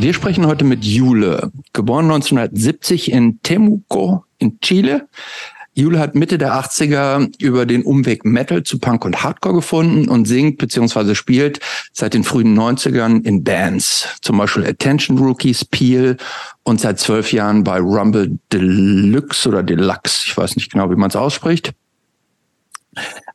Wir 0.00 0.14
sprechen 0.14 0.46
heute 0.46 0.64
mit 0.64 0.84
Jule, 0.84 1.50
geboren 1.72 2.04
1970 2.04 3.10
in 3.10 3.42
Temuco 3.42 4.24
in 4.38 4.60
Chile. 4.60 5.08
Jule 5.74 5.98
hat 5.98 6.14
Mitte 6.14 6.38
der 6.38 6.54
80er 6.54 7.32
über 7.42 7.66
den 7.66 7.82
Umweg 7.82 8.24
Metal 8.24 8.62
zu 8.62 8.78
Punk 8.78 9.04
und 9.04 9.24
Hardcore 9.24 9.56
gefunden 9.56 10.08
und 10.08 10.26
singt 10.26 10.58
bzw. 10.58 11.16
spielt 11.16 11.58
seit 11.92 12.14
den 12.14 12.22
frühen 12.22 12.56
90ern 12.56 13.24
in 13.24 13.42
Bands, 13.42 14.06
zum 14.22 14.38
Beispiel 14.38 14.66
Attention 14.66 15.18
Rookies, 15.18 15.64
Peel 15.64 16.16
und 16.62 16.80
seit 16.80 17.00
zwölf 17.00 17.32
Jahren 17.32 17.64
bei 17.64 17.80
Rumble 17.80 18.38
Deluxe 18.52 19.48
oder 19.48 19.64
Deluxe, 19.64 20.22
ich 20.26 20.36
weiß 20.36 20.54
nicht 20.54 20.70
genau, 20.70 20.92
wie 20.92 20.96
man 20.96 21.10
es 21.10 21.16
ausspricht. 21.16 21.72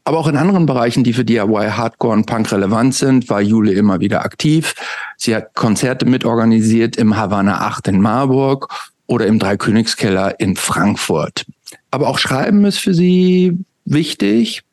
Aber 0.03 0.17
auch 0.17 0.27
in 0.27 0.35
anderen 0.35 0.65
Bereichen, 0.65 1.03
die 1.03 1.13
für 1.13 1.23
DIY, 1.23 1.71
Hardcore 1.71 2.13
und 2.13 2.25
Punk 2.25 2.51
relevant 2.51 2.93
sind, 2.95 3.29
war 3.29 3.41
Jule 3.41 3.71
immer 3.71 3.99
wieder 3.99 4.23
aktiv. 4.25 4.75
Sie 5.17 5.35
hat 5.35 5.53
Konzerte 5.55 6.05
mitorganisiert 6.05 6.97
im 6.97 7.15
Havana 7.15 7.61
8 7.61 7.87
in 7.87 8.01
Marburg 8.01 8.67
oder 9.07 9.27
im 9.27 9.39
Dreikönigskeller 9.39 10.39
in 10.39 10.55
Frankfurt. 10.55 11.45
Aber 11.91 12.07
auch 12.07 12.19
Schreiben 12.19 12.65
ist 12.65 12.79
für 12.79 12.93
sie 12.93 13.57
wichtig. 13.85 14.63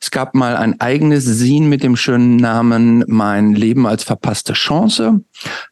Es 0.00 0.10
gab 0.10 0.34
mal 0.34 0.56
ein 0.56 0.80
eigenes 0.80 1.24
Sin 1.24 1.68
mit 1.68 1.82
dem 1.82 1.96
schönen 1.96 2.36
Namen 2.36 3.04
Mein 3.06 3.54
Leben 3.54 3.86
als 3.86 4.04
verpasste 4.04 4.54
Chance, 4.54 5.20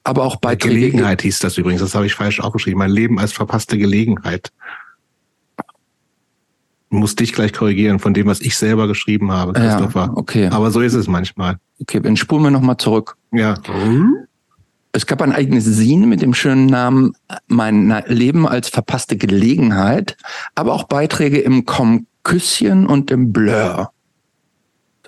aber 0.05 0.25
auch 0.25 0.36
bei 0.36 0.55
Gelegenheit 0.55 1.22
hieß 1.22 1.41
das 1.41 1.59
übrigens, 1.59 1.83
das 1.83 1.95
habe 1.95 2.06
ich 2.06 2.14
falsch 2.14 2.41
aufgeschrieben. 2.41 2.78
Mein 2.78 2.91
Leben 2.91 3.19
als 3.19 3.33
verpasste 3.33 3.78
Gelegenheit 3.78 4.50
muss 6.95 7.14
dich 7.17 7.33
gleich 7.33 7.53
korrigieren 7.53 7.98
von 7.98 8.14
dem, 8.14 8.27
was 8.27 8.41
ich 8.41 8.56
selber 8.56 8.89
geschrieben 8.89 9.33
habe, 9.33 9.53
Christopher. 9.53 10.06
Ja, 10.06 10.12
okay. 10.14 10.48
Aber 10.48 10.70
so 10.70 10.81
ist 10.81 10.95
es 10.95 11.06
manchmal. 11.06 11.56
Okay, 11.81 12.01
dann 12.01 12.17
spulen 12.17 12.42
wir 12.42 12.51
nochmal 12.51 12.77
zurück. 12.77 13.17
Ja. 13.33 13.56
Es 14.92 15.06
gab 15.06 15.23
ein 15.23 15.33
eigenes 15.33 15.64
Sin 15.64 16.09
mit 16.09 16.23
dem 16.23 16.34
schönen 16.34 16.67
Namen 16.67 17.14
Mein 17.48 18.03
Leben 18.06 18.47
als 18.47 18.69
verpasste 18.69 19.17
Gelegenheit, 19.17 20.17
aber 20.55 20.73
auch 20.73 20.84
Beiträge 20.84 21.41
im 21.41 21.67
Komm 21.67 22.06
Küsschen 22.23 22.86
und 22.86 23.11
im 23.11 23.33
Blur. 23.33 23.91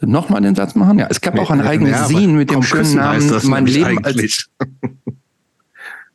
Nochmal 0.03 0.43
den 0.43 0.55
Satz 0.55 0.75
machen? 0.75 0.98
Ja, 0.98 1.06
es 1.09 1.21
gab 1.21 1.39
auch 1.39 1.50
ein 1.50 1.62
eigenes 1.62 1.93
ja, 1.93 2.05
Sin 2.06 2.37
mit 2.37 2.50
dem 2.50 2.62
schönen 2.62 2.97
Namen 2.97 3.33
Mein 3.45 3.67
Leben 3.67 4.05
eigentlich. 4.05 4.47
als 4.59 4.77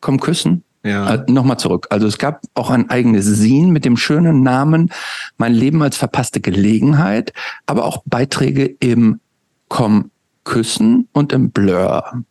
Komm 0.02 0.20
Küssen. 0.20 0.64
Ja. 0.84 1.16
Äh, 1.16 1.32
Nochmal 1.32 1.60
zurück. 1.60 1.88
Also 1.90 2.08
es 2.08 2.18
gab 2.18 2.42
auch 2.56 2.70
ein 2.70 2.90
eigenes 2.90 3.26
Sin 3.26 3.72
mit 3.72 3.86
dem 3.86 3.98
schönen 3.98 4.42
Namen 4.42 4.92
Mein 5.38 5.54
Leben 5.54 5.82
als 5.84 5.98
verpasste 5.98 6.42
Gelegenheit, 6.42 7.34
aber 7.66 7.86
auch 7.86 8.04
Beiträge 8.06 8.66
im 8.80 9.20
Komm 9.68 10.12
Küssen 10.44 11.08
und 11.14 11.34
im 11.34 11.52
Blur. 11.52 12.24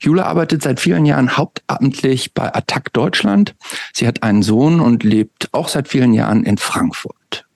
Jule 0.00 0.26
arbeitet 0.26 0.62
seit 0.62 0.80
vielen 0.80 1.06
Jahren 1.06 1.36
hauptamtlich 1.36 2.34
bei 2.34 2.52
Attac 2.54 2.92
Deutschland. 2.92 3.54
Sie 3.92 4.06
hat 4.06 4.22
einen 4.22 4.42
Sohn 4.42 4.80
und 4.80 5.04
lebt 5.04 5.48
auch 5.52 5.68
seit 5.68 5.88
vielen 5.88 6.12
Jahren 6.12 6.44
in 6.44 6.58
Frankfurt. 6.58 7.46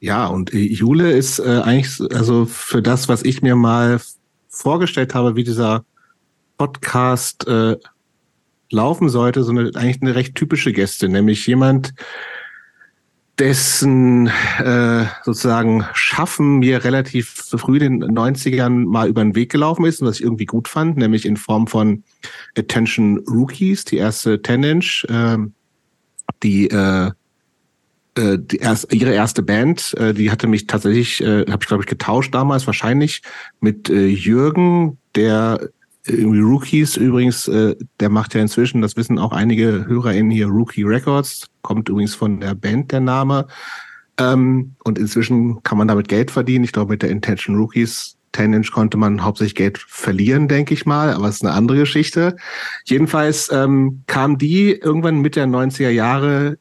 Ja, 0.00 0.26
und 0.26 0.52
äh, 0.52 0.58
Jule 0.58 1.12
ist 1.12 1.38
äh, 1.38 1.62
eigentlich, 1.64 1.98
also 2.14 2.44
für 2.44 2.82
das, 2.82 3.08
was 3.08 3.22
ich 3.22 3.42
mir 3.42 3.56
mal 3.56 4.00
vorgestellt 4.48 5.14
habe, 5.14 5.34
wie 5.34 5.44
dieser 5.44 5.84
Podcast 6.58 7.46
äh, 7.48 7.76
laufen 8.74 9.08
sollte, 9.08 9.42
so 9.42 9.52
eine, 9.52 9.70
eigentlich 9.74 10.02
eine 10.02 10.14
recht 10.14 10.34
typische 10.34 10.72
Gäste, 10.72 11.08
nämlich 11.08 11.46
jemand, 11.46 11.94
dessen 13.38 14.28
äh, 14.58 15.06
sozusagen 15.24 15.84
Schaffen 15.92 16.58
mir 16.58 16.84
relativ 16.84 17.28
früh 17.28 17.78
in 17.78 18.00
den 18.00 18.16
90ern 18.16 18.86
mal 18.86 19.08
über 19.08 19.22
den 19.22 19.34
Weg 19.34 19.50
gelaufen 19.50 19.84
ist 19.86 20.00
und 20.00 20.08
was 20.08 20.16
ich 20.16 20.22
irgendwie 20.22 20.46
gut 20.46 20.68
fand, 20.68 20.96
nämlich 20.96 21.26
in 21.26 21.36
Form 21.36 21.66
von 21.66 22.04
Attention 22.56 23.18
Rookies, 23.26 23.84
die 23.84 23.96
erste 23.96 24.36
10-Inch, 24.36 25.06
äh, 25.08 25.38
die, 26.42 26.68
äh, 26.68 27.10
die 28.16 28.58
erst, 28.58 28.92
ihre 28.92 29.12
erste 29.12 29.42
Band, 29.42 29.94
äh, 29.94 30.14
die 30.14 30.30
hatte 30.30 30.46
mich 30.46 30.68
tatsächlich, 30.68 31.20
äh, 31.20 31.44
habe 31.50 31.58
ich 31.60 31.66
glaube 31.66 31.82
ich 31.82 31.88
getauscht 31.88 32.32
damals 32.32 32.66
wahrscheinlich 32.66 33.22
mit 33.58 33.90
äh, 33.90 34.06
Jürgen, 34.06 34.98
der 35.16 35.70
irgendwie 36.06 36.40
Rookies 36.40 36.96
übrigens, 36.96 37.48
äh, 37.48 37.76
der 38.00 38.10
macht 38.10 38.34
ja 38.34 38.40
inzwischen, 38.40 38.82
das 38.82 38.96
wissen 38.96 39.18
auch 39.18 39.32
einige 39.32 39.86
HörerInnen 39.86 40.30
hier, 40.30 40.48
Rookie 40.48 40.82
Records, 40.82 41.48
kommt 41.62 41.88
übrigens 41.88 42.14
von 42.14 42.40
der 42.40 42.54
Band 42.54 42.92
der 42.92 43.00
Name. 43.00 43.46
Ähm, 44.18 44.76
und 44.84 44.98
inzwischen 44.98 45.62
kann 45.62 45.78
man 45.78 45.88
damit 45.88 46.08
Geld 46.08 46.30
verdienen. 46.30 46.64
Ich 46.64 46.72
glaube, 46.72 46.92
mit 46.92 47.02
der 47.02 47.10
Intention 47.10 47.56
Rookies 47.56 48.16
10 48.34 48.52
Inch 48.52 48.72
konnte 48.72 48.96
man 48.96 49.22
hauptsächlich 49.22 49.54
Geld 49.54 49.78
verlieren, 49.78 50.48
denke 50.48 50.74
ich 50.74 50.86
mal, 50.86 51.12
aber 51.12 51.28
es 51.28 51.36
ist 51.36 51.44
eine 51.44 51.52
andere 51.52 51.78
Geschichte. 51.78 52.36
Jedenfalls 52.84 53.50
ähm, 53.52 54.02
kam 54.06 54.38
die 54.38 54.72
irgendwann 54.72 55.20
Mitte 55.20 55.40
der 55.40 55.48
90er 55.48 55.90
Jahre 55.90 56.58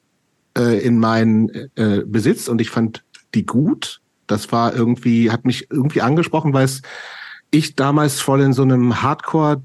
äh, 0.58 0.80
in 0.80 1.00
meinen 1.00 1.50
äh, 1.76 2.04
Besitz 2.06 2.48
und 2.48 2.62
ich 2.62 2.70
fand 2.70 3.04
die 3.34 3.46
gut. 3.46 4.02
Das 4.28 4.52
war 4.52 4.74
irgendwie, 4.76 5.32
hat 5.32 5.46
mich 5.46 5.70
irgendwie 5.72 6.02
angesprochen, 6.02 6.54
weil 6.54 6.66
es 6.66 6.82
ich 7.54 7.76
damals 7.76 8.20
voll 8.20 8.42
in 8.42 8.54
so 8.54 8.64
einem 8.64 9.02
Hardcore 9.02 9.62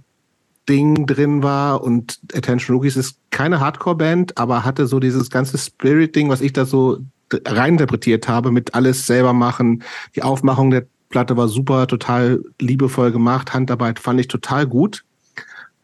Ding 0.68 1.06
drin 1.06 1.42
war 1.42 1.82
und 1.82 2.20
Attention 2.34 2.76
Rookies 2.76 2.96
ist 2.96 3.18
keine 3.30 3.60
Hardcore-Band, 3.60 4.36
aber 4.36 4.64
hatte 4.64 4.86
so 4.86 5.00
dieses 5.00 5.30
ganze 5.30 5.56
Spirit-Ding, 5.56 6.28
was 6.28 6.42
ich 6.42 6.52
da 6.52 6.66
so 6.66 6.98
reininterpretiert 7.32 8.28
habe, 8.28 8.50
mit 8.50 8.74
alles 8.74 9.06
selber 9.06 9.32
machen. 9.32 9.82
Die 10.14 10.22
Aufmachung 10.22 10.70
der 10.70 10.86
Platte 11.08 11.38
war 11.38 11.48
super, 11.48 11.86
total 11.86 12.44
liebevoll 12.60 13.10
gemacht, 13.10 13.54
Handarbeit 13.54 13.98
fand 13.98 14.20
ich 14.20 14.28
total 14.28 14.66
gut. 14.66 15.04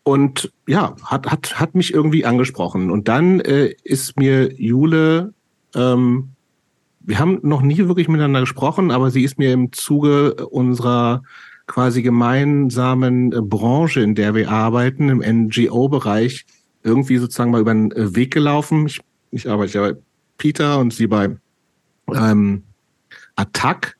Und 0.03 0.53
ja, 0.66 0.94
hat, 1.04 1.26
hat, 1.28 1.59
hat 1.59 1.75
mich 1.75 1.94
irgendwie 1.94 2.26
angesprochen. 2.26 2.91
Und 2.91 3.09
dann 3.09 3.41
äh, 3.41 3.75
ist 3.84 4.19
mir 4.19 4.53
Jule, 4.60 5.32
ähm, 5.75 6.28
wir 7.00 7.19
haben 7.19 7.38
noch 7.43 7.62
nie 7.62 7.78
wirklich 7.78 8.09
miteinander 8.09 8.41
gesprochen, 8.41 8.91
aber 8.91 9.10
sie 9.10 9.25
ist 9.25 9.38
mir 9.38 9.53
im 9.54 9.72
Zuge 9.72 10.47
unserer 10.47 11.22
quasi 11.66 12.02
gemeinsamen 12.02 13.32
äh, 13.32 13.41
Branche, 13.41 14.00
in 14.00 14.14
der 14.14 14.34
wir 14.34 14.50
arbeiten, 14.50 15.08
im 15.08 15.19
NGO-Bereich, 15.19 16.47
irgendwie 16.82 17.16
sozusagen 17.16 17.50
mal 17.50 17.60
über 17.60 17.72
den 17.72 17.91
äh, 17.92 18.14
Weg 18.14 18.32
gelaufen. 18.32 18.86
Ich, 18.86 19.00
ich 19.30 19.48
arbeite 19.48 19.78
ja 19.78 19.92
bei 19.92 19.98
Peter 20.38 20.78
und 20.78 20.92
sie 20.92 21.06
bei 21.06 21.36
ähm, 22.12 22.62
Attack. 23.36 23.97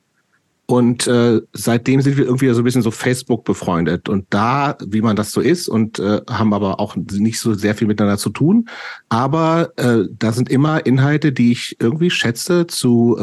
Und 0.67 1.05
äh, 1.05 1.41
seitdem 1.53 2.01
sind 2.01 2.17
wir 2.17 2.25
irgendwie 2.25 2.49
so 2.49 2.61
ein 2.61 2.63
bisschen 2.63 2.81
so 2.81 2.89
Facebook 2.89 3.43
befreundet. 3.45 4.09
Und 4.09 4.25
da, 4.31 4.75
wie 4.83 5.01
man 5.01 5.15
das 5.15 5.31
so 5.31 5.39
ist, 5.39 5.67
und 5.67 5.99
äh, 5.99 6.21
haben 6.27 6.53
aber 6.53 6.79
auch 6.79 6.95
nicht 6.95 7.39
so 7.39 7.53
sehr 7.53 7.75
viel 7.75 7.87
miteinander 7.87 8.17
zu 8.17 8.31
tun. 8.31 8.67
Aber 9.09 9.73
äh, 9.77 10.05
da 10.17 10.31
sind 10.31 10.49
immer 10.49 10.83
Inhalte, 10.85 11.31
die 11.31 11.51
ich 11.51 11.77
irgendwie 11.79 12.09
schätze 12.09 12.65
zu, 12.65 13.15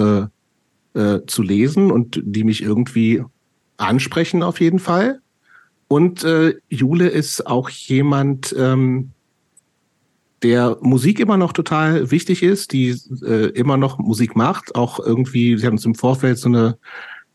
äh, 0.95 1.01
äh, 1.01 1.27
zu 1.27 1.43
lesen 1.43 1.91
und 1.91 2.21
die 2.25 2.45
mich 2.45 2.63
irgendwie 2.63 3.25
ansprechen 3.83 4.43
auf 4.43 4.61
jeden 4.61 4.79
Fall. 4.79 5.21
Und 5.89 6.25
äh, 6.25 6.55
Jule 6.69 7.09
ist 7.09 7.47
auch 7.47 7.69
jemand, 7.69 8.55
ähm, 8.59 9.11
der 10.43 10.79
Musik 10.81 11.21
immer 11.21 11.37
noch 11.37 11.53
total 11.53 12.11
wichtig 12.11 12.43
ist, 12.43 12.73
die 12.73 12.97
äh, 13.23 13.51
immer 13.51 13.77
noch 13.77 13.99
Musik 13.99 14.35
macht. 14.35 14.75
Auch 14.75 14.99
irgendwie, 14.99 15.57
sie 15.57 15.67
haben 15.67 15.75
uns 15.75 15.85
im 15.85 15.95
Vorfeld 15.95 16.39
so 16.39 16.49
eine 16.49 16.79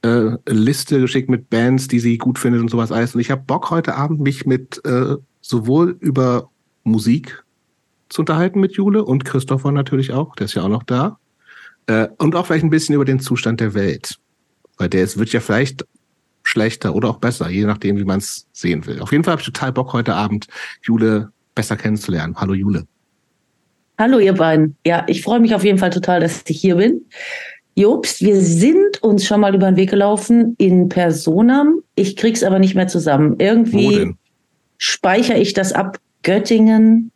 äh, 0.02 0.32
Liste 0.48 1.00
geschickt 1.00 1.30
mit 1.30 1.50
Bands, 1.50 1.88
die 1.88 2.00
sie 2.00 2.18
gut 2.18 2.38
findet 2.40 2.62
und 2.62 2.70
sowas 2.70 2.92
alles. 2.92 3.16
Und 3.16 3.22
ich 3.22 3.32
habe 3.32 3.44
Bock 3.46 3.70
heute 3.70 3.96
Abend 3.96 4.20
mich 4.20 4.46
mit 4.46 4.84
äh, 4.86 5.16
sowohl 5.42 5.98
über 6.00 6.50
Musik 6.84 7.44
zu 8.10 8.22
unterhalten 8.22 8.60
mit 8.60 8.74
Jule 8.74 9.04
und 9.04 9.26
Christopher 9.26 9.72
natürlich 9.72 10.14
auch, 10.14 10.36
der 10.36 10.46
ist 10.46 10.54
ja 10.54 10.64
auch 10.64 10.70
noch 10.70 10.84
da. 10.84 11.20
Äh, 11.88 12.08
und 12.18 12.36
auch 12.36 12.46
vielleicht 12.46 12.64
ein 12.64 12.70
bisschen 12.70 12.96
über 12.96 13.06
den 13.06 13.20
Zustand 13.20 13.60
der 13.60 13.74
Welt. 13.74 14.18
Weil 14.78 14.90
der 14.90 15.04
ist, 15.04 15.18
wird 15.18 15.32
ja 15.32 15.40
vielleicht 15.40 15.86
schlechter 16.48 16.96
oder 16.96 17.10
auch 17.10 17.18
besser, 17.18 17.50
je 17.50 17.66
nachdem, 17.66 17.98
wie 17.98 18.06
man 18.06 18.20
es 18.20 18.48
sehen 18.54 18.86
will. 18.86 19.02
Auf 19.02 19.12
jeden 19.12 19.26
Fall 19.26 19.34
habe 19.34 19.42
ich 19.42 19.46
total 19.46 19.74
Bock, 19.74 19.92
heute 19.92 20.16
Abend 20.16 20.48
Jule 20.82 21.30
besser 21.56 21.76
kennenzulernen. 21.76 22.36
Hallo 22.38 22.54
Jule. 22.54 22.88
Hallo 23.98 24.20
ihr 24.20 24.34
beiden. 24.34 24.78
Ja, 24.86 25.04
ich 25.08 25.24
freue 25.24 25.42
mich 25.42 25.54
auf 25.54 25.66
jeden 25.66 25.78
Fall 25.78 25.90
total, 25.90 26.22
dass 26.22 26.44
ich 26.48 26.62
hier 26.62 26.78
bin. 26.78 27.02
Jobst, 27.76 28.22
wir 28.22 28.40
sind 28.40 29.04
uns 29.04 29.26
schon 29.26 29.42
mal 29.42 29.54
über 29.54 29.70
den 29.70 29.76
Weg 29.76 29.90
gelaufen 29.90 30.56
in 30.58 30.88
Personam. 30.88 31.82
Ich 31.96 32.16
krieg's 32.16 32.44
aber 32.44 32.60
nicht 32.60 32.76
mehr 32.76 32.88
zusammen. 32.88 33.36
Irgendwie 33.40 34.16
speichere 34.78 35.38
ich 35.38 35.54
das 35.54 35.74
ab. 35.74 36.00
Göttingen, 36.24 37.12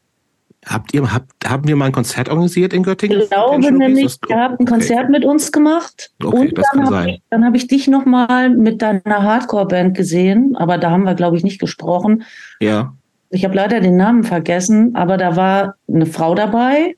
Habt 0.66 0.94
ihr, 0.94 1.12
habt, 1.12 1.32
haben 1.44 1.68
wir 1.68 1.76
mal 1.76 1.86
ein 1.86 1.92
Konzert 1.92 2.30
organisiert 2.30 2.72
in 2.72 2.84
Göttingen? 2.84 3.22
Ich 3.22 3.30
glaube 3.32 3.72
nämlich, 3.72 4.18
ihr 4.30 4.38
habt 4.38 4.60
ein 4.60 4.68
Konzert 4.68 5.06
okay. 5.06 5.12
mit 5.12 5.26
uns 5.26 5.52
gemacht. 5.52 6.12
Okay, 6.24 6.38
und 6.38 6.58
dann 6.58 6.86
habe 6.86 7.10
ich, 7.10 7.22
hab 7.32 7.56
ich 7.56 7.68
dich 7.68 7.88
nochmal 7.88 8.52
mit 8.52 8.82
deiner 8.82 9.24
Hardcore-Band 9.24 9.98
gesehen, 9.98 10.56
aber 10.56 10.78
da 10.78 10.92
haben 10.92 11.04
wir, 11.04 11.16
glaube 11.16 11.36
ich, 11.36 11.44
nicht 11.44 11.60
gesprochen. 11.60 12.24
Ja. 12.60 12.94
Ich 13.32 13.44
habe 13.44 13.56
leider 13.56 13.80
den 13.80 13.98
Namen 13.98 14.24
vergessen, 14.24 14.96
aber 14.96 15.18
da 15.18 15.36
war 15.36 15.76
eine 15.88 16.06
Frau 16.06 16.36
dabei. 16.36 16.96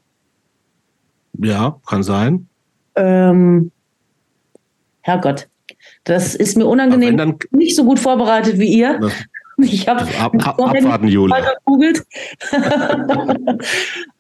Ja, 1.37 1.79
kann 1.87 2.03
sein. 2.03 2.47
Ähm, 2.95 3.71
Herrgott, 5.01 5.47
das 6.03 6.35
ist 6.35 6.57
mir 6.57 6.65
unangenehm. 6.65 7.17
Dann, 7.17 7.37
nicht 7.51 7.75
so 7.75 7.85
gut 7.85 7.99
vorbereitet 7.99 8.59
wie 8.59 8.73
ihr. 8.73 8.99
Ich 9.63 9.87
habe 9.87 10.01
Also 10.01 10.17
ab, 10.17 10.33
ab, 10.47 10.59
abwarten, 10.59 11.07
Jule. 11.07 11.33
gegoogelt. 11.65 12.03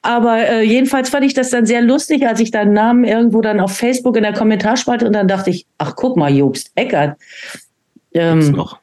Aber 0.01 0.37
äh, 0.47 0.61
jedenfalls 0.63 1.09
fand 1.09 1.25
ich 1.25 1.33
das 1.33 1.49
dann 1.49 1.65
sehr 1.65 1.81
lustig, 1.81 2.27
als 2.27 2.39
ich 2.39 2.51
deinen 2.51 2.73
Namen 2.73 3.03
irgendwo 3.03 3.41
dann 3.41 3.59
auf 3.59 3.75
Facebook 3.75 4.15
in 4.17 4.23
der 4.23 4.33
Kommentarspalte 4.33 5.05
und 5.07 5.13
dann 5.13 5.27
dachte 5.27 5.49
ich, 5.49 5.65
ach 5.77 5.95
guck 5.95 6.17
mal, 6.17 6.33
Jobst 6.33 6.71
Eckert. 6.75 7.17
Ähm, 8.13 8.39
Gibt's 8.41 8.55
noch. 8.55 8.79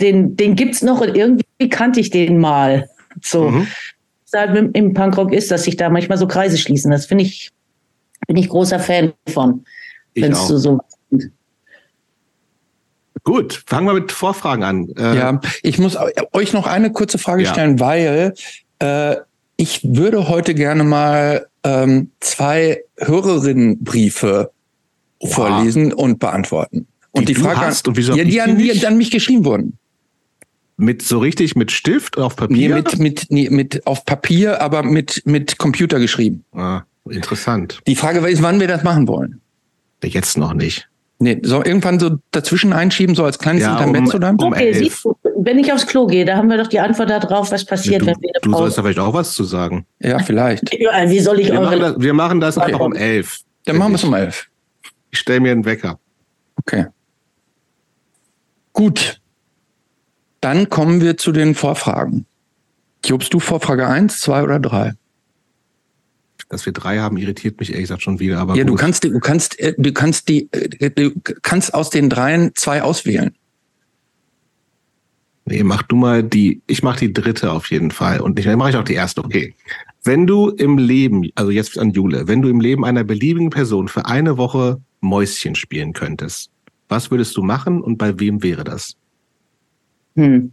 den, 0.00 0.36
den 0.36 0.54
gibt's 0.56 0.82
noch 0.82 1.00
und 1.00 1.16
irgendwie 1.16 1.68
kannte 1.70 2.00
ich 2.00 2.10
den 2.10 2.38
mal. 2.38 2.88
So, 3.22 3.50
Mhm. 3.50 3.66
halt 4.34 4.76
im 4.76 4.92
Punkrock 4.94 5.32
ist, 5.32 5.50
dass 5.50 5.62
sich 5.64 5.76
da 5.76 5.88
manchmal 5.88 6.18
so 6.18 6.26
Kreise 6.26 6.58
schließen. 6.58 6.90
Das 6.90 7.06
finde 7.06 7.24
ich, 7.24 7.50
bin 8.26 8.36
ich 8.36 8.48
großer 8.48 8.80
Fan 8.80 9.12
von. 9.28 9.64
Ich 10.14 10.24
Wenn's 10.24 10.38
auch. 10.40 10.48
so, 10.48 10.58
so 10.58 10.80
Gut, 13.22 13.62
fangen 13.66 13.86
wir 13.86 13.94
mit 13.94 14.12
Vorfragen 14.12 14.64
an. 14.64 14.88
Äh, 14.96 15.16
Ja, 15.16 15.40
ich 15.62 15.78
muss 15.78 15.96
eu- 15.96 16.10
euch 16.32 16.52
noch 16.52 16.66
eine 16.66 16.90
kurze 16.92 17.18
Frage 17.18 17.44
Ja. 17.44 17.52
stellen, 17.52 17.78
weil 17.80 18.34
äh, 18.80 19.16
ich 19.56 19.80
würde 19.84 20.28
heute 20.28 20.54
gerne 20.54 20.84
mal 20.84 21.46
ähm, 21.62 22.10
zwei 22.20 22.82
Hörerinnenbriefe 22.98 24.50
Wow. 25.20 25.32
vorlesen 25.32 25.92
und 25.92 26.18
beantworten. 26.18 26.86
Und 27.12 27.28
Die 27.28 27.34
die, 27.34 27.40
Frage 27.40 27.60
hast 27.60 27.86
und 27.88 27.96
wieso 27.96 28.14
ja, 28.14 28.24
die 28.24 28.40
an, 28.40 28.58
die 28.58 28.86
an 28.86 28.98
mich 28.98 29.10
geschrieben 29.10 29.44
wurden. 29.44 29.78
Mit 30.76 31.00
so 31.02 31.18
richtig 31.20 31.54
mit 31.54 31.70
Stift 31.70 32.18
auf 32.18 32.34
Nee, 32.36 32.68
Papier? 32.68 32.74
mit, 32.74 32.98
mit, 32.98 33.26
nee, 33.30 33.48
mit 33.48 33.86
auf 33.86 34.04
Papier, 34.04 34.60
aber 34.60 34.82
mit, 34.82 35.22
mit 35.24 35.56
Computer 35.56 36.00
geschrieben. 36.00 36.44
ah, 36.52 36.82
interessant. 37.08 37.80
Die 37.86 37.94
Frage 37.94 38.18
ist, 38.28 38.42
wann 38.42 38.58
wir 38.60 38.66
das 38.66 38.82
machen 38.82 39.06
wollen. 39.08 39.40
Jetzt 40.02 40.36
noch 40.36 40.52
nicht. 40.52 40.88
Nee, 41.20 41.40
so 41.42 41.64
irgendwann 41.64 42.00
so 42.00 42.18
dazwischen 42.32 42.72
einschieben, 42.72 43.14
so 43.14 43.24
als 43.24 43.38
kleines 43.38 43.62
Ja, 43.62 43.72
Intermezzo 43.78 44.16
um- 44.16 44.20
dann? 44.20 44.36
um- 44.36 44.52
Okay, 44.52 44.72
siehst 44.72 45.04
du, 45.04 45.16
wenn 45.38 45.58
ich 45.58 45.72
aufs 45.72 45.86
Klo 45.86 46.06
gehe, 46.06 46.24
da 46.24 46.36
haben 46.36 46.48
wir 46.50 46.56
doch 46.58 46.66
die 46.66 46.80
Antwort 46.80 47.08
darauf, 47.08 47.50
was 47.52 47.64
passiert, 47.64 48.02
du 48.02 48.06
wenn 48.06 48.16
wir 48.20 48.30
eine 48.34 48.40
du 48.42 48.50
sollst 48.50 48.60
Pause 48.60 48.76
da 48.76 48.82
vielleicht 48.82 48.98
auch 48.98 49.14
was 49.14 49.32
zu 49.34 49.44
sagen. 49.44 49.86
Ja, 50.00 50.18
vielleicht. 50.18 50.74
Ja, 50.78 51.08
Wie 51.08 51.20
soll 51.20 51.40
ich 51.40 51.46
Wir 51.52 51.60
machen 51.60 51.80
das, 51.80 51.94
wir 51.98 52.14
machen 52.14 52.40
das 52.40 52.58
einfach 52.58 52.80
um 52.80 52.94
elf. 52.94 53.38
Dann 53.64 53.78
machen 53.78 53.92
wir 53.92 53.96
es 53.96 54.04
um 54.04 54.14
elf. 54.14 54.48
Ich 55.10 55.18
stelle 55.20 55.40
mir 55.40 55.52
einen 55.52 55.64
Wecker. 55.64 55.98
Okay. 56.56 56.86
Gut. 58.72 59.20
Dann 60.40 60.68
kommen 60.68 61.00
wir 61.00 61.16
zu 61.16 61.32
den 61.32 61.54
Vorfragen. 61.54 62.26
Jobst 63.04 63.32
du 63.32 63.38
Vorfrage 63.40 63.86
eins, 63.86 64.20
zwei 64.20 64.42
oder 64.42 64.58
drei? 64.58 64.94
Dass 66.48 66.66
wir 66.66 66.72
drei 66.72 66.98
haben, 66.98 67.16
irritiert 67.16 67.58
mich 67.58 67.70
ehrlich 67.70 67.84
gesagt 67.84 68.02
schon 68.02 68.20
wieder. 68.20 68.38
Aber 68.38 68.54
ja, 68.56 68.64
du 68.64 68.72
gut. 68.72 68.80
kannst, 68.80 69.04
die- 69.04 69.10
du 69.10 69.20
kannst, 69.20 69.58
äh, 69.58 69.74
du 69.76 69.92
kannst 69.92 70.28
die, 70.28 70.48
äh, 70.52 70.90
du 70.90 71.12
kannst 71.42 71.72
aus 71.74 71.90
den 71.90 72.08
dreien 72.10 72.52
zwei 72.54 72.82
auswählen. 72.82 73.34
Nee, 75.46 75.62
mach 75.62 75.82
du 75.82 75.96
mal 75.96 76.22
die. 76.22 76.62
Ich 76.66 76.82
mach 76.82 76.96
die 76.96 77.12
dritte 77.12 77.52
auf 77.52 77.70
jeden 77.70 77.90
Fall. 77.90 78.20
Und 78.20 78.38
ich 78.38 78.46
mache 78.46 78.70
ich 78.70 78.76
auch 78.76 78.84
die 78.84 78.94
erste. 78.94 79.22
Okay. 79.22 79.54
Wenn 80.02 80.26
du 80.26 80.48
im 80.50 80.78
Leben, 80.78 81.28
also 81.34 81.50
jetzt 81.50 81.78
an 81.78 81.90
Jule, 81.90 82.28
wenn 82.28 82.42
du 82.42 82.48
im 82.48 82.60
Leben 82.60 82.84
einer 82.84 83.04
beliebigen 83.04 83.50
Person 83.50 83.88
für 83.88 84.06
eine 84.06 84.36
Woche 84.38 84.80
Mäuschen 85.00 85.54
spielen 85.54 85.92
könntest, 85.92 86.50
was 86.88 87.10
würdest 87.10 87.36
du 87.36 87.42
machen 87.42 87.82
und 87.82 87.98
bei 87.98 88.18
wem 88.20 88.42
wäre 88.42 88.64
das? 88.64 88.96
Hm. 90.16 90.52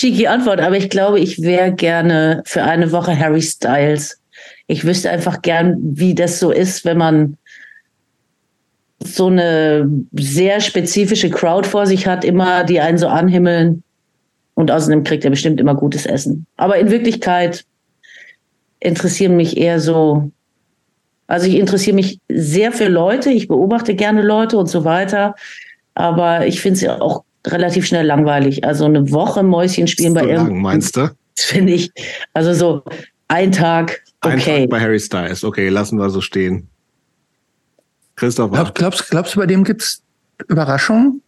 Cheeky 0.00 0.28
Antwort, 0.28 0.62
aber 0.62 0.78
ich 0.78 0.88
glaube, 0.88 1.20
ich 1.20 1.42
wäre 1.42 1.72
gerne 1.72 2.42
für 2.46 2.62
eine 2.62 2.90
Woche 2.90 3.18
Harry 3.18 3.42
Styles. 3.42 4.18
Ich 4.66 4.86
wüsste 4.86 5.10
einfach 5.10 5.42
gern, 5.42 5.76
wie 5.78 6.14
das 6.14 6.40
so 6.40 6.50
ist, 6.50 6.86
wenn 6.86 6.96
man 6.96 7.36
so 9.04 9.26
eine 9.26 9.86
sehr 10.12 10.62
spezifische 10.62 11.28
Crowd 11.28 11.68
vor 11.68 11.86
sich 11.86 12.06
hat, 12.06 12.24
immer 12.24 12.64
die 12.64 12.80
einen 12.80 12.96
so 12.96 13.08
anhimmeln. 13.08 13.82
Und 14.54 14.70
außerdem 14.70 15.04
kriegt 15.04 15.24
er 15.24 15.32
bestimmt 15.32 15.60
immer 15.60 15.74
gutes 15.74 16.06
Essen. 16.06 16.46
Aber 16.56 16.78
in 16.78 16.90
Wirklichkeit 16.90 17.66
interessieren 18.78 19.36
mich 19.36 19.58
eher 19.58 19.80
so, 19.80 20.30
also 21.26 21.46
ich 21.46 21.56
interessiere 21.56 21.96
mich 21.96 22.20
sehr 22.30 22.72
für 22.72 22.88
Leute, 22.88 23.28
ich 23.28 23.48
beobachte 23.48 23.94
gerne 23.94 24.22
Leute 24.22 24.56
und 24.56 24.68
so 24.68 24.82
weiter. 24.86 25.34
Aber 25.92 26.46
ich 26.46 26.62
finde 26.62 26.76
es 26.76 26.80
ja 26.80 27.02
auch 27.02 27.24
relativ 27.46 27.86
schnell 27.86 28.06
langweilig. 28.06 28.64
Also 28.64 28.84
eine 28.84 29.10
Woche 29.10 29.42
Mäuschen 29.42 29.86
spielen 29.86 30.14
bei 30.14 30.22
irgendeinem, 30.24 30.60
meinst 30.60 30.96
du? 30.96 31.08
finde 31.38 31.72
ich, 31.72 31.90
also 32.34 32.52
so 32.52 32.82
ein 33.28 33.52
Tag, 33.52 34.02
Ein 34.20 34.38
okay. 34.38 34.60
Tag 34.62 34.70
bei 34.70 34.80
Harry 34.80 35.00
Styles. 35.00 35.44
Okay, 35.44 35.68
lassen 35.68 35.98
wir 35.98 36.10
so 36.10 36.20
stehen. 36.20 36.68
Christopher. 38.16 38.54
Glaub, 38.54 38.74
glaubst, 38.74 39.08
glaubst 39.10 39.34
du, 39.34 39.40
bei 39.40 39.46
dem 39.46 39.64
gibt's 39.64 40.02
Überraschungen? 40.48 41.22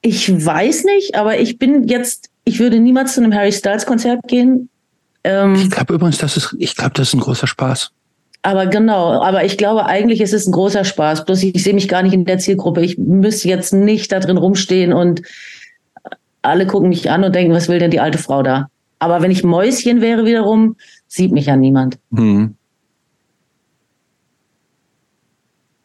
Ich 0.00 0.30
weiß 0.44 0.84
nicht, 0.84 1.14
aber 1.16 1.38
ich 1.38 1.58
bin 1.58 1.88
jetzt, 1.88 2.30
ich 2.44 2.60
würde 2.60 2.78
niemals 2.78 3.14
zu 3.14 3.20
einem 3.22 3.34
Harry 3.34 3.52
Styles 3.52 3.84
Konzert 3.84 4.20
gehen. 4.28 4.70
Ähm, 5.24 5.54
Ich 5.56 5.70
glaube 5.70 5.94
übrigens, 5.94 6.18
das 6.18 6.36
ist, 6.36 6.54
ich 6.58 6.76
glaube, 6.76 6.92
das 6.94 7.08
ist 7.08 7.14
ein 7.14 7.20
großer 7.20 7.46
Spaß. 7.46 7.90
Aber 8.46 8.66
genau, 8.66 9.20
aber 9.22 9.44
ich 9.44 9.58
glaube, 9.58 9.86
eigentlich 9.86 10.20
ist 10.20 10.32
es 10.32 10.46
ein 10.46 10.52
großer 10.52 10.84
Spaß. 10.84 11.24
Bloß 11.24 11.42
ich, 11.42 11.56
ich 11.56 11.64
sehe 11.64 11.74
mich 11.74 11.88
gar 11.88 12.04
nicht 12.04 12.12
in 12.12 12.24
der 12.24 12.38
Zielgruppe. 12.38 12.80
Ich 12.80 12.96
müsste 12.96 13.48
jetzt 13.48 13.72
nicht 13.72 14.12
da 14.12 14.20
drin 14.20 14.36
rumstehen 14.36 14.92
und 14.92 15.22
alle 16.42 16.68
gucken 16.68 16.88
mich 16.88 17.10
an 17.10 17.24
und 17.24 17.34
denken, 17.34 17.52
was 17.52 17.68
will 17.68 17.80
denn 17.80 17.90
die 17.90 17.98
alte 17.98 18.18
Frau 18.18 18.44
da? 18.44 18.68
Aber 19.00 19.20
wenn 19.20 19.32
ich 19.32 19.42
Mäuschen 19.42 20.00
wäre 20.00 20.24
wiederum, 20.24 20.76
sieht 21.08 21.32
mich 21.32 21.46
ja 21.46 21.56
niemand. 21.56 21.98
Hm. 22.14 22.54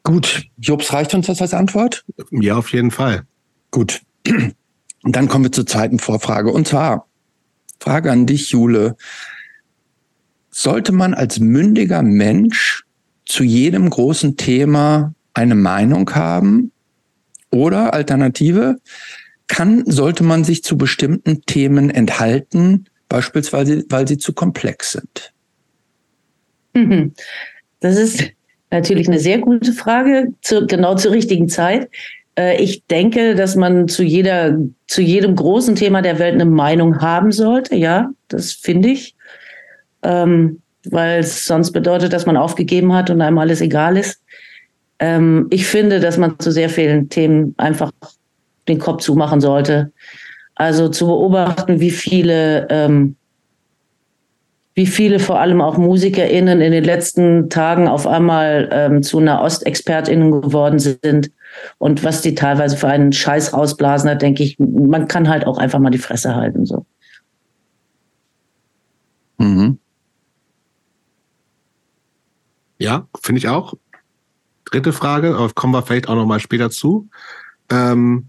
Gut, 0.04 0.44
Jobs, 0.60 0.94
reicht 0.94 1.16
uns 1.16 1.26
das 1.26 1.42
als 1.42 1.56
Antwort? 1.56 2.06
Ja, 2.30 2.58
auf 2.58 2.72
jeden 2.74 2.92
Fall. 2.92 3.24
Gut. 3.72 4.02
Und 4.28 5.16
dann 5.16 5.28
kommen 5.28 5.46
wir 5.46 5.52
zur 5.52 5.66
zweiten 5.66 5.98
Vorfrage. 5.98 6.52
Und 6.52 6.68
zwar, 6.68 7.08
Frage 7.80 8.12
an 8.12 8.28
dich, 8.28 8.52
Jule. 8.52 8.98
Sollte 10.52 10.92
man 10.92 11.14
als 11.14 11.40
mündiger 11.40 12.04
Mensch 12.04 12.84
zu 13.26 13.44
jedem 13.44 13.90
großen 13.90 14.38
Thema 14.38 15.14
eine 15.34 15.56
Meinung 15.56 16.14
haben? 16.14 16.72
Oder 17.50 17.94
Alternative, 17.94 18.78
kann, 19.48 19.84
sollte 19.86 20.24
man 20.24 20.44
sich 20.44 20.64
zu 20.64 20.78
bestimmten 20.78 21.42
Themen 21.42 21.90
enthalten, 21.90 22.86
beispielsweise, 23.10 23.84
weil 23.90 24.08
sie 24.08 24.18
zu 24.18 24.32
komplex 24.34 24.94
sind? 24.94 25.34
Mhm. 26.74 27.14
Das 27.82 27.98
ist 27.98 28.24
natürlich 28.70 29.10
eine 29.10 29.20
sehr 29.20 29.40
gute 29.40 29.74
Frage, 29.74 30.34
zu, 30.42 30.66
genau 30.68 30.96
zur 30.96 31.12
richtigen 31.12 31.50
Zeit. 31.50 31.90
Äh, 32.36 32.64
Ich 32.64 32.86
denke, 32.86 33.36
dass 33.36 33.58
man 33.58 33.90
zu 33.90 34.04
jeder, 34.04 34.58
zu 34.88 35.02
jedem 35.02 35.36
großen 35.36 35.76
Thema 35.76 36.02
der 36.02 36.20
Welt 36.20 36.36
eine 36.36 36.46
Meinung 36.46 37.02
haben 37.02 37.34
sollte. 37.34 37.76
Ja, 37.76 38.12
das 38.30 38.54
finde 38.54 38.90
ich. 38.90 39.16
Ähm, 40.04 40.62
weil 40.90 41.20
es 41.20 41.46
sonst 41.46 41.72
bedeutet, 41.72 42.12
dass 42.14 42.26
man 42.26 42.38
aufgegeben 42.38 42.94
hat 42.94 43.10
und 43.10 43.22
einem 43.22 43.38
alles 43.38 43.62
egal 43.62 43.98
ist. 43.98 44.22
Ähm, 45.00 45.48
ich 45.52 45.68
finde, 45.68 46.00
dass 46.00 46.18
man 46.18 46.40
zu 46.40 46.52
sehr 46.52 46.70
vielen 46.70 47.10
Themen 47.10 47.54
einfach 47.58 47.92
den 48.68 48.80
Kopf 48.80 49.04
zumachen 49.04 49.42
sollte. 49.42 49.92
Also 50.56 50.90
zu 50.90 51.08
beobachten, 51.08 51.80
wie 51.80 51.92
viele 51.92 52.68
ähm, 52.70 53.16
wie 54.74 54.88
viele 54.88 55.20
vor 55.20 55.40
allem 55.40 55.60
auch 55.60 55.78
MusikerInnen 55.78 56.62
in 56.62 56.72
den 56.72 56.84
letzten 56.84 57.50
Tagen 57.50 57.88
auf 57.88 58.08
einmal 58.08 58.70
ähm, 58.72 59.04
zu 59.04 59.20
einer 59.20 59.42
OstexpertInnen 59.42 60.32
geworden 60.32 60.80
sind 60.80 61.32
und 61.78 62.04
was 62.04 62.22
die 62.22 62.36
teilweise 62.36 62.78
für 62.78 62.88
einen 62.88 63.12
Scheiß 63.12 63.54
rausblasen, 63.54 64.08
da 64.08 64.16
denke 64.16 64.44
ich, 64.44 64.58
man 64.60 65.08
kann 65.10 65.28
halt 65.28 65.46
auch 65.46 65.58
einfach 65.58 65.80
mal 65.80 65.90
die 65.90 65.98
Fresse 65.98 66.36
halten. 66.36 66.66
So. 66.66 66.86
Mhm. 69.38 69.78
Ja, 72.82 73.08
finde 73.22 73.38
ich 73.38 73.48
auch. 73.48 73.76
Dritte 74.66 74.92
Frage, 74.92 75.36
aber 75.36 75.52
kommen 75.54 75.72
wir 75.72 75.84
vielleicht 75.84 76.10
auch 76.10 76.16
noch 76.16 76.26
mal 76.26 76.40
später 76.40 76.72
zu. 76.72 77.10
Ähm, 77.70 78.26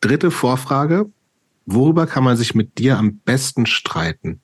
dritte 0.00 0.30
Vorfrage. 0.30 1.10
Worüber 1.66 2.06
kann 2.06 2.22
man 2.22 2.36
sich 2.36 2.54
mit 2.54 2.78
dir 2.78 2.98
am 2.98 3.16
besten 3.24 3.66
streiten? 3.66 4.40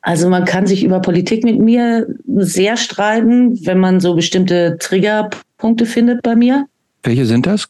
Also 0.00 0.28
man 0.28 0.44
kann 0.46 0.66
sich 0.66 0.82
über 0.82 0.98
Politik 0.98 1.44
mit 1.44 1.60
mir 1.60 2.08
sehr 2.26 2.76
streiten, 2.76 3.64
wenn 3.64 3.78
man 3.78 4.00
so 4.00 4.14
bestimmte 4.14 4.78
Triggerpunkte 4.80 5.86
findet 5.86 6.22
bei 6.22 6.34
mir. 6.34 6.66
Welche 7.04 7.24
sind 7.24 7.46
das? 7.46 7.68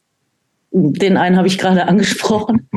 Den 0.71 1.19
einen 1.19 1.37
habe 1.37 1.49
ich 1.49 1.59
gerade 1.59 1.87
angesprochen. 1.89 2.71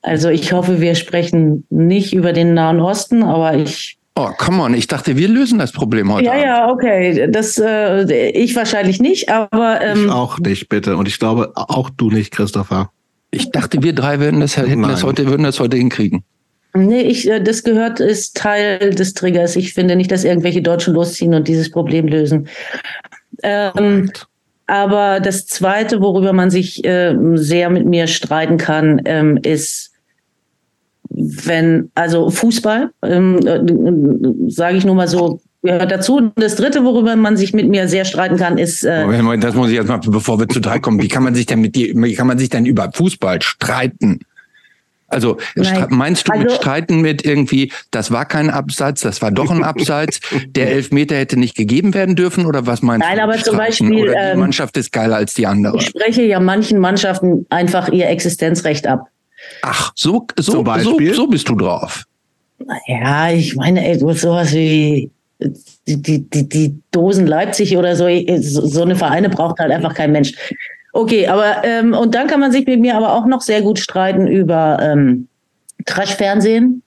Also 0.00 0.30
ich 0.30 0.54
hoffe, 0.54 0.80
wir 0.80 0.94
sprechen 0.94 1.66
nicht 1.68 2.14
über 2.14 2.32
den 2.32 2.54
Nahen 2.54 2.80
Osten, 2.80 3.22
aber 3.22 3.58
ich 3.58 3.99
Oh, 4.20 4.32
come 4.36 4.62
on, 4.62 4.74
ich 4.74 4.86
dachte, 4.86 5.16
wir 5.16 5.28
lösen 5.28 5.58
das 5.58 5.72
Problem 5.72 6.12
heute. 6.12 6.26
Ja, 6.26 6.32
Abend. 6.32 6.44
ja, 6.44 6.70
okay. 6.70 7.28
Das 7.30 7.58
äh, 7.58 8.30
ich 8.32 8.54
wahrscheinlich 8.54 9.00
nicht, 9.00 9.30
aber 9.30 9.80
ähm, 9.80 10.04
ich 10.04 10.10
auch 10.10 10.38
nicht, 10.38 10.68
bitte. 10.68 10.98
Und 10.98 11.08
ich 11.08 11.18
glaube, 11.18 11.52
auch 11.54 11.88
du 11.88 12.10
nicht, 12.10 12.30
Christopher. 12.30 12.90
Ich 13.30 13.50
dachte, 13.50 13.82
wir 13.82 13.94
drei 13.94 14.20
würden 14.20 14.40
das, 14.40 14.58
hätten 14.58 14.82
das 14.82 15.04
heute, 15.04 15.26
würden 15.26 15.44
das 15.44 15.58
heute 15.58 15.78
hinkriegen. 15.78 16.22
nee, 16.74 17.00
ich, 17.00 17.30
äh, 17.30 17.40
das 17.40 17.64
gehört, 17.64 18.00
ist 18.00 18.36
Teil 18.36 18.90
des 18.90 19.14
Triggers. 19.14 19.56
Ich 19.56 19.72
finde 19.72 19.96
nicht, 19.96 20.12
dass 20.12 20.24
irgendwelche 20.24 20.60
Deutschen 20.60 20.92
losziehen 20.92 21.32
und 21.32 21.48
dieses 21.48 21.70
Problem 21.70 22.06
lösen. 22.06 22.46
Ähm, 23.42 24.10
aber 24.66 25.20
das 25.20 25.46
Zweite, 25.46 26.02
worüber 26.02 26.34
man 26.34 26.50
sich 26.50 26.84
äh, 26.84 27.16
sehr 27.36 27.70
mit 27.70 27.86
mir 27.86 28.06
streiten 28.06 28.58
kann, 28.58 29.00
ähm, 29.06 29.38
ist, 29.42 29.89
wenn, 31.10 31.90
also 31.94 32.30
Fußball, 32.30 32.90
ähm, 33.04 33.38
äh, 33.46 34.50
sage 34.50 34.76
ich 34.78 34.84
nur 34.84 34.94
mal 34.94 35.08
so, 35.08 35.40
gehört 35.62 35.90
dazu. 35.90 36.16
Und 36.16 36.32
das 36.36 36.56
Dritte, 36.56 36.84
worüber 36.84 37.16
man 37.16 37.36
sich 37.36 37.52
mit 37.52 37.68
mir 37.68 37.88
sehr 37.88 38.04
streiten 38.04 38.36
kann, 38.36 38.58
ist. 38.58 38.84
Äh, 38.84 39.04
Moment, 39.06 39.44
das 39.44 39.54
muss 39.54 39.68
ich 39.68 39.74
jetzt 39.74 39.88
mal, 39.88 39.98
bevor 39.98 40.38
wir 40.38 40.48
zu 40.48 40.60
drei 40.60 40.78
kommen. 40.78 41.02
Wie 41.02 41.08
kann 41.08 41.22
man 41.22 41.34
sich 41.34 41.46
denn 41.46 41.60
mit 41.60 41.74
dir, 41.76 41.92
wie 41.94 42.14
kann 42.14 42.26
man 42.26 42.38
sich 42.38 42.48
denn 42.48 42.64
über 42.64 42.90
Fußball 42.92 43.42
streiten? 43.42 44.20
Also 45.12 45.38
Nein. 45.56 45.86
meinst 45.90 46.28
du 46.28 46.38
mit 46.38 46.46
Also- 46.48 46.62
Streiten 46.62 47.00
mit 47.00 47.24
irgendwie, 47.26 47.72
das 47.90 48.12
war 48.12 48.26
kein 48.26 48.48
Abseits, 48.48 49.00
das 49.00 49.20
war 49.20 49.32
doch 49.32 49.50
ein 49.50 49.64
Abseits, 49.64 50.20
der 50.46 50.70
Elfmeter 50.72 51.16
hätte 51.16 51.36
nicht 51.36 51.56
gegeben 51.56 51.94
werden 51.94 52.14
dürfen 52.14 52.46
oder 52.46 52.66
was 52.68 52.80
meinst 52.80 53.04
Nein, 53.04 53.18
du? 53.18 53.26
mit 53.26 53.34
aber 53.34 53.42
zum? 53.42 53.56
Beispiel, 53.56 53.92
Oder 53.92 54.12
die 54.12 54.18
ähm, 54.18 54.38
Mannschaft 54.38 54.76
ist 54.76 54.92
geiler 54.92 55.16
als 55.16 55.34
die 55.34 55.48
andere. 55.48 55.76
ich 55.78 55.86
spreche 55.86 56.22
ja 56.22 56.38
manchen 56.38 56.78
Mannschaften 56.78 57.44
einfach 57.50 57.88
ihr 57.88 58.08
Existenzrecht 58.08 58.86
ab. 58.86 59.08
Ach, 59.62 59.92
so, 59.94 60.26
so, 60.36 60.42
Zum 60.42 60.54
so, 60.54 60.62
Beispiel? 60.62 61.14
so 61.14 61.26
bist 61.26 61.48
du 61.48 61.54
drauf. 61.54 62.04
Ja, 62.86 63.30
ich 63.30 63.56
meine, 63.56 63.86
ey, 63.86 63.98
du 63.98 64.10
hast 64.10 64.20
sowas 64.20 64.52
wie 64.52 65.10
die, 65.40 66.02
die, 66.02 66.28
die, 66.28 66.48
die 66.48 66.82
Dosen 66.90 67.26
Leipzig 67.26 67.76
oder 67.76 67.96
so, 67.96 68.06
so 68.40 68.66
so 68.66 68.82
eine 68.82 68.96
Vereine 68.96 69.30
braucht 69.30 69.58
halt 69.58 69.72
einfach 69.72 69.94
kein 69.94 70.12
Mensch. 70.12 70.34
Okay, 70.92 71.26
aber 71.28 71.62
ähm, 71.64 71.94
und 71.94 72.14
dann 72.14 72.26
kann 72.26 72.40
man 72.40 72.52
sich 72.52 72.66
mit 72.66 72.80
mir 72.80 72.96
aber 72.96 73.14
auch 73.14 73.26
noch 73.26 73.40
sehr 73.40 73.62
gut 73.62 73.78
streiten 73.78 74.26
über 74.26 74.78
ähm, 74.82 75.28
Trash-Fernsehen. 75.86 76.82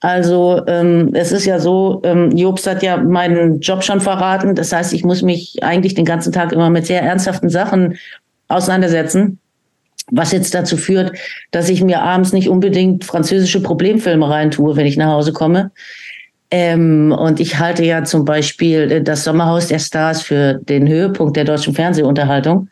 Also 0.00 0.60
ähm, 0.66 1.10
es 1.14 1.32
ist 1.32 1.46
ja 1.46 1.58
so, 1.58 2.02
ähm, 2.04 2.30
Jobst 2.32 2.66
hat 2.66 2.82
ja 2.82 2.98
meinen 2.98 3.60
Job 3.60 3.82
schon 3.82 4.02
verraten. 4.02 4.54
Das 4.54 4.72
heißt, 4.72 4.92
ich 4.92 5.04
muss 5.04 5.22
mich 5.22 5.62
eigentlich 5.62 5.94
den 5.94 6.04
ganzen 6.04 6.32
Tag 6.32 6.52
immer 6.52 6.68
mit 6.68 6.84
sehr 6.84 7.00
ernsthaften 7.00 7.48
Sachen 7.48 7.96
auseinandersetzen. 8.48 9.38
Was 10.10 10.32
jetzt 10.32 10.54
dazu 10.54 10.76
führt, 10.76 11.16
dass 11.50 11.68
ich 11.68 11.82
mir 11.82 12.02
abends 12.02 12.32
nicht 12.32 12.48
unbedingt 12.48 13.04
französische 13.04 13.62
Problemfilme 13.62 14.28
reintue, 14.28 14.76
wenn 14.76 14.86
ich 14.86 14.96
nach 14.96 15.12
Hause 15.12 15.32
komme. 15.32 15.70
Ähm, 16.50 17.10
und 17.10 17.40
ich 17.40 17.58
halte 17.58 17.84
ja 17.84 18.04
zum 18.04 18.24
Beispiel 18.24 18.90
äh, 18.90 19.02
das 19.02 19.24
Sommerhaus 19.24 19.68
der 19.68 19.78
Stars 19.78 20.22
für 20.22 20.54
den 20.54 20.86
Höhepunkt 20.86 21.36
der 21.36 21.44
deutschen 21.44 21.74
Fernsehunterhaltung. 21.74 22.68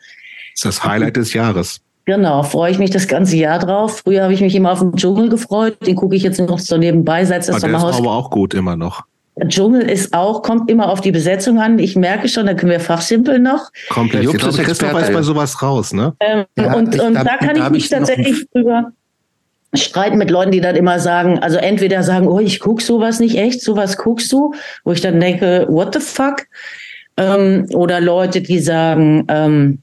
Das 0.53 0.53
ist 0.53 0.65
das 0.65 0.83
Highlight 0.83 1.17
des 1.17 1.33
Jahres. 1.33 1.81
Genau, 2.05 2.43
freue 2.43 2.71
ich 2.71 2.79
mich 2.79 2.91
das 2.91 3.07
ganze 3.07 3.37
Jahr 3.37 3.59
drauf. 3.59 4.01
Früher 4.03 4.23
habe 4.23 4.33
ich 4.33 4.41
mich 4.41 4.55
immer 4.55 4.71
auf 4.71 4.79
den 4.79 4.95
Dschungel 4.95 5.29
gefreut. 5.29 5.77
Den 5.85 5.95
gucke 5.95 6.15
ich 6.15 6.23
jetzt 6.23 6.39
noch 6.39 6.59
so 6.59 6.77
nebenbei, 6.77 7.25
seit 7.25 7.39
das 7.39 7.49
Aber 7.49 7.59
der 7.59 7.69
ist 7.69 7.81
Sommerhaus 7.81 7.97
aber 7.97 8.11
auch 8.11 8.29
gut 8.29 8.53
immer 8.53 8.75
noch. 8.75 9.03
Der 9.35 9.47
Dschungel 9.47 9.81
ist 9.89 10.13
auch, 10.13 10.43
kommt 10.43 10.69
immer 10.69 10.89
auf 10.89 11.01
die 11.01 11.11
Besetzung 11.11 11.59
an. 11.59 11.79
Ich 11.79 11.95
merke 11.95 12.27
schon, 12.29 12.45
da 12.45 12.53
können 12.53 12.71
wir 12.71 12.79
fachsimpeln 12.79 13.41
noch. 13.41 13.71
Komplett. 13.89 14.23
Glaube, 14.29 14.37
ist 14.37 14.57
Christoph 14.59 14.89
Experte. 14.91 15.05
ist 15.07 15.13
bei 15.13 15.21
sowas 15.23 15.61
raus, 15.61 15.91
ne? 15.93 16.13
Ähm, 16.19 16.45
Ja, 16.57 16.73
und 16.75 16.93
ich- 16.93 17.01
und 17.01 17.15
da- 17.15 17.23
da, 17.23 17.37
kann 17.37 17.55
da 17.55 17.65
ich 17.65 17.71
mich 17.71 17.89
tatsächlich 17.89 18.45
drüber 18.53 18.91
streiten 19.73 20.19
mit 20.19 20.29
Leuten, 20.29 20.51
die 20.51 20.61
dann 20.61 20.75
immer 20.75 20.99
sagen, 20.99 21.39
also 21.39 21.57
entweder 21.57 22.03
sagen, 22.03 22.27
oh, 22.27 22.39
ich 22.39 22.59
guck 22.59 22.81
sowas 22.83 23.19
nicht 23.19 23.35
echt, 23.35 23.61
sowas 23.61 23.97
guckst 23.97 24.31
du, 24.31 24.53
wo 24.83 24.91
ich 24.91 25.01
dann 25.01 25.19
denke, 25.19 25.65
what 25.67 25.95
the 25.95 25.99
fuck? 25.99 26.43
Ähm, 27.17 27.65
oder 27.73 27.99
Leute, 27.99 28.41
die 28.41 28.59
sagen, 28.59 29.25
ähm, 29.29 29.79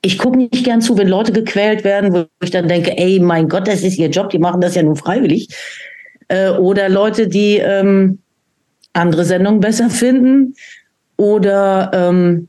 ich 0.00 0.16
gucke 0.16 0.36
nicht 0.38 0.62
gern 0.64 0.80
zu, 0.80 0.96
wenn 0.96 1.08
Leute 1.08 1.32
gequält 1.32 1.82
werden, 1.82 2.12
wo 2.14 2.24
ich 2.40 2.50
dann 2.52 2.68
denke, 2.68 2.96
ey, 2.96 3.18
mein 3.18 3.48
Gott, 3.48 3.66
das 3.66 3.82
ist 3.82 3.98
ihr 3.98 4.10
Job, 4.10 4.30
die 4.30 4.38
machen 4.38 4.60
das 4.60 4.76
ja 4.76 4.82
nur 4.84 4.94
freiwillig. 4.94 5.48
Äh, 6.28 6.50
oder 6.50 6.88
Leute, 6.88 7.26
die 7.26 7.56
ähm, 7.58 8.20
andere 8.92 9.24
Sendungen 9.24 9.60
besser 9.60 9.90
finden 9.90 10.54
oder 11.16 11.90
ähm, 11.92 12.48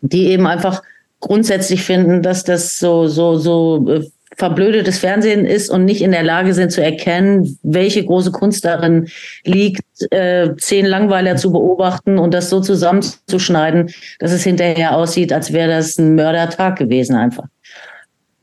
die 0.00 0.26
eben 0.28 0.46
einfach 0.46 0.82
grundsätzlich 1.20 1.82
finden, 1.82 2.22
dass 2.22 2.44
das 2.44 2.78
so, 2.78 3.06
so, 3.06 3.36
so 3.36 3.88
äh, 3.88 4.04
verblödetes 4.36 4.98
Fernsehen 4.98 5.44
ist 5.44 5.70
und 5.70 5.84
nicht 5.84 6.00
in 6.00 6.12
der 6.12 6.22
Lage 6.22 6.54
sind 6.54 6.72
zu 6.72 6.82
erkennen, 6.82 7.58
welche 7.62 8.04
große 8.04 8.32
Kunst 8.32 8.64
darin 8.64 9.08
liegt, 9.44 9.82
äh, 10.10 10.56
zehn 10.56 10.86
Langweiler 10.86 11.36
zu 11.36 11.52
beobachten 11.52 12.18
und 12.18 12.32
das 12.32 12.48
so 12.48 12.60
zusammenzuschneiden, 12.60 13.90
dass 14.18 14.32
es 14.32 14.42
hinterher 14.42 14.96
aussieht, 14.96 15.32
als 15.32 15.52
wäre 15.52 15.68
das 15.68 15.98
ein 15.98 16.14
Mördertag 16.14 16.76
gewesen 16.76 17.16
einfach. 17.16 17.44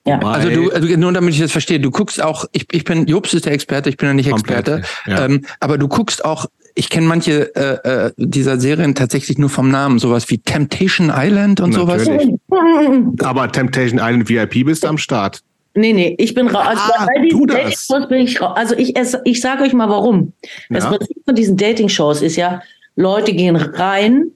Ja. 0.06 0.20
Also 0.20 0.50
du, 0.50 0.72
also 0.72 0.88
nur 0.88 1.12
damit 1.12 1.34
ich 1.34 1.42
das 1.42 1.51
verstehe, 1.51 1.80
du 1.80 1.92
guckst 1.92 2.22
auch, 2.22 2.46
ich, 2.54 2.66
ich 2.72 2.84
bin, 2.86 3.08
Jobs 3.08 3.34
ist 3.34 3.46
der 3.46 3.54
Experte, 3.54 3.89
ich 3.89 3.98
bin 3.98 4.08
ja 4.08 4.13
nicht 4.13 4.30
Komplett, 4.30 4.68
Experte, 4.68 4.88
ja. 5.06 5.25
ähm, 5.25 5.46
aber 5.60 5.77
du 5.77 5.88
guckst 5.88 6.24
auch, 6.24 6.46
ich 6.78 6.90
kenne 6.90 7.08
manche 7.08 7.56
äh, 7.56 8.06
äh, 8.08 8.12
dieser 8.18 8.60
Serien 8.60 8.96
tatsächlich 8.96 9.38
nur 9.38 9.50
vom 9.50 9.70
Namen, 9.70 10.00
sowas 10.00 10.30
wie 10.30 10.38
Temptation 10.38 11.12
Island 11.14 11.60
und 11.60 11.74
sowas. 11.74 12.06
Natürlich. 12.06 12.36
Aber 13.24 13.52
Temptation 13.52 14.00
Island 14.00 14.30
VIP 14.30 14.66
bist 14.66 14.84
du 14.84 14.88
am 14.88 14.98
Start. 14.98 15.42
Nee, 15.74 15.94
nee, 15.94 16.16
ich 16.18 16.34
bin 16.34 16.48
raus. 16.48 16.66
Also 16.68 16.82
Ah, 16.96 17.06
bei 17.14 17.22
diesen 17.22 17.48
das. 17.48 17.56
Dating-Shows 17.58 18.10
bin 18.10 18.18
ich 18.20 18.42
raus. 18.42 18.54
Also 18.56 18.76
ich, 18.78 18.96
es- 18.98 19.18
ich 19.26 19.42
sage 19.42 19.64
euch 19.64 19.74
mal 19.74 19.90
warum. 19.90 20.34
Das 20.70 20.84
Ja. 20.86 20.92
Prinzip 20.92 21.18
von 21.26 21.36
diesen 21.36 21.58
Dating-Shows 21.58 22.22
ist 22.22 22.36
ja, 22.36 22.62
Leute 22.96 23.34
gehen 23.34 23.56
rein 23.56 24.32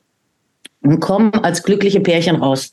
und 0.82 1.00
kommen 1.00 1.34
als 1.34 1.64
glückliche 1.64 2.00
Pärchen 2.00 2.36
raus. 2.36 2.72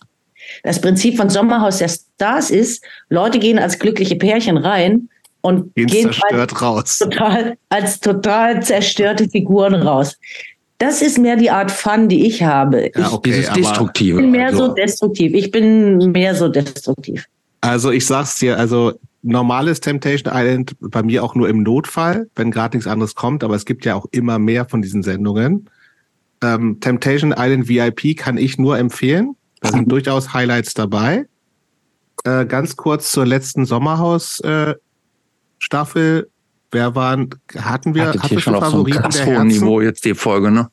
Das 0.62 0.80
Prinzip 0.80 1.16
von 1.16 1.30
Sommerhaus 1.30 1.78
der 1.78 1.88
Stars 1.88 2.50
ist, 2.50 2.84
Leute 3.08 3.38
gehen 3.38 3.58
als 3.58 3.78
glückliche 3.78 4.16
Pärchen 4.16 4.56
rein 4.58 5.08
und 5.40 5.74
Gehen 5.74 5.86
gehen 5.86 6.02
zerstört 6.12 6.52
als 6.52 6.62
raus. 6.62 6.98
total, 6.98 7.56
als 7.68 8.00
total 8.00 8.62
zerstörte 8.62 9.28
Figuren 9.28 9.74
raus. 9.74 10.16
Das 10.78 11.02
ist 11.02 11.18
mehr 11.18 11.36
die 11.36 11.50
Art 11.50 11.70
Fun, 11.70 12.08
die 12.08 12.26
ich 12.26 12.42
habe. 12.42 12.90
Ja, 12.94 13.06
ich 13.06 13.12
okay, 13.12 13.30
Dieses 13.30 13.48
aber- 13.48 13.60
Destruktive. 13.60 14.16
bin 14.20 14.30
mehr 14.30 14.46
also. 14.48 14.66
so 14.68 14.74
destruktiv. 14.74 15.34
Ich 15.34 15.50
bin 15.50 15.98
mehr 16.12 16.34
so 16.34 16.48
destruktiv. 16.48 17.24
Also 17.60 17.90
ich 17.90 18.06
sag's 18.06 18.38
dir, 18.38 18.56
also 18.58 18.92
normales 19.22 19.80
Temptation 19.80 20.32
Island 20.32 20.76
bei 20.80 21.02
mir 21.02 21.24
auch 21.24 21.34
nur 21.34 21.48
im 21.48 21.64
Notfall, 21.64 22.28
wenn 22.36 22.52
gerade 22.52 22.76
nichts 22.76 22.88
anderes 22.88 23.16
kommt, 23.16 23.42
aber 23.42 23.56
es 23.56 23.64
gibt 23.64 23.84
ja 23.84 23.96
auch 23.96 24.06
immer 24.12 24.38
mehr 24.38 24.64
von 24.66 24.80
diesen 24.80 25.02
Sendungen. 25.02 25.68
Ähm, 26.42 26.78
Temptation 26.78 27.34
Island 27.36 27.68
VIP 27.68 28.16
kann 28.16 28.38
ich 28.38 28.58
nur 28.58 28.78
empfehlen. 28.78 29.34
Da 29.60 29.70
sind 29.72 29.90
durchaus 29.90 30.32
Highlights 30.32 30.74
dabei. 30.74 31.26
Äh, 32.22 32.46
ganz 32.46 32.76
kurz 32.76 33.10
zur 33.10 33.26
letzten 33.26 33.64
Sommerhaus 33.66 34.38
äh, 34.40 34.74
Staffel. 35.58 36.30
Wer 36.70 36.94
waren, 36.94 37.30
hatten 37.56 37.94
wir, 37.94 38.08
Hattet 38.08 38.22
hattest 38.24 38.42
schon 38.42 38.54
auf 38.54 38.66
so 38.68 38.84
einem 38.84 38.92
krass 38.92 39.24
hohen? 39.24 39.46
Niveau 39.48 39.80
jetzt 39.80 40.04
die 40.04 40.14
Folge, 40.14 40.50
ne? 40.50 40.68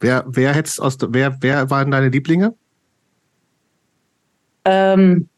Wer, 0.00 0.24
wer 0.28 0.52
hättest 0.54 0.80
aus, 0.82 0.98
wer, 1.08 1.36
wer 1.40 1.70
waren 1.70 1.90
deine 1.90 2.10
Lieblinge? 2.10 2.54
ähm, 4.64 5.28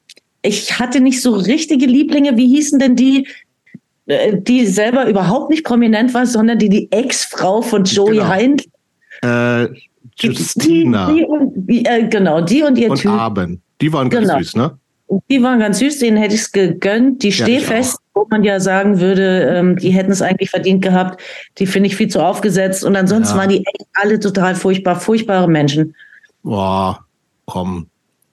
ich 0.43 0.79
hatte 0.79 1.01
nicht 1.01 1.21
so 1.21 1.35
richtige 1.35 1.87
Lieblinge. 1.87 2.37
Wie 2.37 2.47
hießen 2.47 2.79
denn 2.79 2.97
die, 2.97 3.27
äh, 4.07 4.37
die 4.41 4.67
selber 4.67 5.09
überhaupt 5.09 5.51
nicht 5.51 5.65
prominent 5.65 6.15
war, 6.15 6.27
sondern 6.27 6.59
die 6.59 6.69
die 6.69 6.91
Ex-Frau 6.91 7.61
von 7.63 7.85
Joey 7.85 8.15
Genau. 8.17 8.29
Heinz. 8.29 8.65
Äh, 9.23 9.69
Justina 10.21 11.11
Die, 11.11 11.17
die 11.21 11.25
und, 11.25 11.53
die, 11.69 11.85
äh, 11.85 12.09
genau, 12.09 12.41
die 12.41 12.63
und 12.63 12.79
ihr 12.79 12.91
und 12.91 13.01
Typ. 13.01 13.11
Aben. 13.11 13.61
Die 13.81 13.93
waren 13.93 14.09
ganz 14.09 14.27
Genau. 14.29 14.39
süß, 14.39 14.57
ne? 14.57 14.79
Die 15.31 15.43
waren 15.43 15.59
ganz 15.59 15.79
süß, 15.79 15.99
denen 16.01 16.17
hätte 16.19 16.35
ich 16.35 16.43
es 16.43 16.53
gegönnt. 16.53 17.23
Die 17.23 17.29
Ja, 17.31 17.45
Stehfest, 17.45 17.99
wo 18.15 18.27
man 18.31 18.45
ja 18.45 18.61
sagen 18.61 19.01
würde, 19.01 19.43
ähm, 19.55 19.77
die 19.77 19.91
hätten 19.91 20.11
es 20.13 20.21
eigentlich 20.21 20.51
verdient 20.51 20.83
gehabt. 20.83 21.21
Die 21.59 21.67
finde 21.67 21.87
ich 21.89 21.97
viel 21.97 22.09
zu 22.09 22.21
aufgesetzt. 22.23 22.85
Und 22.85 22.95
ansonsten 22.97 23.35
Ja. 23.37 23.41
waren 23.43 23.49
die 23.49 23.59
echt 23.59 23.87
alle 23.95 24.21
total 24.21 24.55
furchtbar, 24.55 25.01
furchtbare 25.01 25.49
Menschen. 25.49 25.95
Boah, 26.43 27.05
komm. 27.47 27.87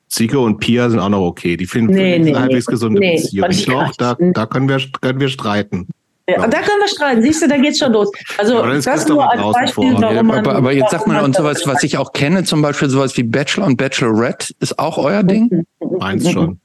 Zico 0.10 0.44
und 0.46 0.60
Pia 0.60 0.90
sind 0.90 1.00
auch 1.00 1.10
noch 1.10 1.22
okay. 1.26 1.58
Die 1.58 1.66
finden 1.66 1.94
Nee, 1.94 2.20
nee, 2.20 2.30
eine 2.32 2.40
halbwegs 2.42 2.68
nee. 2.68 2.72
gesunde 2.72 3.00
Nee, 3.00 3.16
Beziehung. 3.18 3.48
ich 3.50 3.66
Doch, 3.66 3.92
da, 3.98 4.16
da 4.20 4.46
können 4.46 4.70
wir, 4.70 4.80
können 5.02 5.20
wir 5.20 5.30
streiten. 5.30 5.88
Ja, 6.28 6.38
da 6.48 6.58
können 6.60 6.80
wir 6.82 6.88
streiten. 6.88 7.22
Siehst 7.22 7.42
du, 7.44 7.48
da 7.48 7.58
geht's 7.58 7.80
schon 7.80 7.94
los. 7.94 8.10
Also 8.38 8.64
ist 8.64 8.88
das 8.88 8.94
Christoph 9.06 9.16
nur 9.18 9.32
als 9.32 9.42
Beispiel, 9.54 9.92
vor. 9.92 10.02
warum 10.02 10.28
man. 10.28 10.40
aber, 10.40 10.56
aber 10.56 10.72
jetzt 10.74 10.92
sag 10.92 11.02
warum 11.02 11.14
mal, 11.14 11.16
man 11.22 11.26
und 11.26 11.36
sowas, 11.36 11.62
was 11.66 11.84
ich 11.84 11.98
auch 11.98 12.14
kenne, 12.14 12.44
zum 12.44 12.62
Beispiel 12.62 12.90
sowas 12.90 13.16
wie 13.18 13.24
Bachelor 13.24 13.68
und 13.68 13.78
Bachelorette, 13.78 14.54
ist 14.60 14.80
auch 14.80 14.98
euer 14.98 15.24
Ding? 15.24 15.66
Meins 16.00 16.30
schon. 16.32 16.60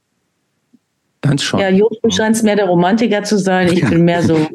Ganz 1.21 1.43
schon. 1.43 1.59
Ja, 1.59 1.69
Job, 1.69 1.91
du 2.01 2.09
scheinst 2.09 2.43
mehr 2.43 2.55
der 2.55 2.65
Romantiker 2.65 3.23
zu 3.23 3.37
sein. 3.37 3.71
Ich 3.71 3.87
bin 3.87 4.03
mehr 4.03 4.23
so 4.23 4.47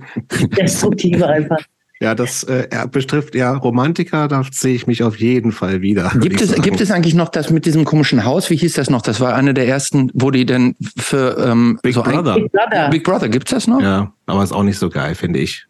destruktive 0.56 1.26
einfach. 1.26 1.60
Ja, 2.00 2.14
das 2.14 2.42
äh, 2.44 2.66
betrifft 2.90 3.34
ja 3.34 3.54
Romantiker, 3.56 4.26
da 4.26 4.42
sehe 4.50 4.74
ich 4.74 4.86
mich 4.86 5.02
auf 5.02 5.18
jeden 5.20 5.52
Fall 5.52 5.80
wieder. 5.80 6.10
Gibt 6.20 6.40
es, 6.40 6.50
sagen. 6.50 6.62
gibt 6.62 6.80
es 6.80 6.90
eigentlich 6.90 7.14
noch 7.14 7.28
das 7.28 7.50
mit 7.50 7.66
diesem 7.66 7.84
komischen 7.84 8.24
Haus? 8.24 8.50
Wie 8.50 8.56
hieß 8.56 8.74
das 8.74 8.90
noch? 8.90 9.00
Das 9.00 9.20
war 9.20 9.34
eine 9.34 9.54
der 9.54 9.68
ersten, 9.68 10.10
wo 10.12 10.30
die 10.30 10.44
denn 10.44 10.74
für 10.98 11.38
ähm, 11.38 11.78
Big 11.82 11.94
so 11.94 12.02
Brother? 12.02 12.34
Big 12.34 12.52
Brother. 12.52 12.88
Big 12.90 13.04
Brother, 13.04 13.28
gibt's 13.28 13.52
das 13.52 13.66
noch? 13.66 13.80
Ja, 13.80 14.12
aber 14.26 14.42
ist 14.42 14.52
auch 14.52 14.64
nicht 14.64 14.78
so 14.78 14.90
geil, 14.90 15.14
finde 15.14 15.38
ich. 15.38 15.66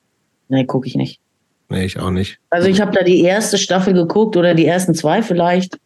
Nee, 0.49 0.64
gucke 0.64 0.87
ich 0.87 0.94
nicht. 0.94 1.20
Nee, 1.68 1.84
ich 1.84 1.99
auch 1.99 2.11
nicht. 2.11 2.38
Also 2.50 2.68
ich 2.68 2.80
habe 2.80 2.92
da 2.92 3.02
die 3.02 3.20
erste 3.20 3.58
Staffel 3.58 3.92
geguckt 3.92 4.37
oder 4.37 4.54
die 4.54 4.66
ersten 4.66 4.94
zwei 4.94 5.23
vielleicht. 5.23 5.78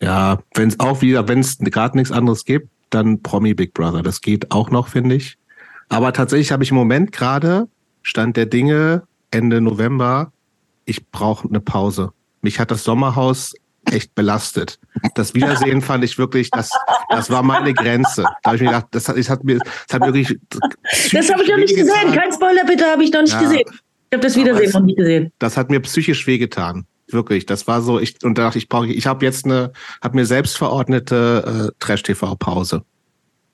Ja, 0.00 0.38
wenn 0.54 0.68
es 0.68 0.80
auch 0.80 1.02
wieder, 1.02 1.28
wenn 1.28 1.40
es 1.40 1.58
gerade 1.58 1.96
nichts 1.96 2.12
anderes 2.12 2.44
gibt, 2.44 2.68
dann 2.90 3.22
Promi 3.22 3.54
Big 3.54 3.74
Brother. 3.74 4.02
Das 4.02 4.20
geht 4.20 4.50
auch 4.50 4.70
noch, 4.70 4.88
finde 4.88 5.16
ich. 5.16 5.38
Aber 5.88 6.12
tatsächlich 6.12 6.52
habe 6.52 6.64
ich 6.64 6.70
im 6.70 6.76
Moment 6.76 7.12
gerade 7.12 7.68
Stand 8.02 8.36
der 8.36 8.46
Dinge 8.46 9.02
Ende 9.30 9.60
November. 9.60 10.32
Ich 10.84 11.06
brauche 11.08 11.48
eine 11.48 11.60
Pause. 11.60 12.10
Mich 12.42 12.60
hat 12.60 12.70
das 12.70 12.84
Sommerhaus 12.84 13.54
echt 13.92 14.14
belastet. 14.14 14.78
Das 15.14 15.34
Wiedersehen 15.34 15.80
fand 15.80 16.04
ich 16.04 16.18
wirklich, 16.18 16.50
das, 16.50 16.70
das 17.08 17.30
war 17.30 17.42
meine 17.42 17.72
Grenze. 17.72 18.22
Da 18.22 18.50
habe 18.50 18.56
ich 18.56 18.62
mir 18.62 18.68
gedacht, 18.68 18.86
das 18.90 19.08
hat, 19.08 19.16
das 19.16 19.30
hat 19.30 19.44
mir, 19.44 19.58
das 19.58 19.94
hat 19.94 20.02
wirklich. 20.02 20.38
Das 21.12 21.30
habe 21.30 21.42
ich 21.42 21.48
noch 21.48 21.56
nicht 21.56 21.76
gesehen. 21.76 22.12
Kein 22.12 22.32
Spoiler 22.32 22.64
bitte, 22.64 22.84
habe 22.86 23.04
ich 23.04 23.12
noch 23.12 23.22
nicht 23.22 23.32
ja, 23.32 23.40
gesehen. 23.40 23.64
Ich 23.68 24.12
habe 24.12 24.22
das 24.22 24.36
Wiedersehen 24.36 24.70
noch 24.72 24.80
nicht 24.80 24.98
gesehen. 24.98 25.32
Das 25.38 25.56
hat 25.56 25.70
mir 25.70 25.80
psychisch 25.80 26.26
wehgetan. 26.26 26.86
Wirklich, 27.08 27.46
das 27.46 27.66
war 27.66 27.82
so, 27.82 28.00
ich, 28.00 28.22
und 28.24 28.36
da 28.36 28.44
dachte 28.44 28.58
ich, 28.58 28.68
brauche 28.68 28.88
ich, 28.88 28.96
ich 28.96 29.06
habe 29.06 29.24
jetzt 29.24 29.44
eine, 29.44 29.72
habe 30.02 30.16
mir 30.16 30.26
selbst 30.26 30.56
verordnete 30.56 31.70
äh, 31.70 31.72
Trash-TV-Pause. 31.78 32.82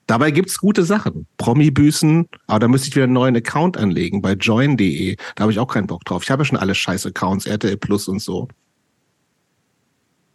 Dabei 0.07 0.31
gibt's 0.31 0.59
gute 0.59 0.83
Sachen. 0.83 1.27
Promi-Büßen, 1.37 2.27
aber 2.47 2.59
da 2.59 2.67
müsste 2.67 2.89
ich 2.89 2.95
wieder 2.95 3.05
einen 3.05 3.13
neuen 3.13 3.35
Account 3.35 3.77
anlegen 3.77 4.21
bei 4.21 4.33
join.de. 4.33 5.15
Da 5.35 5.41
habe 5.43 5.51
ich 5.51 5.59
auch 5.59 5.67
keinen 5.67 5.87
Bock 5.87 6.03
drauf. 6.03 6.23
Ich 6.23 6.31
habe 6.31 6.41
ja 6.41 6.45
schon 6.45 6.57
alle 6.57 6.75
scheiß 6.75 7.05
Accounts, 7.05 7.45
RTL 7.45 7.77
Plus 7.77 8.07
und 8.07 8.21
so. 8.21 8.47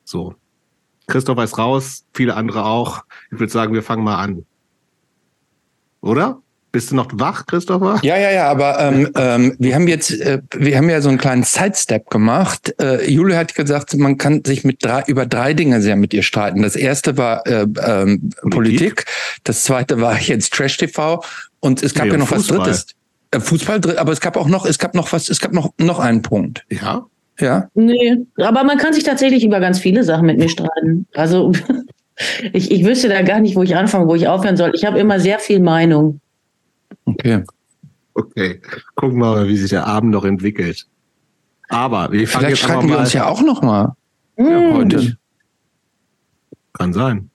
So. 0.05 0.35
Christoph 1.07 1.39
ist 1.39 1.59
raus, 1.59 2.05
viele 2.15 2.35
andere 2.35 2.65
auch. 2.65 3.05
Ich 3.31 3.39
würde 3.39 3.53
sagen, 3.53 3.75
wir 3.75 3.83
fangen 3.83 4.05
mal 4.05 4.17
an. 4.17 4.47
Oder? 6.01 6.41
Bist 6.79 6.93
du 6.93 6.95
noch 6.95 7.09
wach, 7.15 7.45
Christopher? 7.47 7.99
Ja, 8.05 8.17
ja, 8.17 8.31
ja, 8.31 8.49
aber 8.49 8.79
ähm, 8.79 9.11
ähm, 9.17 9.57
wir 9.59 9.75
haben 9.75 9.89
jetzt, 9.89 10.13
äh, 10.13 10.41
wir 10.57 10.77
haben 10.77 10.89
ja 10.89 11.01
so 11.01 11.09
einen 11.09 11.19
kleinen 11.19 11.43
Sidestep 11.43 12.09
gemacht. 12.09 12.73
Äh, 12.81 13.11
Jule 13.11 13.37
hat 13.37 13.57
gesagt, 13.57 13.97
man 13.97 14.17
kann 14.17 14.45
sich 14.47 14.63
mit 14.63 14.85
drei, 14.85 15.03
über 15.09 15.27
drei 15.27 15.55
Dinge 15.55 15.83
sehr 15.83 15.97
mit 15.97 16.15
ihr 16.15 16.23
streiten. 16.23 16.63
Das 16.63 16.77
erste 16.77 17.17
war 17.17 17.45
äh, 17.49 17.67
ähm, 17.85 18.31
Politik, 18.49 19.07
das 19.43 19.65
zweite 19.65 20.01
war 20.01 20.21
jetzt 20.21 20.53
Trash 20.53 20.77
TV 20.77 21.21
und 21.59 21.83
es 21.83 21.95
gab 21.95 22.05
nee, 22.05 22.13
ja 22.13 22.19
noch 22.19 22.29
Fußball. 22.29 22.59
was 22.61 22.67
Drittes. 22.67 22.87
Äh, 23.33 23.41
Fußball, 23.41 23.99
aber 23.99 24.13
es 24.13 24.21
gab 24.21 24.37
auch 24.37 24.47
noch, 24.47 24.65
es 24.65 24.79
gab 24.79 24.95
noch 24.95 25.13
was, 25.13 25.29
es 25.29 25.41
gab 25.41 25.53
noch 25.53 25.73
noch 25.79 25.99
einen 25.99 26.23
Punkt. 26.23 26.65
Ja. 26.71 27.07
Ja. 27.41 27.69
Nee, 27.75 28.19
aber 28.37 28.63
man 28.63 28.79
kann 28.79 28.93
sich 28.93 29.03
tatsächlich 29.03 29.45
über 29.45 29.59
ganz 29.59 29.81
viele 29.81 30.05
Sachen 30.05 30.27
mit 30.27 30.39
mir 30.39 30.49
streiten. 30.49 31.09
Also 31.15 31.51
ich, 32.53 32.71
ich 32.71 32.85
wüsste 32.85 33.09
da 33.09 33.23
gar 33.23 33.41
nicht, 33.41 33.57
wo 33.57 33.65
ich 33.65 33.75
anfange, 33.75 34.07
wo 34.07 34.15
ich 34.15 34.29
aufhören 34.29 34.57
soll. 34.57 34.71
Ich 34.77 34.85
habe 34.85 35.01
immer 35.01 35.19
sehr 35.19 35.41
viel 35.41 35.59
Meinung. 35.59 36.21
Okay. 37.11 37.45
Okay. 38.15 38.61
Gucken 38.95 39.19
wir 39.19 39.35
mal, 39.35 39.49
wie 39.49 39.57
sich 39.57 39.71
der 39.71 39.87
Abend 39.87 40.11
noch 40.11 40.25
entwickelt. 40.25 40.87
Aber 41.69 42.11
wir 42.13 42.27
fangen 42.27 42.47
Vielleicht 42.47 42.63
jetzt 42.63 42.71
streiten 42.71 42.89
wir 42.89 42.99
uns 42.99 43.13
ja 43.13 43.27
auch 43.27 43.43
noch 43.43 43.63
mal 43.63 43.95
ja, 44.39 44.73
heute. 44.73 45.17
Kann 46.73 46.93
sein. 46.93 47.31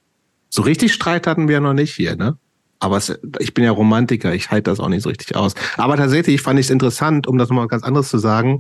So 0.50 0.62
richtig 0.62 0.94
Streit 0.94 1.28
hatten 1.28 1.48
wir 1.48 1.56
ja 1.56 1.60
noch 1.60 1.74
nicht 1.74 1.94
hier, 1.94 2.16
ne? 2.16 2.38
Aber 2.80 2.98
es, 2.98 3.18
ich 3.40 3.54
bin 3.54 3.64
ja 3.64 3.72
Romantiker, 3.72 4.34
ich 4.34 4.52
halte 4.52 4.70
das 4.70 4.80
auch 4.80 4.90
nicht 4.90 5.04
so 5.04 5.10
richtig 5.10 5.36
aus. 5.36 5.54
Aber 5.78 5.96
tatsächlich 5.96 6.42
fand 6.42 6.60
ich 6.60 6.68
es 6.68 6.70
interessant, 6.70 7.28
um 7.28 7.38
das 7.38 7.50
mal 7.50 7.68
ganz 7.68 7.84
anderes 7.84 8.10
zu 8.10 8.18
sagen, 8.18 8.60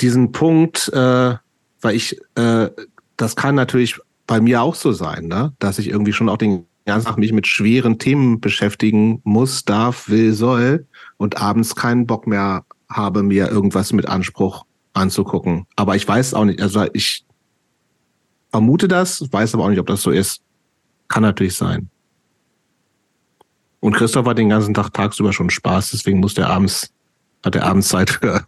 diesen 0.00 0.32
Punkt, 0.32 0.88
äh, 0.92 1.34
weil 1.80 1.94
ich, 1.94 2.20
äh, 2.34 2.70
das 3.16 3.36
kann 3.36 3.54
natürlich 3.54 3.98
bei 4.26 4.40
mir 4.40 4.62
auch 4.62 4.74
so 4.74 4.92
sein, 4.92 5.26
ne? 5.26 5.52
dass 5.58 5.78
ich 5.78 5.88
irgendwie 5.88 6.12
schon 6.12 6.28
auch 6.28 6.38
den 6.38 6.66
ernsthaft 6.88 7.18
mich 7.18 7.32
mit 7.32 7.46
schweren 7.46 7.98
Themen 7.98 8.40
beschäftigen 8.40 9.20
muss, 9.24 9.64
darf, 9.64 10.08
will, 10.08 10.32
soll 10.32 10.86
und 11.16 11.40
abends 11.40 11.76
keinen 11.76 12.06
Bock 12.06 12.26
mehr 12.26 12.64
habe, 12.90 13.22
mir 13.22 13.50
irgendwas 13.50 13.92
mit 13.92 14.06
Anspruch 14.06 14.64
anzugucken. 14.94 15.66
Aber 15.76 15.96
ich 15.96 16.06
weiß 16.08 16.34
auch 16.34 16.44
nicht, 16.44 16.60
also 16.60 16.86
ich 16.92 17.24
vermute 18.50 18.88
das, 18.88 19.22
weiß 19.30 19.54
aber 19.54 19.64
auch 19.64 19.68
nicht, 19.68 19.80
ob 19.80 19.86
das 19.86 20.02
so 20.02 20.10
ist. 20.10 20.42
Kann 21.08 21.22
natürlich 21.22 21.56
sein. 21.56 21.90
Und 23.80 23.94
Christoph 23.94 24.26
hat 24.26 24.38
den 24.38 24.48
ganzen 24.48 24.74
Tag 24.74 24.92
tagsüber 24.92 25.32
schon 25.32 25.50
Spaß, 25.50 25.90
deswegen 25.92 26.20
muss 26.20 26.34
der 26.34 26.50
abends, 26.50 26.92
hat 27.44 27.54
er 27.54 27.64
abends 27.64 27.88
Zeit 27.88 28.10
für 28.10 28.46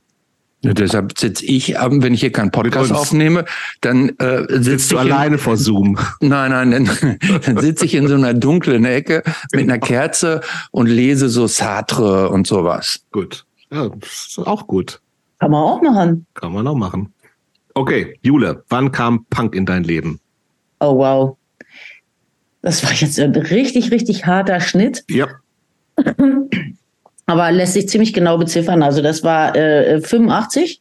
ja, 0.62 0.75
deshalb 0.75 1.18
sitze 1.18 1.44
ich, 1.46 1.75
wenn 1.75 2.12
ich 2.12 2.20
hier 2.20 2.33
keinen 2.33 2.51
Podcast 2.51 2.92
aufnehme, 2.92 3.46
dann 3.81 4.11
äh, 4.18 4.44
sitzt 4.61 4.92
du 4.92 4.99
alleine 4.99 5.38
vor 5.38 5.57
Zoom. 5.57 5.99
Nein, 6.20 6.51
nein, 6.51 6.70
dann, 6.70 7.18
dann 7.46 7.59
sitze 7.59 7.87
ich 7.87 7.94
in 7.94 8.09
so 8.09 8.14
einer 8.14 8.35
dunklen 8.35 8.85
Ecke 8.85 9.23
mit 9.53 9.62
einer 9.62 9.79
Kerze 9.79 10.42
und 10.70 10.87
lese 10.87 11.31
so 11.31 11.46
Sartre 11.46 12.29
und 12.29 12.46
sowas. 12.46 13.01
Gut, 13.11 13.46
ja, 13.70 13.90
ist 14.03 14.38
auch 14.38 14.66
gut. 14.66 15.01
Kann 15.38 15.51
man 15.51 15.62
auch 15.62 15.81
machen. 15.81 16.27
Kann 16.35 16.53
man 16.53 16.66
auch 16.66 16.75
machen. 16.75 17.12
Okay, 17.73 18.18
Jule, 18.23 18.62
wann 18.68 18.92
kam 18.92 19.25
Punk 19.31 19.55
in 19.55 19.64
dein 19.64 19.85
Leben? 19.85 20.20
Oh 20.81 20.99
wow, 20.99 21.37
das 22.62 22.85
war 22.85 22.92
jetzt 22.92 23.18
ein 23.18 23.35
richtig, 23.35 23.90
richtig 23.90 24.27
harter 24.27 24.61
Schnitt. 24.61 25.05
Ja. 25.09 25.29
aber 27.31 27.51
lässt 27.53 27.75
sich 27.75 27.88
ziemlich 27.88 28.12
genau 28.12 28.38
beziffern. 28.38 28.83
Also 28.83 29.03
das 29.03 29.23
war 29.23 29.57
äh, 29.57 30.01
85. 30.01 30.81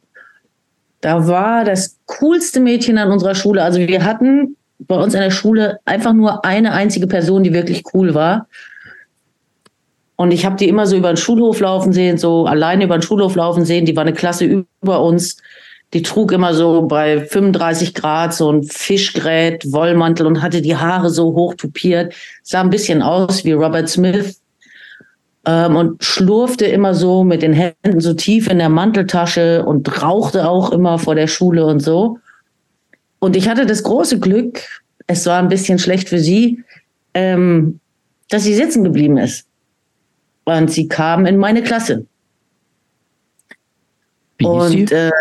Da 1.01 1.27
war 1.27 1.63
das 1.63 1.97
coolste 2.05 2.59
Mädchen 2.59 2.97
an 2.97 3.11
unserer 3.11 3.35
Schule. 3.35 3.63
Also 3.63 3.79
wir 3.79 4.03
hatten 4.03 4.57
bei 4.79 4.95
uns 4.95 5.13
in 5.13 5.21
der 5.21 5.31
Schule 5.31 5.79
einfach 5.85 6.13
nur 6.13 6.43
eine 6.45 6.73
einzige 6.73 7.07
Person, 7.07 7.43
die 7.43 7.53
wirklich 7.53 7.83
cool 7.93 8.13
war. 8.13 8.47
Und 10.15 10.31
ich 10.31 10.45
habe 10.45 10.57
die 10.57 10.67
immer 10.67 10.85
so 10.85 10.97
über 10.97 11.13
den 11.13 11.17
Schulhof 11.17 11.61
laufen 11.61 11.93
sehen, 11.93 12.17
so 12.17 12.45
alleine 12.45 12.83
über 12.83 12.97
den 12.97 13.01
Schulhof 13.01 13.35
laufen 13.35 13.63
sehen. 13.63 13.85
Die 13.85 13.95
war 13.95 14.01
eine 14.01 14.13
Klasse 14.13 14.45
über 14.81 15.01
uns. 15.01 15.37
Die 15.93 16.01
trug 16.01 16.31
immer 16.31 16.53
so 16.53 16.83
bei 16.83 17.21
35 17.21 17.93
Grad 17.93 18.33
so 18.33 18.51
ein 18.51 18.63
Fischgrät, 18.63 19.71
Wollmantel 19.71 20.27
und 20.27 20.41
hatte 20.41 20.61
die 20.61 20.75
Haare 20.75 21.09
so 21.09 21.33
hoch 21.35 21.55
tupiert. 21.55 22.13
Sah 22.43 22.61
ein 22.61 22.69
bisschen 22.69 23.01
aus 23.01 23.45
wie 23.45 23.53
Robert 23.53 23.89
Smith 23.89 24.39
ähm, 25.49 25.75
und 25.75 26.03
schlurfte 26.03 26.67
immer 26.67 26.93
so 26.93 27.23
mit 27.23 27.41
den 27.41 27.53
Händen 27.53 27.99
so 27.99 28.13
tief 28.13 28.47
in 28.47 28.59
der 28.59 28.69
Manteltasche 28.69 29.65
und 29.65 30.03
rauchte 30.03 30.47
auch 30.47 30.71
immer 30.71 30.99
vor 30.99 31.15
der 31.15 31.25
Schule 31.25 31.65
und 31.65 31.79
so. 31.79 32.19
Und 33.17 33.35
ich 33.35 33.49
hatte 33.49 33.65
das 33.65 33.81
große 33.81 34.19
Glück, 34.19 34.61
es 35.07 35.25
war 35.25 35.39
ein 35.39 35.47
bisschen 35.47 35.79
schlecht 35.79 36.07
für 36.07 36.19
sie, 36.19 36.63
ähm, 37.15 37.79
dass 38.29 38.43
sie 38.43 38.53
sitzen 38.53 38.83
geblieben 38.83 39.17
ist. 39.17 39.47
Und 40.45 40.69
sie 40.69 40.87
kam 40.87 41.25
in 41.25 41.37
meine 41.37 41.63
Klasse. 41.63 42.05
Wie 44.37 44.45
und, 44.45 44.69
hieß 44.69 44.89
sie? 44.89 44.95
Äh, 44.95 45.11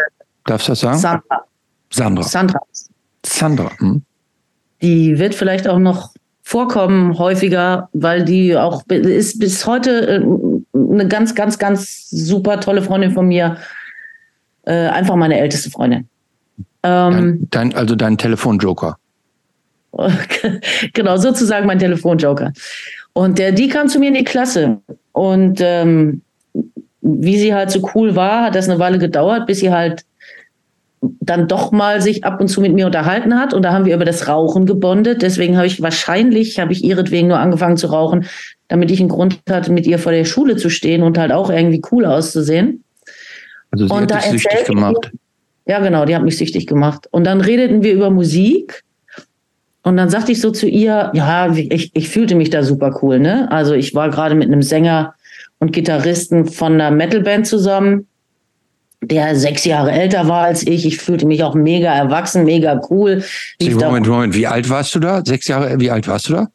Darfst 0.45 0.69
du 0.69 0.73
das 0.73 0.81
sagen? 0.81 0.99
Sandra. 0.99 1.45
Sandra. 1.91 2.23
Sandra. 2.23 2.61
Sandra. 3.25 3.71
Hm. 3.79 4.03
Die 4.83 5.19
wird 5.19 5.35
vielleicht 5.35 5.67
auch 5.67 5.79
noch 5.79 6.13
vorkommen 6.49 7.19
häufiger, 7.19 7.91
weil 7.93 8.25
die 8.25 8.57
auch 8.57 8.83
ist 8.89 9.39
bis 9.39 9.67
heute 9.67 10.09
äh, 10.09 10.23
eine 10.75 11.07
ganz, 11.07 11.35
ganz, 11.35 11.59
ganz 11.59 12.09
super 12.09 12.59
tolle 12.59 12.81
Freundin 12.81 13.13
von 13.13 13.29
mir. 13.29 13.59
Äh, 14.65 14.89
einfach 14.89 15.15
meine 15.17 15.39
älteste 15.39 15.71
Freundin. 15.71 16.09
Ähm, 16.83 17.47
dein, 17.51 17.75
also 17.75 17.95
dein 17.95 18.17
Telefonjoker. 18.17 18.97
genau, 20.95 21.19
sozusagen 21.19 21.67
mein 21.67 21.81
Telefonjoker. 21.81 22.55
Und 23.13 23.39
der, 23.39 23.53
die 23.53 23.69
kam 23.69 23.89
zu 23.89 23.99
mir 23.99 24.09
in 24.09 24.15
die 24.15 24.25
Klasse. 24.25 24.79
Und 25.13 25.61
ähm, 25.61 26.23
wie 27.03 27.39
sie 27.39 27.53
halt 27.53 27.71
so 27.71 27.91
cool 27.95 28.17
war, 28.17 28.45
hat 28.45 28.55
das 28.55 28.71
eine 28.71 28.79
Weile 28.79 28.99
gedauert, 28.99 29.47
bis 29.47 29.61
sie 29.61 29.71
halt 29.71 30.07
dann 31.01 31.49
doch 31.49 31.73
mal 31.73 32.01
sich 32.01 32.25
ab 32.25 32.41
und 32.41 32.49
zu 32.49 32.61
mit 32.61 32.75
mir 32.75 32.87
unterhalten 32.87 33.39
hat 33.39 33.55
und 33.55 33.63
da 33.63 33.73
haben 33.73 33.85
wir 33.85 33.95
über 33.95 34.05
das 34.05 34.29
Rauchen 34.29 34.67
gebondet. 34.67 35.23
Deswegen 35.23 35.57
habe 35.57 35.67
ich 35.67 35.83
wahrscheinlich, 35.83 36.59
habe 36.59 36.73
ich 36.73 36.83
ihretwegen 36.83 37.29
nur 37.29 37.39
angefangen 37.39 37.77
zu 37.77 37.89
rauchen, 37.89 38.27
damit 38.69 38.91
ich 38.91 39.01
einen 39.01 39.09
Grund 39.09 39.41
hatte, 39.49 39.73
mit 39.73 39.87
ihr 39.87 39.99
vor 39.99 40.13
der 40.13 40.25
Schule 40.25 40.57
zu 40.57 40.71
stehen 40.71 41.03
und 41.03 41.19
halt 41.19 41.33
auch 41.33 41.51
irgendwie 41.51 41.83
cool 41.93 42.05
auszusehen. 42.05 42.83
Also 43.71 43.87
sie 43.87 43.93
und 43.93 44.13
hat 44.13 44.25
dich 44.25 44.43
süchtig 44.43 44.65
gemacht. 44.67 45.13
ja, 45.67 45.81
genau, 45.81 46.05
die 46.05 46.17
hat 46.17 46.25
mich 46.25 46.39
süchtig 46.39 46.67
gemacht. 46.67 47.07
Und 47.11 47.25
dann 47.25 47.41
redeten 47.41 47.83
wir 47.83 47.93
über 47.93 48.11
Musik 48.11 48.83
und 49.83 49.97
dann 49.97 50.11
sagte 50.11 50.33
ich 50.33 50.41
so 50.41 50.51
zu 50.51 50.67
ihr, 50.67 51.11
ja, 51.15 51.53
ich, 51.55 51.91
ich 51.95 52.09
fühlte 52.09 52.35
mich 52.35 52.51
da 52.51 52.63
super 52.63 52.99
cool, 53.03 53.21
ne? 53.21 53.51
Also 53.51 53.75
ich 53.75 53.95
war 53.95 54.11
gerade 54.11 54.35
mit 54.35 54.49
einem 54.49 54.63
Sänger 54.63 55.15
und 55.59 55.73
Gitarristen 55.73 56.47
von 56.47 56.75
einer 56.75 56.91
Metalband 56.91 57.47
zusammen 57.47 58.07
der 59.01 59.37
sechs 59.37 59.65
Jahre 59.65 59.93
älter 59.93 60.29
war 60.29 60.45
als 60.45 60.67
ich. 60.67 60.85
Ich 60.87 60.99
fühlte 60.99 61.27
mich 61.27 61.43
auch 61.45 61.55
mega 61.55 61.93
erwachsen, 61.93 62.45
mega 62.45 62.81
cool. 62.91 63.23
Sie, 63.61 63.71
Moment, 63.71 64.07
Moment, 64.07 64.35
wie 64.35 64.47
alt 64.47 64.69
warst 64.69 64.95
du 64.95 65.01
da? 65.01 65.23
Sechs 65.25 65.49
Jahre, 65.49 65.79
wie 65.79 65.91
alt 65.91 66.09
warst 66.09 66.29
du 66.29 66.35
da? 66.35 66.49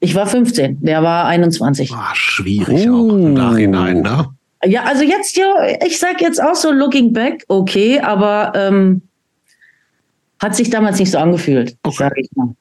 Ich 0.00 0.14
war 0.14 0.26
15, 0.26 0.82
der 0.82 1.02
war 1.02 1.26
21. 1.26 1.92
Ah, 1.92 2.14
schwierig 2.14 2.88
uh. 2.88 2.94
auch 2.94 3.14
im 3.14 3.34
Nachhinein, 3.34 4.02
ne? 4.02 4.26
Ja, 4.66 4.84
also 4.84 5.02
jetzt, 5.02 5.36
ja, 5.36 5.54
ich 5.86 5.98
sag 5.98 6.20
jetzt 6.20 6.42
auch 6.42 6.54
so 6.54 6.72
looking 6.72 7.12
back, 7.12 7.44
okay, 7.48 8.00
aber 8.00 8.52
ähm, 8.54 9.02
hat 10.40 10.56
sich 10.56 10.70
damals 10.70 10.98
nicht 10.98 11.10
so 11.10 11.18
angefühlt, 11.18 11.76
okay. 11.82 11.96
sag 11.98 12.18
ich 12.18 12.28
mal. 12.34 12.54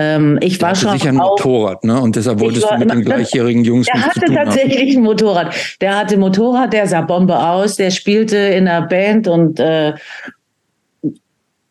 Ähm, 0.00 0.38
ich 0.40 0.62
war 0.62 0.76
schon. 0.76 0.92
sicher 0.92 1.08
ein 1.08 1.16
Motorrad, 1.16 1.82
ne? 1.82 2.00
Und 2.00 2.14
deshalb 2.14 2.38
wolltest 2.38 2.70
du 2.70 2.78
mit 2.78 2.88
den 2.88 3.04
gleichjährigen 3.04 3.64
Jungs 3.64 3.86
Der 3.86 4.00
hatte 4.00 4.32
tatsächlich 4.32 4.94
haben. 4.94 5.02
ein 5.02 5.02
Motorrad. 5.02 5.54
Der 5.80 5.98
hatte 5.98 6.16
Motorrad, 6.16 6.72
der 6.72 6.86
sah 6.86 7.00
Bombe 7.00 7.36
aus, 7.36 7.74
der 7.74 7.90
spielte 7.90 8.36
in 8.36 8.68
einer 8.68 8.86
Band 8.86 9.26
und 9.26 9.58
äh, 9.58 9.94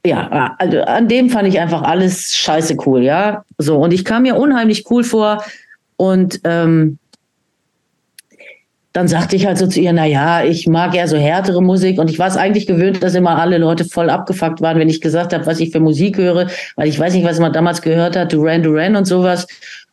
ja, 0.06 0.56
also 0.60 0.82
an 0.82 1.08
dem 1.08 1.30
fand 1.30 1.48
ich 1.48 1.58
einfach 1.58 1.84
alles 1.84 2.36
scheiße 2.36 2.76
cool, 2.86 3.02
ja. 3.02 3.46
So, 3.58 3.78
und 3.78 3.94
ich 3.94 4.04
kam 4.04 4.24
mir 4.24 4.36
unheimlich 4.36 4.84
cool 4.92 5.06
vor 5.06 5.42
und 5.96 6.42
ähm, 6.44 6.98
dann 8.98 9.08
sagte 9.08 9.36
ich 9.36 9.46
halt 9.46 9.60
so 9.60 9.68
zu 9.68 9.80
ihr, 9.80 9.94
na 9.94 10.06
ja, 10.06 10.44
ich 10.44 10.66
mag 10.66 10.96
eher 10.96 11.08
so 11.08 11.18
härtere 11.18 11.62
Musik 11.62 12.00
und 12.00 12.10
ich 12.10 12.18
war 12.18 12.30
es 12.30 12.36
eigentlich 12.36 12.66
gewöhnt, 12.66 13.04
dass 13.04 13.14
immer 13.14 13.38
alle 13.38 13.60
Leute 13.60 13.86
voll 13.86 14.10
abgefuckt 14.10 14.60
waren, 14.60 14.80
wenn 14.80 14.90
ich 14.90 15.02
gesagt 15.02 15.36
habe, 15.36 15.46
was 15.46 15.60
ich 15.60 15.70
für 15.70 15.80
Musik 15.80 16.18
höre, 16.18 16.48
weil 16.78 16.88
ich 16.88 17.00
weiß 17.00 17.14
nicht, 17.14 17.24
was 17.24 17.40
man 17.40 17.54
damals 17.54 17.84
gehört 17.84 18.16
hat, 18.16 18.34
Duran 18.34 18.64
Duran 18.64 18.96
und 18.96 19.06
sowas. 19.06 19.46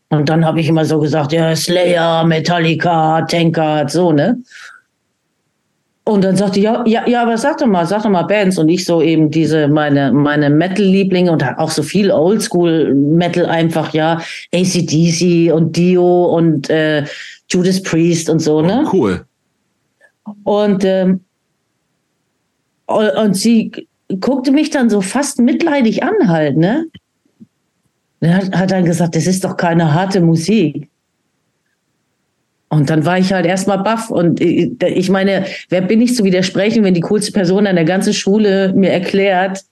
Und 0.09 0.31
dann 0.31 0.47
habe 0.47 0.59
ich 0.59 0.71
immer 0.71 0.87
so 0.87 1.01
gesagt, 1.01 1.33
ja, 1.33 1.55
Slayer, 1.55 2.25
Metallica, 2.25 3.21
Tankard, 3.29 3.91
so, 3.91 4.11
ne? 4.11 4.39
Und 6.07 6.23
dann 6.23 6.37
sagte 6.37 6.61
ja, 6.61 6.85
ja, 6.87 7.09
ja, 7.09 7.23
aber 7.23 7.39
sag 7.39 7.57
doch 7.59 7.67
mal, 7.67 7.87
sag 7.87 8.03
doch 8.03 8.11
mal 8.11 8.25
Bands 8.25 8.59
und 8.59 8.69
ich 8.69 8.85
so 8.85 9.01
eben 9.01 9.31
diese 9.31 9.69
meine 9.69 10.13
meine 10.13 10.51
Metal-Lieblinge 10.51 11.33
und 11.33 11.43
auch 11.59 11.71
so 11.71 11.83
viel 11.83 12.11
Oldschool-Metal 12.11 13.47
einfach 13.47 13.95
ja 13.95 14.21
ACDC 14.53 15.51
und 15.51 15.75
Dio 15.77 16.27
und 16.27 16.69
äh, 16.69 17.05
Judas 17.49 17.83
Priest 17.83 18.29
und 18.29 18.41
so 18.41 18.61
ne. 18.61 18.85
Oh, 18.85 18.91
cool. 18.93 19.25
Und 20.45 20.85
ähm, 20.85 21.21
und 22.87 23.35
sie 23.35 23.73
guckte 24.21 24.53
mich 24.53 24.69
dann 24.69 24.91
so 24.91 25.01
fast 25.01 25.41
mitleidig 25.41 26.03
an 26.03 26.29
halt 26.29 26.59
ne. 26.59 26.85
Hat, 28.23 28.55
hat 28.55 28.71
dann 28.71 28.85
gesagt, 28.85 29.17
das 29.17 29.27
ist 29.27 29.43
doch 29.45 29.57
keine 29.57 29.95
harte 29.95 30.21
Musik. 30.21 30.91
Und 32.75 32.91
dann 32.91 33.05
war 33.05 33.19
ich 33.19 33.33
halt 33.33 33.47
erstmal 33.47 33.79
baff. 33.79 34.11
Und 34.11 34.41
ich 34.41 35.11
meine, 35.11 35.47
wer 35.69 35.81
bin 35.81 36.01
ich 36.01 36.15
zu 36.17 36.25
widersprechen, 36.25 36.83
wenn 36.85 36.95
die 36.95 37.01
coolste 37.01 37.33
Person 37.33 37.67
an 37.67 37.77
der 37.77 37.85
ganzen 37.85 38.13
Schule 38.13 38.73
mir 38.75 38.91
erklärt, 38.91 39.63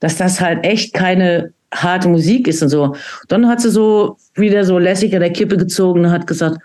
dass 0.00 0.16
das 0.16 0.40
halt 0.40 0.64
echt 0.64 0.94
keine 0.94 1.52
harte 1.72 2.08
Musik 2.08 2.48
ist 2.48 2.62
und 2.62 2.70
so. 2.70 2.96
Dann 3.28 3.46
hat 3.46 3.60
sie 3.60 3.70
so 3.70 4.16
wieder 4.34 4.64
so 4.64 4.78
lässig 4.78 5.14
an 5.14 5.20
der 5.20 5.32
Kippe 5.32 5.56
gezogen 5.56 6.04
und 6.04 6.10
hat 6.10 6.26
gesagt, 6.26 6.58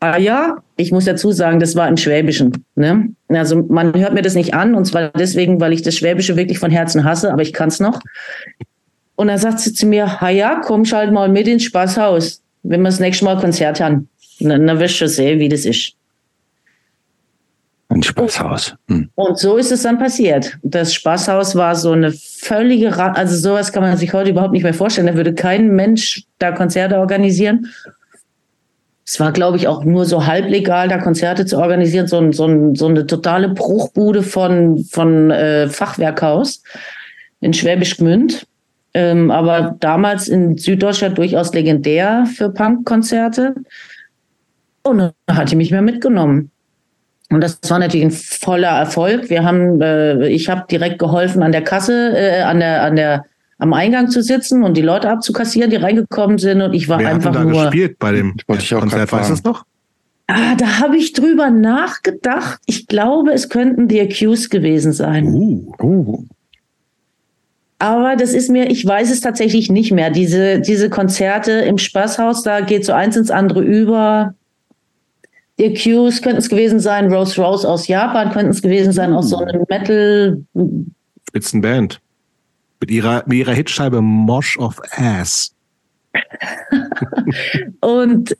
ah 0.00 0.18
ja, 0.18 0.58
ich 0.76 0.92
muss 0.92 1.06
dazu 1.06 1.32
sagen, 1.32 1.60
das 1.60 1.74
war 1.74 1.88
im 1.88 1.96
Schwäbischen. 1.96 2.64
Ne? 2.74 3.08
Also 3.28 3.56
man 3.56 3.94
hört 3.94 4.12
mir 4.12 4.22
das 4.22 4.34
nicht 4.34 4.54
an 4.54 4.74
und 4.74 4.84
zwar 4.84 5.08
deswegen, 5.08 5.60
weil 5.60 5.72
ich 5.72 5.82
das 5.82 5.96
Schwäbische 5.96 6.36
wirklich 6.36 6.58
von 6.58 6.70
Herzen 6.70 7.04
hasse, 7.04 7.32
aber 7.32 7.42
ich 7.42 7.52
kann 7.52 7.68
es 7.68 7.80
noch. 7.80 8.00
Und 9.16 9.28
dann 9.28 9.38
sagt 9.38 9.60
sie 9.60 9.72
zu 9.72 9.86
mir, 9.86 10.20
ha 10.20 10.28
ja, 10.28 10.60
komm 10.62 10.84
schalt 10.84 11.12
mal 11.12 11.28
mit 11.28 11.48
ins 11.48 11.64
Spaßhaus, 11.64 12.42
wenn 12.62 12.82
wir 12.82 12.90
das 12.90 13.00
nächste 13.00 13.24
Mal 13.24 13.38
Konzert 13.38 13.80
haben. 13.80 14.08
Dann, 14.40 14.66
dann 14.66 14.78
wirst 14.78 15.00
du 15.00 15.08
sehen, 15.08 15.38
wie 15.40 15.48
das 15.48 15.64
ist. 15.64 15.94
Ein 17.88 18.02
Spaßhaus. 18.02 18.74
Hm. 18.88 19.08
Und 19.14 19.38
so 19.38 19.56
ist 19.56 19.70
es 19.70 19.82
dann 19.82 19.98
passiert. 19.98 20.58
Das 20.62 20.92
Spaßhaus 20.94 21.54
war 21.54 21.76
so 21.76 21.92
eine 21.92 22.12
völlige, 22.12 22.96
Ra 22.96 23.12
also 23.12 23.36
sowas 23.36 23.72
kann 23.72 23.82
man 23.82 23.96
sich 23.96 24.12
heute 24.12 24.30
überhaupt 24.30 24.52
nicht 24.52 24.64
mehr 24.64 24.74
vorstellen. 24.74 25.06
Da 25.06 25.14
würde 25.14 25.34
kein 25.34 25.68
Mensch 25.68 26.24
da 26.38 26.52
Konzerte 26.52 26.98
organisieren. 26.98 27.66
Es 29.06 29.20
war, 29.20 29.32
glaube 29.32 29.58
ich, 29.58 29.68
auch 29.68 29.84
nur 29.84 30.06
so 30.06 30.26
halblegal, 30.26 30.88
da 30.88 30.98
Konzerte 30.98 31.44
zu 31.44 31.58
organisieren. 31.58 32.06
So, 32.06 32.32
so, 32.32 32.74
so 32.74 32.86
eine 32.86 33.06
totale 33.06 33.50
Bruchbude 33.50 34.22
von, 34.22 34.82
von 34.90 35.30
äh, 35.30 35.68
Fachwerkhaus 35.68 36.62
in 37.40 37.52
Schwäbisch 37.52 37.98
Gmünd. 37.98 38.46
Ähm, 38.94 39.30
aber 39.30 39.76
damals 39.80 40.28
in 40.28 40.56
Süddeutschland 40.56 41.18
durchaus 41.18 41.52
legendär 41.52 42.26
für 42.34 42.48
Punkkonzerte. 42.48 43.54
Und 44.84 44.98
dann 44.98 45.12
hat 45.30 45.50
die 45.50 45.56
mich 45.56 45.70
mehr 45.70 45.82
mitgenommen. 45.82 46.50
Und 47.30 47.40
das 47.40 47.58
war 47.68 47.78
natürlich 47.78 48.04
ein 48.04 48.10
voller 48.10 48.68
Erfolg. 48.68 49.30
Wir 49.30 49.44
haben, 49.44 49.80
äh, 49.80 50.28
ich 50.28 50.48
habe 50.48 50.66
direkt 50.70 50.98
geholfen, 50.98 51.42
an 51.42 51.52
der 51.52 51.62
Kasse, 51.62 52.12
äh, 52.14 52.42
an 52.42 52.60
der, 52.60 52.82
an 52.82 52.96
der, 52.96 53.24
am 53.58 53.72
Eingang 53.72 54.10
zu 54.10 54.22
sitzen 54.22 54.62
und 54.62 54.76
die 54.76 54.82
Leute 54.82 55.08
abzukassieren, 55.10 55.70
die 55.70 55.76
reingekommen 55.76 56.38
sind. 56.38 56.60
Und 56.60 56.74
ich 56.74 56.88
war 56.88 56.98
Wer 56.98 57.08
einfach 57.08 57.30
hat 57.30 57.36
denn 57.36 57.48
da 57.48 57.50
nur. 57.50 57.62
gespielt 57.64 57.98
bei 57.98 58.12
dem 58.12 58.36
Wollte 58.46 58.62
ich 58.62 58.74
auch 58.74 58.80
Konzert? 58.80 59.10
Weißt 59.10 59.30
du 59.30 59.34
das 59.34 59.44
noch? 59.44 59.64
Ah, 60.26 60.54
da 60.56 60.80
habe 60.80 60.96
ich 60.96 61.12
drüber 61.12 61.50
nachgedacht. 61.50 62.60
Ich 62.66 62.86
glaube, 62.86 63.32
es 63.32 63.48
könnten 63.48 63.88
die 63.88 64.00
Accused 64.00 64.50
gewesen 64.50 64.92
sein. 64.92 65.26
Uh, 65.26 65.72
Uh. 65.82 66.24
Aber 67.78 68.16
das 68.16 68.32
ist 68.32 68.48
mir, 68.48 68.70
ich 68.70 68.86
weiß 68.86 69.10
es 69.10 69.20
tatsächlich 69.20 69.70
nicht 69.70 69.92
mehr. 69.92 70.10
Diese, 70.10 70.60
diese 70.60 70.88
Konzerte 70.88 71.52
im 71.52 71.76
Spaßhaus, 71.76 72.42
da 72.42 72.60
geht 72.60 72.86
so 72.86 72.92
eins 72.92 73.16
ins 73.16 73.30
andere 73.30 73.62
über. 73.62 74.34
Die 75.58 75.66
Accused 75.66 76.22
könnten 76.22 76.38
es 76.38 76.48
gewesen 76.48 76.80
sein, 76.80 77.12
Rose 77.12 77.40
Rose 77.40 77.68
aus 77.68 77.86
Japan 77.86 78.32
könnten 78.32 78.50
es 78.50 78.60
gewesen 78.60 78.92
sein, 78.92 79.12
aus 79.12 79.30
so 79.30 79.38
einem 79.38 79.64
Metal. 79.68 80.42
Spitzenband. 81.28 82.00
Mit 82.80 82.90
ihrer, 82.90 83.22
mit 83.26 83.38
ihrer 83.38 83.52
Hitscheibe 83.52 84.00
Mosh 84.02 84.58
of 84.58 84.80
Ass. 84.96 85.54
Und 87.80 88.36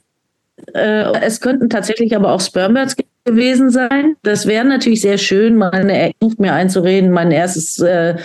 äh, 0.74 1.12
es 1.20 1.40
könnten 1.40 1.70
tatsächlich 1.70 2.14
aber 2.16 2.32
auch 2.32 2.40
Spermbirds 2.40 2.96
gewesen 3.24 3.70
sein. 3.70 4.16
Das 4.22 4.46
wäre 4.46 4.64
natürlich 4.64 5.00
sehr 5.00 5.18
schön, 5.18 5.56
meine 5.56 5.92
Erinnerung 5.92 6.34
mir 6.38 6.52
einzureden. 6.52 7.10
Mein 7.10 7.30
erstes 7.30 7.78
äh, 7.78 8.16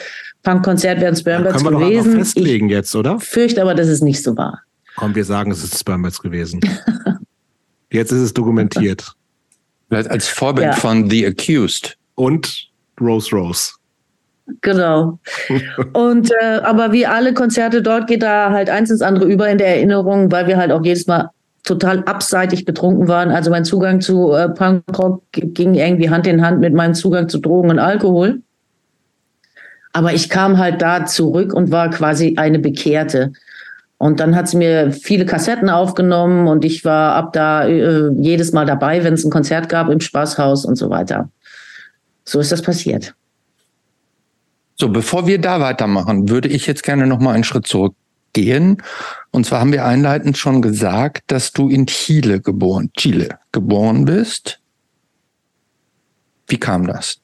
Punkkonzert 0.43 0.99
wären 0.99 1.15
Spermbirds 1.15 1.58
Können 1.63 1.65
wir 1.75 1.80
doch 1.80 1.86
einfach 1.86 2.04
gewesen. 2.04 2.19
festlegen 2.19 2.69
jetzt, 2.69 2.95
oder? 2.95 3.17
Ich 3.21 3.28
fürchte 3.28 3.62
aber, 3.62 3.75
dass 3.75 3.88
es 3.88 4.02
nicht 4.02 4.23
so 4.23 4.36
war. 4.36 4.62
Komm, 4.95 5.15
wir 5.15 5.25
sagen, 5.25 5.52
es 5.52 5.63
ist 5.63 5.80
Spermats 5.80 6.21
gewesen. 6.21 6.60
Jetzt 7.91 8.12
ist 8.12 8.21
es 8.21 8.34
dokumentiert. 8.34 9.13
Vielleicht 9.89 10.10
als 10.12 10.28
Vorband 10.28 10.65
Ja. 10.67 10.73
von 10.73 11.10
The 11.10 11.25
Accused. 11.28 11.97
Und 12.15 12.69
Rose 12.99 13.34
Rose. 13.34 13.71
Genau. 14.62 15.19
Und 15.93 16.32
äh, 16.41 16.60
aber 16.63 16.91
wie 16.91 17.06
alle 17.06 17.34
Konzerte 17.34 17.82
dort 17.82 18.08
geht 18.08 18.23
da 18.23 18.52
halt 18.52 18.69
eins 18.69 18.89
ins 18.89 19.02
andere 19.02 19.25
über 19.25 19.47
in 19.49 19.58
der 19.58 19.67
Erinnerung, 19.75 20.32
weil 20.32 20.47
wir 20.47 20.58
halt 20.58 20.71
auch 20.71 20.84
jedes 20.84 21.08
Mal 21.08 21.30
total 21.63 22.04
abseitig 22.06 22.65
betrunken 22.65 23.08
waren. 23.08 23.32
Also 23.32 23.52
mein 23.52 23.63
Zugang 23.63 24.02
zu 24.02 24.34
äh, 24.34 24.49
Punkrock 24.49 25.21
ging 25.32 25.75
irgendwie 25.75 26.10
Hand 26.10 26.25
in 26.28 26.41
Hand 26.41 26.60
mit 26.62 26.73
meinem 26.73 26.95
Zugang 26.95 27.30
zu 27.30 27.38
Drogen 27.39 27.69
und 27.69 27.80
Alkohol. 27.80 28.41
Aber 29.93 30.13
ich 30.13 30.30
kam 30.30 30.58
halt 30.58 30.82
da 30.82 31.06
zurück 31.06 31.54
und 31.54 31.71
war 31.71 31.89
quasi 31.89 32.36
eine 32.38 32.60
Bekehrte. 32.60 33.34
Und 33.99 34.21
dann 34.21 34.33
hat 34.33 34.47
sie 34.47 34.55
mir 34.55 34.93
viele 34.93 35.25
Kassetten 35.25 35.69
aufgenommen 35.69 36.47
und 36.47 36.63
ich 36.63 36.85
war 36.85 37.15
ab 37.15 37.33
da 37.33 37.67
äh, 37.67 38.09
jedes 38.13 38.53
Mal 38.53 38.65
dabei, 38.65 39.03
wenn 39.03 39.13
es 39.13 39.25
ein 39.25 39.29
Konzert 39.29 39.67
gab 39.67 39.89
im 39.89 39.99
Spaßhaus 39.99 40.63
und 40.63 40.77
so 40.77 40.89
weiter. 40.89 41.29
So 42.23 42.39
ist 42.39 42.53
das 42.53 42.62
passiert. 42.62 43.13
So, 44.77 44.88
bevor 44.88 45.27
wir 45.27 45.41
da 45.41 45.59
weitermachen, 45.59 46.29
würde 46.29 46.47
ich 46.47 46.65
jetzt 46.65 46.83
gerne 46.83 47.07
noch 47.07 47.19
mal 47.19 47.33
einen 47.33 47.43
Schritt 47.43 47.67
zurückgehen. 47.67 48.81
Und 49.31 49.45
zwar 49.45 49.59
haben 49.59 49.73
wir 49.73 49.83
einleitend 49.83 50.38
schon 50.38 50.62
gesagt, 50.62 51.23
dass 51.27 51.51
du 51.51 51.67
in 51.67 51.85
Chile 51.85 52.39
geboren, 52.39 52.91
Chile 52.97 53.38
geboren 53.51 54.05
bist. 54.05 54.62
Wie 56.47 56.57
kam 56.57 56.88
das? 56.88 57.19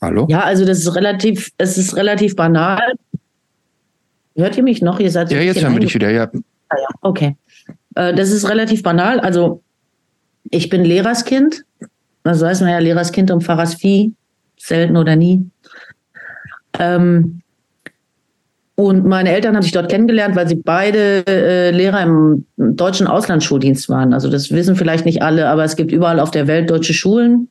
Hallo? 0.00 0.26
Ja, 0.30 0.44
also 0.44 0.64
das 0.64 0.78
ist 0.78 0.94
relativ, 0.94 1.50
es 1.58 1.76
ist 1.76 1.96
relativ 1.96 2.36
banal. 2.36 2.94
Hört 4.36 4.56
ihr 4.56 4.62
mich 4.62 4.80
noch? 4.80 5.00
Ihr 5.00 5.10
seid 5.10 5.30
Ja, 5.30 5.40
jetzt 5.40 5.62
hören 5.62 5.74
wir 5.74 5.80
dich 5.80 5.94
wieder. 5.94 6.10
Ja, 6.10 6.30
Ah 6.70 6.76
ja, 6.78 6.88
okay. 7.02 7.36
Äh, 7.96 8.14
das 8.14 8.30
ist 8.30 8.48
relativ 8.48 8.82
banal. 8.82 9.20
Also 9.20 9.62
ich 10.50 10.68
bin 10.70 10.84
Lehrerskind. 10.84 11.64
Also 12.22 12.46
weiß 12.46 12.60
man 12.60 12.70
ja, 12.70 12.78
Lehrerskind 12.78 13.30
und 13.30 13.42
Pfarrersvieh. 13.42 14.12
Selten 14.56 14.96
oder 14.96 15.16
nie. 15.16 15.50
Ähm, 16.78 17.42
und 18.76 19.04
meine 19.04 19.30
Eltern 19.30 19.56
haben 19.56 19.62
sich 19.62 19.72
dort 19.72 19.90
kennengelernt, 19.90 20.36
weil 20.36 20.48
sie 20.48 20.54
beide 20.54 21.26
äh, 21.26 21.70
Lehrer 21.70 22.02
im 22.02 22.46
deutschen 22.56 23.06
Auslandsschuldienst 23.06 23.88
waren. 23.88 24.14
Also 24.14 24.30
das 24.30 24.50
wissen 24.50 24.76
vielleicht 24.76 25.04
nicht 25.04 25.22
alle, 25.22 25.48
aber 25.48 25.64
es 25.64 25.76
gibt 25.76 25.92
überall 25.92 26.20
auf 26.20 26.30
der 26.30 26.46
Welt 26.46 26.70
deutsche 26.70 26.94
Schulen 26.94 27.48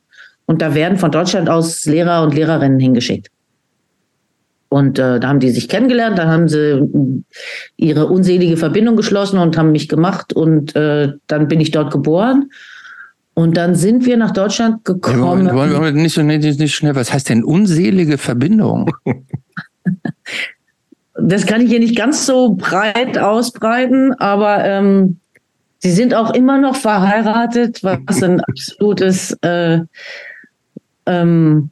und 0.50 0.64
da 0.64 0.74
werden 0.74 0.98
von 0.98 1.12
Deutschland 1.12 1.48
aus 1.48 1.86
Lehrer 1.86 2.24
und 2.24 2.34
Lehrerinnen 2.34 2.80
hingeschickt. 2.80 3.30
Und 4.70 4.98
äh, 4.98 5.20
da 5.20 5.28
haben 5.28 5.40
die 5.40 5.52
sich 5.52 5.70
kennengelernt, 5.70 6.18
da 6.18 6.26
haben 6.26 6.48
sie 6.48 7.24
ihre 7.78 8.08
unselige 8.08 8.58
Verbindung 8.58 8.96
geschlossen 8.96 9.38
und 9.38 9.60
haben 9.60 9.72
mich 9.72 9.88
gemacht 9.88 10.34
und 10.34 10.76
äh, 10.76 11.14
dann 11.28 11.48
bin 11.50 11.62
ich 11.62 11.70
dort 11.70 11.94
geboren. 11.94 12.50
Und 13.36 13.58
dann 13.58 13.76
sind 13.76 14.08
wir 14.08 14.18
nach 14.18 14.32
Deutschland 14.32 14.78
Ja, 14.88 14.94
gekommen. 14.96 15.54
wollen, 15.54 15.56
wollen 15.56 15.84
wir 15.84 15.92
nicht 15.92 16.16
so 16.16 16.24
nicht, 16.24 16.60
nicht 16.60 16.74
schnell. 16.74 16.96
Was 16.96 17.14
heißt 17.14 17.30
denn 17.30 17.44
unselige 17.44 18.18
Verbindung? 18.18 18.90
das 21.14 21.46
kann 21.46 21.62
ich 21.62 21.70
hier 21.70 21.80
nicht 21.80 21.96
ganz 21.96 22.26
so 22.26 22.56
breit 22.56 23.20
ausbreiten, 23.20 24.14
aber 24.14 24.66
ähm, 24.66 25.18
sie 25.78 25.92
sind 25.92 26.16
auch 26.16 26.34
immer 26.34 26.58
noch 26.58 26.76
verheiratet, 26.76 27.84
was 27.84 28.24
ein 28.24 28.42
absolutes, 28.42 29.38
äh, 29.44 29.82
ähm, 31.10 31.72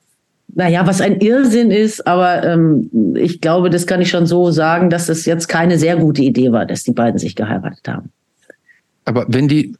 naja, 0.53 0.87
was 0.87 1.01
ein 1.01 1.19
Irrsinn 1.19 1.71
ist, 1.71 2.07
aber 2.07 2.43
ähm, 2.43 3.15
ich 3.15 3.41
glaube, 3.41 3.69
das 3.69 3.85
kann 3.85 4.01
ich 4.01 4.09
schon 4.09 4.25
so 4.25 4.49
sagen, 4.51 4.89
dass 4.89 5.09
es 5.09 5.25
jetzt 5.25 5.47
keine 5.47 5.77
sehr 5.77 5.97
gute 5.97 6.21
Idee 6.23 6.51
war, 6.51 6.65
dass 6.65 6.83
die 6.83 6.93
beiden 6.93 7.19
sich 7.19 7.35
geheiratet 7.35 7.87
haben. 7.87 8.09
Aber 9.05 9.25
wenn 9.29 9.47
die, 9.47 9.75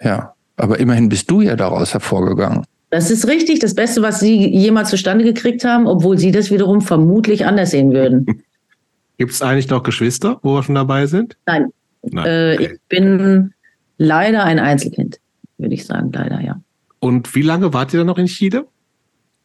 ja, 0.00 0.34
aber 0.56 0.78
immerhin 0.78 1.08
bist 1.08 1.30
du 1.30 1.40
ja 1.40 1.56
daraus 1.56 1.92
hervorgegangen. 1.92 2.64
Das 2.90 3.10
ist 3.10 3.26
richtig, 3.26 3.58
das 3.58 3.74
Beste, 3.74 4.02
was 4.02 4.20
sie 4.20 4.48
jemals 4.48 4.90
zustande 4.90 5.24
gekriegt 5.24 5.64
haben, 5.64 5.86
obwohl 5.86 6.16
sie 6.16 6.30
das 6.30 6.50
wiederum 6.52 6.80
vermutlich 6.80 7.44
anders 7.44 7.72
sehen 7.72 7.92
würden. 7.92 8.26
Gibt 9.18 9.32
es 9.32 9.42
eigentlich 9.42 9.68
noch 9.68 9.82
Geschwister, 9.82 10.38
wo 10.42 10.54
wir 10.54 10.62
schon 10.62 10.74
dabei 10.74 11.06
sind? 11.06 11.36
Nein. 11.46 11.70
Nein. 12.02 12.26
Äh, 12.26 12.54
okay. 12.54 12.72
Ich 12.72 12.80
bin 12.88 13.54
leider 13.98 14.44
ein 14.44 14.58
Einzelkind, 14.58 15.18
würde 15.58 15.74
ich 15.74 15.86
sagen, 15.86 16.12
leider, 16.12 16.40
ja. 16.40 16.60
Und 17.04 17.34
wie 17.34 17.42
lange 17.42 17.74
wart 17.74 17.92
ihr 17.92 17.98
dann 17.98 18.06
noch 18.06 18.16
in 18.16 18.24
Chile? 18.24 18.66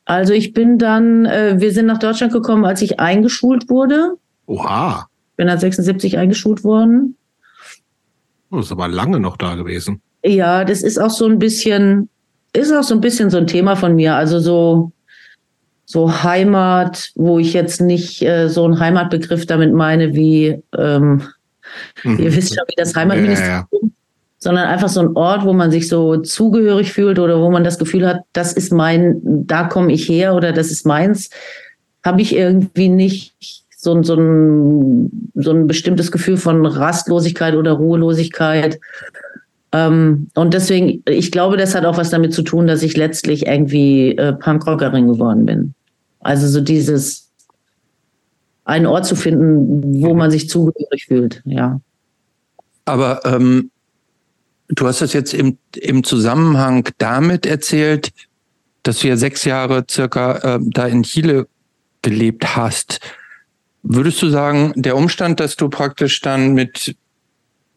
Also 0.06 0.32
ich 0.32 0.54
bin 0.54 0.78
dann, 0.78 1.26
äh, 1.26 1.56
wir 1.60 1.74
sind 1.74 1.88
nach 1.88 1.98
Deutschland 1.98 2.32
gekommen, 2.32 2.64
als 2.64 2.82
ich 2.82 3.02
eingeschult 3.02 3.70
wurde. 3.70 4.14
Oha. 4.46 5.10
Bin 5.36 5.48
dann 5.48 5.60
76 5.60 6.18
eingeschult 6.18 6.64
worden. 6.64 7.18
Oh, 8.50 8.56
das 8.56 8.68
ist 8.68 8.72
aber 8.72 8.88
lange 8.88 9.20
noch 9.20 9.36
da 9.36 9.56
gewesen. 9.56 10.02
Ja, 10.24 10.64
das 10.64 10.84
ist 10.84 11.00
auch 11.00 11.10
so 11.10 11.26
ein 11.26 11.38
bisschen, 11.38 12.08
ist 12.54 12.72
auch 12.72 12.84
so 12.84 12.96
ein 12.96 13.02
bisschen 13.02 13.30
so 13.30 13.36
ein 13.36 13.48
Thema 13.48 13.76
von 13.76 13.94
mir. 13.94 14.16
Also 14.16 14.40
so, 14.40 14.94
so 15.84 16.24
Heimat, 16.24 17.12
wo 17.16 17.40
ich 17.40 17.52
jetzt 17.52 17.82
nicht 17.82 18.22
äh, 18.22 18.48
so 18.48 18.64
einen 18.64 18.80
Heimatbegriff 18.80 19.46
damit 19.48 19.74
meine, 19.74 20.16
wie 20.16 20.64
ähm, 20.78 21.24
mhm. 22.06 22.20
ihr 22.20 22.34
wisst 22.34 22.56
schon, 22.56 22.64
wie 22.70 22.76
das 22.78 22.96
Heimatministerium, 22.96 23.68
ja, 23.70 23.80
ja. 23.82 23.90
Sondern 24.40 24.68
einfach 24.68 24.90
so 24.90 25.02
ein 25.02 25.16
Ort, 25.16 25.46
wo 25.46 25.54
man 25.54 25.70
sich 25.70 25.88
so 25.88 26.18
zugehörig 26.18 26.94
fühlt 26.94 27.20
oder 27.20 27.40
wo 27.42 27.52
man 27.52 27.64
das 27.64 27.78
Gefühl 27.78 28.08
hat, 28.08 28.22
das 28.34 28.54
ist 28.54 28.72
mein, 28.72 29.20
da 29.24 29.66
komme 29.66 29.92
ich 29.92 30.08
her 30.08 30.34
oder 30.34 30.54
das 30.54 30.72
ist 30.72 30.86
meins, 30.86 31.30
habe 32.04 32.22
ich 32.22 32.34
irgendwie 32.34 32.88
nicht 32.88 33.36
so, 33.76 34.02
so, 34.02 34.16
ein, 34.16 35.32
so 35.36 35.52
ein 35.52 35.68
bestimmtes 35.68 36.12
Gefühl 36.12 36.38
von 36.38 36.66
Rastlosigkeit 36.66 37.56
oder 37.56 37.74
Ruhelosigkeit. 37.74 38.80
Ähm, 39.74 40.30
und 40.36 40.54
deswegen, 40.54 41.04
ich 41.08 41.32
glaube, 41.32 41.58
das 41.58 41.76
hat 41.76 41.86
auch 41.86 41.98
was 41.98 42.10
damit 42.10 42.34
zu 42.34 42.42
tun, 42.42 42.66
dass 42.66 42.82
ich 42.82 42.96
letztlich 42.96 43.46
irgendwie 43.46 44.18
äh, 44.18 44.34
Punkrockerin 44.34 45.08
geworden 45.08 45.46
bin. 45.46 45.74
Also 46.22 46.48
so 46.48 46.62
dieses, 46.62 47.30
einen 48.64 48.86
Ort 48.86 49.06
zu 49.06 49.16
finden, 49.16 50.02
wo 50.02 50.14
man 50.14 50.32
sich 50.32 50.48
zugehörig 50.48 51.06
fühlt, 51.08 51.42
ja. 51.46 51.82
Aber 52.86 53.22
ähm, 53.26 53.72
du 54.70 54.88
hast 54.88 55.02
das 55.02 55.14
jetzt 55.14 55.34
im, 55.34 55.58
im 55.76 56.04
Zusammenhang 56.04 56.88
damit 56.98 57.46
erzählt, 57.46 58.12
dass 58.84 59.00
du 59.00 59.10
ja 59.10 59.18
sechs 59.18 59.44
Jahre 59.44 59.86
circa 59.90 60.56
äh, 60.56 60.60
da 60.62 60.88
in 60.88 61.04
Chile 61.04 61.48
gelebt 62.02 62.56
hast. 62.56 63.00
Würdest 63.84 64.22
du 64.22 64.30
sagen, 64.30 64.74
der 64.76 64.96
Umstand, 64.96 65.40
dass 65.40 65.56
du 65.56 65.70
praktisch 65.70 66.22
dann 66.22 66.54
mit 66.54 66.96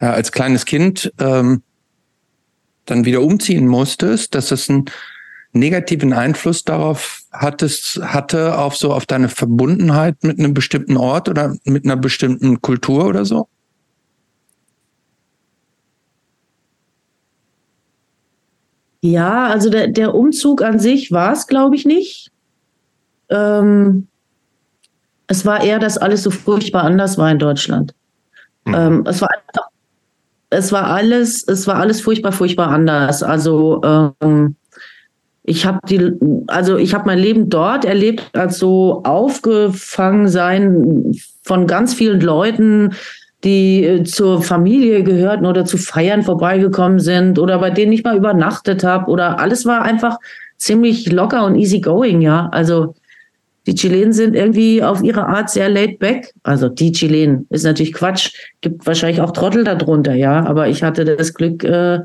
ja, 0.00 0.12
als 0.12 0.32
kleines 0.32 0.64
Kind 0.64 1.12
ähm, 1.18 1.62
dann 2.86 3.04
wieder 3.04 3.22
umziehen 3.22 3.66
musstest, 3.66 4.34
dass 4.34 4.48
das 4.48 4.68
einen 4.68 4.86
negativen 5.52 6.12
Einfluss 6.12 6.64
darauf 6.64 7.22
hattest, 7.30 8.00
hatte, 8.02 8.58
auf 8.58 8.76
so 8.76 8.92
auf 8.92 9.06
deine 9.06 9.28
Verbundenheit 9.28 10.22
mit 10.24 10.38
einem 10.38 10.54
bestimmten 10.54 10.96
Ort 10.96 11.28
oder 11.28 11.56
mit 11.64 11.84
einer 11.84 11.96
bestimmten 11.96 12.60
Kultur 12.60 13.06
oder 13.06 13.24
so? 13.24 13.48
Ja, 19.02 19.46
also 19.48 19.68
der, 19.68 19.88
der 19.88 20.14
Umzug 20.14 20.62
an 20.62 20.78
sich 20.78 21.10
war 21.10 21.32
es, 21.32 21.48
glaube 21.48 21.74
ich, 21.74 21.84
nicht. 21.84 22.30
Ähm, 23.28 24.06
es 25.26 25.44
war 25.44 25.62
eher, 25.62 25.80
dass 25.80 25.98
alles 25.98 26.22
so 26.22 26.30
furchtbar 26.30 26.84
anders 26.84 27.18
war 27.18 27.30
in 27.30 27.40
Deutschland. 27.40 27.94
Mhm. 28.64 28.74
Ähm, 28.74 29.04
es 29.06 29.20
war 29.20 29.28
einfach, 29.30 29.68
es 30.50 30.70
war 30.70 30.86
alles, 30.86 31.46
es 31.48 31.66
war 31.66 31.76
alles 31.76 32.00
furchtbar, 32.00 32.30
furchtbar 32.30 32.68
anders. 32.68 33.24
Also 33.24 33.80
ähm, 34.20 34.54
ich 35.42 35.66
habe 35.66 35.80
die, 35.88 36.12
also 36.46 36.76
ich 36.76 36.94
habe 36.94 37.06
mein 37.06 37.18
Leben 37.18 37.48
dort 37.50 37.84
erlebt 37.84 38.30
als 38.34 38.58
so 38.58 39.02
aufgefangen 39.02 40.28
sein 40.28 41.12
von 41.42 41.66
ganz 41.66 41.92
vielen 41.94 42.20
Leuten, 42.20 42.92
die 43.44 43.84
äh, 43.84 44.02
zur 44.04 44.42
Familie 44.42 45.02
gehörten 45.02 45.46
oder 45.46 45.64
zu 45.64 45.76
Feiern 45.76 46.22
vorbeigekommen 46.22 47.00
sind 47.00 47.38
oder 47.38 47.58
bei 47.58 47.70
denen 47.70 47.92
ich 47.92 48.04
mal 48.04 48.16
übernachtet 48.16 48.84
habe 48.84 49.10
oder 49.10 49.38
alles 49.40 49.66
war 49.66 49.82
einfach 49.82 50.18
ziemlich 50.58 51.10
locker 51.10 51.44
und 51.44 51.56
easy 51.56 51.80
going, 51.80 52.20
ja. 52.20 52.48
Also 52.52 52.94
die 53.66 53.74
Chilenen 53.74 54.12
sind 54.12 54.34
irgendwie 54.34 54.82
auf 54.82 55.02
ihre 55.02 55.26
Art 55.26 55.50
sehr 55.50 55.68
laid 55.68 55.98
back. 55.98 56.32
Also 56.42 56.68
die 56.68 56.92
Chilenen 56.92 57.46
ist 57.50 57.64
natürlich 57.64 57.92
Quatsch. 57.92 58.32
Gibt 58.60 58.86
wahrscheinlich 58.86 59.20
auch 59.20 59.32
Trottel 59.32 59.64
darunter, 59.64 60.14
ja. 60.14 60.44
Aber 60.46 60.68
ich 60.68 60.82
hatte 60.82 61.04
das 61.04 61.34
Glück, 61.34 61.62
äh, 61.64 62.00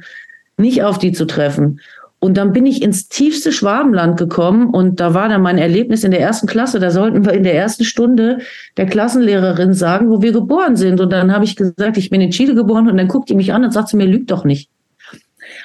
nicht 0.58 0.84
auf 0.84 0.98
die 0.98 1.12
zu 1.12 1.26
treffen. 1.26 1.80
Und 2.20 2.36
dann 2.36 2.52
bin 2.52 2.66
ich 2.66 2.82
ins 2.82 3.10
tiefste 3.10 3.52
Schwabenland 3.52 4.18
gekommen 4.18 4.72
und 4.72 5.00
da 5.00 5.14
war 5.14 5.30
dann 5.30 5.44
mein 5.44 5.60
Erlebnis 5.60 6.04
in 6.04 6.10
der 6.10 6.20
ersten 6.20 6.48
Klasse. 6.48 6.80
Da 6.80 6.90
sollten 6.90 7.26
wir 7.26 7.34
in 7.34 7.44
der 7.44 7.54
ersten 7.54 7.84
Stunde 7.84 8.40
der 8.76 8.88
Klassenlehrerin 8.88 9.74
sagen, 9.76 10.10
wo 10.10 10.22
wir 10.22 10.32
geboren 10.32 10.76
sind. 10.76 11.00
Und 11.00 11.12
dann 11.12 11.32
habe 11.32 11.46
ich 11.46 11.56
gesagt, 11.56 11.98
ich 11.98 12.10
bin 12.10 12.22
in 12.22 12.32
Chile 12.32 12.56
geboren 12.56 12.90
und 12.90 12.98
dann 12.98 13.08
guckt 13.08 13.30
die 13.30 13.36
mich 13.36 13.54
an 13.54 13.64
und 13.64 13.72
sagt 13.72 13.90
zu 13.90 13.98
mir, 13.98 14.08
lügt 14.08 14.32
doch 14.32 14.46
nicht. 14.46 14.70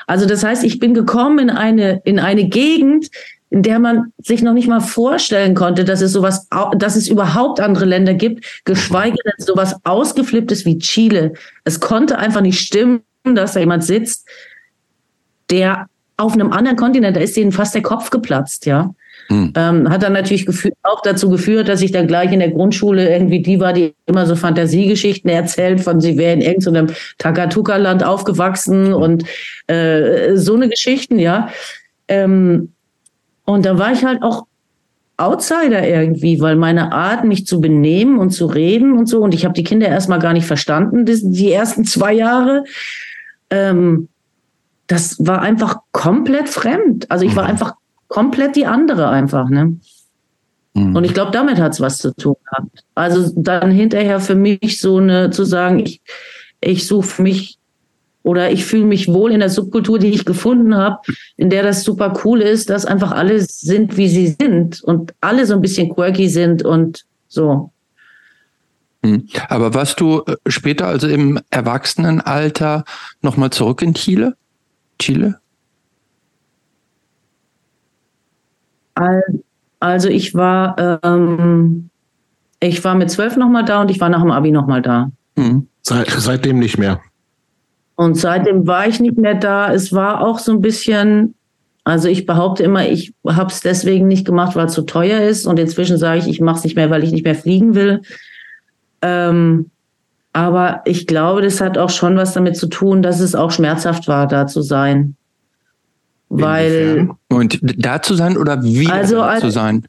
Also 0.06 0.26
das 0.26 0.44
heißt, 0.44 0.62
ich 0.64 0.78
bin 0.78 0.92
gekommen 0.92 1.38
in 1.38 1.50
eine, 1.50 2.02
in 2.04 2.18
eine 2.18 2.44
Gegend, 2.44 3.10
in 3.48 3.62
der 3.62 3.78
man 3.78 4.12
sich 4.18 4.42
noch 4.42 4.52
nicht 4.52 4.68
mal 4.68 4.80
vorstellen 4.80 5.54
konnte, 5.54 5.84
dass 5.84 6.00
es 6.02 6.12
sowas, 6.12 6.48
dass 6.76 6.96
es 6.96 7.08
überhaupt 7.08 7.60
andere 7.60 7.86
Länder 7.86 8.14
gibt, 8.14 8.62
geschweige 8.64 9.16
denn 9.24 9.44
sowas 9.44 9.76
ausgeflipptes 9.84 10.64
wie 10.66 10.78
Chile. 10.78 11.32
Es 11.64 11.80
konnte 11.80 12.18
einfach 12.18 12.42
nicht 12.42 12.60
stimmen, 12.60 13.02
dass 13.24 13.52
da 13.54 13.60
jemand 13.60 13.84
sitzt, 13.84 14.26
der 15.50 15.86
auf 16.16 16.34
einem 16.34 16.52
anderen 16.52 16.76
Kontinent, 16.76 17.16
da 17.16 17.20
ist 17.20 17.36
denen 17.36 17.52
fast 17.52 17.74
der 17.74 17.82
Kopf 17.82 18.10
geplatzt, 18.10 18.66
ja. 18.66 18.94
Hm. 19.28 19.52
Ähm, 19.56 19.88
hat 19.88 20.02
dann 20.02 20.14
natürlich 20.14 20.48
auch 20.82 21.00
dazu 21.02 21.30
geführt, 21.30 21.68
dass 21.68 21.80
ich 21.80 21.92
dann 21.92 22.06
gleich 22.06 22.32
in 22.32 22.40
der 22.40 22.50
Grundschule 22.50 23.08
irgendwie 23.08 23.40
die 23.40 23.60
war, 23.60 23.72
die 23.72 23.94
immer 24.06 24.26
so 24.26 24.34
Fantasiegeschichten 24.34 25.30
erzählt 25.30 25.80
von, 25.80 26.00
sie 26.00 26.16
wäre 26.18 26.34
in 26.34 26.40
irgendeinem 26.40 26.88
Takatuka-Land 27.18 28.04
aufgewachsen 28.04 28.92
und 28.92 29.24
äh, 29.68 30.36
so 30.36 30.54
eine 30.54 30.68
Geschichten, 30.68 31.18
ja. 31.18 31.48
Ähm, 32.08 32.72
und 33.44 33.64
da 33.64 33.78
war 33.78 33.92
ich 33.92 34.04
halt 34.04 34.22
auch 34.22 34.46
Outsider 35.16 35.86
irgendwie, 35.86 36.40
weil 36.40 36.56
meine 36.56 36.92
Art, 36.92 37.24
mich 37.24 37.46
zu 37.46 37.60
benehmen 37.60 38.18
und 38.18 38.30
zu 38.30 38.46
reden 38.46 38.96
und 38.98 39.06
so, 39.06 39.20
und 39.20 39.34
ich 39.34 39.44
habe 39.44 39.54
die 39.54 39.64
Kinder 39.64 39.88
erstmal 39.88 40.18
gar 40.18 40.32
nicht 40.32 40.46
verstanden, 40.46 41.06
die, 41.06 41.20
die 41.22 41.52
ersten 41.52 41.84
zwei 41.84 42.12
Jahre. 42.12 42.64
Ähm, 43.50 44.08
das 44.86 45.16
war 45.18 45.40
einfach 45.40 45.78
komplett 45.92 46.48
fremd. 46.48 47.10
Also 47.10 47.24
ich 47.24 47.36
war 47.36 47.44
mhm. 47.44 47.50
einfach 47.50 47.74
komplett 48.08 48.56
die 48.56 48.66
andere 48.66 49.08
einfach, 49.08 49.48
ne? 49.48 49.76
Mhm. 50.74 50.96
Und 50.96 51.04
ich 51.04 51.14
glaube, 51.14 51.30
damit 51.32 51.58
hat 51.58 51.72
es 51.72 51.80
was 51.80 51.98
zu 51.98 52.14
tun 52.14 52.36
gehabt. 52.44 52.84
Also 52.94 53.32
dann 53.36 53.70
hinterher 53.70 54.20
für 54.20 54.34
mich 54.34 54.80
so 54.80 54.98
eine, 54.98 55.30
zu 55.30 55.44
sagen, 55.44 55.80
ich, 55.80 56.00
ich 56.60 56.86
suche 56.86 57.22
mich 57.22 57.58
oder 58.22 58.50
ich 58.50 58.64
fühle 58.64 58.84
mich 58.84 59.08
wohl 59.08 59.32
in 59.32 59.40
der 59.40 59.50
Subkultur, 59.50 59.98
die 59.98 60.10
ich 60.10 60.24
gefunden 60.24 60.76
habe, 60.76 60.98
in 61.36 61.50
der 61.50 61.62
das 61.62 61.82
super 61.82 62.20
cool 62.24 62.40
ist, 62.40 62.70
dass 62.70 62.86
einfach 62.86 63.12
alle 63.12 63.40
sind, 63.40 63.96
wie 63.96 64.08
sie 64.08 64.36
sind 64.40 64.82
und 64.82 65.12
alle 65.20 65.44
so 65.46 65.54
ein 65.54 65.60
bisschen 65.60 65.92
quirky 65.94 66.28
sind 66.28 66.62
und 66.64 67.04
so. 67.28 67.72
Mhm. 69.02 69.28
Aber 69.48 69.74
warst 69.74 70.00
du 70.00 70.22
äh, 70.26 70.36
später, 70.46 70.86
also 70.86 71.08
im 71.08 71.40
Erwachsenenalter, 71.50 72.84
nochmal 73.20 73.50
zurück 73.50 73.82
in 73.82 73.94
Chile? 73.94 74.36
Chile? 75.02 75.38
Also 79.80 80.08
ich 80.08 80.34
war, 80.34 81.00
ähm, 81.02 81.90
ich 82.60 82.84
war 82.84 82.94
mit 82.94 83.10
zwölf 83.10 83.36
nochmal 83.36 83.64
da 83.64 83.80
und 83.80 83.90
ich 83.90 84.00
war 84.00 84.08
nach 84.08 84.22
dem 84.22 84.30
Abi 84.30 84.52
nochmal 84.52 84.82
da. 84.82 85.10
Mhm. 85.36 85.66
Seit, 85.82 86.10
seitdem 86.10 86.58
nicht 86.58 86.78
mehr. 86.78 87.00
Und 87.96 88.16
seitdem 88.16 88.66
war 88.66 88.86
ich 88.86 89.00
nicht 89.00 89.18
mehr 89.18 89.34
da. 89.34 89.72
Es 89.72 89.92
war 89.92 90.20
auch 90.20 90.38
so 90.38 90.52
ein 90.52 90.60
bisschen, 90.60 91.34
also 91.84 92.08
ich 92.08 92.26
behaupte 92.26 92.62
immer, 92.62 92.88
ich 92.88 93.12
habe 93.26 93.50
es 93.50 93.60
deswegen 93.60 94.06
nicht 94.06 94.24
gemacht, 94.24 94.54
weil 94.54 94.66
es 94.66 94.72
zu 94.74 94.82
teuer 94.82 95.20
ist. 95.20 95.46
Und 95.46 95.58
inzwischen 95.58 95.98
sage 95.98 96.20
ich, 96.20 96.28
ich 96.28 96.40
mache 96.40 96.58
es 96.58 96.64
nicht 96.64 96.76
mehr, 96.76 96.90
weil 96.90 97.02
ich 97.02 97.12
nicht 97.12 97.24
mehr 97.24 97.34
fliegen 97.34 97.74
will. 97.74 98.02
Ähm, 99.02 99.70
aber 100.32 100.80
ich 100.84 101.06
glaube, 101.06 101.42
das 101.42 101.60
hat 101.60 101.76
auch 101.76 101.90
schon 101.90 102.16
was 102.16 102.32
damit 102.32 102.56
zu 102.56 102.66
tun, 102.66 103.02
dass 103.02 103.20
es 103.20 103.34
auch 103.34 103.50
schmerzhaft 103.50 104.08
war, 104.08 104.26
da 104.26 104.46
zu 104.46 104.62
sein. 104.62 105.16
Weil. 106.28 107.10
Und 107.28 107.58
da 107.62 108.00
zu 108.00 108.14
sein 108.14 108.38
oder 108.38 108.62
wieder 108.62 108.94
also, 108.94 109.16
da 109.16 109.38
zu 109.38 109.50
sein? 109.50 109.84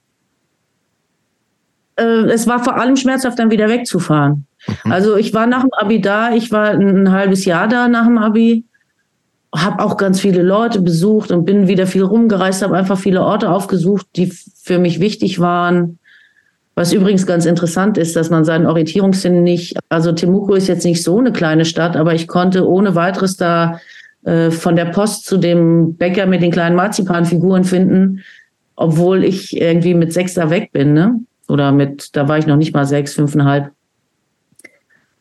Äh, 1.96 2.26
es 2.32 2.48
war 2.48 2.62
vor 2.62 2.76
allem 2.78 2.98
schmerzhaft, 2.98 3.40
dann 3.40 3.52
wieder 3.52 3.70
wegzufahren. 3.70 4.46
Mhm. 4.84 4.92
Also 4.92 5.16
ich 5.16 5.34
war 5.34 5.48
nach 5.48 5.62
dem 5.62 5.72
Abi 5.74 6.02
da, 6.02 6.34
ich 6.34 6.52
war 6.52 6.72
ein, 6.72 7.04
ein 7.04 7.12
halbes 7.12 7.46
Jahr 7.46 7.70
da 7.70 7.88
nach 7.88 8.06
dem 8.06 8.18
Abi, 8.18 8.66
habe 9.56 9.84
auch 9.84 9.96
ganz 9.96 10.20
viele 10.20 10.42
Leute 10.42 10.82
besucht 10.82 11.32
und 11.32 11.46
bin 11.46 11.68
wieder 11.68 11.88
viel 11.88 12.04
rumgereist, 12.04 12.64
habe 12.64 12.76
einfach 12.76 12.98
viele 12.98 13.22
Orte 13.22 13.50
aufgesucht, 13.50 14.08
die 14.16 14.34
für 14.62 14.80
mich 14.80 15.00
wichtig 15.00 15.40
waren. 15.40 16.00
Was 16.76 16.92
übrigens 16.92 17.28
ganz 17.28 17.46
interessant 17.46 17.98
ist, 17.98 18.16
dass 18.16 18.32
man 18.32 18.46
seinen 18.46 18.66
Orientierungssinn 18.66 19.44
nicht, 19.44 19.78
also 19.90 20.12
Temuco 20.12 20.56
ist 20.56 20.68
jetzt 20.68 20.86
nicht 20.86 21.04
so 21.04 21.20
eine 21.20 21.32
kleine 21.32 21.66
Stadt, 21.66 21.96
aber 21.96 22.16
ich 22.16 22.28
konnte 22.28 22.68
ohne 22.68 22.96
weiteres 22.96 23.38
da 23.38 23.80
äh, 24.24 24.50
von 24.50 24.76
der 24.76 24.86
Post 24.86 25.26
zu 25.26 25.38
dem 25.38 25.96
Bäcker 25.96 26.26
mit 26.26 26.42
den 26.42 26.52
kleinen 26.52 26.76
Marzipanfiguren 26.76 27.64
finden, 27.64 28.22
obwohl 28.76 29.24
ich 29.24 29.56
irgendwie 29.56 29.94
mit 29.94 30.14
sechs 30.14 30.34
da 30.34 30.50
weg 30.50 30.72
bin, 30.72 30.94
ne? 30.94 31.20
Oder 31.48 31.72
mit, 31.72 32.16
da 32.16 32.28
war 32.28 32.40
ich 32.40 32.48
noch 32.48 32.56
nicht 32.56 32.74
mal 32.74 32.86
sechs, 32.86 33.14
fünfeinhalb. 33.14 33.72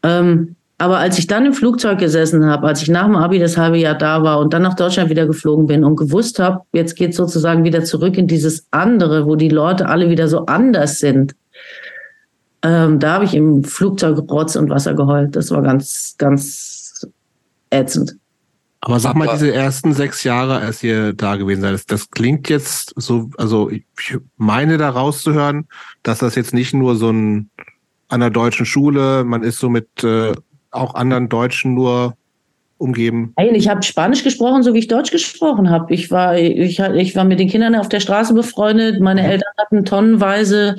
Ähm, 0.03 0.57
aber 0.79 0.99
als 0.99 1.19
ich 1.19 1.27
dann 1.27 1.47
im 1.47 1.53
Flugzeug 1.53 1.99
gesessen 1.99 2.47
habe, 2.47 2.67
als 2.67 2.83
ich 2.83 2.89
nach 2.89 3.05
dem 3.05 3.15
Abi 3.15 3.39
das 3.39 3.57
halbe 3.57 3.77
Jahr 3.77 3.95
da 3.95 4.23
war 4.23 4.41
und 4.41 4.53
dann 4.53 4.63
nach 4.63 4.75
Deutschland 4.75 5.11
wieder 5.11 5.27
geflogen 5.27 5.67
bin 5.67 5.85
und 5.85 5.97
gewusst 5.97 6.39
habe, 6.39 6.63
jetzt 6.73 6.97
geht 6.97 7.15
sozusagen 7.15 7.63
wieder 7.63 7.85
zurück 7.85 8.17
in 8.17 8.27
dieses 8.27 8.67
andere, 8.71 9.27
wo 9.27 9.37
die 9.37 9.49
Leute 9.49 9.89
alle 9.89 10.09
wieder 10.09 10.27
so 10.29 10.47
anders 10.47 10.99
sind, 10.99 11.35
ähm, 12.63 12.99
da 12.99 13.15
habe 13.15 13.25
ich 13.25 13.35
im 13.35 13.65
Flugzeug 13.65 14.19
Rotz 14.31 14.57
und 14.57 14.71
Wasser 14.71 14.95
geheult. 14.95 15.35
Das 15.35 15.51
war 15.51 15.63
ganz, 15.63 16.15
ganz 16.19 17.07
ätzend. 17.71 18.17
Aber 18.81 18.99
sag 18.99 19.15
mal, 19.15 19.29
diese 19.33 19.53
ersten 19.53 19.93
sechs 19.93 20.25
Jahre, 20.25 20.57
als 20.59 20.83
ihr 20.83 21.13
da 21.13 21.37
gewesen 21.37 21.61
seid, 21.61 21.91
das, 21.91 22.11
klingt 22.11 22.49
jetzt 22.49 22.93
so, 22.97 23.31
also 23.39 23.71
ich 23.71 23.85
meine 24.37 24.77
da 24.77 24.91
rauszuhören, 24.91 25.69
dass 26.03 26.19
das 26.19 26.35
jetzt 26.35 26.53
nicht 26.53 26.75
nur 26.75 26.97
so 26.97 27.11
ein 27.11 27.51
an 28.09 28.21
der 28.21 28.31
deutschen 28.31 28.67
Schule, 28.67 29.25
man 29.25 29.43
ist 29.43 29.59
so 29.59 29.71
mit 29.71 30.05
äh, 30.05 30.33
auch 30.71 30.95
anderen 30.95 31.29
Deutschen 31.29 31.75
nur 31.75 32.17
umgeben? 32.77 33.33
Nein, 33.39 33.55
ich 33.55 33.69
habe 33.69 33.83
Spanisch 33.83 34.25
gesprochen, 34.25 34.63
so 34.65 34.75
wie 34.75 34.81
ich 34.81 34.89
Deutsch 34.89 35.13
gesprochen 35.13 35.71
habe. 35.71 35.95
Ich 35.95 36.11
war, 36.11 36.37
ich, 36.37 36.79
ich 36.81 37.17
war 37.17 37.25
mit 37.25 37.39
den 37.39 37.49
Kindern 37.49 37.77
auf 37.77 37.89
der 37.89 38.01
Straße 38.01 38.35
befreundet. 38.35 39.01
Meine 39.01 39.23
mhm. 39.23 39.29
Eltern 39.29 39.53
hatten 39.59 39.85
tonnenweise 39.85 40.77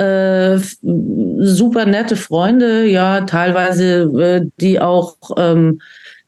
äh, 0.00 0.58
super 0.82 1.84
nette 1.86 2.16
Freunde, 2.16 2.86
ja, 2.86 3.22
teilweise, 3.22 4.02
äh, 4.20 4.46
die 4.60 4.80
auch 4.80 5.16
ähm, 5.36 5.80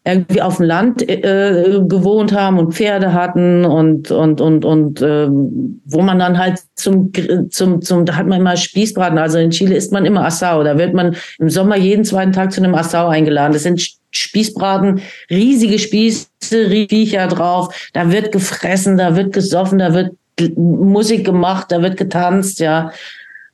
irgendwie 0.04 0.42
auf 0.42 0.56
dem 0.56 0.66
Land 0.66 1.08
äh, 1.08 1.80
gewohnt 1.86 2.32
haben 2.32 2.58
und 2.58 2.74
Pferde 2.74 3.12
hatten 3.12 3.64
und 3.64 4.10
und 4.10 4.40
und 4.40 4.64
und 4.64 5.00
äh, 5.00 5.28
wo 5.28 6.02
man 6.02 6.18
dann 6.18 6.38
halt 6.38 6.58
zum 6.74 7.12
zum 7.50 7.80
zum 7.82 8.04
da 8.04 8.16
hat 8.16 8.26
man 8.26 8.40
immer 8.40 8.56
Spießbraten. 8.56 9.16
Also 9.18 9.38
in 9.38 9.50
Chile 9.50 9.76
isst 9.76 9.92
man 9.92 10.04
immer 10.04 10.24
Assau. 10.24 10.64
Da 10.64 10.76
wird 10.76 10.92
man 10.92 11.14
im 11.38 11.48
Sommer 11.50 11.76
jeden 11.76 12.04
zweiten 12.04 12.32
Tag 12.32 12.52
zu 12.52 12.60
einem 12.60 12.74
Assau 12.74 13.06
eingeladen. 13.06 13.52
Das 13.52 13.62
sind 13.62 13.80
Spießbraten 14.10 15.00
riesige 15.30 15.78
Spieße 15.78 16.26
Riecher 16.52 17.28
drauf. 17.28 17.72
Da 17.92 18.10
wird 18.10 18.32
gefressen 18.32 18.96
da 18.96 19.14
wird 19.14 19.32
gesoffen 19.32 19.78
da 19.78 19.94
wird 19.94 20.16
Musik 20.56 21.24
gemacht 21.24 21.70
da 21.70 21.82
wird 21.82 21.96
getanzt 21.96 22.58
ja 22.58 22.90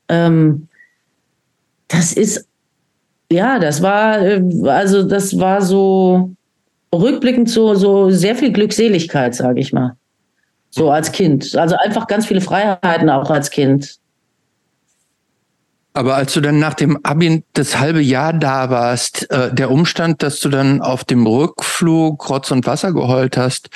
ähm, 0.09 0.69
das 1.89 2.13
ist 2.13 2.49
ja, 3.31 3.59
das 3.59 3.83
war, 3.83 4.21
äh, 4.21 4.43
also 4.67 5.03
das 5.03 5.39
war 5.39 5.63
so, 5.63 6.31
rückblickend 6.95 7.51
so, 7.51 7.75
so 7.75 8.11
sehr 8.11 8.35
viel 8.35 8.53
Glückseligkeit, 8.53 9.35
sage 9.35 9.61
ich 9.61 9.73
mal. 9.73 9.97
So 10.71 10.91
als 10.91 11.13
Kind. 11.13 11.57
Also 11.57 11.77
einfach 11.77 12.07
ganz 12.07 12.27
viele 12.27 12.41
Freiheiten 12.41 13.11
auch 13.11 13.31
als 13.31 13.51
Kind. 13.51 13.97
Aber 15.95 16.15
als 16.15 16.33
du 16.35 16.41
dann 16.41 16.59
nach 16.59 16.75
dem 16.75 16.99
Abi 17.05 17.43
das 17.55 17.79
halbe 17.79 18.01
Jahr 18.01 18.33
da 18.33 18.71
warst, 18.71 19.31
äh, 19.31 19.53
der 19.53 19.71
Umstand, 19.71 20.23
dass 20.23 20.41
du 20.41 20.49
dann 20.49 20.81
auf 20.81 21.05
dem 21.05 21.27
Rückflug 21.27 22.29
Rotz 22.31 22.51
und 22.51 22.67
Wasser 22.67 22.93
geheult 22.93 23.37
hast, 23.37 23.71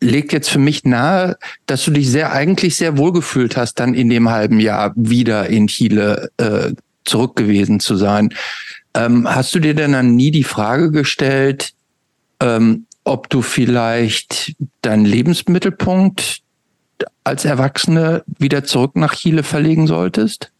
legt 0.00 0.32
jetzt 0.32 0.50
für 0.50 0.58
mich 0.58 0.84
nahe, 0.84 1.36
dass 1.66 1.84
du 1.84 1.90
dich 1.90 2.10
sehr 2.10 2.32
eigentlich 2.32 2.76
sehr 2.76 2.98
wohlgefühlt 2.98 3.56
hast, 3.56 3.80
dann 3.80 3.94
in 3.94 4.08
dem 4.08 4.30
halben 4.30 4.60
Jahr 4.60 4.92
wieder 4.96 5.48
in 5.48 5.66
Chile 5.66 6.30
äh, 6.36 6.72
zurück 7.04 7.36
gewesen 7.36 7.80
zu 7.80 7.96
sein. 7.96 8.32
Ähm, 8.94 9.28
hast 9.28 9.54
du 9.54 9.58
dir 9.58 9.74
denn 9.74 9.92
dann 9.92 10.16
nie 10.16 10.30
die 10.30 10.44
Frage 10.44 10.90
gestellt, 10.90 11.72
ähm, 12.40 12.86
ob 13.04 13.28
du 13.28 13.42
vielleicht 13.42 14.54
deinen 14.82 15.04
Lebensmittelpunkt 15.04 16.42
als 17.24 17.44
Erwachsene 17.44 18.22
wieder 18.38 18.64
zurück 18.64 18.96
nach 18.96 19.14
Chile 19.14 19.42
verlegen 19.42 19.86
solltest? 19.86 20.50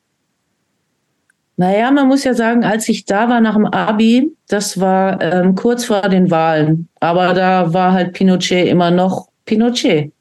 Naja, 1.56 1.90
man 1.90 2.06
muss 2.06 2.22
ja 2.22 2.34
sagen, 2.34 2.64
als 2.64 2.88
ich 2.88 3.04
da 3.04 3.28
war 3.28 3.40
nach 3.40 3.54
dem 3.54 3.66
Abi, 3.66 4.30
das 4.46 4.78
war 4.78 5.20
ähm, 5.20 5.56
kurz 5.56 5.84
vor 5.84 6.02
den 6.02 6.30
Wahlen. 6.30 6.88
Aber 7.00 7.34
da 7.34 7.74
war 7.74 7.92
halt 7.92 8.12
Pinochet 8.12 8.68
immer 8.68 8.92
noch 8.92 9.27
Pinochet. 9.48 10.12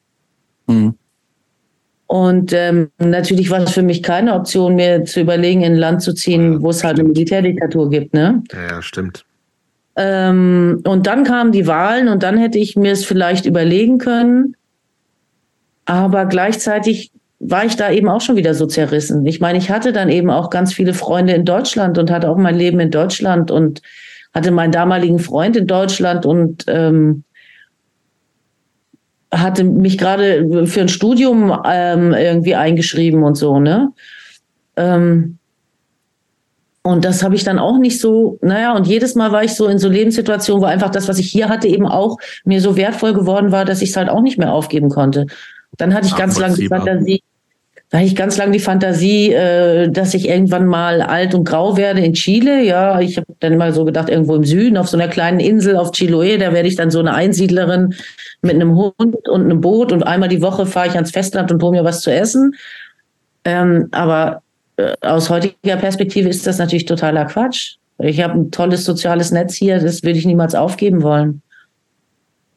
Mhm. 0.68 0.96
Und 2.08 2.54
ähm, 2.54 2.90
natürlich 3.00 3.50
war 3.50 3.62
es 3.62 3.72
für 3.72 3.82
mich 3.82 4.02
keine 4.02 4.34
Option, 4.34 4.76
mir 4.76 5.04
zu 5.04 5.20
überlegen, 5.20 5.62
in 5.62 5.74
ein 5.74 5.78
Land 5.78 6.02
zu 6.02 6.14
ziehen, 6.14 6.54
ja, 6.54 6.62
wo 6.62 6.70
es 6.70 6.84
halt 6.84 6.98
eine 6.98 7.10
Militärdiktatur 7.10 7.90
gibt. 7.90 8.14
Ne? 8.14 8.42
Ja, 8.54 8.76
ja 8.76 8.82
stimmt. 8.82 9.26
Ähm, 9.98 10.82
und 10.86 11.06
dann 11.06 11.26
kamen 11.26 11.52
die 11.52 11.68
Wahlen 11.68 12.08
und 12.08 12.24
dann 12.24 12.38
hätte 12.38 12.60
ich 12.60 12.78
mir 12.78 12.94
es 12.94 13.04
vielleicht 13.04 13.46
überlegen 13.46 13.98
können. 13.98 14.56
Aber 15.86 16.26
gleichzeitig 16.26 17.12
war 17.40 17.66
ich 17.66 17.76
da 17.76 17.92
eben 17.92 18.08
auch 18.08 18.22
schon 18.22 18.38
wieder 18.38 18.54
so 18.54 18.68
zerrissen. 18.68 19.26
Ich 19.26 19.42
meine, 19.42 19.58
ich 19.58 19.70
hatte 19.70 19.92
dann 19.92 20.10
eben 20.10 20.30
auch 20.30 20.50
ganz 20.50 20.74
viele 20.74 20.94
Freunde 20.94 21.34
in 21.34 21.46
Deutschland 21.46 21.98
und 21.98 22.10
hatte 22.10 22.30
auch 22.30 22.38
mein 22.38 22.56
Leben 22.56 22.80
in 22.80 22.92
Deutschland 22.92 23.52
und 23.52 23.82
hatte 24.34 24.52
meinen 24.52 24.72
damaligen 24.72 25.20
Freund 25.20 25.58
in 25.58 25.68
Deutschland 25.68 26.26
und 26.26 26.64
ähm, 26.68 27.24
hatte 29.42 29.64
mich 29.64 29.98
gerade 29.98 30.68
für 30.68 30.82
ein 30.82 30.90
Studium 30.90 31.54
ähm, 31.66 32.14
irgendwie 32.14 32.56
eingeschrieben 32.56 33.24
und 33.24 33.36
so, 33.36 33.60
ne? 33.60 33.92
Ähm, 34.76 35.38
und 36.84 37.04
das 37.04 37.22
habe 37.22 37.36
ich 37.36 37.44
dann 37.44 37.60
auch 37.60 37.78
nicht 37.78 38.00
so, 38.00 38.40
naja, 38.42 38.74
und 38.74 38.88
jedes 38.88 39.14
Mal 39.16 39.34
war 39.34 39.44
ich 39.44 39.56
so 39.56 39.68
in 39.68 39.78
so 39.78 39.90
Lebenssituationen, 39.90 40.64
wo 40.64 40.68
einfach 40.68 40.90
das, 40.90 41.10
was 41.10 41.20
ich 41.20 41.30
hier 41.30 41.50
hatte, 41.50 41.68
eben 41.68 41.86
auch 41.86 42.18
mir 42.46 42.62
so 42.62 42.78
wertvoll 42.78 43.14
geworden 43.14 43.52
war, 43.52 43.66
dass 43.66 43.82
ich 43.82 43.90
es 43.90 43.98
halt 43.98 44.08
auch 44.08 44.22
nicht 44.22 44.38
mehr 44.38 44.54
aufgeben 44.54 44.88
konnte. 44.88 45.26
Dann 45.76 45.94
hatte 45.94 46.08
ich 46.08 46.16
ganz 46.16 46.40
lange 46.40 46.56
die 46.56 46.68
Fantasie, 46.68 47.22
da 47.90 48.00
hatte 48.00 48.08
ich 48.08 48.18
ganz 48.18 48.38
lange 48.38 48.52
die 48.52 48.60
Fantasie, 48.60 49.32
äh, 49.32 49.90
dass 49.90 50.14
ich 50.14 50.28
irgendwann 50.28 50.66
mal 50.66 51.02
alt 51.02 51.34
und 51.34 51.46
grau 51.46 51.78
werde 51.78 52.02
in 52.02 52.14
Chile. 52.14 52.64
Ja, 52.64 53.00
ich 53.00 53.16
habe 53.16 53.28
dann 53.40 53.54
immer 53.54 53.72
so 53.72 53.86
gedacht, 53.86 54.10
irgendwo 54.10 54.36
im 54.36 54.44
Süden, 54.44 54.76
auf 54.78 54.90
so 54.90 54.98
einer 54.98 55.08
kleinen 55.08 55.40
Insel 55.40 55.78
auf 55.78 55.92
Chiloé, 55.92 56.38
da 56.38 56.52
werde 56.52 56.68
ich 56.68 56.76
dann 56.76 56.92
so 56.92 57.00
eine 57.00 57.14
Einsiedlerin 57.14 57.96
mit 58.42 58.56
einem 58.56 58.76
Hund 58.76 59.30
und 59.30 59.42
einem 59.46 59.62
Boot 59.62 59.94
und 59.94 60.04
einmal 60.04 60.28
die 60.28 60.42
Woche 60.42 60.66
fahre 60.66 60.88
ich 60.88 60.96
ans 60.96 61.12
Festland 61.12 61.50
und 61.50 61.64
hole 61.64 61.78
mir 61.78 61.86
was 61.86 62.02
zu 62.02 62.12
essen. 62.12 62.56
Ähm, 63.46 63.88
aber 63.92 64.42
äh, 64.76 64.94
aus 65.02 65.30
heutiger 65.30 65.78
Perspektive 65.78 66.28
ist 66.28 66.46
das 66.46 66.58
natürlich 66.58 66.86
totaler 66.86 67.24
Quatsch. 67.24 67.78
Ich 68.00 68.22
habe 68.22 68.34
ein 68.34 68.52
tolles 68.52 68.84
soziales 68.84 69.32
Netz 69.32 69.56
hier, 69.56 69.80
das 69.80 70.04
würde 70.04 70.20
ich 70.20 70.26
niemals 70.26 70.56
aufgeben 70.56 71.04
wollen. 71.04 71.42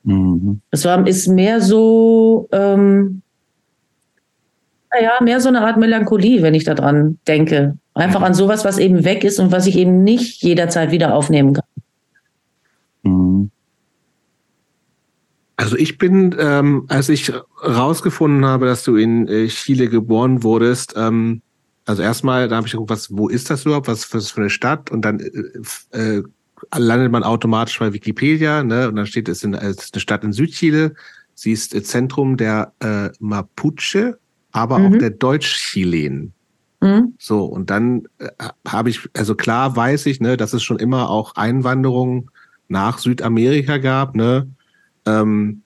Mhm. 0.02 0.60
Es 0.72 0.84
war, 0.84 1.06
ist 1.06 1.28
mehr 1.28 1.60
so, 1.60 2.48
ähm, 2.50 3.19
naja, 4.92 5.12
mehr 5.22 5.40
so 5.40 5.48
eine 5.48 5.62
Art 5.62 5.76
Melancholie, 5.76 6.42
wenn 6.42 6.54
ich 6.54 6.64
daran 6.64 7.18
denke. 7.26 7.76
Einfach 7.94 8.22
an 8.22 8.34
sowas, 8.34 8.64
was 8.64 8.78
eben 8.78 9.04
weg 9.04 9.24
ist 9.24 9.38
und 9.38 9.52
was 9.52 9.66
ich 9.66 9.76
eben 9.76 10.02
nicht 10.02 10.42
jederzeit 10.42 10.90
wieder 10.90 11.14
aufnehmen 11.14 11.54
kann. 11.54 11.64
Mhm. 13.02 13.50
Also 15.56 15.76
ich 15.76 15.98
bin, 15.98 16.34
ähm, 16.38 16.86
als 16.88 17.08
ich 17.10 17.32
rausgefunden 17.62 18.46
habe, 18.46 18.66
dass 18.66 18.82
du 18.82 18.96
in 18.96 19.28
äh, 19.28 19.46
Chile 19.48 19.88
geboren 19.88 20.42
wurdest, 20.42 20.94
ähm, 20.96 21.42
also 21.84 22.02
erstmal, 22.02 22.48
da 22.48 22.56
habe 22.56 22.66
ich 22.66 22.72
geguckt, 22.72 22.90
was, 22.90 23.14
wo 23.16 23.28
ist 23.28 23.50
das 23.50 23.66
überhaupt, 23.66 23.88
was, 23.88 24.12
was 24.14 24.30
für 24.30 24.40
eine 24.40 24.50
Stadt? 24.50 24.90
Und 24.90 25.04
dann 25.04 25.20
äh, 25.20 25.98
äh, 25.98 26.22
landet 26.76 27.12
man 27.12 27.24
automatisch 27.24 27.78
bei 27.78 27.92
Wikipedia, 27.92 28.62
ne? 28.62 28.88
Und 28.88 28.96
dann 28.96 29.06
steht 29.06 29.28
es 29.28 29.42
in, 29.42 29.54
ist 29.54 29.94
eine 29.94 30.00
Stadt 30.00 30.24
in 30.24 30.32
Südchile. 30.32 30.94
Sie 31.34 31.52
ist 31.52 31.74
Zentrum 31.86 32.36
der 32.36 32.72
äh, 32.80 33.10
Mapuche, 33.18 34.18
aber 34.52 34.78
mhm. 34.78 34.86
auch 34.86 34.98
der 34.98 35.10
Deutsch-Chilen. 35.10 36.32
Mhm. 36.80 37.14
So, 37.18 37.44
und 37.44 37.70
dann 37.70 38.04
äh, 38.18 38.28
habe 38.66 38.90
ich, 38.90 39.08
also 39.14 39.34
klar 39.34 39.76
weiß 39.76 40.06
ich, 40.06 40.20
ne, 40.20 40.36
dass 40.36 40.52
es 40.52 40.62
schon 40.62 40.78
immer 40.78 41.10
auch 41.10 41.36
Einwanderung 41.36 42.30
nach 42.68 42.98
Südamerika 42.98 43.78
gab, 43.78 44.14
ne? 44.14 44.48
Ähm, 45.06 45.62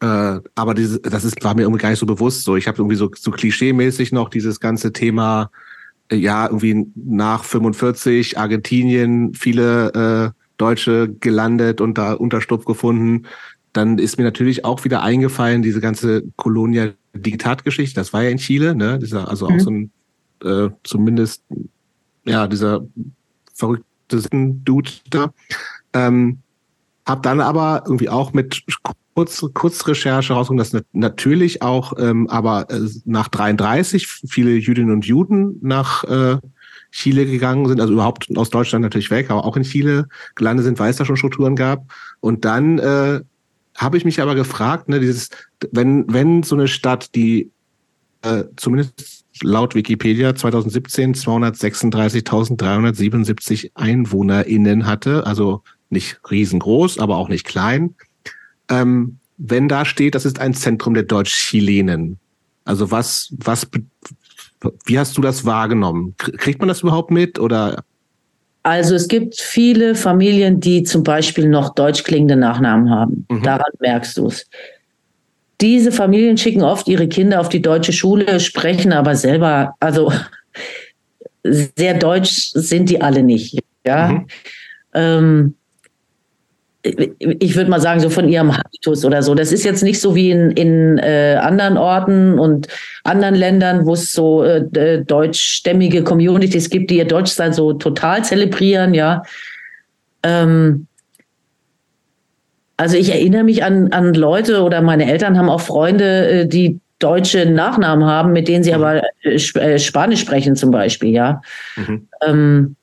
äh, 0.00 0.40
aber 0.54 0.74
diese, 0.74 1.00
das 1.00 1.24
ist, 1.24 1.42
war 1.42 1.54
mir 1.54 1.62
irgendwie 1.62 1.80
gar 1.80 1.90
nicht 1.90 1.98
so 1.98 2.06
bewusst. 2.06 2.44
So, 2.44 2.56
ich 2.56 2.68
habe 2.68 2.78
irgendwie 2.78 2.96
so, 2.96 3.10
so 3.16 3.30
klischeemäßig 3.30 4.12
noch 4.12 4.28
dieses 4.28 4.60
ganze 4.60 4.92
Thema, 4.92 5.50
äh, 6.10 6.16
ja, 6.16 6.46
irgendwie 6.46 6.86
nach 6.94 7.44
45 7.44 8.38
Argentinien, 8.38 9.34
viele 9.34 10.34
äh, 10.34 10.38
Deutsche 10.56 11.08
gelandet 11.20 11.80
und 11.80 11.98
da 11.98 12.12
Unterstupf 12.12 12.64
gefunden. 12.64 13.26
Dann 13.72 13.98
ist 13.98 14.18
mir 14.18 14.24
natürlich 14.24 14.64
auch 14.64 14.84
wieder 14.84 15.02
eingefallen, 15.02 15.62
diese 15.62 15.80
ganze 15.80 16.24
Kolonia-Diktatgeschichte, 17.18 17.94
das 18.00 18.12
war 18.12 18.22
ja 18.22 18.30
in 18.30 18.38
Chile, 18.38 18.74
ne? 18.74 18.98
Dieser, 18.98 19.28
also 19.28 19.48
mhm. 19.48 19.54
auch 19.54 19.60
so 19.60 19.70
ein, 19.70 19.90
äh, 20.44 20.70
zumindest, 20.84 21.42
ja, 22.24 22.46
dieser 22.46 22.86
verrückte 23.54 23.86
Dude 24.30 24.90
da. 25.10 25.32
Ähm, 25.92 26.38
hab 27.04 27.22
dann 27.22 27.40
aber 27.40 27.84
irgendwie 27.86 28.08
auch 28.08 28.32
mit 28.32 28.62
kurz, 29.14 29.44
Kurzrecherche 29.54 30.32
rausgekommen, 30.32 30.58
dass 30.58 30.82
natürlich 30.92 31.62
auch, 31.62 31.94
ähm, 31.98 32.28
aber 32.28 32.70
äh, 32.70 32.88
nach 33.04 33.28
33 33.28 34.06
viele 34.06 34.52
Jüdinnen 34.56 34.92
und 34.92 35.06
Juden 35.06 35.58
nach 35.62 36.04
äh, 36.04 36.38
Chile 36.90 37.26
gegangen 37.26 37.66
sind, 37.66 37.80
also 37.80 37.92
überhaupt 37.92 38.28
aus 38.36 38.50
Deutschland 38.50 38.82
natürlich 38.82 39.10
weg, 39.10 39.30
aber 39.30 39.44
auch 39.44 39.56
in 39.56 39.62
Chile 39.62 40.08
gelandet 40.34 40.64
sind, 40.64 40.78
weil 40.78 40.90
es 40.90 40.96
da 40.96 41.04
schon 41.04 41.16
Strukturen 41.16 41.56
gab. 41.56 41.84
Und 42.20 42.44
dann 42.44 42.78
äh, 42.78 43.20
habe 43.78 43.96
ich 43.96 44.04
mich 44.04 44.20
aber 44.20 44.34
gefragt, 44.34 44.90
ne, 44.90 45.00
dieses, 45.00 45.30
wenn, 45.70 46.04
wenn 46.12 46.42
so 46.42 46.56
eine 46.56 46.68
Stadt, 46.68 47.14
die 47.14 47.50
äh, 48.22 48.44
zumindest 48.56 49.24
laut 49.42 49.74
Wikipedia 49.74 50.34
2017 50.34 51.14
236.377 51.14 53.70
EinwohnerInnen 53.74 54.84
hatte, 54.86 55.26
also 55.26 55.62
nicht 55.90 56.20
riesengroß, 56.30 56.98
aber 56.98 57.16
auch 57.16 57.30
nicht 57.30 57.46
klein. 57.46 57.94
Ähm, 58.68 59.18
wenn 59.38 59.68
da 59.68 59.84
steht, 59.84 60.16
das 60.16 60.26
ist 60.26 60.40
ein 60.40 60.54
Zentrum 60.54 60.94
der 60.94 61.04
Deutsch-Chilenen, 61.04 62.18
also 62.64 62.90
was, 62.90 63.32
was, 63.38 63.68
wie 64.84 64.98
hast 64.98 65.16
du 65.16 65.22
das 65.22 65.46
wahrgenommen? 65.46 66.14
Kriegt 66.18 66.58
man 66.58 66.68
das 66.68 66.82
überhaupt 66.82 67.10
mit 67.10 67.38
oder? 67.38 67.82
Also 68.62 68.94
es 68.94 69.08
gibt 69.08 69.40
viele 69.40 69.94
Familien, 69.94 70.60
die 70.60 70.82
zum 70.82 71.02
Beispiel 71.02 71.48
noch 71.48 71.74
deutsch 71.74 72.02
klingende 72.04 72.36
Nachnamen 72.36 72.90
haben. 72.90 73.26
Mhm. 73.30 73.42
Daran 73.42 73.72
merkst 73.80 74.18
du 74.18 74.26
es. 74.26 74.46
Diese 75.60 75.90
Familien 75.90 76.36
schicken 76.36 76.62
oft 76.62 76.86
ihre 76.88 77.08
Kinder 77.08 77.40
auf 77.40 77.48
die 77.48 77.62
deutsche 77.62 77.92
Schule, 77.92 78.38
sprechen 78.40 78.92
aber 78.92 79.16
selber, 79.16 79.74
also 79.80 80.12
sehr 81.42 81.94
deutsch 81.94 82.50
sind 82.52 82.90
die 82.90 83.00
alle 83.00 83.22
nicht. 83.22 83.58
Ja. 83.86 84.08
Mhm. 84.08 84.26
Ähm, 84.94 85.54
ich 87.40 87.56
würde 87.56 87.70
mal 87.70 87.80
sagen, 87.80 88.00
so 88.00 88.10
von 88.10 88.28
ihrem 88.28 88.56
Habitus 88.56 89.04
oder 89.04 89.22
so. 89.22 89.34
Das 89.34 89.52
ist 89.52 89.64
jetzt 89.64 89.82
nicht 89.82 90.00
so 90.00 90.14
wie 90.14 90.30
in, 90.30 90.50
in 90.52 90.98
äh, 90.98 91.38
anderen 91.40 91.76
Orten 91.76 92.38
und 92.38 92.68
anderen 93.04 93.34
Ländern, 93.34 93.86
wo 93.86 93.94
es 93.94 94.12
so 94.12 94.42
äh, 94.44 94.64
äh 94.74 95.04
deutschstämmige 95.04 96.02
Communities 96.02 96.70
gibt, 96.70 96.90
die 96.90 96.98
ihr 96.98 97.06
Deutschsein 97.06 97.52
so 97.52 97.72
total 97.72 98.24
zelebrieren, 98.24 98.94
ja. 98.94 99.22
Ähm, 100.22 100.86
also 102.76 102.96
ich 102.96 103.10
erinnere 103.10 103.44
mich 103.44 103.64
an, 103.64 103.92
an 103.92 104.14
Leute 104.14 104.62
oder 104.62 104.80
meine 104.80 105.10
Eltern 105.10 105.36
haben 105.36 105.48
auch 105.48 105.60
Freunde, 105.60 106.28
äh, 106.28 106.46
die 106.46 106.80
deutsche 106.98 107.46
Nachnamen 107.46 108.04
haben, 108.04 108.32
mit 108.32 108.48
denen 108.48 108.64
sie 108.64 108.72
mhm. 108.72 108.82
aber 108.82 109.02
äh, 109.22 109.78
Spanisch 109.78 110.20
sprechen 110.20 110.56
zum 110.56 110.70
Beispiel, 110.70 111.10
ja. 111.10 111.42
Mhm. 111.76 112.08
Ähm, 112.26 112.76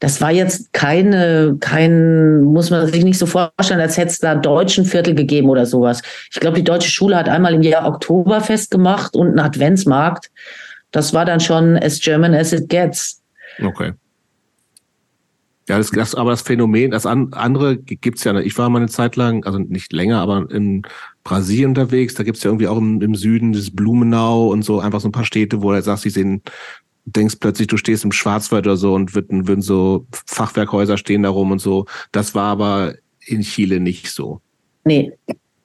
das 0.00 0.20
war 0.20 0.30
jetzt 0.30 0.72
keine, 0.72 1.56
kein, 1.58 2.42
muss 2.42 2.70
man 2.70 2.86
sich 2.86 3.04
nicht 3.04 3.18
so 3.18 3.26
vorstellen, 3.26 3.80
als 3.80 3.96
hätte 3.96 4.10
es 4.10 4.18
da 4.18 4.36
deutschen 4.36 4.84
Viertel 4.84 5.14
gegeben 5.14 5.48
oder 5.48 5.66
sowas. 5.66 6.02
Ich 6.32 6.38
glaube, 6.38 6.56
die 6.56 6.64
deutsche 6.64 6.90
Schule 6.90 7.16
hat 7.16 7.28
einmal 7.28 7.54
im 7.54 7.62
Jahr 7.62 7.86
Oktoberfest 7.86 8.70
gemacht 8.70 9.16
und 9.16 9.28
einen 9.28 9.40
Adventsmarkt. 9.40 10.30
Das 10.92 11.12
war 11.14 11.24
dann 11.24 11.40
schon 11.40 11.76
as 11.76 12.00
German 12.00 12.34
as 12.34 12.52
it 12.52 12.68
gets. 12.68 13.20
Okay. 13.62 13.92
Ja, 15.68 15.76
das, 15.76 15.90
das 15.90 16.14
aber 16.14 16.30
das 16.30 16.42
Phänomen, 16.42 16.92
das 16.92 17.04
an, 17.04 17.32
andere 17.32 17.76
gibt's 17.76 18.24
ja. 18.24 18.38
Ich 18.40 18.56
war 18.56 18.70
mal 18.70 18.78
eine 18.78 18.88
Zeit 18.88 19.16
lang, 19.16 19.44
also 19.44 19.58
nicht 19.58 19.92
länger, 19.92 20.20
aber 20.20 20.48
in 20.50 20.82
Brasilien 21.24 21.70
unterwegs. 21.70 22.14
Da 22.14 22.22
gibt's 22.22 22.42
ja 22.42 22.50
irgendwie 22.50 22.68
auch 22.68 22.78
im, 22.78 23.02
im 23.02 23.14
Süden 23.14 23.52
das 23.52 23.70
Blumenau 23.70 24.48
und 24.48 24.62
so 24.62 24.80
einfach 24.80 25.00
so 25.00 25.08
ein 25.08 25.12
paar 25.12 25.26
Städte, 25.26 25.60
wo 25.60 25.72
er 25.72 25.82
sagt, 25.82 26.00
sie 26.02 26.10
sehen 26.10 26.42
denkst 27.12 27.36
plötzlich, 27.40 27.68
du 27.68 27.76
stehst 27.76 28.04
im 28.04 28.12
Schwarzwald 28.12 28.66
oder 28.66 28.76
so 28.76 28.94
und 28.94 29.14
würden, 29.14 29.48
würden 29.48 29.62
so 29.62 30.06
Fachwerkhäuser 30.26 30.98
stehen 30.98 31.22
da 31.22 31.30
rum 31.30 31.50
und 31.50 31.60
so. 31.60 31.86
Das 32.12 32.34
war 32.34 32.46
aber 32.46 32.94
in 33.26 33.42
Chile 33.42 33.80
nicht 33.80 34.10
so. 34.10 34.40
Nee. 34.84 35.12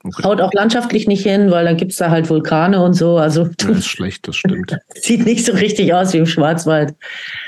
Okay. 0.06 0.24
Haut 0.24 0.42
auch 0.42 0.52
landschaftlich 0.52 1.08
nicht 1.08 1.24
hin, 1.24 1.50
weil 1.50 1.64
dann 1.64 1.78
gibt 1.78 1.94
es 1.94 1.98
da 1.98 2.10
halt 2.10 2.30
Vulkane 2.30 2.84
und 2.84 2.94
so. 2.94 3.18
Also 3.18 3.48
das 3.58 3.78
ist 3.78 3.88
schlecht, 3.88 4.28
das 4.28 4.36
stimmt. 4.36 4.78
Sieht 4.96 5.26
nicht 5.26 5.46
so 5.46 5.54
richtig 5.54 5.94
aus 5.94 6.12
wie 6.12 6.18
im 6.18 6.26
Schwarzwald. 6.26 6.94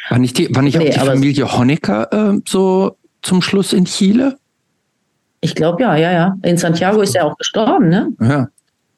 War 0.09 0.19
nicht, 0.19 0.37
die, 0.37 0.55
war 0.55 0.61
nicht 0.61 0.77
nee, 0.77 0.89
auch 0.89 0.93
die 0.93 0.99
Familie 0.99 1.57
Honecker 1.57 2.13
äh, 2.13 2.39
so 2.47 2.97
zum 3.21 3.41
Schluss 3.41 3.73
in 3.73 3.83
Chile? 3.85 4.37
Ich 5.41 5.53
glaube 5.53 5.81
ja, 5.81 5.97
ja, 5.97 6.11
ja. 6.13 6.37
In 6.43 6.57
Santiago 6.57 7.01
ist 7.01 7.15
er 7.15 7.25
auch 7.25 7.37
gestorben, 7.37 7.89
ne? 7.89 8.09
Ja. 8.21 8.47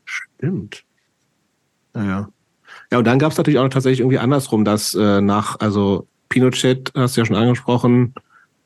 Stimmt. 0.05 0.83
Naja. 1.93 2.29
Ja, 2.91 2.99
und 2.99 3.07
dann 3.07 3.19
gab 3.19 3.31
es 3.31 3.37
natürlich 3.37 3.59
auch 3.59 3.67
tatsächlich 3.67 3.99
irgendwie 3.99 4.19
andersrum, 4.19 4.63
dass 4.63 4.93
äh, 4.93 5.21
nach, 5.21 5.59
also 5.59 6.07
Pinochet, 6.29 6.91
hast 6.95 7.17
du 7.17 7.21
ja 7.21 7.25
schon 7.25 7.35
angesprochen, 7.35 8.13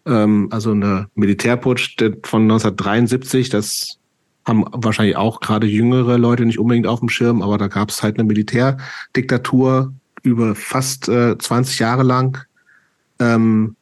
ähm, 0.06 0.48
also 0.52 0.72
eine 0.72 1.08
Militärputsch 1.16 1.98
von 2.24 2.44
1973, 2.44 3.50
das 3.50 3.98
haben 4.46 4.66
wahrscheinlich 4.72 5.18
auch 5.18 5.40
gerade 5.40 5.68
jüngere 5.68 6.18
Leute 6.18 6.46
nicht 6.46 6.60
unbedingt 6.60 6.88
auf 6.88 7.00
dem 7.00 7.10
Schirm, 7.10 7.42
aber 7.42 7.58
da 7.58 7.68
gab 7.68 7.90
es 7.90 8.02
halt 8.02 8.18
eine 8.18 8.28
Militärdiktatur 8.28 9.94
über 10.24 10.56
fast 10.56 11.10
äh, 11.10 11.38
20 11.38 11.80
Jahre 11.80 12.04
lang. 12.04 12.44
Ähm, 13.20 13.76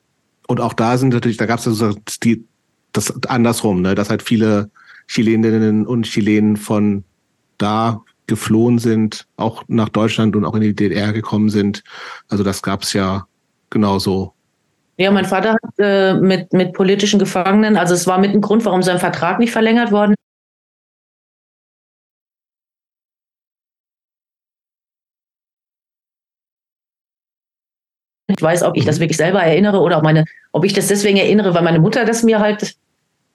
und 0.47 0.59
auch 0.59 0.73
da 0.73 0.97
sind 0.97 1.13
natürlich, 1.13 1.37
da 1.37 1.45
gab 1.45 1.59
es 1.59 1.67
also 1.67 1.95
die, 2.23 2.43
das 2.91 3.23
andersrum, 3.25 3.81
ne, 3.81 3.95
dass 3.95 4.09
halt 4.09 4.21
viele 4.21 4.69
Chileninnen 5.07 5.85
und 5.85 6.03
Chilenen 6.03 6.57
von 6.57 7.03
da 7.57 8.01
geflohen 8.29 8.79
sind, 8.79 9.27
auch 9.35 9.63
nach 9.67 9.89
Deutschland 9.89 10.37
und 10.37 10.45
auch 10.45 10.55
in 10.55 10.61
die 10.61 10.73
DDR 10.73 11.11
gekommen 11.11 11.49
sind. 11.49 11.83
Also 12.29 12.45
das 12.45 12.61
gab 12.61 12.83
es 12.83 12.93
ja 12.93 13.27
genauso. 13.69 14.33
Ja, 14.97 15.11
mein 15.11 15.25
Vater 15.25 15.53
hat 15.53 15.73
äh, 15.79 16.13
mit, 16.13 16.53
mit 16.53 16.73
politischen 16.73 17.19
Gefangenen, 17.19 17.77
also 17.77 17.93
es 17.93 18.07
war 18.07 18.19
mit 18.19 18.33
ein 18.33 18.41
Grund, 18.41 18.65
warum 18.65 18.83
sein 18.83 18.99
Vertrag 18.99 19.39
nicht 19.39 19.51
verlängert 19.51 19.91
worden 19.91 20.15
Ich 28.29 28.41
weiß, 28.41 28.63
ob 28.63 28.77
ich 28.77 28.85
das 28.85 28.99
wirklich 28.99 29.17
selber 29.17 29.41
erinnere 29.41 29.81
oder 29.81 29.97
ob 29.97 30.03
meine, 30.03 30.25
ob 30.51 30.63
ich 30.63 30.73
das 30.73 30.87
deswegen 30.87 31.17
erinnere, 31.17 31.53
weil 31.55 31.63
meine 31.63 31.79
Mutter 31.79 32.05
das 32.05 32.21
mir 32.23 32.39
halt 32.39 32.75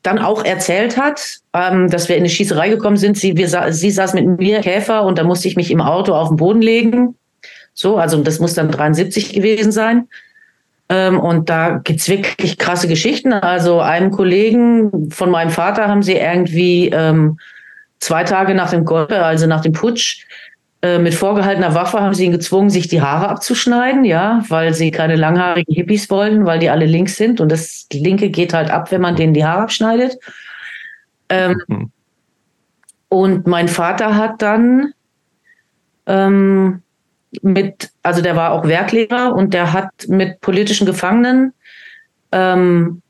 dann 0.05 0.19
auch 0.19 0.45
erzählt 0.45 0.97
hat, 0.97 1.39
ähm, 1.55 1.91
dass 1.91 2.09
wir 2.09 2.17
in 2.17 2.23
eine 2.23 2.29
Schießerei 2.29 2.69
gekommen 2.69 2.99
sind. 2.99 3.17
Sie, 3.17 3.37
wir, 3.37 3.73
sie 3.73 3.91
saß 3.91 4.15
mit 4.15 4.39
mir 4.39 4.61
Käfer 4.61 5.03
und 5.03 5.19
da 5.19 5.25
musste 5.25 5.49
ich 5.49 5.57
mich 5.57 5.71
im 5.71 5.81
Auto 5.81 6.15
auf 6.15 6.29
den 6.29 6.37
Boden 6.37 6.63
legen. 6.63 7.17
So, 7.73 7.97
also 7.97 8.23
das 8.23 8.39
muss 8.39 8.55
dann 8.55 8.71
73 8.71 9.33
gewesen 9.33 9.73
sein. 9.73 10.07
Ähm, 10.91 11.19
und 11.19 11.49
da 11.49 11.81
gibt's 11.83 12.09
wirklich 12.09 12.59
krasse 12.59 12.87
Geschichten. 12.87 13.33
Also 13.33 13.81
einem 13.81 14.11
Kollegen 14.11 15.11
von 15.11 15.31
meinem 15.31 15.51
Vater 15.51 15.89
haben 15.89 16.03
sie 16.03 16.17
irgendwie 16.17 16.91
ähm, 16.91 17.39
zwei 17.99 18.25
Tage 18.25 18.55
nach 18.55 18.71
dem 18.71 18.85
Golpe, 18.85 19.25
also 19.25 19.47
nach 19.47 19.63
dem 19.63 19.73
Putsch, 19.73 20.27
äh, 20.85 20.99
mit 20.99 21.15
vorgehaltener 21.15 21.75
Waffe 21.75 21.99
haben 21.99 22.13
sie 22.13 22.27
ihn 22.27 22.33
gezwungen, 22.33 22.69
sich 22.69 22.89
die 22.89 23.01
Haare 23.01 23.31
abzuschneiden, 23.31 24.05
ja, 24.05 24.45
weil 24.49 24.75
sie 24.75 24.91
keine 24.91 25.17
langhaarigen 25.17 25.75
Hippies 25.75 26.11
wollen, 26.11 26.45
weil 26.45 26.59
die 26.59 26.69
alle 26.69 26.85
links 26.85 27.17
sind 27.17 27.41
und 27.41 27.51
das 27.51 27.87
Linke 27.91 28.29
geht 28.29 28.53
halt 28.53 28.71
ab, 28.71 28.93
wenn 28.93 29.01
man 29.01 29.17
denen 29.17 29.33
die 29.33 29.47
Haare 29.47 29.63
abschneidet. 29.63 30.19
Ähm, 31.31 31.57
mhm. 31.69 31.91
Und 33.09 33.47
mein 33.47 33.69
Vater 33.69 34.15
hat 34.15 34.43
dann 34.43 34.93
ähm, 36.05 36.83
mit, 37.41 37.91
also 38.03 38.21
der 38.21 38.37
war 38.37 38.53
auch 38.53 38.67
Werklehrer 38.67 39.35
und 39.35 39.55
der 39.55 39.73
hat 39.73 39.89
mit 40.09 40.43
politischen 40.43 40.85
Gefangenen 40.85 41.55
ähm, 42.31 43.01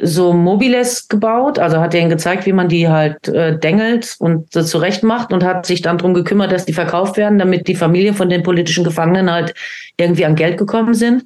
so 0.00 0.32
Mobiles 0.32 1.08
gebaut, 1.08 1.58
also 1.58 1.80
hat 1.80 1.94
denen 1.94 2.08
gezeigt, 2.08 2.46
wie 2.46 2.52
man 2.52 2.68
die 2.68 2.88
halt 2.88 3.26
äh, 3.28 3.58
dengelt 3.58 4.14
und 4.20 4.52
so 4.52 4.62
zurecht 4.62 5.02
macht 5.02 5.32
und 5.32 5.42
hat 5.42 5.66
sich 5.66 5.82
dann 5.82 5.98
darum 5.98 6.14
gekümmert, 6.14 6.52
dass 6.52 6.64
die 6.64 6.72
verkauft 6.72 7.16
werden, 7.16 7.38
damit 7.38 7.66
die 7.66 7.74
Familie 7.74 8.14
von 8.14 8.28
den 8.28 8.44
politischen 8.44 8.84
Gefangenen 8.84 9.30
halt 9.32 9.52
irgendwie 9.96 10.24
an 10.24 10.36
Geld 10.36 10.58
gekommen 10.58 10.94
sind. 10.94 11.24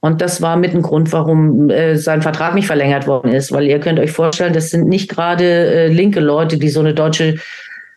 Und 0.00 0.20
das 0.20 0.40
war 0.40 0.56
mit 0.56 0.74
ein 0.74 0.82
Grund, 0.82 1.12
warum 1.12 1.68
äh, 1.68 1.96
sein 1.96 2.22
Vertrag 2.22 2.54
nicht 2.54 2.66
verlängert 2.66 3.06
worden 3.06 3.30
ist, 3.30 3.52
weil 3.52 3.66
ihr 3.66 3.78
könnt 3.78 4.00
euch 4.00 4.10
vorstellen, 4.10 4.54
das 4.54 4.70
sind 4.70 4.88
nicht 4.88 5.10
gerade 5.10 5.44
äh, 5.44 5.86
linke 5.88 6.20
Leute, 6.20 6.56
die 6.56 6.70
so 6.70 6.80
eine 6.80 6.94
deutsche 6.94 7.36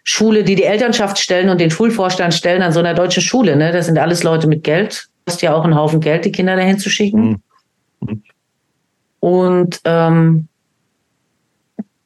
Schule, 0.03 0.43
die 0.43 0.55
die 0.55 0.65
Elternschaft 0.65 1.17
stellen 1.17 1.49
und 1.49 1.59
den 1.59 1.71
Schulvorstand 1.71 2.33
stellen 2.33 2.61
an 2.61 2.73
so 2.73 2.79
einer 2.79 2.93
deutschen 2.93 3.23
Schule. 3.23 3.55
Ne? 3.55 3.71
Das 3.71 3.87
sind 3.87 3.97
alles 3.97 4.23
Leute 4.23 4.47
mit 4.47 4.63
Geld. 4.63 5.07
Kostet 5.25 5.43
ja 5.43 5.55
auch 5.55 5.63
einen 5.63 5.75
Haufen 5.75 5.99
Geld, 6.01 6.25
die 6.25 6.31
Kinder 6.31 6.55
dahin 6.55 6.77
zu 6.77 6.89
schicken. 6.89 7.41
Mhm. 8.01 8.23
Und 9.19 9.81
ähm, 9.85 10.47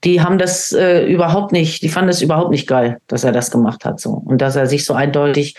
die 0.03 0.22
haben 0.22 0.38
das 0.38 0.72
äh, 0.72 1.05
überhaupt 1.05 1.51
nicht, 1.51 1.82
die 1.84 1.89
fanden 1.89 2.10
es 2.10 2.22
überhaupt 2.22 2.51
nicht 2.51 2.68
geil, 2.68 2.99
dass 3.07 3.24
er 3.24 3.32
das 3.32 3.51
gemacht 3.51 3.84
hat 3.84 3.99
so 3.99 4.12
und 4.12 4.39
dass 4.41 4.55
er 4.55 4.68
sich 4.68 4.86
so 4.86 4.93
eindeutig 4.93 5.55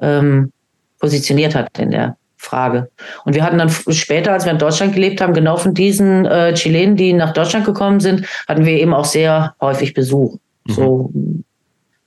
ähm, 0.00 0.52
positioniert 1.00 1.54
hat 1.54 1.78
in 1.78 1.90
der 1.90 2.16
Frage. 2.36 2.90
Und 3.24 3.34
wir 3.34 3.44
hatten 3.44 3.58
dann 3.58 3.68
später, 3.68 4.32
als 4.32 4.44
wir 4.44 4.52
in 4.52 4.58
Deutschland 4.58 4.94
gelebt 4.94 5.20
haben, 5.20 5.34
genau 5.34 5.56
von 5.56 5.74
diesen 5.74 6.24
äh, 6.24 6.54
Chilenen, 6.54 6.96
die 6.96 7.12
nach 7.12 7.32
Deutschland 7.32 7.66
gekommen 7.66 8.00
sind, 8.00 8.26
hatten 8.48 8.64
wir 8.64 8.74
eben 8.74 8.94
auch 8.94 9.04
sehr 9.04 9.54
häufig 9.60 9.92
Besuch. 9.92 10.38
Mhm. 10.66 10.72
So 10.72 11.12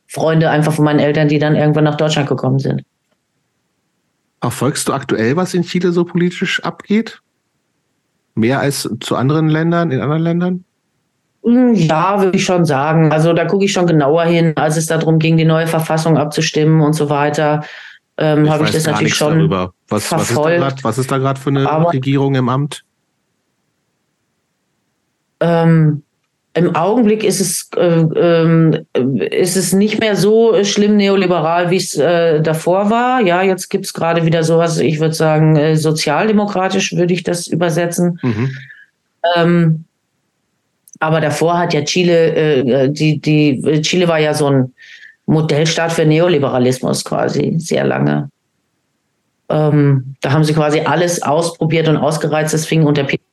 Freunde 0.08 0.50
einfach 0.50 0.74
von 0.74 0.86
meinen 0.86 1.00
Eltern, 1.00 1.28
die 1.28 1.40
dann 1.40 1.56
irgendwann 1.56 1.84
nach 1.84 1.98
Deutschland 1.98 2.30
gekommen 2.30 2.60
sind. 2.60 2.84
Verfolgst 4.42 4.88
du 4.88 4.94
aktuell, 4.94 5.36
was 5.36 5.54
in 5.54 5.64
Chile 5.64 5.92
so 5.92 6.04
politisch 6.04 6.64
abgeht? 6.64 7.22
Mehr 8.36 8.60
als 8.60 8.90
zu 9.00 9.16
anderen 9.16 9.48
Ländern, 9.48 9.92
in 9.92 10.02
anderen 10.02 10.24
Ländern? 10.24 10.66
Hm, 11.44 11.74
ja, 11.76 12.22
würde 12.22 12.38
ich 12.38 12.46
schon 12.46 12.66
sagen. 12.66 13.12
Also 13.12 13.34
da 13.34 13.46
gucke 13.46 13.66
ich 13.66 13.74
schon 13.74 13.86
genauer 13.86 14.24
hin, 14.24 14.54
als 14.56 14.78
es 14.78 14.88
darum 14.88 15.20
ging, 15.20 15.38
die 15.38 15.46
neue 15.46 15.68
Verfassung 15.68 16.18
abzustimmen 16.18 16.82
und 16.82 16.94
so 16.94 17.10
weiter. 17.10 17.64
Ähm, 18.18 18.50
habe 18.50 18.64
ich 18.66 18.72
das 18.72 18.86
natürlich 18.86 19.16
schon 19.16 19.38
darüber. 19.38 19.74
Was, 19.90 20.08
verfolgt. 20.08 20.84
was 20.84 20.98
ist 20.98 21.12
da 21.12 21.18
gerade 21.18 21.40
für 21.40 21.50
eine 21.50 21.70
Aber, 21.70 21.92
Regierung 21.92 22.36
im 22.36 22.48
Amt? 22.48 22.84
Ähm, 25.40 26.04
Im 26.56 26.76
Augenblick 26.76 27.24
ist 27.24 27.42
es, 27.42 27.70
äh, 27.76 27.82
äh, 27.82 29.42
ist 29.42 29.58
es 29.58 29.74
nicht 29.74 30.00
mehr 30.00 30.16
so 30.16 30.64
schlimm 30.64 30.98
neoliberal, 30.98 31.72
wie 31.72 31.78
es 31.78 31.96
äh, 31.96 32.42
davor 32.42 32.92
war. 32.92 33.22
Ja, 33.22 33.42
jetzt 33.42 33.70
gibt 33.70 33.86
es 33.86 33.94
gerade 33.94 34.24
wieder 34.24 34.44
sowas, 34.44 34.78
ich 34.78 35.00
würde 35.00 35.16
sagen, 35.16 35.56
äh, 35.56 35.76
sozialdemokratisch 35.76 36.96
würde 36.96 37.14
ich 37.14 37.24
das 37.24 37.48
übersetzen. 37.48 38.20
Mhm. 38.22 38.52
Ähm, 39.36 39.84
aber 41.00 41.22
davor 41.22 41.58
hat 41.58 41.74
ja 41.74 41.82
Chile, 41.82 42.36
äh, 42.36 42.90
die, 42.90 43.20
die, 43.20 43.82
Chile 43.82 44.08
war 44.08 44.20
ja 44.20 44.36
so 44.36 44.48
ein 44.48 44.74
Modellstaat 45.26 45.92
für 45.92 46.06
Neoliberalismus 46.06 47.04
quasi, 47.04 47.56
sehr 47.58 47.84
lange. 47.84 48.30
Ähm, 49.50 50.16
da 50.22 50.32
haben 50.32 50.44
sie 50.44 50.54
quasi 50.54 50.82
alles 50.82 51.22
ausprobiert 51.24 51.88
und 51.88 51.98
ausgereizt. 51.98 52.54
Das 52.54 52.66
fing 52.66 52.84
unter 52.86 53.04
Pinochet. 53.04 53.33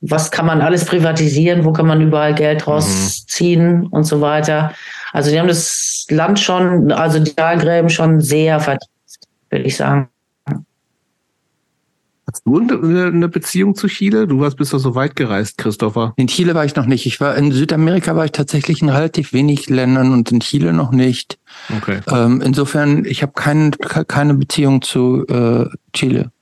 Was 0.00 0.30
kann 0.30 0.46
man 0.46 0.60
alles 0.60 0.84
privatisieren? 0.84 1.64
Wo 1.64 1.72
kann 1.72 1.86
man 1.86 2.00
überall 2.00 2.34
Geld 2.34 2.66
mhm. 2.66 2.72
rausziehen 2.72 3.78
mhm. 3.78 3.86
und 3.88 4.04
so 4.04 4.20
weiter? 4.20 4.72
Also 5.12 5.30
die 5.30 5.38
haben 5.38 5.48
das 5.48 6.06
Land 6.10 6.40
schon, 6.40 6.92
also 6.92 7.18
die 7.18 7.32
Talgräben 7.32 7.90
schon 7.90 8.20
sehr 8.20 8.60
vertieft, 8.60 9.28
würde 9.50 9.64
ich 9.64 9.76
sagen. 9.76 10.08
Hast 12.36 12.44
du 12.44 12.58
eine 12.58 13.28
Beziehung 13.28 13.76
zu 13.76 13.86
Chile? 13.86 14.26
Du 14.26 14.40
warst 14.40 14.56
bist 14.56 14.72
doch 14.72 14.78
so 14.78 14.96
weit 14.96 15.14
gereist, 15.14 15.58
Christopher. 15.58 16.12
In 16.16 16.26
Chile 16.26 16.54
war 16.54 16.64
ich 16.64 16.74
noch 16.74 16.86
nicht. 16.86 17.06
Ich 17.06 17.20
war 17.20 17.36
in 17.36 17.52
Südamerika 17.52 18.16
war 18.16 18.24
ich 18.24 18.32
tatsächlich 18.32 18.82
in 18.82 18.88
relativ 18.88 19.32
wenig 19.32 19.70
Ländern 19.70 20.12
und 20.12 20.32
in 20.32 20.40
Chile 20.40 20.72
noch 20.72 20.90
nicht. 20.90 21.38
Okay. 21.74 22.00
Ähm, 22.10 22.42
insofern, 22.44 23.04
ich 23.04 23.22
habe 23.22 23.32
kein, 23.32 23.70
keine 24.08 24.34
Beziehung 24.34 24.82
zu 24.82 25.24
äh, 25.28 25.66
Chile. 25.92 26.32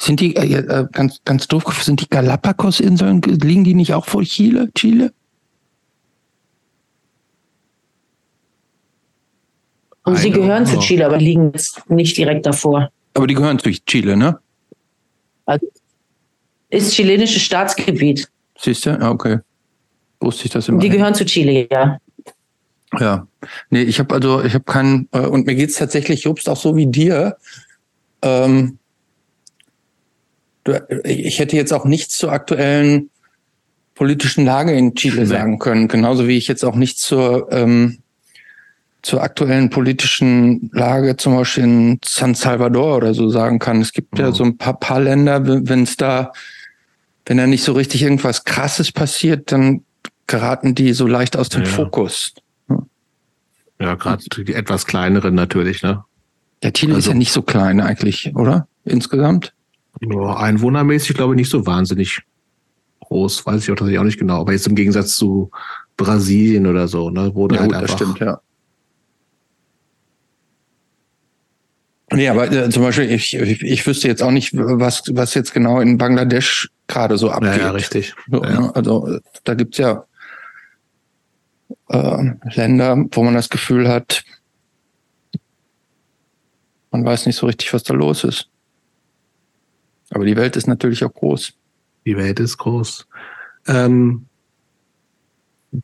Sind 0.00 0.20
die 0.20 0.36
äh, 0.36 0.54
äh, 0.54 0.86
ganz 0.92 1.20
ganz 1.24 1.48
doof? 1.48 1.82
Sind 1.82 2.00
die 2.00 2.08
Galapagos-Inseln 2.08 3.20
liegen 3.22 3.64
die 3.64 3.74
nicht 3.74 3.94
auch 3.94 4.06
vor 4.06 4.22
Chile? 4.22 4.70
Chile? 4.74 5.12
Und 10.04 10.16
sie 10.16 10.30
gehören 10.30 10.64
zu 10.64 10.78
Chile, 10.78 11.04
aber 11.04 11.18
liegen 11.18 11.52
jetzt 11.52 11.90
nicht 11.90 12.16
direkt 12.16 12.46
davor. 12.46 12.90
Aber 13.14 13.26
die 13.26 13.34
gehören 13.34 13.58
zu 13.58 13.70
Chile, 13.70 14.16
ne? 14.16 14.38
Also 15.44 15.66
ist 16.70 16.94
chilenisches 16.94 17.42
Staatsgebiet. 17.42 18.28
Siehst 18.58 18.86
du? 18.86 19.00
Ah, 19.00 19.10
okay. 19.10 19.38
Wusste 20.20 20.46
ich 20.46 20.50
das 20.50 20.68
immer. 20.68 20.78
Die 20.78 20.88
gehören 20.88 21.14
zu 21.14 21.24
Chile, 21.24 21.68
ja. 21.70 21.98
Ja. 22.98 23.26
Nee, 23.70 23.82
ich 23.82 23.98
habe 23.98 24.14
also, 24.14 24.42
ich 24.42 24.54
habe 24.54 24.64
keinen, 24.64 25.08
äh, 25.12 25.20
und 25.20 25.46
mir 25.46 25.54
geht's 25.54 25.76
tatsächlich, 25.76 26.24
Jobst, 26.24 26.48
auch 26.48 26.56
so 26.56 26.74
wie 26.76 26.86
dir. 26.86 27.36
Ähm, 28.22 28.78
ich 31.04 31.38
hätte 31.38 31.56
jetzt 31.56 31.72
auch 31.72 31.84
nichts 31.84 32.18
zur 32.18 32.32
aktuellen 32.32 33.10
politischen 33.94 34.44
Lage 34.44 34.72
in 34.72 34.94
Chile 34.94 35.26
sagen 35.26 35.58
können, 35.58 35.88
genauso 35.88 36.28
wie 36.28 36.36
ich 36.36 36.48
jetzt 36.48 36.64
auch 36.64 36.76
nichts 36.76 37.02
zur 37.02 37.48
ähm, 37.50 37.98
zur 39.02 39.22
aktuellen 39.22 39.70
politischen 39.70 40.70
Lage 40.72 41.16
zum 41.16 41.36
Beispiel 41.36 41.64
in 41.64 42.00
San 42.04 42.34
Salvador 42.34 42.96
oder 42.96 43.14
so 43.14 43.28
sagen 43.28 43.58
kann. 43.58 43.80
Es 43.80 43.92
gibt 43.92 44.14
mhm. 44.14 44.20
ja 44.20 44.32
so 44.32 44.44
ein 44.44 44.58
paar, 44.58 44.78
paar 44.78 45.00
Länder, 45.00 45.46
wenn 45.46 45.82
es 45.82 45.96
da, 45.96 46.32
wenn 47.26 47.36
da 47.38 47.46
nicht 47.46 47.62
so 47.62 47.72
richtig 47.72 48.02
irgendwas 48.02 48.44
Krasses 48.44 48.92
passiert, 48.92 49.52
dann 49.52 49.82
geraten 50.26 50.74
die 50.74 50.92
so 50.92 51.06
leicht 51.06 51.36
aus 51.36 51.48
dem 51.48 51.62
ja. 51.62 51.68
Fokus. 51.68 52.34
Ja, 53.80 53.94
gerade 53.94 54.24
die 54.44 54.54
etwas 54.54 54.86
kleineren 54.86 55.34
natürlich, 55.34 55.82
ne? 55.82 56.04
Der 56.62 56.72
Chile 56.72 56.94
also, 56.94 57.06
ist 57.06 57.12
ja 57.12 57.14
nicht 57.14 57.32
so 57.32 57.42
klein 57.42 57.80
eigentlich, 57.80 58.34
oder? 58.34 58.66
Insgesamt? 58.84 59.52
Ja, 60.00 60.36
einwohnermäßig 60.36 61.16
glaube 61.16 61.34
ich 61.34 61.38
nicht 61.38 61.50
so 61.50 61.66
wahnsinnig 61.66 62.22
groß, 63.00 63.46
weiß 63.46 63.62
ich 63.62 63.70
auch 63.70 63.76
tatsächlich 63.76 63.98
auch 63.98 64.04
nicht 64.04 64.18
genau. 64.18 64.40
Aber 64.40 64.52
jetzt 64.52 64.66
im 64.66 64.74
Gegensatz 64.74 65.16
zu 65.16 65.50
Brasilien 65.96 66.66
oder 66.66 66.88
so, 66.88 67.10
ne? 67.10 67.30
Wo 67.34 67.48
ja, 67.48 67.60
halt 67.60 67.72
gut, 67.72 67.82
das 67.82 67.92
stimmt, 67.92 68.18
ja. 68.20 68.40
Nee, 72.10 72.28
aber 72.28 72.50
äh, 72.50 72.70
zum 72.70 72.82
Beispiel, 72.82 73.10
ich, 73.10 73.34
ich, 73.34 73.62
ich 73.62 73.86
wüsste 73.86 74.08
jetzt 74.08 74.22
auch 74.22 74.30
nicht, 74.30 74.52
was, 74.54 75.02
was 75.10 75.34
jetzt 75.34 75.52
genau 75.52 75.80
in 75.80 75.98
Bangladesch 75.98 76.70
gerade 76.86 77.18
so 77.18 77.30
abgeht. 77.30 77.56
Ja, 77.56 77.58
ja 77.58 77.70
richtig. 77.70 78.14
So, 78.30 78.42
ja. 78.42 78.60
Ne? 78.60 78.74
Also 78.74 79.18
da 79.44 79.54
gibt's 79.54 79.76
ja 79.76 80.04
äh, 81.88 82.30
Länder, 82.54 83.04
wo 83.12 83.22
man 83.22 83.34
das 83.34 83.50
Gefühl 83.50 83.88
hat, 83.88 84.24
man 86.90 87.04
weiß 87.04 87.26
nicht 87.26 87.36
so 87.36 87.46
richtig, 87.46 87.74
was 87.74 87.82
da 87.82 87.92
los 87.92 88.24
ist. 88.24 88.48
Aber 90.10 90.24
die 90.24 90.36
Welt 90.36 90.56
ist 90.56 90.66
natürlich 90.66 91.04
auch 91.04 91.12
groß. 91.12 91.52
Die 92.06 92.16
Welt 92.16 92.40
ist 92.40 92.56
groß. 92.58 93.06
Ähm, 93.66 94.26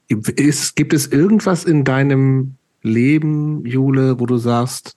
ist, 0.08 0.76
gibt 0.76 0.94
es 0.94 1.06
irgendwas 1.08 1.64
in 1.64 1.84
deinem 1.84 2.56
Leben, 2.82 3.64
Jule, 3.66 4.18
wo 4.20 4.26
du 4.26 4.36
sagst, 4.36 4.96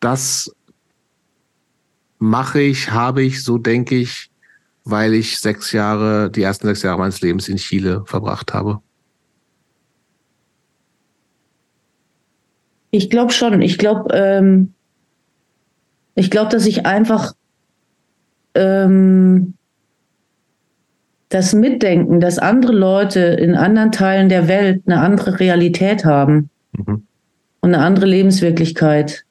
das 0.00 0.54
mache 2.18 2.60
ich, 2.60 2.90
habe 2.90 3.22
ich, 3.22 3.44
so 3.44 3.58
denke 3.58 3.96
ich, 3.96 4.30
weil 4.84 5.14
ich 5.14 5.38
sechs 5.38 5.72
Jahre, 5.72 6.30
die 6.30 6.42
ersten 6.42 6.66
sechs 6.66 6.82
Jahre 6.82 6.98
meines 6.98 7.20
Lebens 7.20 7.48
in 7.48 7.56
Chile 7.56 8.02
verbracht 8.06 8.52
habe? 8.52 8.80
Ich 12.90 13.08
glaube 13.08 13.32
schon. 13.32 13.62
Ich 13.62 13.78
glaube, 13.78 14.12
ähm, 14.14 14.74
ich 16.14 16.30
glaube, 16.30 16.50
dass 16.50 16.66
ich 16.66 16.86
einfach 16.86 17.34
ähm, 18.54 19.54
das 21.30 21.54
Mitdenken, 21.54 22.20
dass 22.20 22.38
andere 22.38 22.72
Leute 22.72 23.20
in 23.20 23.54
anderen 23.54 23.92
Teilen 23.92 24.28
der 24.28 24.48
Welt 24.48 24.82
eine 24.86 25.00
andere 25.00 25.38
Realität 25.38 26.04
haben 26.04 26.50
mhm. 26.72 27.04
und 27.60 27.74
eine 27.74 27.82
andere 27.82 28.06
Lebenswirklichkeit. 28.06 29.24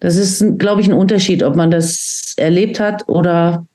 Das 0.00 0.16
ist, 0.16 0.58
glaube 0.58 0.80
ich, 0.80 0.88
ein 0.88 0.94
Unterschied, 0.94 1.42
ob 1.42 1.56
man 1.56 1.70
das 1.70 2.34
erlebt 2.38 2.80
hat 2.80 3.06
oder 3.06 3.66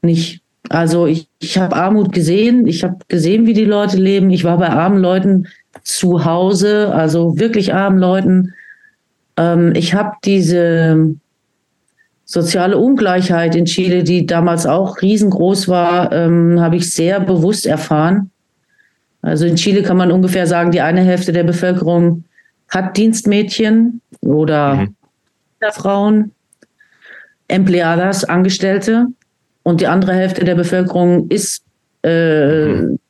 nicht. 0.00 0.40
Also 0.70 1.06
ich, 1.06 1.28
ich 1.40 1.58
habe 1.58 1.76
Armut 1.76 2.12
gesehen, 2.12 2.66
ich 2.66 2.84
habe 2.84 2.96
gesehen, 3.08 3.46
wie 3.46 3.52
die 3.52 3.64
Leute 3.66 3.98
leben. 3.98 4.30
Ich 4.30 4.44
war 4.44 4.56
bei 4.56 4.70
armen 4.70 4.98
Leuten 4.98 5.46
zu 5.82 6.24
Hause, 6.24 6.92
also 6.94 7.38
wirklich 7.38 7.74
armen 7.74 7.98
Leuten. 7.98 8.54
Ähm, 9.36 9.74
ich 9.74 9.92
habe 9.94 10.12
diese 10.24 11.16
soziale 12.30 12.78
Ungleichheit 12.78 13.56
in 13.56 13.64
Chile, 13.64 14.04
die 14.04 14.24
damals 14.24 14.64
auch 14.64 15.02
riesengroß 15.02 15.66
war, 15.66 16.12
ähm, 16.12 16.60
habe 16.60 16.76
ich 16.76 16.94
sehr 16.94 17.18
bewusst 17.18 17.66
erfahren. 17.66 18.30
Also 19.20 19.46
in 19.46 19.56
Chile 19.56 19.82
kann 19.82 19.96
man 19.96 20.12
ungefähr 20.12 20.46
sagen, 20.46 20.70
die 20.70 20.80
eine 20.80 21.00
Hälfte 21.00 21.32
der 21.32 21.42
Bevölkerung 21.42 22.22
hat 22.68 22.96
Dienstmädchen 22.96 24.00
oder 24.20 24.74
mhm. 24.76 24.94
Frauen, 25.72 26.30
Empleadas, 27.48 28.22
Angestellte 28.22 29.08
und 29.64 29.80
die 29.80 29.88
andere 29.88 30.14
Hälfte 30.14 30.44
der 30.44 30.54
Bevölkerung 30.54 31.28
ist 31.30 31.64
äh, 32.04 32.66
mhm. 32.66 33.00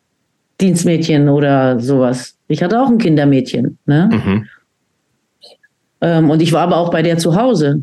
Dienstmädchen 0.63 1.29
oder 1.29 1.79
sowas. 1.79 2.37
Ich 2.49 2.63
hatte 2.63 2.81
auch 2.81 2.89
ein 2.89 2.97
Kindermädchen. 2.97 3.77
Ne? 3.85 4.09
Mhm. 4.11 4.47
Ähm, 6.01 6.31
und 6.31 6.41
ich 6.41 6.55
war 6.55 6.63
aber 6.63 6.79
auch 6.79 6.91
bei 6.91 7.03
der 7.03 7.19
zu 7.19 7.37
Hause. 7.37 7.83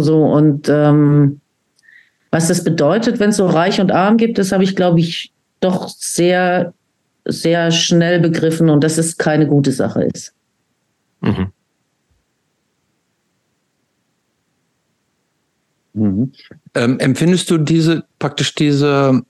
So, 0.00 0.24
und 0.24 0.68
ähm, 0.68 1.40
was 2.30 2.48
das 2.48 2.64
bedeutet, 2.64 3.18
wenn 3.18 3.30
es 3.30 3.36
so 3.36 3.46
reich 3.46 3.80
und 3.80 3.92
arm 3.92 4.16
gibt, 4.16 4.38
das 4.38 4.52
habe 4.52 4.64
ich, 4.64 4.76
glaube 4.76 5.00
ich, 5.00 5.32
doch 5.60 5.88
sehr, 5.88 6.74
sehr 7.24 7.70
schnell 7.70 8.20
begriffen 8.20 8.68
und 8.68 8.84
dass 8.84 8.98
es 8.98 9.16
keine 9.16 9.46
gute 9.46 9.72
Sache 9.72 10.04
ist. 10.04 10.34
Mhm. 11.20 11.52
Mhm. 15.94 16.32
Ähm, 16.74 16.98
empfindest 16.98 17.50
du 17.50 17.56
diese 17.56 18.04
praktisch 18.18 18.54
diese 18.54 19.22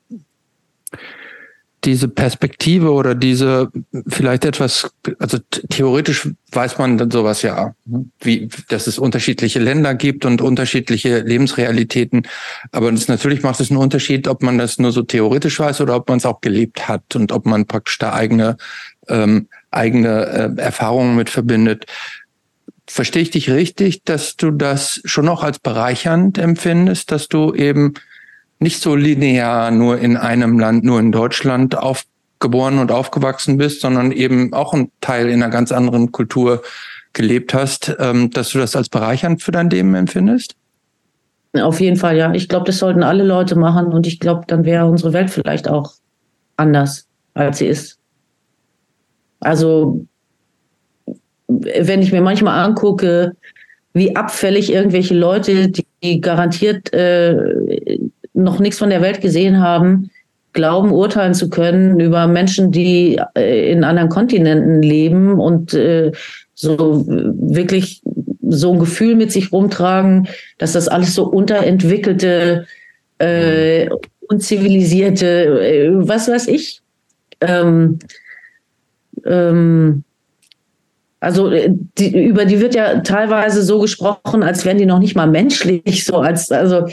diese 1.87 2.09
Perspektive 2.09 2.93
oder 2.93 3.15
diese 3.15 3.71
vielleicht 4.09 4.45
etwas, 4.45 4.91
also 5.21 5.39
theoretisch 5.71 6.29
weiß 6.51 6.79
man 6.79 6.99
dann 6.99 7.13
sowas 7.13 7.43
ja, 7.43 7.75
wie, 8.21 8.49
dass 8.69 8.89
es 8.89 8.99
unterschiedliche 8.99 9.61
Länder 9.61 9.95
gibt 9.95 10.25
und 10.25 10.43
unterschiedliche 10.43 11.21
Lebensrealitäten. 11.21 12.27
Aber 12.73 12.91
das, 12.91 13.07
natürlich 13.07 13.43
macht 13.43 13.61
es 13.61 13.71
einen 13.71 13.79
Unterschied, 13.79 14.27
ob 14.27 14.43
man 14.43 14.59
das 14.59 14.79
nur 14.79 14.91
so 14.91 15.03
theoretisch 15.03 15.61
weiß 15.61 15.81
oder 15.81 15.95
ob 15.97 16.09
man 16.09 16.19
es 16.19 16.27
auch 16.27 16.41
gelebt 16.41 16.89
hat 16.89 17.15
und 17.15 17.31
ob 17.31 17.47
man 17.47 17.67
praktisch 17.67 17.99
da 17.99 18.13
eigene, 18.13 18.57
ähm, 19.09 19.49
eigene 19.71 20.27
äh, 20.27 20.61
Erfahrungen 20.61 21.15
mit 21.15 21.31
verbindet. 21.31 21.87
Verstehe 22.89 23.23
ich 23.23 23.31
dich 23.31 23.51
richtig, 23.51 24.03
dass 24.05 24.37
du 24.37 24.51
das 24.51 25.01
schon 25.05 25.25
noch 25.25 25.45
als 25.45 25.61
bereichernd 25.61 26.39
empfindest, 26.39 27.13
dass 27.13 27.29
du 27.29 27.55
eben 27.55 27.95
nicht 28.59 28.81
so 28.81 28.95
linear 28.95 29.71
nur 29.71 29.99
in 29.99 30.17
einem 30.17 30.59
Land, 30.59 30.85
nur 30.85 30.99
in 31.01 31.13
Deutschland 31.13 31.77
aufgeboren 31.77 32.79
und 32.79 32.91
aufgewachsen 32.91 33.59
bist, 33.59 33.81
sondern 33.81 34.13
eben 34.13 34.53
auch 34.53 34.73
ein 34.73 34.91
Teil 35.01 35.29
in 35.29 35.43
einer 35.43 35.51
ganz 35.51 35.73
anderen 35.73 36.13
Kultur 36.13 36.63
gelebt 37.13 37.55
hast, 37.55 37.97
ähm, 37.99 38.31
dass 38.31 38.51
du 38.51 38.59
das 38.59 38.77
als 38.77 38.89
bereichernd 38.89 39.43
für 39.43 39.53
dein 39.53 39.71
Leben 39.71 39.95
empfindest? 39.95 40.55
Auf 41.55 41.81
jeden 41.81 41.97
Fall, 41.97 42.17
ja. 42.17 42.33
Ich 42.35 42.49
glaube, 42.49 42.67
das 42.67 42.79
sollten 42.79 43.03
alle 43.03 43.25
Leute 43.25 43.57
machen 43.57 43.87
und 43.87 44.07
ich 44.07 44.21
glaube, 44.21 44.45
dann 44.47 44.65
wäre 44.65 44.87
unsere 44.87 45.13
Welt 45.13 45.31
vielleicht 45.31 45.69
auch 45.69 45.95
anders, 46.57 47.07
als 47.35 47.59
sie 47.59 47.67
ist. 47.67 47.99
Also, 49.41 50.05
wenn 51.47 52.03
ich 52.03 52.13
mir 52.13 52.21
manchmal 52.21 52.63
angucke, 52.63 53.35
wie 53.95 54.15
abfällig 54.15 54.71
irgendwelche 54.71 55.15
Leute, 55.15 55.73
die 56.03 56.21
garantiert 56.21 56.93
äh, 56.93 57.55
noch 58.37 58.61
nichts 58.61 58.79
von 58.79 58.91
der 58.91 59.03
Welt 59.03 59.21
gesehen 59.21 59.61
haben, 59.61 60.11
glauben, 60.53 60.93
urteilen 60.93 61.35
zu 61.35 61.51
können 61.51 62.01
über 62.01 62.27
Menschen, 62.27 62.71
die 62.71 63.21
äh, 63.37 63.71
in 63.71 63.85
anderen 63.85 64.09
Kontinenten 64.09 64.83
leben 64.83 65.39
und 65.39 65.75
äh, 65.75 66.13
so 66.55 67.05
wirklich 67.07 68.03
so 68.49 68.73
ein 68.73 68.79
Gefühl 68.79 69.17
mit 69.17 69.33
sich 69.33 69.53
rumtragen, 69.53 70.29
dass 70.59 70.73
das 70.73 70.89
alles 70.89 71.15
so 71.15 71.25
unterentwickelte, 71.25 72.67
äh, 73.19 73.89
unzivilisierte, 74.29 75.27
äh, 75.61 75.91
was 75.93 76.29
weiß 76.29 76.49
ich. 76.49 76.81
Ähm, 77.41 77.99
ähm, 79.25 80.05
also 81.21 81.51
die, 81.99 82.25
über 82.25 82.45
die 82.45 82.61
wird 82.61 82.75
ja 82.75 83.01
teilweise 83.01 83.63
so 83.63 83.81
gesprochen, 83.81 84.43
als 84.43 84.65
wären 84.65 84.79
die 84.79 84.87
noch 84.87 84.99
nicht 84.99 85.17
mal 85.17 85.27
menschlich, 85.27 86.05
so 86.05 86.19
als 86.19 86.51
also 86.51 86.87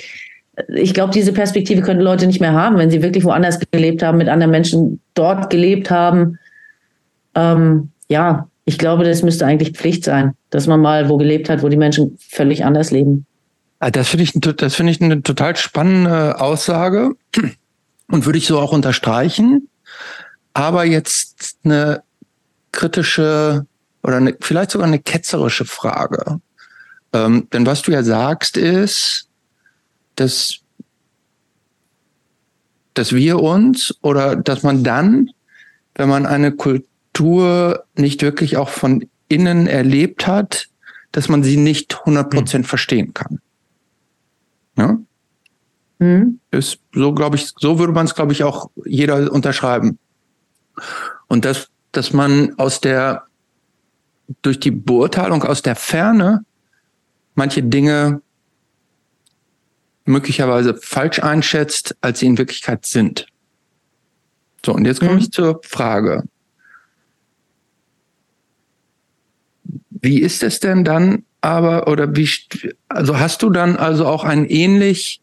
ich 0.67 0.93
glaube, 0.93 1.13
diese 1.13 1.33
Perspektive 1.33 1.81
können 1.81 2.01
Leute 2.01 2.27
nicht 2.27 2.39
mehr 2.39 2.53
haben, 2.53 2.77
wenn 2.77 2.91
sie 2.91 3.01
wirklich 3.01 3.23
woanders 3.23 3.59
gelebt 3.71 4.03
haben, 4.03 4.17
mit 4.17 4.29
anderen 4.29 4.51
Menschen 4.51 4.99
dort 5.13 5.49
gelebt 5.49 5.89
haben. 5.89 6.37
Ähm, 7.33 7.89
ja, 8.07 8.47
ich 8.65 8.77
glaube, 8.77 9.03
das 9.03 9.23
müsste 9.23 9.45
eigentlich 9.45 9.71
Pflicht 9.71 10.03
sein, 10.03 10.33
dass 10.51 10.67
man 10.67 10.79
mal 10.79 11.09
wo 11.09 11.17
gelebt 11.17 11.49
hat, 11.49 11.63
wo 11.63 11.69
die 11.69 11.77
Menschen 11.77 12.17
völlig 12.19 12.63
anders 12.63 12.91
leben. 12.91 13.25
Ah, 13.79 13.91
das 13.91 14.09
finde 14.09 14.23
ich, 14.23 14.33
das 14.33 14.75
finde 14.75 14.91
ich 14.91 15.01
eine 15.01 15.21
total 15.23 15.55
spannende 15.55 16.39
Aussage 16.39 17.11
und 18.07 18.25
würde 18.25 18.37
ich 18.37 18.47
so 18.47 18.59
auch 18.59 18.71
unterstreichen. 18.71 19.67
Aber 20.53 20.85
jetzt 20.85 21.57
eine 21.63 22.03
kritische 22.71 23.65
oder 24.03 24.17
eine, 24.17 24.35
vielleicht 24.39 24.71
sogar 24.71 24.87
eine 24.87 24.99
ketzerische 24.99 25.65
Frage. 25.65 26.39
Ähm, 27.11 27.47
denn 27.51 27.65
was 27.65 27.81
du 27.81 27.91
ja 27.91 28.03
sagst 28.03 28.57
ist, 28.57 29.27
dass, 30.15 30.59
dass 32.93 33.13
wir 33.13 33.39
uns 33.39 33.95
oder 34.01 34.35
dass 34.35 34.63
man 34.63 34.83
dann, 34.83 35.31
wenn 35.95 36.09
man 36.09 36.25
eine 36.25 36.51
Kultur 36.51 37.85
nicht 37.95 38.21
wirklich 38.21 38.57
auch 38.57 38.69
von 38.69 39.07
innen 39.27 39.67
erlebt 39.67 40.27
hat, 40.27 40.67
dass 41.11 41.29
man 41.29 41.43
sie 41.43 41.57
nicht 41.57 41.99
100 41.99 42.29
Prozent 42.29 42.65
mhm. 42.65 42.69
verstehen 42.69 43.13
kann. 43.13 43.39
Ja? 44.77 44.97
Mhm. 45.99 46.39
Ist 46.51 46.79
so, 46.93 47.13
glaube 47.13 47.37
ich, 47.37 47.51
so 47.57 47.79
würde 47.79 47.93
man 47.93 48.05
es, 48.05 48.15
glaube 48.15 48.33
ich, 48.33 48.43
auch 48.43 48.69
jeder 48.85 49.31
unterschreiben. 49.31 49.97
Und 51.27 51.45
dass, 51.45 51.69
dass 51.91 52.13
man 52.13 52.57
aus 52.57 52.81
der, 52.81 53.23
durch 54.41 54.59
die 54.59 54.71
Beurteilung 54.71 55.43
aus 55.43 55.61
der 55.61 55.75
Ferne 55.75 56.45
manche 57.35 57.63
Dinge 57.63 58.21
möglicherweise 60.05 60.75
falsch 60.75 61.19
einschätzt, 61.19 61.95
als 62.01 62.19
sie 62.19 62.27
in 62.27 62.37
Wirklichkeit 62.37 62.85
sind. 62.85 63.25
So, 64.65 64.73
und 64.73 64.85
jetzt 64.85 64.99
komme 64.99 65.13
mhm. 65.13 65.19
ich 65.19 65.31
zur 65.31 65.61
Frage. 65.63 66.23
Wie 69.89 70.19
ist 70.19 70.43
es 70.43 70.59
denn 70.59 70.83
dann 70.83 71.23
aber, 71.41 71.87
oder 71.87 72.15
wie, 72.15 72.29
also 72.87 73.19
hast 73.19 73.43
du 73.43 73.49
dann 73.49 73.75
also 73.75 74.05
auch 74.05 74.23
ein 74.23 74.45
ähnlich 74.45 75.21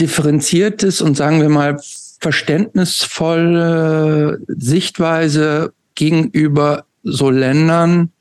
differenziertes 0.00 1.00
und 1.00 1.16
sagen 1.16 1.40
wir 1.40 1.48
mal 1.48 1.80
verständnisvolle 2.20 4.40
Sichtweise 4.48 5.72
gegenüber 5.94 6.84
so 7.02 7.30
Ländern, 7.30 8.12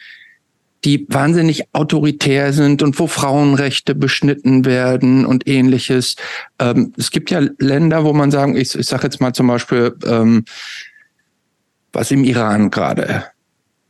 die 0.85 1.05
wahnsinnig 1.09 1.73
autoritär 1.73 2.53
sind 2.53 2.81
und 2.83 2.99
wo 2.99 3.07
Frauenrechte 3.07 3.95
beschnitten 3.95 4.65
werden 4.65 5.25
und 5.25 5.47
ähnliches. 5.47 6.15
Ähm, 6.59 6.93
es 6.97 7.11
gibt 7.11 7.31
ja 7.31 7.41
Länder, 7.59 8.03
wo 8.03 8.13
man 8.13 8.31
sagen, 8.31 8.55
ich, 8.55 8.75
ich 8.75 8.87
sage 8.87 9.03
jetzt 9.03 9.21
mal 9.21 9.33
zum 9.33 9.47
Beispiel, 9.47 9.95
ähm, 10.05 10.45
was 11.93 12.11
im 12.11 12.23
Iran 12.23 12.71
gerade 12.71 13.25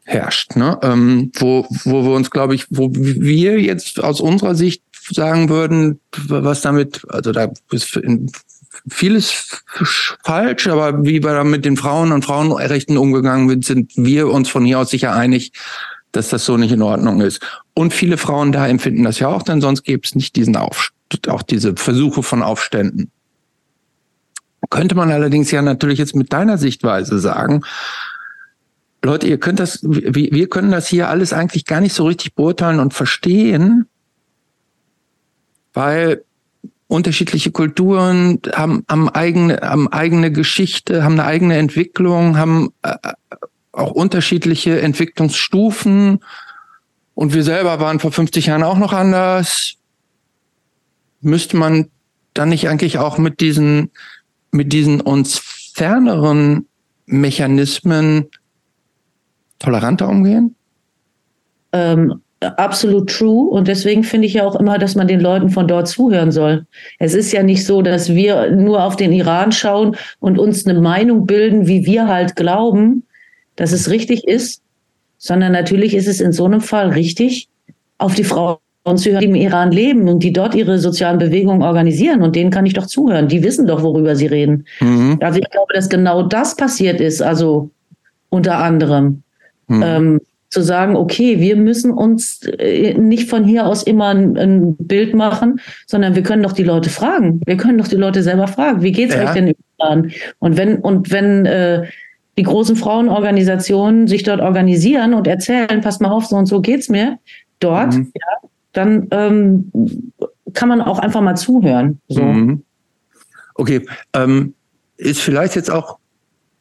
herrscht, 0.04 0.56
ne? 0.56 0.78
ähm, 0.84 1.32
wo, 1.36 1.66
wo 1.86 2.04
wir 2.04 2.12
uns, 2.12 2.30
glaube 2.30 2.56
ich, 2.56 2.66
wo 2.70 2.90
wir 2.92 3.60
jetzt 3.60 4.04
aus 4.04 4.20
unserer 4.20 4.56
Sicht 4.56 4.84
sagen 5.10 5.50
würden, 5.50 6.00
was 6.28 6.62
damit, 6.62 7.02
also 7.10 7.32
da 7.32 7.52
ist 7.72 8.00
vieles 8.90 9.64
falsch, 10.24 10.68
aber 10.68 11.04
wie 11.06 11.24
wir 11.24 11.34
da 11.34 11.44
mit 11.44 11.66
den 11.66 11.78
Frauen 11.78 12.12
und 12.12 12.26
Frauenrechten 12.26 12.98
umgegangen 12.98 13.50
sind, 13.50 13.66
sind 13.66 13.92
wir 13.96 14.28
uns 14.28 14.50
von 14.50 14.66
hier 14.66 14.80
aus 14.80 14.90
sicher 14.90 15.14
einig, 15.14 15.54
dass 16.14 16.30
das 16.30 16.46
so 16.46 16.56
nicht 16.56 16.72
in 16.72 16.82
Ordnung 16.82 17.20
ist. 17.20 17.42
Und 17.74 17.94
viele 17.94 18.18
Frauen 18.18 18.54
da 18.54 18.68
empfinden 18.68 19.04
das 19.04 19.20
ja 19.20 19.28
auch, 19.28 19.42
denn 19.42 19.60
sonst 19.60 19.84
gäbe 19.84 20.04
es 20.06 20.16
nicht 20.16 20.36
diesen 20.38 20.56
Auf, 20.56 20.94
auch 21.28 21.42
diese 21.42 21.76
Versuche 21.76 22.24
von 22.24 22.42
Aufständen. 22.42 23.12
Könnte 24.70 24.96
man 24.96 25.12
allerdings 25.12 25.52
ja 25.52 25.62
natürlich 25.62 26.00
jetzt 26.00 26.16
mit 26.16 26.32
deiner 26.32 26.58
Sichtweise 26.58 27.20
sagen, 27.20 27.64
Leute, 29.04 29.28
ihr 29.28 29.38
könnt 29.38 29.60
das, 29.60 29.80
wir 29.84 30.48
können 30.48 30.72
das 30.72 30.88
hier 30.88 31.10
alles 31.10 31.34
eigentlich 31.34 31.66
gar 31.66 31.82
nicht 31.82 31.94
so 31.94 32.06
richtig 32.06 32.36
beurteilen 32.36 32.80
und 32.80 32.94
verstehen, 32.94 33.88
weil 35.74 36.24
unterschiedliche 36.88 37.52
Kulturen 37.52 38.40
haben, 38.54 38.86
haben 38.88 39.10
eigene, 39.10 39.60
haben 39.62 39.92
eigene 39.92 40.32
Geschichte, 40.32 41.04
haben 41.04 41.14
eine 41.14 41.26
eigene 41.26 41.58
Entwicklung, 41.58 42.38
haben 42.38 42.72
äh, 42.84 42.96
auch 43.74 43.92
unterschiedliche 43.92 44.80
Entwicklungsstufen. 44.82 46.20
Und 47.16 47.34
wir 47.34 47.44
selber 47.44 47.80
waren 47.80 48.00
vor 48.00 48.12
50 48.12 48.46
Jahren 48.46 48.64
auch 48.64 48.78
noch 48.78 48.94
anders. 48.94 49.76
Müsste 51.22 51.58
man 51.58 51.90
dann 52.34 52.50
nicht 52.50 52.70
eigentlich 52.70 52.98
auch 52.98 53.18
mit 53.18 53.42
diesen, 53.42 53.92
mit 54.52 54.72
diesen 54.74 55.02
uns 55.02 55.40
ferneren 55.74 56.68
Mechanismen 57.06 58.28
toleranter 59.60 60.08
umgehen? 60.08 60.56
Ähm, 61.72 62.22
absolut 62.42 63.10
true. 63.10 63.50
Und 63.50 63.68
deswegen 63.68 64.04
finde 64.04 64.28
ich 64.28 64.34
ja 64.36 64.46
auch 64.46 64.56
immer, 64.56 64.78
dass 64.78 64.96
man 64.96 65.08
den 65.08 65.20
Leuten 65.20 65.50
von 65.50 65.68
dort 65.68 65.88
zuhören 65.88 66.32
soll. 66.32 66.66
Es 67.00 67.14
ist 67.14 67.32
ja 67.32 67.44
nicht 67.44 67.66
so, 67.66 67.82
dass 67.82 68.14
wir 68.14 68.52
nur 68.52 68.84
auf 68.84 68.96
den 68.96 69.12
Iran 69.12 69.52
schauen 69.52 69.96
und 70.20 70.38
uns 70.38 70.66
eine 70.66 70.80
Meinung 70.80 71.26
bilden, 71.26 71.68
wie 71.68 71.86
wir 71.86 72.08
halt 72.08 72.36
glauben, 72.36 73.04
dass 73.56 73.72
es 73.72 73.90
richtig 73.90 74.28
ist, 74.28 74.62
sondern 75.18 75.52
natürlich 75.52 75.96
ist 75.96 76.08
es 76.08 76.20
in 76.20 76.32
so 76.32 76.46
einem 76.46 76.62
Fall 76.62 76.90
richtig, 76.90 77.48
auf 77.98 78.16
die 78.16 78.24
Frauen 78.24 78.58
zu 78.96 79.12
hören, 79.12 79.22
die 79.22 79.28
im 79.28 79.36
Iran 79.36 79.72
leben 79.72 80.10
und 80.10 80.24
die 80.24 80.34
dort 80.34 80.56
ihre 80.56 80.78
sozialen 80.78 81.18
Bewegungen 81.18 81.62
organisieren. 81.62 82.22
Und 82.22 82.36
denen 82.36 82.52
kann 82.52 82.66
ich 82.66 82.74
doch 82.74 82.86
zuhören. 82.86 83.30
Die 83.30 83.42
wissen 83.44 83.66
doch, 83.66 83.82
worüber 83.82 84.16
sie 84.16 84.28
reden. 84.28 84.66
Mhm. 84.82 85.18
Also 85.22 85.40
ich 85.40 85.50
glaube, 85.50 85.74
dass 85.74 85.88
genau 85.88 86.24
das 86.24 86.58
passiert 86.58 87.00
ist, 87.00 87.22
also 87.22 87.70
unter 88.30 88.58
anderem. 88.58 89.24
Mhm. 89.68 89.84
Ähm, 89.84 90.20
zu 90.50 90.62
sagen, 90.62 90.96
okay, 90.96 91.40
wir 91.40 91.56
müssen 91.56 91.92
uns 91.92 92.42
äh, 92.44 92.94
nicht 92.94 93.28
von 93.28 93.44
hier 93.44 93.66
aus 93.66 93.82
immer 93.82 94.10
ein, 94.10 94.38
ein, 94.38 94.76
Bild 94.78 95.16
machen, 95.16 95.60
sondern 95.88 96.16
wir 96.16 96.22
können 96.22 96.44
doch 96.44 96.52
die 96.52 96.64
Leute 96.64 96.92
fragen. 96.92 97.42
Wir 97.46 97.58
können 97.58 97.80
doch 97.80 97.88
die 97.88 97.96
Leute 97.96 98.22
selber 98.22 98.48
fragen, 98.48 98.84
wie 98.84 98.92
geht's 98.92 99.16
ja. 99.16 99.24
euch 99.24 99.32
denn 99.32 99.48
im 99.48 99.56
Iran? 99.80 100.12
Und 100.38 100.56
wenn, 100.56 100.78
und 100.78 101.12
wenn 101.12 101.48
äh, 101.48 101.88
die 102.38 102.44
großen 102.44 102.76
Frauenorganisationen 102.76 104.08
sich 104.08 104.24
dort 104.24 104.42
organisieren 104.42 105.14
und 105.14 105.28
erzählen, 105.28 105.82
passt 105.82 106.02
mal 106.02 106.12
auf, 106.12 106.26
so 106.26 106.36
und 106.36 106.46
so 106.46 106.62
geht's 106.62 106.90
mir 106.90 107.20
dort, 107.60 107.94
mhm. 107.94 108.12
ja, 108.16 108.50
dann 108.72 109.08
ähm, 109.12 109.72
kann 110.54 110.70
man 110.70 110.82
auch 110.82 111.00
einfach 111.00 111.22
mal 111.22 111.36
zuhören. 111.36 112.00
So. 112.08 112.24
Mhm. 112.24 112.64
Okay, 113.56 113.86
ähm, 114.14 114.56
ist 114.98 115.22
vielleicht 115.22 115.56
jetzt 115.56 115.70
auch 115.70 115.98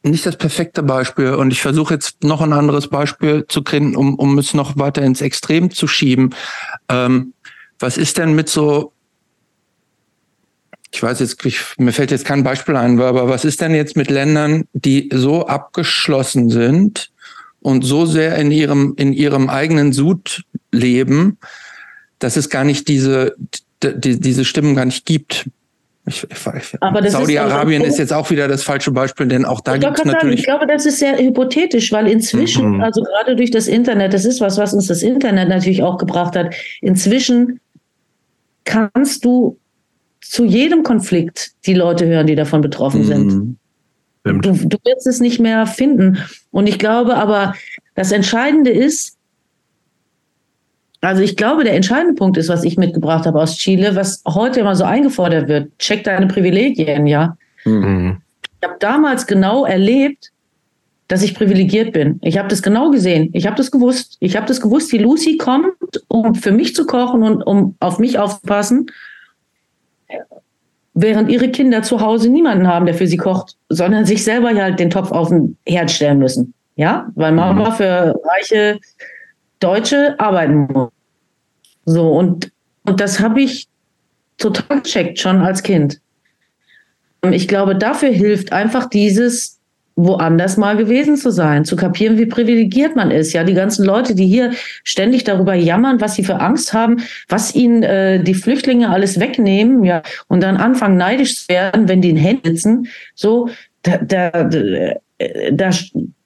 nicht 0.03 0.25
das 0.25 0.37
perfekte 0.37 0.83
Beispiel 0.83 1.33
und 1.33 1.51
ich 1.51 1.61
versuche 1.61 1.93
jetzt 1.93 2.23
noch 2.23 2.41
ein 2.41 2.53
anderes 2.53 2.89
Beispiel 2.89 3.45
zu 3.47 3.63
kriegen, 3.63 3.95
um, 3.95 4.15
um 4.15 4.37
es 4.37 4.53
noch 4.53 4.77
weiter 4.77 5.01
ins 5.01 5.21
Extrem 5.21 5.71
zu 5.71 5.87
schieben. 5.87 6.35
Ähm, 6.89 7.33
was 7.79 7.97
ist 7.97 8.17
denn 8.17 8.35
mit 8.35 8.49
so 8.49 8.91
ich 10.93 11.01
weiß 11.01 11.19
jetzt, 11.21 11.43
ich, 11.45 11.59
mir 11.77 11.91
fällt 11.91 12.11
jetzt 12.11 12.23
kein 12.23 12.43
Beispiel 12.43 12.75
ein, 12.75 13.01
aber 13.01 13.27
was 13.27 13.45
ist 13.45 13.61
denn 13.61 13.73
jetzt 13.73 13.97
mit 13.97 14.11
Ländern, 14.11 14.65
die 14.73 15.09
so 15.11 15.47
abgeschlossen 15.47 16.51
sind 16.51 17.09
und 17.61 17.83
so 17.83 18.05
sehr 18.05 18.35
in 18.37 18.51
ihrem, 18.51 18.93
in 18.97 19.11
ihrem 19.11 19.49
eigenen 19.49 19.91
Sud 19.91 20.43
leben, 20.71 21.39
dass 22.19 22.37
es 22.37 22.49
gar 22.49 22.63
nicht 22.63 22.87
diese, 22.87 23.35
die, 23.81 24.19
diese 24.19 24.45
Stimmen 24.45 24.75
gar 24.75 24.85
nicht 24.85 25.05
gibt? 25.07 25.49
Saudi-Arabien 26.05 27.81
ist, 27.81 27.93
ist, 27.93 27.99
jetzt 27.99 28.13
auch 28.13 28.29
wieder 28.29 28.47
das 28.47 28.61
falsche 28.61 28.91
Beispiel, 28.91 29.25
denn 29.25 29.45
auch 29.45 29.61
da 29.61 29.77
gibt 29.77 29.97
es 29.97 30.05
natürlich. 30.05 30.41
ich 30.41 30.45
glaube, 30.45 30.67
das 30.67 30.85
ist 30.85 30.99
sehr 30.99 31.17
hypothetisch, 31.17 31.91
weil 31.91 32.07
inzwischen, 32.07 32.75
mhm. 32.75 32.81
also 32.81 33.01
gerade 33.01 33.35
durch 33.35 33.51
das 33.51 33.67
Internet, 33.67 34.13
das 34.13 34.25
ist 34.25 34.41
was, 34.41 34.57
was 34.57 34.73
uns 34.73 34.87
das 34.87 35.01
Internet 35.01 35.49
natürlich 35.49 35.81
auch 35.81 35.97
gebracht 35.97 36.35
hat. 36.35 36.53
Inzwischen 36.81 37.61
kannst 38.65 39.25
du 39.25 39.57
zu 40.23 40.45
jedem 40.45 40.83
Konflikt 40.83 41.51
die 41.65 41.73
Leute 41.73 42.05
hören, 42.07 42.27
die 42.27 42.35
davon 42.35 42.61
betroffen 42.61 43.03
sind. 43.03 43.33
Mhm. 43.33 44.41
Du, 44.41 44.53
du 44.53 44.77
wirst 44.85 45.05
es 45.05 45.19
nicht 45.19 45.39
mehr 45.39 45.67
finden. 45.67 46.17
Und 46.51 46.67
ich 46.67 46.79
glaube 46.79 47.15
aber, 47.15 47.55
das 47.95 48.11
Entscheidende 48.11 48.71
ist, 48.71 49.17
also 51.01 51.21
ich 51.21 51.35
glaube, 51.35 51.65
der 51.65 51.75
entscheidende 51.75 52.13
Punkt 52.13 52.37
ist, 52.37 52.47
was 52.47 52.63
ich 52.63 52.77
mitgebracht 52.77 53.25
habe 53.25 53.41
aus 53.41 53.57
Chile, 53.57 53.95
was 53.95 54.23
heute 54.25 54.61
immer 54.61 54.75
so 54.75 54.85
eingefordert 54.85 55.49
wird. 55.49 55.77
Check 55.77 56.05
deine 56.05 56.27
Privilegien, 56.27 57.07
ja. 57.07 57.37
Mhm. 57.65 58.21
Ich 58.61 58.69
habe 58.69 58.79
damals 58.79 59.27
genau 59.27 59.65
erlebt, 59.65 60.31
dass 61.09 61.21
ich 61.21 61.35
privilegiert 61.35 61.91
bin. 61.91 62.19
Ich 62.21 62.37
habe 62.37 62.47
das 62.47 62.61
genau 62.61 62.89
gesehen. 62.89 63.29
Ich 63.33 63.45
habe 63.45 63.57
das 63.57 63.71
gewusst. 63.71 64.15
Ich 64.21 64.37
habe 64.37 64.47
das 64.47 64.61
gewusst, 64.61 64.93
wie 64.93 64.99
Lucy 64.99 65.35
kommt, 65.35 65.75
um 66.07 66.33
für 66.33 66.53
mich 66.53 66.73
zu 66.73 66.85
kochen 66.85 67.23
und 67.23 67.43
um 67.43 67.75
auf 67.81 67.99
mich 67.99 68.17
aufzupassen, 68.17 68.87
während 70.93 71.29
ihre 71.29 71.49
Kinder 71.49 71.81
zu 71.81 72.01
Hause 72.01 72.29
niemanden 72.29 72.67
haben, 72.67 72.85
der 72.85 72.95
für 72.95 73.07
sie 73.07 73.17
kocht, 73.17 73.55
sondern 73.69 74.05
sich 74.05 74.23
selber 74.23 74.53
halt 74.53 74.79
den 74.79 74.89
Topf 74.89 75.11
auf 75.11 75.29
den 75.29 75.57
Herd 75.65 75.91
stellen 75.91 76.19
müssen. 76.19 76.53
Ja, 76.75 77.07
weil 77.15 77.31
Mama 77.31 77.71
für 77.71 78.19
reiche 78.23 78.79
Deutsche 79.59 80.15
arbeiten 80.19 80.67
muss. 80.71 80.89
So, 81.85 82.11
und, 82.11 82.51
und 82.85 82.99
das 82.99 83.19
habe 83.19 83.41
ich 83.41 83.67
total 84.37 84.81
gecheckt, 84.81 85.19
schon 85.19 85.41
als 85.41 85.61
Kind. 85.61 85.99
Ich 87.31 87.47
glaube, 87.47 87.75
dafür 87.75 88.09
hilft 88.09 88.51
einfach 88.51 88.89
dieses 88.89 89.59
woanders 89.95 90.57
mal 90.57 90.75
gewesen 90.75 91.17
zu 91.17 91.31
sein, 91.31 91.65
zu 91.65 91.75
kapieren, 91.75 92.17
wie 92.17 92.25
privilegiert 92.25 92.95
man 92.95 93.11
ist. 93.11 93.33
Ja, 93.33 93.43
die 93.43 93.53
ganzen 93.53 93.85
Leute, 93.85 94.15
die 94.15 94.25
hier 94.25 94.51
ständig 94.83 95.23
darüber 95.23 95.53
jammern, 95.53 96.01
was 96.01 96.15
sie 96.15 96.23
für 96.23 96.39
Angst 96.39 96.73
haben, 96.73 97.03
was 97.29 97.53
ihnen 97.53 97.83
äh, 97.83 98.23
die 98.23 98.33
Flüchtlinge 98.33 98.89
alles 98.89 99.19
wegnehmen, 99.19 99.83
ja, 99.83 100.01
und 100.27 100.41
dann 100.41 100.57
anfangen 100.57 100.97
neidisch 100.97 101.35
zu 101.35 101.49
werden, 101.49 101.87
wenn 101.87 102.01
die 102.01 102.09
in 102.09 102.17
Händen 102.17 102.55
sitzen, 102.55 102.87
so, 103.15 103.49
da, 103.83 103.97
da, 103.97 104.29
da, 104.43 104.95
da, 105.51 105.69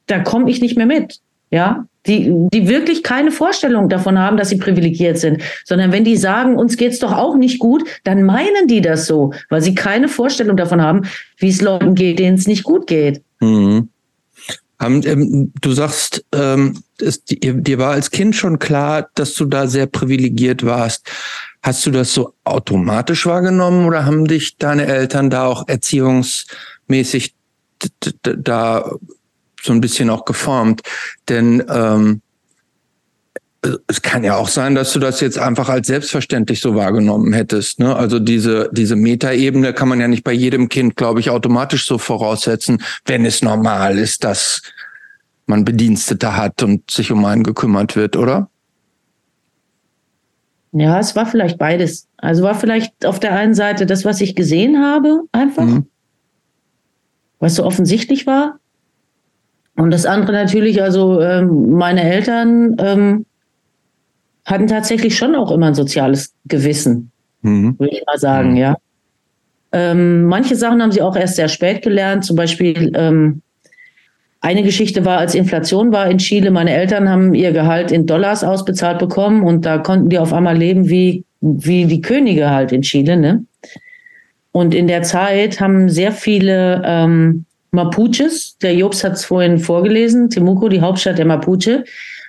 da 0.05 0.20
komme 0.20 0.49
ich 0.49 0.61
nicht 0.61 0.78
mehr 0.78 0.86
mit. 0.86 1.20
Ja, 1.50 1.86
die, 2.08 2.32
die 2.54 2.68
wirklich 2.68 3.04
keine 3.04 3.32
Vorstellung 3.32 3.89
davon 3.89 4.18
haben, 4.18 4.38
dass 4.38 4.50
sie 4.50 4.58
privilegiert 4.58 5.18
sind, 5.18 5.41
sondern 5.66 5.91
wenn 5.91 6.04
die 6.04 6.18
sagen, 6.18 6.56
uns 6.56 6.78
geht's 6.78 7.00
doch 7.00 7.12
auch 7.12 7.36
nicht 7.36 7.60
gut, 7.60 7.84
dann 8.04 8.24
meinen 8.24 8.68
die 8.68 8.82
das 8.82 9.08
so, 9.08 9.34
weil 9.50 9.62
sie 9.62 9.76
keine 9.76 10.08
Vorstellung 10.08 10.58
davon 10.58 10.82
haben, 10.82 11.04
wie 11.38 11.50
es 11.50 11.62
Leuten 11.62 11.95
geht, 11.95 12.20
denen 12.20 12.38
es 12.38 12.48
nicht 12.48 12.64
gut 12.64 12.88
geht. 12.88 13.22
Mhm. 13.39 13.89
Ähm, 14.80 15.52
du 15.60 15.72
sagst, 15.72 16.24
ähm, 16.34 16.80
dir 17.00 17.78
war 17.80 17.91
als 17.91 18.12
Kind 18.12 18.36
schon 18.36 18.60
klar, 18.60 19.10
dass 19.16 19.34
du 19.34 19.45
da 19.45 19.68
sehr 19.68 19.88
privilegiert 19.88 20.66
warst. 20.66 21.10
Hast 21.64 21.86
du 21.86 21.91
das 21.91 22.14
so 22.14 22.34
automatisch 22.43 23.26
wahrgenommen 23.26 23.86
oder 23.86 24.06
haben 24.06 24.26
dich 24.26 24.58
deine 24.58 24.86
Eltern 24.86 25.30
da 25.30 25.48
auch 25.48 25.68
erziehungsmäßig 25.68 27.36
da 28.22 28.91
so 29.68 29.74
ein 29.74 29.82
bisschen 29.82 30.09
auch 30.09 30.26
geformt. 30.26 30.82
Denn 31.30 31.63
ähm, 31.70 32.22
es 33.88 34.01
kann 34.01 34.24
ja 34.24 34.36
auch 34.36 34.47
sein, 34.47 34.76
dass 34.76 34.93
du 34.93 34.99
das 34.99 35.20
jetzt 35.20 35.38
einfach 35.38 35.70
als 35.70 35.88
selbstverständlich 35.88 36.61
so 36.61 36.76
wahrgenommen 36.76 37.34
hättest. 37.34 37.80
Ne? 37.80 37.95
Also 37.95 38.20
diese, 38.20 38.70
diese 38.72 38.95
Metaebene 38.95 39.74
kann 39.74 39.89
man 39.89 39.99
ja 39.99 40.07
nicht 40.07 40.24
bei 40.24 40.34
jedem 40.34 40.70
Kind, 40.70 40.95
glaube 40.95 41.20
ich, 41.20 41.30
automatisch 41.30 41.86
so 41.86 41.97
voraussetzen, 41.97 42.82
wenn 43.05 43.26
es 43.26 43.41
normal 43.41 43.97
ist, 43.97 44.24
dass 44.24 44.61
man 45.45 45.65
Bedienstete 45.65 46.36
hat 46.36 46.61
und 46.63 46.89
sich 46.91 47.11
um 47.11 47.24
einen 47.26 47.43
gekümmert 47.43 47.95
wird, 47.95 48.15
oder? 48.15 48.49
Ja, 50.74 50.99
es 50.99 51.15
war 51.15 51.26
vielleicht 51.26 51.57
beides. 51.57 52.07
Also 52.18 52.43
war 52.43 52.55
vielleicht 52.55 53.05
auf 53.05 53.20
der 53.20 53.34
einen 53.34 53.55
Seite 53.55 53.86
das, 53.86 54.05
was 54.05 54.22
ich 54.22 54.36
gesehen 54.36 54.84
habe, 54.84 55.22
einfach, 55.32 55.65
mhm. 55.65 55.88
was 57.39 57.55
so 57.55 57.63
offensichtlich 57.63 58.28
war. 58.28 58.59
Und 59.78 59.91
das 59.91 60.05
andere 60.05 60.34
natürlich, 60.34 60.82
also 60.82 61.21
ähm, 61.21 61.71
meine 61.71 62.01
Eltern 62.03 62.75
ähm, 62.80 63.25
hatten 64.43 64.67
tatsächlich 64.67 65.15
schon 65.15 65.36
auch 65.36 65.51
immer 65.51 65.67
ein 65.67 65.75
soziales 65.75 66.34
Gewissen, 66.45 67.11
mhm. 67.43 67.78
würde 67.78 67.93
ich 67.93 68.03
mal 68.05 68.17
sagen, 68.17 68.51
mhm. 68.51 68.57
ja. 68.57 68.75
Ähm, 69.71 70.25
manche 70.25 70.55
Sachen 70.55 70.82
haben 70.82 70.91
sie 70.91 71.01
auch 71.01 71.15
erst 71.15 71.36
sehr 71.36 71.49
spät 71.49 71.84
gelernt. 71.84 72.25
Zum 72.25 72.36
Beispiel 72.36 72.91
ähm, 72.95 73.41
eine 74.41 74.63
Geschichte 74.63 75.05
war, 75.05 75.17
als 75.17 75.36
Inflation 75.36 75.91
war 75.91 76.09
in 76.09 76.17
Chile, 76.17 76.51
meine 76.51 76.71
Eltern 76.71 77.09
haben 77.09 77.34
ihr 77.34 77.51
Gehalt 77.51 77.91
in 77.91 78.05
Dollars 78.05 78.43
ausbezahlt 78.43 78.97
bekommen 78.97 79.43
und 79.43 79.65
da 79.65 79.78
konnten 79.78 80.09
die 80.09 80.19
auf 80.19 80.34
einmal 80.34 80.57
leben 80.57 80.89
wie, 80.89 81.23
wie 81.41 81.86
die 81.86 82.01
Könige 82.01 82.49
halt 82.49 82.71
in 82.71 82.82
Chile. 82.82 83.17
Ne? 83.17 83.45
Und 84.53 84.73
in 84.73 84.88
der 84.88 85.03
Zeit 85.03 85.59
haben 85.59 85.89
sehr 85.89 86.11
viele 86.11 86.82
ähm, 86.86 87.45
Mapuches, 87.72 88.57
der 88.59 88.76
Jobs 88.76 89.03
hat 89.03 89.13
es 89.13 89.26
vorhin 89.26 89.59
vorgelesen, 89.59 90.30
Temuco, 90.30 90.70
die 90.70 90.82
Hauptstadt 90.82 91.18
der 91.18 91.26
Mapuche, 91.26 91.84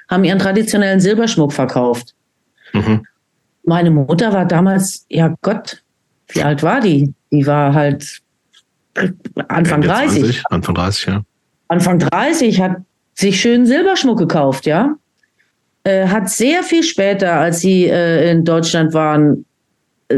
haben 0.09 0.25
ihren 0.25 0.39
traditionellen 0.39 1.01
Silberschmuck 1.01 1.53
verkauft. 1.53 2.15
Mhm. 2.73 3.07
Meine 3.65 3.91
Mutter 3.91 4.33
war 4.33 4.47
damals, 4.47 5.07
ja 5.09 5.35
Gott, 5.43 5.83
wie 6.29 6.43
alt 6.43 6.63
war 6.63 6.81
die? 6.81 7.13
Die 7.31 7.47
war 7.47 7.75
halt 7.75 8.21
Anfang 9.49 9.83
30. 9.83 10.21
20, 10.21 10.43
Anfang 10.51 10.75
30, 10.75 11.07
ja. 11.07 11.23
Anfang 11.69 11.99
30 11.99 12.61
hat 12.61 12.77
sich 13.15 13.41
schön 13.41 13.67
Silberschmuck 13.67 14.19
gekauft, 14.19 14.67
ja. 14.67 14.97
Äh, 15.85 16.09
hat 16.09 16.29
sehr 16.29 16.63
viel 16.63 16.83
später, 16.83 17.35
als 17.35 17.61
sie 17.61 17.87
äh, 17.87 18.31
in 18.31 18.45
Deutschland 18.45 18.95
waren, 18.95 19.45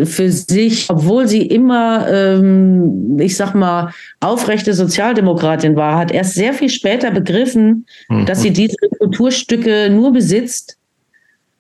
für 0.05 0.31
sich, 0.31 0.89
obwohl 0.89 1.27
sie 1.27 1.43
immer, 1.43 2.07
ähm, 2.09 3.19
ich 3.19 3.37
sag 3.37 3.55
mal, 3.55 3.91
aufrechte 4.21 4.73
Sozialdemokratin 4.73 5.75
war, 5.75 5.99
hat 5.99 6.13
erst 6.13 6.35
sehr 6.35 6.55
viel 6.55 6.69
später 6.69 7.11
begriffen, 7.11 7.87
mhm. 8.09 8.25
dass 8.25 8.43
sie 8.43 8.53
diese 8.53 8.77
Kulturstücke 8.99 9.91
nur 9.91 10.13
besitzt, 10.13 10.77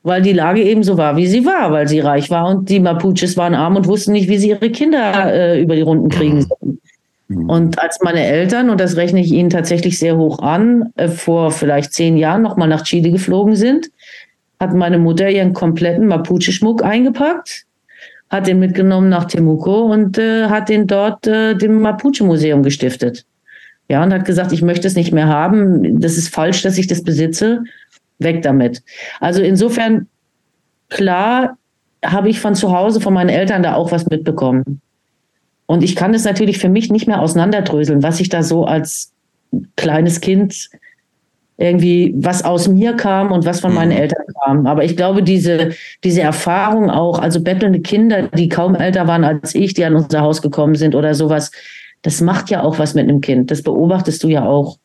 weil 0.05 0.23
die 0.23 0.33
Lage 0.33 0.63
eben 0.63 0.85
so 0.85 0.97
war, 0.97 1.17
wie 1.17 1.27
sie 1.27 1.45
war, 1.45 1.73
weil 1.73 1.89
sie 1.89 2.01
reich 2.01 2.31
war 2.31 2.49
und 2.49 2.69
die 2.69 2.79
Mapuches 2.79 3.37
waren 3.37 3.55
arm 3.55 3.77
und 3.77 3.89
wussten 3.89 4.13
nicht, 4.13 4.29
wie 4.29 4.39
sie 4.39 4.51
ihre 4.51 4.71
Kinder 4.71 5.35
äh, 5.35 5.61
über 5.61 5.75
die 5.75 5.83
Runden 5.83 6.09
kriegen 6.09 6.37
mhm. 6.37 6.43
sollen. 6.43 6.81
Mhm. 7.27 7.51
Und 7.51 7.79
als 7.81 7.99
meine 8.01 8.25
Eltern, 8.25 8.71
und 8.71 8.81
das 8.81 8.97
rechne 8.97 9.21
ich 9.21 9.33
ihnen 9.33 9.51
tatsächlich 9.51 9.99
sehr 9.99 10.17
hoch 10.17 10.39
an, 10.39 10.93
äh, 10.95 11.09
vor 11.09 11.51
vielleicht 11.51 11.93
zehn 11.95 12.17
Jahren 12.17 12.43
nochmal 12.43 12.69
nach 12.69 12.85
Chile 12.85 13.11
geflogen 13.11 13.57
sind, 13.57 13.91
hat 14.61 14.73
meine 14.73 14.99
Mutter 14.99 15.29
ihren 15.29 15.53
kompletten 15.53 16.07
Mapuche-Schmuck 16.07 16.85
eingepackt 16.85 17.67
hat 18.31 18.47
den 18.47 18.61
mitgenommen 18.61 19.09
nach 19.09 19.25
Temuco 19.25 19.93
und 19.93 20.17
äh, 20.17 20.47
hat 20.47 20.69
den 20.69 20.87
dort 20.87 21.27
äh, 21.27 21.55
dem 21.55 21.81
Mapuche-Museum 21.81 22.63
gestiftet. 22.63 23.27
Ja, 23.89 24.05
und 24.05 24.13
hat 24.13 24.25
gesagt, 24.25 24.53
ich 24.53 24.63
möchte 24.63 24.87
es 24.87 24.95
nicht 24.95 25.13
mehr 25.13 25.27
haben. 25.27 26.01
Das 26.01 26.17
ist 26.17 26.33
falsch, 26.33 26.63
dass 26.63 26.79
ich 26.79 26.87
das 26.87 27.03
besitze. 27.03 27.65
Weg 28.21 28.43
damit. 28.43 28.83
Also 29.19 29.43
insofern, 29.43 30.07
klar, 30.91 31.57
habe 32.05 32.29
ich 32.29 32.39
von 32.39 32.55
zu 32.55 32.73
Hause, 32.73 33.01
von 33.01 33.15
meinen 33.15 33.31
Eltern 33.31 33.63
da 33.63 33.75
auch 33.75 33.91
was 33.91 34.07
mitbekommen. 34.09 34.81
Und 35.67 35.83
ich 35.83 35.97
kann 35.97 36.15
es 36.15 36.25
natürlich 36.25 36.59
für 36.59 36.69
mich 36.69 36.91
nicht 36.91 37.07
mehr 37.07 37.21
auseinanderdröseln, 37.21 38.03
was 38.03 38.21
ich 38.21 38.29
da 38.29 38.43
so 38.43 38.65
als 38.65 39.13
kleines 39.77 40.21
Kind 40.21 40.69
irgendwie 41.61 42.15
was 42.17 42.43
aus 42.43 42.69
mir 42.69 42.95
kam 42.95 43.31
und 43.31 43.45
was 43.45 43.61
von 43.61 43.75
meinen 43.75 43.93
mhm. 43.93 43.99
Eltern 43.99 44.25
kam. 44.43 44.67
Aber 44.67 44.83
ich 44.83 44.97
glaube, 44.97 45.23
diese, 45.23 45.71
diese 46.03 46.23
Erfahrung 46.23 46.89
auch, 46.89 47.19
also 47.19 47.43
bettelnde 47.43 47.81
Kinder, 47.81 48.29
die 48.29 48.49
kaum 48.49 48.75
älter 48.75 49.07
waren 49.07 49.25
als 49.25 49.55
ich, 49.55 49.75
die 49.75 49.85
an 49.85 49.95
unser 49.95 50.23
Haus 50.23 50.41
gekommen 50.41 50.75
sind 50.75 50.95
oder 50.95 51.15
sowas, 51.15 51.51
das 52.01 52.23
macht 52.23 52.49
ja 52.49 52.63
auch 52.63 52.79
was 52.79 52.95
mit 52.95 53.09
einem 53.09 53.21
Kind. 53.21 53.51
Das 53.51 53.63
beobachtest 53.63 54.23
du 54.23 54.29
ja 54.29 54.47
auch. 54.47 54.79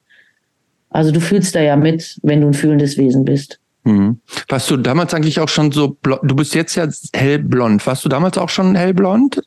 Also 0.89 1.11
du 1.11 1.21
fühlst 1.21 1.55
da 1.55 1.61
ja 1.61 1.77
mit, 1.77 2.19
wenn 2.23 2.41
du 2.41 2.47
ein 2.47 2.53
fühlendes 2.53 2.97
Wesen 2.97 3.23
bist. 3.23 3.57
Mhm. 3.85 4.19
Warst 4.49 4.69
du 4.69 4.75
damals 4.75 5.13
eigentlich 5.13 5.39
auch 5.39 5.49
schon 5.49 5.71
so, 5.71 5.95
du 6.01 6.35
bist 6.35 6.55
jetzt 6.55 6.75
ja 6.75 6.89
hellblond. 7.13 7.87
Warst 7.87 8.03
du 8.03 8.09
damals 8.09 8.37
auch 8.37 8.49
schon 8.49 8.75
hellblond? 8.75 9.41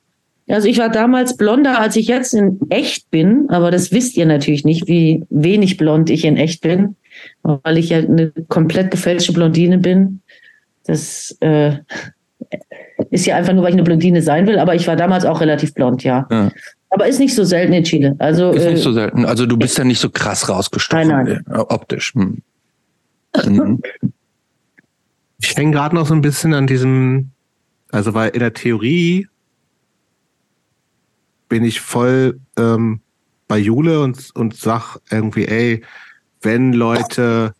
Also 0.49 0.67
ich 0.67 0.79
war 0.79 0.89
damals 0.89 1.37
blonder, 1.37 1.79
als 1.79 1.95
ich 1.97 2.07
jetzt 2.09 2.33
in 2.33 2.59
echt 2.71 3.11
bin, 3.11 3.51
aber 3.51 3.71
das 3.71 3.93
wisst 3.93 4.17
ihr 4.17 4.25
natürlich 4.25 4.65
nicht, 4.65 4.89
wie 4.89 5.27
wenig 5.29 5.77
blond 5.77 6.09
ich 6.09 6.25
in 6.25 6.39
echt 6.39 6.63
bin 6.63 6.97
weil 7.43 7.79
ich 7.79 7.91
ja 7.91 7.99
eine 7.99 8.33
komplett 8.49 8.91
gefälschte 8.91 9.33
Blondine 9.33 9.79
bin. 9.79 10.21
Das 10.85 11.37
äh, 11.41 11.79
ist 13.11 13.27
ja 13.27 13.37
einfach 13.37 13.53
nur, 13.53 13.63
weil 13.63 13.71
ich 13.71 13.77
eine 13.77 13.85
Blondine 13.85 14.23
sein 14.23 14.47
will, 14.47 14.59
aber 14.59 14.75
ich 14.75 14.87
war 14.87 14.97
damals 14.97 15.25
auch 15.25 15.41
relativ 15.41 15.75
blond, 15.75 16.05
ja. 16.05 16.27
ja. 16.31 16.51
Aber 16.91 17.07
ist 17.07 17.21
nicht 17.21 17.35
so 17.35 17.45
selten 17.45 17.73
in 17.73 17.85
Chile. 17.85 18.17
Also, 18.19 18.51
ist 18.51 18.65
nicht 18.65 18.79
äh, 18.79 18.83
so 18.83 18.93
selten. 18.93 19.25
Also 19.25 19.47
du 19.47 19.57
bist 19.57 19.77
ja 19.77 19.85
nicht 19.85 20.01
so 20.01 20.09
krass 20.11 20.49
rausgestochen, 20.49 21.09
nein, 21.09 21.43
nein. 21.47 21.57
Äh, 21.57 21.61
optisch. 21.61 22.15
Hm. 22.15 22.43
Mhm. 23.45 23.83
Ich 25.41 25.55
hänge 25.57 25.73
gerade 25.73 25.95
noch 25.95 26.07
so 26.07 26.15
ein 26.15 26.23
bisschen 26.23 26.55
an 26.55 26.67
diesem, 26.67 27.31
also 27.93 28.15
weil 28.15 28.31
in 28.31 28.41
der 28.41 28.55
Theorie 28.55 29.29
bin 31.49 31.63
ich 31.63 31.81
voll 31.81 32.41
ähm, 32.57 33.01
bei 33.47 33.59
Jule 33.59 34.01
und, 34.01 34.31
und 34.35 34.57
sag 34.57 34.99
irgendwie, 35.11 35.47
ey, 35.47 35.83
wenn 36.43 36.73
Leute 36.73 37.55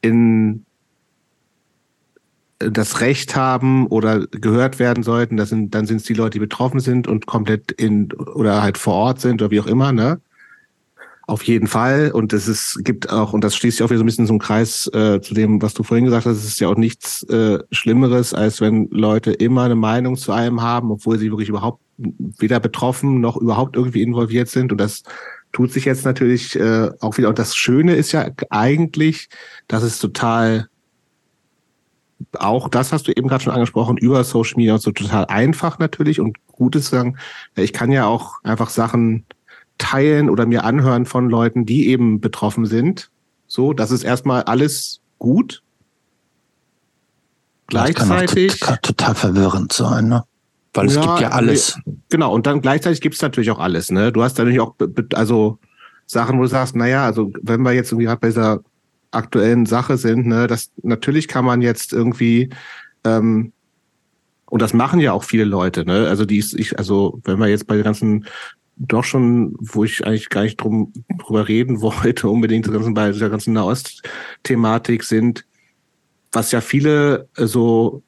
in 0.00 0.64
das 2.58 3.00
Recht 3.00 3.36
haben 3.36 3.86
oder 3.88 4.26
gehört 4.28 4.78
werden 4.78 5.02
sollten, 5.02 5.36
das 5.36 5.50
sind, 5.50 5.74
dann 5.74 5.86
sind 5.86 5.98
es 5.98 6.04
die 6.04 6.14
Leute, 6.14 6.32
die 6.32 6.38
betroffen 6.38 6.80
sind 6.80 7.06
und 7.06 7.26
komplett 7.26 7.72
in 7.72 8.12
oder 8.12 8.62
halt 8.62 8.78
vor 8.78 8.94
Ort 8.94 9.20
sind 9.20 9.42
oder 9.42 9.50
wie 9.50 9.60
auch 9.60 9.66
immer, 9.66 9.92
ne? 9.92 10.20
Auf 11.28 11.42
jeden 11.42 11.66
Fall. 11.66 12.12
Und 12.12 12.32
es 12.32 12.46
ist, 12.46 12.84
gibt 12.84 13.10
auch, 13.10 13.32
und 13.32 13.42
das 13.42 13.56
schließt 13.56 13.78
sich 13.78 13.84
auch 13.84 13.90
wieder 13.90 13.98
so 13.98 14.04
ein 14.04 14.06
bisschen 14.06 14.28
zum 14.28 14.38
Kreis 14.38 14.88
äh, 14.94 15.20
zu 15.20 15.34
dem, 15.34 15.60
was 15.60 15.74
du 15.74 15.82
vorhin 15.82 16.04
gesagt 16.04 16.24
hast, 16.24 16.36
es 16.36 16.44
ist 16.44 16.60
ja 16.60 16.68
auch 16.68 16.76
nichts 16.76 17.24
äh, 17.24 17.58
Schlimmeres, 17.72 18.32
als 18.32 18.60
wenn 18.60 18.88
Leute 18.90 19.32
immer 19.32 19.64
eine 19.64 19.74
Meinung 19.74 20.16
zu 20.16 20.30
einem 20.30 20.62
haben, 20.62 20.92
obwohl 20.92 21.18
sie 21.18 21.30
wirklich 21.30 21.48
überhaupt 21.48 21.80
weder 21.98 22.60
betroffen 22.60 23.20
noch 23.20 23.36
überhaupt 23.36 23.74
irgendwie 23.74 24.02
involviert 24.02 24.48
sind. 24.48 24.70
Und 24.70 24.78
das 24.78 25.02
tut 25.56 25.72
sich 25.72 25.86
jetzt 25.86 26.04
natürlich 26.04 26.54
äh, 26.54 26.90
auch 27.00 27.16
wieder. 27.16 27.30
Und 27.30 27.38
das 27.38 27.56
Schöne 27.56 27.94
ist 27.94 28.12
ja 28.12 28.28
eigentlich, 28.50 29.30
dass 29.68 29.82
es 29.82 29.98
total 29.98 30.68
auch 32.38 32.68
das 32.68 32.92
hast 32.92 33.08
du 33.08 33.12
eben 33.12 33.26
gerade 33.28 33.44
schon 33.44 33.54
angesprochen, 33.54 33.96
über 33.96 34.22
Social 34.24 34.56
Media 34.56 34.74
und 34.74 34.82
so 34.82 34.90
total 34.90 35.24
einfach 35.26 35.78
natürlich 35.78 36.20
und 36.20 36.36
gut 36.46 36.76
ist 36.76 36.88
sagen, 36.88 37.16
ich 37.54 37.72
kann 37.72 37.90
ja 37.90 38.04
auch 38.04 38.34
einfach 38.42 38.68
Sachen 38.68 39.24
teilen 39.78 40.28
oder 40.28 40.44
mir 40.44 40.64
anhören 40.64 41.06
von 41.06 41.30
Leuten, 41.30 41.64
die 41.64 41.88
eben 41.88 42.20
betroffen 42.20 42.66
sind. 42.66 43.10
So, 43.46 43.72
das 43.72 43.90
ist 43.90 44.02
erstmal 44.02 44.42
alles 44.42 45.00
gut. 45.18 45.62
Gleichzeitig. 47.66 48.60
Das 48.60 48.60
kann, 48.60 48.78
total 48.82 49.14
verwirrend 49.14 49.72
sein, 49.72 50.08
ne? 50.08 50.24
Weil 50.76 50.86
es 50.86 50.94
ja, 50.94 51.02
gibt 51.02 51.20
ja 51.20 51.28
alles. 51.30 51.78
Genau, 52.10 52.34
und 52.34 52.46
dann 52.46 52.60
gleichzeitig 52.60 53.00
gibt 53.00 53.14
es 53.14 53.22
natürlich 53.22 53.50
auch 53.50 53.58
alles, 53.58 53.90
ne? 53.90 54.12
Du 54.12 54.22
hast 54.22 54.38
natürlich 54.38 54.60
auch, 54.60 54.74
also 55.14 55.58
Sachen, 56.06 56.38
wo 56.38 56.42
du 56.42 56.48
sagst, 56.48 56.76
naja, 56.76 57.04
also 57.04 57.32
wenn 57.42 57.62
wir 57.62 57.72
jetzt 57.72 57.90
irgendwie 57.90 58.06
gerade 58.06 58.20
bei 58.20 58.28
dieser 58.28 58.60
aktuellen 59.10 59.66
Sache 59.66 59.96
sind, 59.96 60.26
ne, 60.26 60.46
das 60.46 60.70
natürlich 60.82 61.28
kann 61.28 61.44
man 61.44 61.62
jetzt 61.62 61.92
irgendwie 61.92 62.50
ähm, 63.04 63.52
und 64.48 64.62
das 64.62 64.72
machen 64.72 65.00
ja 65.00 65.12
auch 65.12 65.24
viele 65.24 65.44
Leute, 65.44 65.84
ne? 65.84 66.06
Also 66.08 66.24
die 66.24 66.38
ich, 66.38 66.78
also 66.78 67.20
wenn 67.24 67.38
wir 67.38 67.48
jetzt 67.48 67.66
bei 67.66 67.74
den 67.74 67.84
ganzen 67.84 68.26
doch 68.76 69.04
schon, 69.04 69.56
wo 69.58 69.84
ich 69.84 70.06
eigentlich 70.06 70.28
gar 70.28 70.42
nicht 70.42 70.58
drum, 70.58 70.92
drüber 71.18 71.48
reden 71.48 71.80
wollte, 71.80 72.28
unbedingt 72.28 72.70
ganzen, 72.70 72.94
bei 72.94 73.10
dieser 73.10 73.30
ganzen 73.30 73.54
Nahost-Thematik 73.54 75.02
sind, 75.02 75.44
was 76.32 76.52
ja 76.52 76.60
viele 76.60 77.28
äh, 77.36 77.46
so 77.46 78.02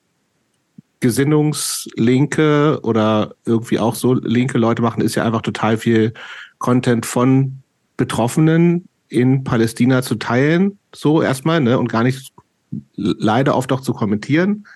Gesinnungslinke 1.00 2.80
oder 2.82 3.34
irgendwie 3.44 3.78
auch 3.78 3.94
so 3.94 4.14
linke 4.14 4.58
Leute 4.58 4.82
machen, 4.82 5.00
ist 5.00 5.14
ja 5.14 5.24
einfach 5.24 5.42
total 5.42 5.76
viel 5.76 6.12
Content 6.58 7.06
von 7.06 7.62
Betroffenen 7.96 8.88
in 9.08 9.44
Palästina 9.44 10.02
zu 10.02 10.16
teilen, 10.16 10.78
so 10.94 11.22
erstmal, 11.22 11.60
ne, 11.60 11.78
und 11.78 11.88
gar 11.88 12.02
nicht 12.02 12.32
leider 12.94 13.56
oft 13.56 13.72
auch 13.72 13.80
zu 13.80 13.92
kommentieren. 13.92 14.66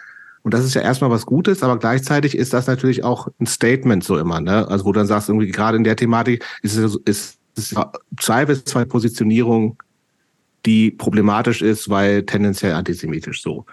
Und 0.42 0.54
das 0.54 0.64
ist 0.64 0.74
ja 0.74 0.80
erstmal 0.80 1.10
was 1.10 1.26
Gutes, 1.26 1.62
aber 1.62 1.78
gleichzeitig 1.78 2.36
ist 2.36 2.52
das 2.52 2.66
natürlich 2.66 3.04
auch 3.04 3.28
ein 3.38 3.46
Statement 3.46 4.02
so 4.02 4.18
immer, 4.18 4.40
ne? 4.40 4.66
Also 4.68 4.84
wo 4.84 4.92
du 4.92 4.98
dann 4.98 5.06
sagst, 5.06 5.28
irgendwie 5.28 5.50
gerade 5.50 5.76
in 5.76 5.84
der 5.84 5.96
Thematik 5.96 6.44
ist 6.62 6.76
es, 6.76 6.96
ist, 7.04 7.38
bis 7.54 7.74
zwei 8.18 8.84
Positionierung, 8.84 9.80
die 10.66 10.90
problematisch 10.90 11.62
ist, 11.62 11.88
weil 11.90 12.24
tendenziell 12.24 12.72
antisemitisch 12.72 13.42
so. 13.42 13.66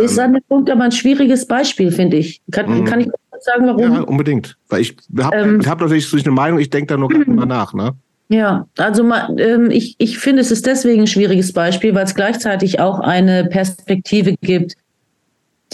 Ist 0.00 0.18
an 0.18 0.32
dem 0.32 0.42
Punkt 0.48 0.70
aber 0.70 0.84
ein 0.84 0.92
schwieriges 0.92 1.46
Beispiel, 1.46 1.92
finde 1.92 2.16
ich. 2.16 2.40
Kann, 2.50 2.80
mhm. 2.80 2.84
kann 2.84 3.00
ich 3.00 3.08
sagen, 3.40 3.66
warum? 3.66 3.92
Ja, 3.92 4.00
unbedingt. 4.02 4.56
Weil 4.68 4.80
ich 4.80 4.96
habe 5.18 5.36
ähm, 5.36 5.62
hab 5.66 5.80
natürlich 5.80 6.24
eine 6.24 6.32
Meinung, 6.32 6.58
ich 6.58 6.70
denke 6.70 6.86
da 6.86 6.96
nur 6.96 7.10
mal 7.10 7.46
nach, 7.46 7.74
ne? 7.74 7.92
Ja, 8.28 8.66
also 8.78 9.10
ähm, 9.36 9.70
ich, 9.70 9.94
ich 9.98 10.18
finde, 10.18 10.40
es 10.40 10.50
ist 10.50 10.64
deswegen 10.64 11.02
ein 11.02 11.06
schwieriges 11.06 11.52
Beispiel, 11.52 11.94
weil 11.94 12.04
es 12.04 12.14
gleichzeitig 12.14 12.80
auch 12.80 13.00
eine 13.00 13.44
Perspektive 13.44 14.36
gibt, 14.40 14.74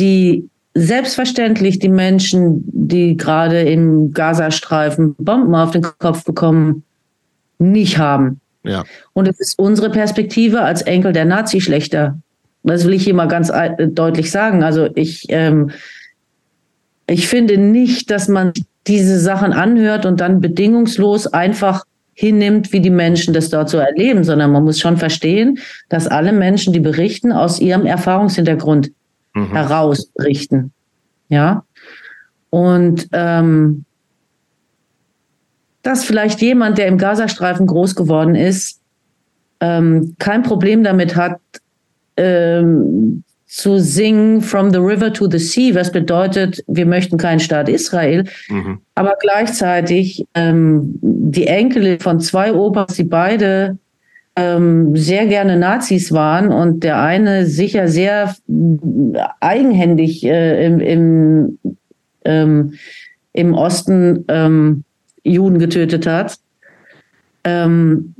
die 0.01 0.49
selbstverständlich 0.75 1.79
die 1.79 1.89
Menschen, 1.89 2.65
die 2.67 3.17
gerade 3.17 3.63
im 3.63 4.13
Gazastreifen 4.13 5.15
Bomben 5.19 5.55
auf 5.55 5.71
den 5.71 5.83
Kopf 5.83 6.25
bekommen, 6.25 6.83
nicht 7.59 7.99
haben. 7.99 8.41
Ja. 8.65 8.85
Und 9.13 9.29
es 9.29 9.39
ist 9.39 9.59
unsere 9.59 9.91
Perspektive 9.91 10.63
als 10.63 10.83
Enkel 10.83 11.13
der 11.13 11.25
Nazi-Schlechter. 11.25 12.19
Das 12.63 12.85
will 12.85 12.95
ich 12.95 13.05
hier 13.05 13.15
mal 13.15 13.29
ganz 13.29 13.53
deutlich 13.79 14.31
sagen. 14.31 14.63
Also 14.63 14.89
ich, 14.95 15.27
ähm, 15.31 15.71
ich 17.07 17.29
finde 17.29 17.57
nicht, 17.57 18.11
dass 18.11 18.29
man 18.29 18.53
diese 18.87 19.19
Sachen 19.21 19.53
anhört 19.53 20.07
und 20.07 20.21
dann 20.21 20.41
bedingungslos 20.41 21.27
einfach 21.27 21.85
hinnimmt, 22.15 22.73
wie 22.73 22.81
die 22.81 22.91
Menschen 22.91 23.33
das 23.33 23.49
dort 23.49 23.71
so 23.71 23.79
erleben, 23.79 24.25
sondern 24.25 24.51
man 24.51 24.65
muss 24.65 24.81
schon 24.81 24.97
verstehen, 24.97 25.59
dass 25.89 26.09
alle 26.09 26.33
Menschen, 26.33 26.73
die 26.73 26.81
berichten, 26.81 27.31
aus 27.31 27.61
ihrem 27.61 27.87
Erfahrungshintergrund 27.87 28.91
mhm. 29.35 29.53
herausrichten. 29.53 30.73
Ja. 31.29 31.65
Und 32.51 33.09
ähm, 33.13 33.85
dass 35.83 36.05
vielleicht 36.05 36.41
jemand, 36.41 36.79
der 36.79 36.87
im 36.87 36.99
Gazastreifen 36.99 37.67
groß 37.67 37.95
geworden 37.95 38.35
ist, 38.35 38.81
ähm, 39.61 40.17
kein 40.19 40.43
Problem 40.43 40.83
damit 40.83 41.15
hat, 41.15 41.41
ähm, 42.19 43.25
zu 43.47 43.81
singen 43.81 44.43
From 44.43 44.71
the 44.71 44.79
River 44.79 45.11
to 45.13 45.27
the 45.27 45.39
Sea, 45.39 45.75
was 45.75 45.91
bedeutet, 45.91 46.63
wir 46.67 46.85
möchten 46.85 47.17
keinen 47.17 47.41
Staat 47.41 47.69
Israel, 47.69 48.25
mhm. 48.49 48.79
aber 48.95 49.15
gleichzeitig 49.21 50.27
ähm, 50.35 50.99
die 51.01 51.47
Enkel 51.47 51.99
von 51.99 52.21
zwei 52.21 52.53
Opas, 52.53 52.95
die 52.97 53.05
beide 53.05 53.79
ähm, 54.37 54.95
sehr 54.95 55.27
gerne 55.27 55.57
Nazis 55.57 56.13
waren 56.13 56.53
und 56.53 56.85
der 56.85 57.01
eine 57.01 57.47
sicher 57.47 57.89
sehr 57.89 58.37
eigenhändig 59.41 60.25
äh, 60.25 60.67
im, 60.67 60.81
im, 60.81 61.59
ähm, 62.27 62.75
im 63.33 63.55
Osten 63.55 64.27
ähm, 64.29 64.85
Juden 65.25 65.59
getötet 65.59 66.07
hat, 66.07 66.39
ähm, 67.45 68.15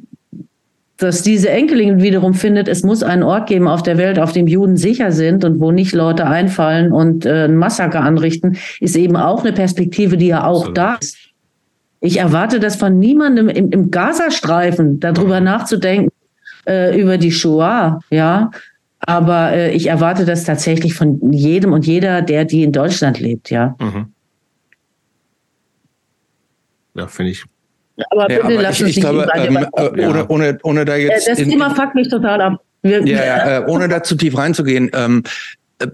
dass 0.99 1.23
diese 1.23 1.49
Enkelin 1.49 2.03
wiederum 2.03 2.35
findet, 2.35 2.67
es 2.67 2.83
muss 2.83 3.05
einen 3.05 3.23
Ort 3.23 3.49
geben 3.49 3.69
auf 3.69 3.85
der 3.85 3.99
Welt, 3.99 4.19
auf 4.19 4.33
dem 4.33 4.49
Juden 4.49 4.77
sicher 4.77 5.13
sind 5.13 5.45
und 5.45 5.61
wo 5.61 5.71
nicht 5.71 5.95
Leute 5.95 6.27
einfallen 6.27 6.93
und 6.93 7.25
äh, 7.25 7.45
ein 7.45 7.57
Massaker 7.57 8.01
anrichten, 8.01 8.59
ist 8.81 8.97
eben 8.97 9.17
auch 9.17 9.45
eine 9.45 9.53
Perspektive, 9.53 10.17
die 10.17 10.27
ja 10.27 10.45
auch 10.45 10.67
so. 10.67 10.73
da 10.73 10.95
ist. 10.97 11.17
Ich 12.01 12.19
erwarte 12.19 12.61
das 12.61 12.77
von 12.77 12.99
niemandem 12.99 13.49
im, 13.49 13.71
im 13.71 13.91
Gazastreifen, 13.91 14.99
darüber 14.99 15.41
nachzudenken, 15.41 16.13
äh, 16.67 17.01
über 17.01 17.17
die 17.17 17.33
Shoah, 17.33 18.01
ja. 18.11 18.51
Aber 19.01 19.53
äh, 19.53 19.71
ich 19.73 19.87
erwarte 19.87 20.25
das 20.25 20.45
tatsächlich 20.45 20.95
von 20.95 21.33
jedem 21.33 21.73
und 21.73 21.87
jeder, 21.87 22.23
der 22.23 22.45
die 22.45 22.65
in 22.65 22.73
Deutschland 22.73 23.21
lebt, 23.21 23.51
ja. 23.51 23.77
Mhm. 23.81 24.13
Ja, 26.95 27.07
finde 27.07 27.31
ich. 27.31 27.45
Aber 28.11 28.27
bitte 28.27 28.53
ja, 28.53 28.61
lass 28.61 28.81
uns 28.81 28.91
ich, 28.91 28.97
nicht 28.97 29.01
glaube, 29.01 29.29
ähm, 29.35 29.57
äh, 29.57 30.07
ohne, 30.07 30.29
ohne, 30.29 30.59
ohne 30.63 30.85
da 30.85 30.97
jetzt. 30.97 31.29
Das 31.29 31.39
in, 31.39 31.51
Thema 31.51 31.75
fuckt 31.75 31.95
mich 31.95 32.09
total 32.09 32.41
ab. 32.41 32.61
Wir, 32.83 33.05
ja, 33.05 33.25
ja, 33.25 33.59
äh, 33.59 33.65
ohne 33.67 33.89
da 33.89 34.03
zu 34.03 34.15
tief 34.15 34.37
reinzugehen. 34.37 34.91
Ähm, 34.95 35.25
äh, 35.79 35.89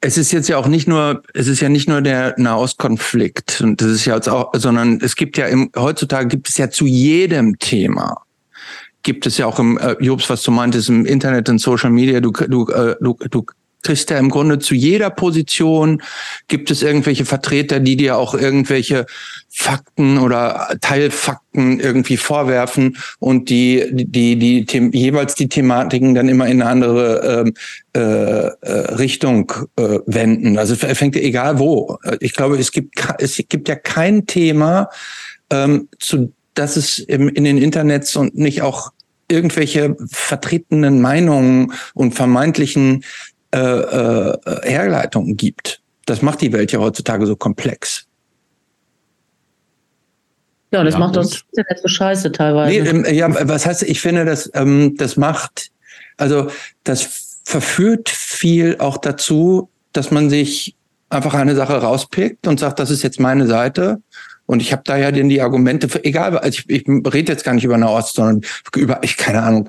es 0.00 0.16
ist 0.16 0.30
jetzt 0.30 0.48
ja 0.48 0.58
auch 0.58 0.68
nicht 0.68 0.86
nur, 0.86 1.22
es 1.34 1.48
ist 1.48 1.60
ja 1.60 1.68
nicht 1.68 1.88
nur 1.88 2.00
der 2.00 2.34
Nahostkonflikt 2.36 3.60
und 3.62 3.80
das 3.80 3.88
ist 3.88 4.04
ja 4.04 4.14
jetzt 4.14 4.28
auch, 4.28 4.52
sondern 4.54 5.00
es 5.02 5.16
gibt 5.16 5.36
ja 5.36 5.46
im, 5.46 5.70
heutzutage 5.76 6.28
gibt 6.28 6.48
es 6.48 6.56
ja 6.56 6.70
zu 6.70 6.86
jedem 6.86 7.58
Thema 7.58 8.22
gibt 9.02 9.26
es 9.26 9.38
ja 9.38 9.46
auch 9.46 9.58
im 9.58 9.78
äh, 9.78 9.96
Jobs, 10.00 10.28
was 10.28 10.42
du 10.42 10.50
meintest, 10.50 10.90
im 10.90 11.06
Internet 11.06 11.48
und 11.48 11.58
Social 11.60 11.90
Media. 11.90 12.20
Du, 12.20 12.30
du, 12.30 12.68
äh, 12.68 12.94
du, 13.00 13.16
du 13.30 13.46
kriegst 13.82 14.10
ja 14.10 14.18
im 14.18 14.28
Grunde 14.28 14.58
zu 14.58 14.74
jeder 14.74 15.10
Position 15.10 16.02
gibt 16.48 16.70
es 16.70 16.82
irgendwelche 16.82 17.24
Vertreter, 17.24 17.80
die 17.80 17.96
dir 17.96 18.16
auch 18.16 18.34
irgendwelche 18.34 19.06
Fakten 19.48 20.18
oder 20.18 20.76
Teilfakten 20.80 21.80
irgendwie 21.80 22.16
vorwerfen 22.16 22.96
und 23.18 23.50
die 23.50 23.84
die 23.90 24.36
die, 24.36 24.64
die 24.64 24.90
jeweils 24.92 25.34
die 25.34 25.48
Thematiken 25.48 26.14
dann 26.14 26.28
immer 26.28 26.46
in 26.46 26.62
eine 26.62 26.70
andere 26.70 27.44
ähm, 27.46 27.54
äh, 27.96 28.00
äh, 28.00 28.94
Richtung 28.94 29.52
äh, 29.76 29.98
wenden. 30.06 30.58
Also 30.58 30.74
es 30.74 30.98
fängt 30.98 31.16
egal 31.16 31.58
wo. 31.58 31.98
Ich 32.20 32.34
glaube, 32.34 32.58
es 32.58 32.72
gibt 32.72 32.94
es 33.18 33.42
gibt 33.48 33.68
ja 33.68 33.76
kein 33.76 34.26
Thema, 34.26 34.90
ähm, 35.50 35.88
zu 35.98 36.32
dass 36.54 36.76
es 36.76 36.98
im, 36.98 37.28
in 37.28 37.44
den 37.44 37.56
Internets 37.56 38.16
und 38.16 38.36
nicht 38.36 38.62
auch 38.62 38.92
irgendwelche 39.30 39.96
vertretenen 40.10 41.00
Meinungen 41.00 41.72
und 41.94 42.14
vermeintlichen 42.14 43.04
äh, 43.54 43.58
äh, 43.58 44.38
Herleitungen 44.62 45.36
gibt. 45.36 45.80
Das 46.06 46.22
macht 46.22 46.40
die 46.40 46.52
Welt 46.52 46.72
ja 46.72 46.80
heutzutage 46.80 47.26
so 47.26 47.36
komplex. 47.36 48.06
Ja, 50.70 50.84
das 50.84 50.94
ja, 50.94 51.00
macht 51.00 51.16
uns 51.16 51.44
Internet 51.52 51.82
so 51.82 51.88
scheiße 51.88 52.32
teilweise. 52.32 52.82
Nee, 52.82 52.88
ähm, 52.88 53.06
ja, 53.14 53.48
was 53.48 53.64
heißt, 53.64 53.82
ich 53.84 54.00
finde, 54.00 54.24
das, 54.24 54.50
ähm, 54.54 54.96
das 54.98 55.16
macht, 55.16 55.70
also 56.18 56.50
das 56.84 57.40
verführt 57.44 58.10
viel 58.10 58.76
auch 58.78 58.98
dazu, 58.98 59.70
dass 59.92 60.10
man 60.10 60.28
sich 60.28 60.76
einfach 61.08 61.32
eine 61.32 61.54
Sache 61.54 61.76
rauspickt 61.76 62.46
und 62.46 62.60
sagt, 62.60 62.78
das 62.78 62.90
ist 62.90 63.02
jetzt 63.02 63.18
meine 63.18 63.46
Seite. 63.46 64.02
Und 64.44 64.60
ich 64.60 64.72
habe 64.72 64.82
da 64.84 64.96
ja 64.96 65.10
denn 65.10 65.28
die 65.28 65.40
Argumente, 65.40 65.88
für, 65.88 66.04
egal, 66.04 66.36
also 66.38 66.62
ich, 66.66 66.68
ich 66.68 66.86
rede 66.86 67.32
jetzt 67.32 67.44
gar 67.44 67.54
nicht 67.54 67.64
über 67.64 67.78
Nahost, 67.78 68.14
sondern 68.14 68.42
über, 68.76 68.98
ich 69.02 69.16
keine 69.16 69.42
Ahnung, 69.42 69.68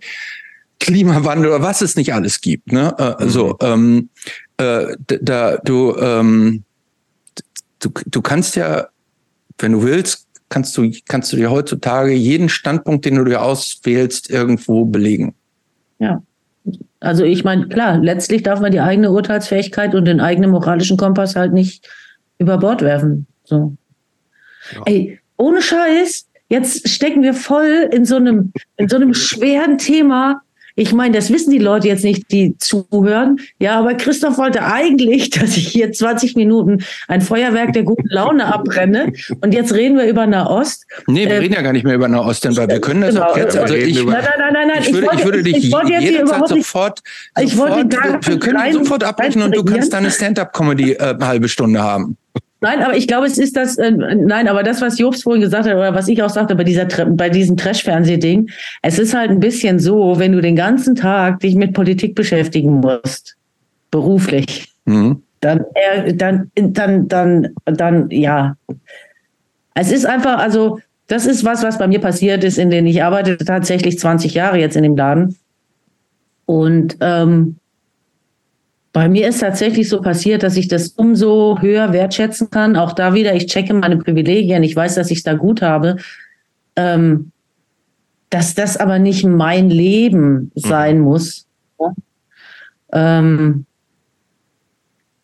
Klimawandel 0.80 1.52
oder 1.52 1.62
was 1.62 1.82
es 1.82 1.96
nicht 1.96 2.14
alles 2.14 2.42
gibt. 2.42 2.72
Ne? 2.72 2.96
Äh, 2.98 3.24
mhm. 3.24 3.30
So, 3.30 3.58
ähm, 3.62 4.10
äh, 4.58 4.96
da 5.08 5.58
du, 5.58 5.96
ähm, 5.98 6.64
du 7.80 7.90
du 8.06 8.22
kannst 8.22 8.56
ja, 8.56 8.88
wenn 9.58 9.74
du 9.74 9.84
willst, 9.84 10.28
kannst 10.50 10.78
du 10.78 10.92
kannst 11.08 11.32
du 11.34 11.38
dir 11.38 11.52
heutzutage 11.52 12.14
jeden 12.14 12.50
Standpunkt, 12.50 13.06
den 13.06 13.16
du 13.16 13.24
dir 13.26 13.42
auswählst, 13.42 14.30
irgendwo 14.30 14.86
belegen. 14.86 15.36
Ja. 16.00 16.22
Also 17.00 17.24
ich 17.24 17.44
meine, 17.44 17.68
klar, 17.68 17.98
letztlich 17.98 18.44
darf 18.44 18.60
man 18.60 18.72
die 18.72 18.82
eigene 18.82 19.12
Urteilsfähigkeit 19.12 19.96
und 19.96 20.06
den 20.06 20.20
eigenen 20.20 20.52
moralischen 20.52 20.98
Kompass 20.98 21.36
halt 21.36 21.54
nicht 21.54 21.88
über 22.38 22.58
Bord 22.58 22.82
werfen. 22.82 23.26
So. 23.44 23.76
Ja. 24.74 24.82
Ey, 24.86 25.20
ohne 25.38 25.62
Scheiß, 25.62 26.28
jetzt 26.50 26.90
stecken 26.90 27.24
wir 27.24 27.34
voll 27.34 27.90
in 27.92 28.06
so 28.06 28.18
einem, 28.18 28.52
in 28.78 28.90
so 28.90 28.98
einem 28.98 29.14
schweren 29.14 29.78
Thema, 29.78 30.42
ich 30.80 30.94
meine, 30.94 31.16
das 31.16 31.30
wissen 31.30 31.52
die 31.52 31.60
Leute 31.60 31.90
jetzt 31.90 32.06
nicht, 32.06 32.32
die 32.32 32.58
zuhören. 32.58 33.42
Ja, 33.60 33.80
aber 33.80 33.96
Christoph 33.96 34.38
wollte 34.38 34.64
eigentlich, 34.64 35.30
dass 35.30 35.58
ich 35.58 35.68
hier 35.68 35.92
20 35.92 36.38
Minuten 36.38 36.84
ein 37.10 37.22
Feuerwerk 37.22 37.74
der 37.74 37.84
guten 37.84 38.08
Laune 38.08 38.46
abbrenne. 38.46 39.12
Und 39.42 39.54
jetzt 39.54 39.74
reden 39.74 39.98
wir 39.98 40.06
über 40.06 40.26
Nahost. 40.26 40.86
Nee, 41.08 41.26
wir 41.26 41.36
äh, 41.36 41.38
reden 41.40 41.54
ja 41.56 41.62
gar 41.62 41.74
nicht 41.74 41.84
mehr 41.84 41.96
über 41.96 42.08
Nahost, 42.08 42.46
denn 42.46 42.56
weil 42.56 42.70
wir 42.70 42.80
können 42.80 43.02
das 43.02 43.16
genau, 43.16 43.28
auch 43.28 43.38
jetzt. 43.38 43.58
Also 43.58 43.76
ich, 43.76 44.04
nein, 44.06 44.06
nein, 44.06 44.54
nein, 44.54 44.68
nein, 44.70 44.84
ich 44.84 44.94
würde, 44.94 45.08
ich 45.14 45.26
würde 45.26 45.44
dich 45.44 45.58
ich 45.58 45.72
wollte 45.72 45.92
jetzt 45.92 46.04
hier 46.04 46.22
überhaupt 46.22 46.48
sofort, 46.48 47.02
ich 47.42 47.58
wollte 47.58 47.90
wir 48.26 48.40
können 48.40 48.74
sofort 48.74 49.04
abbrechen 49.04 49.42
und 49.42 49.56
du 49.56 49.64
kannst 49.66 49.92
deine 49.92 50.10
Stand-up-Comedy 50.10 50.94
äh, 50.94 50.98
eine 51.00 51.28
halbe 51.28 51.50
Stunde 51.50 51.84
haben. 51.84 52.18
Nein, 52.62 52.82
aber 52.82 52.98
ich 52.98 53.08
glaube, 53.08 53.26
es 53.26 53.38
ist 53.38 53.56
das, 53.56 53.78
äh, 53.78 53.92
nein, 53.92 54.50
aber 54.50 54.64
das, 54.64 54.82
was 54.82 55.00
Jobs 55.00 55.24
vorhin 55.24 55.42
gesagt 55.42 55.68
hat, 55.68 55.76
oder 55.76 55.94
was 55.94 56.10
ich 56.10 56.22
auch 56.22 56.30
sagte 56.30 56.56
bei 56.56 56.66
dieser, 56.66 56.86
bei 56.86 57.30
diesem 57.30 57.56
Trash-Fernseh-Ding, 57.56 58.50
es 58.82 59.00
ist 59.00 59.14
halt 59.14 59.32
ein 59.32 59.40
bisschen 59.40 59.80
so, 59.80 60.20
wenn 60.20 60.34
du 60.34 60.42
den 60.42 60.58
ganzen 60.58 60.96
Tag 60.96 61.40
dich 61.40 61.56
mit 61.56 61.74
Politik 61.74 62.16
beschäftigen 62.16 62.82
musst, 62.82 63.38
beruflich, 63.92 64.74
mhm. 64.86 65.24
dann, 65.40 65.64
äh, 65.74 66.14
dann, 66.14 66.52
dann, 66.56 67.08
dann, 67.08 67.48
dann, 67.64 68.10
ja. 68.10 68.58
Es 69.74 69.92
ist 69.92 70.06
einfach, 70.06 70.40
also, 70.40 70.80
das 71.08 71.26
ist 71.26 71.46
was, 71.46 71.64
was 71.64 71.78
bei 71.78 71.88
mir 71.88 72.00
passiert 72.00 72.44
ist, 72.44 72.58
in 72.58 72.70
denen 72.70 72.88
ich 72.88 73.02
arbeite 73.04 73.38
tatsächlich 73.38 73.98
20 73.98 74.34
Jahre 74.34 74.60
jetzt 74.60 74.76
in 74.76 74.84
dem 74.84 74.98
Laden. 74.98 75.38
Und, 76.46 76.98
ähm, 77.00 77.56
bei 78.92 79.08
mir 79.08 79.28
ist 79.28 79.40
tatsächlich 79.40 79.88
so 79.88 80.02
passiert, 80.02 80.44
dass 80.44 80.58
ich 80.58 80.68
das 80.68 80.90
umso 80.90 81.60
höher 81.62 81.94
wertschätzen 81.94 82.50
kann. 82.50 82.76
Auch 82.76 82.94
da 82.94 83.14
wieder, 83.14 83.36
ich 83.36 83.46
checke 83.46 83.74
meine 83.74 83.98
Privilegien, 83.98 84.64
ich 84.64 84.76
weiß, 84.76 84.96
dass 84.96 85.12
ich 85.12 85.20
es 85.20 85.24
da 85.24 85.34
gut 85.34 85.62
habe. 85.62 85.98
Ähm, 86.76 87.32
dass 88.30 88.54
das 88.54 88.78
aber 88.78 89.00
nicht 89.00 89.26
mein 89.26 89.70
Leben 89.70 90.52
sein 90.56 91.00
mhm. 91.00 91.04
muss, 91.04 91.48
ähm, 92.94 93.66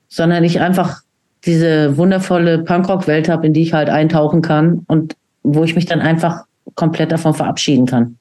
sondern 0.07 0.43
ich 0.43 0.59
einfach 0.59 1.01
diese 1.45 1.97
wundervolle 1.97 2.59
Punkrock-Welt 2.59 3.29
habe, 3.29 3.47
in 3.47 3.53
die 3.53 3.61
ich 3.61 3.73
halt 3.73 3.89
eintauchen 3.89 4.41
kann 4.41 4.83
und 4.87 5.15
wo 5.43 5.63
ich 5.63 5.75
mich 5.75 5.85
dann 5.85 6.01
einfach 6.01 6.45
komplett 6.73 7.11
davon 7.11 7.35
verabschieden 7.35 7.85
kann. 7.85 8.17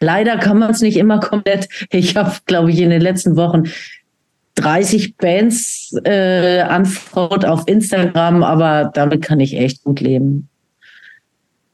Leider 0.00 0.36
kann 0.36 0.58
man 0.58 0.70
es 0.70 0.82
nicht 0.82 0.98
immer 0.98 1.20
komplett. 1.20 1.68
Ich 1.90 2.16
habe, 2.16 2.32
glaube 2.44 2.70
ich, 2.70 2.80
in 2.80 2.90
den 2.90 3.00
letzten 3.00 3.36
Wochen 3.36 3.64
30 4.56 5.16
Bands 5.16 5.94
äh, 6.04 6.60
anfraut 6.60 7.44
auf 7.44 7.64
Instagram, 7.66 8.42
aber 8.42 8.90
damit 8.92 9.22
kann 9.22 9.40
ich 9.40 9.56
echt 9.56 9.84
gut 9.84 10.00
leben. 10.00 10.48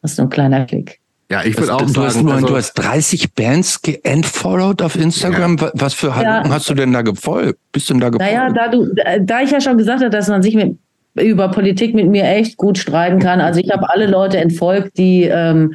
Das 0.03 0.13
ist 0.13 0.19
nur 0.19 0.27
ein 0.27 0.31
kleiner 0.31 0.65
Klick. 0.67 1.01
Ja, 1.31 1.43
ich 1.45 1.57
würde 1.57 1.75
auch 1.75 1.81
du 1.81 1.89
sagen, 1.89 2.07
hast 2.07 2.23
nur, 2.23 2.35
also, 2.35 2.47
du 2.47 2.57
hast 2.57 2.75
30 2.75 3.33
Bands 3.35 3.81
geentfollowed 3.81 4.83
auf 4.83 4.97
Instagram. 4.97 5.57
Ja. 5.57 5.71
Was 5.73 5.95
für 5.95 6.15
Haltung 6.15 6.51
ja. 6.51 6.51
hast 6.51 6.69
du 6.69 6.75
denn 6.75 6.93
da 6.93 7.01
gefolgt? 7.01 7.59
Bist 7.73 7.89
du 7.89 7.95
denn 7.95 8.01
da 8.01 8.11
gefolgt? 8.11 8.31
Naja, 8.31 8.53
da 8.53 8.69
du, 8.69 8.93
da 9.21 9.41
ich 9.41 9.51
ja 9.51 9.63
schon 9.63 9.79
gesagt 9.79 10.01
habe, 10.01 10.11
dass 10.11 10.29
man 10.29 10.43
sich 10.43 10.55
mit, 10.55 10.77
über 11.15 11.49
Politik 11.49 11.95
mit 11.95 12.09
mir 12.09 12.25
echt 12.25 12.59
gut 12.59 12.77
streiten 12.77 13.19
kann. 13.19 13.41
Also 13.41 13.61
ich 13.61 13.71
habe 13.71 13.89
alle 13.89 14.09
Leute 14.09 14.39
entfolgt, 14.39 14.99
die 14.99 15.23
ähm, 15.23 15.75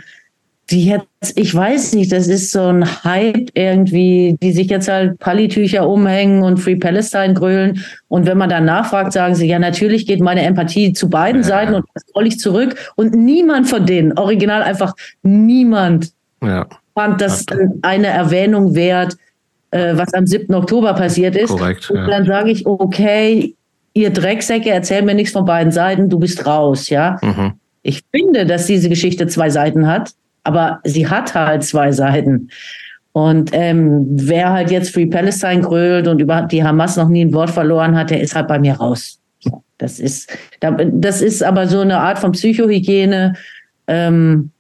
die 0.69 0.85
jetzt, 0.85 1.07
ich 1.35 1.55
weiß 1.55 1.93
nicht, 1.93 2.11
das 2.11 2.27
ist 2.27 2.51
so 2.51 2.63
ein 2.63 3.03
Hype 3.03 3.49
irgendwie, 3.53 4.37
die 4.41 4.51
sich 4.51 4.67
jetzt 4.67 4.89
halt 4.89 5.17
Pallitücher 5.19 5.87
umhängen 5.87 6.43
und 6.43 6.57
Free 6.57 6.75
Palestine 6.75 7.33
grölen. 7.33 7.85
Und 8.09 8.25
wenn 8.25 8.37
man 8.37 8.49
dann 8.49 8.65
nachfragt, 8.65 9.13
sagen 9.13 9.35
sie, 9.35 9.47
ja, 9.47 9.59
natürlich 9.59 10.05
geht 10.05 10.19
meine 10.19 10.41
Empathie 10.41 10.91
zu 10.91 11.09
beiden 11.09 11.41
ja. 11.41 11.47
Seiten 11.47 11.73
und 11.75 11.85
das 11.93 12.03
roll 12.13 12.27
ich 12.27 12.39
zurück. 12.39 12.75
Und 12.95 13.15
niemand 13.15 13.69
von 13.69 13.85
denen, 13.85 14.17
original 14.17 14.61
einfach 14.61 14.93
niemand, 15.23 16.11
ja. 16.43 16.67
fand 16.93 17.21
das 17.21 17.45
eine 17.81 18.07
Erwähnung 18.07 18.75
wert, 18.75 19.15
äh, 19.71 19.95
was 19.95 20.13
am 20.13 20.27
7. 20.27 20.53
Oktober 20.53 20.93
passiert 20.95 21.37
ist. 21.37 21.49
Korrekt, 21.49 21.89
und 21.89 22.07
dann 22.07 22.25
sage 22.25 22.51
ich, 22.51 22.65
okay, 22.65 23.55
ihr 23.93 24.09
Drecksäcke, 24.09 24.69
erzähl 24.69 25.01
mir 25.01 25.15
nichts 25.15 25.31
von 25.31 25.45
beiden 25.45 25.71
Seiten, 25.71 26.09
du 26.09 26.19
bist 26.19 26.45
raus, 26.45 26.89
ja. 26.89 27.19
Mhm. 27.21 27.53
Ich 27.83 28.01
finde, 28.11 28.45
dass 28.45 28.65
diese 28.65 28.89
Geschichte 28.89 29.27
zwei 29.27 29.49
Seiten 29.49 29.87
hat 29.87 30.11
aber 30.47 30.79
sie 30.83 31.07
hat 31.07 31.35
halt 31.35 31.63
zwei 31.63 31.91
Seiten. 31.91 32.49
Und 33.11 33.49
ähm, 33.53 34.05
wer 34.11 34.53
halt 34.53 34.71
jetzt 34.71 34.93
Free 34.93 35.07
Palestine 35.07 35.61
grölt 35.61 36.07
und 36.07 36.21
überhaupt 36.21 36.51
die 36.51 36.63
Hamas 36.63 36.97
noch 36.97 37.09
nie 37.09 37.25
ein 37.25 37.33
Wort 37.33 37.49
verloren 37.49 37.95
hat, 37.95 38.11
der 38.11 38.21
ist 38.21 38.35
halt 38.35 38.47
bei 38.47 38.59
mir 38.59 38.73
raus. 38.75 39.19
Das 39.77 39.99
ist, 39.99 40.35
das 40.59 41.21
ist 41.21 41.43
aber 41.43 41.67
so 41.67 41.79
eine 41.81 41.99
Art 41.99 42.19
von 42.19 42.31
Psychohygiene. 42.31 43.33
Ähm, 43.87 44.51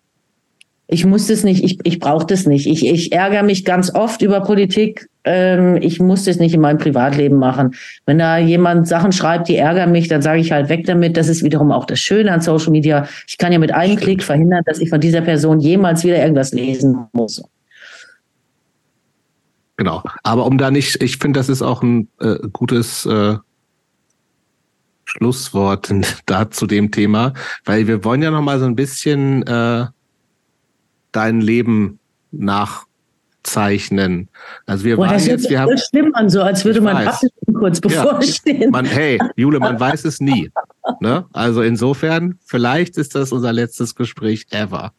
ich 0.87 1.05
muss 1.05 1.27
das 1.27 1.43
nicht, 1.43 1.63
ich, 1.63 1.79
ich 1.83 1.99
brauche 1.99 2.25
das 2.25 2.45
nicht. 2.45 2.67
Ich, 2.67 2.85
ich 2.85 3.11
ärgere 3.11 3.43
mich 3.43 3.65
ganz 3.65 3.93
oft 3.93 4.21
über 4.21 4.41
Politik. 4.41 5.07
Ähm, 5.27 5.75
ich 5.81 5.99
muss 5.99 6.23
das 6.23 6.37
nicht 6.37 6.53
in 6.53 6.61
meinem 6.61 6.77
Privatleben 6.77 7.37
machen. 7.37 7.75
Wenn 8.05 8.17
da 8.17 8.37
jemand 8.37 8.87
Sachen 8.87 9.11
schreibt, 9.11 9.49
die 9.49 9.57
ärgern 9.57 9.91
mich, 9.91 10.07
dann 10.07 10.21
sage 10.21 10.39
ich 10.39 10.53
halt 10.53 10.69
weg 10.69 10.85
damit. 10.85 11.17
Das 11.17 11.27
ist 11.27 11.43
wiederum 11.43 11.71
auch 11.73 11.85
das 11.85 11.99
Schöne 11.99 12.31
an 12.31 12.39
Social 12.39 12.71
Media. 12.71 13.07
Ich 13.27 13.37
kann 13.37 13.51
ja 13.51 13.59
mit 13.59 13.73
einem 13.73 13.97
Klick 13.97 14.23
verhindern, 14.23 14.63
dass 14.65 14.79
ich 14.79 14.89
von 14.89 15.01
dieser 15.01 15.21
Person 15.21 15.59
jemals 15.59 16.05
wieder 16.05 16.17
irgendwas 16.17 16.53
lesen 16.53 17.07
muss. 17.11 17.43
Genau. 19.75 20.01
Aber 20.23 20.45
um 20.45 20.57
da 20.57 20.71
nicht, 20.71 21.01
ich 21.03 21.17
finde, 21.17 21.39
das 21.39 21.49
ist 21.49 21.61
auch 21.61 21.83
ein 21.83 22.07
äh, 22.21 22.37
gutes 22.53 23.05
äh, 23.05 23.35
Schlusswort 25.03 25.93
da 26.25 26.49
zu 26.49 26.67
dem 26.67 26.91
Thema, 26.91 27.33
weil 27.65 27.87
wir 27.87 28.05
wollen 28.05 28.21
ja 28.21 28.31
noch 28.31 28.41
mal 28.41 28.59
so 28.59 28.65
ein 28.65 28.75
bisschen 28.75 29.43
äh, 29.43 29.87
dein 31.11 31.41
Leben 31.41 31.99
nachzeichnen. 33.47 34.29
Also 34.65 34.85
wir 34.85 34.95
Boah, 34.95 35.07
waren 35.07 35.23
jetzt, 35.23 35.49
wir 35.49 35.59
haben 35.59 35.77
schlimm 35.77 36.13
an, 36.13 36.29
so 36.29 36.41
als 36.41 36.65
würde 36.65 36.81
man 36.81 37.09
kurz 37.53 37.81
bevorstehen. 37.81 38.61
Ja, 38.61 38.69
man, 38.69 38.85
hey, 38.85 39.19
Jule, 39.35 39.59
man 39.59 39.79
weiß 39.79 40.05
es 40.05 40.19
nie. 40.19 40.51
Ne? 40.99 41.25
Also 41.33 41.61
insofern, 41.61 42.37
vielleicht 42.45 42.97
ist 42.97 43.15
das 43.15 43.31
unser 43.31 43.53
letztes 43.53 43.95
Gespräch 43.95 44.45
ever. 44.51 44.93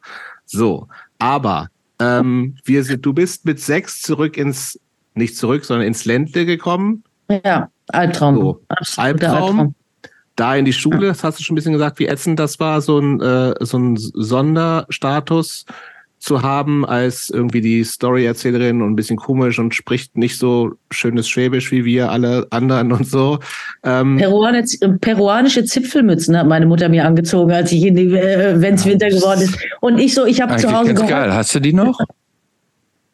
So, 0.44 0.88
aber 1.18 1.68
ähm, 2.00 2.56
wir 2.64 2.84
sind, 2.84 3.04
du 3.04 3.12
bist 3.12 3.44
mit 3.44 3.60
sechs 3.60 4.00
zurück 4.02 4.36
ins, 4.36 4.78
nicht 5.14 5.36
zurück, 5.36 5.64
sondern 5.64 5.86
ins 5.86 6.04
Ländle 6.04 6.46
gekommen. 6.46 7.04
Ja, 7.44 7.70
Albtraum. 7.88 8.36
So, 8.36 8.60
Albtraum. 8.96 9.58
Albtraum 9.58 9.74
da 10.36 10.54
in 10.54 10.64
die 10.64 10.72
Schule, 10.72 11.08
das 11.08 11.24
hast 11.24 11.40
du 11.40 11.42
schon 11.42 11.54
ein 11.54 11.56
bisschen 11.56 11.72
gesagt, 11.72 11.98
wie 11.98 12.06
ätzend 12.06 12.38
das 12.38 12.60
war, 12.60 12.80
so 12.80 13.00
ein, 13.00 13.20
äh, 13.20 13.54
so 13.58 13.76
ein 13.76 13.96
Sonderstatus 13.96 15.64
zu 16.18 16.42
haben 16.42 16.84
als 16.84 17.30
irgendwie 17.30 17.60
die 17.60 17.84
Story-Erzählerin 17.84 18.82
und 18.82 18.92
ein 18.92 18.96
bisschen 18.96 19.16
komisch 19.16 19.58
und 19.58 19.74
spricht 19.74 20.16
nicht 20.16 20.38
so 20.38 20.72
schönes 20.90 21.28
Schwäbisch 21.28 21.70
wie 21.70 21.84
wir 21.84 22.10
alle 22.10 22.46
anderen 22.50 22.92
und 22.92 23.06
so. 23.06 23.38
Ähm, 23.84 24.16
Peruanisch, 24.16 24.78
peruanische 25.00 25.64
Zipfelmützen 25.64 26.36
hat 26.36 26.46
meine 26.46 26.66
Mutter 26.66 26.88
mir 26.88 27.04
angezogen, 27.04 27.52
als 27.52 27.72
ich 27.72 27.86
in 27.86 27.96
die, 27.96 28.14
äh, 28.14 28.60
wenn 28.60 28.74
es 28.74 28.84
Winter 28.84 29.08
geworden 29.08 29.42
ist. 29.42 29.58
Und 29.80 29.98
ich 29.98 30.14
so, 30.14 30.26
ich 30.26 30.40
habe 30.40 30.56
zu 30.56 30.72
Hause 30.72 30.94
ganz 30.94 31.08
geil. 31.08 31.32
Hast 31.32 31.54
du 31.54 31.60
die 31.60 31.72
noch? 31.72 31.98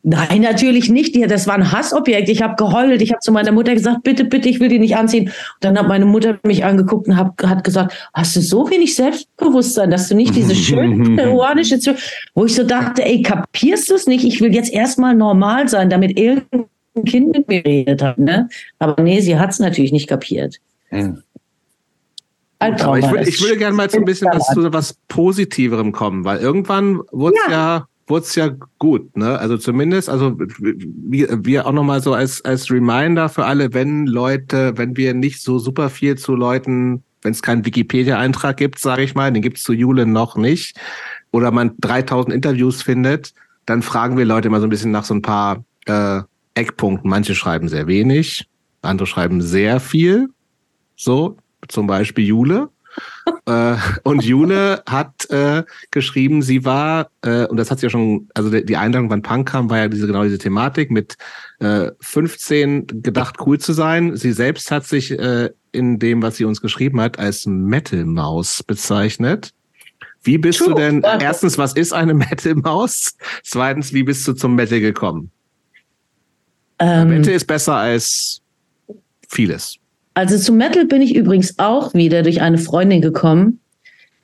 Nein, 0.06 0.42
natürlich 0.42 0.90
nicht. 0.90 1.18
Das 1.30 1.46
war 1.46 1.54
ein 1.54 1.72
Hassobjekt. 1.72 2.28
Ich 2.28 2.42
habe 2.42 2.56
geheult. 2.56 3.00
Ich 3.00 3.10
habe 3.10 3.20
zu 3.20 3.32
meiner 3.32 3.52
Mutter 3.52 3.72
gesagt, 3.72 4.02
bitte, 4.02 4.26
bitte, 4.26 4.50
ich 4.50 4.60
will 4.60 4.68
die 4.68 4.78
nicht 4.78 4.96
anziehen. 4.96 5.28
Und 5.28 5.32
dann 5.60 5.78
hat 5.78 5.88
meine 5.88 6.04
Mutter 6.04 6.38
mich 6.42 6.62
angeguckt 6.62 7.08
und 7.08 7.16
hab, 7.16 7.42
hat 7.42 7.64
gesagt, 7.64 8.10
hast 8.12 8.36
du 8.36 8.42
so 8.42 8.70
wenig 8.70 8.94
Selbstbewusstsein, 8.94 9.90
dass 9.90 10.10
du 10.10 10.14
nicht 10.14 10.36
diese 10.36 10.54
schöne 10.54 11.16
peruanische, 11.16 11.78
wo 12.34 12.44
ich 12.44 12.54
so 12.54 12.64
dachte, 12.64 13.02
ey, 13.02 13.22
kapierst 13.22 13.88
du 13.88 13.94
es 13.94 14.06
nicht? 14.06 14.24
Ich 14.24 14.42
will 14.42 14.54
jetzt 14.54 14.70
erstmal 14.70 15.14
normal 15.14 15.70
sein, 15.70 15.88
damit 15.88 16.18
irgendein 16.18 16.66
Kind 17.06 17.32
mit 17.32 17.48
mir 17.48 17.64
redet 17.64 18.02
hat. 18.02 18.18
Ne? 18.18 18.50
Aber 18.78 19.02
nee, 19.02 19.20
sie 19.20 19.38
hat 19.38 19.52
es 19.52 19.58
natürlich 19.58 19.90
nicht 19.90 20.06
kapiert. 20.06 20.60
Ja. 20.90 21.14
Aber 22.58 22.98
ich, 22.98 23.10
will, 23.10 23.26
ich 23.26 23.40
würde 23.40 23.56
gerne 23.56 23.74
mal 23.74 23.88
so 23.88 23.96
ein 23.96 24.04
bisschen 24.04 24.28
was 24.32 24.48
zu 24.48 24.70
was 24.70 24.98
Positiverem 25.08 25.92
kommen, 25.92 26.24
weil 26.24 26.40
irgendwann 26.40 27.00
wurde 27.10 27.36
es 27.36 27.50
ja, 27.50 27.52
ja 27.52 27.88
wurde 28.06 28.24
es 28.24 28.34
ja 28.34 28.50
gut, 28.78 29.16
ne? 29.16 29.38
Also 29.38 29.56
zumindest, 29.56 30.08
also 30.08 30.36
wir, 30.38 31.44
wir 31.44 31.66
auch 31.66 31.72
nochmal 31.72 32.02
so 32.02 32.12
als, 32.12 32.44
als 32.44 32.70
Reminder 32.70 33.28
für 33.28 33.46
alle, 33.46 33.72
wenn 33.72 34.06
Leute, 34.06 34.76
wenn 34.76 34.96
wir 34.96 35.14
nicht 35.14 35.42
so 35.42 35.58
super 35.58 35.88
viel 35.90 36.16
zu 36.16 36.34
Leuten, 36.34 37.02
wenn 37.22 37.32
es 37.32 37.42
keinen 37.42 37.64
Wikipedia-Eintrag 37.64 38.56
gibt, 38.56 38.78
sage 38.78 39.02
ich 39.02 39.14
mal, 39.14 39.32
den 39.32 39.42
gibt's 39.42 39.62
zu 39.62 39.72
Jule 39.72 40.06
noch 40.06 40.36
nicht, 40.36 40.78
oder 41.30 41.50
man 41.50 41.72
3000 41.80 42.34
Interviews 42.34 42.82
findet, 42.82 43.32
dann 43.66 43.82
fragen 43.82 44.16
wir 44.16 44.24
Leute 44.24 44.48
immer 44.48 44.60
so 44.60 44.66
ein 44.66 44.70
bisschen 44.70 44.92
nach 44.92 45.04
so 45.04 45.14
ein 45.14 45.22
paar 45.22 45.64
äh, 45.86 46.20
Eckpunkt, 46.54 47.04
manche 47.04 47.34
schreiben 47.34 47.68
sehr 47.68 47.86
wenig, 47.86 48.46
andere 48.82 49.06
schreiben 49.06 49.40
sehr 49.40 49.80
viel. 49.80 50.28
So, 50.96 51.36
zum 51.68 51.86
Beispiel 51.86 52.26
Jule. 52.26 52.68
Äh, 53.46 53.76
und 54.02 54.24
Jule 54.24 54.82
hat 54.88 55.28
äh, 55.30 55.64
geschrieben, 55.90 56.42
sie 56.42 56.64
war, 56.64 57.10
äh, 57.22 57.46
und 57.46 57.56
das 57.56 57.70
hat 57.70 57.80
sie 57.80 57.86
ja 57.86 57.90
schon, 57.90 58.28
also 58.34 58.50
die 58.50 58.76
Einladung, 58.76 59.10
wann 59.10 59.22
Punk 59.22 59.48
kam, 59.48 59.70
war 59.70 59.78
ja 59.78 59.88
diese 59.88 60.06
genau 60.06 60.22
diese 60.24 60.38
Thematik 60.38 60.90
mit 60.90 61.16
äh, 61.60 61.90
15 62.00 63.02
gedacht, 63.02 63.36
cool 63.46 63.58
zu 63.58 63.72
sein. 63.72 64.16
Sie 64.16 64.32
selbst 64.32 64.70
hat 64.70 64.84
sich 64.84 65.10
äh, 65.10 65.50
in 65.72 65.98
dem, 65.98 66.22
was 66.22 66.36
sie 66.36 66.44
uns 66.44 66.60
geschrieben 66.60 67.00
hat, 67.00 67.18
als 67.18 67.46
Metal-Maus 67.46 68.62
bezeichnet. 68.62 69.52
Wie 70.22 70.38
bist 70.38 70.60
True. 70.60 70.70
du 70.70 70.74
denn, 70.74 71.02
erstens, 71.02 71.58
was 71.58 71.74
ist 71.74 71.92
eine 71.92 72.14
Metal-Maus? 72.14 73.16
Zweitens, 73.42 73.92
wie 73.92 74.02
bist 74.04 74.26
du 74.26 74.32
zum 74.32 74.54
Metal 74.54 74.80
gekommen? 74.80 75.30
Ähm, 76.78 77.08
Metal 77.08 77.34
ist 77.34 77.46
besser 77.46 77.76
als 77.76 78.40
vieles. 79.28 79.78
Also 80.14 80.38
zum 80.38 80.56
Metal 80.56 80.86
bin 80.86 81.02
ich 81.02 81.14
übrigens 81.14 81.58
auch 81.58 81.92
wieder 81.92 82.22
durch 82.22 82.40
eine 82.40 82.58
Freundin 82.58 83.00
gekommen, 83.00 83.60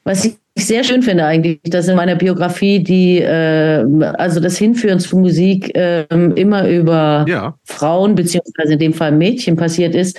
was 0.04 0.24
ich 0.24 0.36
sehr 0.56 0.84
schön 0.84 1.02
finde 1.02 1.24
eigentlich, 1.24 1.60
dass 1.64 1.88
in 1.88 1.96
meiner 1.96 2.16
Biografie 2.16 2.82
die, 2.82 3.18
äh, 3.18 3.84
also 4.16 4.40
das 4.40 4.56
Hinführen 4.58 5.00
zu 5.00 5.18
Musik 5.18 5.74
äh, 5.76 6.06
immer 6.10 6.68
über 6.68 7.24
ja. 7.28 7.54
Frauen 7.64 8.14
beziehungsweise 8.14 8.74
in 8.74 8.78
dem 8.78 8.92
Fall 8.92 9.12
Mädchen 9.12 9.56
passiert 9.56 9.94
ist. 9.94 10.18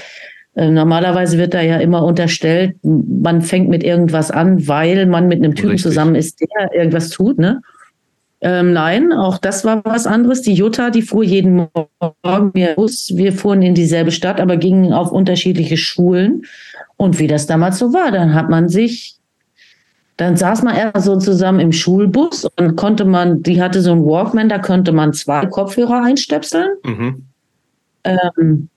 Äh, 0.56 0.70
normalerweise 0.70 1.38
wird 1.38 1.54
da 1.54 1.62
ja 1.62 1.78
immer 1.78 2.04
unterstellt, 2.04 2.76
man 2.84 3.42
fängt 3.42 3.70
mit 3.70 3.84
irgendwas 3.84 4.32
an, 4.32 4.68
weil 4.68 5.06
man 5.06 5.28
mit 5.28 5.40
einem 5.40 5.56
Typen 5.56 5.72
Richtig. 5.72 5.92
zusammen 5.92 6.16
ist, 6.16 6.42
der 6.42 6.74
irgendwas 6.74 7.10
tut, 7.10 7.38
ne? 7.38 7.62
Ähm, 8.44 8.74
nein, 8.74 9.14
auch 9.14 9.38
das 9.38 9.64
war 9.64 9.86
was 9.86 10.08
anderes. 10.08 10.42
Die 10.42 10.54
Jutta, 10.54 10.90
die 10.90 11.04
fuhr 11.04 11.24
jeden 11.24 11.68
Morgen 12.24 12.76
Bus. 12.76 13.12
Wir 13.16 13.34
fuhren 13.34 13.62
in 13.62 13.76
dieselbe 13.76 14.12
Stadt, 14.12 14.42
aber 14.42 14.58
gingen 14.58 14.94
auf 14.94 15.12
unterschiedliche 15.12 15.78
Schulen. 15.78 16.44
Und 16.98 17.20
wie 17.20 17.28
das 17.28 17.46
damals 17.46 17.78
so 17.78 17.94
war, 17.94 18.12
dann 18.12 18.34
hat 18.34 18.50
man 18.50 18.68
sich, 18.68 19.16
dann 20.18 20.38
saß 20.38 20.64
man 20.64 20.76
eher 20.76 20.92
so 21.00 21.18
zusammen 21.18 21.60
im 21.60 21.72
Schulbus 21.72 22.48
und 22.58 22.76
konnte 22.76 23.06
man, 23.06 23.44
die 23.44 23.62
hatte 23.62 23.82
so 23.82 23.92
einen 23.92 24.06
Walkman, 24.06 24.50
da 24.50 24.58
konnte 24.58 24.92
man 24.92 25.14
zwei 25.14 25.46
Kopfhörer 25.46 26.04
einstöpseln. 26.04 26.70
Mhm. 26.84 27.26
Ähm, 28.04 28.70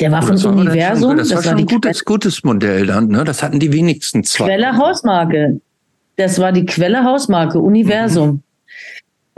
der 0.00 0.10
war 0.10 0.22
von 0.22 0.32
das 0.32 0.44
Universum. 0.44 1.16
das, 1.16 1.28
das 1.28 1.36
war 1.36 1.42
schon 1.52 1.60
ein 1.60 1.66
gutes, 1.66 2.04
gutes 2.04 2.42
Modell 2.42 2.86
dann, 2.86 3.08
ne? 3.08 3.22
Das 3.22 3.44
hatten 3.44 3.60
die 3.60 3.72
wenigsten 3.72 4.24
zwei. 4.24 4.46
Quelle 4.46 4.76
Hausmarke. 4.76 5.60
Das 6.16 6.40
war 6.40 6.50
die 6.50 6.66
Quelle 6.66 7.04
Hausmarke, 7.04 7.60
Universum. 7.60 8.28
Mhm. 8.28 8.42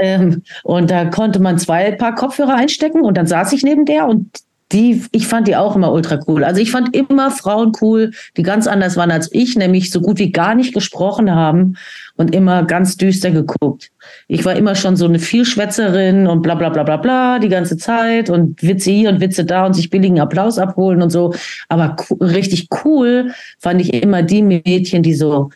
Ähm, 0.00 0.42
und 0.64 0.90
da 0.90 1.04
konnte 1.04 1.40
man 1.40 1.58
zwei 1.58 1.92
Paar 1.92 2.14
Kopfhörer 2.14 2.54
einstecken 2.54 3.02
und 3.02 3.16
dann 3.16 3.26
saß 3.26 3.52
ich 3.52 3.62
neben 3.62 3.84
der 3.84 4.08
und 4.08 4.26
die, 4.72 5.02
ich 5.10 5.26
fand 5.26 5.48
die 5.48 5.56
auch 5.56 5.74
immer 5.74 5.92
ultra 5.92 6.20
cool. 6.28 6.44
Also 6.44 6.60
ich 6.60 6.70
fand 6.70 6.94
immer 6.94 7.30
Frauen 7.30 7.72
cool, 7.80 8.12
die 8.36 8.42
ganz 8.42 8.66
anders 8.66 8.96
waren 8.96 9.10
als 9.10 9.28
ich, 9.32 9.56
nämlich 9.56 9.90
so 9.90 10.00
gut 10.00 10.18
wie 10.18 10.30
gar 10.30 10.54
nicht 10.54 10.72
gesprochen 10.72 11.34
haben 11.34 11.76
und 12.16 12.34
immer 12.34 12.62
ganz 12.64 12.96
düster 12.96 13.30
geguckt. 13.30 13.90
Ich 14.28 14.44
war 14.44 14.54
immer 14.54 14.76
schon 14.76 14.96
so 14.96 15.06
eine 15.06 15.18
Vielschwätzerin 15.18 16.26
und 16.26 16.42
bla 16.42 16.54
bla 16.54 16.68
bla 16.68 16.84
bla 16.84 16.98
bla 16.98 17.38
die 17.38 17.48
ganze 17.48 17.76
Zeit 17.76 18.30
und 18.30 18.62
Witze 18.62 18.90
hier 18.90 19.10
und 19.10 19.20
Witze 19.20 19.44
da 19.44 19.66
und 19.66 19.74
sich 19.74 19.90
billigen 19.90 20.20
Applaus 20.20 20.58
abholen 20.58 21.02
und 21.02 21.10
so. 21.10 21.34
Aber 21.68 21.96
richtig 22.20 22.68
cool 22.84 23.32
fand 23.58 23.80
ich 23.80 23.92
immer 23.92 24.22
die 24.22 24.42
Mädchen, 24.42 25.02
die 25.02 25.14
so 25.14 25.50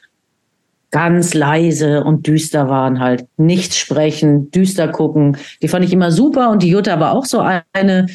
ganz 0.94 1.34
leise 1.34 2.04
und 2.04 2.28
düster 2.28 2.68
waren 2.68 3.00
halt. 3.00 3.26
Nichts 3.36 3.76
sprechen, 3.76 4.52
düster 4.52 4.86
gucken. 4.86 5.36
Die 5.60 5.66
fand 5.66 5.84
ich 5.84 5.92
immer 5.92 6.12
super 6.12 6.50
und 6.50 6.62
die 6.62 6.68
Jutta 6.68 7.00
war 7.00 7.10
auch 7.10 7.24
so 7.24 7.40
eine. 7.40 8.06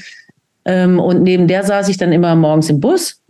Ähm, 0.63 0.97
und 0.97 1.21
neben 1.23 1.49
der 1.49 1.63
saß 1.63 1.89
ich 1.89 1.97
dann 1.97 2.13
immer 2.13 2.37
morgens 2.37 2.69
im 2.69 2.79
Bus. 2.79 3.21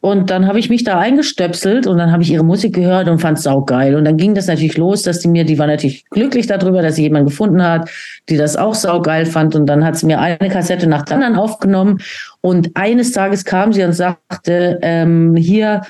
Und 0.00 0.30
dann 0.30 0.46
habe 0.46 0.60
ich 0.60 0.70
mich 0.70 0.84
da 0.84 1.00
eingestöpselt 1.00 1.88
und 1.88 1.98
dann 1.98 2.12
habe 2.12 2.22
ich 2.22 2.30
ihre 2.30 2.44
Musik 2.44 2.74
gehört 2.74 3.08
und 3.08 3.18
fand 3.18 3.38
es 3.38 3.44
saugeil. 3.44 3.96
Und 3.96 4.04
dann 4.04 4.16
ging 4.16 4.36
das 4.36 4.46
natürlich 4.46 4.76
los, 4.76 5.02
dass 5.02 5.18
die 5.18 5.28
mir, 5.28 5.44
die 5.44 5.58
war 5.58 5.66
natürlich 5.66 6.04
glücklich 6.10 6.46
darüber, 6.46 6.80
dass 6.80 6.94
sie 6.94 7.02
jemanden 7.02 7.30
gefunden 7.30 7.62
hat, 7.62 7.90
die 8.28 8.36
das 8.36 8.54
auch 8.54 8.74
saugeil 8.74 9.26
fand. 9.26 9.56
Und 9.56 9.66
dann 9.66 9.84
hat 9.84 9.96
sie 9.96 10.06
mir 10.06 10.20
eine 10.20 10.50
Kassette 10.50 10.86
nach 10.86 11.02
der 11.02 11.16
anderen 11.16 11.34
aufgenommen. 11.34 11.98
Und 12.42 12.70
eines 12.74 13.10
Tages 13.10 13.44
kam 13.44 13.72
sie 13.72 13.82
und 13.82 13.94
sagte, 13.94 14.78
ähm, 14.82 15.34
hier, 15.34 15.80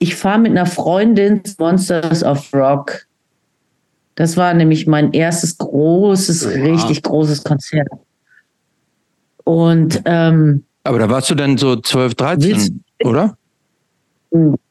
ich 0.00 0.16
fahre 0.16 0.40
mit 0.40 0.50
einer 0.50 0.66
Freundin 0.66 1.42
Monsters 1.58 2.24
of 2.24 2.52
Rock. 2.52 3.06
Das 4.16 4.36
war 4.36 4.52
nämlich 4.54 4.86
mein 4.86 5.12
erstes 5.12 5.56
großes, 5.58 6.46
wow. 6.46 6.54
richtig 6.54 7.02
großes 7.02 7.44
Konzert. 7.44 7.88
Und 9.44 10.02
ähm, 10.06 10.64
aber 10.84 10.98
da 10.98 11.10
warst 11.10 11.30
du 11.30 11.34
dann 11.34 11.58
so 11.58 11.76
12, 11.76 12.14
13, 12.14 12.82
oder? 13.04 13.36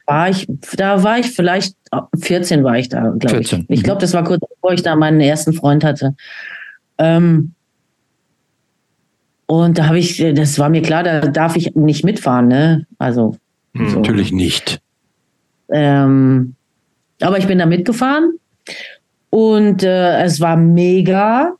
War 0.08 0.30
ich, 0.30 0.48
da 0.76 1.04
war 1.04 1.20
ich 1.20 1.28
vielleicht 1.28 1.76
14 2.20 2.64
war 2.64 2.80
ich 2.80 2.90
da, 2.90 3.14
glaube 3.20 3.42
ich. 3.42 3.54
Ich 3.68 3.84
glaube, 3.84 4.02
das 4.02 4.14
war 4.14 4.24
kurz 4.24 4.42
bevor 4.50 4.74
ich 4.74 4.82
da 4.82 4.96
meinen 4.96 5.22
ersten 5.22 5.54
Freund 5.54 5.84
hatte. 5.84 6.16
Ähm, 6.98 7.54
und 9.46 9.78
da 9.78 9.88
habe 9.88 10.00
ich, 10.00 10.18
das 10.34 10.58
war 10.58 10.70
mir 10.70 10.82
klar, 10.82 11.04
da 11.04 11.22
darf 11.22 11.56
ich 11.56 11.76
nicht 11.76 12.04
mitfahren, 12.04 12.48
ne? 12.48 12.88
Also. 12.98 13.38
Hm, 13.76 13.90
so. 13.90 13.96
Natürlich 13.98 14.32
nicht. 14.32 14.82
Ähm, 15.72 16.56
aber 17.22 17.38
ich 17.38 17.48
bin 17.48 17.60
da 17.60 17.66
mitgefahren 17.66 18.40
und 19.30 19.84
äh, 19.84 20.24
es 20.24 20.40
war 20.40 20.58
mega. 20.58 21.54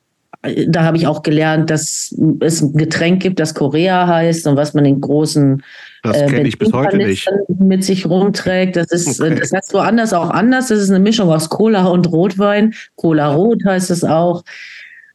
Da 0.68 0.84
habe 0.84 0.96
ich 0.96 1.06
auch 1.06 1.22
gelernt, 1.22 1.70
dass 1.70 2.16
es 2.40 2.62
ein 2.62 2.78
Getränk 2.78 3.22
gibt, 3.22 3.40
das 3.40 3.54
Korea 3.54 4.08
heißt 4.08 4.48
und 4.48 4.56
was 4.56 4.74
man 4.74 4.86
in 4.86 5.02
großen 5.02 5.62
das 6.04 6.18
äh, 6.18 6.42
ich 6.44 6.58
bis 6.58 6.72
heute 6.72 6.98
nicht. 6.98 7.30
mit 7.50 7.84
sich 7.84 8.06
rumträgt. 8.06 8.76
Das 8.76 8.92
ist, 8.92 9.20
okay. 9.20 9.36
das 9.36 9.52
heißt 9.52 9.74
woanders 9.74 10.14
auch 10.14 10.30
anders. 10.30 10.70
Das 10.70 10.80
ist 10.80 10.90
eine 10.90 11.00
Mischung 11.00 11.30
aus 11.30 11.50
Cola 11.50 11.86
und 11.88 12.10
Rotwein. 12.12 12.74
Cola 12.96 13.34
Rot 13.34 13.64
heißt 13.66 13.92
es 13.92 14.04
auch. 14.04 14.44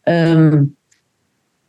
Ähm, 0.05 0.77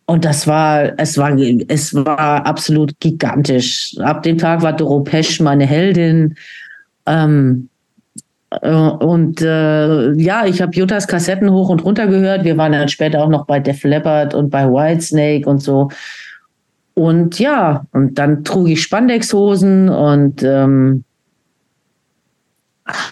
und 0.05 0.25
das 0.25 0.45
war, 0.47 0.99
es 0.99 1.17
war, 1.17 1.35
es 1.67 1.95
war 1.95 2.45
absolut 2.45 2.99
gigantisch. 2.99 3.95
Ab 3.99 4.23
dem 4.23 4.37
Tag 4.37 4.61
war 4.61 4.73
Doro 4.73 5.01
Pesch 5.01 5.39
meine 5.39 5.65
Heldin. 5.65 6.35
Ähm, 7.05 7.69
äh, 8.49 8.71
und 8.71 9.41
äh, 9.41 10.13
ja, 10.13 10.45
ich 10.45 10.61
habe 10.61 10.75
Juttas 10.75 11.07
Kassetten 11.07 11.51
hoch 11.51 11.69
und 11.69 11.83
runter 11.83 12.07
gehört. 12.07 12.43
Wir 12.43 12.57
waren 12.57 12.71
dann 12.71 12.89
später 12.89 13.23
auch 13.23 13.29
noch 13.29 13.45
bei 13.45 13.59
Def 13.59 13.83
Leppard 13.83 14.33
und 14.33 14.49
bei 14.49 14.65
Whitesnake 14.65 15.47
und 15.49 15.59
so. 15.61 15.89
Und 16.93 17.39
ja, 17.39 17.85
und 17.91 18.17
dann 18.17 18.43
trug 18.43 18.69
ich 18.69 18.81
Spandexhosen 18.81 19.89
und 19.89 20.43
ähm, 20.43 21.03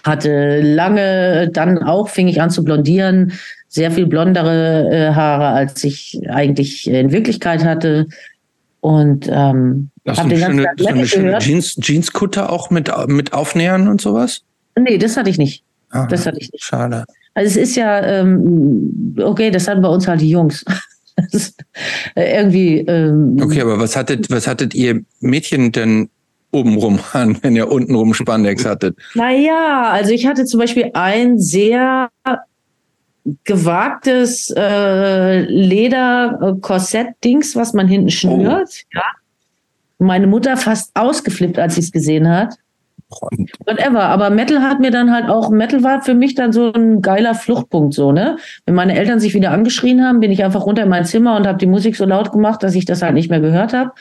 hatte 0.04 0.60
lange, 0.62 1.50
dann 1.52 1.82
auch 1.82 2.08
fing 2.08 2.28
ich 2.28 2.40
an 2.40 2.50
zu 2.50 2.64
blondieren, 2.64 3.32
sehr 3.68 3.90
viel 3.90 4.06
blondere 4.06 4.88
äh, 4.90 5.12
Haare, 5.12 5.48
als 5.48 5.82
ich 5.84 6.20
eigentlich 6.30 6.88
in 6.88 7.12
Wirklichkeit 7.12 7.64
hatte. 7.64 8.06
Und 8.80 9.28
ähm, 9.30 9.90
Hast 10.06 10.20
hab 10.20 10.28
du 10.28 10.34
eine 10.34 10.44
schöne, 10.44 10.66
so 10.76 10.86
eine 10.86 11.06
schöne 11.06 11.38
Jeans, 11.38 11.76
Jeanskutter 11.76 12.50
auch 12.50 12.70
mit, 12.70 12.90
mit 13.08 13.32
Aufnähern 13.32 13.88
und 13.88 14.00
sowas? 14.00 14.42
Nee, 14.78 14.98
das 14.98 15.16
hatte 15.16 15.30
ich 15.30 15.38
nicht. 15.38 15.64
Aha, 15.90 16.06
das 16.06 16.26
hatte 16.26 16.38
ich 16.40 16.52
nicht. 16.52 16.64
Schade. 16.64 17.04
Also 17.34 17.48
es 17.48 17.56
ist 17.68 17.76
ja, 17.76 18.04
ähm, 18.04 19.16
okay, 19.20 19.50
das 19.50 19.66
hatten 19.66 19.82
bei 19.82 19.88
uns 19.88 20.06
halt 20.06 20.20
die 20.20 20.30
Jungs. 20.30 20.64
Äh, 22.16 22.38
irgendwie. 22.38 22.78
Ähm, 22.78 23.36
okay, 23.40 23.60
aber 23.60 23.78
was 23.78 23.94
hattet, 23.94 24.28
was 24.30 24.48
hattet 24.48 24.74
ihr 24.74 25.04
Mädchen 25.20 25.70
denn 25.70 26.10
obenrum 26.50 26.98
an, 27.12 27.38
wenn 27.42 27.54
ihr 27.54 27.70
untenrum 27.70 28.14
Spandex 28.14 28.64
hattet? 28.64 28.96
Naja, 29.14 29.90
also 29.92 30.10
ich 30.10 30.26
hatte 30.26 30.44
zum 30.44 30.58
Beispiel 30.58 30.90
ein 30.94 31.38
sehr 31.38 32.10
gewagtes 33.44 34.52
äh, 34.56 35.42
Leder-Korsett-Dings, 35.42 37.54
was 37.54 37.74
man 37.74 37.86
hinten 37.86 38.10
schnürt. 38.10 38.70
Oh. 38.70 38.94
Ja. 38.94 39.02
Meine 39.98 40.26
Mutter 40.26 40.56
fast 40.56 40.90
ausgeflippt, 40.94 41.58
als 41.58 41.76
sie 41.76 41.80
es 41.80 41.92
gesehen 41.92 42.28
hat. 42.28 42.54
Whatever. 43.66 44.04
Aber 44.04 44.30
Metal 44.30 44.60
hat 44.60 44.80
mir 44.80 44.90
dann 44.90 45.12
halt 45.12 45.28
auch, 45.28 45.50
Metal 45.50 45.82
war 45.82 46.02
für 46.02 46.14
mich 46.14 46.34
dann 46.34 46.52
so 46.52 46.72
ein 46.72 47.00
geiler 47.02 47.34
Fluchtpunkt, 47.34 47.94
so, 47.94 48.12
ne? 48.12 48.36
Wenn 48.66 48.74
meine 48.74 48.96
Eltern 48.96 49.20
sich 49.20 49.34
wieder 49.34 49.50
angeschrien 49.50 50.02
haben, 50.02 50.20
bin 50.20 50.32
ich 50.32 50.42
einfach 50.42 50.66
runter 50.66 50.82
in 50.82 50.88
mein 50.88 51.04
Zimmer 51.04 51.36
und 51.36 51.46
habe 51.46 51.58
die 51.58 51.66
Musik 51.66 51.96
so 51.96 52.04
laut 52.04 52.32
gemacht, 52.32 52.62
dass 52.62 52.74
ich 52.74 52.84
das 52.84 53.02
halt 53.02 53.14
nicht 53.14 53.30
mehr 53.30 53.40
gehört 53.40 53.72
habe. 53.72 53.92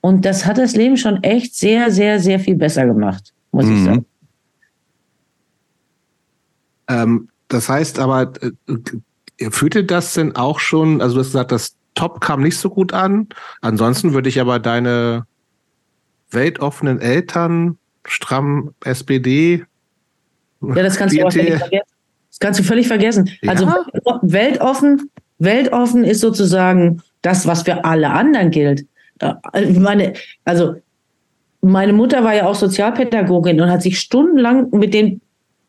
Und 0.00 0.24
das 0.24 0.46
hat 0.46 0.58
das 0.58 0.76
Leben 0.76 0.96
schon 0.96 1.22
echt 1.22 1.54
sehr, 1.54 1.90
sehr, 1.90 2.20
sehr 2.20 2.40
viel 2.40 2.56
besser 2.56 2.86
gemacht, 2.86 3.32
muss 3.52 3.66
mhm. 3.66 3.76
ich 3.76 3.84
sagen. 3.84 4.06
Ähm, 6.88 7.28
das 7.48 7.68
heißt 7.68 7.98
aber, 7.98 8.32
äh, 9.38 9.50
führte 9.50 9.84
das 9.84 10.14
denn 10.14 10.36
auch 10.36 10.58
schon, 10.58 11.00
also 11.00 11.14
du 11.14 11.20
hast 11.20 11.28
gesagt, 11.28 11.52
das 11.52 11.76
Top 11.98 12.20
kam 12.20 12.42
nicht 12.42 12.56
so 12.56 12.70
gut 12.70 12.92
an. 12.92 13.26
Ansonsten 13.60 14.14
würde 14.14 14.28
ich 14.28 14.40
aber 14.40 14.60
deine 14.60 15.26
weltoffenen 16.30 17.00
Eltern, 17.00 17.76
stramm 18.04 18.72
SPD. 18.84 19.64
Ja, 20.62 20.74
das 20.74 20.96
kannst 20.96 21.16
du 21.16 21.26
auch 21.26 21.32
völlig 21.32 21.58
vergessen. 21.58 21.86
Das 22.30 22.38
kannst 22.38 22.60
du 22.60 22.64
völlig 22.64 22.86
vergessen. 22.86 23.30
Ja? 23.42 23.50
Also 23.50 23.66
weltoffen, 24.22 25.10
weltoffen 25.38 26.04
ist 26.04 26.20
sozusagen 26.20 27.02
das, 27.22 27.48
was 27.48 27.62
für 27.62 27.84
alle 27.84 28.10
anderen 28.10 28.52
gilt. 28.52 28.86
Äh, 29.18 29.34
meine, 29.72 30.12
also 30.44 30.76
meine 31.62 31.92
Mutter 31.92 32.22
war 32.22 32.32
ja 32.32 32.46
auch 32.46 32.54
Sozialpädagogin 32.54 33.60
und 33.60 33.70
hat 33.70 33.82
sich 33.82 33.98
stundenlang 33.98 34.70
mit 34.70 34.94
den 34.94 35.20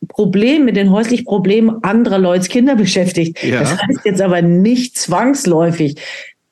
Problemen, 0.08 0.66
mit 0.66 0.76
den 0.76 0.92
häuslichen 0.92 1.26
Problemen 1.26 1.84
anderer 1.84 2.20
Leute 2.20 2.48
Kinder 2.48 2.76
beschäftigt. 2.76 3.44
Ja. 3.44 3.60
Das 3.60 3.78
heißt 3.78 4.00
jetzt 4.06 4.22
aber 4.22 4.42
nicht 4.42 4.98
zwangsläufig, 4.98 5.96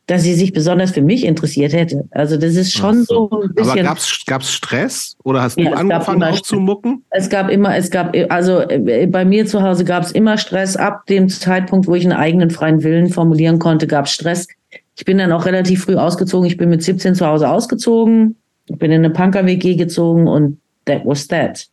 dass 0.07 0.23
sie 0.23 0.33
sich 0.33 0.53
besonders 0.53 0.91
für 0.91 1.01
mich 1.01 1.25
interessiert 1.25 1.73
hätte. 1.73 2.07
Also 2.11 2.37
das 2.37 2.55
ist 2.55 2.71
schon 2.71 3.03
so. 3.03 3.27
so 3.29 3.41
ein 3.41 3.53
bisschen. 3.53 3.85
Aber 3.85 3.99
gab 4.25 4.41
es 4.41 4.51
Stress 4.51 5.17
oder 5.23 5.41
hast 5.41 5.59
du 5.59 5.63
ja, 5.63 5.73
angefangen 5.73 6.23
auch 6.23 6.41
zu 6.41 6.59
mucken? 6.59 7.03
Es 7.09 7.29
gab 7.29 7.49
immer, 7.49 7.75
es 7.75 7.91
gab, 7.91 8.15
also 8.29 8.61
äh, 8.61 9.05
bei 9.07 9.25
mir 9.25 9.45
zu 9.45 9.61
Hause 9.61 9.83
gab 9.83 10.03
es 10.03 10.13
immer 10.13 10.37
Stress. 10.37 10.77
Ab 10.77 11.05
dem 11.07 11.27
Zeitpunkt, 11.27 11.87
wo 11.87 11.95
ich 11.95 12.05
einen 12.05 12.17
eigenen 12.17 12.51
freien 12.51 12.83
Willen 12.83 13.09
formulieren 13.09 13.59
konnte, 13.59 13.85
gab 13.85 14.05
es 14.05 14.11
Stress. 14.11 14.47
Ich 14.97 15.03
bin 15.03 15.17
dann 15.17 15.33
auch 15.33 15.45
relativ 15.45 15.83
früh 15.83 15.95
ausgezogen. 15.95 16.47
Ich 16.47 16.57
bin 16.57 16.69
mit 16.69 16.83
17 16.83 17.13
zu 17.13 17.27
Hause 17.27 17.49
ausgezogen. 17.49 18.37
Ich 18.67 18.77
bin 18.77 18.91
in 18.91 19.03
eine 19.03 19.13
Punker-WG 19.13 19.75
gezogen 19.75 20.27
und 20.27 20.59
that 20.85 21.05
was 21.05 21.27
that. 21.27 21.67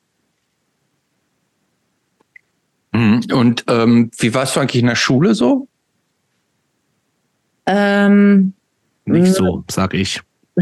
Mhm. 2.94 3.22
Und 3.32 3.64
ähm, 3.68 4.10
wie 4.18 4.32
warst 4.34 4.56
du 4.56 4.60
eigentlich 4.60 4.80
in 4.80 4.86
der 4.86 4.94
Schule 4.94 5.34
so? 5.34 5.66
Ähm, 7.66 8.52
Nicht 9.04 9.34
so, 9.34 9.64
sag 9.70 9.94
ich. 9.94 10.20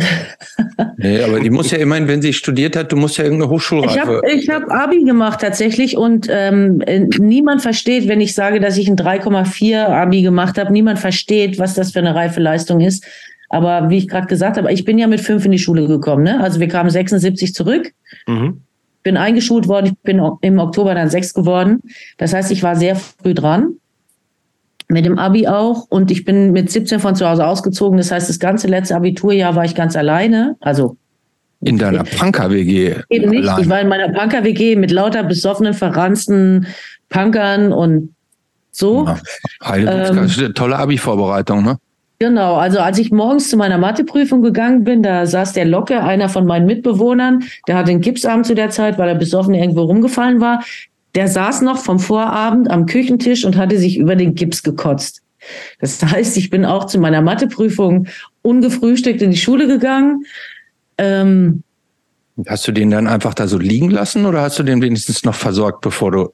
nee, 0.97 1.23
aber 1.23 1.41
die 1.41 1.51
muss 1.51 1.71
ja 1.71 1.77
immerhin, 1.77 2.09
wenn 2.09 2.23
sie 2.23 2.33
studiert 2.33 2.77
hat, 2.77 2.91
du 2.91 2.97
musst 2.97 3.19
ja 3.19 3.25
irgendeine 3.25 3.51
Hochschulreife. 3.51 4.23
Ich 4.35 4.49
habe 4.49 4.65
hab 4.65 4.85
Abi 4.85 5.05
gemacht 5.05 5.43
tatsächlich 5.43 5.99
und 5.99 6.29
ähm, 6.31 6.83
niemand 7.19 7.61
versteht, 7.61 8.09
wenn 8.09 8.23
ich 8.23 8.35
sage, 8.35 8.59
dass 8.59 8.79
ich 8.79 8.89
ein 8.89 8.97
3,4 8.97 9.85
Abi 9.85 10.23
gemacht 10.23 10.57
habe, 10.57 10.73
niemand 10.73 10.99
versteht, 10.99 11.59
was 11.59 11.75
das 11.75 11.93
für 11.93 11.99
eine 11.99 12.15
reife 12.15 12.41
Leistung 12.41 12.81
ist. 12.81 13.05
Aber 13.51 13.91
wie 13.91 13.99
ich 13.99 14.09
gerade 14.09 14.29
gesagt 14.29 14.57
habe, 14.57 14.73
ich 14.73 14.87
bin 14.87 14.97
ja 14.97 15.07
mit 15.07 15.21
fünf 15.21 15.45
in 15.45 15.53
die 15.53 15.59
Schule 15.59 15.87
gekommen. 15.87 16.23
Ne? 16.23 16.41
Also 16.41 16.59
wir 16.59 16.69
kamen 16.69 16.89
76 16.89 17.53
zurück. 17.53 17.93
Mhm. 18.27 18.63
Bin 19.03 19.16
eingeschult 19.16 19.69
worden, 19.69 19.87
ich 19.87 19.99
bin 20.03 20.23
im 20.43 20.59
Oktober 20.59 20.95
dann 20.95 21.11
sechs 21.11 21.35
geworden. 21.35 21.81
Das 22.19 22.33
heißt, 22.33 22.51
ich 22.51 22.62
war 22.62 22.77
sehr 22.77 22.97
früh 22.97 23.35
dran 23.35 23.74
mit 24.89 25.07
dem 25.07 25.19
Abi 25.19 25.49
auch 25.49 25.87
und 25.89 26.11
ich 26.11 26.24
bin 26.24 26.53
mit 26.53 26.70
17 26.70 27.01
von 27.01 27.16
zu 27.16 27.29
Hause 27.29 27.47
ausgezogen. 27.47 27.97
Das 27.97 28.11
heißt, 28.11 28.29
das 28.29 28.39
ganze 28.39 28.69
letzte 28.69 28.95
Abiturjahr 28.95 29.57
war 29.57 29.65
ich 29.65 29.74
ganz 29.74 29.97
alleine. 29.97 30.57
Also 30.61 30.97
in 31.65 31.79
deiner 31.79 32.05
Punker-WG. 32.05 32.97
Eben 33.09 33.31
nicht. 33.31 33.49
Allein. 33.49 33.62
Ich 33.62 33.69
war 33.69 33.81
in 33.81 33.89
meiner 33.89 34.09
Punker-WG 34.09 34.77
mit 34.77 34.91
lauter 34.91 35.23
besoffenen, 35.23 35.74
verranzten 35.74 36.66
Punkern 37.09 37.73
und 37.73 38.15
so. 38.73 39.07
Ja, 39.07 39.77
ähm, 39.77 40.55
tolle 40.55 40.77
Abi-Vorbereitung, 40.77 41.62
ne? 41.62 41.79
Genau, 42.23 42.55
also 42.55 42.78
als 42.78 42.99
ich 42.99 43.11
morgens 43.11 43.51
zu 43.51 43.57
meiner 43.57 43.78
Matheprüfung 43.78 44.43
gegangen 44.43 44.85
bin, 44.85 45.03
da 45.03 45.27
saß 45.27 45.55
der 45.55 45.65
Locke, 45.65 46.05
einer 46.05 46.28
von 46.28 46.47
meinen 46.47 46.66
Mitbewohnern, 46.66 47.43
der 47.66 47.74
hatte 47.74 47.90
einen 47.90 48.01
Gipsarm 48.01 48.44
zu 48.44 48.55
der 48.55 48.70
Zeit, 48.70 48.97
weil 48.97 49.09
er 49.09 49.16
besoffen 49.16 49.55
irgendwo 49.55 49.82
rumgefallen 49.82 50.40
war. 50.40 50.62
Der 51.16 51.27
saß 51.27 51.62
noch 51.62 51.78
vom 51.78 51.99
Vorabend 51.99 52.70
am 52.70 52.86
Küchentisch 52.86 53.44
und 53.44 53.57
hatte 53.57 53.77
sich 53.77 53.99
über 53.99 54.15
den 54.15 54.36
Gips 54.36 54.62
gekotzt. 54.62 55.23
Das 55.81 56.01
heißt, 56.01 56.36
ich 56.36 56.49
bin 56.49 56.65
auch 56.65 56.85
zu 56.85 57.01
meiner 57.01 57.23
Matheprüfung 57.23 58.07
ungefrühstückt 58.43 59.20
in 59.20 59.32
die 59.32 59.36
Schule 59.36 59.66
gegangen. 59.66 60.24
Ähm, 60.99 61.65
hast 62.47 62.69
du 62.69 62.70
den 62.70 62.93
dann 62.93 63.09
einfach 63.09 63.35
da 63.35 63.49
so 63.49 63.59
liegen 63.59 63.90
lassen 63.90 64.27
oder 64.27 64.43
hast 64.43 64.61
du 64.61 64.62
den 64.62 64.81
wenigstens 64.81 65.24
noch 65.24 65.35
versorgt, 65.35 65.81
bevor 65.81 66.12
du 66.12 66.32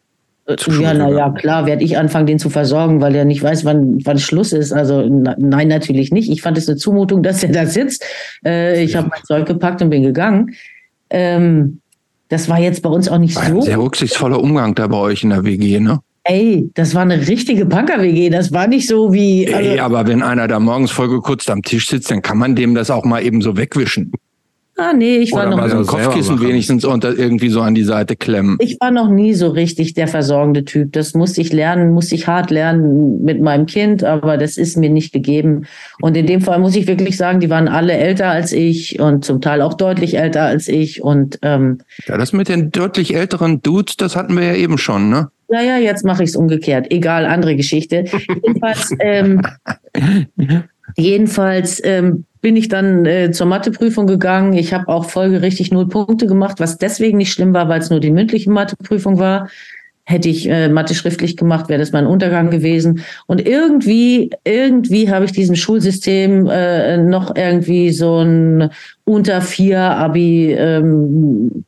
ja, 0.81 0.95
naja, 0.95 1.31
klar, 1.31 1.67
werde 1.67 1.85
ich 1.85 1.99
anfangen, 1.99 2.27
den 2.27 2.39
zu 2.39 2.49
versorgen, 2.49 3.01
weil 3.01 3.15
er 3.15 3.27
nicht 3.27 3.43
weiß, 3.43 3.65
wann, 3.65 3.99
wann 4.05 4.19
Schluss 4.19 4.53
ist. 4.53 4.73
Also 4.73 5.07
na, 5.07 5.35
nein, 5.39 5.69
natürlich 5.69 6.11
nicht. 6.11 6.31
Ich 6.31 6.41
fand 6.41 6.57
es 6.57 6.69
eine 6.69 6.79
Zumutung, 6.79 7.23
dass 7.23 7.43
er 7.43 7.53
da 7.53 7.67
sitzt. 7.67 8.05
Äh, 8.45 8.83
ich 8.83 8.97
habe 8.97 9.09
mein 9.09 9.23
Zeug 9.25 9.47
gepackt 9.47 9.83
und 9.83 9.91
bin 9.91 10.03
gegangen. 10.03 10.55
Ähm, 11.11 11.81
das 12.29 12.49
war 12.49 12.59
jetzt 12.61 12.83
bei 12.83 12.89
uns 12.89 13.09
auch 13.09 13.19
nicht 13.19 13.37
war 13.37 13.47
so. 13.47 13.61
sehr 13.61 13.79
rücksichtsvoller 13.79 14.41
Umgang 14.41 14.75
da 14.75 14.87
bei 14.87 14.99
euch 14.99 15.23
in 15.23 15.31
der 15.31 15.45
WG, 15.45 15.81
ne? 15.81 16.01
Ey, 16.25 16.71
das 16.75 16.95
war 16.95 17.03
eine 17.03 17.27
richtige 17.27 17.65
Punker-WG. 17.65 18.29
Das 18.29 18.53
war 18.53 18.67
nicht 18.67 18.87
so 18.87 19.13
wie. 19.15 19.53
Also 19.53 19.71
Ey, 19.71 19.81
aber 19.81 20.07
wenn 20.07 20.23
einer 20.23 20.47
da 20.47 20.61
morgens 20.61 20.91
voll 20.91 21.09
gekürzt 21.09 21.49
am 21.49 21.63
Tisch 21.63 21.89
sitzt, 21.89 22.11
dann 22.11 22.21
kann 22.21 22.37
man 22.37 22.55
dem 22.55 22.75
das 22.75 22.91
auch 22.91 23.05
mal 23.05 23.23
eben 23.23 23.41
so 23.41 23.57
wegwischen. 23.57 24.13
Ah, 24.81 24.93
nee, 24.93 25.17
ich 25.17 25.33
war 25.33 25.41
Oder 25.41 25.51
noch 25.51 25.57
mal 25.57 25.71
so 25.71 25.79
ein 25.79 25.87
Kopfkissen 25.87 26.41
wenigstens 26.41 26.85
unter 26.85 27.19
irgendwie 27.19 27.49
so 27.49 27.61
an 27.63 27.75
die 27.75 27.83
Seite 27.83 28.15
klemmen. 28.15 28.59
Ich 28.61 28.79
war 28.79 28.93
noch 28.93 29.11
nie 29.11 29.35
so 29.35 29.49
richtig 29.49 29.95
der 29.95 30.07
versorgende 30.07 30.65
Typ. 30.65 30.93
Das 30.93 31.15
musste 31.15 31.41
ich 31.41 31.53
lernen, 31.53 31.91
musste 31.91 32.15
ich 32.15 32.29
hart 32.29 32.53
lernen 32.53 33.25
mit 33.25 33.43
meinem 33.43 33.67
Kind, 33.67 34.05
aber 34.05 34.37
das 34.37 34.57
ist 34.57 34.77
mir 34.77 34.89
nicht 34.89 35.13
gegeben. 35.13 35.67
Und 36.01 36.17
in 36.17 36.27
dem 36.27 36.41
Fall 36.41 36.61
muss 36.61 36.77
ich 36.77 36.87
wirklich 36.87 37.17
sagen, 37.17 37.41
die 37.41 37.51
waren 37.51 37.67
alle 37.67 37.95
älter 37.95 38.29
als 38.29 38.53
ich 38.53 39.01
und 39.01 39.25
zum 39.25 39.41
Teil 39.41 39.63
auch 39.63 39.75
deutlich 39.75 40.17
älter 40.17 40.43
als 40.43 40.69
ich. 40.69 41.03
Und 41.03 41.41
ähm, 41.43 41.79
ja, 42.07 42.17
das 42.17 42.33
mit 42.33 42.49
den 42.49 42.71
deutlich 42.71 43.17
älteren 43.17 43.61
Dudes, 43.61 43.97
das 43.97 44.15
hatten 44.15 44.37
wir 44.37 44.45
ja 44.45 44.55
eben 44.55 44.79
schon, 44.79 45.11
ne? 45.11 45.29
Ja, 45.51 45.61
ja, 45.61 45.79
jetzt 45.79 46.05
mache 46.05 46.23
ich 46.23 46.31
es 46.31 46.37
umgekehrt. 46.37 46.93
Egal, 46.93 47.27
andere 47.27 47.57
Geschichte. 47.57 48.05
Jedenfalls, 48.45 48.95
ähm, 49.01 49.43
jedenfalls 50.97 51.81
ähm, 51.83 52.27
bin 52.41 52.57
ich 52.57 52.69
dann 52.69 53.07
äh, 53.07 53.31
zur 53.31 53.47
Matheprüfung 53.47 54.07
gegangen. 54.07 54.53
Ich 54.53 54.73
habe 54.73 54.89
auch 54.89 55.05
folgerichtig 55.07 55.71
null 55.71 55.89
Punkte 55.89 56.27
gemacht, 56.27 56.61
was 56.61 56.79
deswegen 56.79 57.19
nicht 57.19 57.33
schlimm 57.33 57.55
war, 57.55 57.69
weil 57.69 57.81
es 57.81 57.91
nur 57.91 58.01
die 58.01 58.11
mündliche 58.11 58.51
Matheprüfung 58.51 59.19
war. 59.19 59.49
Hätte 60.05 60.31
ich 60.31 60.49
äh, 60.49 60.69
Mathe 60.71 60.95
schriftlich 60.95 61.37
gemacht, 61.37 61.69
wäre 61.69 61.81
das 61.81 61.93
mein 61.93 62.07
Untergang 62.07 62.51
gewesen. 62.51 63.05
Und 63.27 63.47
irgendwie, 63.47 64.31
irgendwie 64.45 65.11
habe 65.11 65.27
ich 65.27 65.33
diesem 65.33 65.55
Schulsystem 65.55 66.47
äh, 66.47 66.97
noch 66.97 67.37
irgendwie 67.37 67.91
so 67.91 68.21
ein 68.21 68.71
unter 69.05 69.43
vier 69.43 69.81
Abi 69.81 70.53
ähm, 70.53 71.65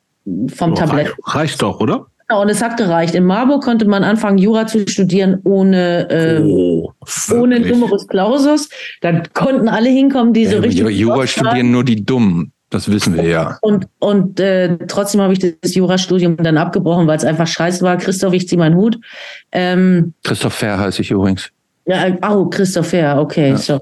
vom 0.49 0.75
Tablett. 0.75 1.15
Reicht 1.25 1.61
doch, 1.61 1.81
oder? 1.81 2.07
Genau, 2.31 2.43
und 2.43 2.49
es 2.49 2.63
hat 2.63 2.77
gereicht. 2.77 3.17
In 3.17 3.25
Marburg 3.25 3.65
konnte 3.65 3.87
man 3.87 4.05
anfangen, 4.05 4.39
Jura 4.39 4.65
zu 4.65 4.87
studieren 4.87 5.41
ohne, 5.43 6.09
äh, 6.11 6.41
oh, 6.41 6.93
ohne 7.35 7.59
Numerus 7.59 8.07
Clausus. 8.07 8.69
Da 9.01 9.21
konnten 9.35 9.69
alle 9.69 9.89
hinkommen, 9.89 10.33
die 10.33 10.47
so 10.47 10.55
ja, 10.55 10.61
richtig. 10.61 10.97
Jura 10.97 11.27
studieren 11.27 11.73
nur 11.73 11.83
die 11.83 12.05
Dummen. 12.05 12.53
Das 12.71 12.89
wissen 12.89 13.17
wir 13.17 13.25
ja. 13.25 13.59
Und, 13.63 13.89
und 13.99 14.39
äh, 14.39 14.79
trotzdem 14.87 15.21
habe 15.21 15.33
ich 15.33 15.41
das 15.41 15.75
Jurastudium 15.75 16.37
dann 16.37 16.57
abgebrochen, 16.57 17.09
weil 17.09 17.17
es 17.17 17.25
einfach 17.25 17.49
scheiße 17.49 17.83
war. 17.83 17.97
Christoph, 17.97 18.33
ich 18.33 18.47
zieh 18.47 18.57
meinen 18.57 18.77
Hut. 18.77 19.01
Ähm, 19.51 20.15
Christoph 20.23 20.55
Fair 20.55 20.79
heiße 20.79 21.03
ich 21.03 21.11
übrigens. 21.11 21.51
Ja, 21.87 22.07
äh, 22.07 22.17
oh, 22.31 22.47
Christoph 22.47 22.91
Fair, 22.91 23.19
okay. 23.19 23.51
Ja. 23.51 23.57
So. 23.57 23.81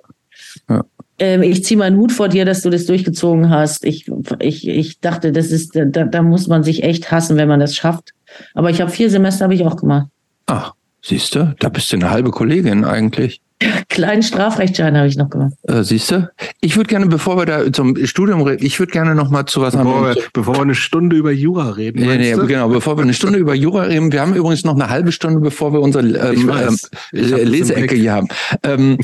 Ja. 0.70 0.84
Ähm, 1.18 1.42
ich 1.42 1.64
ziehe 1.64 1.76
meinen 1.76 1.98
Hut 1.98 2.12
vor 2.12 2.30
dir, 2.30 2.46
dass 2.46 2.62
du 2.62 2.70
das 2.70 2.86
durchgezogen 2.86 3.50
hast. 3.50 3.84
Ich, 3.84 4.10
ich, 4.38 4.66
ich 4.66 5.00
dachte, 5.00 5.32
das 5.32 5.50
ist, 5.50 5.76
da, 5.76 6.04
da 6.04 6.22
muss 6.22 6.46
man 6.46 6.62
sich 6.62 6.82
echt 6.82 7.10
hassen, 7.10 7.36
wenn 7.36 7.48
man 7.48 7.60
das 7.60 7.76
schafft. 7.76 8.14
Aber 8.54 8.70
ich 8.70 8.80
habe 8.80 8.90
vier 8.90 9.10
Semester 9.10 9.44
habe 9.44 9.54
ich 9.54 9.64
auch 9.64 9.76
gemacht. 9.76 10.08
Ach, 10.46 10.72
siehst 11.02 11.34
du, 11.34 11.54
da 11.58 11.68
bist 11.68 11.92
du 11.92 11.96
eine 11.96 12.10
halbe 12.10 12.30
Kollegin 12.30 12.84
eigentlich. 12.84 13.40
Kleinen 13.88 14.22
Strafrechtsschein 14.22 14.96
habe 14.96 15.08
ich 15.08 15.16
noch 15.16 15.30
gemacht. 15.30 15.54
Äh, 15.62 15.82
siehst 15.82 16.10
du? 16.12 16.30
Ich 16.60 16.76
würde 16.76 16.88
gerne, 16.88 17.06
bevor 17.06 17.36
wir 17.36 17.46
da 17.46 17.72
zum 17.72 17.96
Studium 18.06 18.42
reden, 18.42 18.64
ich 18.64 18.78
würde 18.78 18.92
gerne 18.92 19.14
noch 19.14 19.30
mal 19.30 19.46
zu 19.46 19.60
was 19.60 19.74
bevor 19.74 19.96
anderem. 19.96 20.16
Wir, 20.16 20.22
bevor 20.32 20.54
wir 20.54 20.62
eine 20.62 20.74
Stunde 20.74 21.16
über 21.16 21.32
Jura 21.32 21.70
reden. 21.70 22.00
Nee, 22.00 22.18
nee, 22.18 22.46
genau, 22.46 22.68
bevor 22.68 22.96
wir 22.96 23.02
eine 23.02 23.14
Stunde 23.14 23.38
über 23.38 23.54
Jura 23.54 23.82
reden. 23.82 24.12
Wir 24.12 24.20
haben 24.20 24.34
übrigens 24.34 24.64
noch 24.64 24.74
eine 24.74 24.88
halbe 24.88 25.10
Stunde, 25.10 25.40
bevor 25.40 25.72
wir 25.72 25.80
unsere 25.80 26.06
ähm, 26.06 26.50
ähm, 26.50 26.78
Leseecke 27.10 27.96
hier 27.96 28.12
haben. 28.12 28.28
Ähm, 28.62 28.98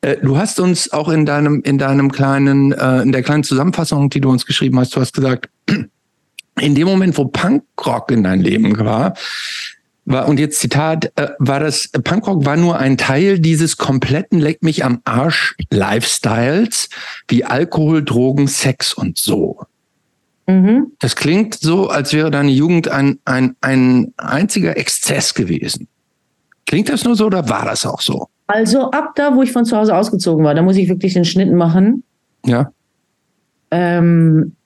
äh, 0.00 0.16
du 0.16 0.36
hast 0.36 0.58
uns 0.58 0.92
auch 0.92 1.08
in 1.08 1.24
deinem, 1.24 1.62
in 1.62 1.78
deinem 1.78 2.10
kleinen, 2.10 2.72
äh, 2.72 3.02
in 3.02 3.12
der 3.12 3.22
kleinen 3.22 3.44
Zusammenfassung, 3.44 4.10
die 4.10 4.20
du 4.20 4.30
uns 4.30 4.44
geschrieben 4.44 4.78
hast, 4.80 4.96
du 4.96 5.00
hast 5.00 5.14
gesagt, 5.14 5.48
in 6.58 6.74
dem 6.74 6.86
Moment, 6.86 7.16
wo 7.16 7.26
Punkrock 7.26 8.10
in 8.10 8.24
dein 8.24 8.40
Leben 8.40 8.78
war, 8.78 9.14
war, 10.04 10.28
und 10.28 10.40
jetzt 10.40 10.58
Zitat, 10.58 11.12
äh, 11.16 11.30
war 11.38 11.60
das, 11.60 11.88
Punkrock 11.88 12.44
war 12.44 12.56
nur 12.56 12.78
ein 12.78 12.96
Teil 12.96 13.38
dieses 13.38 13.76
kompletten 13.76 14.40
Leck 14.40 14.62
mich 14.62 14.84
am 14.84 15.00
Arsch 15.04 15.56
Lifestyles, 15.70 16.88
wie 17.28 17.44
Alkohol, 17.44 18.04
Drogen, 18.04 18.48
Sex 18.48 18.92
und 18.92 19.18
so. 19.18 19.60
Mhm. 20.46 20.92
Das 20.98 21.16
klingt 21.16 21.54
so, 21.54 21.88
als 21.88 22.12
wäre 22.12 22.30
deine 22.30 22.50
Jugend 22.50 22.88
ein, 22.88 23.18
ein, 23.24 23.56
ein 23.60 24.12
einziger 24.16 24.76
Exzess 24.76 25.34
gewesen. 25.34 25.86
Klingt 26.66 26.88
das 26.88 27.04
nur 27.04 27.14
so 27.14 27.26
oder 27.26 27.48
war 27.48 27.64
das 27.64 27.86
auch 27.86 28.00
so? 28.00 28.28
Also 28.46 28.90
ab 28.90 29.12
da, 29.14 29.34
wo 29.34 29.42
ich 29.42 29.52
von 29.52 29.64
zu 29.64 29.76
Hause 29.76 29.94
ausgezogen 29.94 30.44
war, 30.44 30.54
da 30.54 30.62
muss 30.62 30.76
ich 30.76 30.88
wirklich 30.88 31.14
den 31.14 31.24
Schnitt 31.24 31.52
machen. 31.52 32.02
Ja. 32.44 32.72
Ähm, 33.70 34.56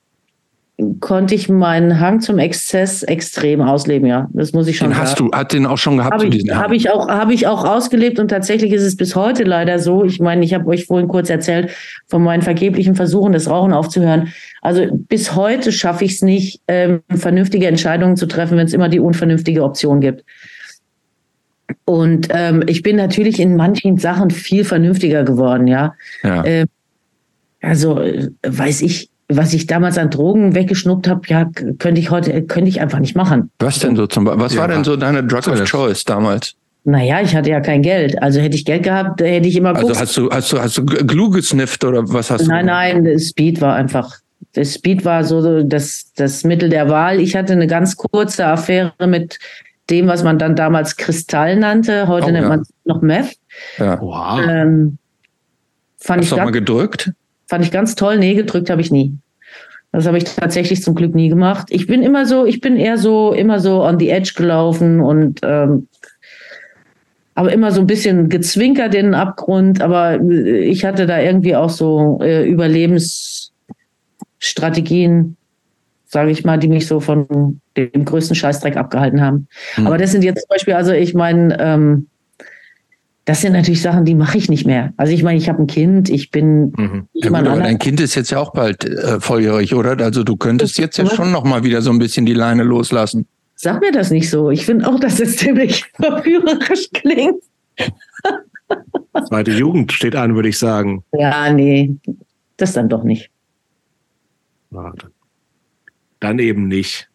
konnte 0.99 1.35
ich 1.35 1.47
meinen 1.47 2.01
Hang 2.01 2.19
zum 2.19 2.37
Exzess 2.37 3.01
extrem 3.03 3.61
ausleben, 3.61 4.07
ja. 4.07 4.27
Das 4.33 4.51
muss 4.51 4.67
ich 4.67 4.77
schon 4.77 4.89
den 4.89 4.95
sagen. 4.95 5.07
Hast 5.07 5.19
du, 5.19 5.31
hat 5.31 5.53
den 5.53 5.65
auch 5.65 5.77
schon 5.77 5.97
gehabt? 5.97 6.13
Habe 6.13 6.27
ich, 6.27 6.49
hab 6.51 6.71
ich, 6.73 6.89
auch, 6.89 7.07
hab 7.07 7.31
ich 7.31 7.47
auch 7.47 7.63
ausgelebt 7.63 8.19
und 8.19 8.27
tatsächlich 8.27 8.73
ist 8.73 8.83
es 8.83 8.97
bis 8.97 9.15
heute 9.15 9.43
leider 9.43 9.79
so. 9.79 10.03
Ich 10.03 10.19
meine, 10.19 10.43
ich 10.43 10.53
habe 10.53 10.67
euch 10.67 10.85
vorhin 10.85 11.07
kurz 11.07 11.29
erzählt 11.29 11.71
von 12.07 12.21
meinen 12.23 12.41
vergeblichen 12.41 12.95
Versuchen, 12.95 13.31
das 13.31 13.49
Rauchen 13.49 13.71
aufzuhören. 13.71 14.33
Also 14.61 14.85
bis 14.91 15.33
heute 15.35 15.71
schaffe 15.71 16.03
ich 16.03 16.13
es 16.13 16.21
nicht, 16.21 16.61
ähm, 16.67 17.01
vernünftige 17.09 17.67
Entscheidungen 17.67 18.17
zu 18.17 18.25
treffen, 18.25 18.57
wenn 18.57 18.67
es 18.67 18.73
immer 18.73 18.89
die 18.89 18.99
unvernünftige 18.99 19.63
Option 19.63 20.01
gibt. 20.01 20.25
Und 21.85 22.27
ähm, 22.31 22.63
ich 22.67 22.83
bin 22.83 22.97
natürlich 22.97 23.39
in 23.39 23.55
manchen 23.55 23.97
Sachen 23.97 24.29
viel 24.29 24.65
vernünftiger 24.65 25.23
geworden, 25.23 25.67
ja. 25.67 25.93
Ja. 26.21 26.43
Ähm, 26.43 26.67
also 27.61 27.99
äh, 28.01 28.29
weiß 28.45 28.81
ich, 28.81 29.09
was 29.27 29.53
ich 29.53 29.65
damals 29.67 29.97
an 29.97 30.09
Drogen 30.11 30.53
weggeschnuckt 30.55 31.07
habe, 31.07 31.21
ja, 31.27 31.45
könnte 31.79 31.99
ich 31.99 32.11
heute, 32.11 32.43
könnte 32.43 32.69
ich 32.69 32.79
einfach 32.81 32.99
nicht 32.99 33.15
machen. 33.15 33.49
Was 33.59 33.79
denn 33.79 33.95
so 33.95 34.05
zum 34.07 34.25
Beispiel? 34.25 34.43
Was 34.43 34.53
Ja. 34.53 34.61
war 34.61 34.67
denn 34.67 34.83
so 34.83 34.95
deine 34.95 35.23
Drug 35.23 35.43
So 35.43 35.51
of 35.51 35.63
Choice 35.63 36.03
damals? 36.05 36.53
Naja, 36.83 37.19
ich 37.21 37.35
hatte 37.35 37.49
ja 37.49 37.61
kein 37.61 37.81
Geld. 37.81 38.21
Also 38.21 38.39
hätte 38.39 38.55
ich 38.55 38.63
Geld 38.65 38.83
gehabt, 38.83 39.19
hätte 39.21 39.47
ich 39.47 39.55
immer 39.55 39.75
Also 39.75 39.87
Koks- 39.87 39.99
hast 39.99 40.17
du, 40.17 40.29
hast 40.29 40.51
du, 40.51 40.59
hast 40.61 40.77
du 40.77 40.85
Glue 40.85 41.31
gesnifft 41.31 41.83
oder 41.83 42.03
was 42.13 42.29
hast 42.29 42.45
du? 42.45 42.49
Nein, 42.49 42.67
nein, 42.67 43.03
das 43.03 43.29
Speed 43.29 43.59
war 43.61 43.73
einfach. 43.75 44.17
Das 44.53 44.75
Speed 44.75 45.03
war 45.03 45.23
so 45.23 45.63
das, 45.63 46.11
das 46.15 46.43
Mittel 46.43 46.69
der 46.69 46.87
Wahl. 46.89 47.19
Ich 47.19 47.35
hatte 47.35 47.53
eine 47.53 47.65
ganz 47.67 47.97
kurze 47.97 48.45
Affäre 48.45 48.93
mit 49.07 49.39
dem, 49.89 50.05
was 50.07 50.23
man 50.23 50.37
dann 50.37 50.55
damals 50.55 50.95
Kristall 50.95 51.55
nannte. 51.57 52.07
Heute 52.07 52.27
Oh, 52.27 52.31
nennt 52.31 52.43
ja. 52.43 52.49
man 52.49 52.59
es 52.61 52.69
noch 52.85 53.01
Meth. 53.01 53.35
Ja. 53.79 53.99
Wow. 53.99 54.39
Ähm, 54.47 54.97
fand, 55.97 56.19
Hast 56.21 56.25
ich 56.25 56.29
du 56.29 56.35
auch 56.41 56.45
mal 56.45 56.51
gedrückt? 56.51 57.11
Fand 57.47 57.65
ich 57.65 57.71
ganz 57.71 57.95
toll. 57.95 58.17
Nee, 58.17 58.35
gedrückt 58.35 58.69
habe 58.69 58.81
ich 58.81 58.91
nie. 58.91 59.17
Das 59.91 60.05
habe 60.05 60.17
ich 60.17 60.25
tatsächlich 60.25 60.83
zum 60.83 60.93
Glück 60.93 61.15
nie 61.15 61.29
gemacht. 61.29 61.67
Ich 61.69 61.87
bin 61.87 62.03
immer 62.03 62.25
so, 62.25 62.45
ich 62.45 62.59
bin 62.59 62.75
eher 62.75 62.97
so, 62.97 63.31
immer 63.31 63.61
so 63.61 63.81
on 63.81 63.97
the 63.97 64.09
edge 64.09 64.33
gelaufen 64.35 64.99
und 64.99 65.39
ähm, 65.43 65.87
aber 67.33 67.53
immer 67.53 67.71
so 67.71 67.79
ein 67.81 67.87
bisschen 67.87 68.29
gezwinkert 68.29 68.95
in 68.95 69.07
den 69.07 69.13
Abgrund. 69.13 69.81
Aber 69.81 70.19
äh, 70.19 70.59
ich 70.59 70.85
hatte 70.85 71.05
da 71.05 71.21
irgendwie 71.21 71.55
auch 71.55 71.69
so 71.69 72.19
äh, 72.21 72.47
Überlebensstrategien, 72.47 75.37
sage 76.07 76.31
ich 76.31 76.43
mal, 76.43 76.57
die 76.57 76.69
mich 76.69 76.87
so 76.87 76.99
von 76.99 77.61
dem 77.77 78.05
größten 78.05 78.35
Scheißdreck 78.35 78.77
abgehalten 78.77 79.21
haben. 79.21 79.47
Hm. 79.75 79.85
Aber 79.87 79.97
das 79.97 80.11
sind 80.11 80.23
jetzt 80.23 80.41
zum 80.41 80.49
Beispiel, 80.49 80.73
also 80.73 80.91
ich 80.91 81.13
meine, 81.13 81.57
ähm, 81.59 82.07
das 83.25 83.41
sind 83.41 83.53
natürlich 83.53 83.81
Sachen, 83.81 84.05
die 84.05 84.13
mache 84.15 84.37
ich 84.37 84.49
nicht 84.49 84.65
mehr. 84.67 84.93
Also 84.97 85.11
ich 85.13 85.23
meine, 85.23 85.37
ich 85.37 85.49
habe 85.49 85.61
ein 85.63 85.67
Kind, 85.67 86.09
ich 86.09 86.29
bin 86.31 86.71
Mhm. 86.77 87.07
Ja, 87.13 87.29
gut, 87.29 87.37
aber 87.47 87.59
dein 87.59 87.79
Kind 87.79 87.99
ist 87.99 88.15
jetzt 88.15 88.29
ja 88.31 88.39
auch 88.39 88.53
bald 88.53 88.85
äh, 88.85 89.19
volljährig, 89.19 89.73
oder? 89.73 89.97
Also 90.03 90.23
du 90.23 90.35
könntest 90.37 90.77
jetzt 90.77 90.97
ja 90.97 91.05
Ja. 91.05 91.09
schon 91.15 91.31
noch 91.31 91.43
mal 91.43 91.63
wieder 91.63 91.81
so 91.81 91.89
ein 91.91 91.97
bisschen 91.99 92.25
die 92.25 92.33
Leine 92.35 92.63
loslassen. 92.63 93.25
Sag 93.55 93.81
mir 93.81 93.91
das 93.91 94.11
nicht 94.11 94.29
so. 94.29 94.51
Ich 94.51 94.65
finde 94.65 94.87
auch, 94.87 94.99
dass 94.99 95.19
es 95.19 95.37
ziemlich 95.37 95.85
verführerisch 95.95 96.89
klingt. 96.93 97.41
Zweite 99.27 99.51
Jugend 99.51 99.91
steht 99.91 100.15
an, 100.15 100.35
würde 100.35 100.49
ich 100.49 100.59
sagen. 100.59 101.03
Ja, 101.13 101.51
nee, 101.51 101.95
das 102.57 102.73
dann 102.73 102.89
doch 102.89 103.03
nicht. 103.03 103.29
Dann- 104.71 104.93
Dann 106.19 106.39
eben 106.39 106.67
nicht. 106.67 107.09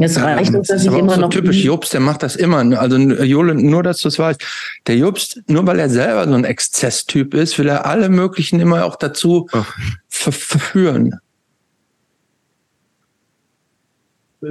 Es 0.00 0.20
reicht 0.20 0.54
uns, 0.54 0.68
dass 0.68 0.84
das 0.84 0.92
ich 0.92 0.98
immer 0.98 1.14
so 1.14 1.22
noch. 1.22 1.30
typisch 1.30 1.64
Jobst, 1.64 1.92
der 1.92 2.00
macht 2.00 2.22
das 2.22 2.36
immer. 2.36 2.58
Also 2.78 2.96
Jole, 2.96 3.54
nur 3.54 3.82
dass 3.82 4.00
du 4.00 4.08
es 4.08 4.18
weißt, 4.18 4.40
der 4.86 4.96
Jobst, 4.96 5.42
nur 5.48 5.66
weil 5.66 5.80
er 5.80 5.90
selber 5.90 6.26
so 6.28 6.34
ein 6.34 6.44
Exzesstyp 6.44 7.34
ist, 7.34 7.58
will 7.58 7.68
er 7.68 7.84
alle 7.84 8.08
möglichen 8.08 8.60
immer 8.60 8.84
auch 8.84 8.94
dazu 8.94 9.48
Ach. 9.52 9.76
ver 10.08 10.30
verführen. 10.30 11.18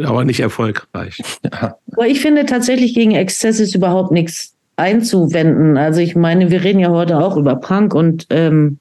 Aber 0.03 0.25
nicht 0.25 0.41
erfolgreich. 0.41 1.21
Ja. 1.45 1.77
Aber 1.93 2.07
ich 2.07 2.19
finde 2.19 2.45
tatsächlich 2.45 2.93
gegen 2.93 3.11
Exzess 3.11 3.61
ist 3.61 3.73
überhaupt 3.73 4.11
nichts 4.11 4.53
einzuwenden. 4.75 5.77
Also 5.77 6.01
ich 6.01 6.15
meine, 6.15 6.51
wir 6.51 6.63
reden 6.63 6.79
ja 6.79 6.89
heute 6.89 7.17
auch 7.19 7.37
über 7.37 7.55
Punk 7.55 7.95
und 7.95 8.27
ähm, 8.31 8.79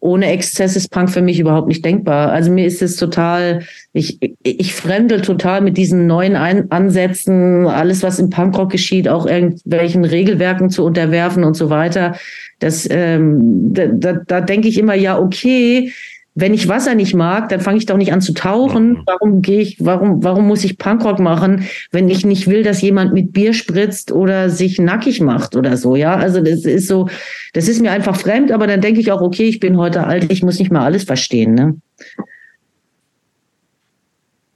ohne 0.00 0.30
Exzess 0.30 0.76
ist 0.76 0.90
Punk 0.90 1.10
für 1.10 1.22
mich 1.22 1.40
überhaupt 1.40 1.68
nicht 1.68 1.84
denkbar. 1.84 2.30
Also 2.30 2.50
mir 2.52 2.66
ist 2.66 2.82
es 2.82 2.96
total, 2.96 3.64
ich, 3.92 4.18
ich 4.42 4.74
fremdel 4.74 5.22
total 5.22 5.60
mit 5.60 5.76
diesen 5.76 6.06
neuen 6.06 6.36
Ein 6.36 6.70
Ansätzen, 6.70 7.66
alles, 7.66 8.02
was 8.02 8.18
im 8.18 8.30
Punkrock 8.30 8.70
geschieht, 8.70 9.08
auch 9.08 9.26
irgendwelchen 9.26 10.04
Regelwerken 10.04 10.70
zu 10.70 10.84
unterwerfen 10.84 11.42
und 11.42 11.54
so 11.54 11.68
weiter. 11.68 12.16
Das, 12.60 12.88
ähm, 12.90 13.72
da, 13.72 13.86
da, 13.86 14.12
da 14.26 14.40
denke 14.40 14.68
ich 14.68 14.78
immer, 14.78 14.94
ja, 14.94 15.18
okay, 15.18 15.92
wenn 16.40 16.54
ich 16.54 16.68
Wasser 16.68 16.94
nicht 16.94 17.14
mag, 17.14 17.48
dann 17.48 17.60
fange 17.60 17.78
ich 17.78 17.86
doch 17.86 17.96
nicht 17.96 18.12
an 18.12 18.20
zu 18.20 18.32
tauchen. 18.32 19.02
Warum 19.06 19.42
gehe 19.42 19.60
ich, 19.60 19.84
warum, 19.84 20.22
warum 20.22 20.46
muss 20.46 20.62
ich 20.62 20.78
Punkrock 20.78 21.18
machen, 21.18 21.64
wenn 21.90 22.08
ich 22.08 22.24
nicht 22.24 22.46
will, 22.46 22.62
dass 22.62 22.80
jemand 22.80 23.12
mit 23.12 23.32
Bier 23.32 23.52
spritzt 23.52 24.12
oder 24.12 24.48
sich 24.48 24.78
nackig 24.78 25.20
macht 25.20 25.56
oder 25.56 25.76
so, 25.76 25.96
ja? 25.96 26.14
Also 26.14 26.40
das 26.40 26.64
ist 26.64 26.86
so, 26.86 27.08
das 27.54 27.66
ist 27.66 27.82
mir 27.82 27.90
einfach 27.90 28.16
fremd, 28.16 28.52
aber 28.52 28.68
dann 28.68 28.80
denke 28.80 29.00
ich 29.00 29.10
auch, 29.10 29.20
okay, 29.20 29.48
ich 29.48 29.58
bin 29.58 29.76
heute 29.76 30.06
alt, 30.06 30.30
ich 30.30 30.44
muss 30.44 30.60
nicht 30.60 30.70
mal 30.70 30.84
alles 30.84 31.02
verstehen, 31.02 31.54
ne? 31.54 31.76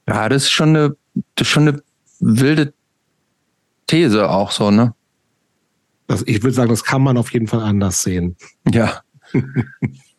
ja, 0.09 0.29
das 0.29 0.45
ist 0.45 0.53
schon 0.53 0.71
eine, 0.71 0.97
das 1.35 1.49
ist 1.49 1.53
schon 1.53 1.69
eine 1.69 1.83
wilde 2.21 2.73
These 3.89 4.31
auch 4.31 4.53
so, 4.53 4.71
ne? 4.71 4.95
Das, 6.07 6.23
ich 6.27 6.43
würde 6.43 6.55
sagen, 6.55 6.71
das 6.71 6.85
kann 6.85 7.03
man 7.03 7.17
auf 7.17 7.33
jeden 7.33 7.49
Fall 7.49 7.61
anders 7.61 8.03
sehen. 8.03 8.37
Ja. 8.71 9.01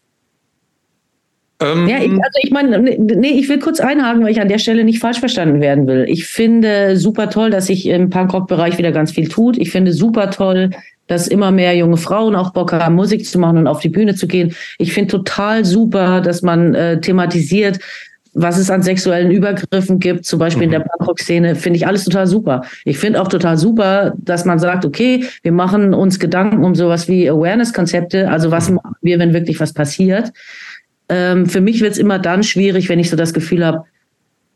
ähm, 1.64 1.88
Ja, 1.88 1.98
ich, 1.98 2.12
also 2.12 2.40
ich 2.42 2.52
meine, 2.52 2.80
nee, 2.80 3.40
ich 3.40 3.50
will 3.50 3.60
kurz 3.60 3.80
einhaken, 3.80 4.24
weil 4.24 4.32
ich 4.32 4.42
an 4.42 4.50
der 4.50 4.60
Stelle 4.60 4.84
nicht 4.84 5.00
falsch 5.00 5.20
verstanden 5.20 5.62
werden 5.62 5.88
will. 5.88 6.06
Ich 6.08 6.26
finde 6.26 6.98
super 6.98 7.30
toll, 7.30 7.50
dass 7.50 7.68
sich 7.68 7.88
im 7.88 8.10
Punkrock-Bereich 8.10 8.78
wieder 8.78 8.92
ganz 8.92 9.12
viel 9.12 9.28
tut. 9.28 9.58
Ich 9.58 9.72
finde 9.72 9.94
super 9.94 10.30
toll, 10.30 10.72
dass 11.08 11.28
immer 11.28 11.52
mehr 11.52 11.76
junge 11.76 11.98
Frauen 11.98 12.36
auch 12.36 12.54
Bock 12.54 12.72
haben, 12.74 12.96
Musik 12.96 13.26
zu 13.26 13.40
machen 13.40 13.58
und 13.58 13.68
auf 13.68 13.80
die 13.80 13.90
Bühne 13.90 14.16
zu 14.16 14.28
gehen. 14.28 14.56
Ich 14.78 14.94
finde 14.94 15.12
total 15.12 15.66
super, 15.66 16.22
dass 16.22 16.42
man 16.42 16.74
äh, 16.76 17.00
thematisiert, 17.02 17.80
was 18.34 18.58
es 18.58 18.72
an 18.72 18.82
sexuellen 18.82 19.32
Übergriffen 19.32 20.00
gibt, 20.00 20.26
zum 20.26 20.40
Beispiel 20.40 20.64
in 20.64 20.72
der 20.72 20.80
Punkrock-Szene, 20.80 21.56
finde 21.56 21.78
ich 21.78 21.86
alles 21.86 22.04
total 22.04 22.26
super. 22.26 22.64
Ich 22.84 22.98
finde 22.98 23.22
auch 23.22 23.28
total 23.28 23.58
super, 23.58 24.14
dass 24.18 24.46
man 24.46 24.58
sagt, 24.60 24.86
okay, 24.86 25.26
wir 25.44 25.52
machen 25.52 25.94
uns 25.94 26.20
Gedanken 26.20 26.64
um 26.64 26.74
sowas 26.74 27.08
wie 27.08 27.30
Awareness-Konzepte, 27.30 28.30
also 28.30 28.50
was 28.50 28.72
machen 28.72 28.96
wir, 29.02 29.20
wenn 29.20 29.34
wirklich 29.34 29.60
was 29.60 29.74
passiert. 29.74 30.32
Ähm, 31.10 31.46
für 31.46 31.62
mich 31.62 31.82
wird 31.82 31.94
es 31.94 31.98
immer 31.98 32.20
dann 32.20 32.44
schwierig, 32.44 32.90
wenn 32.90 33.00
ich 33.00 33.10
so 33.10 33.16
das 33.16 33.34
Gefühl 33.34 33.66
habe, 33.66 33.84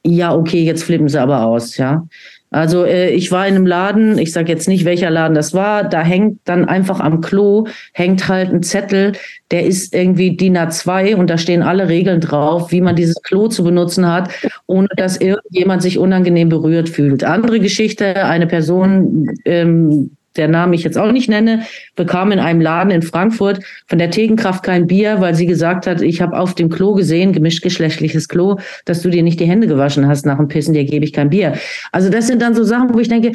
ja, 0.03 0.33
okay, 0.33 0.63
jetzt 0.63 0.83
flippen 0.83 1.09
sie 1.09 1.19
aber 1.19 1.43
aus, 1.45 1.77
ja. 1.77 2.07
Also 2.49 2.85
äh, 2.85 3.09
ich 3.09 3.31
war 3.31 3.45
in 3.45 3.55
einem 3.55 3.65
Laden, 3.65 4.17
ich 4.17 4.31
sage 4.31 4.51
jetzt 4.51 4.69
nicht, 4.69 4.85
welcher 4.85 5.09
Laden 5.09 5.35
das 5.35 5.53
war, 5.53 5.83
da 5.83 6.01
hängt 6.01 6.39
dann 6.45 6.63
einfach 6.65 7.01
am 7.01 7.19
Klo, 7.19 7.67
hängt 7.91 8.29
halt 8.29 8.53
ein 8.53 8.63
Zettel, 8.63 9.13
der 9.51 9.65
ist 9.65 9.93
irgendwie 9.93 10.37
DIN 10.37 10.57
A2 10.57 11.15
und 11.15 11.29
da 11.29 11.37
stehen 11.37 11.61
alle 11.61 11.89
Regeln 11.89 12.21
drauf, 12.21 12.71
wie 12.71 12.79
man 12.79 12.95
dieses 12.95 13.21
Klo 13.21 13.49
zu 13.49 13.65
benutzen 13.65 14.07
hat, 14.07 14.29
ohne 14.65 14.87
dass 14.95 15.17
irgendjemand 15.17 15.81
sich 15.81 15.97
unangenehm 15.97 16.47
berührt 16.47 16.87
fühlt. 16.87 17.25
Andere 17.25 17.59
Geschichte, 17.59 18.23
eine 18.23 18.47
Person, 18.47 19.29
ähm, 19.43 20.11
der 20.37 20.47
Namen 20.47 20.73
ich 20.73 20.83
jetzt 20.83 20.97
auch 20.97 21.11
nicht 21.11 21.29
nenne, 21.29 21.63
bekam 21.95 22.31
in 22.31 22.39
einem 22.39 22.61
Laden 22.61 22.91
in 22.91 23.01
Frankfurt 23.01 23.59
von 23.87 23.97
der 23.97 24.11
Thekenkraft 24.11 24.63
kein 24.63 24.87
Bier, 24.87 25.19
weil 25.19 25.35
sie 25.35 25.45
gesagt 25.45 25.87
hat, 25.87 26.01
ich 26.01 26.21
habe 26.21 26.37
auf 26.37 26.55
dem 26.55 26.69
Klo 26.69 26.93
gesehen, 26.93 27.33
gemischtgeschlechtliches 27.33 28.27
Klo, 28.27 28.59
dass 28.85 29.01
du 29.01 29.09
dir 29.09 29.23
nicht 29.23 29.39
die 29.39 29.45
Hände 29.45 29.67
gewaschen 29.67 30.07
hast 30.07 30.25
nach 30.25 30.37
dem 30.37 30.47
Pissen, 30.47 30.73
dir 30.73 30.85
gebe 30.85 31.05
ich 31.05 31.13
kein 31.13 31.29
Bier. 31.29 31.57
Also 31.91 32.09
das 32.09 32.27
sind 32.27 32.41
dann 32.41 32.55
so 32.55 32.63
Sachen, 32.63 32.93
wo 32.93 32.99
ich 32.99 33.09
denke, 33.09 33.33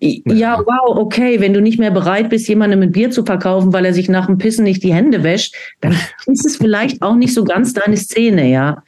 ja, 0.00 0.58
wow, 0.58 0.96
okay, 0.98 1.38
wenn 1.40 1.54
du 1.54 1.60
nicht 1.60 1.78
mehr 1.78 1.92
bereit 1.92 2.28
bist, 2.28 2.48
jemandem 2.48 2.82
ein 2.82 2.90
Bier 2.90 3.12
zu 3.12 3.24
verkaufen, 3.24 3.72
weil 3.72 3.84
er 3.84 3.94
sich 3.94 4.08
nach 4.08 4.26
dem 4.26 4.36
Pissen 4.36 4.64
nicht 4.64 4.82
die 4.82 4.92
Hände 4.92 5.22
wäscht, 5.22 5.54
dann 5.80 5.92
ist 6.26 6.44
es 6.44 6.56
vielleicht 6.56 7.02
auch 7.02 7.14
nicht 7.14 7.32
so 7.34 7.44
ganz 7.44 7.72
deine 7.72 7.96
Szene, 7.96 8.50
ja. 8.50 8.82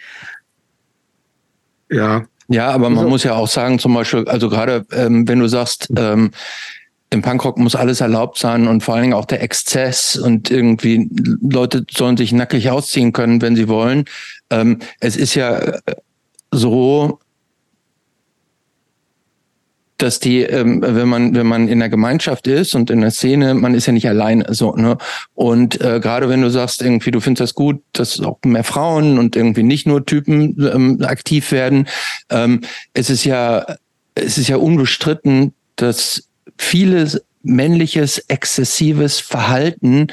Ja, 1.90 2.24
Ja, 2.48 2.68
aber 2.70 2.90
man 2.90 3.04
So. 3.04 3.08
muss 3.10 3.22
ja 3.24 3.34
auch 3.34 3.46
sagen, 3.48 3.78
zum 3.78 3.94
Beispiel, 3.94 4.26
also 4.28 4.48
gerade 4.48 4.84
ähm, 4.92 5.28
wenn 5.28 5.38
du 5.38 5.46
sagst, 5.46 5.88
ähm, 5.96 6.32
im 7.14 7.22
Punkrock 7.22 7.56
muss 7.58 7.76
alles 7.76 8.00
erlaubt 8.02 8.36
sein 8.36 8.66
und 8.68 8.82
vor 8.82 8.94
allen 8.94 9.04
Dingen 9.04 9.14
auch 9.14 9.24
der 9.24 9.42
Exzess 9.42 10.16
und 10.16 10.50
irgendwie 10.50 11.08
Leute 11.40 11.86
sollen 11.90 12.18
sich 12.18 12.32
nackig 12.32 12.68
ausziehen 12.68 13.12
können, 13.12 13.40
wenn 13.40 13.56
sie 13.56 13.68
wollen. 13.68 14.04
Ähm, 14.50 14.80
es 15.00 15.16
ist 15.16 15.34
ja 15.34 15.56
äh, 15.58 15.80
so, 16.50 17.20
dass 19.96 20.18
die, 20.18 20.42
ähm, 20.42 20.82
wenn 20.82 21.08
man 21.08 21.34
wenn 21.36 21.46
man 21.46 21.68
in 21.68 21.78
der 21.78 21.88
Gemeinschaft 21.88 22.48
ist 22.48 22.74
und 22.74 22.90
in 22.90 23.00
der 23.00 23.12
Szene, 23.12 23.54
man 23.54 23.74
ist 23.74 23.86
ja 23.86 23.92
nicht 23.92 24.08
allein 24.08 24.44
so 24.48 24.74
ne 24.74 24.98
und 25.34 25.80
äh, 25.80 26.00
gerade 26.00 26.28
wenn 26.28 26.42
du 26.42 26.50
sagst 26.50 26.82
irgendwie 26.82 27.12
du 27.12 27.20
findest 27.20 27.40
das 27.40 27.54
gut, 27.54 27.80
dass 27.92 28.20
auch 28.20 28.38
mehr 28.44 28.64
Frauen 28.64 29.18
und 29.18 29.36
irgendwie 29.36 29.62
nicht 29.62 29.86
nur 29.86 30.04
Typen 30.04 30.56
ähm, 30.74 31.00
aktiv 31.04 31.52
werden, 31.52 31.86
ähm, 32.28 32.62
es 32.92 33.08
ist 33.08 33.24
ja 33.24 33.64
es 34.16 34.36
ist 34.36 34.48
ja 34.48 34.56
unbestritten, 34.56 35.54
dass 35.76 36.28
vieles 36.58 37.22
männliches 37.46 38.18
exzessives 38.28 39.20
Verhalten 39.20 40.06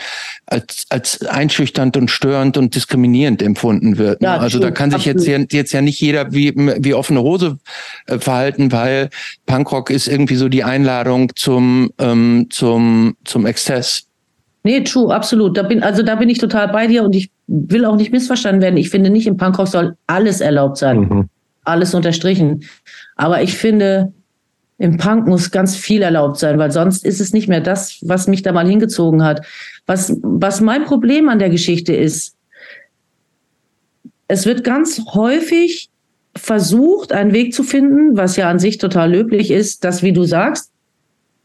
als 0.47 0.85
als 0.89 1.25
einschüchternd 1.25 1.95
und 1.95 2.11
störend 2.11 2.57
und 2.57 2.75
diskriminierend 2.75 3.41
empfunden 3.41 3.97
wird. 3.97 4.19
ne? 4.21 4.27
Ja, 4.27 4.37
also 4.37 4.57
true, 4.59 4.67
da 4.67 4.71
kann 4.71 4.91
sich 4.91 5.05
jetzt, 5.05 5.25
ja- 5.25 5.39
jetzt 5.49 5.71
ja 5.71 5.81
nicht 5.81 6.01
jeder 6.01 6.33
wie 6.33 6.53
wie 6.55 6.93
offene 6.93 7.21
Hose 7.21 7.57
äh, 8.07 8.19
verhalten, 8.19 8.73
weil 8.73 9.09
Punkrock 9.45 9.91
ist 9.91 10.07
irgendwie 10.09 10.35
so 10.35 10.49
die 10.49 10.65
Einladung 10.65 11.31
zum 11.37 11.91
ähm, 11.99 12.47
zum 12.49 13.15
zum 13.23 13.45
Exzess. 13.45 14.07
Nee, 14.63 14.81
true, 14.83 15.11
absolut. 15.15 15.57
Da 15.57 15.63
bin, 15.63 15.81
also 15.81 16.03
da 16.03 16.15
bin 16.15 16.27
ich 16.29 16.37
total 16.37 16.67
bei 16.67 16.85
dir 16.85 17.03
und 17.03 17.15
ich 17.15 17.31
will 17.47 17.85
auch 17.85 17.95
nicht 17.95 18.11
missverstanden 18.11 18.61
werden. 18.61 18.77
Ich 18.77 18.89
finde 18.89 19.09
nicht, 19.09 19.25
im 19.25 19.37
Punkrock 19.37 19.67
soll 19.69 19.95
alles 20.05 20.41
erlaubt 20.41 20.77
sein. 20.77 20.99
mhm. 20.99 21.29
Alles 21.63 21.93
unterstrichen. 21.95 22.63
Aber 23.15 23.41
ich 23.41 23.55
finde, 23.55 24.13
Im 24.81 24.97
Punk 24.97 25.27
muss 25.27 25.51
ganz 25.51 25.75
viel 25.75 26.01
erlaubt 26.01 26.39
sein, 26.39 26.57
weil 26.57 26.71
sonst 26.71 27.05
ist 27.05 27.21
es 27.21 27.33
nicht 27.33 27.47
mehr 27.47 27.61
das, 27.61 27.99
was 28.01 28.27
mich 28.27 28.41
da 28.41 28.51
mal 28.51 28.67
hingezogen 28.67 29.23
hat. 29.23 29.45
Was, 29.85 30.17
was 30.23 30.59
mein 30.59 30.85
Problem 30.85 31.29
an 31.29 31.37
der 31.37 31.51
Geschichte 31.51 31.93
ist, 31.93 32.35
es 34.27 34.47
wird 34.47 34.63
ganz 34.63 34.99
häufig 35.13 35.91
versucht, 36.35 37.13
einen 37.13 37.31
Weg 37.31 37.53
zu 37.53 37.61
finden, 37.61 38.17
was 38.17 38.37
ja 38.37 38.49
an 38.49 38.57
sich 38.57 38.79
total 38.79 39.11
löblich 39.11 39.51
ist, 39.51 39.83
dass, 39.83 40.01
wie 40.01 40.13
du 40.13 40.23
sagst, 40.23 40.71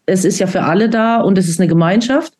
es 0.07 0.25
ist 0.25 0.39
ja 0.39 0.47
für 0.47 0.63
alle 0.63 0.89
da 0.89 1.21
und 1.21 1.37
es 1.37 1.47
ist 1.47 1.61
eine 1.61 1.69
Gemeinschaft, 1.69 2.33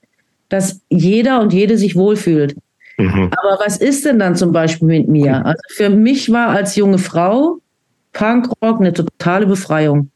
dass 0.49 0.81
jeder 0.89 1.41
und 1.43 1.53
jede 1.53 1.77
sich 1.77 1.95
wohlfühlt. 1.95 2.57
Mhm. 2.97 3.31
Aber 3.37 3.59
was 3.63 3.77
ist 3.77 4.07
denn 4.07 4.19
dann 4.19 4.35
zum 4.35 4.51
Beispiel 4.51 4.89
mit 4.89 5.09
mir? 5.09 5.45
Also 5.45 5.61
für 5.75 5.91
mich 5.91 6.33
war 6.33 6.49
als 6.49 6.75
junge 6.75 6.99
Frau 6.99 7.59
Punkrock 8.15 8.81
eine 8.81 8.95
totale 8.95 9.45
Befreiung. 9.45 10.11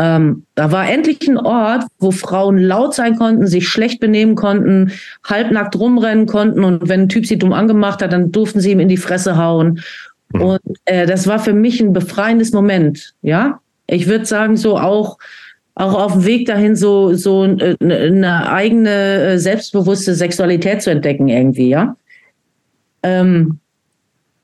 Ähm, 0.00 0.46
da 0.54 0.72
war 0.72 0.90
endlich 0.90 1.28
ein 1.28 1.36
Ort, 1.36 1.84
wo 1.98 2.10
Frauen 2.10 2.56
laut 2.56 2.94
sein 2.94 3.16
konnten, 3.16 3.46
sich 3.46 3.68
schlecht 3.68 4.00
benehmen 4.00 4.34
konnten, 4.34 4.92
halbnackt 5.24 5.78
rumrennen 5.78 6.24
konnten 6.24 6.64
und 6.64 6.88
wenn 6.88 7.02
ein 7.02 7.08
Typ 7.10 7.26
sie 7.26 7.36
dumm 7.36 7.52
angemacht 7.52 8.00
hat, 8.00 8.14
dann 8.14 8.32
durften 8.32 8.60
sie 8.60 8.70
ihm 8.70 8.80
in 8.80 8.88
die 8.88 8.96
Fresse 8.96 9.36
hauen. 9.36 9.82
Mhm. 10.32 10.40
Und 10.40 10.60
äh, 10.86 11.04
das 11.06 11.26
war 11.26 11.38
für 11.38 11.52
mich 11.52 11.82
ein 11.82 11.92
befreiendes 11.92 12.52
Moment. 12.52 13.12
Ja, 13.20 13.60
ich 13.86 14.06
würde 14.06 14.24
sagen, 14.24 14.56
so 14.56 14.78
auch 14.78 15.18
auch 15.74 15.92
auf 15.92 16.12
dem 16.12 16.24
Weg 16.24 16.46
dahin 16.46 16.76
so 16.76 17.12
so 17.12 17.44
äh, 17.44 17.76
eine 17.78 18.50
eigene 18.50 19.22
äh, 19.22 19.38
selbstbewusste 19.38 20.14
Sexualität 20.14 20.80
zu 20.80 20.90
entdecken 20.90 21.28
irgendwie, 21.28 21.68
ja. 21.68 21.94
Ähm, 23.02 23.58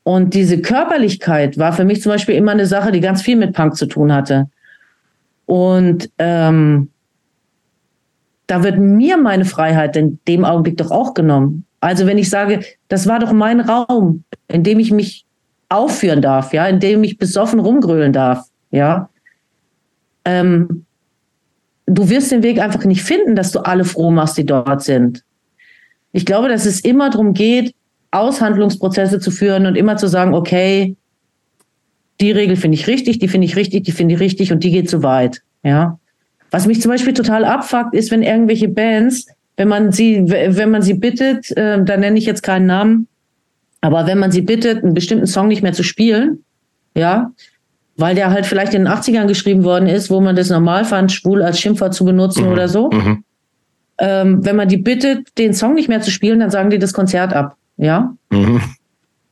und 0.03 0.35
diese 0.35 0.61
Körperlichkeit 0.61 1.57
war 1.57 1.73
für 1.73 1.83
mich 1.83 2.03
zum 2.03 2.11
Beispiel 2.11 2.35
immer 2.35 2.51
eine 2.51 2.67
Sache, 2.67 2.91
die 2.91 3.01
ganz 3.01 3.23
viel 3.23 3.37
mit 3.37 3.53
Punk 3.53 3.75
zu 3.75 3.87
tun 3.87 4.13
hatte. 4.13 4.49
Und 5.47 6.11
ähm, 6.19 6.89
da 8.47 8.63
wird 8.63 8.77
mir 8.77 9.17
meine 9.17 9.45
Freiheit 9.45 9.95
in 9.95 10.19
dem 10.27 10.45
Augenblick 10.45 10.77
doch 10.77 10.91
auch 10.91 11.13
genommen. 11.13 11.65
Also 11.79 12.05
wenn 12.05 12.17
ich 12.17 12.29
sage, 12.29 12.61
das 12.89 13.07
war 13.07 13.19
doch 13.19 13.31
mein 13.31 13.61
Raum, 13.61 14.23
in 14.47 14.63
dem 14.63 14.77
ich 14.77 14.91
mich 14.91 15.25
aufführen 15.69 16.21
darf, 16.21 16.53
ja, 16.53 16.67
in 16.67 16.79
dem 16.79 17.03
ich 17.03 17.17
besoffen 17.17 17.59
rumgrölen 17.59 18.13
darf, 18.13 18.45
ja. 18.71 19.09
Ähm, 20.25 20.85
du 21.85 22.09
wirst 22.09 22.31
den 22.31 22.43
Weg 22.43 22.59
einfach 22.59 22.83
nicht 22.83 23.03
finden, 23.03 23.35
dass 23.35 23.51
du 23.51 23.59
alle 23.59 23.85
froh 23.85 24.11
machst, 24.11 24.37
die 24.37 24.45
dort 24.45 24.83
sind. 24.83 25.23
Ich 26.11 26.25
glaube, 26.25 26.49
dass 26.49 26.65
es 26.65 26.81
immer 26.81 27.09
darum 27.09 27.33
geht, 27.33 27.73
Aushandlungsprozesse 28.11 29.19
zu 29.19 29.31
führen 29.31 29.65
und 29.65 29.75
immer 29.75 29.97
zu 29.97 30.07
sagen, 30.07 30.33
okay, 30.33 30.95
die 32.19 32.31
Regel 32.31 32.55
finde 32.55 32.75
ich 32.75 32.87
richtig, 32.87 33.19
die 33.19 33.27
finde 33.27 33.45
ich 33.45 33.55
richtig, 33.55 33.83
die 33.83 33.91
finde 33.91 34.15
ich 34.15 34.19
richtig 34.19 34.51
und 34.51 34.63
die 34.63 34.71
geht 34.71 34.89
zu 34.89 35.03
weit. 35.03 35.41
Ja. 35.63 35.99
Was 36.51 36.65
mich 36.65 36.81
zum 36.81 36.91
Beispiel 36.91 37.13
total 37.13 37.45
abfuckt, 37.45 37.93
ist, 37.93 38.11
wenn 38.11 38.23
irgendwelche 38.23 38.69
Bands, 38.69 39.27
wenn 39.57 39.67
man 39.67 39.91
sie, 39.91 40.23
wenn 40.27 40.71
man 40.71 40.81
sie 40.81 40.93
bittet, 40.93 41.51
äh, 41.57 41.83
da 41.83 41.97
nenne 41.97 42.17
ich 42.17 42.25
jetzt 42.25 42.43
keinen 42.43 42.65
Namen, 42.65 43.07
aber 43.81 44.07
wenn 44.07 44.17
man 44.17 44.31
sie 44.31 44.41
bittet, 44.41 44.83
einen 44.83 44.93
bestimmten 44.93 45.27
Song 45.27 45.47
nicht 45.47 45.61
mehr 45.61 45.73
zu 45.73 45.83
spielen, 45.83 46.43
ja, 46.95 47.31
weil 47.97 48.15
der 48.15 48.31
halt 48.31 48.45
vielleicht 48.45 48.73
in 48.73 48.85
den 48.85 48.93
80ern 48.93 49.27
geschrieben 49.27 49.63
worden 49.63 49.87
ist, 49.87 50.09
wo 50.09 50.21
man 50.21 50.35
das 50.35 50.49
normal 50.49 50.85
fand, 50.85 51.11
schwul 51.11 51.41
als 51.41 51.59
Schimpfwort 51.59 51.93
zu 51.93 52.05
benutzen 52.05 52.45
mhm. 52.45 52.51
oder 52.51 52.67
so. 52.67 52.89
Mhm. 52.91 53.23
Ähm, 53.99 54.45
wenn 54.45 54.55
man 54.55 54.67
die 54.67 54.77
bittet, 54.77 55.37
den 55.37 55.53
Song 55.53 55.73
nicht 55.73 55.89
mehr 55.89 56.01
zu 56.01 56.11
spielen, 56.11 56.39
dann 56.39 56.51
sagen 56.51 56.69
die 56.69 56.77
das 56.79 56.93
Konzert 56.93 57.33
ab. 57.33 57.55
Ja. 57.77 58.13
Mhm. 58.29 58.61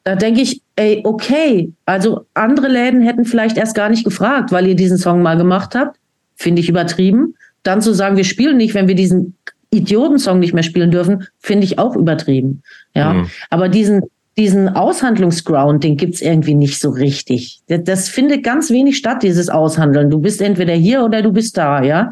Da 0.03 0.15
denke 0.15 0.41
ich, 0.41 0.61
ey, 0.75 1.01
okay, 1.03 1.71
also 1.85 2.25
andere 2.33 2.67
Läden 2.67 3.01
hätten 3.01 3.25
vielleicht 3.25 3.57
erst 3.57 3.75
gar 3.75 3.89
nicht 3.89 4.03
gefragt, 4.03 4.51
weil 4.51 4.67
ihr 4.67 4.75
diesen 4.75 4.97
Song 4.97 5.21
mal 5.21 5.37
gemacht 5.37 5.75
habt. 5.75 5.97
Finde 6.35 6.61
ich 6.61 6.69
übertrieben. 6.69 7.35
Dann 7.63 7.81
zu 7.81 7.93
sagen, 7.93 8.17
wir 8.17 8.25
spielen 8.25 8.57
nicht, 8.57 8.73
wenn 8.73 8.87
wir 8.87 8.95
diesen 8.95 9.35
Idiotensong 9.71 10.39
nicht 10.39 10.53
mehr 10.53 10.63
spielen 10.63 10.91
dürfen, 10.91 11.27
finde 11.39 11.65
ich 11.65 11.79
auch 11.79 11.95
übertrieben. 11.95 12.61
Ja. 12.93 13.13
Mhm. 13.13 13.29
Aber 13.49 13.69
diesen, 13.69 14.03
diesen 14.37 14.69
Aushandlungsground, 14.69 15.83
den 15.83 15.97
gibt's 15.97 16.21
irgendwie 16.21 16.55
nicht 16.55 16.79
so 16.79 16.89
richtig. 16.89 17.61
Das, 17.67 17.83
das 17.83 18.09
findet 18.09 18.43
ganz 18.43 18.69
wenig 18.69 18.97
statt, 18.97 19.23
dieses 19.23 19.49
Aushandeln. 19.49 20.09
Du 20.09 20.19
bist 20.19 20.41
entweder 20.41 20.73
hier 20.73 21.03
oder 21.03 21.21
du 21.21 21.31
bist 21.31 21.57
da, 21.57 21.81
ja. 21.81 22.09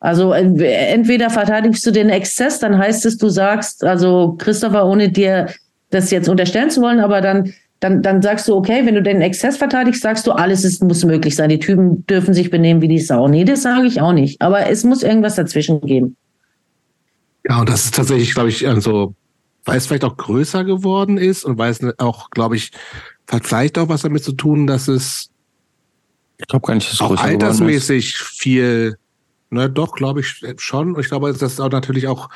Also 0.00 0.32
entweder 0.32 1.28
verteidigst 1.28 1.84
du 1.84 1.90
den 1.90 2.08
Exzess, 2.08 2.60
dann 2.60 2.78
heißt 2.78 3.04
es, 3.04 3.18
du 3.18 3.28
sagst, 3.28 3.82
also 3.82 4.36
Christopher, 4.38 4.86
ohne 4.86 5.08
dir 5.08 5.48
das 5.90 6.12
jetzt 6.12 6.28
unterstellen 6.28 6.70
zu 6.70 6.80
wollen, 6.82 7.00
aber 7.00 7.20
dann, 7.20 7.52
dann, 7.80 8.02
dann 8.02 8.22
sagst 8.22 8.48
du, 8.48 8.56
okay, 8.56 8.84
wenn 8.84 8.94
du 8.94 9.02
den 9.02 9.20
Exzess 9.20 9.56
verteidigst, 9.56 10.02
sagst 10.02 10.26
du, 10.26 10.32
alles 10.32 10.64
ist, 10.64 10.82
muss 10.82 11.04
möglich 11.04 11.36
sein. 11.36 11.48
Die 11.48 11.60
Typen 11.60 12.04
dürfen 12.06 12.34
sich 12.34 12.50
benehmen 12.50 12.80
wie 12.82 12.88
die 12.88 12.98
Sau. 12.98 13.28
Nee, 13.28 13.44
das 13.44 13.62
sage 13.62 13.86
ich 13.86 14.00
auch 14.00 14.12
nicht. 14.12 14.42
Aber 14.42 14.68
es 14.68 14.84
muss 14.84 15.02
irgendwas 15.02 15.36
dazwischen 15.36 15.80
geben. 15.80 16.16
Ja, 17.48 17.60
und 17.60 17.68
das 17.68 17.84
ist 17.84 17.94
tatsächlich, 17.94 18.34
glaube 18.34 18.48
ich, 18.48 18.66
also 18.66 19.14
weil 19.64 19.76
es 19.76 19.86
vielleicht 19.86 20.04
auch 20.04 20.16
größer 20.16 20.64
geworden 20.64 21.18
ist 21.18 21.44
und 21.44 21.58
weil 21.58 21.70
es 21.70 21.80
auch, 21.98 22.30
glaube 22.30 22.56
ich, 22.56 22.72
vielleicht 23.26 23.78
auch 23.78 23.88
was 23.88 24.02
damit 24.02 24.24
zu 24.24 24.32
tun, 24.32 24.66
dass 24.66 24.88
es 24.88 25.30
ich 26.38 26.46
glaube 26.46 26.66
gar 26.66 26.74
nicht, 26.74 26.86
dass 26.86 26.94
es 26.94 27.00
auch 27.00 27.16
altersmäßig 27.16 28.16
viel, 28.16 28.96
ne, 29.50 29.68
doch, 29.68 29.92
glaube 29.92 30.20
ich 30.20 30.42
schon. 30.58 30.94
Und 30.94 31.00
ich 31.00 31.08
glaube, 31.08 31.32
dass 31.32 31.42
ist 31.42 31.60
auch 31.60 31.70
natürlich 31.70 32.06
auch, 32.06 32.30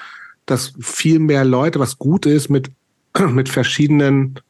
dass 0.44 0.72
viel 0.80 1.20
mehr 1.20 1.44
Leute, 1.44 1.78
was 1.78 1.98
gut 1.98 2.26
ist, 2.26 2.48
mit, 2.48 2.70
mit 3.28 3.48
verschiedenen 3.48 4.40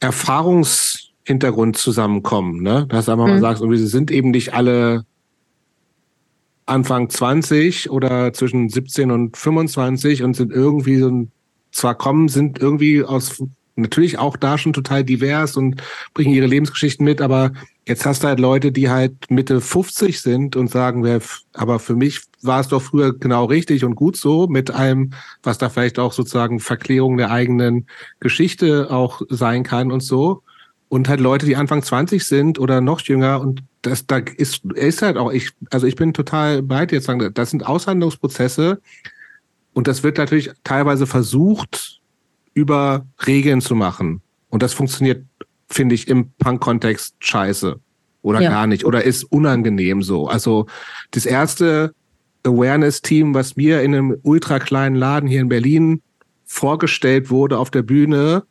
Erfahrungshintergrund 0.00 1.76
zusammenkommen, 1.76 2.62
ne? 2.62 2.86
Dass 2.88 3.06
du 3.06 3.12
einfach 3.12 3.26
mhm. 3.26 3.32
mal 3.32 3.40
sagst, 3.40 3.62
irgendwie, 3.62 3.78
sie 3.78 3.86
sind 3.86 4.10
eben 4.10 4.30
nicht 4.30 4.54
alle 4.54 5.04
Anfang 6.66 7.10
20 7.10 7.90
oder 7.90 8.32
zwischen 8.32 8.68
17 8.68 9.10
und 9.10 9.36
25 9.36 10.22
und 10.22 10.34
sind 10.34 10.52
irgendwie 10.52 10.98
so 10.98 11.08
ein 11.08 11.30
zwar 11.72 11.94
kommen, 11.94 12.28
sind 12.28 12.58
irgendwie 12.58 13.02
aus 13.04 13.42
natürlich 13.76 14.18
auch 14.18 14.36
da 14.36 14.58
schon 14.58 14.72
total 14.72 15.04
divers 15.04 15.56
und 15.56 15.82
bringen 16.12 16.34
ihre 16.34 16.46
Lebensgeschichten 16.46 17.04
mit, 17.04 17.20
aber 17.20 17.52
jetzt 17.86 18.06
hast 18.06 18.22
du 18.22 18.28
halt 18.28 18.40
Leute, 18.40 18.72
die 18.72 18.88
halt 18.88 19.30
Mitte 19.30 19.60
50 19.60 20.20
sind 20.20 20.56
und 20.56 20.70
sagen, 20.70 21.20
aber 21.52 21.78
für 21.78 21.96
mich 21.96 22.22
war 22.42 22.60
es 22.60 22.68
doch 22.68 22.82
früher 22.82 23.12
genau 23.18 23.44
richtig 23.46 23.84
und 23.84 23.94
gut 23.94 24.16
so 24.16 24.46
mit 24.46 24.70
allem, 24.70 25.12
was 25.42 25.58
da 25.58 25.68
vielleicht 25.68 25.98
auch 25.98 26.12
sozusagen 26.12 26.60
Verklärung 26.60 27.16
der 27.16 27.30
eigenen 27.30 27.86
Geschichte 28.20 28.90
auch 28.90 29.22
sein 29.28 29.62
kann 29.62 29.90
und 29.90 30.00
so. 30.00 30.42
Und 30.88 31.08
halt 31.08 31.20
Leute, 31.20 31.46
die 31.46 31.56
Anfang 31.56 31.82
20 31.82 32.24
sind 32.24 32.58
oder 32.58 32.80
noch 32.80 33.00
jünger 33.00 33.40
und 33.40 33.62
das, 33.82 34.06
da 34.06 34.18
ist, 34.18 34.64
ist 34.74 35.02
halt 35.02 35.16
auch, 35.16 35.32
ich, 35.32 35.50
also 35.70 35.86
ich 35.86 35.96
bin 35.96 36.14
total 36.14 36.62
bei 36.62 36.86
dir 36.86 36.96
jetzt 36.96 37.06
sagen, 37.06 37.30
das 37.34 37.50
sind 37.50 37.66
Aushandlungsprozesse, 37.66 38.80
und 39.74 39.88
das 39.88 40.02
wird 40.02 40.16
natürlich 40.18 40.50
teilweise 40.62 41.06
versucht, 41.06 42.00
über 42.54 43.06
Regeln 43.26 43.60
zu 43.60 43.74
machen. 43.74 44.22
Und 44.48 44.62
das 44.62 44.72
funktioniert, 44.72 45.24
finde 45.68 45.94
ich, 45.94 46.08
im 46.08 46.30
Punk-Kontext 46.38 47.16
scheiße. 47.18 47.80
Oder 48.22 48.40
ja. 48.40 48.50
gar 48.50 48.66
nicht. 48.66 48.84
Oder 48.84 49.04
ist 49.04 49.24
unangenehm 49.24 50.02
so. 50.02 50.28
Also 50.28 50.66
das 51.10 51.26
erste 51.26 51.94
Awareness-Team, 52.44 53.34
was 53.34 53.56
mir 53.56 53.82
in 53.82 53.94
einem 53.94 54.16
ultra 54.22 54.58
kleinen 54.58 54.96
Laden 54.96 55.28
hier 55.28 55.40
in 55.40 55.48
Berlin 55.48 56.02
vorgestellt 56.44 57.30
wurde 57.30 57.58
auf 57.58 57.70
der 57.70 57.82
Bühne, 57.82 58.44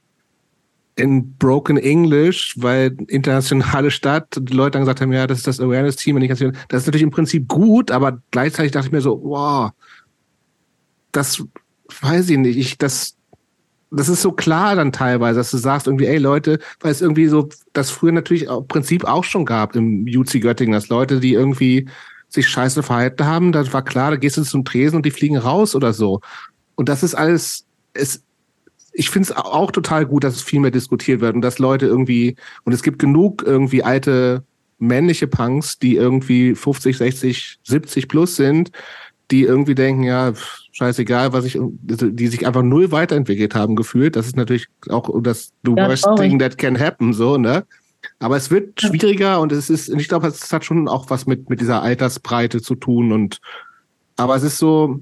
in 0.95 1.35
Broken 1.37 1.77
English, 1.77 2.55
weil 2.57 2.95
internationale 3.07 3.89
Stadt, 3.89 4.27
die 4.39 4.53
Leute 4.53 4.71
dann 4.71 4.83
gesagt 4.83 5.01
haben, 5.01 5.11
ja, 5.11 5.25
das 5.25 5.39
ist 5.39 5.47
das 5.47 5.59
Awareness-Team. 5.59 6.19
Das 6.67 6.81
ist 6.81 6.85
natürlich 6.85 7.01
im 7.01 7.09
Prinzip 7.09 7.47
gut, 7.47 7.89
aber 7.89 8.21
gleichzeitig 8.31 8.71
dachte 8.71 8.87
ich 8.87 8.91
mir 8.91 9.01
so, 9.01 9.19
wow, 9.23 9.71
das 11.11 11.43
weiß 12.01 12.29
ich 12.29 12.37
nicht. 12.37 12.57
Ich, 12.57 12.77
das, 12.77 13.15
das 13.95 14.09
ist 14.09 14.21
so 14.21 14.31
klar 14.31 14.75
dann 14.75 14.91
teilweise, 14.91 15.39
dass 15.39 15.51
du 15.51 15.57
sagst 15.57 15.87
irgendwie, 15.87 16.07
ey 16.07 16.17
Leute, 16.17 16.59
weil 16.79 16.91
es 16.91 17.01
irgendwie 17.01 17.27
so, 17.27 17.49
das 17.73 17.91
früher 17.91 18.11
natürlich 18.11 18.43
im 18.43 18.67
Prinzip 18.67 19.05
auch 19.05 19.23
schon 19.23 19.45
gab 19.45 19.75
im 19.75 20.05
UC 20.07 20.41
Göttingen, 20.41 20.73
dass 20.73 20.89
Leute, 20.89 21.19
die 21.19 21.33
irgendwie 21.33 21.87
sich 22.29 22.47
scheiße 22.47 22.81
verhalten 22.81 23.25
haben, 23.25 23.51
das 23.51 23.71
war 23.73 23.83
klar, 23.83 24.11
da 24.11 24.17
gehst 24.17 24.37
du 24.37 24.43
zum 24.43 24.65
Tresen 24.65 24.97
und 24.97 25.05
die 25.05 25.11
fliegen 25.11 25.37
raus 25.37 25.75
oder 25.75 25.93
so. 25.93 26.21
Und 26.75 26.89
das 26.89 27.03
ist 27.03 27.13
alles, 27.13 27.65
es, 27.93 28.23
ich 28.91 29.11
finde 29.11 29.29
es 29.29 29.37
auch 29.37 29.71
total 29.71 30.05
gut, 30.07 30.23
dass 30.23 30.35
es 30.35 30.41
viel 30.41 30.59
mehr 30.59 30.71
diskutiert 30.71 31.21
wird 31.21 31.35
und 31.35 31.41
dass 31.41 31.59
Leute 31.59 31.85
irgendwie, 31.85 32.35
und 32.63 32.73
es 32.73 32.81
gibt 32.81 32.97
genug 32.97 33.43
irgendwie 33.45 33.83
alte 33.83 34.43
männliche 34.79 35.27
Punks, 35.27 35.77
die 35.77 35.95
irgendwie 35.95 36.55
50, 36.55 36.97
60, 36.97 37.59
70 37.63 38.07
plus 38.07 38.35
sind, 38.35 38.71
die 39.29 39.43
irgendwie 39.43 39.75
denken, 39.75 40.03
ja, 40.03 40.33
scheißegal, 40.73 41.31
was 41.33 41.45
ich, 41.45 41.57
die 41.61 42.27
sich 42.27 42.45
einfach 42.45 42.63
null 42.63 42.91
weiterentwickelt 42.91 43.55
haben 43.55 43.75
gefühlt. 43.75 44.15
Das 44.15 44.25
ist 44.25 44.35
natürlich 44.35 44.67
auch 44.89 45.09
das 45.21 45.53
the 45.63 45.73
ja, 45.77 45.87
worst 45.87 46.07
thing 46.17 46.39
that 46.39 46.57
can 46.57 46.77
happen, 46.77 47.13
so, 47.13 47.37
ne? 47.37 47.63
Aber 48.19 48.35
es 48.35 48.51
wird 48.51 48.81
schwieriger 48.81 49.39
und 49.39 49.53
es 49.53 49.69
ist, 49.69 49.87
ich 49.87 50.09
glaube, 50.09 50.27
es 50.27 50.51
hat 50.51 50.65
schon 50.65 50.89
auch 50.89 51.09
was 51.09 51.25
mit, 51.25 51.49
mit 51.49 51.61
dieser 51.61 51.81
Altersbreite 51.81 52.61
zu 52.61 52.75
tun 52.75 53.13
und, 53.13 53.39
aber 54.17 54.35
es 54.35 54.43
ist 54.43 54.57
so, 54.57 54.99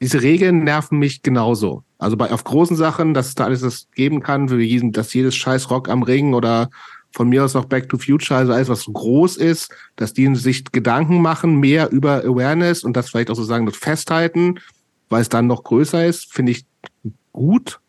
diese 0.00 0.22
Regeln 0.22 0.64
nerven 0.64 0.98
mich 0.98 1.22
genauso. 1.22 1.82
Also 1.98 2.16
bei, 2.16 2.30
auf 2.30 2.44
großen 2.44 2.76
Sachen, 2.76 3.12
dass 3.12 3.28
es 3.28 3.34
da 3.34 3.44
alles 3.44 3.60
das 3.60 3.88
geben 3.94 4.22
kann, 4.22 4.48
für 4.48 4.60
jeden, 4.60 4.92
dass 4.92 5.12
jedes 5.12 5.36
scheiß 5.36 5.70
Rock 5.70 5.90
am 5.90 6.02
Ring 6.02 6.32
oder 6.32 6.70
von 7.14 7.28
mir 7.28 7.44
aus 7.44 7.54
auch 7.54 7.66
Back 7.66 7.90
to 7.90 7.98
Future, 7.98 8.38
also 8.38 8.52
alles, 8.52 8.68
was 8.68 8.82
so 8.82 8.92
groß 8.92 9.36
ist, 9.36 9.70
dass 9.96 10.14
die 10.14 10.34
sich 10.34 10.64
Gedanken 10.72 11.20
machen, 11.20 11.56
mehr 11.60 11.90
über 11.90 12.24
Awareness 12.24 12.82
und 12.84 12.96
das 12.96 13.10
vielleicht 13.10 13.30
auch 13.30 13.34
sozusagen 13.34 13.66
das 13.66 13.76
festhalten, 13.76 14.58
weil 15.12 15.22
es 15.22 15.28
dann 15.28 15.46
noch 15.46 15.62
größer 15.62 16.06
ist, 16.06 16.32
finde 16.32 16.52
ich 16.52 16.64
gut. 17.32 17.80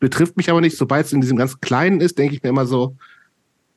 Betrifft 0.00 0.36
mich 0.36 0.50
aber 0.50 0.60
nicht. 0.60 0.76
Sobald 0.76 1.06
es 1.06 1.12
in 1.12 1.20
diesem 1.20 1.36
ganz 1.36 1.60
Kleinen 1.60 2.00
ist, 2.00 2.18
denke 2.18 2.34
ich 2.34 2.42
mir 2.42 2.48
immer 2.48 2.66
so, 2.66 2.96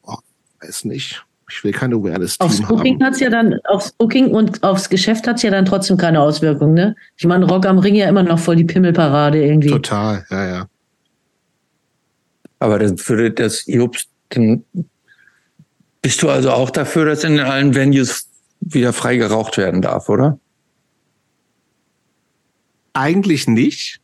oh, 0.04 0.16
weiß 0.62 0.86
nicht. 0.86 1.26
Ich 1.50 1.64
will 1.64 1.74
keine 1.74 1.96
Awareness. 1.96 2.40
Aufs 2.40 2.62
Booking 2.62 3.04
hat's 3.04 3.20
ja 3.20 3.30
dann, 3.30 3.60
aufs 3.66 3.92
Booking 3.92 4.32
und 4.32 4.64
aufs 4.64 4.90
Geschäft 4.90 5.28
hat's 5.28 5.44
ja 5.44 5.52
dann 5.52 5.66
trotzdem 5.66 5.98
keine 5.98 6.22
Auswirkung, 6.22 6.74
ne? 6.74 6.96
Ich 7.18 7.26
meine, 7.26 7.46
Rock 7.46 7.68
am 7.68 7.78
Ring 7.78 7.96
ja 7.96 8.10
immer 8.10 8.24
noch 8.24 8.40
voll 8.40 8.56
die 8.56 8.64
Pimmelparade 8.64 9.46
irgendwie. 9.46 9.70
Total, 9.70 10.26
ja, 10.32 10.48
ja. 10.48 10.68
Aber 12.60 12.80
das 12.80 13.08
würde 13.10 13.30
das 13.32 13.66
Jobst, 13.68 14.10
bist 16.02 16.22
du 16.24 16.30
also 16.30 16.52
auch 16.52 16.72
dafür, 16.72 17.06
dass 17.06 17.24
in 17.24 17.40
allen 17.40 17.76
Venues 17.76 18.28
wieder 18.62 18.94
frei 18.94 19.18
geraucht 19.18 19.58
werden 19.58 19.82
darf, 19.82 20.10
oder? 20.10 20.40
Eigentlich 22.96 23.48
nicht, 23.48 24.00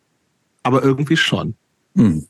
aber 0.63 0.83
irgendwie 0.83 1.17
schon. 1.17 1.55
Hm. 1.95 2.27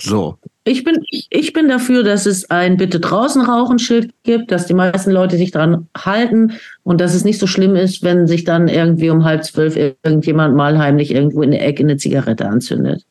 So. 0.00 0.38
Ich 0.64 0.82
bin, 0.82 1.04
ich 1.10 1.52
bin 1.52 1.68
dafür, 1.68 2.02
dass 2.02 2.24
es 2.24 2.50
ein 2.50 2.78
Bitte 2.78 3.00
draußen 3.00 3.42
rauchen 3.42 3.78
Schild 3.78 4.14
gibt, 4.22 4.50
dass 4.50 4.66
die 4.66 4.74
meisten 4.74 5.10
Leute 5.10 5.36
sich 5.36 5.50
daran 5.50 5.88
halten 5.96 6.52
und 6.84 7.00
dass 7.00 7.14
es 7.14 7.24
nicht 7.24 7.38
so 7.38 7.46
schlimm 7.46 7.76
ist, 7.76 8.02
wenn 8.02 8.26
sich 8.26 8.44
dann 8.44 8.68
irgendwie 8.68 9.10
um 9.10 9.24
halb 9.24 9.44
zwölf 9.44 9.76
irgendjemand 9.76 10.56
mal 10.56 10.78
heimlich 10.78 11.12
irgendwo 11.12 11.42
in 11.42 11.50
der 11.50 11.66
Ecke 11.66 11.82
eine 11.82 11.98
Zigarette 11.98 12.46
anzündet. 12.46 13.04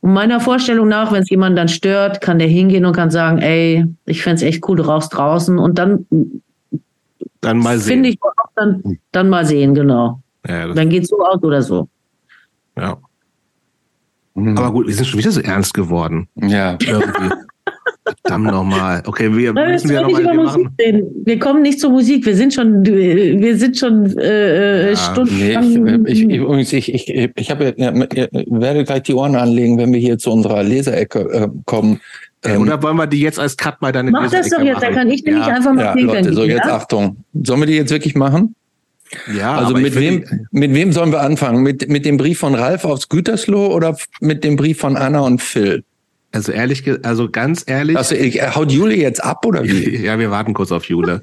Und 0.00 0.12
meiner 0.12 0.40
Vorstellung 0.40 0.88
nach, 0.88 1.10
wenn 1.10 1.22
es 1.22 1.30
jemand 1.30 1.56
dann 1.56 1.68
stört, 1.68 2.20
kann 2.20 2.38
der 2.38 2.48
hingehen 2.48 2.84
und 2.84 2.94
kann 2.94 3.10
sagen, 3.10 3.38
ey, 3.38 3.86
ich 4.04 4.22
fände 4.22 4.36
es 4.36 4.42
echt 4.42 4.68
cool, 4.68 4.76
du 4.76 4.82
rauchst 4.82 5.14
draußen 5.14 5.58
und 5.58 5.78
dann 5.78 6.06
dann 7.40 7.58
mal 7.58 7.78
sehen. 7.78 7.92
Finde 7.92 8.08
ich 8.10 8.18
dann, 8.56 8.98
dann 9.12 9.28
mal 9.28 9.46
sehen, 9.46 9.74
genau. 9.74 10.20
Ja, 10.46 10.72
dann 10.72 10.88
geht 10.88 11.04
es 11.04 11.08
so 11.08 11.18
aus 11.20 11.42
oder 11.42 11.62
so. 11.62 11.88
Ja. 12.76 12.98
Mhm. 14.34 14.58
Aber 14.58 14.72
gut, 14.72 14.86
wir 14.86 14.94
sind 14.94 15.06
schon 15.06 15.18
wieder 15.18 15.30
so 15.30 15.40
ernst 15.40 15.74
geworden. 15.74 16.28
Ja. 16.36 16.76
Irgendwie. 16.80 17.34
Verdammt 18.22 18.46
nochmal. 18.46 19.02
Okay, 19.06 19.34
wir 19.34 19.52
Nein, 19.52 19.72
müssen 19.72 19.88
wir 19.88 20.02
nochmal 20.02 20.34
machen. 20.34 20.74
Reden. 20.78 21.22
Wir 21.24 21.38
kommen 21.38 21.62
nicht 21.62 21.80
zur 21.80 21.90
Musik. 21.90 22.26
Wir 22.26 22.36
sind 22.36 22.52
schon, 22.52 22.84
wir 22.84 23.56
sind 23.56 23.78
schon 23.78 24.18
äh, 24.18 24.90
ja, 24.90 24.96
Stunden. 24.96 25.34
Nee, 25.38 26.10
ich, 26.10 26.28
ich, 26.28 26.74
ich, 26.74 26.94
ich, 26.94 27.08
ich, 27.08 27.30
ich 27.34 27.50
habe, 27.50 27.74
ja, 27.76 27.94
werde 27.94 28.84
gleich 28.84 29.04
die 29.04 29.14
Ohren 29.14 29.36
anlegen, 29.36 29.78
wenn 29.78 29.92
wir 29.92 30.00
hier 30.00 30.18
zu 30.18 30.30
unserer 30.30 30.62
Leserecke 30.62 31.20
äh, 31.20 31.48
kommen. 31.64 32.00
Ähm, 32.44 32.60
Oder 32.60 32.82
wollen 32.82 32.96
wir 32.96 33.06
die 33.06 33.20
jetzt 33.20 33.38
als 33.38 33.56
Cut 33.56 33.80
mal 33.80 33.92
deine 33.92 34.10
Mach 34.10 34.30
das 34.30 34.50
doch 34.50 34.60
jetzt, 34.60 34.82
da 34.82 34.90
kann 34.90 35.10
ich 35.10 35.24
nämlich 35.24 35.46
ja. 35.46 35.54
einfach 35.54 35.72
mal 35.72 35.84
ja, 35.84 35.94
Leute, 35.94 36.34
So, 36.34 36.44
jetzt 36.44 36.66
Achtung. 36.66 37.16
Sollen 37.42 37.60
wir 37.60 37.66
die 37.66 37.76
jetzt 37.76 37.90
wirklich 37.90 38.14
machen? 38.14 38.54
Ja, 39.36 39.56
also 39.56 39.74
mit 39.74 39.94
wem, 39.94 40.24
mit 40.50 40.72
wem 40.74 40.92
sollen 40.92 41.12
wir 41.12 41.20
anfangen? 41.20 41.62
Mit, 41.62 41.88
mit 41.88 42.04
dem 42.04 42.16
Brief 42.16 42.38
von 42.38 42.54
Ralf 42.54 42.84
aufs 42.84 43.08
Gütersloh 43.08 43.66
oder 43.66 43.96
mit 44.20 44.44
dem 44.44 44.56
Brief 44.56 44.78
von 44.78 44.96
Anna 44.96 45.20
und 45.20 45.42
Phil? 45.42 45.84
Also 46.34 46.50
ehrlich, 46.50 46.82
also 47.04 47.30
ganz 47.30 47.62
ehrlich. 47.64 47.96
Also 47.96 48.16
haut 48.16 48.72
Jule 48.72 48.96
jetzt 48.96 49.22
ab 49.22 49.46
oder 49.46 49.62
wie? 49.62 49.96
Ja, 50.04 50.18
wir 50.18 50.32
warten 50.32 50.52
kurz 50.52 50.72
auf 50.72 50.86
Jule. 50.86 51.20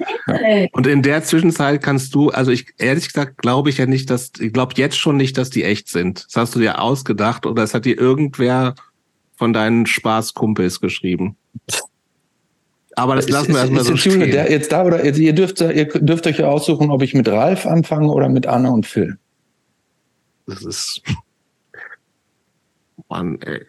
Und 0.72 0.88
in 0.88 1.02
der 1.02 1.22
Zwischenzeit 1.24 1.84
kannst 1.84 2.16
du, 2.16 2.30
also 2.30 2.50
ich 2.52 2.68
ehrlich 2.78 3.08
gesagt 3.08 3.38
glaube 3.38 3.70
ich 3.70 3.78
ja 3.78 3.86
nicht, 3.86 4.10
dass, 4.10 4.32
ich 4.40 4.54
glaube 4.54 4.74
jetzt 4.78 4.98
schon 4.98 5.18
nicht, 5.18 5.38
dass 5.38 5.50
die 5.50 5.66
echt 5.66 5.90
sind. 5.90 6.26
Das 6.28 6.36
hast 6.38 6.56
du 6.56 6.60
dir 6.60 6.82
ausgedacht 6.82 7.46
oder 7.46 7.62
es 7.62 7.74
hat 7.74 7.84
dir 7.84 8.00
irgendwer 8.00 8.76
von 9.36 9.52
deinen 9.52 9.86
Spaßkumpels 9.86 10.80
geschrieben. 10.80 11.36
Aber 12.96 13.16
das 13.16 13.30
lassen 13.30 13.54
wir 13.54 13.60
erstmal 13.60 13.84
so 13.84 13.96
stehen. 13.96 14.20
Der 14.20 14.52
jetzt 14.52 14.72
da 14.72 14.84
oder 14.84 15.04
ihr 15.04 15.34
dürft, 15.34 15.62
ihr 15.62 15.86
dürft 15.86 16.28
euch 16.28 16.40
ja 16.40 16.48
aussuchen, 16.48 16.92
ob 16.92 17.02
ich 17.02 17.14
mit 17.14 17.28
Ralf 17.28 17.66
anfange 17.66 18.10
oder 18.10 18.30
mit 18.30 18.48
Anna 18.48 18.70
und 18.70 18.86
Phil. 18.86 19.18
Das 20.46 20.64
ist. 20.64 21.02
Mann, 23.10 23.40
ey. 23.42 23.66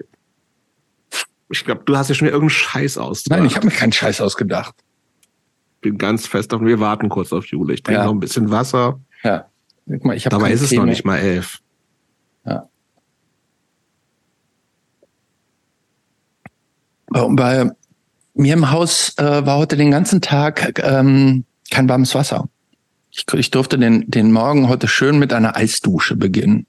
Ich 1.50 1.64
glaube, 1.64 1.82
du 1.84 1.96
hast 1.96 2.08
ja 2.08 2.14
schon 2.14 2.26
wieder 2.26 2.34
irgendeinen 2.34 2.58
Scheiß 2.58 2.98
ausgedacht. 2.98 3.38
Nein, 3.38 3.46
ich 3.46 3.56
habe 3.56 3.66
mir 3.66 3.72
keinen 3.72 3.92
Scheiß 3.92 4.20
ausgedacht. 4.20 4.74
Bin 5.82 5.98
ganz 5.98 6.26
fest 6.26 6.52
auf. 6.54 6.62
Wir 6.62 6.80
warten 6.80 7.08
kurz 7.08 7.32
auf 7.32 7.46
Jule. 7.46 7.74
Ich 7.74 7.82
trinke 7.82 8.00
ja. 8.00 8.06
noch 8.06 8.12
ein 8.12 8.20
bisschen 8.20 8.50
Wasser. 8.50 9.00
Ja. 9.22 9.46
Mal, 9.84 10.16
ich 10.16 10.24
Dabei 10.24 10.52
ist 10.52 10.62
es 10.62 10.72
noch 10.72 10.84
nicht 10.84 11.04
mal 11.04 11.18
elf. 11.18 11.60
Ja. 12.46 12.68
Bei 17.08 17.70
mir 18.34 18.54
im 18.54 18.70
Haus 18.70 19.14
äh, 19.18 19.46
war 19.46 19.58
heute 19.58 19.76
den 19.76 19.90
ganzen 19.90 20.20
Tag 20.20 20.80
ähm, 20.82 21.44
kein 21.70 21.88
warmes 21.88 22.14
Wasser. 22.14 22.48
Ich, 23.10 23.26
ich 23.34 23.50
durfte 23.50 23.78
den, 23.78 24.10
den 24.10 24.32
Morgen 24.32 24.68
heute 24.68 24.88
schön 24.88 25.18
mit 25.18 25.32
einer 25.32 25.56
Eisdusche 25.56 26.16
beginnen. 26.16 26.66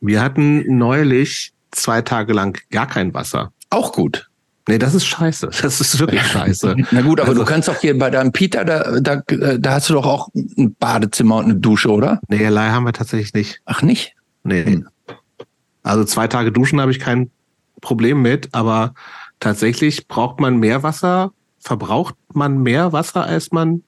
Wir 0.00 0.22
hatten 0.22 0.64
neulich 0.76 1.52
zwei 1.70 2.02
Tage 2.02 2.32
lang 2.32 2.58
gar 2.70 2.86
kein 2.86 3.14
Wasser. 3.14 3.52
Auch 3.70 3.92
gut. 3.92 4.28
Nee, 4.68 4.78
das 4.78 4.94
ist 4.94 5.06
scheiße. 5.06 5.50
Das 5.60 5.80
ist 5.80 5.98
wirklich 5.98 6.22
scheiße. 6.22 6.76
Na 6.92 7.02
gut, 7.02 7.18
aber 7.18 7.30
also, 7.30 7.42
du 7.42 7.48
kannst 7.48 7.66
doch 7.66 7.80
hier 7.80 7.98
bei 7.98 8.10
deinem 8.10 8.30
Peter, 8.30 8.64
da, 8.64 9.00
da, 9.00 9.22
da 9.58 9.72
hast 9.72 9.88
du 9.88 9.94
doch 9.94 10.06
auch 10.06 10.28
ein 10.34 10.76
Badezimmer 10.78 11.36
und 11.36 11.46
eine 11.46 11.56
Dusche, 11.56 11.90
oder? 11.90 12.20
Nee, 12.28 12.46
Leih 12.46 12.70
haben 12.70 12.84
wir 12.84 12.92
tatsächlich 12.92 13.34
nicht. 13.34 13.60
Ach 13.64 13.82
nicht? 13.82 14.14
Nee. 14.44 14.64
Hm. 14.64 14.88
Also 15.82 16.04
zwei 16.04 16.28
Tage 16.28 16.52
duschen 16.52 16.80
habe 16.80 16.92
ich 16.92 17.00
kein 17.00 17.30
Problem 17.80 18.22
mit, 18.22 18.50
aber 18.52 18.94
tatsächlich 19.42 20.08
braucht 20.08 20.40
man 20.40 20.56
mehr 20.56 20.82
Wasser, 20.82 21.32
verbraucht 21.58 22.14
man 22.32 22.62
mehr 22.62 22.92
Wasser, 22.92 23.24
als 23.24 23.52
man 23.52 23.82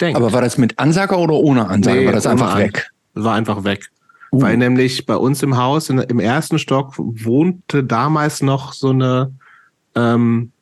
denkt. 0.00 0.16
Aber 0.16 0.32
war 0.32 0.40
das 0.40 0.58
mit 0.58 0.78
Ansager 0.78 1.18
oder 1.18 1.34
ohne 1.34 1.68
Ansager? 1.68 2.00
Nee, 2.00 2.06
war 2.06 2.12
das 2.12 2.26
einfach 2.26 2.56
weg? 2.56 2.90
War 3.14 3.34
einfach 3.34 3.64
weg. 3.64 3.90
Uh. 4.30 4.40
Weil 4.40 4.56
nämlich 4.56 5.04
bei 5.04 5.16
uns 5.16 5.42
im 5.42 5.56
Haus 5.56 5.90
in, 5.90 5.98
im 5.98 6.20
ersten 6.20 6.58
Stock 6.58 6.94
wohnte 6.96 7.84
damals 7.84 8.42
noch 8.42 8.72
so 8.72 8.90
eine, 8.90 9.32
ähm, 9.94 10.52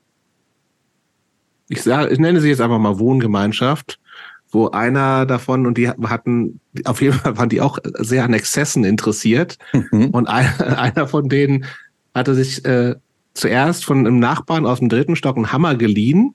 ich, 1.68 1.82
sag, 1.82 2.10
ich 2.10 2.18
nenne 2.18 2.40
sie 2.40 2.48
jetzt 2.48 2.60
einfach 2.60 2.78
mal 2.78 2.98
Wohngemeinschaft, 2.98 4.00
wo 4.50 4.68
einer 4.70 5.26
davon 5.26 5.66
und 5.66 5.78
die 5.78 5.88
hatten, 5.88 6.60
auf 6.84 7.00
jeden 7.00 7.16
Fall 7.16 7.36
waren 7.38 7.48
die 7.48 7.60
auch 7.60 7.78
sehr 7.98 8.24
an 8.24 8.34
Exzessen 8.34 8.84
interessiert. 8.84 9.58
Mhm. 9.72 10.08
Und 10.10 10.28
einer, 10.28 10.78
einer 10.78 11.06
von 11.06 11.28
denen 11.28 11.66
hatte 12.12 12.34
sich 12.34 12.64
äh, 12.64 12.96
zuerst 13.34 13.84
von 13.84 13.98
einem 13.98 14.18
Nachbarn 14.18 14.66
aus 14.66 14.78
dem 14.78 14.88
dritten 14.88 15.16
Stock 15.16 15.36
einen 15.36 15.52
Hammer 15.52 15.74
geliehen. 15.74 16.34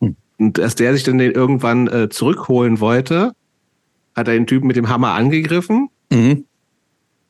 Hm. 0.00 0.16
Und 0.38 0.60
als 0.60 0.74
der 0.74 0.92
sich 0.94 1.02
dann 1.02 1.18
den 1.18 1.32
irgendwann 1.32 1.86
äh, 1.88 2.08
zurückholen 2.08 2.80
wollte, 2.80 3.32
hat 4.14 4.28
er 4.28 4.34
den 4.34 4.46
Typen 4.46 4.66
mit 4.66 4.76
dem 4.76 4.88
Hammer 4.88 5.12
angegriffen. 5.12 5.88
Mhm. 6.10 6.44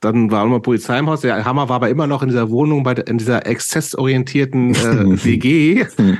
Dann 0.00 0.30
war 0.30 0.44
nochmal 0.44 0.60
Polizei 0.60 0.98
im 0.98 1.08
Haus. 1.08 1.22
Der 1.22 1.44
Hammer 1.44 1.68
war 1.68 1.76
aber 1.76 1.88
immer 1.88 2.06
noch 2.06 2.22
in 2.22 2.28
dieser 2.28 2.50
Wohnung, 2.50 2.82
bei 2.84 2.94
der, 2.94 3.08
in 3.08 3.18
dieser 3.18 3.46
exzessorientierten 3.46 4.74
äh, 4.74 4.76
WG. 5.24 5.84
Hm. 5.96 6.18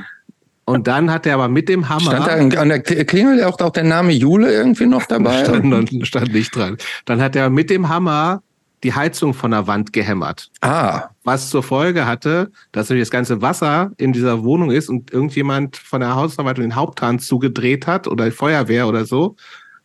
Und 0.65 0.87
dann 0.87 1.09
hat 1.09 1.25
er 1.25 1.35
aber 1.35 1.47
mit 1.47 1.69
dem 1.69 1.87
Hammer. 1.87 2.01
Stand 2.01 2.53
da 2.53 2.59
an 2.59 2.67
der 2.67 2.81
Klingel 2.81 3.41
auch, 3.45 3.57
auch 3.61 3.71
der 3.71 3.85
Name 3.85 4.11
Jule 4.11 4.51
irgendwie 4.51 4.85
noch 4.85 5.05
dabei? 5.05 5.45
Stand, 5.45 6.05
stand 6.05 6.33
nicht 6.33 6.53
dran. 6.53 6.75
Dann 7.05 7.21
hat 7.21 7.37
er 7.37 7.49
mit 7.49 7.69
dem 7.69 7.87
Hammer 7.87 8.43
die 8.83 8.93
Heizung 8.93 9.33
von 9.33 9.51
der 9.51 9.67
Wand 9.67 9.91
gehämmert. 9.91 10.51
Ah. 10.61 11.09
Was 11.23 11.49
zur 11.49 11.63
Folge 11.63 12.05
hatte, 12.05 12.51
dass 12.71 12.89
das 12.89 13.09
ganze 13.09 13.41
Wasser 13.41 13.91
in 13.97 14.13
dieser 14.13 14.43
Wohnung 14.43 14.71
ist 14.71 14.89
und 14.89 15.11
irgendjemand 15.11 15.77
von 15.77 16.01
der 16.01 16.15
Hausverwaltung 16.15 16.63
den 16.63 16.75
Haupthahn 16.75 17.19
zugedreht 17.19 17.87
hat 17.87 18.07
oder 18.07 18.25
die 18.25 18.31
Feuerwehr 18.31 18.87
oder 18.87 19.05
so. 19.05 19.35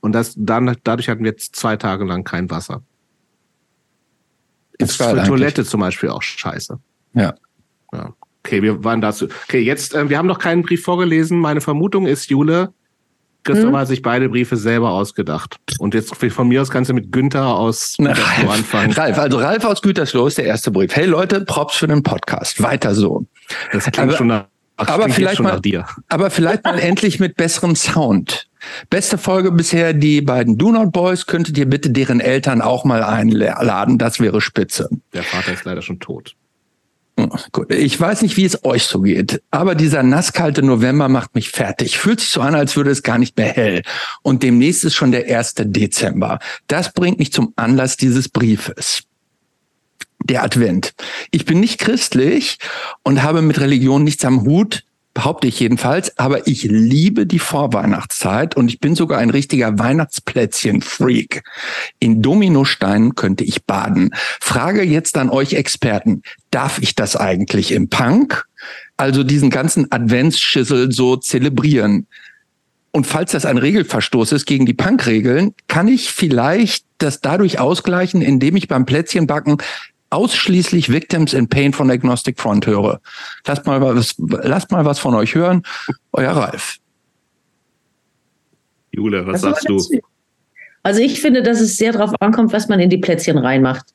Und 0.00 0.12
das 0.12 0.34
dann, 0.36 0.76
dadurch 0.84 1.08
hatten 1.08 1.24
wir 1.24 1.30
jetzt 1.30 1.56
zwei 1.56 1.76
Tage 1.76 2.04
lang 2.04 2.24
kein 2.24 2.50
Wasser. 2.50 2.82
Ist 4.78 4.96
für 4.96 5.06
eigentlich. 5.08 5.26
Toilette 5.26 5.64
zum 5.64 5.80
Beispiel 5.80 6.10
auch 6.10 6.22
scheiße. 6.22 6.78
Ja. 7.14 7.34
ja. 7.92 8.12
Okay, 8.44 8.62
wir 8.62 8.82
waren 8.82 9.00
dazu. 9.00 9.28
Okay, 9.44 9.60
jetzt, 9.60 9.94
äh, 9.94 10.08
wir 10.08 10.18
haben 10.18 10.26
noch 10.26 10.40
keinen 10.40 10.62
Brief 10.62 10.82
vorgelesen. 10.82 11.38
Meine 11.38 11.60
Vermutung 11.60 12.06
ist, 12.06 12.28
Jule, 12.28 12.72
Christopher 13.44 13.68
hm? 13.68 13.76
hat 13.76 13.88
sich 13.88 14.02
beide 14.02 14.28
Briefe 14.28 14.56
selber 14.56 14.90
ausgedacht. 14.90 15.56
Und 15.78 15.94
jetzt 15.94 16.14
von 16.14 16.48
mir 16.48 16.62
aus 16.62 16.70
kannst 16.70 16.90
du 16.90 16.94
mit 16.94 17.10
Günther 17.10 17.46
aus 17.46 17.96
Ralf, 17.98 18.48
anfangen. 18.48 18.92
Ralf, 18.92 19.18
also 19.18 19.38
Ralf 19.38 19.64
aus 19.64 19.82
Gütersloh 19.82 20.26
ist 20.26 20.38
der 20.38 20.44
erste 20.44 20.70
Brief. 20.70 20.94
Hey 20.94 21.06
Leute, 21.06 21.44
Props 21.44 21.76
für 21.76 21.88
den 21.88 22.02
Podcast. 22.02 22.62
Weiter 22.62 22.94
so. 22.94 23.26
Das 23.72 23.84
klingt 23.84 23.98
aber, 23.98 24.16
schon 24.16 24.28
nach, 24.28 24.44
aber 24.76 25.08
vielleicht 25.08 25.40
mal, 25.40 25.60
aber 26.08 26.30
vielleicht 26.30 26.64
mal 26.64 26.78
endlich 26.78 27.18
mit 27.18 27.36
besserem 27.36 27.74
Sound. 27.74 28.48
Beste 28.90 29.18
Folge 29.18 29.50
bisher, 29.50 29.92
die 29.92 30.20
beiden 30.20 30.56
Do 30.56 30.70
Not 30.70 30.92
Boys. 30.92 31.26
Könntet 31.26 31.58
ihr 31.58 31.68
bitte 31.68 31.90
deren 31.90 32.20
Eltern 32.20 32.62
auch 32.62 32.84
mal 32.84 33.02
einladen? 33.02 33.98
Das 33.98 34.20
wäre 34.20 34.40
spitze. 34.40 34.88
Der 35.12 35.24
Vater 35.24 35.52
ist 35.52 35.64
leider 35.64 35.82
schon 35.82 35.98
tot. 35.98 36.36
Ich 37.68 38.00
weiß 38.00 38.22
nicht, 38.22 38.36
wie 38.36 38.44
es 38.44 38.64
euch 38.64 38.84
so 38.84 39.02
geht, 39.02 39.42
aber 39.50 39.74
dieser 39.74 40.02
nasskalte 40.02 40.62
November 40.62 41.08
macht 41.08 41.34
mich 41.34 41.50
fertig. 41.50 41.98
Fühlt 41.98 42.20
sich 42.20 42.30
so 42.30 42.40
an, 42.40 42.54
als 42.54 42.74
würde 42.74 42.90
es 42.90 43.02
gar 43.02 43.18
nicht 43.18 43.36
mehr 43.36 43.48
hell. 43.48 43.82
Und 44.22 44.42
demnächst 44.42 44.84
ist 44.84 44.94
schon 44.94 45.12
der 45.12 45.26
1. 45.26 45.54
Dezember. 45.56 46.38
Das 46.68 46.92
bringt 46.92 47.18
mich 47.18 47.32
zum 47.32 47.52
Anlass 47.56 47.96
dieses 47.96 48.28
Briefes. 48.28 49.02
Der 50.24 50.42
Advent. 50.42 50.94
Ich 51.30 51.44
bin 51.44 51.60
nicht 51.60 51.78
christlich 51.78 52.58
und 53.02 53.22
habe 53.22 53.42
mit 53.42 53.60
Religion 53.60 54.04
nichts 54.04 54.24
am 54.24 54.42
Hut, 54.42 54.84
behaupte 55.14 55.46
ich 55.46 55.60
jedenfalls. 55.60 56.18
Aber 56.18 56.46
ich 56.46 56.64
liebe 56.64 57.26
die 57.26 57.38
Vorweihnachtszeit 57.38 58.56
und 58.56 58.68
ich 58.68 58.80
bin 58.80 58.94
sogar 58.94 59.18
ein 59.18 59.30
richtiger 59.30 59.78
Weihnachtsplätzchen-Freak. 59.78 61.42
In 61.98 62.22
Dominosteinen 62.22 63.14
könnte 63.14 63.44
ich 63.44 63.64
baden. 63.64 64.10
Frage 64.40 64.82
jetzt 64.82 65.16
an 65.16 65.30
euch 65.30 65.54
Experten. 65.54 66.22
Darf 66.50 66.78
ich 66.78 66.94
das 66.94 67.16
eigentlich 67.16 67.72
im 67.72 67.88
Punk? 67.88 68.46
Also 68.96 69.24
diesen 69.24 69.50
ganzen 69.50 69.90
Adventsschüssel 69.90 70.92
so 70.92 71.16
zelebrieren? 71.16 72.06
Und 72.92 73.06
falls 73.06 73.32
das 73.32 73.46
ein 73.46 73.56
Regelverstoß 73.56 74.32
ist 74.32 74.44
gegen 74.44 74.66
die 74.66 74.74
Punk-Regeln, 74.74 75.54
kann 75.66 75.88
ich 75.88 76.12
vielleicht 76.12 76.84
das 76.98 77.22
dadurch 77.22 77.58
ausgleichen, 77.58 78.20
indem 78.20 78.54
ich 78.54 78.68
beim 78.68 78.84
Plätzchenbacken 78.84 79.56
ausschließlich 80.12 80.92
Victims 80.92 81.32
in 81.32 81.48
Pain 81.48 81.72
von 81.72 81.90
Agnostic 81.90 82.38
Front 82.38 82.66
höre. 82.66 83.00
Lasst 83.46 83.66
mal 83.66 83.80
was, 83.80 84.14
lasst 84.18 84.70
mal 84.70 84.84
was 84.84 84.98
von 84.98 85.14
euch 85.14 85.34
hören. 85.34 85.62
Euer 86.12 86.32
Ralf. 86.32 86.76
Jule, 88.92 89.26
was 89.26 89.40
sagst 89.40 89.68
du? 89.68 89.80
Also 90.82 91.00
ich 91.00 91.20
finde, 91.20 91.42
dass 91.42 91.60
es 91.60 91.76
sehr 91.76 91.92
darauf 91.92 92.12
ankommt, 92.20 92.52
was 92.52 92.68
man 92.68 92.80
in 92.80 92.90
die 92.90 92.98
Plätzchen 92.98 93.38
reinmacht. 93.38 93.86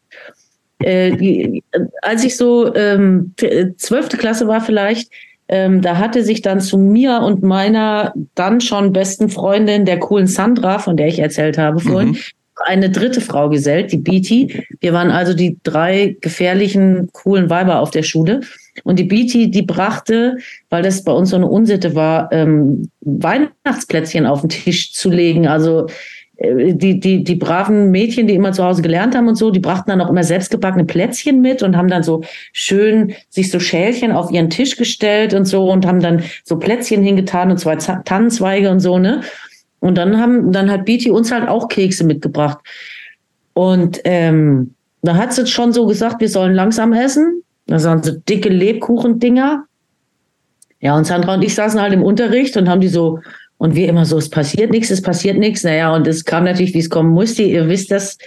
Äh, 0.80 1.16
die, 1.18 1.64
als 2.02 2.24
ich 2.24 2.38
so 2.38 2.74
ähm, 2.76 3.34
zwölfte 3.78 4.18
Klasse 4.18 4.48
war 4.48 4.62
vielleicht, 4.62 5.12
ähm, 5.50 5.82
da 5.82 5.98
hatte 5.98 6.24
sich 6.24 6.42
dann 6.42 6.62
zu 6.62 6.78
mir 6.78 7.22
und 7.22 7.42
meiner 7.42 8.14
dann 8.36 8.62
schon 8.62 8.94
besten 8.94 9.30
Freundin, 9.30 9.86
der 9.86 10.00
coolen 10.00 10.28
Sandra, 10.28 10.80
von 10.80 10.98
der 10.98 11.08
ich 11.08 11.20
erzählt 11.20 11.58
habe 11.58 11.80
vorhin, 11.80 12.10
mhm. 12.10 12.18
Eine 12.66 12.90
dritte 12.90 13.22
Frau 13.22 13.50
gesellt, 13.50 13.92
die 13.92 13.98
Beatty. 13.98 14.64
Wir 14.80 14.94
waren 14.94 15.12
also 15.12 15.34
die 15.34 15.58
drei 15.64 16.18
gefährlichen, 16.22 17.10
coolen 17.14 17.50
Weiber 17.50 17.80
auf 17.80 17.92
der 17.92 18.04
Schule. 18.04 18.42
Und 18.84 19.00
die 19.00 19.04
Beatty, 19.04 19.50
die 19.50 19.62
brachte, 19.62 20.38
weil 20.70 20.84
das 20.84 21.04
bei 21.04 21.12
uns 21.12 21.32
so 21.32 21.36
eine 21.36 21.48
Unsitte 21.48 21.96
war, 21.96 22.32
ähm, 22.32 22.90
Weihnachtsplätzchen 23.02 24.26
auf 24.26 24.42
den 24.42 24.50
Tisch 24.50 24.94
zu 24.94 25.10
legen. 25.10 25.48
Also 25.48 25.88
äh, 26.38 26.74
die, 26.74 27.00
die, 27.00 27.24
die 27.24 27.36
braven 27.36 27.92
Mädchen, 27.92 28.28
die 28.28 28.36
immer 28.36 28.54
zu 28.54 28.64
Hause 28.64 28.82
gelernt 28.82 29.16
haben 29.16 29.28
und 29.28 29.36
so, 29.36 29.52
die 29.52 29.60
brachten 29.60 29.90
dann 29.90 30.02
auch 30.02 30.10
immer 30.10 30.24
selbstgebackene 30.24 30.86
Plätzchen 30.86 31.42
mit 31.42 31.64
und 31.64 31.76
haben 31.76 31.90
dann 31.90 32.04
so 32.04 32.22
schön 32.54 33.14
sich 33.30 33.50
so 33.50 33.60
Schälchen 33.60 34.12
auf 34.12 34.32
ihren 34.32 34.50
Tisch 34.50 34.78
gestellt 34.78 35.34
und 35.34 35.46
so 35.46 35.70
und 35.72 35.86
haben 35.86 36.00
dann 36.00 36.24
so 36.44 36.58
Plätzchen 36.58 37.04
hingetan 37.04 37.52
und 37.52 37.58
zwei 37.58 37.76
Tannenzweige 37.76 38.70
und 38.70 38.80
so, 38.80 39.00
ne? 39.00 39.22
Und 39.80 39.96
dann 39.96 40.20
haben, 40.20 40.52
dann 40.52 40.72
hat 40.72 40.86
Beatty 40.86 41.12
uns 41.12 41.32
halt 41.32 41.48
auch 41.48 41.68
Kekse 41.68 42.04
mitgebracht. 42.04 42.60
Und 43.54 44.00
ähm, 44.04 44.74
da 45.02 45.16
hat 45.16 45.34
sie 45.34 45.46
schon 45.48 45.74
so 45.74 45.86
gesagt, 45.86 46.22
wir 46.22 46.30
sollen 46.30 46.54
langsam 46.54 46.94
essen. 46.94 47.44
Das 47.68 47.86
waren 47.86 48.04
so 48.04 48.12
dicke 48.12 48.50
Lebkuchendinger. 48.50 49.66
Ja, 50.80 50.96
und 50.96 51.06
Sandra 51.06 51.34
und 51.36 51.44
ich 51.44 51.56
saßen 51.56 51.82
halt 51.82 51.94
im 51.94 52.04
Unterricht 52.04 52.56
und 52.58 52.70
haben 52.70 52.82
die 52.82 52.88
so 52.88 53.20
und 53.58 53.76
wir 53.76 53.90
immer 53.90 54.06
so, 54.06 54.18
es 54.18 54.30
passiert 54.30 54.72
nichts, 54.72 54.92
es 54.92 55.02
passiert 55.02 55.38
nichts. 55.38 55.64
Naja, 55.64 55.94
und 55.94 56.08
es 56.08 56.26
kam 56.26 56.44
natürlich, 56.44 56.74
wie 56.74 56.80
es 56.80 56.90
kommen 56.90 57.10
musste. 57.10 57.42
Ihr 57.42 57.68
wisst 57.68 57.90
das, 57.90 58.18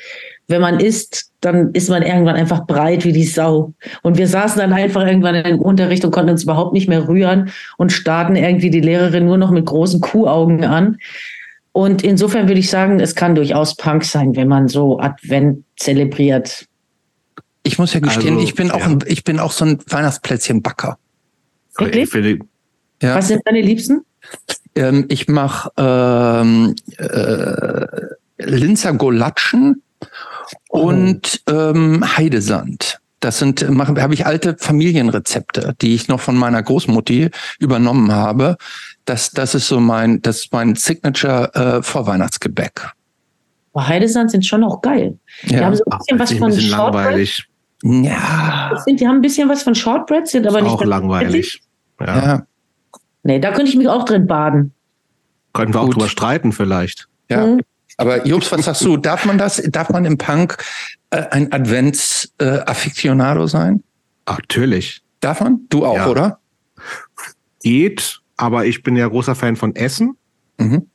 wenn 0.49 0.61
man 0.61 0.81
isst, 0.81 1.31
dann 1.41 1.71
ist 1.73 1.89
man 1.89 2.03
irgendwann 2.03 2.35
einfach 2.35 2.67
breit 2.67 3.05
wie 3.05 3.13
die 3.13 3.25
Sau. 3.25 3.73
Und 4.03 4.19
wir 4.19 4.27
saßen 4.27 4.61
dann 4.61 4.73
einfach 4.73 5.07
irgendwann 5.07 5.37
im 5.37 5.61
Unterricht 5.61 6.05
und 6.05 6.11
konnten 6.11 6.31
uns 6.31 6.43
überhaupt 6.43 6.73
nicht 6.73 6.89
mehr 6.89 7.07
rühren 7.07 7.51
und 7.79 7.93
starten 7.93 8.35
irgendwie 8.35 8.71
die 8.71 8.81
Lehrerin 8.81 9.27
nur 9.27 9.39
noch 9.39 9.53
mit 9.53 9.67
großen 9.67 10.01
Kuhaugen 10.01 10.65
an. 10.65 10.99
Und 11.73 12.03
insofern 12.03 12.49
würde 12.49 12.61
ich 12.61 12.71
sagen, 12.71 12.99
es 13.01 13.15
kann 13.15 13.35
durchaus 13.35 13.77
Punk 13.77 14.05
sein, 14.05 14.35
wenn 14.35 14.49
man 14.49 14.69
so 14.69 14.99
Advent 14.99 15.65
zelebriert. 15.77 16.67
Ich 17.63 17.79
muss 17.79 17.95
ja 17.95 18.01
gestehen, 18.01 18.35
also, 18.35 18.47
ich 18.47 18.55
bin 18.55 18.69
ja. 18.69 18.75
auch 18.75 18.83
ein, 18.83 18.99
ich 19.07 19.23
bin 19.23 19.39
auch 19.39 19.53
so 19.53 19.65
ein 19.65 19.79
Weihnachtsplätzchenbacker. 19.87 20.99
Wirklich? 21.77 22.41
Ja. 23.03 23.15
Was 23.15 23.29
sind 23.29 23.43
deine 23.45 23.61
Liebsten? 23.61 24.05
Ähm, 24.75 25.07
ich 25.09 25.29
mache 25.29 25.71
ähm, 25.77 26.75
äh, 26.99 27.87
Linzer 28.39 28.93
Golatschen 28.95 29.83
oh. 30.71 30.89
und 30.89 31.43
ähm, 31.49 32.05
Heidesand. 32.17 32.99
Das 33.21 33.39
sind 33.39 33.63
habe 33.63 34.15
ich 34.15 34.25
alte 34.25 34.57
Familienrezepte, 34.59 35.75
die 35.83 35.95
ich 35.95 36.09
noch 36.09 36.21
von 36.21 36.37
meiner 36.37 36.63
Großmutti 36.63 37.31
übernommen 37.59 38.13
habe. 38.13 38.57
Das 39.11 39.33
das 39.33 39.57
ist 39.57 39.67
so 39.67 39.81
mein 39.81 40.23
das 40.23 40.39
ist 40.41 40.53
mein 40.53 40.77
Signature 40.77 41.53
äh, 41.55 41.83
Vorweihnachtsgebäck. 41.83 42.93
Aber 43.73 43.89
Heidesand 43.89 44.31
sind 44.31 44.47
schon 44.47 44.63
auch 44.63 44.81
geil. 44.81 45.19
Die 45.43 45.55
ja. 45.55 45.65
haben 45.65 45.75
so 45.75 45.83
ein 45.85 45.99
bisschen 45.99 46.17
Ach, 46.17 46.21
was 46.21 46.33
von 46.33 46.51
bisschen 46.51 46.71
langweilig. 46.71 47.49
Ja. 47.83 48.73
Sind, 48.85 49.01
die 49.01 49.09
haben 49.09 49.17
ein 49.17 49.23
bisschen 49.23 49.49
was 49.49 49.65
von 49.65 49.75
Shortbread, 49.75 50.29
sind 50.29 50.47
aber 50.47 50.61
nicht 50.61 50.71
auch 50.71 50.85
langweilig. 50.85 51.61
Ja. 51.99 52.07
ja. 52.07 52.47
Nee, 53.25 53.41
da 53.41 53.51
könnte 53.51 53.71
ich 53.71 53.77
mich 53.77 53.89
auch 53.89 54.05
drin 54.05 54.29
baden. 54.29 54.73
Können 55.55 55.75
wir 55.75 55.81
Gut. 55.81 55.89
auch 55.89 55.95
drüber 55.95 56.09
streiten 56.09 56.53
vielleicht. 56.53 57.09
Ja. 57.29 57.47
Mhm. 57.47 57.63
Aber 57.97 58.25
Jobs, 58.25 58.53
was 58.53 58.65
sagst 58.65 58.85
du? 58.85 58.97
Darf 58.97 59.27
man 59.27 59.39
das? 59.39 59.61
Darf 59.71 59.91
man 59.91 60.05
im 60.05 60.19
Punk 60.19 60.57
äh, 61.11 61.25
ein 61.31 61.53
Advents-Affiktionado 61.53 63.45
äh, 63.45 63.49
sein? 63.49 63.83
natürlich. 64.29 65.03
Darf 65.19 65.41
man? 65.41 65.67
Du 65.69 65.85
auch, 65.85 65.97
ja. 65.97 66.07
oder? 66.07 66.39
Geht, 67.63 68.20
aber 68.41 68.65
ich 68.65 68.83
bin 68.83 68.97
ja 68.97 69.07
großer 69.07 69.35
Fan 69.35 69.57
von 69.57 69.77
Essen. 69.77 70.17
Mhm. 70.59 70.87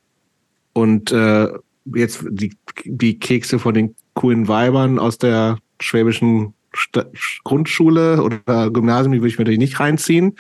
Und 0.74 1.12
äh, 1.12 1.50
jetzt 1.94 2.26
die, 2.28 2.58
die 2.86 3.20
Kekse 3.20 3.60
von 3.60 3.76
den 3.76 3.96
coolen 4.16 4.48
Weibern 4.48 4.98
aus 4.98 5.20
der 5.20 5.60
schwäbischen 5.80 6.54
St 6.76 7.06
Grundschule 7.44 8.24
oder 8.24 8.72
Gymnasium, 8.72 9.14
die 9.14 9.20
würde 9.20 9.28
ich 9.28 9.38
mir 9.38 9.44
natürlich 9.44 9.60
nicht 9.60 9.80
reinziehen. 9.80 10.36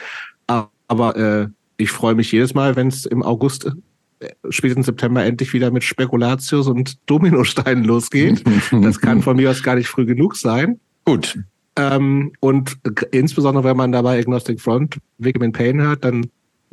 Aber 0.48 1.16
äh, 1.16 1.48
ich 1.78 1.92
freue 1.92 2.16
mich 2.16 2.32
jedes 2.32 2.56
Mal, 2.56 2.76
wenn 2.76 2.88
es 2.88 3.06
im 3.06 3.22
August, 3.22 3.72
äh, 4.20 4.30
spätestens 4.50 4.88
September 4.88 5.24
endlich 5.24 5.54
wieder 5.54 5.70
mit 5.70 5.84
Spekulatius 5.84 6.68
und 6.68 6.98
Dominosteinen 7.06 7.84
losgeht. 7.84 8.44
das 8.72 9.00
kann 9.00 9.22
von 9.22 9.38
mir 9.38 9.52
aus 9.52 9.62
gar 9.62 9.76
nicht 9.76 9.88
früh 9.88 10.06
genug 10.06 10.36
sein. 10.36 10.80
Gut. 11.06 11.38
Ähm, 11.78 12.32
und 12.40 12.78
insbesondere, 13.12 13.64
wenn 13.64 13.78
man 13.78 13.92
dabei 13.92 14.18
Agnostic 14.18 14.60
Front, 14.60 14.98
Victim 15.20 15.44
in 15.44 15.52
Pain 15.52 15.82
hört, 15.82 16.04
dann 16.04 16.26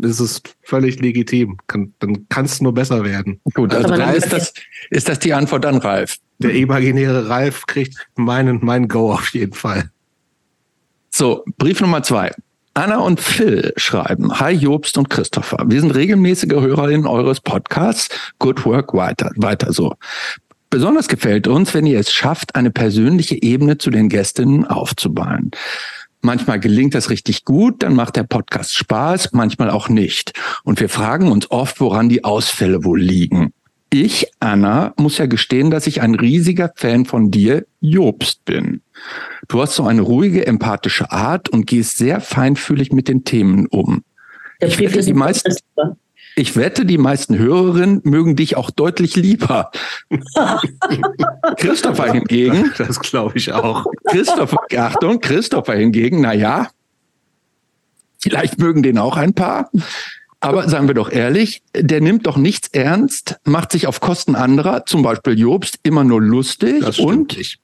ist 0.03 0.21
es 0.21 0.43
völlig 0.63 1.01
legitim. 1.01 1.59
Kann, 1.67 1.95
dann 1.99 2.29
kann 2.29 2.45
es 2.45 2.61
nur 2.61 2.75
besser 2.75 3.05
werden. 3.05 3.41
Gut, 3.55 3.75
also 3.75 3.95
da 3.95 4.11
ist 4.11 4.33
das, 4.33 4.53
ist 4.91 5.09
das 5.09 5.19
die 5.19 5.33
Antwort 5.33 5.65
an 5.67 5.79
Ralf. 5.79 6.19
Der 6.39 6.55
imaginäre 6.55 7.29
Ralf 7.29 7.67
kriegt 7.67 7.97
meinen, 8.17 8.65
meinen 8.65 8.89
Go 8.89 9.13
auf 9.13 9.29
jeden 9.29 9.55
Fall. 9.55 9.91
So, 11.11 11.45
Brief 11.59 11.81
Nummer 11.81 12.03
zwei. 12.03 12.33
Anna 12.75 12.99
und 12.99 13.21
Phil 13.21 13.75
schreiben, 13.77 14.41
Hi 14.41 14.53
Jobst 14.53 14.97
und 14.97 15.11
Christopher. 15.11 15.65
Wir 15.67 15.81
sind 15.81 15.91
regelmäßige 15.91 16.53
Hörerinnen 16.53 17.07
eures 17.07 17.41
Podcasts. 17.41 18.09
Good 18.39 18.65
work 18.65 18.95
weiter, 18.95 19.31
weiter 19.37 19.73
so. 19.75 19.95
Besonders 20.71 21.09
gefällt 21.09 21.47
uns, 21.49 21.75
wenn 21.75 21.85
ihr 21.85 22.01
es 22.01 22.11
schafft, 22.11 22.55
eine 22.55 22.71
persönliche 22.71 23.41
Ebene 23.43 23.77
zu 23.77 23.91
den 23.91 24.09
Gästinnen 24.09 24.67
aufzubauen. 24.67 25.51
Manchmal 26.23 26.61
gelingt 26.61 26.95
das 26.95 27.11
richtig 27.11 27.45
gut, 27.45 27.83
dann 27.83 27.95
macht 27.95 28.17
der 28.17 28.23
Podcast 28.23 28.75
Spaß, 28.77 29.33
manchmal 29.33 29.71
auch 29.71 29.89
nicht. 29.89 30.33
Und 30.63 30.81
wir 30.81 30.89
fragen 30.89 31.31
uns 31.31 31.51
oft, 31.51 31.81
woran 31.81 32.09
die 32.09 32.23
Ausfälle 32.23 32.85
wohl 32.85 33.01
liegen. 33.01 33.53
Ich, 33.93 34.29
Anna, 34.41 34.95
muss 34.97 35.19
ja 35.19 35.27
gestehen, 35.27 35.71
dass 35.71 35.87
ich 35.87 36.01
ein 36.01 36.15
riesiger 36.15 36.73
Fan 36.77 37.05
von 37.05 37.31
dir, 37.31 37.67
Jobst, 37.81 38.45
bin. 38.45 38.81
Du 39.49 39.61
hast 39.61 39.75
so 39.75 39.85
eine 39.85 40.01
ruhige, 40.01 40.47
empathische 40.47 41.11
Art 41.11 41.51
und 41.51 41.67
gehst 41.67 41.99
sehr 41.99 42.21
feinfühlig 42.21 42.93
mit 42.93 43.09
den 43.09 43.25
Themen 43.25 43.67
um. 43.67 44.03
Ich 44.61 44.79
wette, 44.79 45.03
die 45.03 45.13
meisten, 45.13 45.55
ich 46.37 46.57
wette, 46.57 46.87
die 46.87 46.99
meisten 46.99 47.39
Hörerinnen 47.39 48.01
mögen 48.05 48.37
dich 48.37 48.57
auch 48.57 48.71
deutlich 48.71 49.17
lieber. 49.17 49.71
Christopher 51.57 52.13
hingegen. 52.13 52.73
Das 52.79 53.01
glaube 53.01 53.37
ich 53.37 53.53
auch. 53.53 53.87
Christopher, 54.05 54.59
Achtung, 54.77 55.21
Christopher 55.21 55.75
hingegen, 55.75 56.21
na 56.21 56.33
ja, 56.33 56.69
vielleicht 58.19 58.59
mögen 58.59 58.83
den 58.83 58.99
auch 58.99 59.17
ein 59.17 59.35
paar. 59.35 59.71
Aber 60.41 60.69
seien 60.69 60.89
wir 60.89 60.95
doch 60.95 61.11
ehrlich, 61.11 61.63
der 61.77 62.01
nimmt 62.01 62.27
doch 62.27 62.37
nichts 62.37 62.69
ernst, 62.69 63.39
macht 63.45 63.71
sich 63.71 63.87
auf 63.87 64.01
Kosten 64.01 64.35
anderer, 64.35 64.87
zum 64.87 65.03
Beispiel 65.03 65.39
Jobst, 65.39 65.79
immer 65.85 66.03
nur 66.03 66.21
lustig 66.21 66.99
und 66.99 67.37
nicht. 67.37 67.62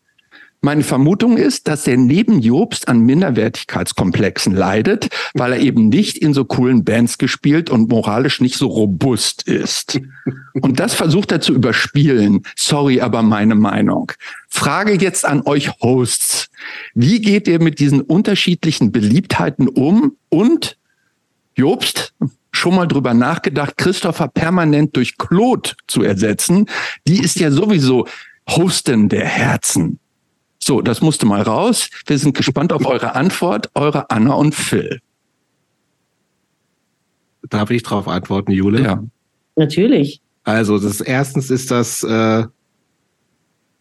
Meine 0.60 0.82
Vermutung 0.82 1.36
ist, 1.36 1.68
dass 1.68 1.86
er 1.86 1.96
neben 1.96 2.40
Jobst 2.40 2.88
an 2.88 3.00
Minderwertigkeitskomplexen 3.00 4.54
leidet, 4.54 5.08
weil 5.34 5.52
er 5.52 5.60
eben 5.60 5.88
nicht 5.88 6.18
in 6.18 6.34
so 6.34 6.44
coolen 6.44 6.84
Bands 6.84 7.18
gespielt 7.18 7.70
und 7.70 7.88
moralisch 7.88 8.40
nicht 8.40 8.56
so 8.56 8.66
robust 8.66 9.46
ist. 9.46 10.00
Und 10.54 10.80
das 10.80 10.94
versucht 10.94 11.30
er 11.30 11.40
zu 11.40 11.54
überspielen. 11.54 12.42
Sorry, 12.56 13.00
aber 13.00 13.22
meine 13.22 13.54
Meinung. 13.54 14.10
Frage 14.48 14.94
jetzt 14.94 15.24
an 15.24 15.42
euch 15.42 15.70
Hosts. 15.80 16.50
Wie 16.92 17.20
geht 17.20 17.46
ihr 17.46 17.62
mit 17.62 17.78
diesen 17.78 18.00
unterschiedlichen 18.00 18.90
Beliebtheiten 18.90 19.68
um? 19.68 20.16
Und 20.28 20.76
Jobst, 21.54 22.14
schon 22.50 22.74
mal 22.74 22.86
drüber 22.86 23.14
nachgedacht, 23.14 23.76
Christopher 23.76 24.26
permanent 24.26 24.96
durch 24.96 25.18
Claude 25.18 25.70
zu 25.86 26.02
ersetzen? 26.02 26.66
Die 27.06 27.20
ist 27.20 27.38
ja 27.38 27.52
sowieso 27.52 28.08
Hostin 28.48 29.08
der 29.08 29.24
Herzen. 29.24 30.00
So, 30.58 30.80
das 30.80 31.00
musste 31.00 31.26
mal 31.26 31.42
raus. 31.42 31.88
Wir 32.06 32.18
sind 32.18 32.36
gespannt 32.36 32.72
auf 32.72 32.84
eure 32.84 33.14
Antwort, 33.14 33.70
eure 33.74 34.10
Anna 34.10 34.34
und 34.34 34.54
Phil. 34.54 35.00
Darf 37.48 37.70
ich 37.70 37.82
darauf 37.82 38.08
antworten, 38.08 38.52
Jule? 38.52 38.82
Ja. 38.82 39.02
Natürlich. 39.56 40.20
Also, 40.44 40.78
das 40.78 41.00
erstens 41.00 41.50
ist 41.50 41.70
das 41.70 42.02
äh, 42.02 42.44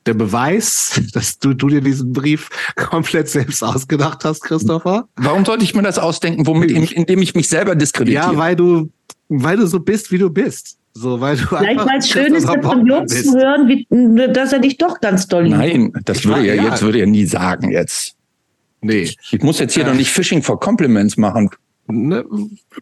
der 0.07 0.13
Beweis, 0.13 1.01
dass 1.13 1.37
du, 1.39 1.53
du 1.53 1.67
dir 1.67 1.81
diesen 1.81 2.13
Brief 2.13 2.49
komplett 2.75 3.29
selbst 3.29 3.63
ausgedacht 3.63 4.23
hast, 4.23 4.41
Christopher. 4.41 5.07
Warum 5.15 5.45
sollte 5.45 5.63
ich 5.63 5.75
mir 5.75 5.83
das 5.83 5.99
ausdenken, 5.99 6.47
womit, 6.47 6.71
in, 6.71 6.83
indem 6.83 7.21
ich 7.21 7.35
mich 7.35 7.47
selber 7.47 7.75
diskreditiere? 7.75 8.33
Ja, 8.33 8.37
weil 8.37 8.55
du, 8.55 8.89
weil 9.27 9.57
du 9.57 9.67
so 9.67 9.79
bist, 9.79 10.11
wie 10.11 10.17
du 10.17 10.29
bist. 10.29 10.77
So, 10.99 11.21
weil 11.21 11.37
du 11.37 11.45
Vielleicht 11.45 11.79
weil 11.79 11.99
es 11.99 12.09
schön 12.09 12.33
ist, 12.33 12.47
von 12.47 12.87
Jobs 12.87 13.23
zu 13.23 13.33
hören, 13.37 13.67
wie, 13.67 13.85
dass 14.33 14.51
er 14.51 14.59
dich 14.59 14.77
doch 14.77 14.99
ganz 14.99 15.27
doll 15.27 15.43
liebt. 15.43 15.57
Nein, 15.57 15.93
das 16.05 16.25
würde 16.25 16.47
er 16.47 16.55
ja. 16.55 16.63
jetzt 16.63 16.81
würde 16.81 16.99
er 16.99 17.05
nie 17.05 17.25
sagen 17.25 17.71
jetzt. 17.71 18.15
Nee. 18.81 19.11
Ich 19.31 19.43
muss 19.43 19.59
jetzt 19.59 19.75
hier 19.75 19.83
äh, 19.83 19.87
doch 19.87 19.93
nicht 19.93 20.09
Fishing 20.09 20.41
for 20.41 20.59
Compliments 20.59 21.15
machen. 21.15 21.51
Ne, 21.85 22.25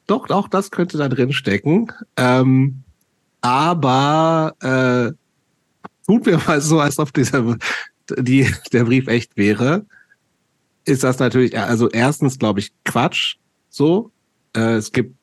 doch, 0.07 0.29
auch 0.29 0.47
das 0.47 0.71
könnte 0.71 0.97
da 0.97 1.09
drin 1.09 1.33
stecken. 1.33 1.91
Ähm, 2.15 2.83
aber 3.41 4.55
äh, 4.61 5.11
tun 6.05 6.25
wir 6.25 6.39
mal 6.47 6.61
so, 6.61 6.79
als 6.79 6.97
ob 6.99 7.13
dieser, 7.13 7.57
die, 8.17 8.49
der 8.71 8.85
Brief 8.85 9.07
echt 9.07 9.35
wäre. 9.35 9.85
Ist 10.85 11.03
das 11.03 11.19
natürlich, 11.19 11.57
also 11.57 11.89
erstens 11.89 12.39
glaube 12.39 12.61
ich 12.61 12.71
Quatsch. 12.85 13.35
So, 13.69 14.11
äh, 14.55 14.75
es 14.75 14.93
gibt 14.93 15.15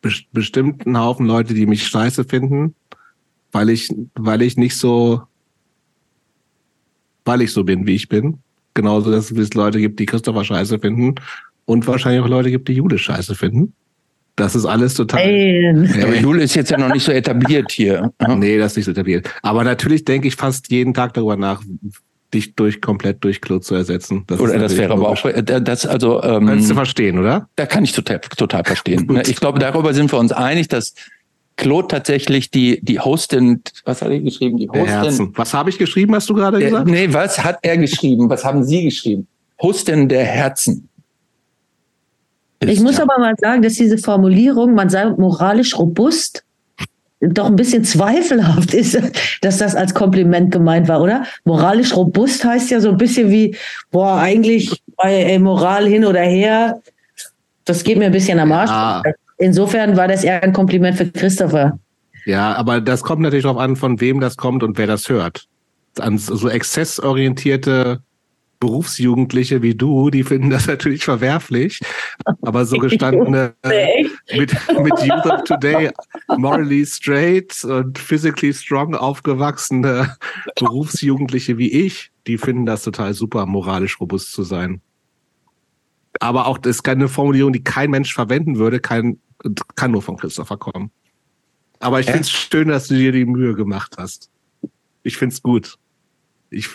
bestimmt 0.00 0.86
einen 0.86 0.98
Haufen 0.98 1.26
Leute, 1.26 1.54
die 1.54 1.66
mich 1.66 1.86
scheiße 1.86 2.24
finden, 2.24 2.74
weil 3.52 3.70
ich, 3.70 3.92
weil 4.14 4.42
ich 4.42 4.56
nicht 4.56 4.76
so, 4.76 5.22
weil 7.24 7.42
ich 7.42 7.52
so 7.52 7.64
bin, 7.64 7.86
wie 7.86 7.94
ich 7.94 8.08
bin. 8.08 8.38
Genauso, 8.74 9.10
dass 9.10 9.30
es 9.30 9.54
Leute 9.54 9.80
gibt, 9.80 9.98
die 9.98 10.06
Christopher 10.06 10.44
scheiße 10.44 10.78
finden 10.78 11.16
und 11.64 11.86
wahrscheinlich 11.86 12.22
auch 12.22 12.28
Leute 12.28 12.50
gibt, 12.50 12.68
die 12.68 12.74
Jule 12.74 12.98
scheiße 12.98 13.34
finden. 13.34 13.74
Das 14.36 14.54
ist 14.54 14.64
alles 14.64 14.94
total. 14.94 15.28
Ja, 15.28 16.04
aber 16.04 16.16
Jule 16.16 16.42
ist 16.42 16.54
jetzt 16.54 16.70
ja 16.70 16.78
noch 16.78 16.92
nicht 16.92 17.04
so 17.04 17.12
etabliert 17.12 17.70
hier. 17.70 18.10
nee, 18.36 18.56
das 18.56 18.72
ist 18.72 18.76
nicht 18.76 18.84
so 18.86 18.90
etabliert. 18.92 19.28
Aber 19.42 19.64
natürlich 19.64 20.04
denke 20.04 20.28
ich 20.28 20.36
fast 20.36 20.70
jeden 20.70 20.94
Tag 20.94 21.12
darüber 21.14 21.36
nach, 21.36 21.62
dich 22.32 22.54
durch 22.54 22.80
komplett 22.80 23.22
durch 23.24 23.40
Klo 23.40 23.58
zu 23.58 23.74
ersetzen. 23.74 24.24
Das 24.26 24.40
oder 24.40 24.58
das 24.58 24.76
wäre 24.76 24.92
aber 24.92 25.08
auch 25.08 25.18
das 25.18 25.86
also 25.86 26.22
ähm, 26.22 26.46
kannst 26.46 26.70
du 26.70 26.74
verstehen, 26.74 27.18
oder? 27.18 27.48
Da 27.56 27.66
kann 27.66 27.84
ich 27.84 27.92
total 27.92 28.20
total 28.20 28.64
verstehen. 28.64 29.20
ich 29.26 29.36
glaube, 29.36 29.58
darüber 29.58 29.94
sind 29.94 30.12
wir 30.12 30.18
uns 30.18 30.32
einig, 30.32 30.68
dass 30.68 30.94
Claude 31.56 31.88
tatsächlich 31.88 32.50
die 32.50 32.80
die 32.82 33.00
Hostin, 33.00 33.62
was 33.84 34.02
hat 34.02 34.10
er 34.10 34.20
geschrieben? 34.20 34.56
Die 34.56 34.68
Hostin. 34.68 35.32
Was 35.34 35.54
habe 35.54 35.70
ich 35.70 35.78
geschrieben? 35.78 36.14
Hast 36.14 36.28
du 36.30 36.34
gerade 36.34 36.58
gesagt? 36.58 36.88
Äh, 36.88 36.90
nee, 36.90 37.12
was 37.12 37.42
hat 37.42 37.58
er 37.62 37.76
geschrieben? 37.76 38.30
Was 38.30 38.44
haben 38.44 38.64
Sie 38.64 38.84
geschrieben? 38.84 39.26
Hostin 39.60 40.08
der 40.08 40.24
Herzen. 40.24 40.88
Ist, 42.60 42.70
ich 42.70 42.80
muss 42.80 42.98
ja. 42.98 43.04
aber 43.04 43.18
mal 43.18 43.34
sagen, 43.38 43.62
dass 43.62 43.74
diese 43.74 43.98
Formulierung, 43.98 44.74
man 44.74 44.90
sei 44.90 45.06
moralisch 45.10 45.78
robust, 45.78 46.44
doch 47.20 47.46
ein 47.46 47.56
bisschen 47.56 47.84
zweifelhaft 47.84 48.74
ist, 48.74 48.98
dass 49.42 49.58
das 49.58 49.74
als 49.74 49.94
Kompliment 49.94 50.50
gemeint 50.50 50.88
war, 50.88 51.00
oder? 51.00 51.24
Moralisch 51.44 51.94
robust 51.94 52.44
heißt 52.44 52.70
ja 52.70 52.80
so 52.80 52.90
ein 52.90 52.96
bisschen 52.96 53.30
wie, 53.30 53.56
boah, 53.90 54.16
eigentlich 54.16 54.82
bei 54.96 55.14
ey, 55.14 55.38
Moral 55.38 55.86
hin 55.86 56.04
oder 56.04 56.22
her, 56.22 56.80
das 57.64 57.84
geht 57.84 57.98
mir 57.98 58.06
ein 58.06 58.12
bisschen 58.12 58.38
am 58.38 58.52
Arsch. 58.52 58.70
Ja. 58.70 59.02
Insofern 59.38 59.96
war 59.96 60.08
das 60.08 60.24
eher 60.24 60.42
ein 60.42 60.52
Kompliment 60.52 60.96
für 60.96 61.06
Christopher. 61.06 61.78
Ja, 62.26 62.54
aber 62.54 62.80
das 62.80 63.02
kommt 63.02 63.22
natürlich 63.22 63.44
darauf 63.44 63.58
an, 63.58 63.76
von 63.76 64.00
wem 64.00 64.20
das 64.20 64.36
kommt 64.36 64.62
und 64.62 64.76
wer 64.76 64.86
das 64.86 65.08
hört. 65.08 65.46
An 65.98 66.18
so 66.18 66.48
exzessorientierte 66.48 68.00
Berufsjugendliche 68.60 69.62
wie 69.62 69.74
du, 69.74 70.10
die 70.10 70.22
finden 70.22 70.50
das 70.50 70.66
natürlich 70.66 71.02
verwerflich, 71.04 71.80
aber 72.42 72.66
so 72.66 72.76
gestandene 72.78 73.54
äh, 73.62 74.04
mit, 74.36 74.54
mit 74.82 74.98
Youth 75.02 75.26
of 75.26 75.44
Today 75.44 75.90
morally 76.36 76.84
straight 76.84 77.64
und 77.64 77.98
physically 77.98 78.52
strong 78.52 78.94
aufgewachsene 78.94 80.14
Berufsjugendliche 80.56 81.56
wie 81.56 81.72
ich, 81.72 82.12
die 82.26 82.36
finden 82.36 82.66
das 82.66 82.84
total 82.84 83.14
super, 83.14 83.46
moralisch 83.46 83.98
robust 83.98 84.32
zu 84.32 84.42
sein. 84.42 84.82
Aber 86.20 86.46
auch 86.46 86.58
das 86.58 86.76
ist 86.76 86.82
keine 86.82 87.08
Formulierung, 87.08 87.54
die 87.54 87.64
kein 87.64 87.90
Mensch 87.90 88.12
verwenden 88.12 88.58
würde, 88.58 88.78
kein, 88.78 89.18
kann 89.74 89.92
nur 89.92 90.02
von 90.02 90.18
Christopher 90.18 90.58
kommen. 90.58 90.90
Aber 91.78 91.98
ich 91.98 92.06
finde 92.06 92.20
es 92.20 92.30
schön, 92.30 92.68
dass 92.68 92.88
du 92.88 92.94
dir 92.94 93.10
die 93.10 93.24
Mühe 93.24 93.54
gemacht 93.54 93.96
hast. 93.96 94.28
Ich 95.02 95.16
finde 95.16 95.34
es 95.34 95.42
gut. 95.42 95.78
Ich 96.50 96.68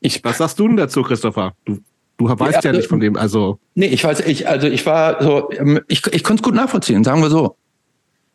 ich, 0.00 0.22
was 0.24 0.38
sagst 0.38 0.58
du 0.58 0.68
denn 0.68 0.76
dazu, 0.76 1.02
Christopher? 1.02 1.54
Du, 1.64 1.78
du 2.18 2.28
weißt 2.28 2.64
ja, 2.64 2.70
ja 2.70 2.76
nicht 2.76 2.88
von 2.88 3.00
dem, 3.00 3.16
also. 3.16 3.58
Nee, 3.74 3.86
ich 3.86 4.04
weiß, 4.04 4.20
ich, 4.20 4.48
also 4.48 4.66
ich 4.66 4.86
war 4.86 5.22
so, 5.22 5.50
ähm, 5.52 5.80
ich, 5.88 6.06
ich 6.06 6.24
konnte 6.24 6.42
es 6.42 6.44
gut 6.44 6.54
nachvollziehen, 6.54 7.04
sagen 7.04 7.22
wir 7.22 7.30
so. 7.30 7.56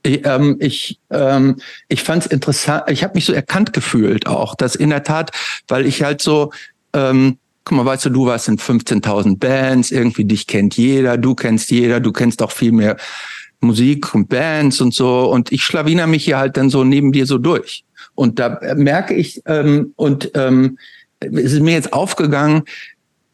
Ich, 0.03 0.25
ähm, 0.25 0.57
ich, 0.59 0.99
ähm, 1.11 1.57
ich 1.87 2.03
fand 2.03 2.25
es 2.25 2.31
interessant, 2.31 2.83
ich 2.89 3.03
habe 3.03 3.15
mich 3.15 3.25
so 3.25 3.33
erkannt 3.33 3.71
gefühlt 3.71 4.27
auch, 4.27 4.55
dass 4.55 4.75
in 4.75 4.89
der 4.89 5.03
Tat, 5.03 5.31
weil 5.69 5.85
ich 5.85 6.03
halt 6.03 6.21
so, 6.21 6.51
ähm, 6.93 7.37
guck 7.63 7.77
mal, 7.77 7.85
weißt 7.85 8.05
du, 8.05 8.09
du 8.09 8.25
warst 8.25 8.49
in 8.49 8.57
15.000 8.57 9.39
Bands, 9.39 9.91
irgendwie 9.91 10.25
dich 10.25 10.47
kennt 10.47 10.75
jeder, 10.75 11.17
du 11.17 11.35
kennst 11.35 11.71
jeder, 11.71 12.01
du 12.01 12.11
kennst 12.11 12.41
auch 12.41 12.51
viel 12.51 12.73
mehr 12.73 12.97
Musik 13.61 14.13
und 14.13 14.27
Bands 14.27 14.81
und 14.81 14.93
so 14.93 15.31
und 15.31 15.53
ich 15.53 15.63
schlawiner 15.63 16.05
mich 16.05 16.25
hier 16.25 16.37
halt 16.37 16.57
dann 16.57 16.69
so 16.69 16.83
neben 16.83 17.13
dir 17.13 17.25
so 17.25 17.37
durch. 17.37 17.85
Und 18.15 18.39
da 18.39 18.59
merke 18.75 19.13
ich, 19.13 19.41
ähm, 19.45 19.93
und 19.95 20.31
ähm, 20.35 20.77
es 21.25 21.53
ist 21.53 21.61
mir 21.61 21.73
jetzt 21.73 21.93
aufgegangen, 21.93 22.63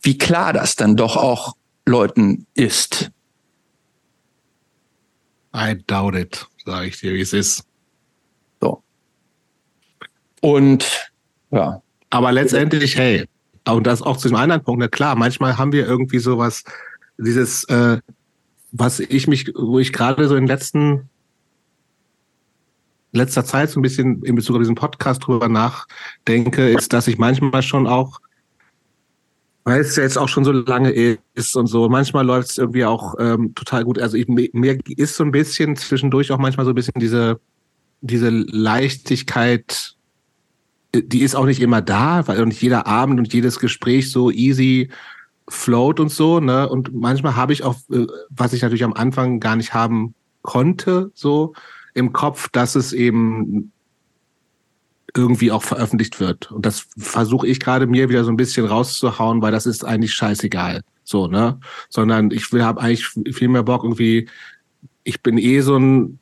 wie 0.02 0.18
klar 0.18 0.54
das 0.54 0.76
dann 0.76 0.96
doch 0.96 1.18
auch 1.18 1.56
Leuten 1.86 2.46
ist. 2.54 3.12
I 5.56 5.76
doubt 5.88 6.16
it, 6.16 6.48
sage 6.66 6.88
ich 6.88 7.00
dir, 7.00 7.14
wie 7.14 7.22
es 7.22 7.34
ist. 7.34 7.64
So. 8.62 8.84
Und 10.42 11.10
ja. 11.52 11.82
Aber 12.12 12.32
letztendlich, 12.32 12.98
hey, 12.98 13.26
und 13.68 13.86
das 13.86 14.02
auch 14.02 14.18
zu 14.18 14.30
dem 14.30 14.38
anderen 14.38 14.64
Punkt, 14.64 14.80
na 14.80 14.88
klar, 14.88 15.16
manchmal 15.16 15.58
haben 15.58 15.72
wir 15.72 15.86
irgendwie 15.86 16.20
sowas, 16.20 16.64
dieses, 17.18 17.64
äh, 17.66 18.00
was 18.72 19.00
ich 19.00 19.28
mich, 19.28 19.52
wo 19.56 19.80
ich 19.80 19.94
gerade 19.94 20.28
so 20.28 20.36
in 20.36 20.44
den 20.44 20.48
letzten 20.48 21.10
letzter 23.12 23.46
Zeit 23.46 23.70
so 23.70 23.80
ein 23.80 23.84
bisschen 23.84 24.24
in 24.24 24.36
Bezug 24.36 24.56
auf 24.56 24.62
diesen 24.62 24.76
Podcast 24.76 25.26
drüber 25.26 25.50
nachdenke, 25.50 26.70
ist, 26.70 26.94
dass 26.94 27.08
ich 27.08 27.18
manchmal 27.18 27.64
schon 27.64 27.88
auch, 27.88 28.20
weil 29.64 29.82
es 29.82 29.96
ja 29.96 30.04
jetzt 30.04 30.18
auch 30.18 30.30
schon 30.30 30.44
so 30.44 30.52
lange 30.52 30.92
ist 30.92 31.56
und 31.56 31.68
so, 31.68 31.90
manchmal 31.90 32.26
läuft 32.26 32.52
es 32.52 32.58
irgendwie 32.58 32.86
auch 32.86 33.16
ähm, 33.20 33.54
total 33.56 33.84
gut. 33.84 34.00
Also 34.00 34.18
ich, 34.18 34.28
mir 34.28 34.80
ist 34.98 35.16
so 35.16 35.24
ein 35.24 35.32
bisschen 35.32 35.76
zwischendurch 35.76 36.32
auch 36.32 36.38
manchmal 36.38 36.66
so 36.66 36.72
ein 36.72 36.76
bisschen 36.76 37.00
diese, 37.00 37.40
diese 38.02 38.30
Leichtigkeit, 38.30 39.96
die 40.94 41.22
ist 41.22 41.36
auch 41.36 41.46
nicht 41.46 41.62
immer 41.62 41.82
da, 41.82 42.28
weil 42.28 42.46
nicht 42.46 42.62
jeder 42.62 42.88
Abend 42.88 43.20
und 43.20 43.34
jedes 43.34 43.60
Gespräch 43.60 44.12
so 44.12 44.32
easy 44.32 44.90
float 45.48 46.00
und 46.00 46.10
so, 46.10 46.40
ne? 46.40 46.70
Und 46.70 46.94
manchmal 46.94 47.36
habe 47.36 47.54
ich 47.54 47.64
auch, 47.64 47.76
äh, 47.92 48.06
was 48.30 48.54
ich 48.54 48.62
natürlich 48.62 48.84
am 48.84 48.94
Anfang 48.94 49.40
gar 49.40 49.56
nicht 49.56 49.74
haben 49.74 50.14
konnte, 50.42 51.12
so, 51.14 51.54
im 52.00 52.14
Kopf, 52.14 52.50
dass 52.50 52.76
es 52.76 52.94
eben 52.94 53.72
irgendwie 55.16 55.52
auch 55.52 55.64
veröffentlicht 55.64 56.20
wird. 56.20 56.52
Und 56.52 56.66
das 56.66 56.88
versuche 56.98 57.48
ich 57.48 57.60
gerade 57.60 57.88
mir 57.88 58.10
wieder 58.10 58.24
so 58.24 58.32
ein 58.32 58.38
bisschen 58.38 58.66
rauszuhauen, 58.66 59.42
weil 59.42 59.52
das 59.52 59.66
ist 59.66 59.84
eigentlich 59.84 60.14
scheißegal. 60.14 60.82
So, 61.04 61.28
ne? 61.28 61.60
Sondern 61.90 62.32
ich 62.32 62.52
will 62.52 62.64
habe 62.64 62.82
eigentlich 62.82 63.08
viel 63.08 63.48
mehr 63.48 63.64
Bock 63.64 63.84
irgendwie, 63.84 64.30
ich 65.04 65.22
bin 65.22 65.38
eh 65.38 65.62
so 65.62 65.78
ein 65.78 66.20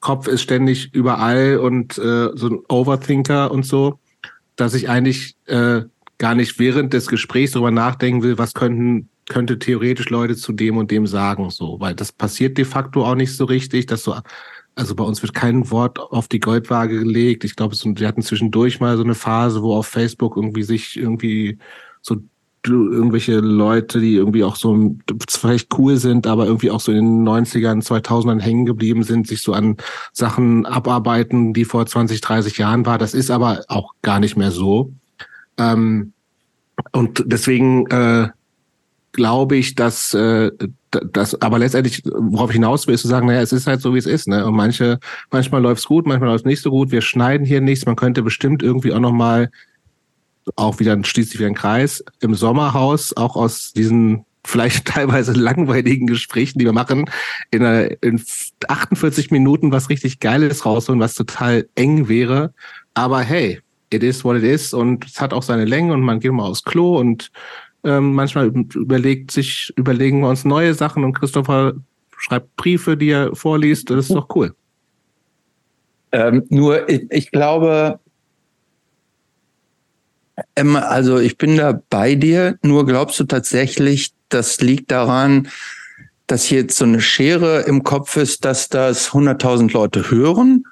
Kopf 0.00 0.28
ist 0.28 0.42
ständig 0.42 0.94
überall 0.94 1.58
und 1.58 1.98
äh, 1.98 2.30
so 2.34 2.48
ein 2.48 2.58
Overthinker 2.68 3.50
und 3.50 3.66
so, 3.66 3.98
dass 4.54 4.74
ich 4.74 4.88
eigentlich 4.88 5.34
äh, 5.46 5.82
gar 6.18 6.34
nicht 6.34 6.58
während 6.58 6.92
des 6.92 7.08
Gesprächs 7.08 7.52
darüber 7.52 7.70
nachdenken 7.70 8.22
will, 8.22 8.38
was 8.38 8.54
könnten 8.54 9.08
könnte 9.28 9.58
theoretisch 9.58 10.08
Leute 10.08 10.36
zu 10.36 10.52
dem 10.52 10.76
und 10.76 10.90
dem 10.90 11.06
sagen, 11.06 11.50
so, 11.50 11.80
weil 11.80 11.94
das 11.94 12.12
passiert 12.12 12.56
de 12.58 12.64
facto 12.64 13.04
auch 13.04 13.16
nicht 13.16 13.36
so 13.36 13.44
richtig, 13.44 13.86
dass 13.86 14.04
so 14.04 14.16
also 14.76 14.94
bei 14.94 15.04
uns 15.04 15.22
wird 15.22 15.34
kein 15.34 15.70
Wort 15.70 15.98
auf 15.98 16.28
die 16.28 16.38
Goldwaage 16.38 16.98
gelegt. 16.98 17.44
Ich 17.44 17.56
glaube, 17.56 17.74
wir 17.74 18.06
hatten 18.06 18.22
zwischendurch 18.22 18.78
mal 18.78 18.96
so 18.96 19.02
eine 19.02 19.14
Phase, 19.14 19.62
wo 19.62 19.74
auf 19.74 19.86
Facebook 19.86 20.36
irgendwie 20.36 20.62
sich 20.62 20.96
irgendwie 20.96 21.58
so 22.02 22.18
irgendwelche 22.68 23.40
Leute, 23.40 24.00
die 24.00 24.14
irgendwie 24.14 24.44
auch 24.44 24.56
so 24.56 24.96
vielleicht 25.28 25.78
cool 25.78 25.96
sind, 25.96 26.26
aber 26.26 26.46
irgendwie 26.46 26.70
auch 26.70 26.80
so 26.80 26.92
in 26.92 27.24
den 27.24 27.28
90ern, 27.28 27.82
2000ern 27.82 28.40
hängen 28.40 28.66
geblieben 28.66 29.02
sind, 29.02 29.26
sich 29.26 29.40
so 29.40 29.54
an 29.54 29.76
Sachen 30.12 30.66
abarbeiten, 30.66 31.54
die 31.54 31.64
vor 31.64 31.86
20, 31.86 32.20
30 32.20 32.58
Jahren 32.58 32.84
war. 32.84 32.98
Das 32.98 33.14
ist 33.14 33.30
aber 33.30 33.64
auch 33.68 33.94
gar 34.02 34.20
nicht 34.20 34.36
mehr 34.36 34.50
so. 34.50 34.92
Ähm, 35.56 36.12
und 36.92 37.24
deswegen 37.26 37.86
äh, 37.86 38.28
glaube 39.12 39.56
ich, 39.56 39.74
dass 39.74 40.12
äh, 40.12 40.50
das, 41.12 41.40
aber 41.40 41.58
letztendlich, 41.58 42.02
worauf 42.04 42.50
ich 42.50 42.54
hinaus 42.54 42.86
will, 42.86 42.94
ist 42.94 43.02
zu 43.02 43.08
sagen, 43.08 43.26
naja, 43.26 43.40
es 43.40 43.52
ist 43.52 43.66
halt 43.66 43.80
so, 43.80 43.94
wie 43.94 43.98
es 43.98 44.06
ist. 44.06 44.28
Ne? 44.28 44.44
Und 44.46 44.54
manche, 44.54 44.98
manchmal 45.30 45.62
läuft's 45.62 45.86
gut, 45.86 46.06
manchmal 46.06 46.30
läuft's 46.30 46.46
nicht 46.46 46.62
so 46.62 46.70
gut. 46.70 46.90
Wir 46.90 47.02
schneiden 47.02 47.46
hier 47.46 47.60
nichts. 47.60 47.86
Man 47.86 47.96
könnte 47.96 48.22
bestimmt 48.22 48.62
irgendwie 48.62 48.92
auch 48.92 49.00
nochmal, 49.00 49.50
auch 50.54 50.78
wieder 50.78 50.96
schließt 51.02 51.30
sich 51.30 51.40
wieder 51.40 51.48
ein 51.48 51.54
Kreis, 51.54 52.04
im 52.20 52.34
Sommerhaus 52.34 53.16
auch 53.16 53.36
aus 53.36 53.72
diesen 53.72 54.24
vielleicht 54.46 54.86
teilweise 54.86 55.32
langweiligen 55.32 56.06
Gesprächen, 56.06 56.60
die 56.60 56.66
wir 56.66 56.72
machen, 56.72 57.10
in, 57.50 57.64
einer, 57.64 57.90
in 58.00 58.22
48 58.68 59.32
Minuten 59.32 59.72
was 59.72 59.90
richtig 59.90 60.20
Geiles 60.20 60.64
rausholen, 60.64 61.00
was 61.00 61.14
total 61.14 61.68
eng 61.74 62.08
wäre. 62.08 62.54
Aber 62.94 63.22
hey, 63.22 63.60
it 63.90 64.02
is 64.02 64.24
what 64.24 64.36
it 64.36 64.44
is 64.44 64.72
und 64.72 65.04
es 65.04 65.20
hat 65.20 65.32
auch 65.32 65.42
seine 65.42 65.64
Länge 65.64 65.92
und 65.92 66.02
man 66.02 66.20
geht 66.20 66.32
mal 66.32 66.44
aufs 66.44 66.62
Klo 66.62 66.98
und 66.98 67.30
ähm, 67.86 68.12
manchmal 68.12 68.46
überlegt 68.46 69.30
sich, 69.30 69.72
überlegen 69.76 70.20
wir 70.20 70.28
uns 70.28 70.44
neue 70.44 70.74
Sachen 70.74 71.04
und 71.04 71.14
Christopher 71.14 71.74
schreibt 72.18 72.56
Briefe, 72.56 72.96
die 72.96 73.10
er 73.10 73.34
vorliest. 73.34 73.90
Das 73.90 74.06
ist 74.06 74.14
doch 74.14 74.28
cool. 74.34 74.54
Ähm, 76.12 76.44
nur, 76.48 76.88
ich, 76.88 77.06
ich 77.10 77.30
glaube, 77.30 78.00
Emma, 80.54 80.80
also 80.80 81.18
ich 81.18 81.38
bin 81.38 81.56
da 81.56 81.80
bei 81.88 82.14
dir, 82.14 82.58
nur 82.62 82.86
glaubst 82.86 83.18
du 83.20 83.24
tatsächlich, 83.24 84.12
das 84.28 84.60
liegt 84.60 84.90
daran, 84.90 85.48
dass 86.26 86.44
hier 86.44 86.60
jetzt 86.60 86.76
so 86.76 86.84
eine 86.84 87.00
Schere 87.00 87.62
im 87.62 87.84
Kopf 87.84 88.16
ist, 88.16 88.44
dass 88.44 88.68
das 88.68 89.10
100.000 89.10 89.72
Leute 89.72 90.10
hören? 90.10 90.64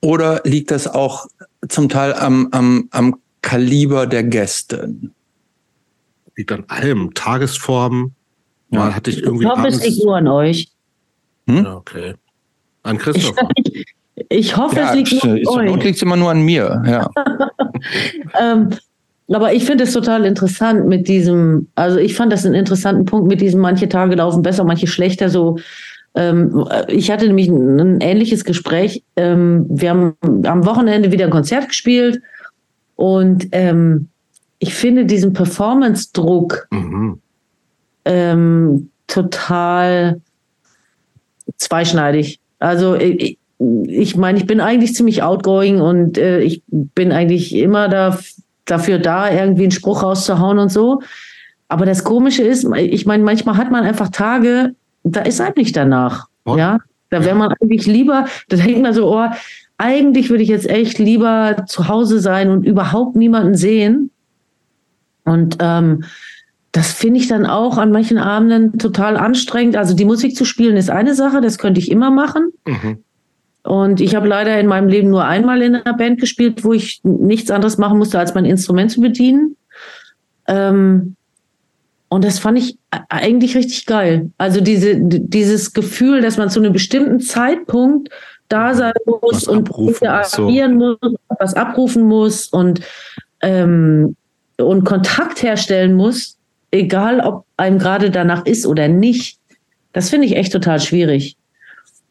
Oder 0.00 0.42
liegt 0.44 0.70
das 0.70 0.86
auch 0.86 1.26
zum 1.68 1.88
Teil 1.88 2.12
am, 2.12 2.48
am, 2.50 2.88
am 2.90 3.16
Kaliber 3.40 4.06
der 4.06 4.24
Gäste? 4.24 4.94
Liegt 6.36 6.52
an 6.52 6.64
allem. 6.68 7.12
Tagesform. 7.14 8.12
Mal 8.70 8.88
ja. 8.88 8.94
hatte 8.94 9.10
ich 9.10 9.22
irgendwie. 9.22 9.44
Ich 9.44 9.50
hoffe, 9.50 9.68
es 9.68 9.84
liegt 9.84 10.04
nur 10.04 10.16
an 10.16 10.28
euch. 10.28 10.68
Hm? 11.46 11.66
Okay. 11.66 12.14
An 12.82 12.98
Christoph. 12.98 13.36
Ich, 13.56 13.86
ich 14.28 14.56
hoffe, 14.56 14.76
ja, 14.76 14.90
es 14.90 14.96
liegt 14.96 15.24
nur 15.24 15.58
an 15.58 15.68
euch. 15.68 15.84
liegt 15.84 15.96
es 15.96 16.02
immer 16.02 16.16
nur 16.16 16.30
an 16.30 16.42
mir, 16.42 16.82
ja. 16.86 17.10
ähm, 18.40 18.70
aber 19.28 19.54
ich 19.54 19.64
finde 19.64 19.84
es 19.84 19.92
total 19.92 20.24
interessant 20.24 20.86
mit 20.86 21.08
diesem, 21.08 21.68
also 21.74 21.98
ich 21.98 22.14
fand 22.14 22.32
das 22.32 22.44
einen 22.44 22.54
interessanten 22.54 23.04
Punkt 23.04 23.28
mit 23.28 23.40
diesem, 23.40 23.60
manche 23.60 23.88
Tage 23.88 24.16
laufen 24.16 24.42
besser, 24.42 24.64
manche 24.64 24.86
schlechter, 24.86 25.28
so. 25.28 25.58
Ähm, 26.14 26.66
ich 26.88 27.10
hatte 27.10 27.26
nämlich 27.26 27.48
ein, 27.48 27.80
ein 27.80 28.00
ähnliches 28.00 28.44
Gespräch. 28.44 29.02
Ähm, 29.16 29.64
wir 29.70 29.90
haben 29.90 30.14
am 30.44 30.66
Wochenende 30.66 31.10
wieder 31.10 31.24
ein 31.24 31.30
Konzert 31.30 31.68
gespielt 31.68 32.20
und 32.96 33.48
ähm, 33.52 34.08
ich 34.62 34.74
finde 34.74 35.04
diesen 35.04 35.32
Performance-Druck 35.32 36.68
mhm. 36.70 37.18
Ähm, 38.04 38.90
total 39.06 40.20
zweischneidig. 41.56 42.40
Also 42.58 42.96
ich, 42.96 43.38
ich 43.86 44.16
meine, 44.16 44.38
ich 44.38 44.46
bin 44.46 44.60
eigentlich 44.60 44.94
ziemlich 44.96 45.22
outgoing 45.22 45.80
und 45.80 46.18
äh, 46.18 46.40
ich 46.40 46.62
bin 46.68 47.12
eigentlich 47.12 47.54
immer 47.54 47.88
da 47.88 48.18
dafür 48.64 48.98
da, 48.98 49.30
irgendwie 49.30 49.62
einen 49.62 49.70
Spruch 49.70 50.02
rauszuhauen 50.02 50.58
und 50.58 50.70
so. 50.70 51.00
Aber 51.68 51.86
das 51.86 52.02
Komische 52.02 52.42
ist, 52.42 52.66
ich 52.76 53.06
meine, 53.06 53.22
manchmal 53.22 53.56
hat 53.56 53.70
man 53.70 53.84
einfach 53.84 54.08
Tage, 54.08 54.74
da 55.04 55.20
ist 55.22 55.40
einem 55.40 55.54
nicht 55.56 55.76
danach. 55.76 56.26
Oh. 56.44 56.56
Ja, 56.56 56.78
da 57.10 57.24
wäre 57.24 57.36
man 57.36 57.54
eigentlich 57.60 57.86
lieber, 57.86 58.26
da 58.48 58.56
denkt 58.56 58.82
man 58.82 58.94
so, 58.94 59.12
oh, 59.12 59.28
eigentlich 59.78 60.30
würde 60.30 60.42
ich 60.42 60.48
jetzt 60.48 60.68
echt 60.68 60.98
lieber 60.98 61.64
zu 61.66 61.86
Hause 61.88 62.20
sein 62.20 62.50
und 62.50 62.64
überhaupt 62.64 63.14
niemanden 63.14 63.54
sehen. 63.54 64.10
Und 65.24 65.58
ähm, 65.60 66.04
das 66.72 66.92
finde 66.92 67.20
ich 67.20 67.28
dann 67.28 67.46
auch 67.46 67.76
an 67.76 67.92
manchen 67.92 68.18
Abenden 68.18 68.78
total 68.78 69.16
anstrengend. 69.16 69.76
Also 69.76 69.94
die 69.94 70.06
Musik 70.06 70.34
zu 70.34 70.44
spielen 70.44 70.76
ist 70.76 70.90
eine 70.90 71.14
Sache, 71.14 71.40
das 71.40 71.58
könnte 71.58 71.80
ich 71.80 71.90
immer 71.90 72.10
machen. 72.10 72.52
Mhm. 72.66 72.98
Und 73.62 74.00
ich 74.00 74.16
habe 74.16 74.26
leider 74.26 74.58
in 74.58 74.66
meinem 74.66 74.88
Leben 74.88 75.10
nur 75.10 75.24
einmal 75.24 75.62
in 75.62 75.76
einer 75.76 75.96
Band 75.96 76.18
gespielt, 76.18 76.64
wo 76.64 76.72
ich 76.72 77.00
nichts 77.04 77.50
anderes 77.50 77.78
machen 77.78 77.98
musste, 77.98 78.18
als 78.18 78.34
mein 78.34 78.44
Instrument 78.44 78.90
zu 78.90 79.00
bedienen. 79.00 79.56
Ähm, 80.48 81.14
und 82.08 82.24
das 82.24 82.38
fand 82.38 82.58
ich 82.58 82.76
eigentlich 83.08 83.56
richtig 83.56 83.86
geil. 83.86 84.30
Also 84.36 84.60
diese, 84.60 84.96
dieses 84.98 85.72
Gefühl, 85.72 86.22
dass 86.22 86.36
man 86.38 86.50
zu 86.50 86.58
einem 86.58 86.72
bestimmten 86.72 87.20
Zeitpunkt 87.20 88.10
da 88.48 88.74
sein 88.74 88.92
muss 89.06 89.46
und 89.46 89.70
agieren 90.02 90.78
so. 90.78 90.96
muss, 91.00 91.14
was 91.38 91.54
abrufen 91.54 92.02
muss 92.02 92.48
und, 92.48 92.80
ähm, 93.40 94.16
und 94.64 94.84
Kontakt 94.84 95.42
herstellen 95.42 95.94
muss, 95.94 96.36
egal 96.70 97.20
ob 97.20 97.44
einem 97.56 97.78
gerade 97.78 98.10
danach 98.10 98.46
ist 98.46 98.66
oder 98.66 98.88
nicht. 98.88 99.38
Das 99.92 100.10
finde 100.10 100.26
ich 100.26 100.36
echt 100.36 100.52
total 100.52 100.80
schwierig. 100.80 101.36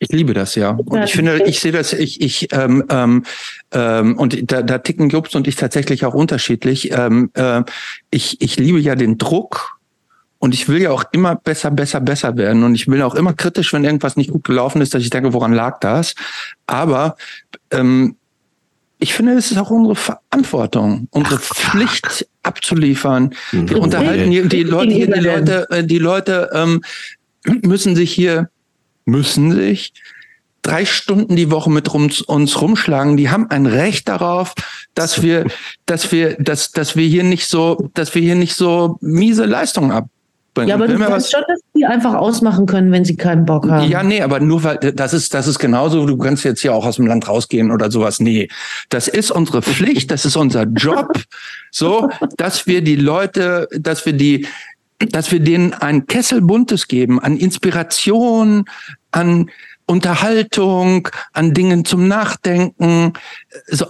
Ich 0.04 0.10
liebe 0.12 0.34
das 0.34 0.56
ja. 0.56 0.72
Und 0.72 1.04
ich 1.04 1.12
finde, 1.12 1.44
ich 1.46 1.60
sehe 1.60 1.72
das, 1.72 1.94
ich, 1.94 2.22
ich, 2.22 2.48
ähm, 2.54 2.84
ähm, 2.90 3.24
ähm, 3.72 4.18
und 4.18 4.52
da, 4.52 4.64
da 4.64 4.80
ticken 4.80 5.10
Jobs 5.10 5.36
und 5.36 5.48
ich 5.48 5.56
tatsächlich 5.56 6.06
auch 6.06 6.16
unterschiedlich. 6.16 6.92
Ähm, 6.92 7.30
äh, 7.36 7.62
ich, 8.10 8.42
ich 8.42 8.58
liebe 8.58 8.80
ja 8.80 8.96
den 8.96 9.20
Druck 9.20 9.78
und 10.40 10.56
ich 10.56 10.68
will 10.68 10.82
ja 10.82 10.90
auch 10.90 11.04
immer 11.12 11.36
besser, 11.36 11.70
besser, 11.70 12.02
besser 12.02 12.36
werden. 12.36 12.64
Und 12.64 12.74
ich 12.74 12.88
will 12.88 13.04
auch 13.04 13.14
immer 13.14 13.34
kritisch, 13.34 13.74
wenn 13.74 13.84
irgendwas 13.84 14.18
nicht 14.18 14.32
gut 14.32 14.44
gelaufen 14.44 14.82
ist, 14.82 14.96
dass 14.96 15.04
ich 15.04 15.12
denke, 15.12 15.34
woran 15.34 15.54
lag 15.54 15.80
das? 15.82 16.16
Aber 16.66 17.16
ähm, 17.70 18.16
ich 19.02 19.14
finde, 19.14 19.34
es 19.34 19.52
ist 19.52 19.58
auch 19.58 19.72
unsere 19.72 19.96
Verantwortung, 19.96 21.08
unsere 21.12 21.36
Ach, 21.36 21.42
Pflicht 21.42 22.28
abzuliefern. 22.44 23.34
Mhm. 23.52 23.70
Wir 23.70 23.80
unterhalten 23.80 24.32
hier 24.32 24.48
die 24.48 24.64
Leute, 24.64 24.94
hier, 24.94 25.08
die 25.08 25.20
Leute, 25.20 25.68
die 25.84 25.98
Leute 25.98 26.50
ähm, 26.54 26.82
müssen 27.64 27.96
sich 27.96 28.14
hier 28.14 28.50
müssen 29.06 29.52
sich 29.52 29.94
drei 30.62 30.86
Stunden 30.86 31.36
die 31.36 31.50
Woche 31.50 31.72
mit 31.72 31.90
uns, 31.90 32.22
uns 32.22 32.62
rumschlagen. 32.62 33.18
Die 33.18 33.30
haben 33.30 33.50
ein 33.50 33.66
Recht 33.66 34.08
darauf, 34.08 34.54
dass 34.94 35.22
wir, 35.22 35.48
dass 35.86 36.12
wir, 36.12 36.36
dass, 36.36 36.72
dass 36.72 36.96
wir 36.96 37.08
hier 37.08 37.24
nicht 37.24 37.48
so, 37.48 37.90
dass 37.94 38.14
wir 38.14 38.22
hier 38.22 38.36
nicht 38.36 38.56
so 38.56 38.98
miese 39.02 39.46
Leistungen 39.46 39.92
ab. 39.92 40.08
Ja, 40.58 40.76
aber 40.76 40.88
du 40.88 41.00
weißt 41.00 41.32
schon, 41.32 41.44
dass 41.48 41.62
die 41.74 41.86
einfach 41.86 42.14
ausmachen 42.14 42.66
können, 42.66 42.92
wenn 42.92 43.06
sie 43.06 43.16
keinen 43.16 43.46
Bock 43.46 43.70
haben. 43.70 43.90
Ja, 43.90 44.04
nee, 44.04 44.22
aber 44.22 44.42
nur 44.42 44.64
weil 44.64 44.78
das 44.78 45.14
ist, 45.14 45.34
das 45.34 45.48
ist 45.48 45.60
genauso, 45.60 46.06
du 46.06 46.18
kannst 46.18 46.44
jetzt 46.44 46.62
hier 46.62 46.74
auch 46.74 46.86
aus 46.86 46.98
dem 46.98 47.08
Land 47.08 47.28
rausgehen 47.28 47.72
oder 47.72 47.90
sowas. 47.90 48.20
Nee, 48.20 48.50
das 48.90 49.08
ist 49.08 49.32
unsere 49.32 49.62
Pflicht, 49.62 50.12
das 50.12 50.26
ist 50.26 50.36
unser 50.36 50.64
Job, 50.64 51.14
so, 51.72 52.10
dass 52.36 52.68
wir 52.68 52.82
die 52.82 52.98
Leute, 52.98 53.70
dass 53.80 54.06
wir 54.06 54.14
die, 54.14 54.46
dass 55.00 55.32
wir 55.32 55.40
denen 55.40 55.74
ein 55.74 56.06
Kessel 56.06 56.42
Buntes 56.42 56.88
geben 56.88 57.20
an 57.22 57.38
Inspiration, 57.38 58.66
an 59.12 59.50
Unterhaltung, 59.86 61.08
an 61.34 61.54
Dingen 61.54 61.86
zum 61.86 62.08
Nachdenken. 62.08 63.14
So, 63.68 63.86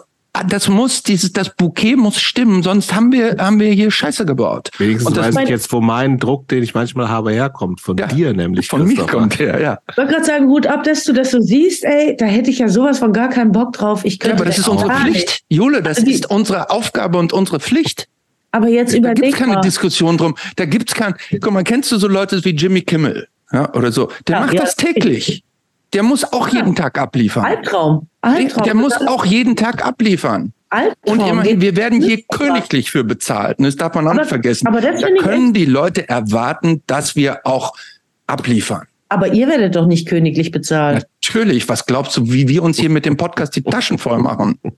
das 0.47 0.69
muss, 0.69 1.03
dieses, 1.03 1.33
das 1.33 1.49
Bouquet 1.55 1.95
muss 1.95 2.19
stimmen, 2.19 2.63
sonst 2.63 2.93
haben 2.93 3.11
wir, 3.11 3.35
haben 3.37 3.59
wir 3.59 3.71
hier 3.71 3.91
Scheiße 3.91 4.25
gebaut. 4.25 4.69
Wenigstens 4.77 5.17
weiß 5.17 5.35
ich 5.43 5.49
jetzt, 5.49 5.71
wo 5.73 5.81
mein 5.81 6.19
Druck, 6.19 6.47
den 6.47 6.63
ich 6.63 6.73
manchmal 6.73 7.09
habe, 7.09 7.31
herkommt. 7.31 7.81
Von 7.81 7.97
ja, 7.97 8.07
dir 8.07 8.33
nämlich. 8.33 8.67
Von 8.67 8.87
mir 8.87 9.05
kommt 9.05 9.39
her, 9.39 9.59
ja. 9.59 9.79
Ich 9.89 9.97
wollte 9.97 10.13
gerade 10.13 10.25
sagen, 10.25 10.47
gut 10.47 10.67
ab, 10.67 10.83
dass 10.83 11.03
du 11.03 11.13
das 11.13 11.31
so 11.31 11.41
siehst, 11.41 11.83
ey, 11.83 12.15
da 12.17 12.25
hätte 12.25 12.49
ich 12.49 12.59
ja 12.59 12.69
sowas 12.69 12.99
von 12.99 13.11
gar 13.11 13.29
keinen 13.29 13.51
Bock 13.51 13.73
drauf. 13.73 14.05
Ich 14.05 14.23
ja, 14.23 14.33
aber 14.33 14.45
das 14.45 14.57
ist 14.57 14.69
unsere 14.69 14.89
Pflicht. 14.89 15.41
Jule, 15.49 15.83
das 15.83 15.97
also 15.97 16.09
ist 16.09 16.29
unsere 16.29 16.69
Aufgabe 16.69 17.17
und 17.17 17.33
unsere 17.33 17.59
Pflicht. 17.59 18.07
Aber 18.51 18.67
jetzt 18.67 18.93
überleg 18.93 19.17
Da 19.17 19.27
gibt's 19.27 19.39
keine 19.39 19.61
Diskussion 19.61 20.17
drum. 20.17 20.35
Da 20.55 20.65
gibt's 20.65 20.93
kein, 20.93 21.15
guck 21.41 21.51
mal, 21.51 21.63
kennst 21.63 21.91
du 21.91 21.97
so 21.97 22.07
Leute 22.07 22.43
wie 22.43 22.51
Jimmy 22.51 22.81
Kimmel? 22.81 23.27
Ja, 23.51 23.73
oder 23.73 23.91
so. 23.91 24.09
Der 24.27 24.35
ja, 24.35 24.41
macht 24.41 24.53
ja, 24.53 24.61
das 24.61 24.75
täglich. 24.75 25.43
Der 25.93 26.03
muss 26.03 26.23
auch 26.31 26.47
jeden 26.47 26.75
Tag 26.75 26.97
abliefern. 26.97 27.45
Albtraum. 27.45 28.07
Albtraum. 28.21 28.63
Der, 28.63 28.73
der 28.73 28.75
muss 28.75 28.93
auch 28.93 29.25
jeden 29.25 29.55
Tag 29.55 29.85
abliefern. 29.85 30.53
Albtraum. 30.69 31.19
Und 31.19 31.27
immerhin, 31.27 31.59
wir 31.59 31.75
werden 31.75 32.01
hier 32.01 32.21
königlich 32.31 32.91
für 32.91 33.03
bezahlt. 33.03 33.57
Das 33.59 33.75
darf 33.75 33.93
man 33.95 34.07
auch 34.07 34.13
nicht 34.13 34.27
vergessen. 34.27 34.67
Aber 34.67 34.79
das 34.79 35.01
da 35.01 35.07
können 35.19 35.53
die 35.53 35.65
Leute 35.65 36.07
erwarten, 36.07 36.81
dass 36.87 37.15
wir 37.15 37.45
auch 37.45 37.73
abliefern. 38.27 38.87
Aber 39.09 39.33
ihr 39.33 39.49
werdet 39.49 39.75
doch 39.75 39.87
nicht 39.87 40.07
königlich 40.07 40.51
bezahlt. 40.51 41.05
Natürlich. 41.21 41.67
Was 41.67 41.85
glaubst 41.85 42.15
du, 42.15 42.31
wie 42.31 42.47
wir 42.47 42.63
uns 42.63 42.79
hier 42.79 42.89
mit 42.89 43.05
dem 43.05 43.17
Podcast 43.17 43.53
die 43.57 43.63
Taschen 43.63 43.97
voll 43.97 44.19
machen? 44.19 44.57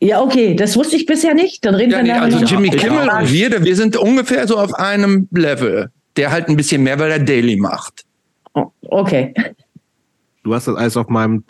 Ja, 0.00 0.22
okay, 0.22 0.54
das 0.54 0.76
wusste 0.76 0.96
ich 0.96 1.06
bisher 1.06 1.34
nicht. 1.34 1.64
Dann 1.64 1.74
reden 1.74 1.90
ja, 1.90 1.96
wir 1.98 2.04
nee, 2.04 2.12
Also 2.12 2.38
Jimmy 2.38 2.70
Kimmel 2.70 3.08
und 3.08 3.32
wir, 3.32 3.64
wir 3.64 3.76
sind 3.76 3.96
ungefähr 3.96 4.46
so 4.46 4.56
auf 4.56 4.74
einem 4.74 5.28
Level. 5.32 5.90
Der 6.18 6.30
halt 6.30 6.48
ein 6.48 6.56
bisschen 6.56 6.82
mehr, 6.82 6.98
weil 6.98 7.12
er 7.12 7.20
Daily 7.20 7.56
macht. 7.56 8.04
Oh, 8.52 8.66
okay. 8.82 9.32
Du 10.42 10.54
hast 10.54 10.66
das 10.66 10.76
alles 10.76 10.96
auf 10.96 11.08
meinem 11.08 11.44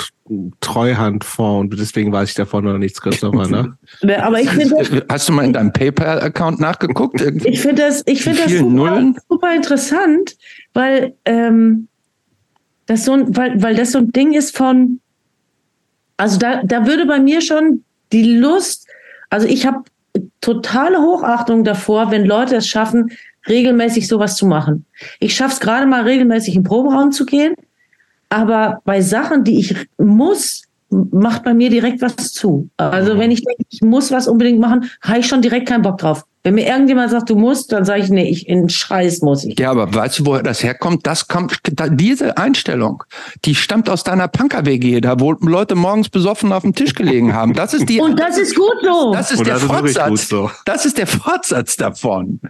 Treuhandfonds 0.60 1.72
und 1.72 1.80
deswegen 1.80 2.12
weiß 2.12 2.28
ich 2.28 2.34
davon 2.34 2.64
noch 2.64 2.76
nichts, 2.76 3.00
Christopher, 3.00 3.48
ne? 3.48 3.78
Aber 4.18 4.40
ich 4.40 4.50
finde. 4.50 5.06
Hast 5.08 5.28
du 5.28 5.32
mal 5.32 5.44
in 5.44 5.52
deinem 5.52 5.72
PayPal-Account 5.72 6.60
nachgeguckt? 6.60 7.20
Ich 7.44 7.60
finde 7.60 7.82
das, 7.82 8.02
ich 8.06 8.22
finde 8.22 8.42
das 8.42 8.52
super, 8.52 9.14
super, 9.28 9.54
interessant, 9.54 10.36
weil, 10.74 11.14
ähm, 11.24 11.88
das 12.84 13.04
so 13.04 13.12
ein, 13.12 13.36
weil, 13.36 13.62
weil 13.62 13.74
das 13.74 13.92
so 13.92 13.98
ein 13.98 14.12
Ding 14.12 14.34
ist 14.34 14.56
von, 14.56 15.00
also 16.16 16.38
da, 16.38 16.62
da 16.62 16.86
würde 16.86 17.06
bei 17.06 17.20
mir 17.20 17.40
schon 17.40 17.84
die 18.12 18.36
Lust, 18.36 18.86
also 19.30 19.46
ich 19.46 19.66
habe 19.66 19.84
totale 20.40 20.98
Hochachtung 20.98 21.64
davor, 21.64 22.10
wenn 22.10 22.26
Leute 22.26 22.56
es 22.56 22.68
schaffen, 22.68 23.12
regelmäßig 23.48 24.08
sowas 24.08 24.36
zu 24.36 24.46
machen. 24.46 24.84
Ich 25.20 25.34
schaffe 25.34 25.54
es 25.54 25.60
gerade 25.60 25.86
mal 25.86 26.02
regelmäßig 26.02 26.56
im 26.56 26.64
Proberaum 26.64 27.12
zu 27.12 27.26
gehen, 27.26 27.54
aber 28.28 28.80
bei 28.84 29.00
Sachen, 29.00 29.44
die 29.44 29.58
ich 29.58 29.74
muss, 29.98 30.62
macht 30.90 31.44
bei 31.44 31.54
mir 31.54 31.70
direkt 31.70 32.00
was 32.00 32.32
zu. 32.32 32.68
Also 32.76 33.18
wenn 33.18 33.30
ich 33.30 33.42
denke, 33.44 33.62
ich 33.68 33.82
muss 33.82 34.10
was 34.10 34.26
unbedingt 34.26 34.58
machen, 34.58 34.90
habe 35.02 35.18
ich 35.20 35.26
schon 35.26 35.42
direkt 35.42 35.68
keinen 35.68 35.82
Bock 35.82 35.98
drauf. 35.98 36.24
Wenn 36.44 36.54
mir 36.54 36.66
irgendjemand 36.66 37.10
sagt, 37.10 37.28
du 37.28 37.36
musst, 37.36 37.72
dann 37.72 37.84
sage 37.84 38.00
ich, 38.00 38.08
nee, 38.08 38.30
ich 38.30 38.48
in 38.48 38.68
Scheiß 38.68 39.20
muss 39.20 39.44
ich. 39.44 39.58
Ja, 39.58 39.70
aber 39.70 39.92
weißt 39.92 40.20
du, 40.20 40.26
woher 40.26 40.42
das 40.42 40.62
herkommt? 40.62 41.06
Das 41.06 41.28
kommt, 41.28 41.58
da, 41.72 41.88
diese 41.88 42.38
Einstellung, 42.38 43.02
die 43.44 43.54
stammt 43.54 43.90
aus 43.90 44.04
deiner 44.04 44.28
Punker-WG, 44.28 45.00
da 45.00 45.20
wo 45.20 45.32
Leute 45.32 45.74
morgens 45.74 46.08
besoffen 46.08 46.52
auf 46.52 46.62
dem 46.62 46.74
Tisch 46.74 46.94
gelegen 46.94 47.34
haben. 47.34 47.52
Das 47.52 47.74
ist 47.74 47.88
die. 47.88 48.00
Und 48.00 48.18
das 48.18 48.38
ist 48.38 48.54
gut 48.54 48.76
so. 48.82 49.12
Das 49.12 49.30
ist 49.30 49.40
Und 49.40 49.46
der 49.46 49.54
das 49.54 49.62
ist 49.64 49.68
Fortsatz. 49.68 50.08
gut 50.08 50.20
so. 50.20 50.50
Das 50.64 50.86
ist 50.86 50.96
der 50.96 51.06
Fortsatz 51.06 51.76
davon. 51.76 52.40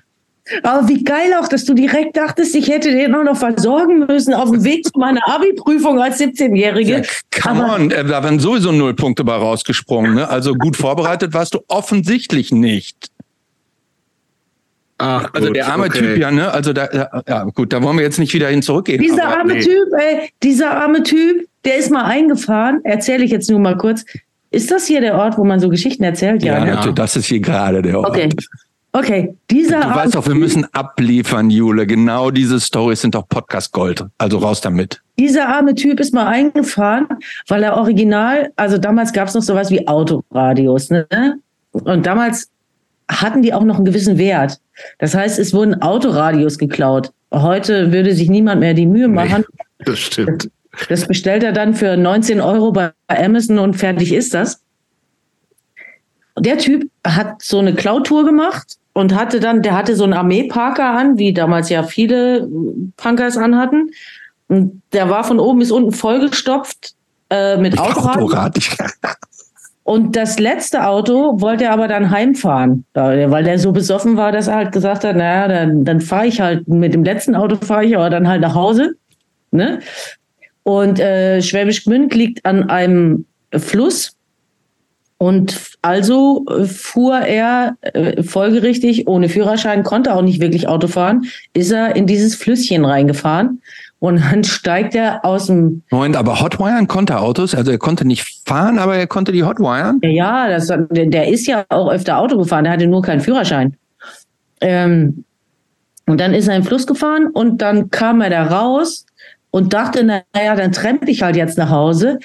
Aber 0.63 0.89
wie 0.89 1.03
geil 1.05 1.33
auch, 1.41 1.49
dass 1.49 1.65
du 1.65 1.75
direkt 1.75 2.17
dachtest, 2.17 2.55
ich 2.55 2.69
hätte 2.69 2.91
den 2.91 3.15
auch 3.15 3.25
noch 3.25 3.37
versorgen 3.37 4.07
müssen 4.07 4.35
auf 4.35 4.51
dem 4.51 4.65
Weg 4.65 4.85
zu 4.87 4.93
meiner 4.99 5.21
Abi-Prüfung 5.29 6.01
als 6.01 6.19
17-Jährige. 6.21 7.03
Come 7.43 7.65
Aber- 7.65 7.75
on, 7.75 7.91
äh, 7.91 8.05
da 8.05 8.23
waren 8.23 8.39
sowieso 8.39 8.73
null 8.73 8.95
Punkte 8.95 9.25
bei 9.25 9.35
rausgesprungen. 9.35 10.15
Ne? 10.15 10.29
Also 10.29 10.55
gut 10.55 10.77
vorbereitet 10.77 11.35
warst 11.35 11.55
du 11.55 11.61
offensichtlich 11.69 12.53
nicht. 12.53 13.09
Ach, 15.01 15.31
Also 15.33 15.47
gut, 15.49 15.57
der 15.57 15.69
arme 15.69 15.87
okay. 15.87 15.99
Typ 16.01 16.19
ja, 16.19 16.31
ne? 16.33 16.51
Also 16.51 16.73
da, 16.73 16.89
ja, 16.93 17.23
ja, 17.29 17.45
gut, 17.45 17.73
da 17.73 17.81
wollen 17.83 17.97
wir 17.99 18.05
jetzt 18.05 18.19
nicht 18.19 18.35
wieder 18.35 18.49
hin 18.49 18.63
zurückgehen. 18.63 19.01
Dieser 19.01 19.27
aber- 19.29 19.39
arme 19.39 19.55
nee. 19.55 19.61
Typ, 19.61 19.89
ey, 19.97 20.31
dieser 20.43 20.73
arme 20.77 21.05
Typ, 21.05 21.47
der 21.65 21.77
ist 21.77 21.91
mal 21.93 22.05
eingefahren, 22.05 22.81
erzähle 22.85 23.23
ich 23.25 23.31
jetzt 23.31 23.49
nur 23.49 23.61
mal 23.61 23.77
kurz. 23.77 24.05
Ist 24.51 24.71
das 24.73 24.87
hier 24.87 25.01
der 25.01 25.15
Ort, 25.17 25.39
wo 25.39 25.45
man 25.45 25.61
so 25.61 25.69
Geschichten 25.69 26.03
erzählt? 26.03 26.43
ja, 26.43 26.59
ne? 26.65 26.73
natürlich, 26.75 26.95
das 26.97 27.15
ist 27.17 27.27
hier 27.27 27.39
gerade 27.41 27.81
der 27.83 27.99
Ort. 28.01 28.09
Okay. 28.09 28.29
Okay, 28.93 29.35
dieser 29.51 29.81
Du 29.81 29.95
weißt 29.95 30.15
doch, 30.15 30.27
wir 30.27 30.35
müssen 30.35 30.67
abliefern, 30.73 31.51
Jule. 31.51 31.87
Genau 31.87 32.31
diese 32.31 32.59
Stories 32.59 33.03
sind 33.03 33.15
doch 33.15 33.29
Podcast 33.29 33.73
Gold. 33.73 34.05
Also 34.17 34.39
raus 34.39 34.61
damit. 34.61 35.03
Dieser 35.19 35.49
arme 35.49 35.75
Typ 35.75 36.01
ist 36.01 36.15
mal 36.15 36.27
eingefahren, 36.27 37.07
weil 37.49 37.63
er 37.63 37.77
original, 37.77 38.51
also 38.57 38.79
damals 38.79 39.13
gab 39.13 39.29
es 39.29 39.35
noch 39.35 39.43
sowas 39.43 39.71
wie 39.71 39.87
Autoradios, 39.87 40.91
ne? 40.91 41.07
Und 41.73 42.07
damals 42.07 42.49
hatten 43.11 43.43
die 43.43 43.53
auch 43.53 43.65
noch 43.65 43.77
einen 43.77 43.85
gewissen 43.85 44.19
Wert. 44.19 44.59
Das 44.99 45.15
heißt, 45.15 45.39
es 45.39 45.53
wurden 45.53 45.83
Autoradios 45.83 46.59
geklaut. 46.59 47.13
Heute 47.33 47.93
würde 47.93 48.15
sich 48.15 48.31
niemand 48.31 48.61
mehr 48.61 48.75
die 48.75 48.87
Mühe 48.87 49.09
machen. 49.09 49.45
Das 49.85 49.99
stimmt. 49.99 50.51
Das 50.89 51.07
bestellt 51.07 51.43
er 51.43 51.53
dann 51.53 51.75
für 51.75 51.97
19 51.97 52.41
Euro 52.41 52.73
bei 52.73 52.93
Amazon 53.09 53.59
und 53.59 53.75
fertig 53.75 54.13
ist 54.13 54.35
das. 54.35 54.63
Der 56.41 56.59
Typ 56.59 56.91
hat 57.07 57.43
so 57.43 57.59
eine 57.59 57.75
Klautour 57.75 58.25
gemacht 58.25 58.77
und 58.93 59.15
hatte 59.15 59.41
dann, 59.41 59.63
der 59.63 59.77
hatte 59.77 59.97
so 59.97 60.05
einen 60.05 60.13
Armeeparker 60.13 60.91
an, 60.91 61.19
wie 61.19 61.33
damals 61.33 61.69
ja 61.69 61.83
viele 61.83 62.49
Punkers 62.97 63.37
anhatten. 63.37 63.91
Und 64.49 64.83
der 64.93 65.11
war 65.11 65.25
von 65.25 65.39
oben 65.39 65.59
bis 65.59 65.71
unten 65.71 65.93
vollgestopft 65.93 66.95
äh, 67.31 67.57
mit 67.57 67.79
Autoradio. 67.79 68.25
Autorad. 68.25 68.59
Und 69.89 70.17
das 70.17 70.39
letzte 70.39 70.87
Auto 70.87 71.41
wollte 71.41 71.65
er 71.65 71.73
aber 71.73 71.89
dann 71.89 72.11
heimfahren, 72.11 72.85
weil 72.93 73.43
der 73.43 73.59
so 73.59 73.73
besoffen 73.73 74.19
war, 74.19 74.33
dass 74.33 74.47
er 74.47 74.57
halt 74.57 74.73
gesagt 74.73 75.03
hat, 75.03 75.17
naja, 75.17 75.49
dann, 75.49 75.83
dann 75.83 76.03
fahre 76.03 76.27
ich 76.27 76.43
halt, 76.43 76.69
mit 76.69 76.93
dem 76.93 77.05
letzten 77.05 77.35
Auto 77.35 77.57
fahre 77.57 77.87
ich 77.87 77.97
aber 77.97 78.11
dann 78.11 78.29
halt 78.29 78.43
nach 78.43 78.55
Hause. 78.55 78.97
Ne? 79.51 79.79
Und 80.63 81.01
äh, 81.01 81.41
Schwäbisch 81.41 81.85
Gmünd 81.85 82.15
liegt 82.15 82.45
an 82.45 82.69
einem 82.69 83.25
Fluss. 83.57 84.13
Und 85.19 85.77
also 85.83 86.47
äh, 86.49 86.65
fuhr 86.65 87.19
er 87.19 87.77
äh, 87.83 88.23
folgerichtig, 88.23 89.09
ohne 89.09 89.29
Führerschein, 89.29 89.83
konnte 89.83 90.15
auch 90.15 90.23
nicht 90.23 90.41
wirklich 90.41 90.69
Auto 90.69 90.87
fahren, 90.87 91.27
ist 91.55 91.73
er 91.73 91.97
in 91.97 92.07
dieses 92.07 92.37
Flüsschen 92.37 92.85
reingefahren. 92.85 93.61
Und 93.99 94.21
dann 94.31 94.45
steigt 94.45 94.95
er 94.95 95.25
aus 95.25 95.47
dem 95.47 95.83
Moment, 95.91 96.17
aber 96.17 96.41
Hotwiren 96.41 96.87
konnte 96.87 97.19
Autos. 97.19 97.55
Also 97.55 97.73
er 97.73 97.79
konnte 97.79 98.05
nicht 98.05 98.43
fahren, 98.47 98.79
aber 98.79 98.97
er 98.97 99.09
konnte 99.09 99.33
die 99.33 99.43
Hotwiren. 99.43 99.99
Ja, 100.03 100.09
Ja, 100.09 100.49
das, 100.49 100.73
der, 100.91 101.29
ist 101.29 101.49
ja 101.49 101.65
auch 101.69 101.91
öfter 101.91 102.19
Auto 102.19 102.39
gefahren, 102.39 102.65
der 102.65 102.75
hatte 102.75 102.87
nur 102.87 103.03
keinen 103.03 103.21
Führerschein. 103.21 103.77
Ähm, 104.61 105.25
und 106.07 106.21
dann 106.21 106.33
ist 106.33 106.47
er 106.47 106.55
in 106.55 106.63
den 106.63 106.69
Fluss 106.69 106.87
gefahren 106.87 107.27
und 107.27 107.61
dann 107.61 107.91
kam 107.91 108.21
er 108.21 108.31
da 108.31 108.45
raus 108.45 109.05
und 109.51 109.75
dachte, 109.75 110.05
naja, 110.05 110.55
dann 110.57 110.73
trempe 110.73 111.11
ich 111.11 111.23
halt 111.23 111.37
jetzt 111.37 111.59
nach 111.59 111.71
Hause. 111.71 112.19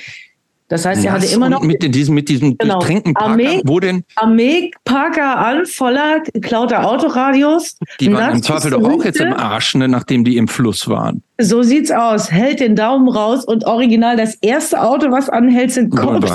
Das 0.70 0.86
heißt, 0.86 1.06
er 1.06 1.12
hatte 1.12 1.26
immer 1.28 1.46
Und 1.48 1.52
noch 1.52 1.62
mit 1.62 1.84
diesem, 1.94 2.16
mit 2.16 2.30
diesem 2.30 2.58
Genau. 2.58 2.80
Getränkenparker, 2.80 3.30
Armee- 3.32 3.62
wo 3.66 3.80
denn? 3.80 4.04
Armee-Parker 4.16 5.38
an, 5.38 5.66
voller 5.66 6.22
geklauter 6.22 6.88
Autoradios. 6.88 7.78
Die 8.00 8.12
waren 8.12 8.36
im 8.36 8.44
Zweifel 8.44 8.72
doch 8.72 8.84
auch 8.84 9.04
jetzt 9.04 9.20
im. 9.20 9.34
Arsch, 9.34 9.76
ne, 9.76 9.88
nachdem 9.88 10.24
die 10.24 10.38
im 10.38 10.48
Fluss 10.48 10.88
waren. 10.88 11.22
So 11.40 11.62
sieht's 11.64 11.92
aus. 11.92 12.32
Hält 12.32 12.60
den 12.60 12.76
Daumen 12.76 13.08
raus 13.10 13.46
und 13.46 13.66
original 13.66 14.16
das 14.18 14.36
erste 14.36 14.82
Auto, 14.82 15.12
was 15.12 15.30
anhält, 15.30 15.72
sind 15.72 15.96
Cops. 15.96 16.32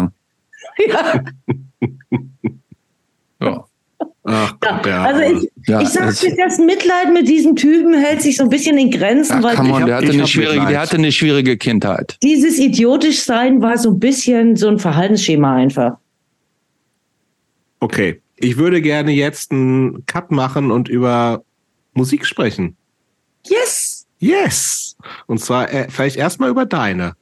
Ja. 0.87 1.21
Ja. 3.41 3.65
Ach 4.29 4.55
Gott, 4.61 4.87
ja. 4.87 5.03
Also 5.05 5.21
ich, 5.21 5.51
Ja, 5.67 5.81
ich 5.81 5.89
sag's 5.89 6.21
dir, 6.21 6.35
das 6.37 6.59
Mitleid 6.59 7.13
mit 7.13 7.29
diesem 7.29 7.57
Typen 7.57 7.95
hält 7.95 8.23
sich 8.23 8.37
so 8.37 8.45
ein 8.45 8.49
bisschen 8.51 8.79
in 8.79 8.91
Grenzen, 8.91 9.37
Ach, 9.39 9.43
weil 9.43 9.55
ich 9.55 9.85
der 9.85 9.97
hatte, 9.97 10.11
eine 10.11 10.27
schwierige, 10.27 10.67
der 10.67 10.81
hatte 10.81 10.97
eine 10.97 11.13
schwierige 11.13 11.57
Kindheit. 11.57 12.17
dieses 12.23 12.59
idiotisch 12.59 13.21
sein 13.23 13.63
war 13.63 13.79
so 13.79 13.91
ein 13.91 13.99
bisschen 13.99 14.57
so 14.57 14.69
ein 14.69 14.79
Verhaltensschema 14.79 15.57
einfach. 15.57 15.97
Okay, 17.81 18.21
ich 18.37 18.57
würde 18.57 18.81
gerne 18.83 19.13
jetzt 19.13 19.53
einen 19.53 20.05
Cut 20.07 20.31
machen 20.31 20.71
und 20.71 20.89
über 20.89 21.43
Musik 21.95 22.27
sprechen. 22.27 22.77
Yes. 23.47 24.07
Yes! 24.21 24.97
Und 25.27 25.41
zwar 25.41 25.73
äh, 25.73 25.87
vielleicht 25.89 26.17
erstmal 26.17 26.51
über 26.51 26.67
deine. 26.67 27.13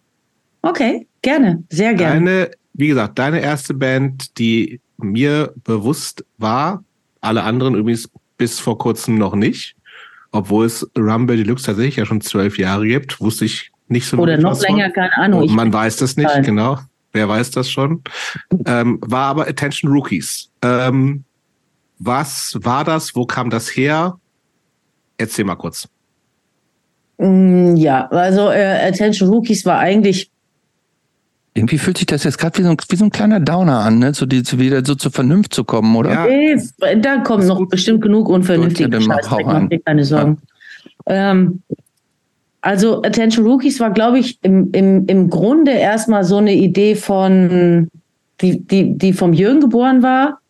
Okay, 0.63 1.07
gerne, 1.23 1.63
sehr 1.71 1.95
gerne. 1.95 2.15
Deine, 2.15 2.51
wie 2.73 2.89
gesagt, 2.89 3.19
deine 3.19 3.41
erste 3.41 3.75
Band, 3.75 4.39
die 4.39 4.81
mir 4.97 5.53
bewusst 5.65 6.25
war, 6.39 6.83
alle 7.27 7.43
anderen 7.43 7.75
übrigens 7.75 8.09
bis 8.39 8.61
vor 8.61 8.79
kurzem 8.79 9.19
noch 9.19 9.35
nicht, 9.35 9.77
obwohl 10.33 10.67
es 10.67 10.89
Rumble 10.97 11.37
Deluxe 11.37 11.67
tatsächlich 11.67 11.97
ja 11.97 12.07
schon 12.07 12.21
zwölf 12.21 12.59
Jahre 12.59 12.87
gibt, 12.87 13.21
wusste 13.21 13.45
ich 13.45 13.71
nicht 13.89 14.07
so 14.07 14.17
Oder 14.19 14.37
noch 14.39 14.53
was 14.53 14.65
von. 14.65 14.77
länger, 14.77 14.91
keine 14.91 15.17
Ahnung. 15.17 15.43
Ich, 15.45 15.53
Man 15.53 15.73
weiß 15.73 15.97
das 15.99 16.17
nicht, 16.17 16.43
genau. 16.43 16.79
Wer 17.13 17.29
weiß 17.29 17.51
das 17.53 17.71
schon? 17.71 18.03
Ähm, 18.67 18.99
war 19.01 19.27
aber 19.29 19.49
Attention 19.49 19.91
Rookies. 19.91 20.51
Ähm, 20.63 21.25
was 21.99 22.59
war 22.61 22.85
das? 22.85 23.15
Wo 23.15 23.25
kam 23.25 23.49
das 23.49 23.75
her? 23.75 24.19
Erzähl 25.17 25.45
mal 25.47 25.57
kurz. 25.57 25.89
Mm, 27.19 27.77
ja, 27.77 28.07
also 28.09 28.51
äh, 28.51 28.87
Attention 28.89 29.31
Rookies 29.31 29.65
war 29.65 29.79
eigentlich, 29.79 30.31
Irgendwie 31.57 31.79
fühlt 31.79 31.97
sich 31.99 32.07
das 32.07 32.25
jetzt 32.25 32.39
gerade 32.39 32.59
wie, 32.59 32.63
so 32.63 32.69
ein- 32.71 32.77
wie 32.89 32.97
so 32.97 33.05
ein 33.05 33.11
kleiner 33.11 33.41
Downer 33.41 33.79
an, 33.81 33.99
ne? 33.99 34.13
So 34.15 34.27
die, 34.27 34.43
wieder 34.59 34.85
so 34.85 34.95
zur 34.95 35.11
Vernunft 35.11 35.55
zu 35.55 35.65
kommen, 35.65 35.97
oder? 35.97 36.11
Ja. 36.11 36.27
äh, 36.27 37.01
da 37.01 37.19
kommt 37.19 37.43
Ist 37.45 37.49
noch 37.49 37.57
gut. 37.59 37.71
bestimmt 37.71 38.03
genug 38.03 38.29
unvernünftige 38.29 38.91
Gut, 38.91 39.01
ja, 39.01 39.07
dann 39.09 39.17
Scheiß 39.19 39.31
hau 39.31 39.39
weg, 39.39 39.47
an. 39.47 39.63
mach 39.63 39.69
dir 39.71 39.81
keine 39.81 40.05
Sorgen. 40.05 40.39
Ähm, 41.07 41.63
also 42.61 43.03
Attention 43.03 43.47
Rookies 43.47 43.81
war, 43.81 43.91
glaube 43.91 44.19
ich, 44.19 44.39
im, 44.43 44.71
im, 44.73 45.07
im 45.07 45.31
Grunde 45.31 45.71
erstmal 45.73 46.25
so 46.25 46.37
eine 46.39 46.53
Idee 46.55 46.95
von, 46.95 47.89
die, 48.41 48.61
die, 48.61 48.99
die 48.99 49.13
vom 49.13 49.33
Jürgen 49.33 49.61
geboren 49.61 50.03
war. 50.03 50.41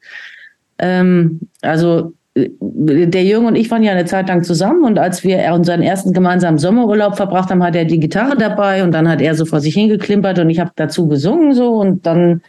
Ähm, 0.79 1.41
also 1.63 2.13
der 2.37 3.25
Jürgen 3.25 3.47
und 3.47 3.57
ich 3.57 3.71
waren 3.71 3.83
ja 3.83 3.93
eine 3.93 4.05
Zeit 4.05 4.29
lang 4.29 4.45
zusammen 4.45 4.85
und 4.85 4.99
als 4.99 5.25
wir 5.25 5.39
unseren 5.55 5.81
ersten 5.81 6.13
gemeinsamen 6.13 6.59
Sommerurlaub 6.59 7.17
verbracht 7.17 7.51
haben, 7.51 7.63
hat 7.63 7.75
er 7.75 7.87
die 7.87 7.99
Gitarre 7.99 8.37
dabei 8.37 8.85
und 8.85 8.93
dann 8.93 9.09
hat 9.09 9.23
er 9.23 9.35
so 9.35 9.47
vor 9.47 9.61
sich 9.61 9.75
hingeklimpert 9.75 10.39
und 10.39 10.51
ich 10.51 10.61
habe 10.61 10.71
dazu 10.77 11.09
gesungen 11.09 11.55
so 11.55 11.77
und 11.77 12.05
dann 12.05 12.43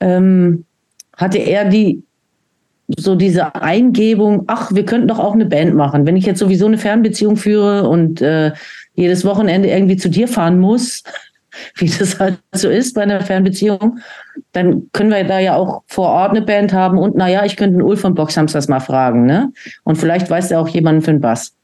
ähm, 0.00 0.64
hatte 1.16 1.38
er 1.38 1.64
die 1.64 2.04
so 2.96 3.16
diese 3.16 3.54
Eingebung, 3.54 4.44
ach, 4.46 4.72
wir 4.74 4.84
könnten 4.84 5.08
doch 5.08 5.18
auch 5.18 5.34
eine 5.34 5.44
Band 5.44 5.74
machen. 5.74 6.06
Wenn 6.06 6.16
ich 6.16 6.24
jetzt 6.24 6.38
sowieso 6.38 6.66
eine 6.66 6.78
Fernbeziehung 6.78 7.36
führe 7.36 7.86
und 7.86 8.22
äh, 8.22 8.52
jedes 8.94 9.24
Wochenende 9.24 9.68
irgendwie 9.68 9.96
zu 9.96 10.08
dir 10.08 10.26
fahren 10.26 10.58
muss, 10.58 11.02
wie 11.76 11.88
das 11.88 12.18
halt 12.18 12.38
so 12.52 12.68
ist 12.68 12.94
bei 12.94 13.02
einer 13.02 13.20
Fernbeziehung, 13.20 13.98
dann 14.52 14.88
können 14.92 15.10
wir 15.10 15.24
da 15.24 15.38
ja 15.38 15.56
auch 15.56 15.82
vor 15.86 16.08
Ort 16.08 16.30
eine 16.30 16.42
Band 16.42 16.72
haben 16.72 16.98
und 16.98 17.16
naja, 17.16 17.44
ich 17.44 17.56
könnte 17.56 17.76
den 17.76 17.82
Ulf 17.82 18.00
von 18.00 18.14
Boxhamsters 18.14 18.68
mal 18.68 18.80
fragen, 18.80 19.26
ne? 19.26 19.52
Und 19.84 19.96
vielleicht 19.96 20.30
weiß 20.30 20.50
er 20.50 20.60
auch 20.60 20.68
jemanden 20.68 21.02
für 21.02 21.12
den 21.12 21.20
Bass. 21.20 21.54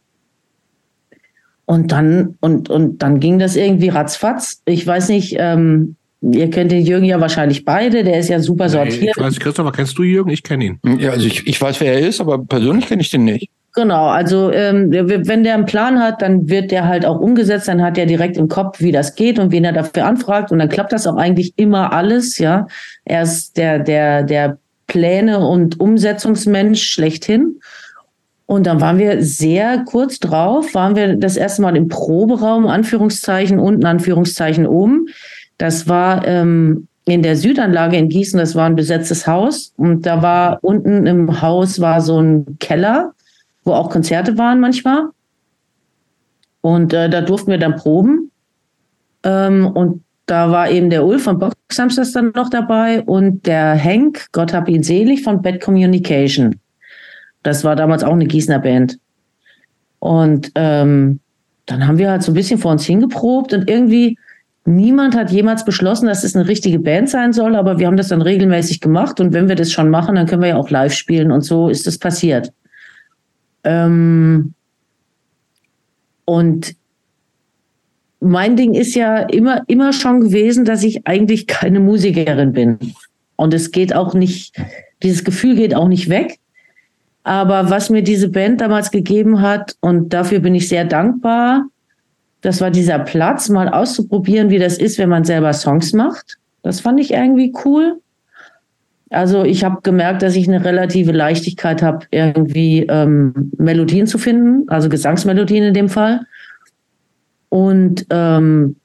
Und 1.66 1.93
dann, 1.93 2.37
und, 2.41 2.69
und 2.69 3.03
dann 3.03 3.21
ging 3.21 3.39
das 3.39 3.57
irgendwie 3.57 3.89
ratzfatz. 3.89 4.61
Ich 4.66 4.87
weiß 4.87 5.09
nicht, 5.09 5.37
ähm, 5.39 5.97
ihr 6.21 6.51
kennt 6.51 6.73
den 6.73 6.85
Jürgen 6.85 7.07
ja 7.07 7.21
wahrscheinlich 7.21 7.65
beide, 7.65 8.05
der 8.05 8.19
ist 8.19 8.29
ja 8.29 8.41
super 8.41 8.65
Nee, 8.65 8.71
sortiert. 8.71 9.16
ich 9.16 9.23
weiß, 9.23 9.41
Christopher, 9.41 9.73
kennst 9.73 9.97
du 9.97 10.03
Jürgen? 10.03 10.31
Ich 10.31 10.43
kenne 10.43 10.65
ihn. 10.65 10.81
Ja, 10.99 11.11
also 11.11 11.27
ich, 11.27 11.47
ich 11.47 11.61
weiß, 11.61 11.81
wer 11.81 11.95
er 11.95 12.07
ist, 12.07 12.21
aber 12.21 12.39
persönlich 12.45 12.87
kenne 12.87 13.03
ich 13.03 13.11
den 13.11 13.25
nicht. 13.25 13.51
Genau, 13.76 14.06
also 14.06 14.52
ähm, 14.52 14.92
wenn 14.92 15.42
der 15.42 15.55
einen 15.55 15.64
Plan 15.64 15.98
hat, 15.98 16.22
dann 16.22 16.48
wird 16.48 16.70
der 16.70 16.86
halt 16.86 17.05
auch 17.05 17.18
umgesetzt, 17.18 17.66
dann 17.66 17.82
hat 17.82 17.98
er 17.98 18.06
direkt 18.06 18.36
im 18.36 18.46
Kopf, 18.46 18.80
wie 18.80 18.92
das 18.92 19.16
geht 19.16 19.40
und 19.40 19.51
wen 19.51 19.64
er 19.64 19.72
dafür 19.72 20.06
anfragt 20.06 20.52
und 20.52 20.60
dann 20.60 20.68
klappt 20.68 20.92
das 20.92 21.09
auch 21.09 21.16
eigentlich 21.16 21.55
immer 21.56 21.92
alles, 21.92 22.38
ja. 22.38 22.68
Er 23.05 23.22
ist 23.22 23.56
der, 23.56 23.80
der, 23.80 24.22
der 24.22 24.59
Pläne- 24.86 25.44
und 25.44 25.80
Umsetzungsmensch 25.80 26.84
schlechthin. 26.84 27.60
Und 28.46 28.66
dann 28.66 28.80
waren 28.80 28.98
wir 28.98 29.24
sehr 29.24 29.84
kurz 29.84 30.20
drauf, 30.20 30.72
waren 30.74 30.94
wir 30.94 31.16
das 31.16 31.36
erste 31.36 31.62
Mal 31.62 31.76
im 31.76 31.88
Proberaum, 31.88 32.68
Anführungszeichen 32.68 33.59
unten, 33.59 33.86
Anführungszeichen 33.86 34.68
oben. 34.68 35.06
Das 35.59 35.88
war 35.88 36.24
ähm, 36.28 36.86
in 37.06 37.22
der 37.22 37.36
Südanlage 37.36 37.96
in 37.96 38.09
Gießen, 38.09 38.38
das 38.38 38.55
war 38.55 38.66
ein 38.66 38.76
besetztes 38.76 39.26
Haus 39.26 39.72
und 39.76 40.06
da 40.06 40.22
war 40.22 40.59
unten 40.62 41.06
im 41.06 41.42
Haus 41.42 41.80
war 41.80 42.01
so 42.01 42.20
ein 42.20 42.59
Keller, 42.60 43.14
wo 43.65 43.73
auch 43.73 43.91
Konzerte 43.91 44.39
waren 44.39 44.61
manchmal. 44.61 45.09
Und 46.61 46.93
äh, 46.93 47.11
da 47.11 47.20
durften 47.20 47.51
wir 47.51 47.59
dann 47.59 47.77
proben. 47.77 48.31
Ähm, 49.23 49.66
und 49.66 50.03
da 50.27 50.51
war 50.51 50.70
eben 50.70 50.89
der 50.91 51.05
Ulf 51.05 51.24
von 51.24 51.39
Boxhamsters 51.39 52.12
dann 52.12 52.32
noch 52.35 52.49
dabei 52.49 53.03
und 53.03 53.47
der 53.47 53.74
Henk, 53.74 54.28
Gott 54.32 54.55
hab 54.55 54.69
ihn 54.69 54.82
selig, 54.82 55.23
von 55.23 55.43
Bad 55.43 55.61
Communication. 55.61 56.59
Das 57.43 57.65
war 57.65 57.77
damals 57.77 58.03
auch 58.03 58.12
eine 58.12 58.27
Gießener 58.27 58.59
Band. 58.59 58.99
Und 59.99 60.51
ähm, 60.55 61.20
dann 61.66 61.86
haben 61.86 61.99
wir 61.99 62.11
halt 62.11 62.23
so 62.23 62.32
ein 62.32 62.35
bisschen 62.35 62.59
vor 62.59 62.73
uns 62.73 62.85
hingeprobt 62.85 63.53
und 63.53 63.69
irgendwie 63.69 64.19
niemand 64.65 65.15
hat 65.15 65.31
jemals 65.31 65.65
beschlossen, 65.65 66.07
dass 66.07 66.24
es 66.24 66.35
eine 66.35 66.49
richtige 66.49 66.78
Band 66.78 67.11
sein 67.11 67.32
soll, 67.32 67.55
aber 67.55 67.78
wir 67.78 67.86
haben 67.86 67.97
das 67.97 68.09
dann 68.09 68.23
regelmäßig 68.23 68.81
gemacht 68.81 69.20
und 69.20 69.32
wenn 69.32 69.49
wir 69.49 69.57
das 69.57 69.73
schon 69.73 69.91
machen, 69.91 70.15
dann 70.15 70.27
können 70.27 70.43
wir 70.43 70.51
ja 70.51 70.57
auch 70.57 70.70
live 70.70 70.95
spielen 70.95 71.31
und 71.31 71.43
so 71.43 71.69
ist 71.69 71.86
es 71.86 71.99
passiert. 71.99 72.53
Ähm, 73.65 74.55
und 76.24 76.74
mein 78.20 78.57
Ding 78.57 78.74
ist 78.74 78.95
ja 78.95 79.19
immer, 79.19 79.62
immer 79.66 79.93
schon 79.93 80.20
gewesen, 80.20 80.65
dass 80.65 80.82
ich 80.82 81.07
eigentlich 81.07 81.47
keine 81.47 81.81
Musikerin 81.81 82.53
bin. 82.53 82.78
Und 83.36 83.53
es 83.53 83.70
geht 83.70 83.95
auch 83.95 84.15
nicht, 84.15 84.57
dieses 85.03 85.24
Gefühl 85.24 85.57
geht 85.57 85.74
auch 85.74 85.89
nicht 85.89 86.09
weg. 86.09 86.39
Aber 87.23 87.70
was 87.70 87.91
mir 87.91 88.03
diese 88.03 88.28
Band 88.28 88.61
damals 88.61 88.91
gegeben 88.91 89.41
hat, 89.41 89.77
und 89.81 90.12
dafür 90.12 90.41
bin 90.41 90.55
ich 90.55 90.69
sehr 90.69 90.85
dankbar, 90.85 91.66
das 92.43 92.61
war 92.61 92.70
dieser 92.70 92.99
Platz, 92.99 93.49
mal 93.49 93.69
auszuprobieren, 93.69 94.51
wie 94.51 94.59
das 94.59 94.77
ist, 94.77 94.99
wenn 94.99 95.09
man 95.09 95.24
selber 95.24 95.53
Songs 95.55 95.95
macht. 95.95 96.39
Das 96.62 96.81
fand 96.81 97.01
ich 97.01 97.12
irgendwie 97.12 97.55
cool. 97.65 98.01
Also 99.10 99.44
ich 99.44 99.64
habe 99.64 99.81
gemerkt, 99.82 100.22
dass 100.22 100.35
ich 100.35 100.48
eine 100.48 100.64
relative 100.64 101.12
Leichtigkeit 101.12 101.82
habe, 101.82 102.06
irgendwie 102.10 102.86
ähm, 102.89 103.52
Melodien 103.59 104.06
zu 104.06 104.18
finden, 104.18 104.68
also 104.68 104.89
Gesangsmelodien 104.89 105.64
in 105.64 105.74
dem 105.74 105.89
Fall. 105.89 106.26
Und 107.48 108.06
ähm, 108.10 108.76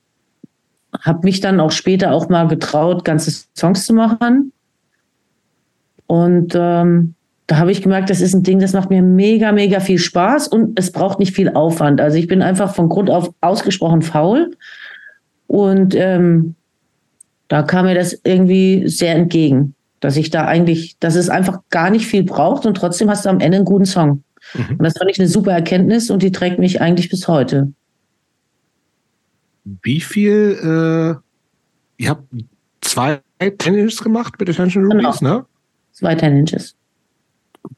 habe 1.02 1.20
mich 1.24 1.40
dann 1.40 1.60
auch 1.60 1.72
später 1.72 2.14
auch 2.14 2.30
mal 2.30 2.48
getraut, 2.48 3.06
ganze 3.06 3.46
Songs 3.56 3.86
zu 3.86 3.94
machen. 3.94 4.52
Und 6.08 6.54
ähm, 6.56 7.16
da 7.48 7.58
habe 7.58 7.72
ich 7.72 7.82
gemerkt, 7.82 8.10
das 8.10 8.22
ist 8.22 8.36
ein 8.36 8.44
Ding, 8.44 8.60
das 8.60 8.74
macht 8.74 8.90
mir 8.90 9.02
mega, 9.02 9.52
mega 9.52 9.80
viel 9.80 9.98
Spaß 9.98 10.48
und 10.48 10.78
es 10.78 10.92
braucht 10.92 11.20
nicht 11.20 11.36
viel 11.36 11.50
Aufwand. 11.50 12.00
Also 12.00 12.18
ich 12.18 12.28
bin 12.28 12.44
einfach 12.44 12.76
von 12.76 12.90
Grund 12.90 13.10
auf 13.10 13.34
ausgesprochen 13.42 14.02
faul. 14.02 14.56
Und 15.48 15.96
ähm, 15.96 16.54
da 17.48 17.64
kam 17.64 17.86
mir 17.86 17.96
das 17.96 18.20
irgendwie 18.24 18.88
sehr 18.88 19.16
entgegen, 19.16 19.74
dass 20.00 20.18
ich 20.18 20.30
da 20.30 20.46
eigentlich, 20.46 20.98
dass 21.00 21.16
es 21.16 21.30
einfach 21.30 21.60
gar 21.70 21.90
nicht 21.90 22.06
viel 22.06 22.24
braucht 22.24 22.66
und 22.66 22.76
trotzdem 22.76 23.10
hast 23.10 23.26
du 23.26 23.30
am 23.30 23.40
Ende 23.40 23.58
einen 23.58 23.66
guten 23.66 23.86
Song. 23.86 24.24
Mhm. 24.54 24.78
Und 24.78 24.84
das 24.84 24.98
fand 24.98 25.12
ich 25.12 25.20
eine 25.20 25.28
super 25.28 25.52
Erkenntnis 25.52 26.10
und 26.10 26.24
die 26.24 26.32
trägt 26.32 26.60
mich 26.60 26.82
eigentlich 26.82 27.10
bis 27.10 27.28
heute. 27.28 27.72
Wie 29.84 30.00
viel, 30.00 30.58
äh, 30.62 32.04
ihr 32.04 32.10
habt 32.10 32.24
zwei 32.82 33.22
Ten 33.40 33.76
Inches 33.76 34.02
gemacht 34.02 34.36
mit 34.40 34.50
Attention 34.50 34.86
Rubies, 34.86 35.20
genau. 35.20 35.38
ne? 35.38 35.46
Zwei 35.92 36.16
Ten 36.16 36.38
Inches. 36.38 36.76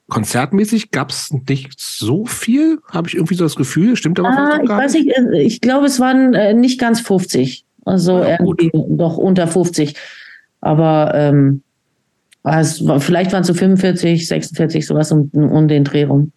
Konzertmäßig 0.09 0.91
gab 0.91 1.09
es 1.09 1.31
nicht 1.31 1.79
so 1.79 2.25
viel, 2.25 2.79
habe 2.89 3.07
ich 3.07 3.15
irgendwie 3.15 3.35
so 3.35 3.45
das 3.45 3.55
Gefühl. 3.55 3.95
Stimmt 3.95 4.19
aber 4.19 4.29
ah, 4.29 4.59
ich 4.61 4.69
weiß 4.69 4.93
nicht, 4.93 5.07
äh, 5.09 5.41
ich 5.41 5.61
glaube, 5.61 5.87
es 5.87 5.99
waren 5.99 6.33
äh, 6.33 6.53
nicht 6.53 6.79
ganz 6.79 7.01
50. 7.01 7.65
Also 7.85 8.19
ja, 8.19 8.39
irgendwie 8.39 8.69
gut. 8.69 8.85
doch 8.99 9.17
unter 9.17 9.47
50. 9.47 9.95
Aber 10.59 11.13
ähm, 11.15 11.63
es 12.43 12.83
vielleicht 12.99 13.31
waren 13.33 13.41
es 13.41 13.47
so 13.47 13.53
45, 13.53 14.27
46, 14.27 14.85
sowas 14.85 15.11
um, 15.11 15.29
um 15.33 15.67
den 15.67 15.83
Dreh 15.83 16.03
rum. 16.03 16.31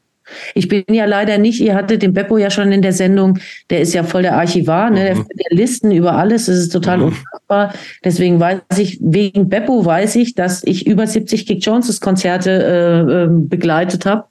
Ich 0.54 0.68
bin 0.68 0.84
ja 0.90 1.04
leider 1.04 1.38
nicht, 1.38 1.60
ihr 1.60 1.74
hattet 1.74 2.02
den 2.02 2.14
Beppo 2.14 2.38
ja 2.38 2.50
schon 2.50 2.72
in 2.72 2.80
der 2.80 2.92
Sendung, 2.92 3.38
der 3.68 3.80
ist 3.80 3.92
ja 3.92 4.04
voll 4.04 4.22
der 4.22 4.36
Archivar, 4.36 4.90
ne? 4.90 5.14
Mhm. 5.14 5.26
der, 5.28 5.50
der 5.50 5.56
Listen 5.56 5.90
über 5.90 6.14
alles, 6.14 6.46
das 6.46 6.56
ist 6.56 6.72
total 6.72 6.98
mhm. 6.98 7.04
unfassbar. 7.04 7.74
Deswegen 8.04 8.40
weiß 8.40 8.60
ich, 8.78 8.98
wegen 9.02 9.48
Beppo 9.48 9.84
weiß 9.84 10.16
ich, 10.16 10.34
dass 10.34 10.64
ich 10.64 10.86
über 10.86 11.06
70 11.06 11.46
Kick 11.46 11.64
Joneses 11.64 12.00
Konzerte 12.00 12.50
äh, 12.50 13.24
äh, 13.24 13.28
begleitet 13.28 14.06
habe, 14.06 14.24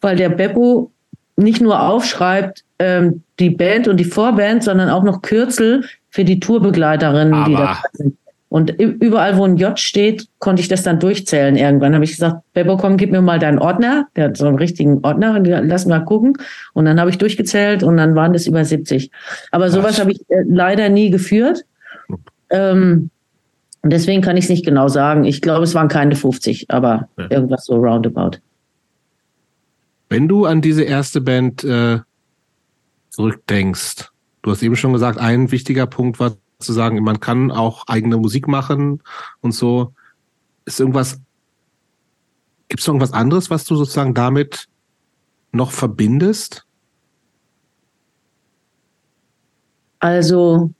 weil 0.00 0.16
der 0.16 0.30
Beppo 0.30 0.90
nicht 1.36 1.60
nur 1.60 1.80
aufschreibt, 1.80 2.64
ähm, 2.78 3.22
die 3.38 3.50
Band 3.50 3.88
und 3.88 3.98
die 3.98 4.04
Vorband, 4.04 4.64
sondern 4.64 4.90
auch 4.90 5.04
noch 5.04 5.22
Kürzel 5.22 5.84
für 6.10 6.24
die 6.24 6.40
Tourbegleiterinnen, 6.40 7.44
die 7.44 7.54
da 7.54 7.82
sind. 7.92 8.16
Und 8.54 8.70
überall, 8.70 9.36
wo 9.36 9.42
ein 9.42 9.56
J 9.56 9.76
steht, 9.80 10.28
konnte 10.38 10.62
ich 10.62 10.68
das 10.68 10.84
dann 10.84 11.00
durchzählen. 11.00 11.56
Irgendwann 11.56 11.92
habe 11.92 12.04
ich 12.04 12.12
gesagt, 12.12 12.36
Bebo, 12.52 12.76
komm, 12.76 12.96
gib 12.96 13.10
mir 13.10 13.20
mal 13.20 13.40
deinen 13.40 13.58
Ordner. 13.58 14.06
Der 14.14 14.26
hat 14.26 14.36
so 14.36 14.46
einen 14.46 14.58
richtigen 14.58 15.04
Ordner. 15.04 15.40
Lass 15.40 15.86
mal 15.86 16.04
gucken. 16.04 16.38
Und 16.72 16.84
dann 16.84 17.00
habe 17.00 17.10
ich 17.10 17.18
durchgezählt 17.18 17.82
und 17.82 17.96
dann 17.96 18.14
waren 18.14 18.32
das 18.32 18.46
über 18.46 18.64
70. 18.64 19.10
Aber 19.50 19.70
sowas 19.70 19.98
habe 19.98 20.12
ich 20.12 20.20
äh, 20.28 20.44
leider 20.46 20.88
nie 20.88 21.10
geführt. 21.10 21.64
Ähm, 22.50 23.10
deswegen 23.82 24.22
kann 24.22 24.36
ich 24.36 24.44
es 24.44 24.50
nicht 24.50 24.64
genau 24.64 24.86
sagen. 24.86 25.24
Ich 25.24 25.42
glaube, 25.42 25.64
es 25.64 25.74
waren 25.74 25.88
keine 25.88 26.14
50, 26.14 26.66
aber 26.70 27.08
ja. 27.18 27.32
irgendwas 27.32 27.64
so 27.64 27.74
roundabout. 27.74 28.38
Wenn 30.08 30.28
du 30.28 30.44
an 30.44 30.60
diese 30.60 30.84
erste 30.84 31.20
Band 31.20 31.64
äh, 31.64 31.98
zurückdenkst, 33.10 34.10
du 34.42 34.50
hast 34.52 34.62
eben 34.62 34.76
schon 34.76 34.92
gesagt, 34.92 35.18
ein 35.18 35.50
wichtiger 35.50 35.88
Punkt 35.88 36.20
war 36.20 36.36
zu 36.64 36.72
sagen, 36.72 37.02
man 37.02 37.20
kann 37.20 37.50
auch 37.50 37.86
eigene 37.86 38.16
Musik 38.16 38.48
machen 38.48 39.02
und 39.40 39.52
so. 39.52 39.92
Ist 40.64 40.80
irgendwas, 40.80 41.20
gibt 42.68 42.80
es 42.80 42.86
irgendwas 42.86 43.12
anderes, 43.12 43.50
was 43.50 43.64
du 43.64 43.76
sozusagen 43.76 44.14
damit 44.14 44.66
noch 45.52 45.70
verbindest? 45.70 46.66
Also, 49.98 50.70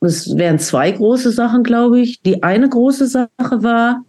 es 0.00 0.36
wären 0.36 0.58
zwei 0.58 0.90
große 0.90 1.30
Sachen, 1.30 1.62
glaube 1.62 2.00
ich. 2.00 2.20
Die 2.22 2.42
eine 2.42 2.68
große 2.68 3.06
Sache 3.06 3.62
war, 3.62 4.04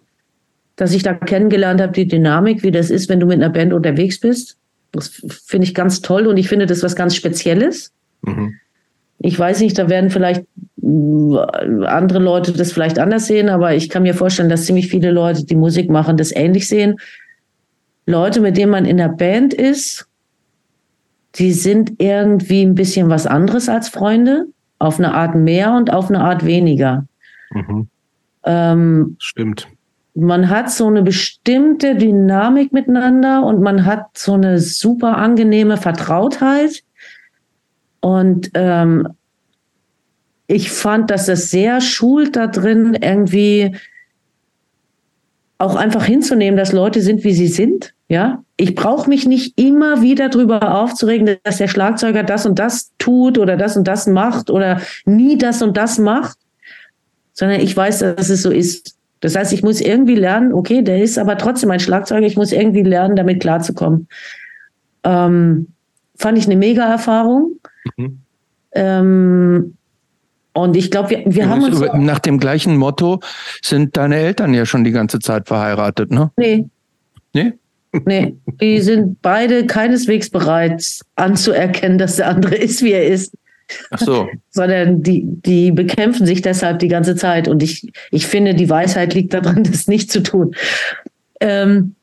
dass 0.76 0.94
ich 0.94 1.04
da 1.04 1.14
kennengelernt 1.14 1.82
habe, 1.82 1.94
die 1.94 2.08
Dynamik, 2.08 2.64
wie 2.64 2.72
das 2.72 2.90
ist, 2.90 3.10
wenn 3.10 3.20
du 3.20 3.26
mit 3.28 3.36
einer 3.36 3.50
Band 3.50 3.74
unterwegs 3.74 4.20
bist. 4.20 4.58
Das 4.92 5.22
finde 5.46 5.68
ich 5.68 5.74
ganz 5.74 6.02
toll 6.02 6.28
und 6.28 6.38
ich 6.38 6.50
finde 6.50 6.66
das 6.66 6.84
was 6.84 6.96
ganz 6.96 7.16
Spezielles. 7.16 7.92
Mhm. 8.24 8.56
Ich 9.20 9.38
weiß 9.38 9.62
nicht, 9.62 9.78
da 9.78 9.90
werden 9.90 10.10
vielleicht 10.10 10.46
andere 10.84 12.20
Leute 12.20 12.54
das 12.54 12.72
vielleicht 12.72 12.98
anders 12.98 13.28
sehen, 13.28 13.50
aber 13.50 13.76
ich 13.76 13.90
kann 13.90 14.04
mir 14.04 14.16
vorstellen, 14.16 14.50
dass 14.50 14.66
ziemlich 14.66 14.88
viele 14.88 15.12
Leute, 15.12 15.46
die 15.46 15.56
Musik 15.56 15.90
machen, 15.90 16.18
das 16.18 16.36
ähnlich 16.36 16.68
sehen. 16.68 16.96
Leute, 18.06 18.42
mit 18.42 18.58
denen 18.58 18.72
man 18.72 18.86
in 18.86 18.98
der 18.98 19.10
Band 19.10 19.54
ist, 19.54 20.08
die 21.36 21.54
sind 21.54 21.94
irgendwie 22.00 22.64
ein 22.64 22.76
bisschen 22.76 23.10
was 23.10 23.28
anderes 23.28 23.70
als 23.70 23.90
Freunde, 23.90 24.48
auf 24.80 24.98
eine 24.98 25.14
Art 25.14 25.36
mehr 25.36 25.74
und 25.74 25.94
auf 25.94 26.10
eine 26.10 26.22
Art 26.22 26.46
weniger. 26.46 27.06
Mhm. 27.52 27.88
Ähm, 28.44 29.16
Stimmt. 29.20 29.68
Man 30.14 30.50
hat 30.50 30.70
so 30.72 30.88
eine 30.88 31.04
bestimmte 31.04 31.96
Dynamik 31.96 32.74
miteinander 32.74 33.46
und 33.46 33.62
man 33.62 33.86
hat 33.86 34.18
so 34.18 34.34
eine 34.34 34.60
super 34.60 35.18
angenehme 35.18 35.78
Vertrautheit. 35.78 36.84
Und 38.02 38.50
ähm, 38.56 39.08
ich 40.52 40.70
fand, 40.70 41.10
dass 41.10 41.28
das 41.28 41.50
sehr 41.50 41.80
schult 41.82 42.36
da 42.36 42.48
drin, 42.48 42.98
irgendwie 43.00 43.76
auch 45.58 45.76
einfach 45.76 46.06
hinzunehmen, 46.06 46.58
dass 46.58 46.74
Leute 46.74 47.02
sind, 47.02 47.24
wie 47.24 47.34
sie 47.34 47.48
sind. 47.48 47.94
Ja, 48.10 48.44
ich 48.58 48.76
brauche 48.76 49.08
mich 49.10 49.26
nicht 49.26 49.58
immer 49.58 50.02
wieder 50.02 50.28
darüber 50.28 50.82
aufzuregen, 50.82 51.38
dass 51.44 51.58
der 51.58 51.70
Schlagzeuger 51.70 52.24
das 52.24 52.46
und 52.46 52.60
das 52.60 52.92
tut 52.98 53.38
oder 53.38 53.56
das 53.56 53.78
und 53.78 53.88
das 53.88 54.08
macht 54.08 54.50
oder 54.50 54.82
nie 55.06 55.38
das 55.38 55.62
und 55.62 55.78
das 55.78 55.98
macht, 55.98 56.38
sondern 57.32 57.62
ich 57.62 57.76
weiß, 57.78 58.00
dass 58.00 58.30
es 58.30 58.42
so 58.42 58.52
ist. 58.52 58.96
Das 59.22 59.36
heißt, 59.36 59.54
ich 59.54 59.64
muss 59.64 59.80
irgendwie 59.80 60.16
lernen, 60.16 60.52
okay, 60.52 60.82
der 60.82 61.02
ist 61.02 61.18
aber 61.18 61.38
trotzdem 61.38 61.72
ein 61.72 61.80
Schlagzeuger, 61.80 62.26
ich 62.26 62.36
muss 62.36 62.52
irgendwie 62.52 62.84
lernen, 62.84 63.16
damit 63.16 63.40
klarzukommen. 63.40 64.10
Ähm, 65.04 65.68
fand 66.18 66.38
ich 66.38 66.48
eine 66.48 66.58
Mega-Erfahrung. 66.58 67.60
Mhm. 67.96 68.20
Ähm, 68.74 69.78
und 70.54 70.76
ich 70.76 70.92
glaube, 70.92 71.12
wir, 71.12 71.24
wir 71.26 71.50
haben 71.50 71.64
uns. 71.64 71.80
Nach 71.94 72.20
dem 72.20 72.40
gleichen 72.40 72.76
Motto 72.76 73.20
sind 73.62 73.96
deine 73.98 74.18
Eltern 74.18 74.54
ja 74.54 74.66
schon 74.66 74.84
die 74.84 74.92
ganze 74.92 75.20
Zeit 75.20 75.48
verheiratet, 75.48 76.12
ne? 76.12 76.32
Nee. 76.38 76.66
Nee? 77.34 77.54
Nee, 78.06 78.36
die 78.62 78.80
sind 78.80 79.22
beide 79.22 79.66
keineswegs 79.66 80.30
bereit 80.30 81.02
anzuerkennen, 81.16 81.98
dass 81.98 82.16
der 82.16 82.28
andere 82.28 82.56
ist, 82.56 82.82
wie 82.84 82.94
er 82.94 83.08
ist. 83.08 83.34
Ach 83.90 84.00
so. 84.00 84.30
Sondern 84.50 85.04
die, 85.04 85.24
die 85.26 85.72
bekämpfen 85.72 86.26
sich 86.26 86.42
deshalb 86.42 86.80
die 86.80 86.88
ganze 86.88 87.16
Zeit. 87.16 87.48
Und 87.48 87.62
ich, 87.62 87.92
ich 88.12 88.28
finde, 88.28 88.54
die 88.54 88.70
Weisheit 88.70 89.14
liegt 89.14 89.34
daran, 89.34 89.64
das 89.70 89.88
nicht 89.88 90.12
zu 90.12 90.24
tun. 90.24 90.56
Ähm, 91.42 91.96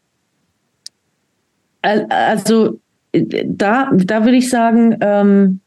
also, 1.82 2.80
da, 3.12 3.90
da 3.94 4.24
würde 4.24 4.36
ich 4.36 4.50
sagen, 4.50 4.98
ähm, 5.00 5.60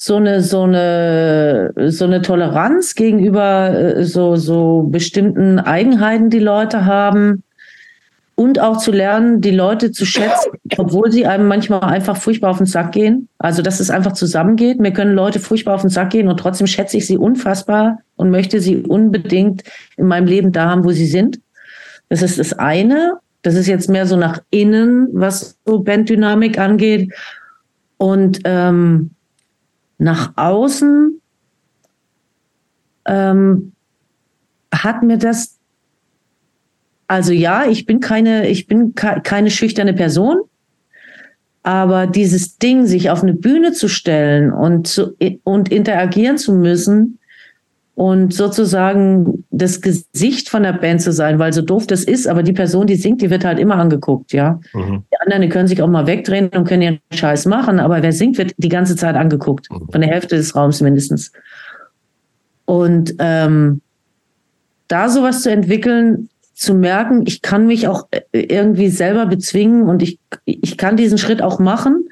so 0.00 0.14
eine, 0.14 0.42
so 0.42 0.62
eine, 0.62 1.72
so 1.88 2.04
eine 2.04 2.22
Toleranz 2.22 2.94
gegenüber 2.94 3.70
äh, 3.70 4.04
so, 4.04 4.36
so 4.36 4.84
bestimmten 4.84 5.58
Eigenheiten, 5.58 6.30
die 6.30 6.38
Leute 6.38 6.86
haben. 6.86 7.42
Und 8.36 8.60
auch 8.60 8.76
zu 8.76 8.92
lernen, 8.92 9.40
die 9.40 9.50
Leute 9.50 9.90
zu 9.90 10.06
schätzen, 10.06 10.52
obwohl 10.76 11.10
sie 11.10 11.26
einem 11.26 11.48
manchmal 11.48 11.80
einfach 11.80 12.16
furchtbar 12.16 12.52
auf 12.52 12.58
den 12.58 12.66
Sack 12.66 12.92
gehen. 12.92 13.28
Also, 13.38 13.62
dass 13.62 13.80
es 13.80 13.90
einfach 13.90 14.12
zusammengeht. 14.12 14.78
Mir 14.78 14.92
können 14.92 15.16
Leute 15.16 15.40
furchtbar 15.40 15.74
auf 15.74 15.80
den 15.80 15.90
Sack 15.90 16.10
gehen 16.10 16.28
und 16.28 16.38
trotzdem 16.38 16.68
schätze 16.68 16.98
ich 16.98 17.06
sie 17.08 17.18
unfassbar 17.18 17.98
und 18.14 18.30
möchte 18.30 18.60
sie 18.60 18.76
unbedingt 18.76 19.64
in 19.96 20.06
meinem 20.06 20.28
Leben 20.28 20.52
da 20.52 20.70
haben, 20.70 20.84
wo 20.84 20.92
sie 20.92 21.06
sind. 21.06 21.40
Das 22.08 22.22
ist 22.22 22.38
das 22.38 22.52
eine. 22.52 23.14
Das 23.42 23.56
ist 23.56 23.66
jetzt 23.66 23.90
mehr 23.90 24.06
so 24.06 24.16
nach 24.16 24.40
innen, 24.50 25.08
was 25.10 25.58
so 25.66 25.80
Banddynamik 25.80 26.60
angeht. 26.60 27.12
Und 27.96 28.38
ähm, 28.44 29.10
nach 29.98 30.32
außen 30.36 31.20
ähm, 33.06 33.72
hat 34.72 35.02
mir 35.02 35.18
das, 35.18 35.58
also 37.06 37.32
ja, 37.32 37.66
ich 37.66 37.86
bin 37.86 38.00
keine, 38.00 38.48
ich 38.48 38.66
bin 38.66 38.94
keine 38.94 39.50
schüchterne 39.50 39.94
Person, 39.94 40.38
aber 41.62 42.06
dieses 42.06 42.58
Ding, 42.58 42.86
sich 42.86 43.10
auf 43.10 43.22
eine 43.22 43.34
Bühne 43.34 43.72
zu 43.72 43.88
stellen 43.88 44.52
und, 44.52 44.86
zu, 44.86 45.16
und 45.44 45.70
interagieren 45.70 46.38
zu 46.38 46.54
müssen, 46.54 47.17
und 47.98 48.32
sozusagen 48.32 49.44
das 49.50 49.80
Gesicht 49.80 50.50
von 50.50 50.62
der 50.62 50.72
Band 50.72 51.02
zu 51.02 51.10
sein, 51.10 51.40
weil 51.40 51.52
so 51.52 51.62
doof 51.62 51.84
das 51.88 52.04
ist, 52.04 52.28
aber 52.28 52.44
die 52.44 52.52
Person, 52.52 52.86
die 52.86 52.94
singt, 52.94 53.20
die 53.22 53.28
wird 53.28 53.44
halt 53.44 53.58
immer 53.58 53.74
angeguckt, 53.74 54.32
ja. 54.32 54.60
Mhm. 54.72 55.02
Die 55.12 55.20
anderen, 55.20 55.42
die 55.42 55.48
können 55.48 55.66
sich 55.66 55.82
auch 55.82 55.88
mal 55.88 56.06
wegdrehen 56.06 56.48
und 56.50 56.62
können 56.68 56.82
ihren 56.82 57.00
Scheiß 57.12 57.46
machen, 57.46 57.80
aber 57.80 58.00
wer 58.00 58.12
singt, 58.12 58.38
wird 58.38 58.54
die 58.56 58.68
ganze 58.68 58.94
Zeit 58.94 59.16
angeguckt, 59.16 59.68
mhm. 59.68 59.88
von 59.90 60.00
der 60.00 60.10
Hälfte 60.10 60.36
des 60.36 60.54
Raums 60.54 60.80
mindestens. 60.80 61.32
Und 62.66 63.16
ähm, 63.18 63.80
da 64.86 65.08
sowas 65.08 65.42
zu 65.42 65.50
entwickeln, 65.50 66.28
zu 66.54 66.74
merken, 66.74 67.24
ich 67.26 67.42
kann 67.42 67.66
mich 67.66 67.88
auch 67.88 68.06
äh, 68.12 68.20
irgendwie 68.30 68.90
selber 68.90 69.26
bezwingen 69.26 69.88
und 69.88 70.04
ich, 70.04 70.20
ich 70.44 70.78
kann 70.78 70.96
diesen 70.96 71.18
Schritt 71.18 71.42
auch 71.42 71.58
machen, 71.58 72.08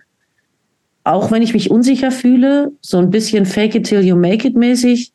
auch 1.05 1.31
wenn 1.31 1.43
ich 1.43 1.55
mich 1.55 1.71
unsicher 1.71 2.11
fühle, 2.11 2.73
so 2.81 2.99
ein 2.99 3.11
bisschen 3.11 3.47
fake 3.47 3.77
it 3.77 3.87
till 3.87 4.01
you 4.01 4.17
make 4.17 4.49
it 4.49 4.57
mäßig, 4.57 5.13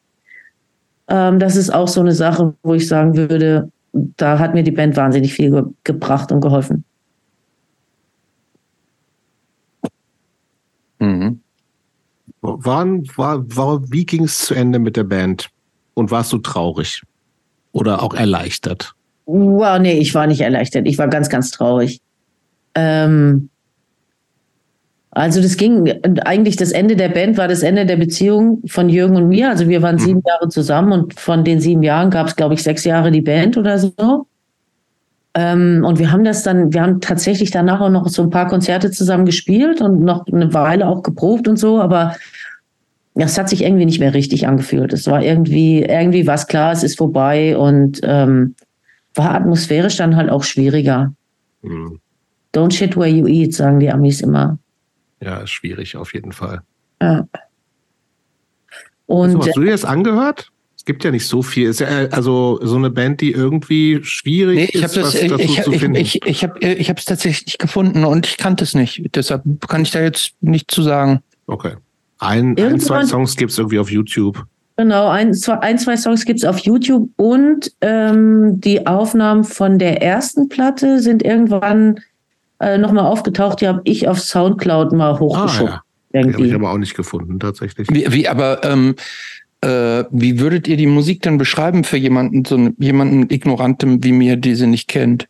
ähm, 1.12 1.40
das 1.40 1.58
ist 1.58 1.74
auch 1.74 1.90
so 1.90 2.00
eine 2.00 2.14
Sache, 2.14 2.54
wo 2.64 2.74
ich 2.74 2.88
sagen 2.88 3.18
würde, 3.18 3.70
da 3.92 4.40
hat 4.40 4.54
mir 4.54 4.64
die 4.64 4.72
Band 4.72 4.96
wahnsinnig 4.96 5.34
viel 5.34 5.52
ge 5.52 5.64
gebracht 5.84 6.32
und 6.32 6.40
geholfen. 6.40 6.86
Mhm. 11.00 11.42
Wann, 12.42 13.06
war, 13.18 13.44
war, 13.56 13.92
wie 13.92 14.06
ging 14.06 14.24
es 14.24 14.46
zu 14.46 14.54
Ende 14.54 14.80
mit 14.80 14.96
der 14.96 15.04
Band? 15.04 15.50
Und 15.96 16.12
warst 16.12 16.32
du 16.32 16.38
traurig? 16.38 17.04
Oder 17.74 18.02
auch 18.02 18.14
erleichtert? 18.14 18.94
Wow, 19.26 19.80
nee, 19.80 20.00
ich 20.00 20.16
war 20.16 20.28
nicht 20.28 20.42
erleichtert. 20.42 20.88
Ich 20.88 20.98
war 20.98 21.10
ganz, 21.10 21.28
ganz 21.28 21.52
traurig. 21.52 22.00
Ähm, 22.74 23.50
also 25.12 25.42
das 25.42 25.58
ging 25.58 25.92
eigentlich 26.24 26.56
das 26.56 26.72
Ende 26.72 26.96
der 26.96 27.10
Band 27.10 27.38
war 27.38 27.50
das 27.50 27.64
Ende 27.64 27.86
der 27.86 27.98
Beziehung 27.98 28.62
von 28.68 28.88
Jürgen 28.88 29.18
und 29.18 29.28
mir. 29.28 29.50
Also 29.50 29.68
wir 29.68 29.82
waren 29.82 29.96
mhm. 29.96 30.00
sieben 30.00 30.24
Jahre 30.26 30.48
zusammen 30.48 30.94
und 30.94 31.20
von 31.20 31.44
den 31.44 31.60
sieben 31.60 31.84
Jahren 31.84 32.10
gab 32.10 32.28
es, 32.28 32.36
glaube 32.38 32.54
ich, 32.54 32.64
sechs 32.64 32.86
Jahre 32.86 33.12
die 33.12 33.22
Band 33.22 33.58
oder 33.58 33.78
so. 33.78 34.28
Ähm, 35.34 35.84
und 35.86 36.00
wir 36.00 36.12
haben 36.12 36.24
das 36.24 36.44
dann, 36.44 36.74
wir 36.74 36.82
haben 36.82 37.02
tatsächlich 37.02 37.52
danach 37.52 37.82
auch 37.82 37.90
noch 37.90 38.08
so 38.08 38.22
ein 38.22 38.30
paar 38.30 38.48
Konzerte 38.48 38.90
zusammen 38.92 39.26
gespielt 39.26 39.82
und 39.82 40.02
noch 40.02 40.26
eine 40.28 40.54
Weile 40.54 40.88
auch 40.88 41.04
geprobt 41.04 41.48
und 41.48 41.58
so, 41.58 41.82
aber 41.82 42.16
das 43.16 43.38
hat 43.38 43.50
sich 43.50 43.64
irgendwie 43.64 43.86
nicht 43.86 44.00
mehr 44.00 44.14
richtig 44.14 44.48
angefühlt. 44.48 44.94
Es 44.94 45.08
war 45.08 45.22
irgendwie, 45.22 45.84
irgendwie 45.84 46.26
war 46.28 46.36
es 46.36 46.48
klar, 46.48 46.72
es 46.72 46.84
ist 46.84 46.98
vorbei 46.98 47.58
und 47.58 48.00
ähm, 48.04 48.56
war 49.14 49.36
atmosphärisch 49.36 49.98
dann 49.98 50.16
halt 50.16 50.30
auch 50.30 50.44
schwieriger. 50.44 51.14
Mhm. 51.62 52.00
Don't 52.54 52.74
shit 52.74 52.96
where 52.96 53.08
you 53.08 53.28
eat, 53.28 53.54
sagen 53.54 53.80
die 53.80 53.92
Amis 53.92 54.22
immer. 54.22 54.58
Ja, 55.22 55.38
ist 55.38 55.52
schwierig 55.52 55.96
auf 55.96 56.14
jeden 56.14 56.32
Fall. 56.32 56.62
Ja. 57.02 57.28
Und, 59.06 59.38
hast 59.38 59.56
du 59.56 59.62
dir 59.62 59.72
das 59.72 59.86
angehört? 59.86 60.52
Es 60.76 60.86
gibt 60.86 61.04
ja 61.04 61.12
nicht 61.12 61.28
so 61.28 61.44
viel. 61.44 61.70
Ist 61.70 61.80
ja 61.80 61.88
also 62.10 62.60
so 62.64 62.76
eine 62.76 62.90
Band, 62.90 63.22
die 63.22 63.32
irgendwie 63.32 64.00
schwierig 64.04 64.56
nee, 64.56 64.70
ich 64.74 64.84
ist, 64.84 64.98
das, 64.98 65.04
was 65.04 65.16
ich, 65.16 65.30
dazu 65.30 65.44
ich, 65.44 65.62
zu 65.62 65.72
finden. 65.74 65.96
Ich, 65.96 66.16
ich, 66.26 66.26
ich 66.26 66.44
habe 66.44 66.60
ich 66.60 66.90
es 66.90 67.06
tatsächlich 67.06 67.58
gefunden 67.60 68.04
und 68.04 68.26
ich 68.26 68.38
kannte 68.38 68.64
es 68.64 68.74
nicht. 68.74 69.16
Deshalb 69.16 69.44
kann 69.68 69.84
ich 69.84 69.92
da 69.92 70.02
jetzt 70.02 70.34
nicht 70.42 70.72
zu 70.72 70.82
sagen. 70.82 71.22
Okay. 71.46 71.76
Ein, 72.18 72.58
ein 72.58 72.80
zwei 72.80 73.06
Songs 73.06 73.36
gibt 73.36 73.52
es 73.52 73.58
irgendwie 73.58 73.80
auf 73.80 73.92
YouTube. 73.92 74.44
Genau, 74.78 75.10
ein, 75.10 75.34
zwei, 75.36 75.60
ein, 75.60 75.78
zwei 75.78 75.98
Songs 75.98 76.26
gibt 76.26 76.40
es 76.40 76.46
auf 76.46 76.58
YouTube 76.60 77.10
und 77.18 77.72
ähm, 77.82 78.60
die 78.62 78.88
Aufnahmen 78.88 79.44
von 79.44 79.78
der 79.78 80.02
ersten 80.02 80.50
Platte 80.50 81.00
sind 81.00 81.22
irgendwann 81.22 82.00
äh, 82.62 82.78
nochmal 82.78 83.06
aufgetaucht. 83.06 83.62
Die 83.62 83.68
habe 83.68 83.82
ich 83.84 84.08
auf 84.08 84.20
Soundcloud 84.20 84.94
mal 84.94 85.20
hochgeschoben. 85.20 85.74
Ah, 85.74 85.84
ja. 86.14 86.24
Die 86.24 86.34
habe 86.34 86.48
ich 86.48 86.54
aber 86.54 86.72
auch 86.72 86.78
nicht 86.78 86.96
gefunden, 86.96 87.40
tatsächlich. 87.40 87.88
Wie, 87.90 88.06
wie 88.12 88.28
aber 88.28 88.64
ähm, 88.64 88.96
äh, 89.62 90.04
wie 90.12 90.40
würdet 90.40 90.68
ihr 90.68 90.78
die 90.78 90.88
Musik 90.88 91.22
denn 91.22 91.38
beschreiben 91.38 91.84
für 91.84 91.98
jemanden, 91.98 92.46
so 92.46 92.70
jemanden 92.78 93.30
Ignorantem 93.30 94.04
wie 94.04 94.12
mir, 94.12 94.36
die 94.36 94.56
sie 94.56 94.68
nicht 94.68 94.88
kennt? 94.88 95.28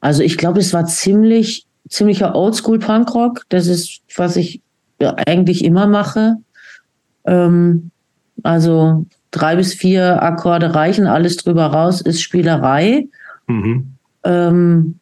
Also 0.00 0.22
ich 0.22 0.38
glaube, 0.38 0.60
es 0.60 0.72
war 0.72 0.86
ziemlich, 0.86 1.66
ziemlicher 1.88 2.34
Oldschool-Punkrock. 2.34 3.44
Das 3.50 3.66
ist, 3.66 4.00
was 4.16 4.36
ich 4.36 4.60
ja, 5.00 5.14
eigentlich 5.26 5.64
immer 5.64 5.86
mache. 5.86 6.36
Ähm, 7.24 7.90
also 8.42 9.06
drei 9.30 9.56
bis 9.56 9.74
vier 9.74 10.22
Akkorde 10.22 10.74
reichen, 10.74 11.06
alles 11.06 11.36
drüber 11.36 11.66
raus 11.66 12.00
ist 12.00 12.22
Spielerei. 12.22 13.08
Mhm. 13.46 13.94
Ähm, 14.24 14.99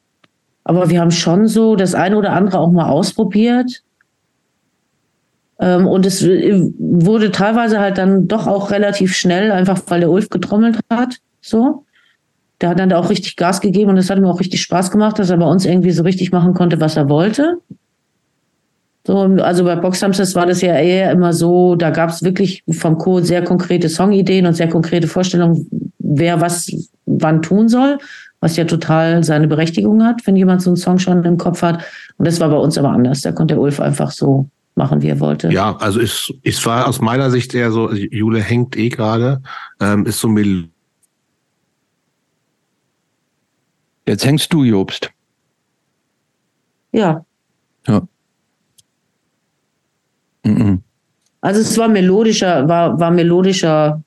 aber 0.68 0.90
wir 0.90 1.00
haben 1.00 1.10
schon 1.10 1.48
so 1.48 1.76
das 1.76 1.94
eine 1.94 2.18
oder 2.18 2.34
andere 2.34 2.58
auch 2.58 2.70
mal 2.70 2.90
ausprobiert. 2.90 3.82
Ähm, 5.58 5.86
und 5.86 6.04
es 6.04 6.22
wurde 6.22 7.30
teilweise 7.30 7.80
halt 7.80 7.96
dann 7.96 8.28
doch 8.28 8.46
auch 8.46 8.70
relativ 8.70 9.16
schnell, 9.16 9.50
einfach 9.50 9.80
weil 9.86 10.00
der 10.00 10.10
Ulf 10.10 10.28
getrommelt 10.28 10.78
hat. 10.90 11.16
So. 11.40 11.86
Der 12.60 12.68
hat 12.68 12.78
dann 12.78 12.90
da 12.90 12.98
auch 12.98 13.08
richtig 13.08 13.36
Gas 13.36 13.62
gegeben 13.62 13.90
und 13.90 13.96
es 13.96 14.10
hat 14.10 14.18
ihm 14.18 14.26
auch 14.26 14.40
richtig 14.40 14.60
Spaß 14.60 14.90
gemacht, 14.90 15.18
dass 15.18 15.30
er 15.30 15.38
bei 15.38 15.46
uns 15.46 15.64
irgendwie 15.64 15.90
so 15.90 16.02
richtig 16.02 16.32
machen 16.32 16.52
konnte, 16.52 16.82
was 16.82 16.98
er 16.98 17.08
wollte. 17.08 17.56
So, 19.06 19.20
also 19.20 19.64
bei 19.64 19.76
Boxhamsters 19.76 20.34
war 20.34 20.44
das 20.44 20.60
ja 20.60 20.74
eher 20.74 21.10
immer 21.12 21.32
so, 21.32 21.76
da 21.76 21.88
gab 21.88 22.10
es 22.10 22.22
wirklich 22.22 22.62
vom 22.68 22.98
Code 22.98 23.24
sehr 23.24 23.42
konkrete 23.42 23.88
Songideen 23.88 24.44
und 24.44 24.52
sehr 24.52 24.68
konkrete 24.68 25.08
Vorstellungen, 25.08 25.66
wer 25.98 26.42
was 26.42 26.70
wann 27.06 27.40
tun 27.40 27.70
soll 27.70 27.98
was 28.40 28.56
ja 28.56 28.64
total 28.64 29.24
seine 29.24 29.48
Berechtigung 29.48 30.04
hat, 30.04 30.26
wenn 30.26 30.36
jemand 30.36 30.62
so 30.62 30.70
einen 30.70 30.76
Song 30.76 30.98
schon 30.98 31.24
im 31.24 31.38
Kopf 31.38 31.62
hat. 31.62 31.84
Und 32.16 32.26
das 32.26 32.40
war 32.40 32.48
bei 32.48 32.56
uns 32.56 32.78
aber 32.78 32.90
anders. 32.90 33.22
Da 33.22 33.32
konnte 33.32 33.54
der 33.54 33.60
Ulf 33.60 33.80
einfach 33.80 34.10
so 34.10 34.48
machen, 34.74 35.02
wie 35.02 35.08
er 35.08 35.20
wollte. 35.20 35.50
Ja, 35.50 35.76
also 35.76 36.00
es, 36.00 36.32
es 36.44 36.64
war 36.64 36.86
aus 36.86 37.00
meiner 37.00 37.30
Sicht 37.30 37.54
eher 37.54 37.72
so, 37.72 37.92
Jule 37.92 38.40
hängt 38.40 38.76
eh 38.76 38.88
gerade, 38.88 39.42
ähm, 39.80 40.06
ist 40.06 40.20
so 40.20 40.28
Mel 40.28 40.68
Jetzt 44.06 44.24
hängst 44.24 44.50
du, 44.54 44.64
Jobst. 44.64 45.10
Ja. 46.92 47.26
Ja. 47.86 48.08
Mhm. 50.44 50.82
Also 51.42 51.60
es 51.60 51.76
war 51.76 51.88
melodischer, 51.88 52.66
war, 52.66 52.98
war 52.98 53.10
melodischer 53.10 54.02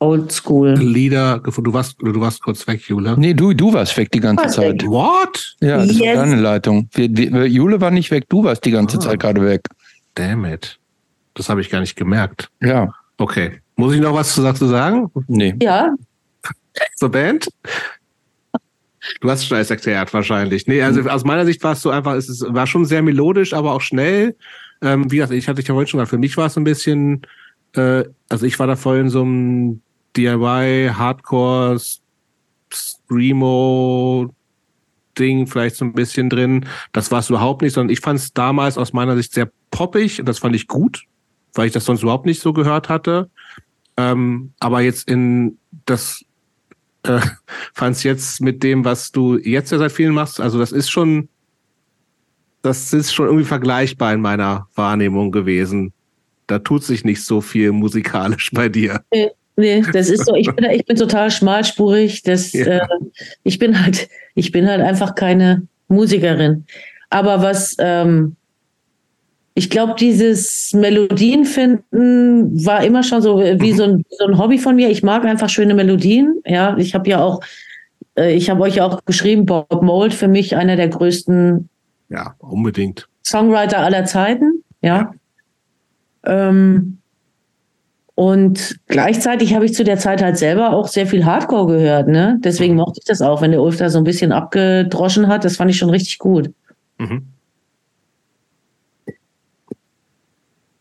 Oldschool. 0.00 0.74
Lieder 0.74 1.40
gefunden. 1.40 1.70
Du 1.70 1.74
warst, 1.74 1.96
du 2.00 2.20
warst 2.20 2.42
kurz 2.42 2.66
weg, 2.66 2.80
Jule. 2.88 3.16
Nee, 3.18 3.34
du, 3.34 3.52
du 3.52 3.72
warst 3.72 3.96
weg 3.96 4.10
die 4.10 4.20
ganze 4.20 4.46
Was 4.46 4.54
Zeit. 4.54 4.82
Weg? 4.82 4.90
What? 4.90 5.56
Ja, 5.60 5.76
das 5.76 5.98
yes. 5.98 6.16
war 6.16 6.24
deine 6.24 6.40
Leitung. 6.40 6.88
Wir, 6.92 7.14
wir, 7.14 7.46
Jule 7.46 7.80
war 7.80 7.90
nicht 7.90 8.10
weg, 8.10 8.24
du 8.28 8.42
warst 8.42 8.64
die 8.64 8.70
ganze 8.70 8.96
ah. 8.96 9.00
Zeit 9.00 9.20
gerade 9.20 9.42
weg. 9.44 9.62
Damn 10.14 10.46
it. 10.46 10.78
Das 11.34 11.48
habe 11.48 11.60
ich 11.60 11.70
gar 11.70 11.80
nicht 11.80 11.96
gemerkt. 11.96 12.48
Ja. 12.60 12.92
Okay. 13.18 13.60
Muss 13.76 13.94
ich 13.94 14.00
noch 14.00 14.14
was 14.14 14.34
dazu 14.34 14.66
sagen? 14.66 15.10
Nee. 15.28 15.54
Ja. 15.62 15.94
Zur 16.96 17.10
Band? 17.10 17.48
Du 19.20 19.30
hast 19.30 19.46
schon 19.46 19.56
alles 19.56 19.70
erklärt, 19.70 20.12
wahrscheinlich. 20.14 20.66
Nee, 20.66 20.82
also 20.82 21.02
aus 21.08 21.24
meiner 21.24 21.44
Sicht 21.44 21.62
war 21.62 21.72
es 21.72 21.82
so 21.82 21.90
einfach, 21.90 22.14
es 22.14 22.44
war 22.48 22.66
schon 22.66 22.84
sehr 22.84 23.02
melodisch, 23.02 23.52
aber 23.52 23.72
auch 23.72 23.80
schnell. 23.80 24.36
Ähm, 24.82 25.10
wie 25.10 25.16
gesagt, 25.16 25.32
ich 25.32 25.48
hatte 25.48 25.60
ich 25.60 25.68
ja 25.68 25.74
vorhin 25.74 25.88
schon 25.88 25.98
gesagt, 25.98 26.10
für 26.10 26.18
mich 26.18 26.36
war 26.36 26.46
es 26.46 26.56
ein 26.56 26.64
bisschen, 26.64 27.22
äh, 27.74 28.04
also 28.28 28.46
ich 28.46 28.58
war 28.58 28.66
da 28.66 28.76
voll 28.76 28.98
in 28.98 29.10
so 29.10 29.22
einem 29.22 29.82
DIY, 30.16 30.90
Hardcore, 30.94 31.78
Screamo, 32.72 34.32
Ding 35.18 35.46
vielleicht 35.46 35.76
so 35.76 35.84
ein 35.84 35.92
bisschen 35.92 36.30
drin. 36.30 36.66
Das 36.92 37.10
war 37.10 37.20
es 37.20 37.30
überhaupt 37.30 37.62
nicht, 37.62 37.74
sondern 37.74 37.92
ich 37.92 38.00
fand 38.00 38.18
es 38.18 38.32
damals 38.32 38.78
aus 38.78 38.92
meiner 38.92 39.16
Sicht 39.16 39.32
sehr 39.32 39.50
poppig 39.70 40.20
und 40.20 40.26
das 40.26 40.38
fand 40.38 40.54
ich 40.54 40.66
gut, 40.66 41.04
weil 41.54 41.66
ich 41.66 41.72
das 41.72 41.84
sonst 41.84 42.02
überhaupt 42.02 42.26
nicht 42.26 42.40
so 42.40 42.52
gehört 42.52 42.88
hatte. 42.88 43.30
Ähm, 43.96 44.52
aber 44.60 44.80
jetzt 44.80 45.08
in 45.08 45.58
das 45.84 46.24
äh, 47.02 47.20
fand 47.74 47.96
es 47.96 48.02
jetzt 48.02 48.40
mit 48.40 48.62
dem, 48.62 48.84
was 48.84 49.10
du 49.10 49.38
jetzt 49.38 49.72
ja 49.72 49.78
seit 49.78 49.92
vielen 49.92 50.14
machst, 50.14 50.40
also 50.40 50.58
das 50.58 50.72
ist 50.72 50.90
schon, 50.90 51.28
das 52.62 52.92
ist 52.92 53.12
schon 53.12 53.26
irgendwie 53.26 53.46
vergleichbar 53.46 54.12
in 54.12 54.20
meiner 54.20 54.68
Wahrnehmung 54.74 55.32
gewesen. 55.32 55.92
da 56.46 56.58
tut 56.58 56.82
sich 56.82 57.04
nicht 57.04 57.24
so 57.24 57.40
viel 57.40 57.72
musikalisch 57.72 58.50
bei 58.52 58.68
dir. 58.68 59.02
Nee, 59.60 59.84
das 59.92 60.08
ist 60.08 60.24
so, 60.24 60.34
ich 60.34 60.50
bin, 60.54 60.70
ich 60.70 60.86
bin 60.86 60.96
total 60.96 61.30
schmalspurig. 61.30 62.22
Das, 62.22 62.52
ja. 62.52 62.64
äh, 62.64 62.80
ich 63.42 63.58
bin 63.58 63.84
halt, 63.84 64.08
ich 64.34 64.52
bin 64.52 64.66
halt 64.66 64.80
einfach 64.80 65.14
keine 65.14 65.66
Musikerin. 65.88 66.64
Aber 67.10 67.42
was, 67.42 67.76
ähm, 67.78 68.36
ich 69.54 69.68
glaube, 69.68 69.96
dieses 69.98 70.72
Melodien 70.72 71.44
finden 71.44 72.64
war 72.64 72.82
immer 72.82 73.02
schon 73.02 73.20
so 73.20 73.38
wie 73.38 73.72
mhm. 73.72 73.76
so, 73.76 73.82
ein, 73.82 74.04
so 74.08 74.26
ein 74.26 74.38
Hobby 74.38 74.56
von 74.58 74.76
mir. 74.76 74.88
Ich 74.88 75.02
mag 75.02 75.26
einfach 75.26 75.50
schöne 75.50 75.74
Melodien. 75.74 76.40
Ja, 76.46 76.74
ich 76.78 76.94
habe 76.94 77.10
ja 77.10 77.22
auch, 77.22 77.42
äh, 78.16 78.34
ich 78.34 78.48
habe 78.48 78.62
euch 78.62 78.76
ja 78.76 78.86
auch 78.86 79.04
geschrieben, 79.04 79.44
Bob 79.44 79.82
Mold 79.82 80.14
für 80.14 80.28
mich 80.28 80.56
einer 80.56 80.76
der 80.76 80.88
größten. 80.88 81.68
Ja, 82.08 82.34
unbedingt. 82.38 83.08
Songwriter 83.22 83.80
aller 83.80 84.06
Zeiten. 84.06 84.64
Ja. 84.80 85.12
ja. 86.24 86.48
Ähm, 86.48 86.99
und 88.20 88.78
gleichzeitig 88.86 89.54
habe 89.54 89.64
ich 89.64 89.72
zu 89.72 89.82
der 89.82 89.98
Zeit 89.98 90.20
halt 90.22 90.36
selber 90.36 90.74
auch 90.74 90.88
sehr 90.88 91.06
viel 91.06 91.24
Hardcore 91.24 91.78
gehört. 91.78 92.08
Ne? 92.08 92.38
Deswegen 92.44 92.74
mhm. 92.74 92.80
mochte 92.80 93.00
ich 93.00 93.06
das 93.06 93.22
auch, 93.22 93.40
wenn 93.40 93.50
der 93.50 93.62
Ulf 93.62 93.78
da 93.78 93.88
so 93.88 93.96
ein 93.96 94.04
bisschen 94.04 94.30
abgedroschen 94.30 95.26
hat. 95.26 95.42
Das 95.42 95.56
fand 95.56 95.70
ich 95.70 95.78
schon 95.78 95.88
richtig 95.88 96.18
gut. 96.18 96.52
Mhm. 96.98 97.28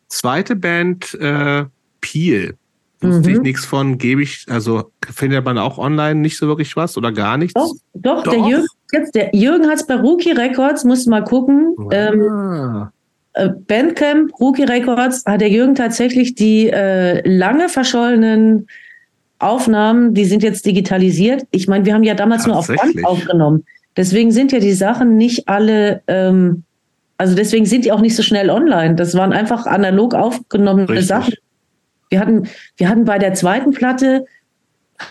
Zweite 0.10 0.58
Band, 0.58 1.14
äh, 1.14 1.64
Peel. 2.02 2.58
Wusste 3.00 3.30
mhm. 3.30 3.36
ich 3.36 3.42
nichts 3.42 3.66
von, 3.66 3.98
gebe 3.98 4.22
ich, 4.22 4.44
also 4.50 4.92
findet 5.10 5.46
man 5.46 5.58
auch 5.58 5.78
online 5.78 6.20
nicht 6.20 6.38
so 6.38 6.46
wirklich 6.48 6.76
was 6.76 6.98
oder 6.98 7.14
gar 7.14 7.38
nichts? 7.38 7.54
Doch, 7.54 7.72
doch, 7.94 8.24
doch. 8.24 8.34
der 8.34 8.50
Jürgen, 8.50 8.68
jetzt, 8.92 9.16
der 9.16 9.34
Jürgen 9.34 9.68
hat 9.68 9.76
es 9.76 9.88
bei 9.88 9.96
Rookie 9.96 10.32
Records, 10.32 10.84
muss 10.84 11.06
mal 11.06 11.24
gucken. 11.24 11.74
Ah. 11.90 11.94
Ähm, 11.94 12.22
äh, 12.22 12.99
Bandcamp, 13.68 14.32
Rookie 14.40 14.64
Records, 14.64 15.24
hat 15.26 15.42
der 15.42 15.50
Jürgen 15.50 15.76
tatsächlich 15.76 16.36
die 16.36 16.70
äh, 16.70 17.28
lange 17.28 17.70
verschollenen 17.70 18.68
Aufnahmen, 19.38 20.14
die 20.14 20.26
sind 20.26 20.44
jetzt 20.44 20.66
digitalisiert. 20.66 21.44
Ich 21.52 21.68
meine, 21.68 21.86
wir 21.86 21.94
haben 21.94 22.04
ja 22.04 22.16
damals 22.16 22.46
nur 22.46 22.58
auf 22.58 22.68
Band 22.68 23.06
aufgenommen. 23.06 23.66
Deswegen 23.96 24.32
sind 24.32 24.52
ja 24.52 24.60
die 24.60 24.74
Sachen 24.74 25.16
nicht 25.16 25.48
alle 25.48 26.02
ähm, 26.08 26.64
also 27.20 27.36
deswegen 27.36 27.66
sind 27.66 27.84
die 27.84 27.92
auch 27.92 28.00
nicht 28.00 28.16
so 28.16 28.24
schnell 28.24 28.50
online. 28.50 28.96
Das 28.96 29.14
waren 29.14 29.34
einfach 29.34 29.66
analog 29.66 30.16
aufgenommene 30.16 30.88
Richtig. 30.88 31.08
Sachen. 31.08 31.34
Wir 32.10 32.22
hatten, 32.22 32.48
wir 32.78 32.88
hatten 32.88 33.04
bei 33.04 33.20
der 33.20 33.34
zweiten 33.34 33.72
Platte, 33.72 34.26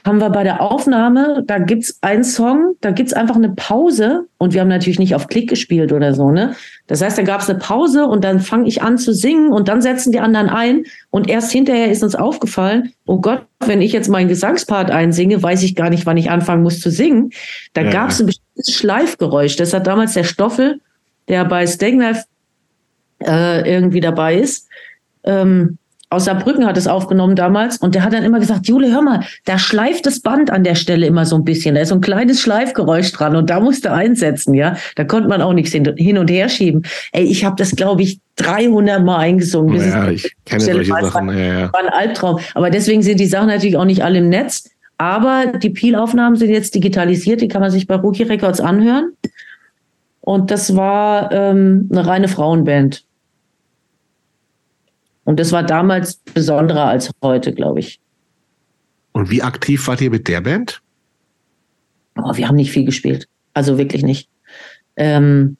haben 0.04 0.20
wir 0.20 0.30
bei 0.30 0.44
der 0.44 0.60
Aufnahme, 0.60 1.42
da 1.46 1.58
gibt's 1.58 1.98
einen 2.02 2.24
Song, 2.24 2.74
da 2.80 2.90
gibt's 2.90 3.12
einfach 3.12 3.36
eine 3.36 3.50
Pause 3.50 4.26
und 4.38 4.54
wir 4.54 4.60
haben 4.60 4.68
natürlich 4.68 4.98
nicht 4.98 5.14
auf 5.14 5.28
Klick 5.28 5.48
gespielt 5.48 5.92
oder 5.92 6.14
so, 6.14 6.30
ne? 6.30 6.54
Das 6.86 7.02
heißt, 7.02 7.18
da 7.18 7.22
gab's 7.22 7.48
eine 7.48 7.58
Pause 7.58 8.06
und 8.06 8.24
dann 8.24 8.40
fange 8.40 8.68
ich 8.68 8.82
an 8.82 8.98
zu 8.98 9.12
singen 9.12 9.52
und 9.52 9.68
dann 9.68 9.82
setzen 9.82 10.12
die 10.12 10.20
anderen 10.20 10.48
ein 10.48 10.84
und 11.10 11.28
erst 11.28 11.52
hinterher 11.52 11.90
ist 11.90 12.02
uns 12.02 12.14
aufgefallen, 12.14 12.92
oh 13.06 13.20
Gott, 13.20 13.46
wenn 13.60 13.82
ich 13.82 13.92
jetzt 13.92 14.08
meinen 14.08 14.28
Gesangspart 14.28 14.90
einsinge, 14.90 15.42
weiß 15.42 15.62
ich 15.62 15.74
gar 15.74 15.90
nicht, 15.90 16.06
wann 16.06 16.16
ich 16.16 16.30
anfangen 16.30 16.62
muss 16.62 16.80
zu 16.80 16.90
singen. 16.90 17.30
Da 17.74 17.82
ja. 17.82 17.90
gab's 17.90 18.20
ein 18.20 18.26
bestimmtes 18.26 18.74
Schleifgeräusch. 18.74 19.56
Das 19.56 19.72
hat 19.72 19.86
damals 19.86 20.14
der 20.14 20.24
Stoffel 20.24 20.80
der 21.28 21.44
bei 21.44 21.66
Stegnev 21.66 22.24
äh, 23.24 23.70
irgendwie 23.70 24.00
dabei 24.00 24.38
ist. 24.38 24.68
Ähm, 25.24 25.78
aus 26.10 26.24
Saarbrücken 26.24 26.66
hat 26.66 26.76
es 26.78 26.86
aufgenommen 26.86 27.36
damals 27.36 27.76
und 27.76 27.94
der 27.94 28.02
hat 28.02 28.14
dann 28.14 28.24
immer 28.24 28.40
gesagt, 28.40 28.66
Jule, 28.66 28.90
hör 28.90 29.02
mal, 29.02 29.24
da 29.44 29.58
schleift 29.58 30.06
das 30.06 30.20
Band 30.20 30.50
an 30.50 30.64
der 30.64 30.74
Stelle 30.74 31.06
immer 31.06 31.26
so 31.26 31.36
ein 31.36 31.44
bisschen. 31.44 31.74
Da 31.74 31.82
ist 31.82 31.88
so 31.90 31.96
ein 31.96 32.00
kleines 32.00 32.40
Schleifgeräusch 32.40 33.12
dran 33.12 33.36
und 33.36 33.50
da 33.50 33.60
musste 33.60 33.92
einsetzen, 33.92 34.54
ja. 34.54 34.76
Da 34.96 35.04
konnte 35.04 35.28
man 35.28 35.42
auch 35.42 35.52
nichts 35.52 35.72
hin, 35.72 36.18
und 36.18 36.30
her 36.30 36.48
schieben. 36.48 36.82
Ey, 37.12 37.24
ich 37.24 37.44
habe 37.44 37.56
das, 37.56 37.76
glaube 37.76 38.02
ich, 38.02 38.20
300 38.36 39.04
Mal 39.04 39.18
eingesungen. 39.18 39.76
Das 39.76 39.86
ja, 39.86 40.10
ich 40.10 40.34
kenne 40.46 40.60
solche 40.62 40.90
Sachen. 40.90 41.28
Ja, 41.28 41.36
ja. 41.36 41.72
War 41.72 41.80
ein 41.80 41.88
Albtraum. 41.88 42.38
Aber 42.54 42.70
deswegen 42.70 43.02
sind 43.02 43.20
die 43.20 43.26
Sachen 43.26 43.48
natürlich 43.48 43.76
auch 43.76 43.84
nicht 43.84 44.02
alle 44.02 44.18
im 44.18 44.30
Netz. 44.30 44.70
Aber 44.96 45.46
die 45.46 45.70
Peel-Aufnahmen 45.70 46.36
sind 46.36 46.50
jetzt 46.50 46.74
digitalisiert, 46.74 47.40
die 47.40 47.48
kann 47.48 47.60
man 47.60 47.70
sich 47.70 47.86
bei 47.86 47.94
Rookie 47.96 48.24
Records 48.24 48.60
anhören. 48.60 49.12
Und 50.20 50.50
das 50.50 50.74
war 50.74 51.30
ähm, 51.32 51.88
eine 51.92 52.06
reine 52.06 52.28
Frauenband. 52.28 53.04
Und 55.28 55.38
das 55.38 55.52
war 55.52 55.62
damals 55.62 56.22
besonderer 56.32 56.86
als 56.86 57.10
heute, 57.22 57.52
glaube 57.52 57.80
ich. 57.80 58.00
Und 59.12 59.28
wie 59.28 59.42
aktiv 59.42 59.86
wart 59.86 60.00
ihr 60.00 60.08
mit 60.08 60.26
der 60.26 60.40
Band? 60.40 60.80
Oh, 62.16 62.34
wir 62.34 62.48
haben 62.48 62.56
nicht 62.56 62.70
viel 62.70 62.86
gespielt. 62.86 63.28
Also 63.52 63.76
wirklich 63.76 64.02
nicht. 64.02 64.30
Ähm, 64.96 65.58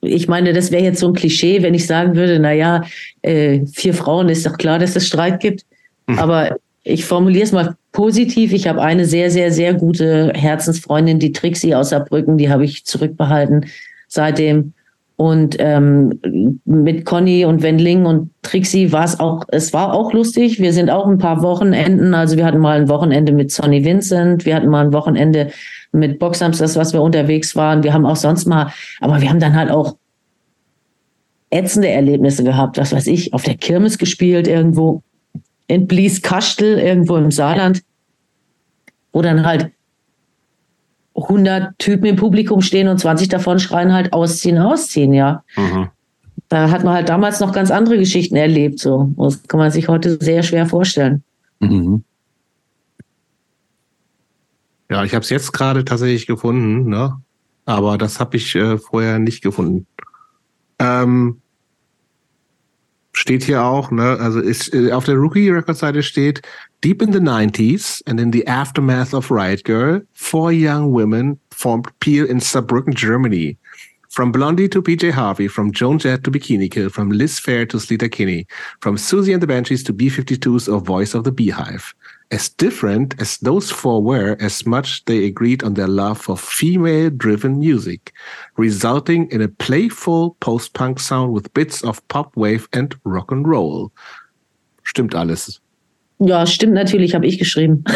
ich 0.00 0.26
meine, 0.26 0.54
das 0.54 0.70
wäre 0.72 0.84
jetzt 0.84 1.00
so 1.00 1.08
ein 1.08 1.12
Klischee, 1.12 1.62
wenn 1.62 1.74
ich 1.74 1.86
sagen 1.86 2.16
würde, 2.16 2.38
naja, 2.38 2.82
äh, 3.20 3.66
vier 3.66 3.92
Frauen 3.92 4.30
ist 4.30 4.46
doch 4.46 4.56
klar, 4.56 4.78
dass 4.78 4.96
es 4.96 5.06
Streit 5.06 5.40
gibt. 5.40 5.66
Mhm. 6.06 6.18
Aber 6.18 6.56
ich 6.82 7.04
formuliere 7.04 7.44
es 7.44 7.52
mal 7.52 7.76
positiv. 7.92 8.54
Ich 8.54 8.66
habe 8.68 8.80
eine 8.80 9.04
sehr, 9.04 9.30
sehr, 9.30 9.52
sehr 9.52 9.74
gute 9.74 10.32
Herzensfreundin, 10.34 11.18
die 11.18 11.32
Trixie 11.32 11.74
aus 11.74 11.90
Saarbrücken, 11.90 12.38
die 12.38 12.48
habe 12.48 12.64
ich 12.64 12.86
zurückbehalten 12.86 13.66
seitdem. 14.08 14.72
Und 15.16 15.56
ähm, 15.58 16.20
mit 16.66 17.06
Conny 17.06 17.46
und 17.46 17.62
Wendling 17.62 18.04
und 18.04 18.30
Trixie 18.42 18.92
war 18.92 19.04
es 19.04 19.18
auch, 19.18 19.44
es 19.48 19.72
war 19.72 19.94
auch 19.94 20.12
lustig. 20.12 20.60
Wir 20.60 20.74
sind 20.74 20.90
auch 20.90 21.06
ein 21.06 21.16
paar 21.16 21.42
Wochenenden, 21.42 22.12
also 22.12 22.36
wir 22.36 22.44
hatten 22.44 22.58
mal 22.58 22.78
ein 22.78 22.88
Wochenende 22.90 23.32
mit 23.32 23.50
Sonny 23.50 23.82
Vincent, 23.82 24.44
wir 24.44 24.54
hatten 24.54 24.68
mal 24.68 24.84
ein 24.84 24.92
Wochenende 24.92 25.50
mit 25.92 26.18
Boxams, 26.18 26.58
das, 26.58 26.76
was 26.76 26.92
wir 26.92 27.00
unterwegs 27.00 27.56
waren. 27.56 27.82
Wir 27.82 27.94
haben 27.94 28.04
auch 28.04 28.16
sonst 28.16 28.46
mal, 28.46 28.72
aber 29.00 29.22
wir 29.22 29.30
haben 29.30 29.40
dann 29.40 29.56
halt 29.56 29.70
auch 29.70 29.96
ätzende 31.48 31.88
Erlebnisse 31.88 32.44
gehabt, 32.44 32.76
was 32.76 32.92
weiß 32.92 33.06
ich, 33.06 33.32
auf 33.32 33.42
der 33.42 33.56
Kirmes 33.56 33.96
gespielt 33.96 34.46
irgendwo 34.46 35.02
in 35.66 35.86
Blieskastel, 35.86 36.78
irgendwo 36.78 37.16
im 37.16 37.30
Saarland, 37.30 37.82
wo 39.12 39.22
dann 39.22 39.46
halt 39.46 39.70
100 41.16 41.78
Typen 41.78 42.06
im 42.06 42.16
Publikum 42.16 42.60
stehen 42.60 42.88
und 42.88 42.98
20 42.98 43.28
davon 43.28 43.58
schreien 43.58 43.92
halt 43.92 44.12
ausziehen, 44.12 44.58
ausziehen, 44.58 45.12
ja. 45.12 45.42
Mhm. 45.56 45.88
Da 46.48 46.70
hat 46.70 46.84
man 46.84 46.94
halt 46.94 47.08
damals 47.08 47.40
noch 47.40 47.52
ganz 47.52 47.70
andere 47.70 47.98
Geschichten 47.98 48.36
erlebt, 48.36 48.78
so. 48.78 49.10
Das 49.16 49.42
kann 49.48 49.58
man 49.58 49.70
sich 49.70 49.88
heute 49.88 50.18
sehr 50.20 50.42
schwer 50.42 50.66
vorstellen. 50.66 51.22
Mhm. 51.60 52.04
Ja, 54.90 55.04
ich 55.04 55.14
habe 55.14 55.24
es 55.24 55.30
jetzt 55.30 55.52
gerade 55.52 55.84
tatsächlich 55.84 56.26
gefunden, 56.26 56.88
ne? 56.88 57.20
Aber 57.64 57.98
das 57.98 58.20
habe 58.20 58.36
ich 58.36 58.54
äh, 58.54 58.78
vorher 58.78 59.18
nicht 59.18 59.42
gefunden. 59.42 59.86
Ähm, 60.78 61.40
steht 63.16 63.42
hier 63.42 63.64
auch, 63.64 63.90
ne, 63.90 64.18
also 64.20 64.40
ist, 64.40 64.72
äh, 64.72 64.92
auf 64.92 65.04
der 65.04 65.16
Rookie 65.16 65.50
Record 65.50 65.76
Seite 65.76 66.02
steht, 66.02 66.42
Deep 66.82 67.00
in 67.00 67.10
the 67.10 67.18
90s 67.18 68.02
and 68.06 68.20
in 68.20 68.30
the 68.30 68.46
aftermath 68.46 69.14
of 69.14 69.30
Riot 69.30 69.64
Girl, 69.64 70.02
four 70.12 70.52
young 70.52 70.92
women 70.92 71.38
formed 71.50 71.90
Peel 72.00 72.28
in 72.28 72.38
Saarbrücken, 72.38 72.94
Germany. 72.94 73.56
From 74.10 74.30
Blondie 74.30 74.68
to 74.68 74.82
PJ 74.82 75.10
Harvey, 75.10 75.48
from 75.48 75.72
Joan 75.72 75.98
Jett 75.98 76.24
to 76.24 76.30
Bikini 76.30 76.70
Kill, 76.70 76.90
from 76.90 77.10
Liz 77.10 77.38
Fair 77.38 77.66
to 77.66 77.78
Sleater 77.78 78.10
Kinney, 78.10 78.46
from 78.80 78.98
Susie 78.98 79.32
and 79.32 79.42
the 79.42 79.46
Banshees 79.46 79.82
to 79.84 79.92
B-52s 79.92 80.72
or 80.72 80.80
Voice 80.80 81.14
of 81.14 81.24
the 81.24 81.32
Beehive. 81.32 81.94
As 82.30 82.48
different 82.48 83.20
as 83.20 83.38
those 83.38 83.70
four 83.70 84.02
were, 84.02 84.36
as 84.40 84.66
much 84.66 85.04
they 85.06 85.24
agreed 85.24 85.62
on 85.64 85.74
their 85.74 85.86
love 85.88 86.20
for 86.20 86.36
female-driven 86.36 87.58
music, 87.58 88.12
resulting 88.56 89.30
in 89.30 89.40
a 89.42 89.48
playful 89.48 90.36
post-punk 90.40 91.00
sound 91.00 91.32
with 91.32 91.52
bits 91.54 91.82
of 91.84 92.06
pop 92.08 92.36
wave 92.36 92.68
and 92.72 92.94
rock 93.04 93.32
and 93.32 93.46
roll. 93.46 93.92
Stimmt 94.84 95.14
alles. 95.14 95.60
Ja, 96.18 96.46
stimmt 96.46 96.72
natürlich, 96.72 97.14
habe 97.14 97.26
ich 97.26 97.38
geschrieben. 97.38 97.84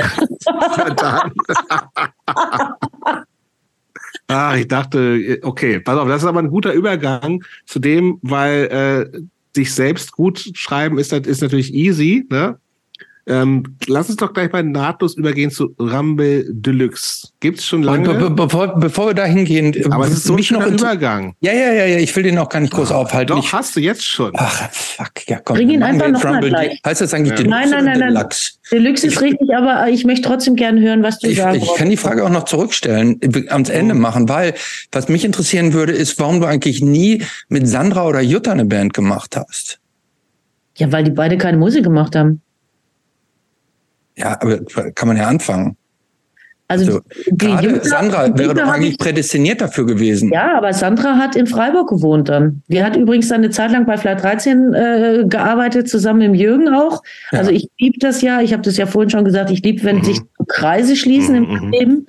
ah, 4.28 4.56
ich 4.56 4.68
dachte, 4.68 5.38
okay, 5.42 5.80
pass 5.80 5.98
auf, 5.98 6.06
das 6.06 6.22
ist 6.22 6.28
aber 6.28 6.40
ein 6.40 6.50
guter 6.50 6.72
Übergang 6.72 7.42
zu 7.66 7.78
dem, 7.78 8.18
weil 8.22 8.64
äh, 8.66 9.06
sich 9.54 9.74
selbst 9.74 10.12
gut 10.12 10.50
schreiben 10.54 10.98
ist, 10.98 11.12
ist 11.12 11.40
natürlich 11.40 11.72
easy, 11.72 12.26
ne? 12.30 12.58
Ähm, 13.30 13.76
lass 13.86 14.08
uns 14.08 14.16
doch 14.16 14.32
gleich 14.32 14.50
mal 14.50 14.64
nahtlos 14.64 15.16
übergehen 15.16 15.52
zu 15.52 15.72
Rumble 15.78 16.44
Deluxe. 16.50 17.28
Gibt's 17.38 17.64
schon 17.64 17.84
lange? 17.84 18.08
Be 18.08 18.14
be 18.14 18.30
bevor, 18.30 18.74
bevor 18.74 19.06
wir 19.06 19.14
da 19.14 19.24
hingehen, 19.24 19.72
aber 19.92 20.06
es 20.06 20.14
ist 20.14 20.24
so 20.24 20.34
mich 20.34 20.50
noch 20.50 20.60
ein 20.60 20.74
Übergang. 20.74 21.36
Ja, 21.40 21.52
ja, 21.52 21.72
ja, 21.72 21.86
ja, 21.86 21.98
ich 21.98 22.14
will 22.16 22.24
den 22.24 22.38
auch 22.38 22.48
gar 22.48 22.58
nicht 22.58 22.72
groß 22.72 22.90
Ach, 22.90 22.96
aufhalten. 22.96 23.36
Doch, 23.36 23.44
ich, 23.44 23.52
hast 23.52 23.76
du 23.76 23.80
jetzt 23.80 24.04
schon. 24.04 24.32
Ach, 24.36 24.68
fuck, 24.72 25.28
ja, 25.28 25.38
komm. 25.38 25.58
Bring 25.58 25.70
ihn 25.70 25.82
einfach 25.84 26.08
noch 26.08 26.24
mal 26.24 26.40
gleich. 26.40 26.80
Heißt 26.84 27.02
das 27.02 27.14
eigentlich 27.14 27.38
ja. 27.38 27.44
Deluxe 27.44 27.50
Nein, 27.50 27.70
nein, 27.70 27.84
nein, 27.84 27.98
nein. 28.00 28.14
Deluxe? 28.14 28.50
Deluxe 28.72 29.06
ist 29.06 29.20
richtig, 29.20 29.54
aber 29.54 29.88
ich 29.88 30.04
möchte 30.04 30.26
trotzdem 30.26 30.56
gerne 30.56 30.80
hören, 30.80 31.04
was 31.04 31.20
du 31.20 31.28
ich, 31.28 31.36
sagst. 31.36 31.62
Ich 31.62 31.74
kann 31.76 31.88
die 31.88 31.96
Frage 31.96 32.24
auch 32.24 32.30
noch 32.30 32.46
zurückstellen, 32.46 33.20
ans 33.48 33.68
Ende 33.68 33.94
mhm. 33.94 34.00
machen, 34.00 34.28
weil 34.28 34.54
was 34.90 35.08
mich 35.08 35.24
interessieren 35.24 35.72
würde, 35.72 35.92
ist, 35.92 36.18
warum 36.18 36.40
du 36.40 36.46
eigentlich 36.46 36.82
nie 36.82 37.22
mit 37.48 37.68
Sandra 37.68 38.08
oder 38.08 38.20
Jutta 38.20 38.50
eine 38.50 38.64
Band 38.64 38.92
gemacht 38.92 39.36
hast. 39.36 39.78
Ja, 40.78 40.90
weil 40.90 41.04
die 41.04 41.12
beide 41.12 41.38
keine 41.38 41.58
Musik 41.58 41.84
gemacht 41.84 42.16
haben. 42.16 42.42
Ja, 44.20 44.38
aber 44.40 44.58
kann 44.94 45.08
man 45.08 45.16
ja 45.16 45.26
anfangen. 45.26 45.76
Also, 46.70 46.84
also 46.86 47.00
gerade 47.32 47.66
Jünger, 47.66 47.84
Sandra 47.84 48.38
wäre 48.38 48.54
doch 48.54 48.68
eigentlich 48.68 48.96
prädestiniert 48.96 49.60
dafür 49.60 49.86
gewesen. 49.86 50.30
Ja, 50.32 50.56
aber 50.56 50.72
Sandra 50.72 51.16
hat 51.16 51.34
in 51.34 51.48
Freiburg 51.48 51.88
gewohnt 51.88 52.28
dann. 52.28 52.62
Die 52.68 52.84
hat 52.84 52.94
übrigens 52.94 53.32
eine 53.32 53.50
Zeit 53.50 53.72
lang 53.72 53.86
bei 53.86 53.96
Flight 53.96 54.22
13 54.22 54.72
äh, 54.72 55.24
gearbeitet, 55.26 55.88
zusammen 55.88 56.30
mit 56.30 56.40
Jürgen 56.40 56.68
auch. 56.68 57.02
Ja. 57.32 57.40
Also 57.40 57.50
ich 57.50 57.68
liebe 57.80 57.98
das 57.98 58.22
ja, 58.22 58.40
ich 58.40 58.52
habe 58.52 58.62
das 58.62 58.76
ja 58.76 58.86
vorhin 58.86 59.10
schon 59.10 59.24
gesagt, 59.24 59.50
ich 59.50 59.64
liebe, 59.64 59.82
wenn 59.82 59.96
mhm. 59.96 60.04
sich 60.04 60.20
Kreise 60.46 60.94
schließen 60.94 61.40
mhm. 61.40 61.50
im 61.50 61.70
Leben. 61.72 62.06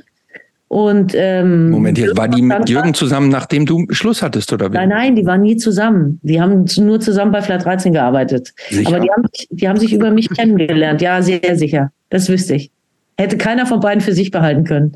Und 0.71 1.13
ähm, 1.17 1.69
Moment, 1.69 1.97
jetzt 1.97 2.15
war 2.15 2.29
die 2.29 2.41
mit 2.41 2.69
Jürgen 2.69 2.93
zusammen, 2.93 3.27
nachdem 3.27 3.65
du 3.65 3.87
Schluss 3.89 4.21
hattest, 4.21 4.53
oder 4.53 4.71
wie? 4.71 4.75
Nein, 4.75 4.87
nein, 4.87 5.15
die 5.17 5.25
waren 5.25 5.41
nie 5.41 5.57
zusammen. 5.57 6.17
Die 6.23 6.39
haben 6.39 6.63
nur 6.77 7.01
zusammen 7.01 7.33
bei 7.33 7.41
Flight 7.41 7.65
13 7.65 7.91
gearbeitet. 7.91 8.53
Sicher? 8.69 8.87
Aber 8.87 9.01
die 9.01 9.11
haben, 9.11 9.23
die 9.49 9.67
haben 9.67 9.77
sich 9.77 9.91
über 9.91 10.11
mich 10.11 10.29
kennengelernt. 10.29 11.01
Ja, 11.01 11.21
sehr 11.21 11.57
sicher. 11.57 11.91
Das 12.09 12.29
wüsste 12.29 12.55
ich. 12.55 12.71
Hätte 13.17 13.35
keiner 13.35 13.65
von 13.65 13.81
beiden 13.81 13.99
für 13.99 14.13
sich 14.13 14.31
behalten 14.31 14.63
können. 14.63 14.95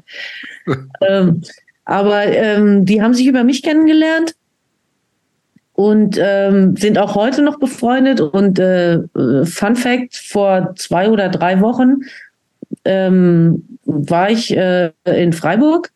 ähm, 1.10 1.42
aber 1.84 2.24
ähm, 2.26 2.86
die 2.86 3.02
haben 3.02 3.14
sich 3.14 3.28
über 3.28 3.44
mich 3.44 3.62
kennengelernt 3.62 4.34
und 5.74 6.18
ähm, 6.18 6.78
sind 6.78 6.98
auch 6.98 7.16
heute 7.16 7.42
noch 7.42 7.60
befreundet. 7.60 8.22
Und 8.22 8.60
äh, 8.60 9.00
Fun 9.44 9.76
Fact: 9.76 10.16
Vor 10.16 10.74
zwei 10.78 11.10
oder 11.10 11.28
drei 11.28 11.60
Wochen 11.60 11.98
ähm, 12.84 13.64
war 13.86 14.30
ich 14.30 14.56
äh, 14.56 14.92
in 15.06 15.34
Freiburg 15.34 15.92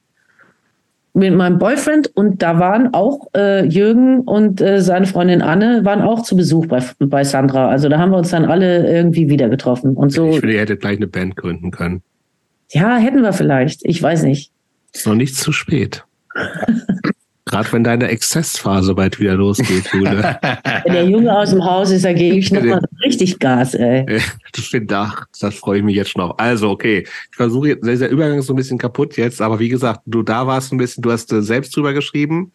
mit 1.14 1.34
meinem 1.34 1.58
Boyfriend 1.58 2.08
und 2.16 2.42
da 2.42 2.60
waren 2.60 2.94
auch 2.94 3.28
äh, 3.36 3.66
Jürgen 3.66 4.22
und 4.22 4.62
äh, 4.62 4.82
seine 4.82 5.06
Freundin 5.06 5.42
Anne 5.42 5.84
waren 5.84 6.02
auch 6.02 6.24
zu 6.24 6.36
Besuch 6.36 6.68
bei, 6.68 6.84
bei 7.00 7.24
Sandra. 7.24 7.68
Also 7.68 7.90
da 7.90 7.98
haben 7.98 8.12
wir 8.12 8.18
uns 8.18 8.30
dann 8.30 8.46
alle 8.46 8.90
irgendwie 8.90 9.30
wieder 9.30 9.50
getroffen 9.50 9.96
und 9.96 10.12
so. 10.12 10.30
Ich 10.30 10.40
finde, 10.40 10.56
ihr 10.56 10.62
hättet 10.62 10.82
gleich 10.82 10.98
eine 10.98 11.08
Band 11.08 11.36
gründen 11.36 11.72
können. 11.72 12.02
Ja, 12.72 12.98
hätten 12.98 13.22
wir 13.22 13.34
vielleicht. 13.34 13.82
Ich 13.84 14.02
weiß 14.02 14.24
nicht. 14.24 14.52
Ist 14.94 15.08
noch 15.08 15.16
nicht 15.16 15.36
zu 15.36 15.52
spät. 15.52 16.06
Gerade 17.50 17.72
wenn 17.72 17.84
deine 17.84 18.10
Exzessphase 18.10 18.94
bald 18.94 19.20
wieder 19.20 19.34
losgeht, 19.34 19.92
Jule. 19.92 20.38
Wenn 20.86 20.94
der 20.94 21.06
Junge 21.06 21.36
aus 21.36 21.50
dem 21.50 21.66
Haus 21.66 21.90
ist, 21.90 22.06
da 22.06 22.14
gebe 22.14 22.38
ich 22.38 22.52
nochmal 22.52 22.80
richtig 23.04 23.40
Gas, 23.40 23.74
ey. 23.74 24.06
Ich 24.56 24.70
finde, 24.70 24.96
ach, 24.96 25.26
das 25.40 25.56
freue 25.56 25.80
ich 25.80 25.84
mich 25.84 25.96
jetzt 25.96 26.12
schon 26.12 26.22
auf. 26.22 26.38
Also, 26.38 26.70
okay. 26.70 27.08
Ich 27.32 27.36
versuche 27.36 27.70
jetzt, 27.70 27.84
der 27.84 28.10
Übergang 28.12 28.38
ist 28.38 28.46
so 28.46 28.54
ein 28.54 28.56
bisschen 28.56 28.78
kaputt 28.78 29.18
jetzt, 29.18 29.42
aber 29.42 29.58
wie 29.58 29.70
gesagt, 29.70 30.02
du 30.06 30.22
da 30.22 30.46
warst 30.46 30.72
ein 30.72 30.78
bisschen, 30.78 31.02
du 31.02 31.12
hast 31.12 31.34
äh, 31.34 31.42
selbst 31.42 31.76
drüber 31.76 31.94
geschrieben. 31.94 32.52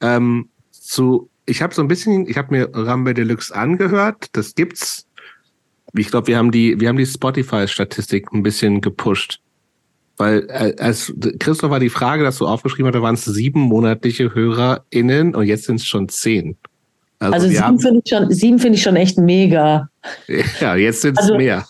Ähm, 0.00 0.48
zu, 0.72 1.30
ich 1.46 1.62
habe 1.62 1.72
so 1.72 1.82
ein 1.82 1.88
bisschen, 1.88 2.28
ich 2.28 2.36
habe 2.36 2.52
mir 2.52 2.68
Rambe 2.72 3.14
Deluxe 3.14 3.54
angehört. 3.54 4.26
Das 4.32 4.56
gibt's. 4.56 5.06
Ich 5.94 6.08
glaube, 6.08 6.26
wir 6.26 6.36
haben 6.36 6.50
die, 6.50 6.80
wir 6.80 6.88
haben 6.88 6.96
die 6.96 7.06
Spotify-Statistik 7.06 8.32
ein 8.32 8.42
bisschen 8.42 8.80
gepusht. 8.80 9.40
Weil 10.22 10.46
äh, 10.50 10.76
als 10.78 11.12
Christoph 11.40 11.72
war 11.72 11.80
die 11.80 11.88
Frage, 11.88 12.22
dass 12.22 12.38
du 12.38 12.46
aufgeschrieben 12.46 12.86
hast, 12.86 12.94
da 12.94 13.02
waren 13.02 13.16
es 13.16 13.24
sieben 13.24 13.58
monatliche 13.62 14.32
HörerInnen 14.32 15.34
und 15.34 15.46
jetzt 15.48 15.64
sind 15.64 15.80
es 15.80 15.84
schon 15.84 16.08
zehn. 16.08 16.56
Also, 17.18 17.34
also 17.34 17.48
sieben 17.48 17.80
finde 17.80 18.02
ich, 18.04 18.08
schon, 18.08 18.30
sieben 18.30 18.58
find 18.60 18.76
ich 18.76 18.82
schon 18.82 18.94
echt 18.94 19.18
mega. 19.18 19.88
Ja, 20.60 20.76
jetzt 20.76 21.00
sind 21.00 21.18
es 21.18 21.24
also, 21.24 21.36
mehr. 21.36 21.66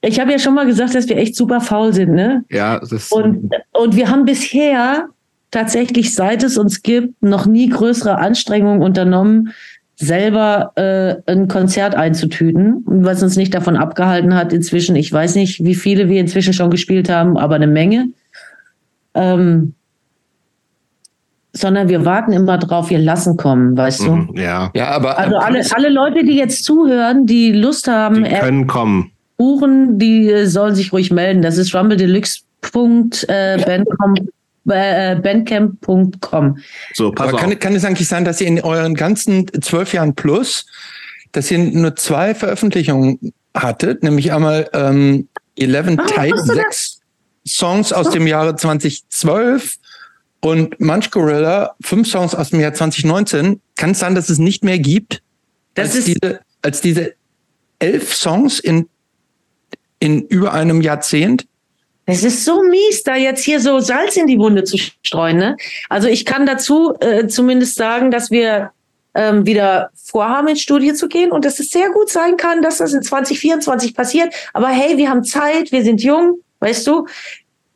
Ich 0.00 0.18
habe 0.18 0.32
ja 0.32 0.40
schon 0.40 0.54
mal 0.54 0.66
gesagt, 0.66 0.96
dass 0.96 1.08
wir 1.08 1.16
echt 1.16 1.36
super 1.36 1.60
faul 1.60 1.92
sind, 1.92 2.12
ne? 2.12 2.44
Ja, 2.50 2.80
das 2.80 3.12
und, 3.12 3.52
und 3.70 3.94
wir 3.94 4.10
haben 4.10 4.24
bisher 4.24 5.08
tatsächlich, 5.52 6.12
seit 6.12 6.42
es 6.42 6.58
uns 6.58 6.82
gibt, 6.82 7.22
noch 7.22 7.46
nie 7.46 7.68
größere 7.68 8.18
Anstrengungen 8.18 8.82
unternommen, 8.82 9.54
selber 9.96 10.72
äh, 10.76 11.16
ein 11.30 11.48
Konzert 11.48 11.94
einzutüten, 11.94 12.84
was 12.86 13.22
uns 13.22 13.36
nicht 13.36 13.54
davon 13.54 13.76
abgehalten 13.76 14.34
hat, 14.34 14.52
inzwischen, 14.52 14.94
ich 14.94 15.10
weiß 15.10 15.34
nicht, 15.36 15.64
wie 15.64 15.74
viele 15.74 16.08
wir 16.08 16.20
inzwischen 16.20 16.52
schon 16.52 16.70
gespielt 16.70 17.08
haben, 17.08 17.38
aber 17.38 17.54
eine 17.54 17.66
Menge. 17.66 18.08
Ähm, 19.14 19.74
sondern 21.52 21.88
wir 21.88 22.04
warten 22.04 22.32
immer 22.32 22.58
drauf, 22.58 22.90
wir 22.90 22.98
lassen 22.98 23.38
kommen, 23.38 23.76
weißt 23.76 24.06
du? 24.06 24.12
Mhm, 24.12 24.36
ja. 24.36 24.70
Ja, 24.74 24.90
aber 24.90 25.18
also 25.18 25.36
alle, 25.36 25.62
alle 25.74 25.88
Leute, 25.88 26.24
die 26.24 26.36
jetzt 26.36 26.64
zuhören, 26.64 27.24
die 27.24 27.52
Lust 27.52 27.88
haben, 27.88 28.24
die 28.24 28.30
können 28.30 28.66
kommen. 28.66 29.12
Buchen, 29.38 29.98
die 29.98 30.30
äh, 30.30 30.46
sollen 30.46 30.74
sich 30.74 30.92
ruhig 30.92 31.10
melden. 31.10 31.40
Das 31.40 31.56
ist 31.56 31.74
rumbledeluxe.bandcom 31.74 34.14
äh, 34.16 34.26
bandcamp.com. 34.66 36.58
So, 36.94 37.12
pass 37.12 37.28
Aber 37.28 37.34
auf. 37.36 37.40
Kann, 37.40 37.58
kann 37.58 37.74
es 37.74 37.84
eigentlich 37.84 38.08
sein, 38.08 38.24
dass 38.24 38.40
ihr 38.40 38.48
in 38.48 38.60
euren 38.60 38.94
ganzen 38.94 39.46
zwölf 39.62 39.92
Jahren 39.92 40.14
plus, 40.14 40.66
dass 41.32 41.50
ihr 41.50 41.58
nur 41.58 41.96
zwei 41.96 42.34
Veröffentlichungen 42.34 43.32
hattet, 43.54 44.02
nämlich 44.02 44.32
einmal 44.32 44.68
ähm, 44.72 45.28
11 45.56 45.98
ah, 45.98 46.06
Type, 46.06 46.38
sechs 46.42 47.00
Songs 47.46 47.92
aus 47.92 48.10
dem 48.10 48.26
Jahre 48.26 48.56
2012 48.56 49.76
und 50.40 50.78
Munch 50.80 51.10
Gorilla, 51.10 51.74
fünf 51.80 52.08
Songs 52.08 52.34
aus 52.34 52.50
dem 52.50 52.60
Jahr 52.60 52.74
2019. 52.74 53.60
Kann 53.76 53.92
es 53.92 53.98
sein, 53.98 54.14
dass 54.14 54.28
es 54.28 54.38
nicht 54.38 54.64
mehr 54.64 54.78
gibt 54.78 55.22
das 55.76 55.88
als, 55.88 55.96
ist 55.96 56.08
diese, 56.08 56.40
als 56.62 56.80
diese 56.80 57.14
elf 57.78 58.14
Songs 58.14 58.58
in, 58.58 58.88
in 60.00 60.22
über 60.22 60.52
einem 60.52 60.80
Jahrzehnt? 60.80 61.46
Es 62.08 62.22
ist 62.22 62.44
so 62.44 62.62
mies, 62.62 63.02
da 63.02 63.16
jetzt 63.16 63.44
hier 63.44 63.60
so 63.60 63.80
Salz 63.80 64.16
in 64.16 64.28
die 64.28 64.38
Wunde 64.38 64.62
zu 64.62 64.78
streuen. 64.78 65.38
Ne? 65.38 65.56
Also 65.88 66.06
ich 66.06 66.24
kann 66.24 66.46
dazu 66.46 66.94
äh, 67.00 67.26
zumindest 67.26 67.74
sagen, 67.74 68.12
dass 68.12 68.30
wir 68.30 68.70
ähm, 69.16 69.44
wieder 69.44 69.90
vorhaben, 69.94 70.46
ins 70.46 70.60
Studie 70.60 70.94
zu 70.94 71.08
gehen 71.08 71.32
und 71.32 71.44
dass 71.44 71.58
es 71.58 71.70
sehr 71.70 71.90
gut 71.90 72.08
sein 72.08 72.36
kann, 72.36 72.62
dass 72.62 72.78
das 72.78 72.92
in 72.92 73.02
2024 73.02 73.94
passiert. 73.94 74.32
Aber 74.52 74.68
hey, 74.68 74.96
wir 74.96 75.10
haben 75.10 75.24
Zeit, 75.24 75.72
wir 75.72 75.82
sind 75.82 76.00
jung, 76.00 76.38
weißt 76.60 76.86
du? 76.86 77.06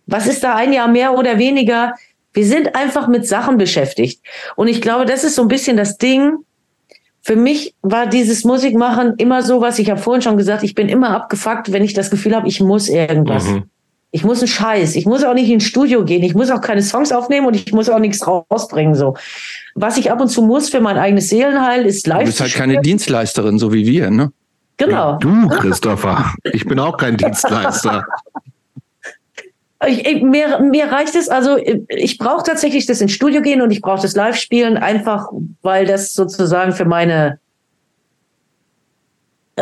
Was 0.07 0.27
ist 0.29 0.45
da 0.45 0.55
ein 0.55 0.73
Jahr 0.73 0.89
mehr 0.89 1.17
oder 1.17 1.39
weniger? 1.39 1.95
Wir 2.33 2.47
sind 2.47 2.77
einfach 2.77 3.09
mit 3.09 3.27
Sachen 3.27 3.59
beschäftigt. 3.59 4.23
Und 4.55 4.69
ich 4.69 4.81
glaube, 4.81 5.07
das 5.07 5.25
ist 5.25 5.35
so 5.35 5.43
ein 5.43 5.49
bisschen 5.49 5.77
das 5.77 5.99
Ding. 5.99 6.39
Für 7.23 7.37
mich 7.37 7.75
war 7.83 8.07
dieses 8.07 8.45
Musikmachen 8.45 9.15
immer 9.17 9.43
so 9.43 9.61
was, 9.61 9.79
ich 9.79 9.91
habe 9.91 10.01
vorhin 10.01 10.23
schon 10.23 10.37
gesagt, 10.37 10.63
ich 10.63 10.75
bin 10.75 10.89
immer 10.89 11.11
abgefuckt, 11.11 11.73
wenn 11.73 11.83
ich 11.83 11.95
das 11.95 12.11
Gefühl 12.11 12.37
habe, 12.37 12.47
ich 12.47 12.61
muss 12.61 12.89
irgendwas. 12.89 13.45
Mhm. 13.45 13.65
Ich 14.13 14.25
muss 14.25 14.41
einen 14.41 14.49
Scheiß. 14.49 14.97
Ich 14.97 15.07
muss 15.07 15.23
auch 15.23 15.35
nicht 15.35 15.49
ins 15.49 15.65
Studio 15.65 16.05
gehen. 16.05 16.23
Ich 16.23 16.35
muss 16.35 16.51
auch 16.51 16.61
keine 16.61 16.83
Songs 16.83 17.13
aufnehmen 17.13 17.47
und 17.47 17.55
ich 17.55 17.73
muss 17.73 17.89
auch 17.89 18.01
nichts 18.01 18.27
rausbringen. 18.27 18.95
So. 18.95 19.17
Was 19.75 19.97
ich 19.97 20.11
ab 20.11 20.21
und 20.21 20.29
zu 20.29 20.43
muss 20.43 20.69
für 20.69 20.81
mein 20.81 20.97
eigenes 20.97 21.29
Seelenheil 21.29 21.87
ist 21.87 22.07
live. 22.07 22.21
Du 22.21 22.27
bist 22.27 22.41
halt 22.41 22.55
keine 22.55 22.81
Dienstleisterin, 22.81 23.59
so 23.59 23.73
wie 23.73 23.87
wir, 23.87 24.11
ne? 24.11 24.33
Genau. 24.79 25.13
Ja, 25.13 25.19
du, 25.19 25.49
Christopher. 25.49 26.33
Ich 26.53 26.67
bin 26.67 26.81
auch 26.81 26.97
kein 26.97 27.17
Dienstleister. 27.17 28.07
Ich, 29.87 30.07
ich, 30.07 30.23
mir, 30.23 30.61
mir 30.61 30.87
reicht 30.87 31.15
es, 31.15 31.29
also 31.29 31.57
ich 31.89 32.19
brauche 32.19 32.43
tatsächlich 32.43 32.85
das 32.87 33.01
ins 33.01 33.13
Studio 33.13 33.41
gehen 33.41 33.63
und 33.63 33.71
ich 33.71 33.81
brauche 33.81 34.03
das 34.03 34.15
Live 34.15 34.37
spielen, 34.37 34.77
einfach 34.77 35.29
weil 35.63 35.87
das 35.87 36.13
sozusagen 36.13 36.73
für 36.73 36.85
meine 36.85 37.39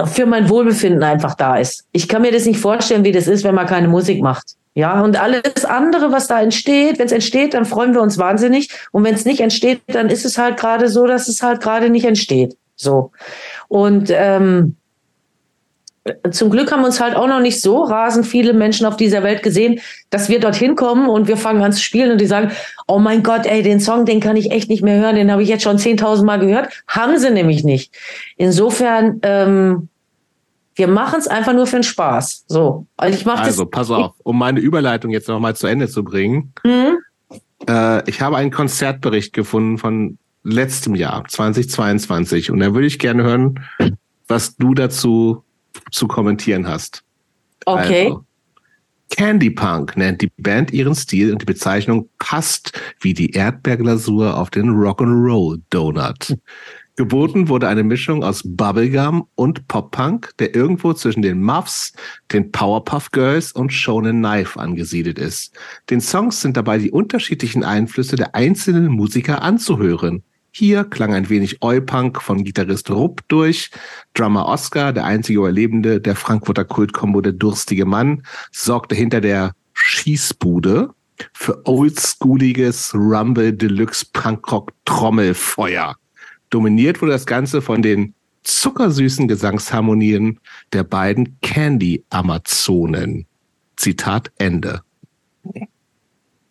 für 0.06 0.26
mein 0.26 0.48
Wohlbefinden 0.48 1.02
einfach 1.02 1.34
da 1.34 1.56
ist. 1.56 1.84
Ich 1.92 2.08
kann 2.08 2.22
mir 2.22 2.32
das 2.32 2.46
nicht 2.46 2.60
vorstellen, 2.60 3.04
wie 3.04 3.12
das 3.12 3.26
ist, 3.26 3.44
wenn 3.44 3.54
man 3.54 3.66
keine 3.66 3.88
Musik 3.88 4.22
macht. 4.22 4.56
Ja, 4.74 5.00
und 5.02 5.20
alles 5.20 5.64
andere, 5.64 6.12
was 6.12 6.28
da 6.28 6.40
entsteht, 6.40 6.98
wenn 6.98 7.06
es 7.06 7.12
entsteht, 7.12 7.54
dann 7.54 7.64
freuen 7.64 7.94
wir 7.94 8.00
uns 8.00 8.16
wahnsinnig. 8.16 8.70
Und 8.92 9.02
wenn 9.04 9.14
es 9.14 9.24
nicht 9.24 9.40
entsteht, 9.40 9.82
dann 9.88 10.08
ist 10.08 10.24
es 10.24 10.38
halt 10.38 10.56
gerade 10.56 10.88
so, 10.88 11.06
dass 11.06 11.26
es 11.26 11.42
halt 11.42 11.60
gerade 11.60 11.90
nicht 11.90 12.04
entsteht. 12.04 12.56
So. 12.76 13.10
Und 13.66 14.08
ähm, 14.10 14.76
zum 16.30 16.50
Glück 16.50 16.72
haben 16.72 16.84
uns 16.84 17.00
halt 17.00 17.16
auch 17.16 17.26
noch 17.26 17.40
nicht 17.40 17.60
so 17.60 17.82
rasend 17.82 18.26
viele 18.26 18.52
Menschen 18.52 18.86
auf 18.86 18.96
dieser 18.96 19.22
Welt 19.22 19.42
gesehen, 19.42 19.80
dass 20.10 20.28
wir 20.28 20.40
dorthin 20.40 20.76
kommen 20.76 21.08
und 21.08 21.28
wir 21.28 21.36
fangen 21.36 21.62
an 21.62 21.72
zu 21.72 21.82
spielen 21.82 22.12
und 22.12 22.20
die 22.20 22.26
sagen, 22.26 22.50
oh 22.86 22.98
mein 22.98 23.22
Gott, 23.22 23.46
ey, 23.46 23.62
den 23.62 23.80
Song, 23.80 24.04
den 24.04 24.20
kann 24.20 24.36
ich 24.36 24.50
echt 24.50 24.68
nicht 24.68 24.82
mehr 24.82 24.98
hören, 24.98 25.16
den 25.16 25.30
habe 25.30 25.42
ich 25.42 25.48
jetzt 25.48 25.62
schon 25.62 25.78
10.000 25.78 26.24
Mal 26.24 26.38
gehört. 26.38 26.68
Haben 26.86 27.18
sie 27.18 27.30
nämlich 27.30 27.64
nicht. 27.64 27.94
Insofern, 28.36 29.20
ähm, 29.22 29.88
wir 30.74 30.88
machen 30.88 31.18
es 31.18 31.26
einfach 31.26 31.52
nur 31.52 31.66
für 31.66 31.76
den 31.76 31.82
Spaß. 31.82 32.44
So, 32.46 32.86
also 32.96 33.18
ich 33.18 33.24
mache 33.24 33.42
Also 33.42 33.66
pass 33.66 33.90
auf, 33.90 34.12
um 34.22 34.38
meine 34.38 34.60
Überleitung 34.60 35.10
jetzt 35.10 35.28
noch 35.28 35.40
mal 35.40 35.56
zu 35.56 35.66
Ende 35.66 35.88
zu 35.88 36.04
bringen. 36.04 36.52
Mhm. 36.64 36.98
Äh, 37.68 38.08
ich 38.08 38.20
habe 38.20 38.36
einen 38.36 38.50
Konzertbericht 38.50 39.32
gefunden 39.32 39.78
von 39.78 40.18
letztem 40.44 40.94
Jahr, 40.94 41.24
2022, 41.26 42.50
und 42.50 42.60
da 42.60 42.74
würde 42.74 42.86
ich 42.86 42.98
gerne 42.98 43.24
hören, 43.24 43.60
was 44.28 44.56
du 44.56 44.74
dazu 44.74 45.42
zu 45.90 46.08
kommentieren 46.08 46.66
hast. 46.66 47.02
Okay. 47.66 48.06
Also, 48.06 48.24
Candy 49.10 49.50
Punk 49.50 49.96
nennt 49.96 50.20
die 50.20 50.30
Band 50.36 50.70
ihren 50.72 50.94
Stil 50.94 51.32
und 51.32 51.40
die 51.42 51.46
Bezeichnung 51.46 52.08
passt 52.18 52.78
wie 53.00 53.14
die 53.14 53.30
Erdbeerglasur 53.30 54.36
auf 54.36 54.50
den 54.50 54.70
Rock'n'Roll 54.70 55.60
Donut. 55.70 56.36
Geboten 56.98 57.48
wurde 57.48 57.68
eine 57.68 57.84
Mischung 57.84 58.24
aus 58.24 58.42
Bubblegum 58.44 59.28
und 59.36 59.68
Pop-Punk, 59.68 60.32
der 60.40 60.52
irgendwo 60.56 60.92
zwischen 60.94 61.22
den 61.22 61.40
Muffs, 61.40 61.92
den 62.32 62.50
Powerpuff 62.50 63.12
Girls 63.12 63.52
und 63.52 63.72
Shonen 63.72 64.18
Knife 64.18 64.58
angesiedelt 64.58 65.16
ist. 65.16 65.56
Den 65.90 66.00
Songs 66.00 66.40
sind 66.40 66.56
dabei 66.56 66.78
die 66.78 66.90
unterschiedlichen 66.90 67.62
Einflüsse 67.62 68.16
der 68.16 68.34
einzelnen 68.34 68.88
Musiker 68.88 69.42
anzuhören. 69.42 70.24
Hier 70.58 70.82
klang 70.82 71.14
ein 71.14 71.28
wenig 71.28 71.62
Oi-Punk 71.62 72.20
von 72.20 72.42
Gitarrist 72.42 72.90
Rupp 72.90 73.20
durch. 73.28 73.70
Drummer 74.14 74.46
Oscar, 74.46 74.92
der 74.92 75.04
einzige 75.04 75.38
Überlebende 75.38 76.00
der 76.00 76.16
Frankfurter 76.16 76.64
Kultkombo 76.64 77.20
Der 77.20 77.30
Durstige 77.30 77.84
Mann, 77.84 78.24
sorgte 78.50 78.96
hinter 78.96 79.20
der 79.20 79.52
Schießbude 79.74 80.90
für 81.32 81.64
oldschooliges 81.64 82.92
Rumble 82.92 83.52
Deluxe 83.52 84.04
Punkrock 84.12 84.72
Trommelfeuer. 84.84 85.94
Dominiert 86.50 87.00
wurde 87.00 87.12
das 87.12 87.26
Ganze 87.26 87.62
von 87.62 87.80
den 87.80 88.14
zuckersüßen 88.42 89.28
Gesangsharmonien 89.28 90.40
der 90.72 90.82
beiden 90.82 91.38
Candy-Amazonen. 91.40 93.26
Zitat 93.76 94.32
Ende. 94.38 94.82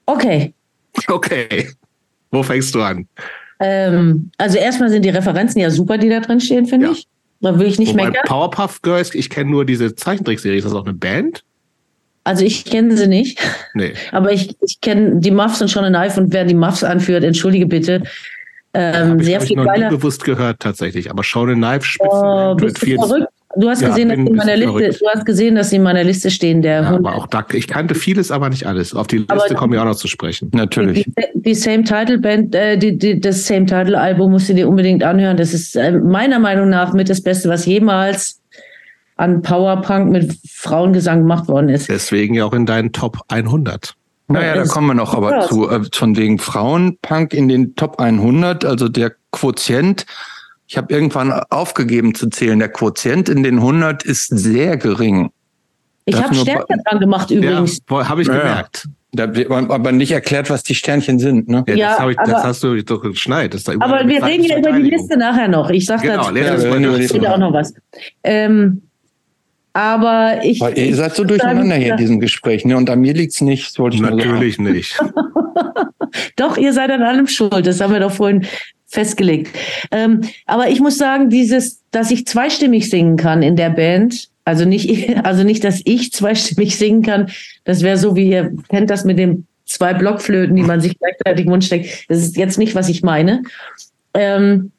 Okay. 0.05 0.53
Okay. 1.07 1.73
Wo 2.31 2.41
fängst 2.41 2.73
du 2.73 2.81
an? 2.81 3.05
Ähm, 3.59 4.31
also 4.37 4.57
erstmal 4.57 4.89
sind 4.89 5.03
die 5.03 5.09
Referenzen 5.09 5.59
ja 5.61 5.69
super, 5.69 5.97
die 5.97 6.09
da 6.09 6.19
drin 6.19 6.39
stehen, 6.39 6.65
finde 6.67 6.87
Ja. 6.87 6.91
ich. 6.93 7.07
Da 7.41 7.57
will 7.59 7.67
ich 7.67 7.77
nicht 7.79 7.93
Wobei 7.93 8.05
meckern. 8.07 8.23
Powerpuff 8.25 8.81
Girls, 8.81 9.13
ich 9.13 9.29
kenne 9.29 9.51
nur 9.51 9.63
diese 9.65 9.93
Zeichentrickserie. 9.95 10.57
Ist 10.57 10.63
das 10.65 10.73
auch 10.73 10.85
eine 10.85 10.93
Band? 10.95 11.43
Also 12.23 12.43
ich 12.43 12.65
kenne 12.65 12.97
sie 12.97 13.07
nicht, 13.07 13.39
Nee. 13.73 13.93
aber 14.11 14.33
ich, 14.33 14.55
ich 14.61 14.81
kenne 14.81 15.19
die 15.21 15.31
Muffs 15.31 15.61
und 15.61 15.69
Sean 15.69 15.85
and 15.85 15.95
Knife 15.95 16.19
und 16.19 16.33
wer 16.33 16.43
die 16.45 16.55
Muffs 16.55 16.83
anführt, 16.83 17.23
entschuldige 17.23 17.65
bitte. 17.67 18.03
Ähm, 18.73 19.19
ich, 19.19 19.25
sehr 19.27 19.41
ich 19.41 19.47
viel 19.47 19.55
noch 19.55 19.63
nie 19.63 19.69
geiler. 19.69 19.89
bewusst 19.89 20.23
gehört 20.25 20.59
tatsächlich. 20.59 21.09
Aber 21.09 21.23
and 21.49 21.57
Knife 21.59 21.79
Oh, 21.99 22.55
Spitzen 22.55 22.55
mit 22.55 22.57
bist 22.73 22.81
du 22.81 22.85
viel. 22.85 22.95
verrückt? 22.97 23.27
Du 23.59 23.69
hast 23.69 23.81
Ja, 23.81 23.89
gesehen, 23.89 24.09
dass 24.09 24.17
in 24.17 24.27
ein 24.27 24.35
meiner 24.35 24.55
Liste, 24.55 24.71
verrückt. 24.77 25.01
du 25.01 25.07
hast 25.13 25.25
gesehen, 25.25 25.55
dass 25.55 25.69
sie 25.71 25.75
in 25.77 25.83
meiner 25.83 26.03
Liste 26.03 26.29
stehen, 26.31 26.61
der 26.61 26.81
Ja, 26.81 26.89
Hund. 26.91 26.99
aber 27.05 27.15
auch 27.15 27.27
da, 27.27 27.45
ich 27.53 27.67
kannte 27.67 27.95
vieles, 27.95 28.31
aber 28.31 28.49
nicht 28.49 28.65
alles. 28.67 28.93
Auf 28.93 29.07
die 29.07 29.17
Liste 29.19 29.33
Aber- 29.33 29.55
komme 29.55 29.75
ich 29.75 29.81
auch 29.81 29.85
noch 29.85 29.95
zu 29.95 30.07
sprechen. 30.07 30.51
Natürlich. 30.53 31.05
Die, 31.05 31.13
die 31.41 31.55
Same 31.55 31.83
Title 31.83 32.19
Band, 32.19 32.53
äh, 32.55 32.77
die, 32.77 32.97
die, 32.97 33.19
das 33.19 33.45
Same 33.47 33.65
Title 33.65 33.99
Album 33.99 34.31
musst 34.31 34.49
du 34.49 34.53
dir 34.53 34.67
unbedingt 34.69 35.03
anhören. 35.03 35.37
Das 35.37 35.53
ist 35.53 35.75
äh, 35.75 35.91
meiner 35.91 36.39
Meinung 36.39 36.69
nach 36.69 36.93
mit 36.93 37.09
das 37.09 37.21
Beste, 37.21 37.49
was 37.49 37.65
jemals 37.65 38.41
an 39.15 39.41
Powerpunk 39.41 40.11
mit 40.11 40.37
Frauengesang 40.47 41.21
gemacht 41.21 41.47
worden 41.47 41.69
ist. 41.69 41.89
Deswegen 41.89 42.35
ja 42.35 42.45
auch 42.45 42.53
in 42.53 42.65
deinen 42.67 42.91
Top 42.91 43.17
100. 43.29 43.95
Naja, 44.29 44.55
da 44.55 44.63
kommen 44.65 44.87
wir 44.87 44.93
noch 44.93 45.15
aber 45.15 45.47
zu. 45.47 45.69
Äh, 45.69 45.81
von 45.93 46.15
wegen 46.17 46.37
Frauenpunk 46.37 47.33
in 47.33 47.47
den 47.47 47.75
Top 47.75 47.99
100, 47.99 48.65
also 48.65 48.89
der 48.89 49.13
Quotient. 49.31 50.05
Ich 50.67 50.77
habe 50.77 50.93
irgendwann 50.93 51.31
aufgegeben 51.49 52.13
zu 52.13 52.29
zählen. 52.29 52.59
Der 52.59 52.69
Quotient 52.69 53.29
in 53.29 53.43
den 53.43 53.55
100 53.55 54.03
ist 54.03 54.27
sehr 54.27 54.77
gering. 54.77 55.29
Ich 56.05 56.15
Das 56.15 56.25
habe 56.25 56.35
Sternchen 56.35 56.83
dran 56.85 56.99
gemacht 56.99 57.31
übrigens. 57.31 57.81
Ja, 57.89 58.09
habe 58.09 58.21
ich 58.21 58.27
gemerkt. 58.27 58.87
Da 59.13 59.33
wird 59.33 59.49
aber 59.49 59.91
nicht 59.93 60.11
erklärt, 60.11 60.49
was 60.49 60.63
die 60.63 60.75
Sternchen 60.75 61.19
sind. 61.19 61.47
Ne? 61.47 61.63
Ja, 61.69 61.75
Ja, 61.75 61.97
das, 61.97 62.09
ich, 62.11 62.17
das 62.17 62.29
aber- 62.29 62.43
hast 62.43 62.63
du 62.63 62.83
doch 62.83 63.01
geschneit. 63.01 63.53
Das 63.53 63.61
ist 63.61 63.67
da 63.67 63.73
überall 63.73 63.99
Aber 64.01 64.09
wir 64.09 64.23
reden 64.23 64.43
ja 64.43 64.57
über 64.59 64.73
die. 64.73 64.89
Liste 64.89 65.17
nachher 65.17 65.47
noch. 65.47 65.69
Ich 65.69 65.85
sag 65.85 66.01
Genau, 66.01 66.29
dazu 66.31 66.33
das 66.35 66.63
Ja, 66.63 67.07
später 67.07 67.33
auch 67.33 67.37
noch 67.37 67.53
was. 67.53 67.73
Ähm, 68.23 68.81
aber 69.73 70.39
ich. 70.43 70.59
Weil 70.59 70.77
ihr 70.77 70.95
seid 70.95 71.15
so 71.15 71.23
durcheinander 71.23 71.75
hier 71.75 71.91
in 71.91 71.97
diesem 71.97 72.19
Gespräch. 72.19 72.65
Ne? 72.65 72.75
Und 72.75 72.89
an 72.89 72.99
mir 72.99 73.13
liegt's 73.13 73.41
nicht. 73.41 73.69
Das 73.69 73.79
wollte 73.79 73.95
ich 73.95 74.01
nur 74.01 74.11
sagen. 74.11 74.29
Natürlich 74.31 74.59
nicht. 74.59 74.99
Doch, 76.35 76.57
ihr 76.57 76.73
seid 76.73 76.91
an 76.91 77.01
allem 77.03 77.27
schuld. 77.27 77.65
Das 77.65 77.79
haben 77.81 77.93
wir 77.93 77.99
doch 77.99 78.11
vorhin 78.11 78.45
festgelegt. 78.87 79.55
Ähm, 79.91 80.21
aber 80.45 80.69
ich 80.69 80.79
muss 80.79 80.97
sagen, 80.97 81.29
dieses, 81.29 81.83
dass 81.91 82.09
ich 82.09 82.25
zweistimmig 82.25 82.89
singen 82.89 83.17
kann 83.17 83.43
in 83.43 83.55
der 83.55 83.69
Band, 83.69 84.29
also 84.45 84.65
nicht, 84.65 85.17
also 85.23 85.43
nicht, 85.43 85.63
dass 85.63 85.81
ich 85.83 86.11
zweistimmig 86.13 86.77
singen 86.77 87.03
kann. 87.03 87.29
Das 87.65 87.81
wäre 87.83 87.97
so, 87.97 88.15
wie 88.15 88.29
ihr 88.29 88.53
kennt 88.69 88.89
das 88.89 89.05
mit 89.05 89.19
den 89.19 89.45
zwei 89.65 89.93
Blockflöten, 89.93 90.55
die 90.55 90.63
man 90.63 90.79
sich 90.79 90.97
gleichzeitig 90.97 91.45
im 91.45 91.51
Mund 91.51 91.65
steckt. 91.65 92.09
Das 92.09 92.19
ist 92.19 92.37
jetzt 92.37 92.57
nicht, 92.57 92.73
was 92.73 92.87
ich 92.87 93.03
meine. 93.03 93.43
Ähm, 94.13 94.71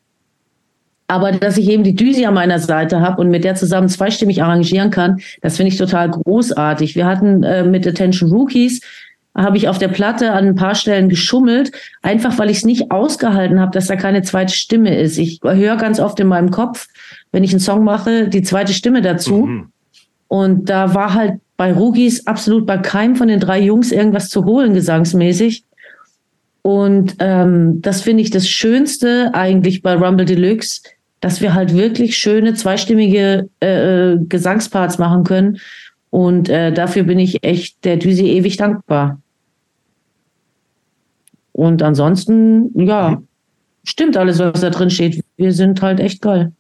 aber 1.07 1.33
dass 1.33 1.57
ich 1.57 1.69
eben 1.69 1.85
die 1.85 1.95
Düsi 1.95 2.27
an 2.27 2.35
meiner 2.35 2.59
Seite 2.59 3.01
habe 3.01 3.21
und 3.21 3.31
mit 3.31 3.45
der 3.45 3.55
zusammen 3.55 3.89
zweistimmig 3.89 4.43
arrangieren 4.43 4.91
kann, 4.91 5.21
das 5.41 5.57
finde 5.57 5.73
ich 5.73 5.79
total 5.79 6.11
großartig. 6.11 6.97
Wir 6.97 7.07
hatten 7.07 7.43
äh, 7.43 7.65
mit 7.65 7.87
Attention 7.87 8.31
Rookies 8.31 8.83
habe 9.39 9.57
ich 9.57 9.69
auf 9.69 9.79
der 9.79 9.89
Platte 9.89 10.33
an 10.33 10.47
ein 10.47 10.55
paar 10.55 10.75
Stellen 10.75 11.09
geschummelt, 11.09 11.73
einfach 12.03 12.39
weil 12.39 12.51
ich 12.51 12.59
es 12.59 12.65
nicht 12.65 12.91
ausgehalten 12.91 13.61
habe, 13.61 13.71
dass 13.73 13.87
da 13.87 13.97
keine 13.97 14.23
zweite 14.23 14.53
Stimme 14.53 14.97
ist. 14.97 15.17
Ich 15.17 15.41
höre 15.43 15.77
ganz 15.77 16.01
oft 16.01 16.19
in 16.21 16.27
meinem 16.27 16.51
Kopf, 16.51 16.89
wenn 17.31 17.45
ich 17.45 17.53
einen 17.53 17.61
Song 17.61 17.85
mache, 17.85 18.29
die 18.29 18.43
zweite 18.43 18.73
Stimme 18.73 19.01
dazu. 19.01 19.47
Mhm. 19.47 19.73
Und 20.27 20.69
da 20.69 20.95
war 20.95 21.15
halt 21.15 21.41
bei 21.57 21.73
Rookies 21.73 22.27
absolut 22.27 22.67
bei 22.67 22.79
keinem 22.79 23.17
von 23.17 23.29
den 23.29 23.41
drei 23.41 23.61
Jungs 23.61 23.93
irgendwas 23.93 24.29
zu 24.29 24.45
holen, 24.45 24.75
gesangsmäßig. 24.75 25.65
Und 26.63 27.17
ähm, 27.21 27.81
das 27.81 28.03
finde 28.03 28.23
ich 28.23 28.31
das 28.31 28.49
Schönste 28.49 29.31
eigentlich 29.33 29.83
bei 29.83 29.95
Rumble 29.95 30.27
Deluxe, 30.27 30.83
dass 31.21 31.41
wir 31.41 31.55
halt 31.55 31.75
wirklich 31.75 32.17
schöne 32.19 32.55
zweistimmige 32.55 33.49
äh, 33.61 34.13
äh, 34.13 34.19
Gesangsparts 34.29 34.99
machen 34.99 35.25
können. 35.25 35.59
Und 36.11 36.49
äh, 36.49 36.73
dafür 36.73 37.05
bin 37.05 37.19
ich 37.19 37.43
echt 37.45 37.85
der 37.85 37.97
Düsi 37.97 38.27
ewig 38.27 38.57
dankbar. 38.57 39.21
Und 41.59 41.83
ansonsten, 41.83 42.71
ja, 42.79 43.21
stimmt 43.83 44.17
alles, 44.17 44.39
was 44.39 44.61
da 44.61 44.71
drin 44.71 44.91
steht. 44.91 45.25
Wir 45.37 45.53
sind 45.53 45.83
halt 45.83 45.99
echt 45.99 46.23
geil. 46.23 46.53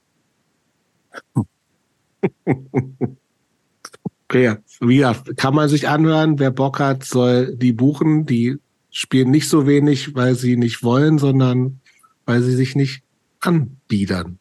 Okay, 4.30 4.44
ja. 4.44 4.56
wie 4.80 4.96
gesagt, 4.96 5.36
kann 5.36 5.54
man 5.54 5.68
sich 5.68 5.88
anhören. 5.88 6.40
Wer 6.40 6.50
Bock 6.50 6.80
hat, 6.80 7.04
soll 7.04 7.54
die 7.54 7.72
buchen. 7.72 8.26
Die 8.26 8.56
spielen 8.90 9.30
nicht 9.30 9.48
so 9.48 9.68
wenig, 9.68 10.16
weil 10.16 10.34
sie 10.34 10.56
nicht 10.56 10.82
wollen, 10.82 11.18
sondern 11.18 11.78
weil 12.26 12.42
sie 12.42 12.56
sich 12.56 12.74
nicht 12.74 13.04
anbiedern. 13.38 14.40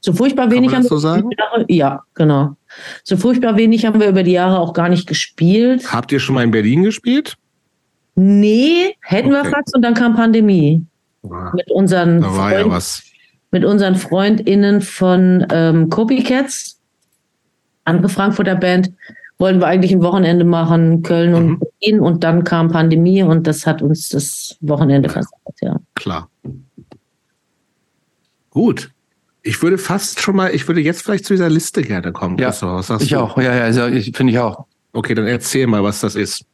So 0.00 0.14
furchtbar 0.14 0.50
wenig 0.50 0.74
haben 0.74 0.84
wir 0.84 0.88
so 0.88 0.96
sagen? 0.96 1.28
Jahre, 1.36 1.66
ja, 1.68 2.02
genau. 2.14 2.56
So 3.04 3.18
furchtbar 3.18 3.58
wenig 3.58 3.84
haben 3.84 4.00
wir 4.00 4.08
über 4.08 4.22
die 4.22 4.32
Jahre 4.32 4.60
auch 4.60 4.72
gar 4.72 4.88
nicht 4.88 5.06
gespielt. 5.06 5.92
Habt 5.92 6.10
ihr 6.10 6.20
schon 6.20 6.36
mal 6.36 6.42
in 6.42 6.52
Berlin 6.52 6.84
gespielt? 6.84 7.36
Nee, 8.16 8.96
hätten 9.02 9.30
wir 9.30 9.40
Okay. 9.40 9.50
fast 9.50 9.74
und 9.74 9.82
dann 9.82 9.94
kam 9.94 10.16
Pandemie. 10.16 10.84
Ah, 11.30 11.52
Mit 11.54 11.70
unseren, 11.70 12.20
Da 12.22 12.36
war 12.36 12.52
ja 12.52 12.60
Freund, 12.60 12.72
was. 12.72 13.02
mit 13.50 13.64
unseren 13.64 13.94
FreundInnen 13.96 14.80
von 14.80 15.46
ähm, 15.50 15.90
Copycats, 15.90 16.78
andere 17.84 18.08
Frankfurter 18.08 18.54
Band, 18.56 18.90
wollten 19.38 19.60
wir 19.60 19.66
eigentlich 19.66 19.92
ein 19.92 20.02
Wochenende 20.02 20.44
machen, 20.46 21.02
Köln 21.02 21.34
und 21.34 21.46
Mhm. 21.46 21.58
Berlin 21.80 22.00
und 22.00 22.24
dann 22.24 22.42
kam 22.44 22.70
Pandemie 22.70 23.22
und 23.22 23.46
das 23.46 23.66
hat 23.66 23.82
uns 23.82 24.08
das 24.08 24.56
Wochenende 24.62 25.08
versagt, 25.10 25.60
ja. 25.60 25.76
Klar. 25.94 26.30
Gut. 28.50 28.90
Ich 29.42 29.62
würde 29.62 29.78
fast 29.78 30.20
schon 30.20 30.34
mal, 30.36 30.54
ich 30.54 30.66
würde 30.66 30.80
jetzt 30.80 31.02
vielleicht 31.02 31.24
zu 31.26 31.34
dieser 31.34 31.50
Liste 31.50 31.82
gerne 31.82 32.12
kommen. 32.12 32.36
Ja, 32.38 32.48
Christoph. 32.48 32.70
was 32.78 32.86
sagst 32.88 33.04
Ich 33.04 33.10
du? 33.10 33.20
auch. 33.20 33.36
Ja, 33.38 33.54
ja, 33.54 33.68
ja 33.68 33.88
ich, 33.88 34.16
finde 34.16 34.32
ich 34.32 34.38
auch. 34.38 34.64
Okay, 34.92 35.14
dann 35.14 35.26
erzähl 35.26 35.66
mal, 35.66 35.82
was 35.84 36.00
das 36.00 36.16
ist. 36.16 36.44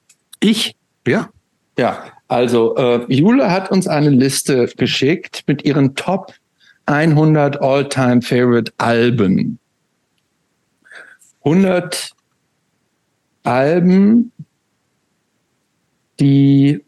Ich 0.40 0.74
Ja. 1.06 1.28
Ja, 1.78 2.04
also 2.28 2.76
äh, 2.76 3.04
Jule 3.12 3.50
hat 3.50 3.70
uns 3.70 3.86
eine 3.88 4.10
Liste 4.10 4.66
geschickt 4.76 5.44
mit 5.46 5.64
ihren 5.64 5.94
Top 5.94 6.32
100 6.86 7.60
All-Time 7.62 8.22
Favorite 8.22 8.72
Alben. 8.78 9.58
100 11.44 12.12
Alben, 13.44 14.32
die, 16.20 16.84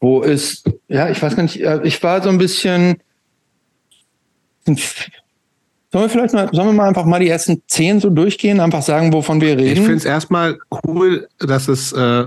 wo 0.00 0.22
es, 0.22 0.64
ja, 0.88 1.08
ich 1.10 1.22
weiß 1.22 1.36
gar 1.36 1.42
nicht, 1.44 1.60
äh, 1.60 1.80
ich 1.84 2.02
war 2.02 2.22
so 2.22 2.28
ein 2.28 2.38
bisschen, 2.38 2.96
sollen 4.64 4.78
wir 5.92 6.08
vielleicht 6.08 6.34
mal, 6.34 6.48
sollen 6.52 6.68
wir 6.68 6.72
mal 6.72 6.88
einfach 6.88 7.04
mal 7.04 7.20
die 7.20 7.28
ersten 7.28 7.62
10 7.66 8.00
so 8.00 8.10
durchgehen, 8.10 8.58
einfach 8.58 8.82
sagen, 8.82 9.12
wovon 9.12 9.40
wir 9.40 9.56
Ich 9.58 9.64
reden? 9.64 9.82
finde 9.84 9.96
es 9.98 10.04
erstmal 10.04 10.58
cool, 10.86 11.28
dass 11.38 11.68
es, 11.68 11.92
äh, 11.92 12.24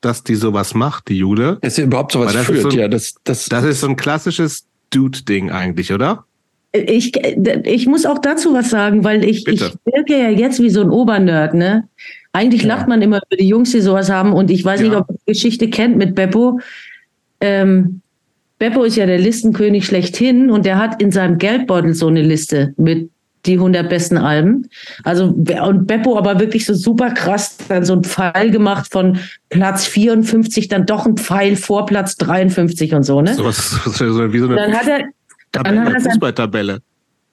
dass 0.00 0.22
die 0.24 0.34
sowas 0.34 0.74
macht, 0.74 1.08
die 1.08 1.18
Jule. 1.18 1.58
Dass 1.62 1.78
ihr 1.78 1.84
überhaupt 1.84 2.12
sowas 2.12 2.32
das 2.32 2.42
ist 2.42 2.46
führt, 2.46 2.62
so 2.62 2.68
ein- 2.68 2.78
ja, 2.78 2.88
das, 2.88 3.14
das, 3.24 3.46
Das 3.46 3.64
ist 3.64 3.80
so 3.80 3.88
ein 3.88 3.96
klassisches 3.96 4.66
Dude-Ding 4.90 5.50
eigentlich, 5.50 5.92
oder? 5.92 6.24
Ich, 6.72 7.12
ich 7.16 7.86
muss 7.86 8.04
auch 8.04 8.18
dazu 8.18 8.52
was 8.52 8.68
sagen, 8.70 9.02
weil 9.04 9.24
ich, 9.24 9.46
ich 9.48 9.60
wirke 9.84 10.18
ja 10.18 10.28
jetzt 10.28 10.60
wie 10.62 10.68
so 10.70 10.82
ein 10.82 10.90
Obernerd, 10.90 11.54
ne? 11.54 11.88
Eigentlich 12.32 12.62
Ja. 12.62 12.68
lacht 12.68 12.86
man 12.88 13.00
immer 13.00 13.16
über 13.26 13.36
die 13.36 13.48
Jungs, 13.48 13.72
die 13.72 13.80
sowas 13.80 14.10
haben. 14.10 14.32
Und 14.34 14.50
ich 14.50 14.62
weiß 14.62 14.80
Ja. 14.82 14.88
nicht, 14.88 14.96
ob 14.96 15.08
ihr 15.10 15.16
die 15.26 15.32
Geschichte 15.32 15.70
kennt 15.70 15.96
mit 15.96 16.14
Beppo. 16.14 16.60
Ähm, 17.40 18.02
Beppo 18.58 18.84
ist 18.84 18.96
ja 18.96 19.06
der 19.06 19.18
Listenkönig 19.18 19.86
schlechthin 19.86 20.50
und 20.50 20.66
der 20.66 20.78
hat 20.78 21.00
in 21.02 21.10
seinem 21.12 21.38
Geldbeutel 21.38 21.94
so 21.94 22.08
eine 22.08 22.22
Liste 22.22 22.74
mit 22.76 23.10
die 23.46 23.54
100 23.54 23.88
besten 23.88 24.18
Alben. 24.18 24.68
Also, 25.04 25.26
und 25.26 25.86
Beppo 25.86 26.18
aber 26.18 26.40
wirklich 26.40 26.66
so 26.66 26.74
super 26.74 27.10
krass, 27.10 27.56
dann 27.68 27.84
so 27.84 27.94
ein 27.94 28.04
Pfeil 28.04 28.50
gemacht 28.50 28.90
von 28.90 29.18
Platz 29.50 29.86
54, 29.86 30.68
dann 30.68 30.86
doch 30.86 31.06
ein 31.06 31.16
Pfeil 31.16 31.56
vor 31.56 31.86
Platz 31.86 32.16
53 32.16 32.94
und 32.94 33.02
so, 33.04 33.20
ne? 33.22 33.34
So 33.34 33.44
was, 33.44 33.70
so 33.84 34.32
wie 34.32 34.38
so 34.38 34.48
Dann 34.48 34.58
eine 34.58 34.78
hat 34.78 34.88
er, 34.88 34.98
dann 35.52 35.66
hat 35.66 35.74
Tabelle, 35.74 35.94
er 35.94 36.00
sein 36.00 36.12
Fußballtabelle. 36.12 36.78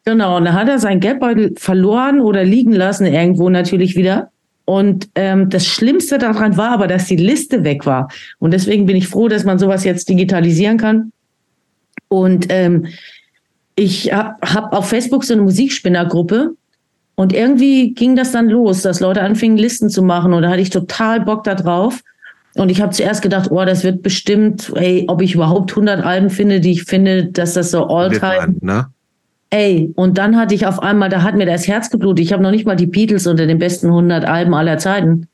Genau, 0.06 0.38
und 0.38 0.46
dann 0.46 0.54
hat 0.54 0.68
er 0.68 0.80
seinen 0.80 1.00
Geldbeutel 1.00 1.54
verloren 1.58 2.20
oder 2.20 2.44
liegen 2.44 2.74
lassen, 2.74 3.06
irgendwo 3.06 3.50
natürlich 3.50 3.96
wieder. 3.96 4.30
Und 4.66 5.10
ähm, 5.16 5.50
das 5.50 5.66
Schlimmste 5.66 6.18
daran 6.18 6.56
war 6.56 6.72
aber, 6.72 6.88
dass 6.88 7.06
die 7.06 7.18
Liste 7.18 7.64
weg 7.64 7.86
war. 7.86 8.10
Und 8.40 8.52
deswegen 8.52 8.86
bin 8.86 8.96
ich 8.96 9.08
froh, 9.08 9.28
dass 9.28 9.44
man 9.44 9.60
sowas 9.60 9.84
jetzt 9.84 10.08
digitalisieren 10.08 10.78
kann. 10.78 11.12
Und 12.08 12.48
ähm, 12.50 12.88
ich 13.76 14.14
habe 14.14 14.36
hab 14.42 14.74
auf 14.74 14.90
Facebook 14.90 15.24
so 15.24 15.34
eine 15.34 15.44
Musikspinnergruppe. 15.44 16.56
Und 17.16 17.32
irgendwie 17.32 17.94
ging 17.94 18.16
das 18.16 18.32
dann 18.32 18.50
los, 18.50 18.82
dass 18.82 19.00
Leute 19.00 19.22
anfingen, 19.22 19.58
Listen 19.58 19.90
zu 19.90 20.02
machen. 20.02 20.34
Und 20.34 20.42
da 20.42 20.50
hatte 20.50 20.62
ich 20.62 20.72
total 20.72 21.22
Bock 21.22 21.44
da 21.44 21.54
drauf. 21.54 22.02
Und 22.56 22.70
ich 22.70 22.82
habe 22.82 22.92
zuerst 22.92 23.22
gedacht, 23.22 23.50
oh, 23.52 23.66
das 23.66 23.84
wird 23.84 24.02
bestimmt, 24.02 24.72
ey, 24.76 25.06
ob 25.08 25.22
ich 25.22 25.36
überhaupt 25.36 25.72
100 25.72 26.04
Alben 26.04 26.30
finde, 26.30 26.60
die 26.60 26.72
ich 26.72 26.84
finde, 26.84 27.26
dass 27.26 27.54
das 27.54 27.72
so 27.72 27.88
all-time. 27.88 28.56
Ne? 28.62 28.88
Ey, 29.50 29.92
und 29.96 30.18
dann 30.18 30.38
hatte 30.38 30.56
ich 30.56 30.66
auf 30.66 30.82
einmal, 30.82 31.10
da 31.10 31.22
hat 31.22 31.36
mir 31.36 31.46
das 31.46 31.68
Herz 31.68 31.90
geblutet. 31.90 32.26
Ich 32.26 32.34
habe 32.34 32.42
noch 32.42 32.52
nicht 32.52 32.66
mal 32.66 32.76
die 32.76 32.88
Beatles 32.88 33.28
unter 33.28 33.46
den 33.46 33.60
besten 33.60 33.88
100 33.88 34.26
Alben 34.26 34.54
aller 34.54 34.78
Zeiten. 34.80 35.28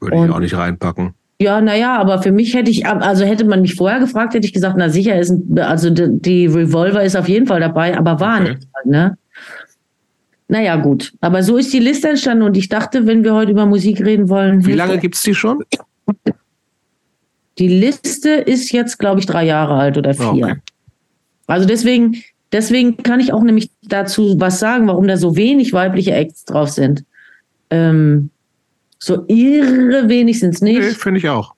Würde 0.00 0.16
und, 0.16 0.26
ich 0.26 0.34
auch 0.34 0.40
nicht 0.40 0.56
reinpacken. 0.56 1.14
Ja, 1.40 1.60
naja, 1.60 1.96
aber 1.96 2.20
für 2.20 2.32
mich 2.32 2.54
hätte 2.54 2.70
ich, 2.70 2.84
also 2.84 3.24
hätte 3.24 3.44
man 3.44 3.62
mich 3.62 3.76
vorher 3.76 4.00
gefragt, 4.00 4.34
hätte 4.34 4.46
ich 4.46 4.52
gesagt, 4.52 4.74
na 4.76 4.88
sicher 4.88 5.18
ist, 5.18 5.32
also 5.56 5.88
die 5.90 6.46
Revolver 6.46 7.02
ist 7.04 7.16
auf 7.16 7.28
jeden 7.28 7.46
Fall 7.46 7.60
dabei, 7.60 7.96
aber 7.96 8.18
war 8.18 8.40
okay. 8.40 8.54
nicht, 8.54 8.66
ne? 8.84 9.16
Naja, 10.48 10.76
gut. 10.76 11.12
Aber 11.20 11.42
so 11.42 11.58
ist 11.58 11.72
die 11.72 11.78
Liste 11.78 12.08
entstanden 12.08 12.42
und 12.42 12.56
ich 12.56 12.68
dachte, 12.68 13.06
wenn 13.06 13.22
wir 13.22 13.34
heute 13.34 13.52
über 13.52 13.66
Musik 13.66 14.00
reden 14.00 14.28
wollen. 14.30 14.64
Wie 14.66 14.72
lange 14.72 14.98
gibt 14.98 15.14
es 15.14 15.22
die 15.22 15.34
schon? 15.34 15.62
Die 17.58 17.68
Liste 17.68 18.30
ist 18.30 18.72
jetzt, 18.72 18.98
glaube 18.98 19.20
ich, 19.20 19.26
drei 19.26 19.44
Jahre 19.44 19.74
alt 19.74 19.98
oder 19.98 20.14
vier. 20.14 20.30
Okay. 20.30 20.54
Also 21.46 21.66
deswegen, 21.66 22.22
deswegen 22.50 22.96
kann 22.96 23.20
ich 23.20 23.32
auch 23.32 23.42
nämlich 23.42 23.70
dazu 23.82 24.40
was 24.40 24.58
sagen, 24.58 24.88
warum 24.88 25.06
da 25.06 25.18
so 25.18 25.36
wenig 25.36 25.72
weibliche 25.72 26.12
Acts 26.12 26.46
drauf 26.46 26.70
sind. 26.70 27.04
Ähm, 27.70 28.30
so 28.98 29.24
irre 29.28 30.08
wenig 30.08 30.40
sind 30.40 30.54
es 30.54 30.60
nicht. 30.60 30.80
Nee, 30.80 30.90
finde 30.90 31.18
ich 31.18 31.28
auch. 31.28 31.54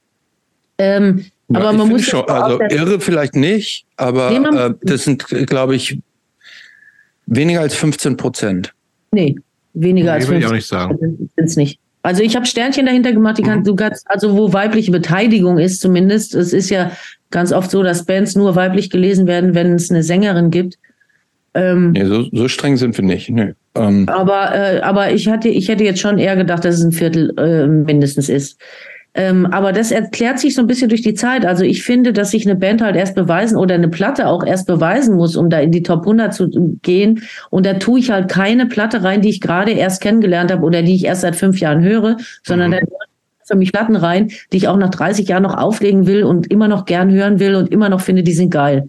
Ähm, 0.78 1.24
ja, 1.48 1.58
aber 1.58 1.72
man 1.72 1.88
muss. 1.88 2.04
Schon, 2.04 2.28
also 2.28 2.60
irre 2.60 3.00
vielleicht 3.00 3.34
nicht, 3.34 3.86
aber 3.96 4.30
nee, 4.30 4.58
äh, 4.58 4.74
das 4.82 5.04
sind, 5.04 5.26
glaube 5.46 5.74
ich, 5.74 5.98
weniger 7.26 7.60
als 7.60 7.74
15 7.74 8.16
Prozent. 8.16 8.72
Nee, 9.12 9.36
weniger 9.74 10.06
nee, 10.06 10.10
als 10.12 10.26
15 10.26 10.88
Prozent 10.88 11.18
sind 11.18 11.30
es 11.36 11.56
nicht. 11.56 11.80
Also 12.02 12.22
ich 12.22 12.34
habe 12.34 12.46
Sternchen 12.46 12.86
dahinter 12.86 13.12
gemacht, 13.12 13.38
die 13.38 13.42
kann, 13.42 13.60
mhm. 13.60 13.64
du 13.64 13.74
kannst, 13.74 14.08
also 14.10 14.36
wo 14.36 14.52
weibliche 14.52 14.90
Beteiligung 14.90 15.58
ist 15.58 15.80
zumindest. 15.80 16.34
Es 16.34 16.52
ist 16.52 16.70
ja 16.70 16.92
ganz 17.30 17.52
oft 17.52 17.70
so, 17.70 17.82
dass 17.82 18.06
Bands 18.06 18.36
nur 18.36 18.56
weiblich 18.56 18.90
gelesen 18.90 19.26
werden, 19.26 19.54
wenn 19.54 19.74
es 19.74 19.90
eine 19.90 20.02
Sängerin 20.02 20.50
gibt. 20.50 20.78
Ähm, 21.54 21.92
nee, 21.92 22.04
so, 22.04 22.26
so 22.32 22.48
streng 22.48 22.76
sind 22.76 22.96
wir 22.96 23.04
nicht. 23.04 23.28
Nee. 23.30 23.54
Ähm, 23.74 24.08
aber, 24.08 24.54
äh, 24.54 24.80
aber 24.80 25.12
ich 25.12 25.28
hatte, 25.28 25.48
ich 25.48 25.68
hätte 25.68 25.84
jetzt 25.84 26.00
schon 26.00 26.18
eher 26.18 26.36
gedacht, 26.36 26.64
dass 26.64 26.76
es 26.76 26.84
ein 26.84 26.92
Viertel 26.92 27.32
äh, 27.38 27.66
mindestens 27.66 28.28
ist. 28.28 28.60
Ähm, 29.14 29.46
aber 29.46 29.72
das 29.72 29.90
erklärt 29.90 30.38
sich 30.38 30.54
so 30.54 30.60
ein 30.60 30.68
bisschen 30.68 30.88
durch 30.88 31.02
die 31.02 31.14
Zeit. 31.14 31.44
Also 31.44 31.64
ich 31.64 31.82
finde, 31.82 32.12
dass 32.12 32.30
sich 32.30 32.46
eine 32.46 32.54
Band 32.54 32.80
halt 32.80 32.94
erst 32.94 33.16
beweisen 33.16 33.56
oder 33.56 33.74
eine 33.74 33.88
Platte 33.88 34.28
auch 34.28 34.44
erst 34.44 34.68
beweisen 34.68 35.16
muss, 35.16 35.34
um 35.34 35.50
da 35.50 35.58
in 35.58 35.72
die 35.72 35.82
Top 35.82 36.02
100 36.02 36.32
zu 36.32 36.78
gehen. 36.82 37.22
Und 37.50 37.66
da 37.66 37.74
tue 37.74 37.98
ich 37.98 38.10
halt 38.10 38.30
keine 38.30 38.66
Platte 38.66 39.02
rein, 39.02 39.20
die 39.20 39.30
ich 39.30 39.40
gerade 39.40 39.72
erst 39.72 40.00
kennengelernt 40.00 40.52
habe 40.52 40.64
oder 40.64 40.82
die 40.82 40.94
ich 40.94 41.04
erst 41.04 41.22
seit 41.22 41.34
fünf 41.34 41.58
Jahren 41.58 41.82
höre, 41.82 42.18
sondern 42.44 42.70
mhm. 42.70 42.74
da 42.74 43.06
für 43.46 43.56
mich 43.56 43.72
Platten 43.72 43.96
rein, 43.96 44.30
die 44.52 44.58
ich 44.58 44.68
auch 44.68 44.76
nach 44.76 44.90
30 44.90 45.26
Jahren 45.26 45.42
noch 45.42 45.56
auflegen 45.56 46.06
will 46.06 46.22
und 46.22 46.48
immer 46.52 46.68
noch 46.68 46.84
gern 46.84 47.10
hören 47.10 47.40
will 47.40 47.56
und 47.56 47.72
immer 47.72 47.88
noch 47.88 48.00
finde, 48.00 48.22
die 48.22 48.32
sind 48.32 48.50
geil. 48.50 48.88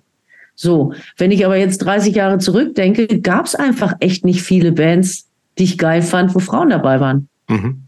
So, 0.55 0.93
wenn 1.17 1.31
ich 1.31 1.45
aber 1.45 1.57
jetzt 1.57 1.79
30 1.79 2.15
Jahre 2.15 2.37
zurückdenke, 2.37 3.19
gab 3.21 3.45
es 3.45 3.55
einfach 3.55 3.93
echt 3.99 4.25
nicht 4.25 4.41
viele 4.41 4.71
Bands, 4.71 5.27
die 5.57 5.63
ich 5.63 5.77
geil 5.77 6.01
fand, 6.01 6.35
wo 6.35 6.39
Frauen 6.39 6.69
dabei 6.69 6.99
waren. 6.99 7.27
Mhm. 7.49 7.83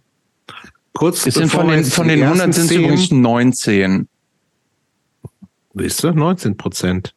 Kurz 0.94 1.26
es 1.26 1.36
sind 1.36 1.50
von 1.50 1.68
den, 1.68 1.84
von 1.84 2.08
den 2.08 2.24
100 2.24 2.54
sind 2.54 2.66
es 2.66 2.72
übrigens 2.72 3.12
19. 3.12 4.08
Wisst 5.74 6.04
ihr? 6.04 6.14
19 6.14 6.56
Prozent. 6.56 7.16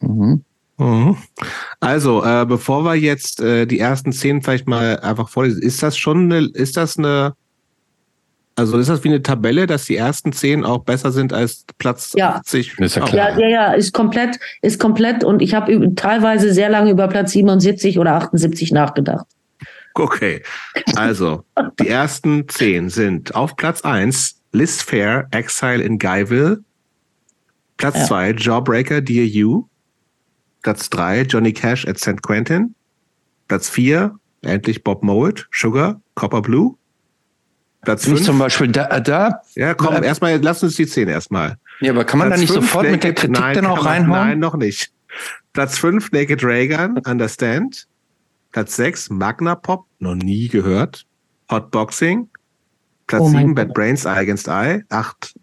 Mhm. 0.00 0.44
Mhm. 0.78 1.16
Also, 1.80 2.24
äh, 2.24 2.46
bevor 2.46 2.84
wir 2.84 2.94
jetzt 2.94 3.40
äh, 3.40 3.66
die 3.66 3.78
ersten 3.78 4.12
zehn 4.12 4.42
vielleicht 4.42 4.66
mal 4.66 4.98
einfach 5.00 5.28
vorlesen, 5.28 5.62
ist 5.62 5.82
das 5.82 5.96
schon 5.96 6.32
eine, 6.32 6.46
ist 6.48 6.76
das 6.76 6.98
eine, 6.98 7.34
also 8.56 8.78
ist 8.78 8.88
das 8.88 9.02
wie 9.04 9.08
eine 9.08 9.22
Tabelle, 9.22 9.66
dass 9.66 9.86
die 9.86 9.96
ersten 9.96 10.32
zehn 10.32 10.64
auch 10.64 10.84
besser 10.84 11.10
sind 11.10 11.32
als 11.32 11.64
Platz 11.78 12.12
ja. 12.14 12.36
80? 12.36 12.78
Ist 12.78 12.96
ja, 12.96 13.04
klar. 13.04 13.30
ja, 13.30 13.38
ja, 13.38 13.48
ja, 13.48 13.72
ist 13.72 13.92
komplett, 13.92 14.38
ist 14.60 14.78
komplett 14.78 15.24
und 15.24 15.40
ich 15.40 15.54
habe 15.54 15.94
teilweise 15.94 16.52
sehr 16.52 16.68
lange 16.68 16.90
über 16.90 17.08
Platz 17.08 17.32
77 17.32 17.98
oder 17.98 18.14
78 18.14 18.72
nachgedacht. 18.72 19.26
Okay, 19.94 20.42
also 20.96 21.44
die 21.80 21.88
ersten 21.88 22.48
zehn 22.48 22.88
sind 22.88 23.34
auf 23.34 23.56
Platz 23.56 23.82
eins 23.82 24.40
Liz 24.52 24.82
Fair, 24.82 25.28
Exile 25.30 25.82
in 25.82 25.98
Guyville. 25.98 26.62
Platz 27.76 27.96
ja. 27.96 28.04
zwei 28.04 28.30
Jawbreaker, 28.32 29.00
Dear 29.00 29.24
You. 29.24 29.64
Platz 30.62 30.88
drei 30.88 31.22
Johnny 31.22 31.52
Cash 31.52 31.86
at 31.86 31.98
St. 31.98 32.22
Quentin. 32.22 32.74
Platz 33.48 33.68
vier 33.68 34.14
endlich 34.42 34.82
Bob 34.82 35.02
Mould, 35.02 35.48
Sugar, 35.50 36.00
Copper 36.14 36.42
Blue. 36.42 36.76
Platz 37.82 38.04
fünf. 38.04 38.22
zum 38.22 38.38
Beispiel 38.38 38.68
da, 38.68 39.00
da. 39.00 39.42
Ja, 39.54 39.74
komm, 39.74 39.94
äh, 39.94 40.06
erstmal, 40.06 40.36
lass 40.36 40.62
uns 40.62 40.76
die 40.76 40.86
zehn 40.86 41.08
erstmal. 41.08 41.56
Ja, 41.80 41.92
aber 41.92 42.04
kann 42.04 42.18
man 42.18 42.28
Platz 42.28 42.38
da 42.38 42.40
nicht 42.42 42.52
fünf, 42.52 42.66
sofort 42.66 42.84
Naked, 42.84 42.92
mit 42.92 43.04
der 43.04 43.14
Kritik 43.14 43.40
nein, 43.40 43.54
dann 43.54 43.66
auch 43.66 43.84
reinhauen? 43.84 44.28
Nein, 44.28 44.38
noch 44.38 44.56
nicht. 44.56 44.92
Platz 45.52 45.78
fünf 45.78 46.12
Naked 46.12 46.44
Reagan, 46.44 46.98
Understand. 46.98 47.86
Platz 48.52 48.76
6 48.76 49.08
Magna 49.10 49.54
Pop, 49.54 49.86
noch 49.98 50.14
nie 50.14 50.48
gehört. 50.48 51.06
Hotboxing. 51.50 52.28
Platz 53.06 53.22
oh 53.22 53.28
7 53.30 53.54
Bad 53.54 53.72
Brains 53.72 54.04
Eye 54.04 54.18
Against 54.18 54.46
Eye. 54.46 54.84
8 54.90 55.34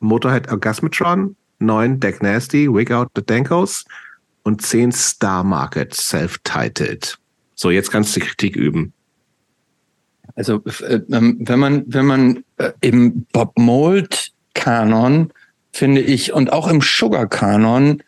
Motorhead 0.00 0.50
Orgasmatron. 0.50 1.36
9 1.60 2.00
Deck 2.00 2.22
Nasty, 2.22 2.72
Wig 2.72 2.90
Out 2.90 3.08
the 3.14 3.22
Dankos. 3.24 3.84
Und 4.42 4.62
10 4.62 4.90
Star 4.90 5.44
Market 5.44 5.94
Self-Titled. 5.94 7.18
So, 7.54 7.70
jetzt 7.70 7.90
kannst 7.92 8.16
du 8.16 8.20
Kritik 8.20 8.56
üben. 8.56 8.92
Also, 10.34 10.62
äh, 10.86 11.00
ähm, 11.10 11.38
wenn 11.40 11.58
man, 11.58 11.84
wenn 11.86 12.06
man 12.06 12.44
äh, 12.58 12.72
im 12.80 13.26
Bob 13.32 13.58
Mold 13.58 14.32
Kanon, 14.54 15.32
finde 15.72 16.00
ich, 16.00 16.32
und 16.32 16.52
auch 16.52 16.68
im 16.68 16.80
Sugar 16.80 17.26
Kanon, 17.28 18.02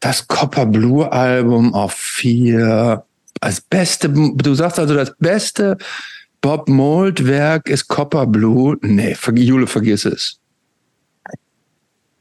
das 0.00 0.28
Copper 0.28 0.66
Blue 0.66 1.10
Album 1.10 1.74
auf 1.74 1.92
vier 1.92 3.04
als 3.40 3.60
beste, 3.60 4.08
du 4.08 4.54
sagst 4.54 4.78
also, 4.78 4.94
das 4.94 5.14
beste 5.18 5.76
Bob 6.40 6.68
Mold 6.68 7.26
Werk 7.26 7.68
ist 7.68 7.88
Copper 7.88 8.26
Blue. 8.26 8.76
Nee, 8.82 9.16
Jule, 9.34 9.66
vergiss 9.66 10.04
es. 10.04 10.38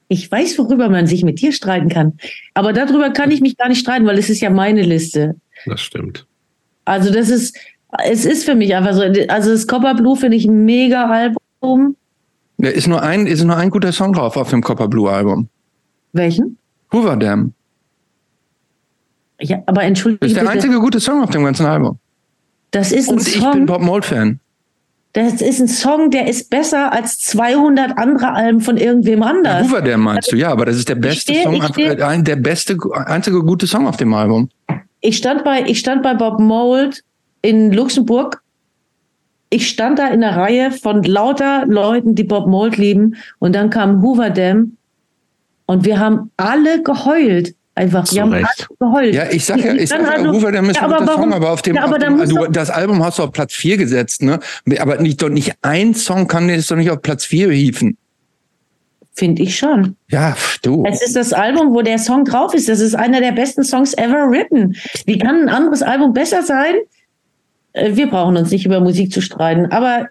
Ich 0.09 0.29
weiß, 0.29 0.57
worüber 0.57 0.89
man 0.89 1.07
sich 1.07 1.23
mit 1.23 1.39
dir 1.39 1.51
streiten 1.51 1.87
kann. 1.87 2.17
Aber 2.55 2.73
darüber 2.73 3.11
kann 3.11 3.31
ich 3.31 3.41
mich 3.41 3.57
gar 3.57 3.69
nicht 3.69 3.79
streiten, 3.79 4.05
weil 4.07 4.17
es 4.17 4.29
ist 4.29 4.41
ja 4.41 4.49
meine 4.49 4.81
Liste. 4.81 5.35
Das 5.65 5.81
stimmt. 5.81 6.25
Also 6.83 7.13
das 7.13 7.29
ist, 7.29 7.55
es 8.03 8.25
ist 8.25 8.45
für 8.45 8.55
mich 8.55 8.75
einfach 8.75 8.93
so. 8.93 9.01
Also 9.29 9.51
das 9.51 9.67
Copper 9.67 9.95
Blue 9.95 10.15
finde 10.15 10.37
ich 10.37 10.45
ein 10.45 10.65
mega 10.65 11.09
Album. 11.09 11.95
Da 12.57 12.69
ist 12.69 12.87
nur 12.87 13.01
ein, 13.01 13.25
ist 13.25 13.43
nur 13.43 13.55
ein 13.57 13.69
guter 13.69 13.91
Song 13.91 14.13
drauf 14.13 14.37
auf 14.37 14.49
dem 14.49 14.61
Copper 14.61 14.87
Blue 14.87 15.09
Album. 15.09 15.47
Welchen? 16.13 16.57
Hoover 16.91 17.15
Dam. 17.15 17.53
Ja, 19.41 19.61
aber 19.65 19.83
entschuldige. 19.83 20.19
Das 20.19 20.31
ist 20.31 20.35
der 20.35 20.41
bitte. 20.41 20.53
einzige 20.53 20.79
gute 20.79 20.99
Song 20.99 21.23
auf 21.23 21.29
dem 21.29 21.43
ganzen 21.45 21.65
Album. 21.65 21.97
Das 22.71 22.91
ist 22.91 23.09
ein 23.09 23.15
Und 23.15 23.21
Song. 23.21 23.41
ich 23.41 23.51
bin 23.51 23.65
Bob 23.65 23.81
Mold-Fan. 23.81 24.39
Das 25.13 25.41
ist 25.41 25.59
ein 25.59 25.67
Song, 25.67 26.11
der 26.11 26.27
ist 26.27 26.51
besser 26.51 26.91
als 26.93 27.17
200 27.19 27.97
andere 27.97 28.31
Alben 28.33 28.61
von 28.61 28.77
irgendwem 28.77 29.23
anders. 29.23 29.65
Hoover, 29.67 29.81
der 29.81 29.97
meinst 29.97 30.31
du, 30.31 30.35
ja, 30.35 30.51
aber 30.51 30.65
das 30.65 30.75
ist 30.75 30.87
der 30.87 30.95
beste 30.95 31.33
stehe, 31.33 31.43
Song, 31.43 31.63
stehe, 31.63 31.95
der 31.95 32.35
beste, 32.35 32.77
einzige 32.93 33.41
gute 33.41 33.65
Song 33.65 33.87
auf 33.87 33.97
dem 33.97 34.13
Album. 34.13 34.49
Ich 35.01 35.17
stand 35.17 35.43
bei, 35.43 35.63
ich 35.65 35.79
stand 35.79 36.03
bei 36.03 36.13
Bob 36.13 36.39
Mold 36.39 37.03
in 37.41 37.71
Luxemburg. 37.71 38.41
Ich 39.49 39.67
stand 39.67 39.97
da 39.97 40.07
in 40.09 40.21
der 40.21 40.35
Reihe 40.35 40.71
von 40.71 41.03
lauter 41.03 41.65
Leuten, 41.65 42.15
die 42.15 42.23
Bob 42.23 42.47
Mold 42.47 42.77
lieben. 42.77 43.15
Und 43.39 43.53
dann 43.53 43.69
kam 43.69 44.01
Hoover 44.01 44.29
Dam. 44.29 44.77
Und 45.65 45.85
wir 45.85 45.99
haben 45.99 46.31
alle 46.37 46.83
geheult. 46.83 47.55
Einfach, 47.79 48.03
die 48.09 48.19
haben 48.19 48.35
geheult. 48.77 49.15
Ja, 49.15 49.31
ich 49.31 49.45
sag 49.45 49.63
ja, 49.63 49.73
ich, 49.73 49.83
ich 49.83 49.89
sag 49.89 50.01
ja, 50.01 50.29
Rufer, 50.29 50.51
der 50.51 50.61
ist 50.63 50.75
ja, 50.75 50.81
aber 50.81 51.05
Song, 51.05 51.31
aber 51.31 51.51
auf 51.51 51.61
dem, 51.61 51.77
ja, 51.77 51.85
aber 51.85 51.95
auf 51.95 52.27
dem 52.27 52.51
das 52.51 52.69
Album 52.69 53.01
hast 53.01 53.19
du 53.19 53.23
auf 53.23 53.31
Platz 53.31 53.53
4 53.53 53.77
gesetzt, 53.77 54.21
ne? 54.21 54.39
Aber 54.79 54.97
nicht, 54.97 55.21
doch 55.21 55.29
nicht 55.29 55.53
ein 55.61 55.93
Song 55.93 56.27
kann 56.27 56.49
es 56.49 56.67
doch 56.67 56.75
nicht 56.75 56.91
auf 56.91 57.01
Platz 57.01 57.23
4 57.23 57.51
hieven. 57.51 57.97
Finde 59.13 59.43
ich 59.43 59.57
schon. 59.57 59.95
Ja, 60.09 60.35
du. 60.61 60.83
Es 60.85 61.01
ist 61.01 61.15
das 61.15 61.31
Album, 61.31 61.73
wo 61.73 61.81
der 61.81 61.99
Song 61.99 62.25
drauf 62.25 62.53
ist. 62.53 62.67
Das 62.67 62.81
ist 62.81 62.95
einer 62.95 63.21
der 63.21 63.31
besten 63.31 63.63
Songs 63.63 63.93
ever 63.93 64.29
written. 64.29 64.75
Wie 65.05 65.17
kann 65.17 65.43
ein 65.43 65.49
anderes 65.49 65.81
Album 65.81 66.13
besser 66.13 66.43
sein? 66.43 66.73
Äh, 67.73 67.95
wir 67.95 68.09
brauchen 68.09 68.37
uns 68.37 68.51
nicht 68.51 68.65
über 68.65 68.79
Musik 68.79 69.11
zu 69.11 69.21
streiten, 69.21 69.67
aber 69.71 70.07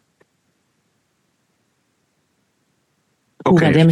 okay. 3.45 3.89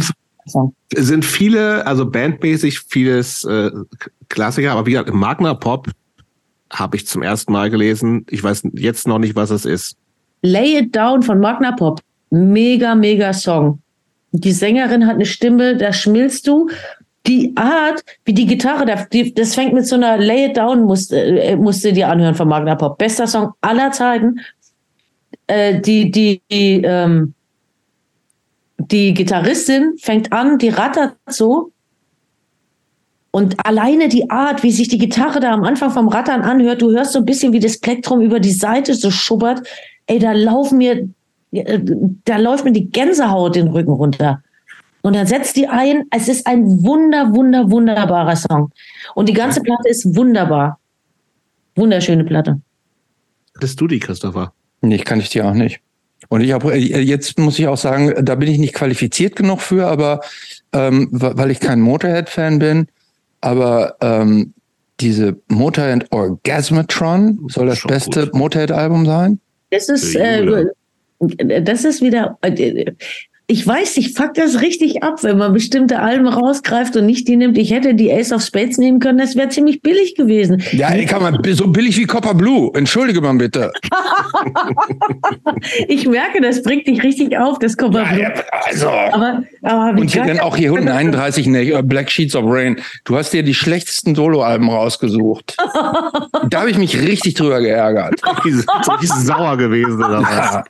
Es 0.95 1.07
sind 1.07 1.25
viele, 1.25 1.85
also 1.85 2.09
bandmäßig 2.09 2.79
vieles 2.79 3.43
äh, 3.43 3.69
Klassiker, 4.29 4.71
aber 4.71 4.85
wie 4.85 4.91
gesagt, 4.91 5.13
Magna 5.13 5.53
Pop 5.53 5.89
habe 6.71 6.97
ich 6.97 7.07
zum 7.07 7.21
ersten 7.21 7.51
Mal 7.51 7.69
gelesen. 7.69 8.25
Ich 8.29 8.43
weiß 8.43 8.63
jetzt 8.73 9.07
noch 9.07 9.19
nicht, 9.19 9.35
was 9.35 9.49
es 9.49 9.65
ist. 9.65 9.97
Lay 10.41 10.79
It 10.79 10.95
Down 10.95 11.21
von 11.21 11.39
Magna 11.39 11.71
Pop. 11.73 12.01
Mega, 12.29 12.95
mega 12.95 13.33
Song. 13.33 13.81
Die 14.31 14.51
Sängerin 14.51 15.07
hat 15.07 15.15
eine 15.15 15.25
Stimme, 15.25 15.77
da 15.77 15.93
schmilzt 15.93 16.47
du. 16.47 16.69
Die 17.27 17.53
Art, 17.55 18.03
wie 18.25 18.33
die 18.33 18.45
Gitarre, 18.45 18.85
das 18.85 19.55
fängt 19.55 19.73
mit 19.73 19.85
so 19.85 19.95
einer 19.95 20.17
Lay 20.17 20.45
It 20.45 20.57
Down, 20.57 20.83
musst, 20.83 21.11
äh, 21.11 21.55
musst 21.57 21.83
du 21.83 22.05
anhören 22.05 22.35
von 22.35 22.47
Magna 22.47 22.75
Pop. 22.75 22.97
Bester 22.97 23.27
Song 23.27 23.51
aller 23.61 23.91
Zeiten. 23.91 24.39
Äh, 25.47 25.81
die, 25.81 26.09
die, 26.09 26.41
die, 26.49 26.81
ähm, 26.83 27.33
die 28.77 29.13
Gitarristin 29.13 29.95
fängt 29.97 30.31
an, 30.31 30.57
die 30.57 30.69
rattert 30.69 31.15
so. 31.27 31.71
Und 33.31 33.55
alleine 33.65 34.07
die 34.07 34.29
Art, 34.29 34.63
wie 34.63 34.71
sich 34.71 34.87
die 34.87 34.97
Gitarre 34.97 35.39
da 35.39 35.51
am 35.51 35.63
Anfang 35.63 35.91
vom 35.91 36.07
Rattern 36.07 36.41
anhört, 36.41 36.81
du 36.81 36.91
hörst 36.91 37.11
so 37.11 37.19
ein 37.19 37.25
bisschen, 37.25 37.53
wie 37.53 37.59
das 37.59 37.79
Plektrum 37.79 38.21
über 38.21 38.39
die 38.39 38.51
Seite 38.51 38.93
so 38.93 39.11
schubbert. 39.11 39.67
Ey, 40.07 40.19
da 40.19 40.31
laufen 40.31 40.77
mir, 40.77 41.09
äh, 41.51 41.79
da 42.23 42.37
läuft 42.37 42.63
mir 42.63 42.71
die 42.71 42.89
Gänsehaut 42.89 43.55
den 43.55 43.67
Rücken 43.67 43.91
runter. 43.91 44.41
Und 45.07 45.15
dann 45.15 45.25
setzt 45.25 45.55
die 45.55 45.69
ein. 45.69 46.03
Es 46.11 46.27
ist 46.27 46.45
ein 46.45 46.83
wunder, 46.83 47.33
wunder, 47.33 47.71
wunderbarer 47.71 48.35
Song. 48.35 48.73
Und 49.15 49.29
die 49.29 49.33
ganze 49.33 49.61
Platte 49.61 49.87
ist 49.87 50.17
wunderbar. 50.17 50.81
Wunderschöne 51.77 52.25
Platte. 52.25 52.59
Hattest 53.55 53.79
du 53.79 53.87
die, 53.87 53.99
Christopher? 53.99 54.51
Nee, 54.81 54.97
kann 54.97 55.21
ich 55.21 55.29
dir 55.29 55.45
auch 55.45 55.53
nicht. 55.53 55.79
Und 56.27 56.41
ich 56.41 56.51
habe 56.51 56.75
jetzt 56.75 57.39
muss 57.39 57.57
ich 57.57 57.67
auch 57.69 57.77
sagen, 57.77 58.25
da 58.25 58.35
bin 58.35 58.51
ich 58.51 58.57
nicht 58.57 58.73
qualifiziert 58.73 59.37
genug 59.37 59.61
für, 59.61 59.87
aber 59.87 60.19
ähm, 60.73 61.07
weil 61.09 61.51
ich 61.51 61.61
kein 61.61 61.79
Motorhead-Fan 61.79 62.59
bin, 62.59 62.87
aber 63.39 63.95
ähm, 64.01 64.53
diese 64.99 65.37
Motorhead 65.47 66.11
Orgasmatron 66.11 67.47
soll 67.47 67.67
das 67.67 67.77
Schon 67.77 67.87
beste 67.91 68.29
Motorhead-Album 68.33 69.05
sein? 69.05 69.39
Das 69.69 69.87
ist, 69.87 70.13
äh, 70.15 70.65
das 71.61 71.85
ist 71.85 72.01
wieder, 72.01 72.37
äh, 72.41 72.91
ich 73.49 73.65
weiß, 73.65 73.95
ich 73.95 74.13
fuck 74.13 74.33
das 74.33 74.59
richtig 74.59 75.03
ab, 75.03 75.23
wenn 75.23 75.37
man 75.37 75.53
bestimmte 75.53 75.99
Alben 75.99 76.27
rausgreift 76.27 76.97
und 76.97 77.05
nicht 77.05 77.29
die 77.29 77.37
nimmt. 77.37 77.57
Ich 77.57 77.71
hätte 77.71 77.95
die 77.95 78.11
Ace 78.11 78.33
of 78.33 78.41
Spades 78.41 78.77
nehmen 78.77 78.99
können, 78.99 79.19
das 79.19 79.37
wäre 79.37 79.47
ziemlich 79.47 79.81
billig 79.81 80.15
gewesen. 80.15 80.61
Ja, 80.73 80.93
ich 80.93 81.07
kann 81.07 81.21
man 81.21 81.39
so 81.53 81.69
billig 81.69 81.97
wie 81.97 82.03
Copper 82.03 82.33
Blue. 82.33 82.71
Entschuldige 82.75 83.21
mal 83.21 83.33
bitte. 83.35 83.71
ich 85.87 86.05
merke, 86.09 86.41
das 86.41 86.61
bringt 86.61 86.87
dich 86.87 87.01
richtig 87.03 87.37
auf, 87.37 87.57
das 87.59 87.77
Copper 87.77 88.03
ja, 88.03 88.09
Blue. 88.09 88.21
Ja, 88.21 88.33
also. 88.65 88.89
Aber, 88.89 89.43
aber 89.61 90.01
und 90.01 90.11
hier 90.11 90.25
dann 90.25 90.41
auch 90.41 90.57
hier 90.57 90.73
unten 90.73 90.89
31, 90.89 91.47
ne, 91.47 91.81
Black 91.83 92.11
Sheets 92.11 92.35
of 92.35 92.43
Rain. 92.47 92.81
Du 93.05 93.15
hast 93.15 93.31
dir 93.31 93.43
die 93.43 93.53
schlechtesten 93.53 94.13
Solo-Alben 94.13 94.69
rausgesucht. 94.69 95.55
da 96.49 96.59
habe 96.59 96.69
ich 96.69 96.77
mich 96.77 97.01
richtig 97.01 97.35
drüber 97.35 97.61
geärgert. 97.61 98.19
so 98.43 98.91
sauer 99.21 99.55
gewesen 99.55 100.03
oder 100.03 100.21
was? 100.21 100.63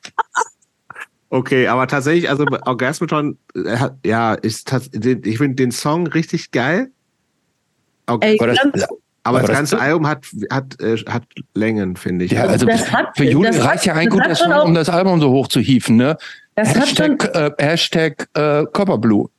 Okay, 1.29 1.67
aber 1.67 1.87
tatsächlich, 1.87 2.29
also 2.29 2.45
Orgasmatron, 2.65 3.37
äh, 3.53 3.89
ja, 4.05 4.33
ist 4.33 4.71
ich 4.93 5.37
finde 5.37 5.55
den 5.55 5.71
Song 5.71 6.07
richtig 6.07 6.51
geil. 6.51 6.89
Okay. 8.05 8.37
aber 8.39 8.47
das, 8.47 8.59
aber, 8.59 8.87
aber 9.23 9.39
das 9.41 9.51
ganze 9.51 9.79
Album 9.79 10.07
hat, 10.07 10.25
hat, 10.49 10.79
äh, 10.81 10.95
hat 11.09 11.23
Längen, 11.53 11.97
finde 11.97 12.23
ich. 12.23 12.31
Ja, 12.31 12.45
also 12.45 12.65
hat, 12.65 13.17
für 13.17 13.25
Juli 13.25 13.49
reicht 13.57 13.85
ja 13.85 13.93
ein 13.93 14.07
guter 14.07 14.35
Song, 14.35 14.53
um 14.53 14.73
das 14.73 14.87
Album 14.87 15.19
so 15.19 15.29
hoch 15.29 15.49
zu 15.49 15.59
hieven, 15.59 15.97
ne? 15.97 16.15
Das 16.55 16.73
Hashtag, 16.73 17.21
schon, 17.21 17.33
äh, 17.33 17.51
Hashtag 17.59 18.29
äh, 18.33 18.63
Copperblue. 18.71 19.29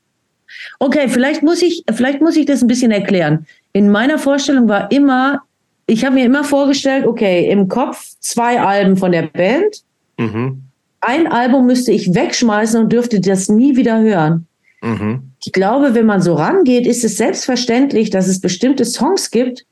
Okay, 0.79 1.09
vielleicht 1.09 1.43
muss 1.43 1.63
ich, 1.63 1.85
vielleicht 1.91 2.21
muss 2.21 2.37
ich 2.37 2.45
das 2.45 2.61
ein 2.61 2.69
bisschen 2.69 2.91
erklären. 2.91 3.47
In 3.73 3.91
meiner 3.91 4.19
Vorstellung 4.19 4.69
war 4.69 4.93
immer, 4.93 5.41
ich 5.87 6.05
habe 6.05 6.17
mir 6.17 6.27
immer 6.27 6.45
vorgestellt, 6.45 7.07
okay, 7.07 7.51
im 7.51 7.69
Kopf 7.69 8.05
zwei 8.21 8.61
Alben 8.61 8.99
von 8.99 9.13
der 9.13 9.23
Band. 9.23 9.85
Mhm 10.19 10.68
ein 11.01 11.27
Album 11.27 11.67
müsste 11.67 11.93
ich 11.93 12.15
wegschmeißen 12.15 12.81
und 12.81 12.93
dürfte 12.93 13.21
das 13.21 13.49
nie 13.49 13.77
wieder 13.77 14.01
hören. 14.01 14.47
Mhm. 14.83 15.33
Ich 15.45 15.53
glaube, 15.53 15.95
wenn 15.95 16.07
man 16.07 16.21
so 16.21 16.35
rangeht, 16.35 16.87
ist 16.87 17.05
es 17.05 17.17
selbstverständlich, 17.17 18.11
dass 18.11 18.27
es 18.27 18.41
bestimmte 18.41 18.85
Songs 18.85 19.31
gibt, 19.31 19.65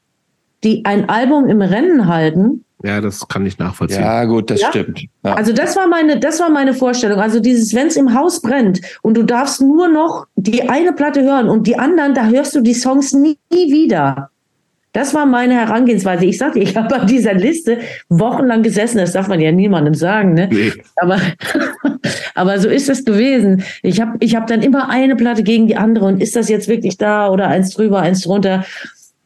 die 0.64 0.84
ein 0.84 1.08
Album 1.08 1.48
im 1.48 1.62
Rennen 1.62 2.06
halten. 2.06 2.64
Ja, 2.84 3.00
das 3.00 3.26
kann 3.26 3.46
ich 3.46 3.58
nachvollziehen. 3.58 4.02
Ja, 4.02 4.24
gut, 4.24 4.50
das 4.50 4.60
ja? 4.60 4.68
stimmt. 4.68 5.04
Ja. 5.24 5.34
Also 5.34 5.52
das 5.52 5.76
war 5.76 5.88
meine, 5.88 6.20
das 6.20 6.40
war 6.40 6.50
meine 6.50 6.74
Vorstellung. 6.74 7.20
Also 7.20 7.40
dieses, 7.40 7.74
wenn 7.74 7.88
es 7.88 7.96
im 7.96 8.14
Haus 8.14 8.40
brennt 8.40 8.80
und 9.02 9.16
du 9.16 9.22
darfst 9.22 9.60
nur 9.60 9.88
noch 9.88 10.26
die 10.36 10.68
eine 10.68 10.92
Platte 10.92 11.22
hören 11.22 11.48
und 11.48 11.66
die 11.66 11.78
anderen, 11.78 12.14
da 12.14 12.26
hörst 12.26 12.54
du 12.54 12.60
die 12.60 12.74
Songs 12.74 13.12
nie, 13.12 13.38
nie 13.50 13.72
wieder. 13.72 14.30
Das 14.96 15.12
war 15.12 15.26
meine 15.26 15.52
Herangehensweise. 15.52 16.24
Ich 16.24 16.38
sagte, 16.38 16.58
ich 16.58 16.74
habe 16.76 17.02
an 17.02 17.06
dieser 17.06 17.34
Liste 17.34 17.80
wochenlang 18.08 18.62
gesessen. 18.62 18.96
Das 18.96 19.12
darf 19.12 19.28
man 19.28 19.40
ja 19.40 19.52
niemandem 19.52 19.92
sagen. 19.92 20.32
Ne? 20.32 20.48
Nee. 20.50 20.72
Aber, 20.96 21.18
aber 22.34 22.58
so 22.58 22.70
ist 22.70 22.88
es 22.88 23.04
gewesen. 23.04 23.62
Ich 23.82 24.00
habe 24.00 24.16
ich 24.20 24.34
hab 24.34 24.46
dann 24.46 24.62
immer 24.62 24.88
eine 24.88 25.14
Platte 25.14 25.42
gegen 25.42 25.66
die 25.66 25.76
andere. 25.76 26.06
Und 26.06 26.22
ist 26.22 26.34
das 26.34 26.48
jetzt 26.48 26.66
wirklich 26.66 26.96
da 26.96 27.28
oder 27.28 27.48
eins 27.48 27.74
drüber, 27.74 28.00
eins 28.00 28.22
drunter? 28.22 28.64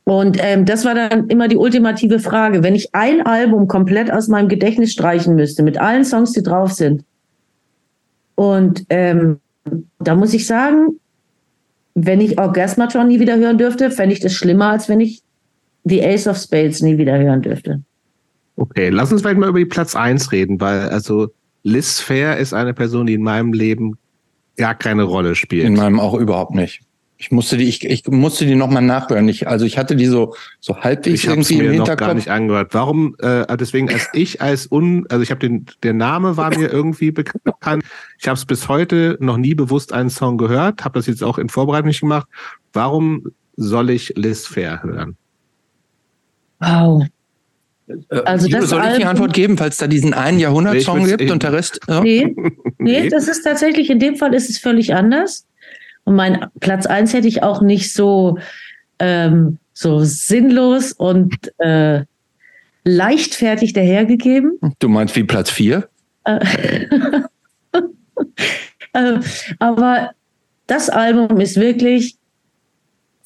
Und 0.03 0.39
ähm, 0.43 0.65
das 0.65 0.85
war 0.85 0.97
dann 0.97 1.29
immer 1.29 1.47
die 1.47 1.57
ultimative 1.57 2.19
Frage. 2.19 2.65
Wenn 2.65 2.75
ich 2.75 2.93
ein 2.93 3.25
Album 3.25 3.69
komplett 3.69 4.13
aus 4.13 4.27
meinem 4.27 4.49
Gedächtnis 4.49 4.93
streichen 4.93 5.37
müsste, 5.37 5.63
mit 5.63 5.79
allen 5.79 6.05
Songs, 6.05 6.33
die 6.33 6.43
drauf 6.43 6.73
sind, 6.73 7.05
und 8.35 8.87
ähm, 8.89 9.39
da 10.01 10.17
muss 10.17 10.35
ich 10.35 10.49
sagen, 10.49 10.99
wenn 11.95 12.21
ich 12.21 12.41
Orgasmatron 12.41 13.07
nie 13.07 13.21
wieder 13.21 13.37
hören 13.37 13.59
dürfte, 13.59 13.93
fände 13.93 14.15
ich 14.15 14.21
das 14.21 14.33
schlimmer, 14.33 14.71
als 14.71 14.89
wenn 14.89 14.99
ich 14.99 15.23
die 15.85 16.05
Ace 16.05 16.27
of 16.27 16.37
Spades 16.37 16.83
nie 16.83 16.99
wieder 16.99 17.19
hören 17.19 17.43
dürfte. 17.43 17.83
Okay, 18.57 18.91
lass 18.91 19.11
uns 19.11 19.23
vielleicht 19.23 19.39
mal 19.39 19.49
über 19.49 19.59
die 19.59 19.65
Platz 19.65 19.97
1 19.97 20.33
reden, 20.33 20.61
weil 20.61 20.89
also 20.91 21.29
Liz 21.63 22.01
Fair 22.01 22.37
ist 22.37 22.53
eine 22.53 22.75
Person, 22.75 23.07
die 23.07 23.15
in 23.15 23.23
meinem 23.23 23.53
Leben 23.53 23.97
gar 24.57 24.75
keine 24.75 25.05
Rolle 25.05 25.35
spielt. 25.35 25.65
In 25.65 25.75
meinem 25.75 26.01
auch 26.01 26.15
überhaupt 26.15 26.55
nicht. 26.55 26.83
Ich 27.17 27.31
musste 27.31 27.59
die, 27.59 27.69
ich, 27.69 27.85
ich 27.85 28.07
musste 28.09 28.47
die 28.47 28.55
nochmal 28.55 28.83
nachhören. 28.83 29.29
Ich, 29.29 29.47
also 29.47 29.67
ich 29.67 29.77
hatte 29.77 29.95
die 29.95 30.07
so, 30.07 30.35
so 30.59 30.77
halbwegs 30.79 31.23
ich 31.23 31.29
irgendwie 31.29 31.57
mir 31.57 31.65
im 31.65 31.73
Hinterkopf. 31.73 32.01
Noch 32.01 32.07
gar 32.07 32.15
nicht 32.15 32.29
angehört. 32.29 32.73
Warum, 32.73 33.15
äh, 33.19 33.57
deswegen 33.59 33.91
als 33.91 34.09
ich 34.15 34.41
als 34.41 34.71
un, 34.73 35.07
also 35.11 35.23
ich 35.23 35.31
habe 35.31 35.41
den, 35.41 35.67
der 35.83 35.93
Name 35.93 36.39
war 36.39 36.57
mir 36.57 36.73
irgendwie 36.73 37.11
bekannt. 37.11 37.85
Ich 38.19 38.27
habe 38.27 38.39
es 38.39 38.47
bis 38.47 38.69
heute 38.69 39.19
noch 39.21 39.37
nie 39.37 39.55
bewusst 39.55 39.93
einen 39.93 40.09
Song 40.09 40.39
gehört, 40.39 40.83
habe 40.83 40.99
das 40.99 41.07
jetzt 41.07 41.23
auch 41.23 41.37
in 41.37 41.51
Vorbereitung 41.51 41.89
nicht 41.89 42.01
gemacht. 42.01 42.27
Warum 42.73 43.33
soll 43.57 43.91
ich 43.91 44.15
Liz 44.17 44.47
Fair 44.47 44.83
hören? 44.83 45.17
Wow. 46.61 47.05
Äh, 47.89 48.21
also 48.25 48.49
das 48.49 48.71
soll 48.71 48.83
ich 48.91 48.99
die 48.99 49.05
Antwort 49.05 49.33
geben, 49.33 49.57
falls 49.59 49.77
da 49.79 49.87
diesen 49.87 50.15
einen 50.15 50.39
Jahrhundertsong 50.39 51.03
nee, 51.03 51.17
gibt 51.17 51.31
und 51.31 51.43
der 51.43 51.53
Rest? 51.53 51.81
Ja? 51.89 52.01
Nee, 52.03 52.35
nee, 52.79 53.09
das 53.11 53.29
ist 53.29 53.43
tatsächlich, 53.43 53.91
in 53.91 53.99
dem 53.99 54.17
Fall 54.17 54.33
ist 54.33 54.49
es 54.49 54.59
völlig 54.59 54.95
anders. 54.95 55.47
Und 56.05 56.15
mein 56.15 56.47
Platz 56.61 56.87
eins 56.87 57.13
hätte 57.13 57.29
ich 57.29 57.43
auch 57.43 57.61
nicht 57.61 57.93
so, 57.93 58.39
ähm, 58.99 59.59
so 59.75 60.01
sinnlos 60.03 60.93
und 60.93 61.35
äh, 61.59 62.05
leichtfertig 62.85 63.75
dahergegeben. 63.75 64.59
Du 64.79 64.89
meinst 64.89 65.15
wie 65.17 65.25
Platz 65.25 65.51
vier? 65.51 65.89
Äh, 66.25 66.41
äh, 68.95 69.19
aber 69.59 70.13
das 70.67 70.89
Album 70.89 71.39
ist 71.41 71.57
wirklich 71.57 72.17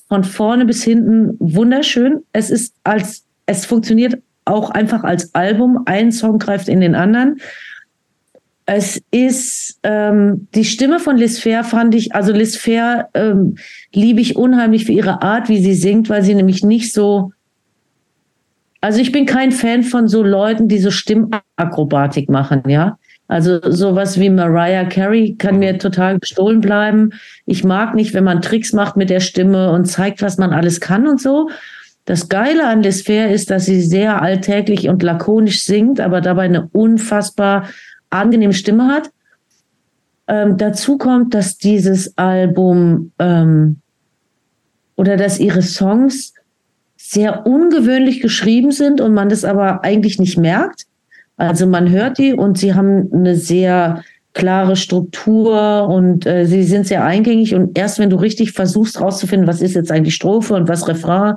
von 0.08 0.24
vorne 0.24 0.64
bis 0.64 0.82
hinten 0.82 1.36
wunderschön. 1.38 2.22
Es 2.32 2.50
ist 2.50 2.74
als, 2.84 3.23
es 3.46 3.66
funktioniert 3.66 4.18
auch 4.44 4.70
einfach 4.70 5.04
als 5.04 5.34
Album. 5.34 5.82
Ein 5.86 6.12
Song 6.12 6.38
greift 6.38 6.68
in 6.68 6.80
den 6.80 6.94
anderen. 6.94 7.40
Es 8.66 9.02
ist 9.10 9.78
ähm, 9.82 10.48
die 10.54 10.64
Stimme 10.64 10.98
von 10.98 11.18
Liz 11.18 11.38
Fair 11.38 11.64
fand 11.64 11.94
ich, 11.94 12.14
also 12.14 12.32
Liz 12.32 12.56
Fair 12.56 13.08
ähm, 13.12 13.56
liebe 13.92 14.20
ich 14.20 14.36
unheimlich 14.36 14.86
für 14.86 14.92
ihre 14.92 15.20
Art, 15.20 15.50
wie 15.50 15.62
sie 15.62 15.74
singt, 15.74 16.08
weil 16.08 16.22
sie 16.22 16.34
nämlich 16.34 16.64
nicht 16.64 16.92
so. 16.92 17.32
Also 18.80 19.00
ich 19.00 19.12
bin 19.12 19.26
kein 19.26 19.52
Fan 19.52 19.82
von 19.82 20.08
so 20.08 20.22
Leuten, 20.22 20.68
die 20.68 20.78
so 20.78 20.90
Stimmakrobatik 20.90 22.30
machen, 22.30 22.62
ja. 22.68 22.98
Also 23.28 23.58
sowas 23.70 24.20
wie 24.20 24.28
Mariah 24.28 24.84
Carey 24.84 25.34
kann 25.36 25.58
mir 25.58 25.78
total 25.78 26.18
gestohlen 26.18 26.60
bleiben. 26.60 27.10
Ich 27.46 27.64
mag 27.64 27.94
nicht, 27.94 28.12
wenn 28.12 28.24
man 28.24 28.42
Tricks 28.42 28.72
macht 28.74 28.96
mit 28.96 29.08
der 29.08 29.20
Stimme 29.20 29.70
und 29.72 29.86
zeigt, 29.86 30.20
was 30.20 30.36
man 30.36 30.52
alles 30.52 30.80
kann 30.80 31.06
und 31.06 31.20
so. 31.20 31.48
Das 32.04 32.28
Geile 32.28 32.66
an 32.66 32.82
Les 32.82 33.02
Fair 33.02 33.30
ist, 33.30 33.50
dass 33.50 33.66
sie 33.66 33.80
sehr 33.80 34.20
alltäglich 34.20 34.88
und 34.88 35.02
lakonisch 35.02 35.64
singt, 35.64 36.00
aber 36.00 36.20
dabei 36.20 36.42
eine 36.42 36.68
unfassbar 36.72 37.68
angenehme 38.10 38.52
Stimme 38.52 38.88
hat. 38.88 39.10
Ähm, 40.26 40.56
dazu 40.56 40.98
kommt, 40.98 41.34
dass 41.34 41.58
dieses 41.58 42.16
Album 42.16 43.12
ähm, 43.18 43.80
oder 44.96 45.16
dass 45.16 45.40
ihre 45.40 45.62
Songs 45.62 46.34
sehr 46.96 47.46
ungewöhnlich 47.46 48.20
geschrieben 48.20 48.72
sind 48.72 49.00
und 49.00 49.12
man 49.12 49.28
das 49.28 49.44
aber 49.44 49.84
eigentlich 49.84 50.18
nicht 50.18 50.38
merkt. 50.38 50.86
Also 51.36 51.66
man 51.66 51.90
hört 51.90 52.18
die 52.18 52.32
und 52.32 52.58
sie 52.58 52.74
haben 52.74 53.12
eine 53.12 53.36
sehr 53.36 54.02
klare 54.32 54.76
Struktur 54.76 55.88
und 55.88 56.26
äh, 56.26 56.46
sie 56.46 56.64
sind 56.64 56.86
sehr 56.86 57.04
eingängig 57.04 57.54
und 57.54 57.76
erst 57.78 57.98
wenn 57.98 58.10
du 58.10 58.16
richtig 58.16 58.52
versuchst 58.52 59.00
rauszufinden, 59.00 59.46
was 59.46 59.62
ist 59.62 59.74
jetzt 59.74 59.92
eigentlich 59.92 60.14
Strophe 60.14 60.54
und 60.54 60.68
was 60.68 60.88
Refrain 60.88 61.36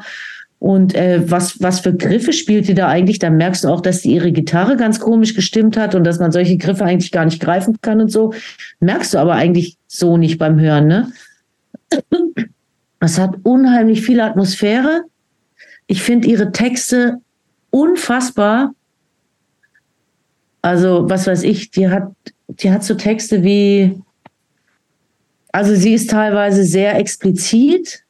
und 0.59 0.95
äh, 0.95 1.29
was, 1.29 1.61
was 1.61 1.81
für 1.81 1.93
Griffe 1.93 2.33
spielt 2.33 2.67
die 2.67 2.73
da 2.73 2.87
eigentlich, 2.87 3.19
dann 3.19 3.37
merkst 3.37 3.63
du 3.63 3.67
auch, 3.67 3.81
dass 3.81 4.01
die 4.01 4.13
ihre 4.13 4.31
Gitarre 4.31 4.75
ganz 4.75 4.99
komisch 4.99 5.35
gestimmt 5.35 5.77
hat 5.77 5.93
und 5.93 6.03
dass 6.03 6.19
man 6.19 6.31
solche 6.31 6.57
Griffe 6.57 6.83
eigentlich 6.83 7.11
gar 7.11 7.25
nicht 7.25 7.39
greifen 7.39 7.79
kann 7.81 8.01
und 8.01 8.11
so. 8.11 8.33
Merkst 8.79 9.13
du 9.13 9.19
aber 9.19 9.33
eigentlich 9.33 9.77
so 9.87 10.17
nicht 10.17 10.39
beim 10.39 10.59
Hören, 10.59 10.87
ne? 10.87 11.11
Es 12.99 13.19
hat 13.19 13.35
unheimlich 13.43 14.01
viel 14.01 14.19
Atmosphäre. 14.19 15.03
Ich 15.85 16.01
finde 16.01 16.27
ihre 16.27 16.51
Texte 16.51 17.17
unfassbar. 17.69 18.73
Also, 20.63 21.07
was 21.07 21.27
weiß 21.27 21.43
ich, 21.43 21.69
die 21.69 21.89
hat, 21.89 22.11
die 22.47 22.71
hat 22.71 22.83
so 22.83 22.95
Texte 22.95 23.43
wie, 23.43 24.01
also 25.51 25.75
sie 25.75 25.93
ist 25.93 26.09
teilweise 26.09 26.63
sehr 26.63 26.97
explizit 26.97 28.03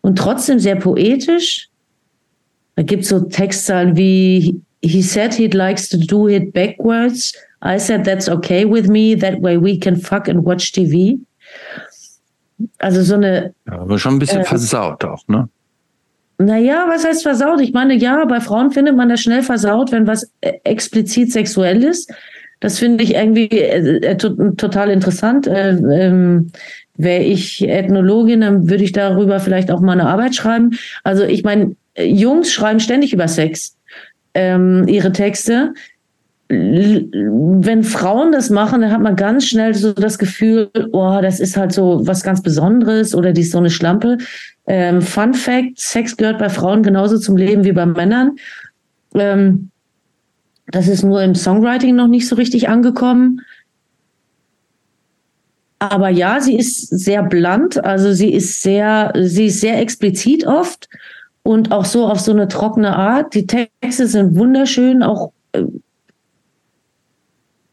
und 0.00 0.16
trotzdem 0.16 0.60
sehr 0.60 0.76
poetisch. 0.76 1.68
Da 2.78 2.84
gibt 2.84 3.02
es 3.02 3.08
so 3.08 3.18
Textzahlen 3.18 3.96
wie 3.96 4.62
He 4.82 5.02
said 5.02 5.34
he'd 5.34 5.52
likes 5.52 5.88
to 5.88 5.98
do 5.98 6.28
it 6.28 6.52
backwards. 6.52 7.34
I 7.60 7.76
said 7.76 8.04
that's 8.04 8.28
okay 8.28 8.64
with 8.64 8.86
me. 8.86 9.16
That 9.16 9.40
way 9.40 9.56
we 9.56 9.76
can 9.76 9.96
fuck 9.96 10.28
and 10.28 10.44
watch 10.44 10.70
TV. 10.70 11.18
Also 12.78 13.02
so 13.02 13.16
eine. 13.16 13.52
Ja, 13.66 13.80
aber 13.80 13.98
schon 13.98 14.14
ein 14.14 14.18
bisschen 14.20 14.42
äh, 14.42 14.44
versaut 14.44 15.04
auch, 15.04 15.26
ne? 15.26 15.48
Naja, 16.38 16.86
was 16.88 17.04
heißt 17.04 17.24
versaut? 17.24 17.60
Ich 17.60 17.72
meine, 17.72 17.94
ja, 17.94 18.24
bei 18.26 18.38
Frauen 18.38 18.70
findet 18.70 18.94
man 18.94 19.08
das 19.08 19.22
schnell 19.22 19.42
versaut, 19.42 19.90
wenn 19.90 20.06
was 20.06 20.30
äh, 20.40 20.52
explizit 20.62 21.32
sexuell 21.32 21.82
ist. 21.82 22.12
Das 22.60 22.78
finde 22.78 23.02
ich 23.02 23.16
irgendwie 23.16 23.48
äh, 23.48 24.12
äh 24.12 24.16
total 24.16 24.90
interessant. 24.90 25.48
Äh, 25.48 25.70
ähm, 25.70 26.52
Wäre 26.96 27.24
ich 27.24 27.66
Ethnologin, 27.68 28.40
dann 28.40 28.70
würde 28.70 28.84
ich 28.84 28.92
darüber 28.92 29.40
vielleicht 29.40 29.72
auch 29.72 29.80
mal 29.80 29.92
eine 29.92 30.08
Arbeit 30.08 30.36
schreiben. 30.36 30.78
Also 31.02 31.24
ich 31.24 31.42
meine, 31.42 31.76
Jungs 31.98 32.52
schreiben 32.52 32.80
ständig 32.80 33.12
über 33.12 33.28
Sex 33.28 33.76
ähm, 34.34 34.86
ihre 34.86 35.12
Texte. 35.12 35.74
Wenn 36.48 37.82
Frauen 37.82 38.32
das 38.32 38.48
machen, 38.48 38.80
dann 38.80 38.90
hat 38.90 39.02
man 39.02 39.16
ganz 39.16 39.46
schnell 39.46 39.74
so 39.74 39.92
das 39.92 40.18
Gefühl, 40.18 40.70
oh, 40.92 41.18
das 41.20 41.40
ist 41.40 41.58
halt 41.58 41.72
so 41.72 42.06
was 42.06 42.22
ganz 42.22 42.42
Besonderes 42.42 43.14
oder 43.14 43.32
die 43.32 43.42
ist 43.42 43.52
so 43.52 43.58
eine 43.58 43.68
Schlampe. 43.68 44.16
Ähm, 44.66 45.02
Fun 45.02 45.34
Fact: 45.34 45.78
Sex 45.78 46.16
gehört 46.16 46.38
bei 46.38 46.48
Frauen 46.48 46.82
genauso 46.82 47.18
zum 47.18 47.36
Leben 47.36 47.64
wie 47.64 47.72
bei 47.72 47.84
Männern. 47.84 48.36
Ähm, 49.14 49.70
das 50.70 50.88
ist 50.88 51.02
nur 51.02 51.22
im 51.22 51.34
Songwriting 51.34 51.96
noch 51.96 52.08
nicht 52.08 52.28
so 52.28 52.36
richtig 52.36 52.68
angekommen. 52.68 53.42
Aber 55.78 56.08
ja, 56.08 56.40
sie 56.40 56.56
ist 56.56 56.88
sehr 56.88 57.22
blunt, 57.22 57.82
also 57.84 58.12
sie 58.12 58.32
ist 58.32 58.62
sehr, 58.62 59.12
sie 59.16 59.46
ist 59.46 59.60
sehr 59.60 59.78
explizit 59.80 60.46
oft 60.46 60.88
und 61.48 61.72
auch 61.72 61.86
so 61.86 62.06
auf 62.06 62.20
so 62.20 62.30
eine 62.30 62.46
trockene 62.46 62.94
Art. 62.94 63.32
Die 63.32 63.46
Texte 63.46 64.06
sind 64.06 64.36
wunderschön, 64.36 65.02
auch 65.02 65.32
äh, 65.52 65.62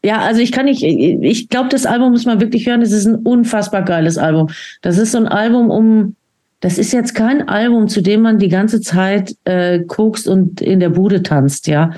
ja, 0.02 0.20
also 0.20 0.40
ich 0.40 0.50
kann 0.50 0.64
nicht, 0.64 0.82
ich 0.82 1.50
glaube, 1.50 1.68
das 1.68 1.84
Album 1.84 2.12
muss 2.12 2.24
man 2.24 2.40
wirklich 2.40 2.66
hören. 2.66 2.80
Es 2.80 2.92
ist 2.92 3.04
ein 3.04 3.16
unfassbar 3.16 3.82
geiles 3.82 4.16
Album. 4.16 4.48
Das 4.80 4.96
ist 4.96 5.12
so 5.12 5.18
ein 5.18 5.28
Album, 5.28 5.68
um, 5.68 6.16
das 6.60 6.78
ist 6.78 6.92
jetzt 6.92 7.14
kein 7.14 7.50
Album, 7.50 7.88
zu 7.88 8.00
dem 8.00 8.22
man 8.22 8.38
die 8.38 8.48
ganze 8.48 8.80
Zeit 8.80 9.36
äh, 9.44 9.80
kokst 9.80 10.26
und 10.26 10.62
in 10.62 10.80
der 10.80 10.90
Bude 10.90 11.22
tanzt, 11.22 11.66
ja. 11.66 11.90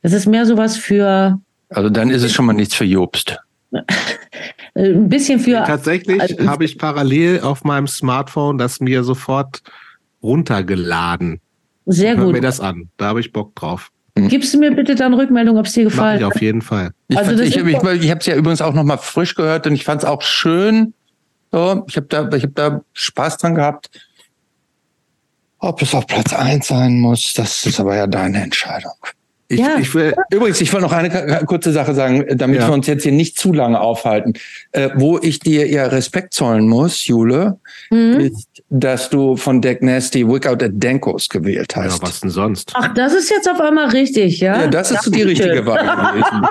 Das 0.00 0.14
ist 0.14 0.26
mehr 0.26 0.46
sowas 0.46 0.78
für. 0.78 1.38
Also 1.68 1.90
dann 1.90 2.08
ist 2.08 2.22
es 2.22 2.32
schon 2.32 2.46
mal 2.46 2.54
nichts 2.54 2.74
für 2.74 2.84
Jobst. 2.84 3.38
ein 4.74 5.10
bisschen 5.10 5.40
für. 5.40 5.62
Tatsächlich 5.66 6.22
also, 6.22 6.46
habe 6.46 6.64
ich 6.64 6.78
parallel 6.78 7.40
auf 7.40 7.64
meinem 7.64 7.86
Smartphone 7.86 8.56
das 8.56 8.80
mir 8.80 9.04
sofort 9.04 9.62
runtergeladen. 10.22 11.40
Sehr 11.86 12.14
gut. 12.14 12.24
Hör 12.26 12.32
mir 12.32 12.40
das 12.40 12.60
an. 12.60 12.88
Da 12.96 13.06
habe 13.06 13.20
ich 13.20 13.32
Bock 13.32 13.54
drauf. 13.54 13.90
Hm. 14.16 14.28
Gibst 14.28 14.52
du 14.52 14.58
mir 14.58 14.72
bitte 14.72 14.94
dann 14.94 15.14
Rückmeldung, 15.14 15.56
ob 15.58 15.66
es 15.66 15.72
dir 15.72 15.84
gefallen 15.84 16.22
hat? 16.22 16.34
auf 16.34 16.40
jeden 16.40 16.62
Fall. 16.62 16.90
Ich, 17.08 17.16
also 17.16 17.42
ich, 17.42 17.56
ich, 17.56 17.66
ich 17.66 18.10
habe 18.10 18.20
es 18.20 18.26
ja 18.26 18.34
übrigens 18.34 18.60
auch 18.60 18.74
nochmal 18.74 18.98
frisch 18.98 19.34
gehört 19.34 19.66
und 19.66 19.74
ich 19.74 19.84
fand 19.84 20.02
es 20.02 20.08
auch 20.08 20.22
schön. 20.22 20.94
So, 21.50 21.84
ich 21.88 21.96
habe 21.96 22.06
da, 22.08 22.28
ich 22.30 22.44
hab 22.44 22.54
da 22.54 22.82
Spaß 22.92 23.38
dran 23.38 23.54
gehabt. 23.54 23.90
Ob 25.58 25.80
es 25.80 25.94
auf 25.94 26.06
Platz 26.06 26.32
eins 26.32 26.66
sein 26.66 27.00
muss, 27.00 27.34
das 27.34 27.64
ist 27.66 27.78
aber 27.78 27.94
ja 27.96 28.06
deine 28.06 28.42
Entscheidung. 28.42 28.92
Ich, 29.52 29.60
ja. 29.60 29.76
ich 29.78 29.94
will, 29.94 30.14
übrigens, 30.30 30.60
ich 30.62 30.72
will 30.72 30.80
noch 30.80 30.92
eine 30.92 31.44
kurze 31.44 31.72
Sache 31.72 31.94
sagen, 31.94 32.24
damit 32.36 32.60
ja. 32.60 32.68
wir 32.68 32.74
uns 32.74 32.86
jetzt 32.86 33.02
hier 33.02 33.12
nicht 33.12 33.38
zu 33.38 33.52
lange 33.52 33.78
aufhalten. 33.80 34.32
Äh, 34.72 34.88
wo 34.94 35.18
ich 35.18 35.40
dir 35.40 35.68
ja 35.68 35.86
Respekt 35.86 36.32
zollen 36.32 36.66
muss, 36.66 37.06
Jule, 37.06 37.58
mhm. 37.90 38.18
ist, 38.20 38.48
dass 38.74 39.10
du 39.10 39.36
von 39.36 39.60
Deck 39.60 39.82
Nasty 39.82 40.26
Wickout 40.26 40.62
at 40.62 40.70
Denkos 40.72 41.28
gewählt 41.28 41.76
hast. 41.76 42.00
Ja, 42.00 42.08
was 42.08 42.20
denn 42.20 42.30
sonst? 42.30 42.72
Ach, 42.74 42.92
das 42.94 43.12
ist 43.12 43.28
jetzt 43.28 43.48
auf 43.48 43.60
einmal 43.60 43.90
richtig, 43.90 44.40
ja? 44.40 44.62
Ja, 44.62 44.66
das 44.66 44.90
ist 44.90 45.04
Danke. 45.04 45.10
die 45.10 45.22
richtige 45.22 45.66
Wahl 45.66 45.82
gewesen. 46.12 46.46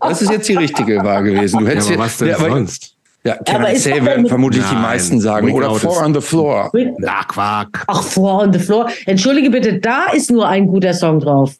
Das 0.00 0.20
ist 0.20 0.30
jetzt 0.30 0.48
die 0.48 0.56
richtige 0.56 1.02
Wahl 1.02 1.22
gewesen. 1.22 1.60
Du 1.60 1.66
hättest 1.66 1.88
ja, 1.88 1.96
aber 1.96 2.04
was 2.04 2.18
denn 2.18 2.28
ja, 2.28 2.38
sonst? 2.38 2.94
Ja, 3.24 3.36
Can 3.46 3.64
I 3.64 3.76
Say 3.76 4.04
werden 4.04 4.26
vermutlich 4.26 4.62
Nein, 4.62 4.76
die 4.76 4.82
meisten 4.82 5.20
sagen. 5.20 5.50
Oder 5.50 5.74
Four 5.74 6.04
on 6.04 6.14
the 6.14 6.20
Floor. 6.20 6.70
Na, 6.98 7.24
Quark. 7.24 7.82
Ach, 7.86 8.02
Four 8.02 8.42
on 8.42 8.52
the 8.52 8.58
Floor. 8.58 8.90
Entschuldige 9.06 9.48
bitte, 9.48 9.78
da 9.78 10.06
ist 10.12 10.30
nur 10.30 10.46
ein 10.46 10.66
guter 10.66 10.92
Song 10.92 11.18
drauf. 11.18 11.54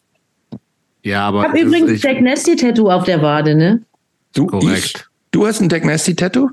Ja, 1.02 1.28
aber. 1.28 1.40
Ich 1.40 1.48
habe 1.48 1.60
übrigens 1.60 2.02
Deck 2.02 2.20
Nasty 2.20 2.56
Tattoo 2.56 2.90
auf 2.90 3.04
der 3.04 3.22
Wade, 3.22 3.54
ne? 3.54 3.80
Du, 4.34 4.46
Korrekt. 4.46 4.84
Ich, 4.84 5.04
du 5.30 5.46
hast 5.46 5.62
ein 5.62 5.70
Deck 5.70 5.86
Nasty 5.86 6.14
Tattoo? 6.14 6.50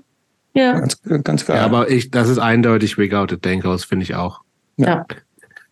Ja. 0.55 0.79
Ganz, 0.79 0.99
ganz 1.23 1.45
geil. 1.45 1.57
Ja, 1.57 1.65
aber 1.65 1.91
ich, 1.91 2.09
das 2.09 2.29
ist 2.29 2.39
eindeutig 2.39 2.97
Wig 2.97 3.13
Out 3.13 3.43
Denkhaus, 3.43 3.83
finde 3.83 4.03
ich 4.03 4.15
auch. 4.15 4.41
Ja. 4.77 4.87
ja. 4.87 5.05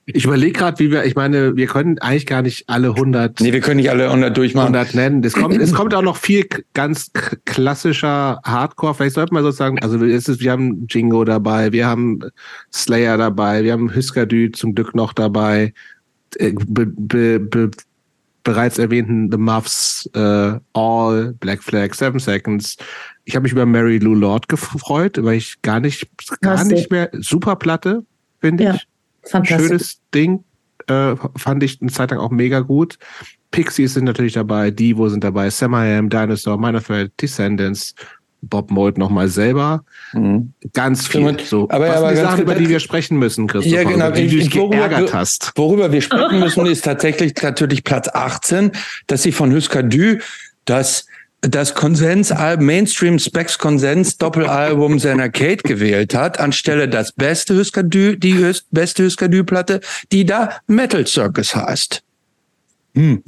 Ich 0.06 0.26
überlege 0.26 0.52
gerade, 0.52 0.80
wie 0.80 0.92
wir, 0.92 1.06
ich 1.06 1.16
meine, 1.16 1.56
wir 1.56 1.66
können 1.68 1.98
eigentlich 2.00 2.26
gar 2.26 2.42
nicht 2.42 2.68
alle 2.68 2.90
100. 2.90 3.40
Nee, 3.40 3.54
wir 3.54 3.62
können 3.62 3.78
nicht 3.78 3.90
alle 3.90 4.08
100 4.08 4.36
durchmachen. 4.36 4.76
100 4.76 4.96
nennen. 4.96 5.24
Es 5.24 5.32
kommt, 5.32 5.56
es 5.58 5.74
kommt 5.74 5.94
auch 5.94 6.02
noch 6.02 6.18
viel 6.18 6.46
ganz 6.74 7.10
klassischer 7.46 8.42
Hardcore. 8.44 8.96
Vielleicht 8.96 9.16
sollten 9.16 9.34
wir 9.34 9.42
sozusagen, 9.44 9.80
also 9.80 10.04
es 10.04 10.28
ist, 10.28 10.42
wir 10.42 10.52
haben 10.52 10.88
Jingo 10.90 11.24
dabei, 11.24 11.72
wir 11.72 11.88
haben 11.88 12.20
Slayer 12.74 13.18
dabei, 13.18 13.64
wir 13.64 13.72
haben 13.72 13.96
Husker 13.96 14.26
Dü 14.26 14.52
zum 14.52 14.76
Glück 14.76 14.94
noch 14.94 15.14
dabei. 15.14 15.74
Äh, 16.36 16.52
be, 16.52 16.86
be, 16.86 17.40
be, 17.40 17.72
bereits 18.44 18.78
erwähnten 18.80 19.32
The 19.32 19.38
Muffs, 19.38 20.10
äh, 20.16 20.60
All, 20.74 21.34
Black 21.40 21.64
Flag, 21.64 21.94
Seven 21.94 22.20
Seconds. 22.20 22.76
Ich 23.26 23.36
habe 23.36 23.44
mich 23.44 23.52
über 23.52 23.66
Mary 23.66 24.00
Lou 24.00 24.14
Lord 24.14 24.50
gefreut, 24.50 25.18
weil 25.22 25.38
ich 25.38 25.62
gar 25.62 25.80
nicht, 25.80 26.08
gar 26.42 26.64
nicht 26.66 26.92
mehr, 26.92 27.10
super 27.14 27.56
Platte, 27.56 28.06
finde 28.42 28.64
ja, 28.64 28.76
ich. 28.76 28.88
Fantastisch. 29.24 29.68
Schönes 29.68 30.02
Ding, 30.14 30.44
äh, 30.88 31.16
fand 31.38 31.64
ich 31.64 31.82
eine 31.82 31.92
Zeit 31.92 32.12
lang 32.12 32.20
auch 32.20 32.32
mega 32.32 32.60
gut. 32.60 32.98
Pixies 33.52 33.94
sind 33.94 34.06
natürlich 34.06 34.34
dabei, 34.34 34.72
Divo 34.72 35.08
sind 35.10 35.24
dabei, 35.24 35.50
Sam 35.50 35.74
I 35.74 35.98
Am, 35.98 36.10
Dinosaur, 36.10 36.58
Minor 36.58 36.84
Threat, 36.84 37.12
Descendants, 37.22 37.96
Bob 38.42 38.72
Mold 38.72 38.98
nochmal 38.98 39.30
selber. 39.30 39.86
Mhm. 40.12 40.54
Ganz 40.74 41.08
viel. 41.08 41.38
So, 41.46 41.70
aber, 41.70 41.88
was 41.88 41.98
aber 41.98 42.10
die 42.10 42.18
Sachen, 42.18 42.42
über 42.42 42.56
die 42.56 42.68
wir 42.68 42.80
sprechen 42.80 43.18
müssen, 43.18 43.48
Christoph. 43.48 43.72
Ja, 43.72 43.84
genau. 43.84 44.12
Die 44.12 44.28
du 44.28 44.36
dich 44.36 44.52
geärgert 44.52 45.14
hast. 45.14 45.54
Worüber 45.56 45.92
wir 45.92 46.02
sprechen 46.02 46.40
müssen, 46.40 46.66
ist 46.66 46.84
tatsächlich 46.84 47.34
natürlich 47.42 47.84
Platz 47.84 48.10
18, 48.10 48.72
dass 49.08 49.24
sie 49.24 49.32
von 49.32 49.54
Husker 49.54 49.84
Dü 49.84 50.20
das 50.66 51.06
das 51.44 51.76
Konsensalbum, 51.76 52.66
Mainstream 52.66 53.20
Specs 53.20 53.58
Konsens 53.58 54.18
Doppelalbum 54.18 54.98
seiner 54.98 55.30
Kate 55.30 55.64
gewählt 55.64 56.16
hat, 56.16 56.40
anstelle 56.40 56.88
das 56.88 57.12
beste 57.12 57.56
Husker 57.56 57.84
Dü, 57.84 58.18
die 58.18 58.54
beste 58.72 59.04
Husker 59.04 59.28
Dü 59.28 59.44
Platte, 59.44 59.82
die 60.12 60.26
da 60.26 60.58
Metal 60.68 61.06
Circus 61.06 61.56
heißt. 61.56 62.02
Hm. 62.96 63.24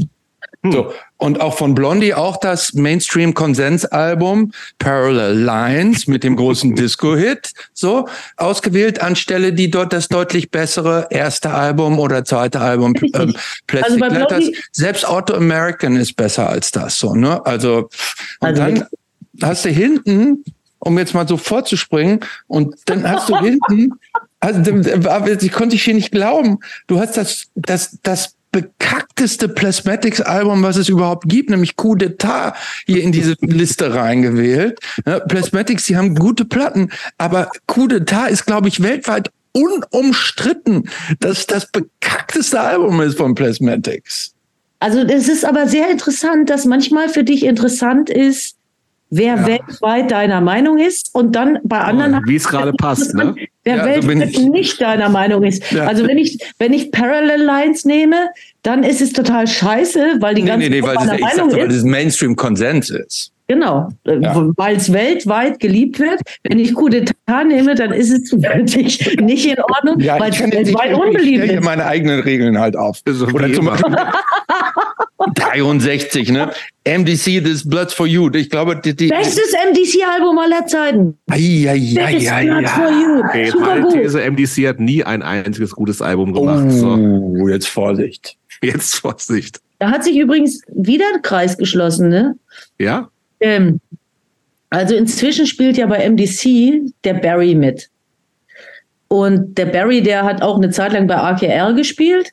Hm. 0.65 0.71
So. 0.71 0.93
Und 1.17 1.39
auch 1.39 1.57
von 1.57 1.75
Blondie 1.75 2.13
auch 2.13 2.37
das 2.37 2.73
Mainstream-Konsensalbum 2.73 4.51
Parallel 4.79 5.37
Lines 5.37 6.07
mit 6.07 6.23
dem 6.23 6.35
großen 6.35 6.75
Disco-Hit 6.75 7.53
so 7.73 8.07
ausgewählt, 8.35 9.01
anstelle 9.01 9.53
die 9.53 9.69
dort 9.69 9.93
das 9.93 10.07
deutlich 10.07 10.51
bessere 10.51 11.07
erste 11.11 11.51
Album 11.51 11.99
oder 11.99 12.25
zweite 12.25 12.59
Album 12.59 12.93
ähm, 13.13 13.35
Plastic 13.67 14.03
also 14.03 14.15
Letters. 14.15 14.51
Selbst 14.71 15.07
Auto 15.07 15.35
American 15.35 15.95
ist 15.95 16.15
besser 16.15 16.49
als 16.49 16.71
das 16.71 16.99
so, 16.99 17.13
ne? 17.13 17.45
Also, 17.45 17.89
und 18.39 18.47
also 18.47 18.61
dann 18.61 18.85
hast 19.41 19.65
du 19.65 19.69
hinten, 19.69 20.43
um 20.79 20.97
jetzt 20.97 21.13
mal 21.13 21.27
so 21.27 21.37
vorzuspringen, 21.37 22.21
und 22.47 22.75
dann 22.85 23.07
hast 23.07 23.29
du 23.29 23.37
hinten, 23.39 23.91
also 24.39 24.71
ich 25.41 25.51
konnte 25.51 25.75
ich 25.75 25.83
hier 25.83 25.93
nicht 25.93 26.11
glauben, 26.11 26.59
du 26.87 26.99
hast 26.99 27.17
das, 27.17 27.47
das, 27.55 27.99
das 28.03 28.35
bekackteste 28.55 29.49
Plasmatics-Album, 29.49 30.63
was 30.63 30.77
es 30.77 30.87
überhaupt 30.87 31.27
gibt, 31.27 31.49
nämlich 31.49 31.75
Coup 31.75 31.97
d'etat 31.97 32.53
hier 32.85 33.03
in 33.03 33.11
diese 33.11 33.35
Liste 33.41 33.93
reingewählt. 33.93 34.79
Ja, 35.05 35.19
Plasmatics, 35.19 35.83
die 35.83 35.97
haben 35.97 36.15
gute 36.15 36.45
Platten, 36.45 36.89
aber 37.17 37.49
Coup 37.67 37.91
d'etat 37.91 38.29
ist, 38.29 38.45
glaube 38.45 38.69
ich, 38.69 38.81
weltweit 38.81 39.29
unumstritten, 39.51 40.89
dass 41.19 41.47
das 41.47 41.69
bekackteste 41.69 42.61
Album 42.61 43.01
ist 43.01 43.17
von 43.17 43.35
Plasmatics. 43.35 44.33
Also 44.79 44.99
es 44.99 45.27
ist 45.27 45.43
aber 45.43 45.67
sehr 45.67 45.89
interessant, 45.89 46.49
dass 46.49 46.63
manchmal 46.63 47.09
für 47.09 47.25
dich 47.25 47.43
interessant 47.43 48.09
ist, 48.09 48.55
wer 49.09 49.35
ja. 49.35 49.47
weltweit 49.47 50.11
deiner 50.11 50.39
Meinung 50.39 50.77
ist 50.77 51.13
und 51.13 51.35
dann 51.35 51.59
bei 51.63 51.79
anderen. 51.79 52.23
Oh, 52.23 52.27
Wie 52.29 52.37
es 52.37 52.47
gerade 52.47 52.71
passt, 52.77 53.13
ne? 53.15 53.35
Wer 53.65 53.77
ja, 53.77 53.85
weltweit 53.85 54.35
so 54.35 54.49
nicht 54.49 54.79
deiner 54.79 55.09
Meinung 55.09 55.43
ist. 55.43 55.71
Ja. 55.71 55.87
Also 55.87 56.07
wenn 56.07 56.19
ich, 56.19 56.37
wenn 56.59 56.71
ich 56.71 56.91
Parallel 56.91 57.41
Lines 57.41 57.83
nehme, 57.83 58.29
dann 58.61 58.83
ist 58.83 59.01
es 59.01 59.11
total 59.11 59.47
scheiße, 59.47 60.17
weil 60.19 60.35
die 60.35 60.43
nee, 60.43 60.47
ganze 60.47 60.69
nee, 60.69 60.81
nee, 60.81 60.83
weil 60.83 60.95
das, 60.95 61.11
ich 61.13 61.19
Meinung 61.19 61.49
sag, 61.49 61.57
ist. 61.57 61.57
Weil 61.57 61.67
das 61.69 61.83
Mainstream-Konsens 61.83 62.89
ist. 62.91 63.31
Genau, 63.47 63.89
Ja. 64.05 64.49
weil 64.57 64.75
es 64.77 64.91
weltweit 64.91 65.59
geliebt 65.59 65.99
wird. 65.99 66.19
Wenn 66.43 66.57
ich 66.57 66.73
Coup 66.73 66.89
d'etat 66.89 67.43
nehme, 67.45 67.75
dann 67.75 67.91
ist 67.93 68.09
es 68.11 68.31
wirklich 68.31 69.17
nicht 69.21 69.45
in 69.45 69.59
Ordnung, 69.59 69.97
weil 69.99 70.31
es 70.31 70.39
weltweit 70.39 70.91
ich 70.91 70.97
unbeliebt 70.97 71.43
hier 71.43 71.59
ist. 71.59 71.63
meine 71.63 71.85
eigenen 71.85 72.21
Regeln 72.21 72.57
halt 72.59 72.75
auf. 72.75 73.01
So 73.07 73.27
Oder 73.27 73.53
zum 73.53 73.67
immer. 73.67 73.71
Beispiel 73.77 73.95
63, 75.35 76.31
ne? 76.31 76.51
MDC, 76.85 77.43
This 77.43 77.67
Bloods 77.67 77.93
for 77.93 78.05
You. 78.05 78.29
Ich 78.33 78.49
glaube, 78.49 78.75
die, 78.77 78.95
die 78.95 79.07
Bestes 79.07 79.53
MDC-Album 79.71 80.37
aller 80.37 80.65
Zeiten. 80.67 81.17
Ai, 81.29 81.65
ai, 81.67 81.71
ai, 81.99 82.11
Biggest 82.13 82.31
ai, 82.31 82.45
Blood 82.45 82.67
for. 82.69 82.89
You. 82.89 83.19
Okay, 83.23 83.45
Super 83.49 83.65
meine 83.65 83.81
gut. 83.81 83.93
These, 83.93 84.31
MDC 84.31 84.67
hat 84.67 84.79
nie 84.79 85.03
ein 85.03 85.21
einziges 85.23 85.71
gutes 85.71 86.01
Album 86.01 86.33
gemacht. 86.33 86.65
So, 86.71 86.89
Oh, 86.95 87.47
jetzt 87.47 87.67
Vorsicht. 87.67 88.37
jetzt 88.61 88.95
Vorsicht. 88.95 89.59
Da 89.79 89.89
hat 89.91 90.03
sich 90.03 90.17
übrigens 90.17 90.61
wieder 90.73 91.05
ein 91.15 91.21
Kreis 91.21 91.57
geschlossen, 91.57 92.09
ne? 92.09 92.35
Ja? 92.79 93.09
Ähm, 93.45 93.79
also 94.71 94.95
inzwischen 94.95 95.45
spielt 95.45 95.77
ja 95.77 95.85
bei 95.85 96.09
MDC 96.09 96.91
der 97.03 97.13
Barry 97.13 97.53
mit. 97.53 97.89
Und 99.07 99.55
der 99.57 99.67
Barry, 99.67 100.01
der 100.01 100.23
hat 100.23 100.41
auch 100.41 100.57
eine 100.57 100.71
Zeit 100.71 100.93
lang 100.93 101.05
bei 101.05 101.15
AKR 101.15 101.73
gespielt. 101.73 102.31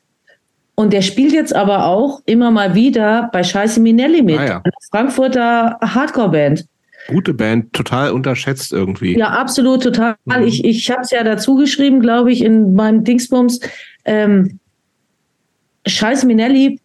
Und 0.75 0.91
der 0.91 1.03
spielt 1.03 1.31
jetzt 1.31 1.55
aber 1.55 1.85
auch 1.85 2.21
immer 2.25 2.49
mal 2.49 2.73
wieder 2.73 3.29
bei 3.31 3.43
Scheiße 3.43 3.79
Minelli 3.79 4.23
mit. 4.23 4.39
Ah, 4.39 4.45
ja. 4.45 4.61
Einer 4.63 4.73
Frankfurter 4.89 5.77
Hardcore-Band. 5.81 6.65
Gute 7.09 7.33
Band, 7.35 7.73
total 7.73 8.11
unterschätzt 8.11 8.73
irgendwie. 8.73 9.15
Ja, 9.15 9.27
absolut, 9.27 9.83
total. 9.83 10.15
Mhm. 10.25 10.43
Ich, 10.45 10.65
ich 10.65 10.89
habe 10.89 11.01
es 11.01 11.11
ja 11.11 11.23
dazu 11.23 11.55
geschrieben, 11.55 11.99
glaube 11.99 12.31
ich, 12.31 12.43
in 12.43 12.73
meinem 12.73 13.03
Dingsbums. 13.03 13.59
Ähm, 14.05 14.59
Scheiße 15.85 16.25
Minelli, 16.25 16.79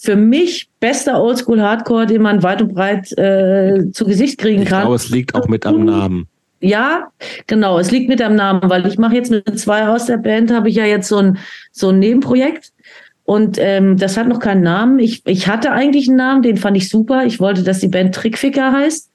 für 0.00 0.14
mich 0.16 0.68
bester 0.78 1.20
Oldschool-Hardcore, 1.20 2.06
den 2.06 2.22
man 2.22 2.42
weit 2.44 2.62
und 2.62 2.72
breit 2.72 3.10
äh, 3.18 3.90
zu 3.92 4.04
Gesicht 4.06 4.38
kriegen 4.38 4.62
Ich 4.62 4.68
kann. 4.68 4.82
glaube, 4.82 4.94
es 4.94 5.10
liegt 5.10 5.34
auch 5.34 5.48
mit 5.48 5.66
am 5.66 5.84
Namen. 5.84 6.28
Ja, 6.60 7.08
genau. 7.46 7.78
Es 7.78 7.90
liegt 7.90 8.08
mit 8.08 8.22
am 8.22 8.36
Namen, 8.36 8.60
weil 8.70 8.86
ich 8.86 8.96
mache 8.96 9.14
jetzt 9.16 9.30
mit 9.30 9.58
zwei 9.58 9.88
aus 9.88 10.06
der 10.06 10.16
Band, 10.16 10.52
habe 10.52 10.68
ich 10.68 10.76
ja 10.76 10.84
jetzt 10.84 11.08
so 11.08 11.16
ein, 11.18 11.38
so 11.72 11.88
ein 11.90 11.98
Nebenprojekt. 11.98 12.72
Und 13.24 13.58
ähm, 13.60 13.96
das 13.96 14.16
hat 14.16 14.28
noch 14.28 14.38
keinen 14.38 14.62
Namen. 14.62 14.98
Ich, 15.00 15.22
ich 15.26 15.48
hatte 15.48 15.72
eigentlich 15.72 16.08
einen 16.08 16.16
Namen, 16.16 16.42
den 16.42 16.56
fand 16.56 16.76
ich 16.76 16.88
super. 16.88 17.26
Ich 17.26 17.40
wollte, 17.40 17.62
dass 17.62 17.80
die 17.80 17.88
Band 17.88 18.14
Trickficker 18.14 18.72
heißt. 18.72 19.10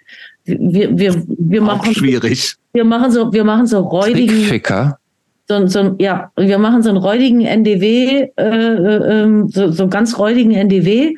Wir, 0.46 0.98
wir, 0.98 1.24
wir, 1.28 1.62
Auch 1.64 1.68
machen, 1.78 1.96
schwierig. 1.96 2.56
wir 2.74 2.84
machen 2.84 3.12
so, 3.12 3.32
wir 3.32 3.44
machen 3.46 3.66
so 3.68 3.80
räudigen, 3.80 4.28
Trickficker. 4.28 5.00
So, 5.48 5.68
so, 5.68 5.96
ja, 6.00 6.32
wir 6.38 6.58
machen 6.58 6.84
so 6.84 6.90
einen 6.90 6.98
räudigen 6.98 7.42
NDW, 7.42 8.30
äh, 8.36 8.44
äh, 8.44 9.24
ähm, 9.24 9.50
so, 9.50 9.72
so 9.72 9.88
ganz 9.88 10.18
räudigen 10.18 10.52
NDW. 10.52 11.16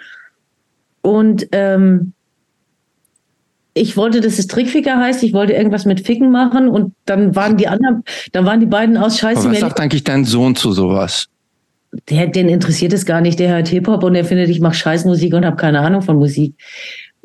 Und 1.02 1.48
ähm, 1.52 2.14
ich 3.76 3.98
wollte, 3.98 4.22
dass 4.22 4.40
es 4.40 4.48
Trickficker 4.48 4.98
heißt. 4.98 5.22
Ich 5.24 5.34
wollte 5.34 5.54
irgendwas 5.54 5.86
mit 5.86 6.06
Ficken 6.06 6.32
machen 6.32 6.70
und 6.70 6.94
dann 7.06 7.36
waren 7.36 7.58
die 7.58 7.68
anderen, 7.68 8.04
dann 8.32 8.45
waren 8.45 8.62
die 8.62 8.66
beiden 8.66 8.98
aus 8.98 9.20
Scheiße. 9.20 9.42
Aber 9.42 9.52
was 9.52 9.60
sagt 9.60 9.80
eigentlich 9.80 10.04
dein 10.04 10.26
Sohn 10.26 10.56
zu 10.56 10.72
sowas? 10.72 11.28
Der, 12.10 12.28
den 12.28 12.50
interessiert 12.50 12.94
es 12.94 13.06
gar 13.06 13.22
nicht. 13.22 13.38
Der 13.40 13.50
hört 13.50 13.68
Hip-Hop 13.68 14.04
und 14.04 14.14
der 14.14 14.26
findet, 14.26 14.50
ich 14.50 14.60
mache 14.60 14.76
Scheißmusik 14.76 15.34
und 15.34 15.45
habe 15.45 15.58
keine 15.58 15.82
Ahnung 15.82 16.02
von 16.02 16.18
Musik. 16.18 16.56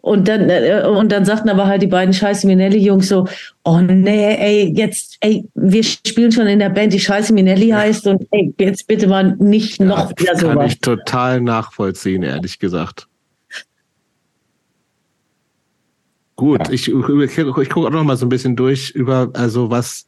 Und 0.03 0.29
dann, 0.29 0.49
äh, 0.49 0.83
und 0.87 1.13
dann 1.13 1.25
sagten 1.27 1.51
aber 1.51 1.67
halt 1.67 1.83
die 1.83 1.87
beiden 1.87 2.15
Scheiße 2.15 2.47
Minelli-Jungs 2.47 3.09
so, 3.09 3.27
oh 3.65 3.81
nee, 3.81 4.35
ey, 4.35 4.73
jetzt, 4.75 5.19
ey, 5.21 5.45
wir 5.55 5.83
spielen 5.85 6.33
schon 6.33 6.47
in 6.47 6.59
der 6.59 6.71
Band, 6.71 6.93
die 6.95 7.01
Scheiße 7.01 7.35
Minelli 7.35 7.69
heißt 7.69 8.07
und 8.07 8.27
ey, 8.31 8.55
jetzt 8.59 8.87
bitte 8.87 9.07
mal 9.09 9.37
nicht 9.39 9.79
noch 9.81 10.11
wieder 10.11 10.33
Kann 10.33 10.39
sowas. 10.41 10.73
ich 10.73 10.81
total 10.81 11.41
nachvollziehen, 11.43 12.23
ehrlich 12.23 12.59
gesagt. 12.59 13.09
Gut, 16.37 16.67
Ja. 16.67 16.73
ich, 16.73 16.89
ich, 16.89 17.39
ich 17.39 17.69
gucke 17.69 17.87
auch 17.89 17.91
noch 17.91 18.05
mal 18.05 18.17
so 18.17 18.25
ein 18.25 18.31
bisschen 18.31 18.57
durch 18.57 18.91
über, 18.93 19.29
also 19.35 19.71
was, 19.71 20.07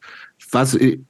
was, 0.53 0.75
ich, 0.75 1.01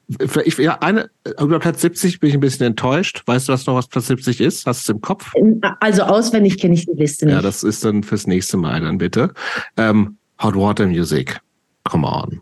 ich, 0.45 0.57
ja, 0.59 0.79
eine, 0.81 1.11
über 1.41 1.59
Platz 1.59 1.81
70 1.83 2.21
bin 2.21 2.29
ich 2.31 2.35
ein 2.35 2.41
bisschen 2.41 2.67
enttäuscht. 2.67 3.23
Weißt 3.27 3.49
du, 3.49 3.53
was 3.53 3.67
noch 3.67 3.75
was 3.75 3.89
Platz 3.89 4.07
70 4.07 4.41
ist? 4.41 4.67
Hast 4.67 4.89
du 4.89 4.93
es 4.93 4.97
im 4.97 5.01
Kopf? 5.01 5.33
Also 5.81 6.03
auswendig 6.03 6.59
kenne 6.59 6.75
ich 6.75 6.87
die 6.87 6.93
Liste 6.93 7.27
nicht. 7.27 7.35
Ja, 7.35 7.43
das 7.43 7.63
ist 7.63 7.85
dann 7.85 8.03
fürs 8.03 8.27
nächste 8.27 8.57
Mal 8.57 8.81
dann 8.81 8.99
bitte. 8.99 9.33
Ähm, 9.77 10.17
Hot 10.43 10.55
Water 10.57 10.87
Music. 10.87 11.41
Come 11.85 12.07
on. 12.07 12.41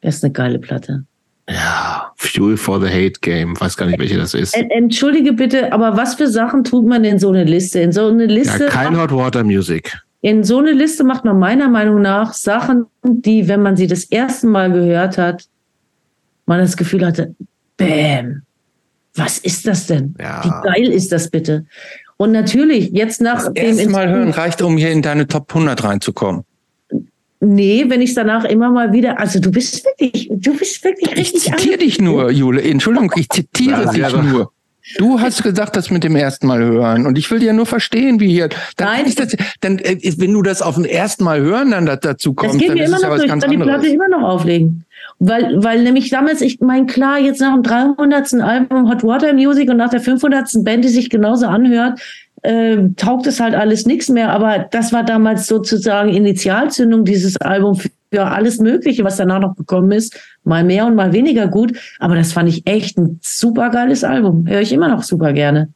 das 0.00 0.16
ist 0.16 0.24
eine 0.24 0.32
geile 0.32 0.58
Platte. 0.58 1.04
Ja, 1.48 2.10
Fuel 2.16 2.56
for 2.56 2.80
the 2.80 2.88
Hate 2.88 3.20
Game. 3.20 3.58
Weiß 3.60 3.76
gar 3.76 3.84
nicht, 3.86 3.98
welche 3.98 4.16
das 4.16 4.32
ist. 4.32 4.56
En- 4.56 4.70
Entschuldige 4.70 5.34
bitte, 5.34 5.72
aber 5.74 5.94
was 5.96 6.14
für 6.14 6.26
Sachen 6.28 6.64
tut 6.64 6.86
man 6.86 7.04
in 7.04 7.18
so 7.18 7.28
eine 7.28 7.44
Liste? 7.44 7.80
In 7.80 7.92
so 7.92 8.06
eine 8.08 8.24
Liste, 8.24 8.64
Ja, 8.64 8.70
kein 8.70 8.98
Hot 8.98 9.12
Water 9.12 9.44
Music. 9.44 9.94
in 10.22 10.42
so 10.42 10.58
eine 10.58 10.72
Liste 10.72 11.04
macht 11.04 11.26
man 11.26 11.38
meiner 11.38 11.68
Meinung 11.68 12.00
nach 12.00 12.32
Sachen, 12.32 12.86
die, 13.02 13.46
wenn 13.46 13.60
man 13.60 13.76
sie 13.76 13.86
das 13.86 14.04
erste 14.04 14.46
Mal 14.46 14.72
gehört 14.72 15.18
hat, 15.18 15.44
man 16.46 16.60
das 16.60 16.76
Gefühl 16.76 17.04
hatte, 17.06 17.34
bäm, 17.76 18.42
was 19.14 19.38
ist 19.38 19.66
das 19.66 19.86
denn? 19.86 20.14
Ja. 20.20 20.42
Wie 20.44 20.68
geil 20.68 20.92
ist 20.92 21.12
das 21.12 21.28
bitte? 21.30 21.66
Und 22.16 22.32
natürlich, 22.32 22.90
jetzt 22.92 23.20
nach 23.20 23.52
dem 23.52 23.78
Erst 23.78 23.90
mal 23.90 24.08
hören 24.08 24.30
reicht, 24.30 24.62
um 24.62 24.76
hier 24.76 24.90
in 24.90 25.02
deine 25.02 25.26
Top 25.26 25.46
100 25.54 25.82
reinzukommen. 25.84 26.44
Nee, 27.40 27.84
wenn 27.88 28.00
ich 28.00 28.14
danach 28.14 28.44
immer 28.44 28.70
mal 28.70 28.92
wieder, 28.92 29.18
also 29.18 29.38
du 29.38 29.50
bist 29.50 29.84
wirklich, 29.84 30.30
du 30.32 30.56
bist 30.56 30.82
wirklich 30.82 31.10
Ich 31.12 31.18
richtig 31.18 31.42
zitiere 31.42 31.76
dich 31.78 32.00
nur, 32.00 32.30
Jule. 32.30 32.62
Entschuldigung, 32.62 33.12
ich 33.16 33.28
zitiere 33.28 33.84
Ja, 33.84 34.08
dich 34.08 34.22
nur. 34.22 34.50
Du 34.98 35.18
hast 35.18 35.42
gesagt, 35.42 35.76
das 35.76 35.90
mit 35.90 36.04
dem 36.04 36.14
ersten 36.14 36.46
Mal 36.46 36.62
hören. 36.62 37.06
Und 37.06 37.16
ich 37.18 37.30
will 37.30 37.42
ja 37.42 37.52
nur 37.54 37.64
verstehen, 37.66 38.20
wie 38.20 38.28
hier. 38.28 38.48
Dann 38.76 38.88
Nein. 38.88 39.06
ich 39.06 39.14
das, 39.14 39.34
dann, 39.60 39.78
äh, 39.78 39.98
wenn 40.18 40.32
du 40.32 40.42
das 40.42 40.60
auf 40.62 40.74
dem 40.74 40.84
ersten 40.84 41.24
Mal 41.24 41.40
hören 41.40 41.70
dann 41.70 41.86
da- 41.86 41.96
dazu 41.96 42.32
Das 42.34 42.36
kommst, 42.46 42.58
geht 42.60 42.68
dann 42.68 42.76
mir 42.76 42.84
ist 42.84 42.88
immer 42.88 42.96
es 42.98 43.02
ja 43.02 43.08
noch 43.08 43.14
was 43.14 43.20
durch, 43.20 43.30
ganz 43.30 43.42
kann 43.44 43.50
die 43.50 43.56
Platte 43.58 43.86
immer 43.88 44.08
noch 44.08 44.22
auflegen. 44.22 44.83
Weil, 45.18 45.62
weil 45.62 45.82
nämlich 45.82 46.10
damals, 46.10 46.40
ich 46.40 46.60
mein 46.60 46.86
klar, 46.86 47.18
jetzt 47.18 47.40
nach 47.40 47.54
dem 47.54 47.62
300. 47.62 48.34
Album 48.34 48.90
Hot 48.90 49.04
Water 49.04 49.32
Music 49.32 49.70
und 49.70 49.76
nach 49.76 49.90
der 49.90 50.00
500. 50.00 50.64
Band, 50.64 50.84
die 50.84 50.88
sich 50.88 51.08
genauso 51.08 51.46
anhört, 51.46 52.00
äh, 52.42 52.76
taugt 52.96 53.26
es 53.26 53.40
halt 53.40 53.54
alles 53.54 53.86
nichts 53.86 54.08
mehr. 54.08 54.30
Aber 54.30 54.58
das 54.70 54.92
war 54.92 55.04
damals 55.04 55.46
sozusagen 55.46 56.10
Initialzündung, 56.10 57.04
dieses 57.04 57.36
Album 57.38 57.80
für 58.14 58.24
alles 58.24 58.60
Mögliche, 58.60 59.02
was 59.02 59.16
danach 59.16 59.40
noch 59.40 59.56
gekommen 59.56 59.92
ist. 59.92 60.16
Mal 60.44 60.62
mehr 60.62 60.86
und 60.86 60.94
mal 60.94 61.12
weniger 61.12 61.48
gut. 61.48 61.76
Aber 61.98 62.14
das 62.14 62.32
fand 62.32 62.48
ich 62.48 62.66
echt 62.66 62.98
ein 62.98 63.18
super 63.22 63.70
geiles 63.70 64.04
Album. 64.04 64.46
Höre 64.46 64.60
ich 64.60 64.72
immer 64.72 64.88
noch 64.88 65.02
super 65.02 65.32
gerne. 65.32 65.72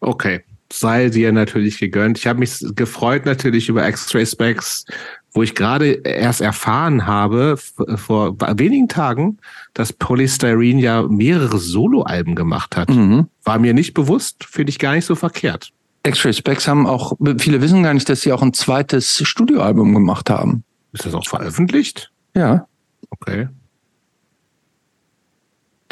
Okay. 0.00 0.42
Sei 0.72 1.08
dir 1.08 1.32
natürlich 1.32 1.78
gegönnt. 1.78 2.18
Ich 2.18 2.26
habe 2.26 2.38
mich 2.38 2.64
gefreut 2.74 3.26
natürlich 3.26 3.68
über 3.68 3.86
X-Ray 3.86 4.26
Specs, 4.26 4.86
wo 5.34 5.42
ich 5.42 5.54
gerade 5.56 5.86
erst 6.04 6.40
erfahren 6.40 7.06
habe, 7.06 7.56
vor 7.96 8.36
wenigen 8.56 8.88
Tagen, 8.88 9.38
dass 9.74 9.92
Polystyrene 9.92 10.80
ja 10.80 11.02
mehrere 11.02 11.58
Soloalben 11.58 12.36
gemacht 12.36 12.76
hat. 12.76 12.88
Mhm. 12.88 13.26
War 13.42 13.58
mir 13.58 13.74
nicht 13.74 13.94
bewusst, 13.94 14.44
finde 14.44 14.70
ich 14.70 14.78
gar 14.78 14.94
nicht 14.94 15.04
so 15.04 15.16
verkehrt. 15.16 15.70
X-Ray 16.06 16.32
Specs 16.32 16.68
haben 16.68 16.86
auch, 16.86 17.14
viele 17.38 17.60
wissen 17.60 17.82
gar 17.82 17.94
nicht, 17.94 18.08
dass 18.08 18.20
sie 18.20 18.32
auch 18.32 18.42
ein 18.42 18.52
zweites 18.52 19.22
Studioalbum 19.26 19.92
gemacht 19.92 20.30
haben. 20.30 20.62
Ist 20.92 21.04
das 21.04 21.14
auch 21.14 21.26
veröffentlicht? 21.26 22.12
Ja. 22.36 22.66
Okay. 23.10 23.48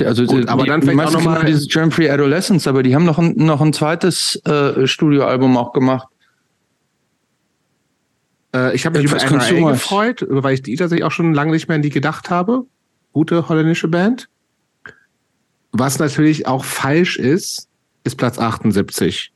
Also 0.00 0.24
Gut, 0.24 0.44
die, 0.44 0.48
aber 0.48 0.64
dann 0.64 0.80
die 0.80 0.86
vielleicht 0.86 0.96
meisten 0.96 1.16
auch 1.16 1.20
noch 1.20 1.32
kennen 1.32 1.42
mal- 1.42 1.46
dieses 1.46 1.68
Germ 1.68 1.90
Free 1.90 2.10
Adolescence, 2.10 2.66
aber 2.66 2.82
die 2.82 2.94
haben 2.94 3.04
noch 3.04 3.18
ein, 3.18 3.34
noch 3.36 3.60
ein 3.60 3.72
zweites 3.72 4.36
äh, 4.46 4.86
Studioalbum 4.86 5.56
auch 5.56 5.72
gemacht. 5.72 6.08
Äh, 8.54 8.74
ich 8.74 8.84
habe 8.86 8.98
mich 9.00 9.10
über 9.10 9.16
NRA 9.22 9.72
gefreut, 9.72 10.26
weil 10.28 10.54
ich 10.54 10.62
die 10.62 10.76
tatsächlich 10.76 11.04
auch 11.04 11.10
schon 11.12 11.32
lange 11.34 11.52
nicht 11.52 11.68
mehr 11.68 11.76
an 11.76 11.82
die 11.82 11.90
gedacht 11.90 12.30
habe. 12.30 12.64
Gute 13.12 13.48
holländische 13.48 13.88
Band. 13.88 14.28
Was 15.72 15.98
natürlich 15.98 16.46
auch 16.46 16.64
falsch 16.64 17.16
ist, 17.18 17.68
ist 18.04 18.16
Platz 18.16 18.38
78. 18.38 19.32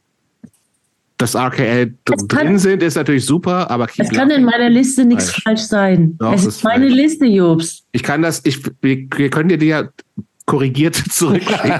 Dass 1.18 1.34
RKL 1.34 1.94
kann- 2.04 2.28
drin 2.28 2.58
sind, 2.58 2.82
ist 2.82 2.94
natürlich 2.94 3.24
super, 3.24 3.70
aber 3.70 3.88
Es 3.96 4.10
kann 4.10 4.30
in 4.30 4.44
meiner 4.44 4.68
Liste 4.68 5.06
nichts 5.06 5.30
Falsch. 5.30 5.42
falsch 5.44 5.60
sein. 5.62 6.16
Doch, 6.18 6.34
es 6.34 6.42
ist 6.42 6.56
ist 6.58 6.64
meine 6.64 6.88
falsch. 6.88 6.94
Liste, 7.00 7.24
Jobs. 7.24 7.84
ich 7.92 8.02
kann 8.02 8.20
das, 8.20 8.42
ich, 8.44 8.62
wir, 8.82 9.06
wir 9.16 9.30
können 9.30 9.48
dir 9.48 9.56
die 9.56 9.66
ja 9.68 9.88
korrigiert 10.46 10.94
zurückschicken. 11.10 11.72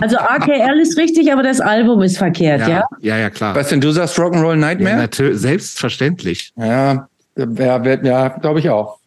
Also 0.00 0.16
AKL 0.16 0.78
ist 0.80 0.96
richtig, 0.96 1.32
aber 1.32 1.42
das 1.42 1.60
Album 1.60 2.02
ist 2.02 2.18
verkehrt, 2.18 2.60
ja? 2.60 2.68
ja, 2.68 2.84
ja, 3.00 3.18
ja, 3.18 3.30
klar. 3.30 3.54
Was 3.54 3.68
denn, 3.68 3.80
du 3.80 3.90
sagst 3.90 4.18
Rock'n'Roll 4.18 4.50
Ja, 4.50 4.56
Nightmare? 4.56 4.96
natürlich, 4.96 5.38
selbstverständlich. 5.40 6.52
Ja, 6.56 7.08
ja, 7.36 7.84
ja, 7.84 8.02
ja 8.02 8.28
glaube 8.28 8.60
ich 8.60 8.70
auch. 8.70 8.98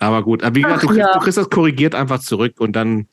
Aber 0.00 0.22
gut, 0.22 0.42
aber 0.42 0.54
wie 0.56 0.62
gesagt, 0.62 0.82
du, 0.82 0.86
Ach, 0.88 0.90
kriegst, 0.92 1.06
ja. 1.06 1.12
du 1.14 1.20
kriegst 1.20 1.38
das 1.38 1.48
korrigiert 1.48 1.94
einfach 1.94 2.18
zurück 2.18 2.54
und 2.58 2.74
dann 2.74 3.06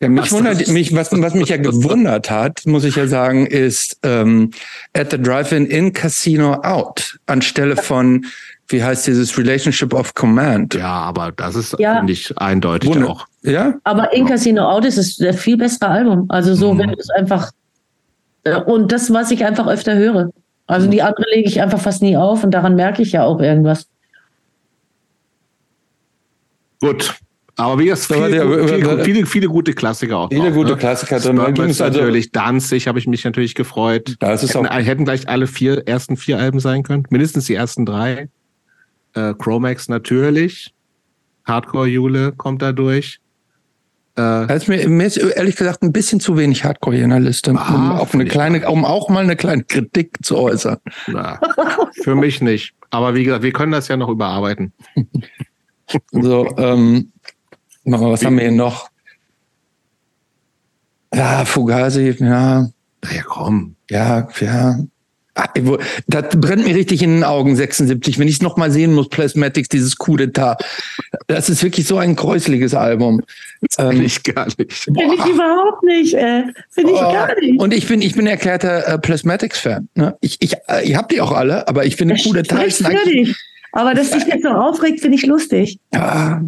Ja, 0.00 0.08
mich 0.08 0.24
Was 0.24 0.32
wundert, 0.32 0.68
mich, 0.68 0.94
was, 0.94 1.10
was 1.10 1.34
mich 1.34 1.48
ja 1.48 1.56
gewundert 1.56 2.30
hat, 2.30 2.66
muss 2.66 2.84
ich 2.84 2.96
ja 2.96 3.06
sagen, 3.06 3.46
ist 3.46 3.98
ähm, 4.02 4.50
at 4.92 5.10
the 5.10 5.20
Drive-In 5.20 5.66
in 5.66 5.92
Casino 5.92 6.54
Out 6.62 7.18
anstelle 7.26 7.76
von, 7.76 8.26
wie 8.70 8.82
heißt 8.82 9.06
dieses 9.06 9.36
Relationship 9.36 9.92
of 9.94 10.14
Command. 10.14 10.74
Ja, 10.74 10.86
aber 10.92 11.32
das 11.32 11.54
ist, 11.56 11.76
Ja. 11.78 11.96
finde 11.98 12.12
ich, 12.12 12.36
eindeutig 12.38 12.88
Wunder- 12.90 13.08
auch. 13.10 13.26
Ja? 13.42 13.74
Aber 13.84 14.12
In 14.12 14.26
Casino 14.26 14.62
Out 14.68 14.84
ist 14.84 15.20
ein 15.20 15.34
viel 15.34 15.56
bessere 15.56 15.88
Album. 15.88 16.26
Also 16.28 16.54
so, 16.54 16.72
Mhm. 16.74 16.78
wenn 16.78 16.88
du 16.90 16.96
es 16.98 17.10
einfach. 17.10 17.50
äh, 18.44 18.54
Und 18.56 18.90
das, 18.90 19.12
was 19.12 19.30
ich 19.30 19.44
einfach 19.44 19.66
öfter 19.66 19.94
höre. 19.96 20.30
Also 20.66 20.88
die 20.88 21.02
andere 21.02 21.26
lege 21.34 21.48
ich 21.48 21.60
einfach 21.60 21.80
fast 21.80 22.00
nie 22.00 22.16
auf 22.16 22.42
und 22.44 22.52
daran 22.52 22.74
merke 22.74 23.02
ich 23.02 23.12
ja 23.12 23.24
auch 23.24 23.38
irgendwas. 23.40 23.86
Gut. 26.80 27.14
Aber 27.56 27.78
wie 27.78 27.86
gesagt, 27.86 28.12
viele, 28.18 28.30
der- 28.30 28.68
viele, 28.68 29.04
viele, 29.04 29.26
viele, 29.26 29.46
gute 29.48 29.74
Klassiker 29.74 30.16
auch. 30.16 30.28
Viele 30.30 30.44
drauf, 30.46 30.54
gute 30.54 30.70
ne? 30.70 30.76
Klassiker 30.78 31.18
drin. 31.20 31.38
Also- 31.38 31.84
natürlich, 31.84 32.32
Danzig 32.32 32.88
habe 32.88 32.98
ich 32.98 33.06
mich 33.06 33.22
natürlich 33.24 33.54
gefreut. 33.54 34.14
Da 34.20 34.32
ist 34.32 34.42
es 34.42 34.54
hätten, 34.54 34.66
auch. 34.66 34.74
hätten 34.74 35.04
gleich 35.04 35.28
alle 35.28 35.46
vier 35.46 35.86
ersten 35.86 36.16
vier 36.16 36.38
Alben 36.38 36.60
sein 36.60 36.82
können. 36.82 37.04
Mindestens 37.10 37.44
die 37.46 37.54
ersten 37.54 37.84
drei. 37.84 38.28
Äh, 39.14 39.34
Chromax 39.34 39.88
natürlich. 39.88 40.74
Hardcore 41.44 41.88
Jule 41.88 42.32
kommt 42.32 42.62
da 42.62 42.72
durch. 42.72 43.20
Äh, 44.18 44.56
ist 44.56 44.68
mir, 44.68 44.88
mir 44.88 45.06
ist 45.06 45.16
ehrlich 45.16 45.56
gesagt 45.56 45.82
ein 45.82 45.92
bisschen 45.92 46.20
zu 46.20 46.36
wenig 46.36 46.64
Hardcore 46.64 46.96
hier 46.96 47.04
in 47.04 47.10
der 47.10 47.20
Liste, 47.20 47.52
um, 47.52 47.58
Ah, 47.58 47.98
auf 47.98 48.10
find 48.10 48.22
eine 48.22 48.30
kleine, 48.30 48.68
um 48.68 48.84
auch 48.84 49.08
mal 49.08 49.22
eine 49.24 49.36
kleine 49.36 49.64
Kritik 49.64 50.18
zu 50.22 50.36
äußern. 50.36 50.78
na, 51.06 51.40
für 52.02 52.14
mich 52.14 52.40
nicht. 52.40 52.74
Aber 52.90 53.14
wie 53.14 53.24
gesagt, 53.24 53.42
wir 53.42 53.52
können 53.52 53.72
das 53.72 53.88
ja 53.88 53.96
noch 53.96 54.08
überarbeiten. 54.08 54.72
So, 56.12 56.46
ähm, 56.56 57.10
was 57.82 58.24
haben 58.24 58.36
wir 58.36 58.42
hier 58.44 58.52
noch? 58.52 58.90
Ja, 61.12 61.44
Fugazi, 61.44 62.14
ja, 62.20 62.68
Naja, 63.02 63.22
komm. 63.26 63.74
ja, 63.90 64.28
ja. 64.40 64.78
Das 66.06 66.24
brennt 66.36 66.66
mir 66.66 66.74
richtig 66.74 67.02
in 67.02 67.14
den 67.14 67.24
Augen, 67.24 67.56
76. 67.56 68.18
Wenn 68.18 68.28
ich 68.28 68.34
es 68.34 68.42
nochmal 68.42 68.70
sehen 68.70 68.94
muss, 68.94 69.08
Plasmatics, 69.08 69.68
dieses 69.68 69.96
Coup 69.96 70.18
d'etat. 70.18 70.56
Das 71.26 71.48
ist 71.48 71.62
wirklich 71.62 71.86
so 71.86 71.98
ein 71.98 72.16
gräusliges 72.16 72.74
Album. 72.74 73.22
Ähm, 73.78 73.98
Nicht 73.98 74.24
gar 74.24 74.46
nicht. 74.46 74.72
Finde 74.72 75.00
ich 75.04 75.26
überhaupt 75.26 75.82
nicht, 75.84 76.14
äh. 76.14 76.44
Finde 76.70 76.92
ich 76.92 76.98
Oh, 76.98 77.12
gar 77.12 77.38
nicht. 77.40 77.60
Und 77.60 77.74
ich 77.74 77.86
bin, 77.86 78.02
ich 78.02 78.14
bin 78.14 78.26
erklärter 78.26 78.86
äh, 78.86 78.98
Plasmatics-Fan. 78.98 79.88
Ne? 79.94 80.16
Ich, 80.20 80.38
ich, 80.40 80.54
äh, 80.68 80.88
ihr 80.88 80.96
habt 80.96 81.12
die 81.12 81.20
auch 81.20 81.32
alle, 81.32 81.68
aber 81.68 81.84
ich 81.84 81.96
finde 81.96 82.14
Das 82.14 82.24
Coup 82.24 82.34
d'etat 82.34 82.64
ist 82.64 82.86
dich. 83.06 83.36
Aber 83.72 83.94
dass 83.94 84.10
dich 84.10 84.24
das 84.24 84.42
so 84.42 84.48
aufregt, 84.48 85.00
finde 85.00 85.16
ich 85.16 85.26
lustig. 85.26 85.78
Ja. 85.94 86.42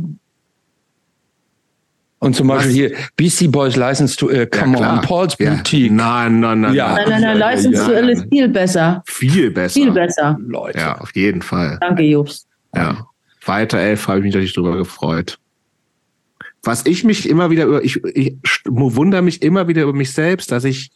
Und 2.23 2.37
zum 2.37 2.47
Beispiel 2.47 2.93
Was? 2.93 2.99
hier 3.19 3.49
BC 3.49 3.51
Boys 3.51 3.75
License 3.75 4.17
to 4.17 4.31
äh, 4.31 4.47
Come 4.47 4.77
klar. 4.77 4.99
on, 4.99 5.01
Paul's 5.01 5.35
Ja. 5.41 5.55
Boutique. 5.55 5.91
Nein, 5.91 6.39
nein, 6.39 6.61
nein. 6.61 6.73
Ja. 6.73 6.95
Nein, 6.95 7.09
nein, 7.09 7.21
nein, 7.21 7.37
License 7.37 7.77
ja, 7.77 7.85
to 7.85 7.93
Ill 7.95 8.05
ja, 8.05 8.11
ist 8.13 8.27
viel 8.31 8.49
besser. 8.49 9.03
Viel 9.07 9.51
besser. 9.51 9.73
Viel 9.75 9.91
besser. 9.91 10.39
Leute. 10.41 10.79
Ja, 10.79 11.01
auf 11.01 11.13
jeden 11.17 11.43
Fall. 11.43 11.79
Danke, 11.81 12.05
Jobs. 12.05 12.47
Ja. 12.77 13.09
Weiter 13.45 13.79
elf 13.79 14.07
habe 14.07 14.19
ich 14.21 14.25
mich 14.25 14.35
natürlich 14.35 14.55
drüber 14.55 14.77
gefreut. 14.77 15.41
Was 16.63 16.87
ich 16.87 17.03
mich 17.03 17.29
immer 17.29 17.51
wieder 17.51 17.65
über, 17.65 17.83
ich, 17.83 17.97
ich 18.05 18.37
wundere 18.69 19.23
mich 19.23 19.43
immer 19.43 19.67
wieder 19.67 19.83
über 19.83 19.93
mich 19.93 20.13
selbst, 20.13 20.53
dass 20.53 20.63
ich, 20.63 20.93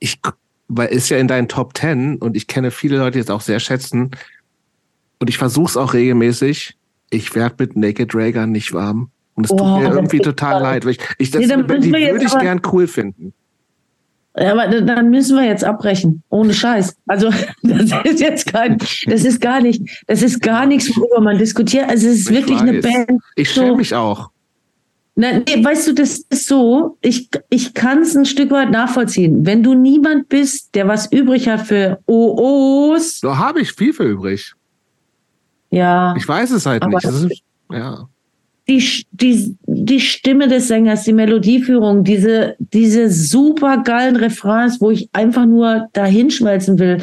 ich, 0.00 0.18
weil 0.66 0.88
ist 0.88 1.10
ja 1.10 1.18
in 1.18 1.28
deinen 1.28 1.46
Top 1.46 1.74
Ten 1.74 2.16
und 2.16 2.36
ich 2.36 2.48
kenne 2.48 2.72
viele 2.72 2.98
Leute, 2.98 3.18
die 3.18 3.20
es 3.20 3.30
auch 3.30 3.40
sehr 3.40 3.60
schätzen 3.60 4.10
und 5.20 5.30
ich 5.30 5.38
versuche 5.38 5.70
es 5.70 5.76
auch 5.76 5.94
regelmäßig. 5.94 6.76
Ich 7.10 7.36
werde 7.36 7.54
mit 7.60 7.76
Naked 7.76 8.16
Raygun 8.16 8.50
nicht 8.50 8.72
warm. 8.72 9.12
Und 9.38 9.44
es 9.44 9.52
Oh, 9.52 9.56
tut 9.56 9.66
mir 9.78 9.86
das 9.86 9.94
irgendwie 9.94 10.18
total 10.18 10.60
leid, 10.62 10.84
weil 10.84 10.92
ich, 10.92 10.98
ich 11.18 11.30
das, 11.30 11.40
Nee, 11.40 11.46
die 11.46 11.92
würde 11.92 12.24
ich 12.24 12.32
aber- 12.32 12.40
gern 12.42 12.60
cool 12.72 12.88
finden. 12.88 13.32
Ja, 14.36 14.50
aber 14.52 14.66
dann- 14.80 15.10
müssen 15.10 15.36
wir 15.36 15.44
jetzt 15.44 15.64
abbrechen. 15.64 16.22
Ohne 16.28 16.52
Scheiß. 16.52 16.96
Also, 17.06 17.30
das 17.62 17.92
ist 18.04 18.20
jetzt 18.20 18.52
kein, 18.52 18.78
das 19.06 19.24
ist 19.24 19.40
gar 19.40 19.60
nicht, 19.60 20.04
das 20.08 20.22
ist 20.22 20.40
gar 20.42 20.66
nichts, 20.66 20.94
worüber 20.96 21.20
man 21.20 21.38
diskutiert. 21.38 21.88
Also, 21.88 22.08
es 22.08 22.14
ist 22.20 22.30
Ich 22.30 22.36
wirklich 22.36 22.58
eine 22.60 22.82
weiß. 22.82 23.06
Band. 23.06 23.22
Ich 23.36 23.48
So. 23.50 23.60
schäme 23.62 23.76
mich 23.76 23.94
auch. 23.94 24.30
Na, 25.14 25.38
nee, 25.38 25.64
weißt 25.64 25.86
du, 25.88 25.94
das 25.94 26.18
ist 26.30 26.46
so, 26.48 26.96
ich, 27.00 27.28
ich 27.50 27.74
kann 27.74 28.00
es 28.02 28.16
ein 28.16 28.24
Stück 28.24 28.50
weit 28.50 28.70
nachvollziehen. 28.72 29.46
Wenn 29.46 29.62
du 29.62 29.74
niemand 29.74 30.28
bist, 30.28 30.74
der 30.74 30.86
was 30.88 31.10
übrig 31.12 31.48
hat 31.48 31.60
für 31.62 31.98
OOs, 32.06 33.20
Da 33.20 33.36
habe 33.38 33.60
ich 33.60 33.72
viel 33.72 33.92
für 33.92 34.04
übrig. 34.04 34.54
ja, 35.70 36.14
Ich 36.16 36.26
weiß 36.28 36.50
es 36.52 36.66
halt 36.66 36.84
nicht. 36.86 37.04
Ist, 37.04 37.42
ja. 37.72 38.08
Die, 38.68 39.06
die, 39.12 39.56
die 39.66 40.00
Stimme 40.00 40.48
des 40.48 40.68
Sängers, 40.68 41.04
die 41.04 41.12
Melodieführung, 41.12 42.04
diese, 42.04 42.56
diese 42.58 43.10
super 43.10 43.82
geilen 43.82 44.16
Refrains, 44.16 44.80
wo 44.80 44.90
ich 44.90 45.08
einfach 45.12 45.46
nur 45.46 45.88
dahin 45.94 46.30
schmelzen 46.30 46.78
will. 46.78 47.02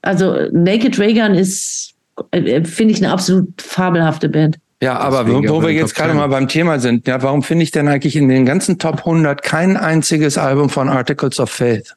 Also 0.00 0.48
Naked 0.50 0.98
Raygun 0.98 1.34
ist, 1.34 1.94
äh, 2.30 2.64
finde 2.64 2.94
ich, 2.94 3.02
eine 3.02 3.12
absolut 3.12 3.60
fabelhafte 3.60 4.28
Band. 4.28 4.58
Ja, 4.82 4.98
aber 4.98 5.24
Deswegen 5.24 5.48
wo, 5.48 5.56
wo 5.56 5.62
wir 5.62 5.70
jetzt 5.70 5.94
gerade 5.94 6.10
10. 6.10 6.18
mal 6.18 6.26
beim 6.26 6.48
Thema 6.48 6.80
sind, 6.80 7.06
ja, 7.06 7.22
warum 7.22 7.42
finde 7.42 7.62
ich 7.62 7.70
denn 7.70 7.86
eigentlich 7.86 8.16
in 8.16 8.28
den 8.28 8.44
ganzen 8.44 8.78
Top 8.78 8.98
100 8.98 9.42
kein 9.42 9.76
einziges 9.76 10.38
Album 10.38 10.70
von 10.70 10.88
Articles 10.88 11.38
of 11.38 11.50
Faith? 11.50 11.94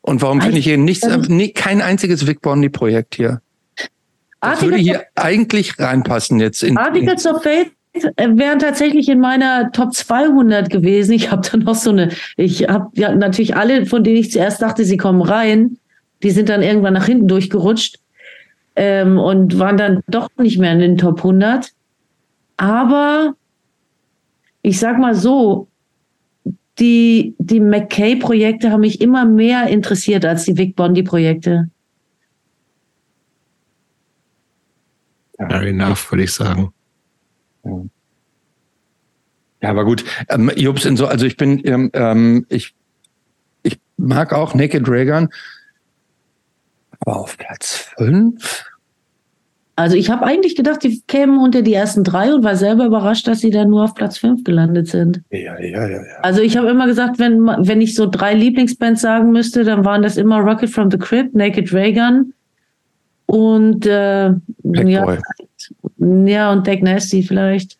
Und 0.00 0.22
warum 0.22 0.40
finde 0.40 0.58
ich 0.58 0.64
hier 0.64 0.76
nichts, 0.76 1.06
nee, 1.28 1.48
kein 1.48 1.80
einziges 1.80 2.26
Vic 2.26 2.42
Bondi 2.42 2.68
Projekt 2.68 3.14
hier? 3.14 3.40
Das 4.52 4.62
würde 4.62 4.76
hier 4.76 5.04
eigentlich 5.14 5.78
reinpassen 5.78 6.40
jetzt 6.40 6.62
in, 6.62 6.70
in 6.70 6.78
Articles 6.78 7.26
of 7.26 7.42
Faith 7.42 7.70
äh, 7.94 8.28
wären 8.36 8.58
tatsächlich 8.58 9.08
in 9.08 9.20
meiner 9.20 9.70
Top 9.70 9.94
200 9.94 10.68
gewesen. 10.68 11.12
Ich 11.12 11.30
habe 11.30 11.48
da 11.48 11.56
noch 11.56 11.76
so 11.76 11.90
eine, 11.90 12.10
ich 12.36 12.68
habe 12.68 12.90
ja 12.94 13.14
natürlich 13.14 13.56
alle, 13.56 13.86
von 13.86 14.02
denen 14.02 14.16
ich 14.16 14.32
zuerst 14.32 14.60
dachte, 14.62 14.84
sie 14.84 14.96
kommen 14.96 15.22
rein, 15.22 15.78
die 16.22 16.30
sind 16.30 16.48
dann 16.48 16.62
irgendwann 16.62 16.94
nach 16.94 17.06
hinten 17.06 17.28
durchgerutscht 17.28 18.00
ähm, 18.74 19.18
und 19.18 19.58
waren 19.58 19.76
dann 19.76 20.00
doch 20.08 20.28
nicht 20.38 20.58
mehr 20.58 20.72
in 20.72 20.80
den 20.80 20.98
Top 20.98 21.18
100. 21.18 21.70
Aber 22.56 23.34
ich 24.62 24.80
sag 24.80 24.98
mal 24.98 25.14
so, 25.14 25.68
die, 26.80 27.36
die 27.38 27.60
McKay-Projekte 27.60 28.72
haben 28.72 28.80
mich 28.80 29.00
immer 29.00 29.24
mehr 29.24 29.68
interessiert 29.68 30.24
als 30.24 30.44
die 30.44 30.58
Vic 30.58 30.74
Bondi-Projekte. 30.74 31.68
Fair 35.36 35.62
enough, 35.62 36.10
würde 36.10 36.24
ich 36.24 36.32
sagen. 36.32 36.72
Ja, 37.64 39.70
aber 39.70 39.84
gut. 39.84 40.04
Ähm, 40.28 40.50
Jobs, 40.56 40.84
in 40.84 40.96
so, 40.96 41.06
also 41.06 41.26
ich 41.26 41.36
bin, 41.36 41.60
ähm, 41.64 41.90
ähm, 41.94 42.46
ich, 42.48 42.74
ich 43.62 43.78
mag 43.96 44.32
auch 44.32 44.54
Naked 44.54 44.88
Raygun. 44.88 45.28
Aber 47.00 47.16
auf 47.16 47.36
Platz 47.38 47.90
fünf? 47.96 48.64
Also 49.76 49.96
ich 49.96 50.08
habe 50.08 50.24
eigentlich 50.24 50.54
gedacht, 50.54 50.84
die 50.84 51.02
kämen 51.08 51.38
unter 51.38 51.62
die 51.62 51.74
ersten 51.74 52.04
drei 52.04 52.32
und 52.32 52.44
war 52.44 52.54
selber 52.54 52.86
überrascht, 52.86 53.26
dass 53.26 53.40
sie 53.40 53.50
dann 53.50 53.70
nur 53.70 53.84
auf 53.84 53.94
Platz 53.94 54.18
fünf 54.18 54.44
gelandet 54.44 54.86
sind. 54.86 55.22
Ja, 55.30 55.58
ja, 55.58 55.88
ja, 55.88 55.88
ja. 55.88 56.02
Also 56.22 56.42
ich 56.42 56.56
habe 56.56 56.68
immer 56.68 56.86
gesagt, 56.86 57.18
wenn, 57.18 57.44
wenn 57.44 57.80
ich 57.80 57.96
so 57.96 58.08
drei 58.08 58.34
Lieblingsbands 58.34 59.00
sagen 59.00 59.32
müsste, 59.32 59.64
dann 59.64 59.84
waren 59.84 60.02
das 60.02 60.16
immer 60.16 60.38
Rocket 60.38 60.70
from 60.70 60.92
the 60.92 60.98
Crypt, 60.98 61.34
Naked 61.34 61.72
Raygun 61.72 62.32
und 63.26 63.86
äh, 63.86 64.32
ja, 64.62 65.18
ja 65.98 66.52
und 66.52 66.66
Deck 66.66 66.82
Nasty 66.82 67.22
vielleicht. 67.22 67.78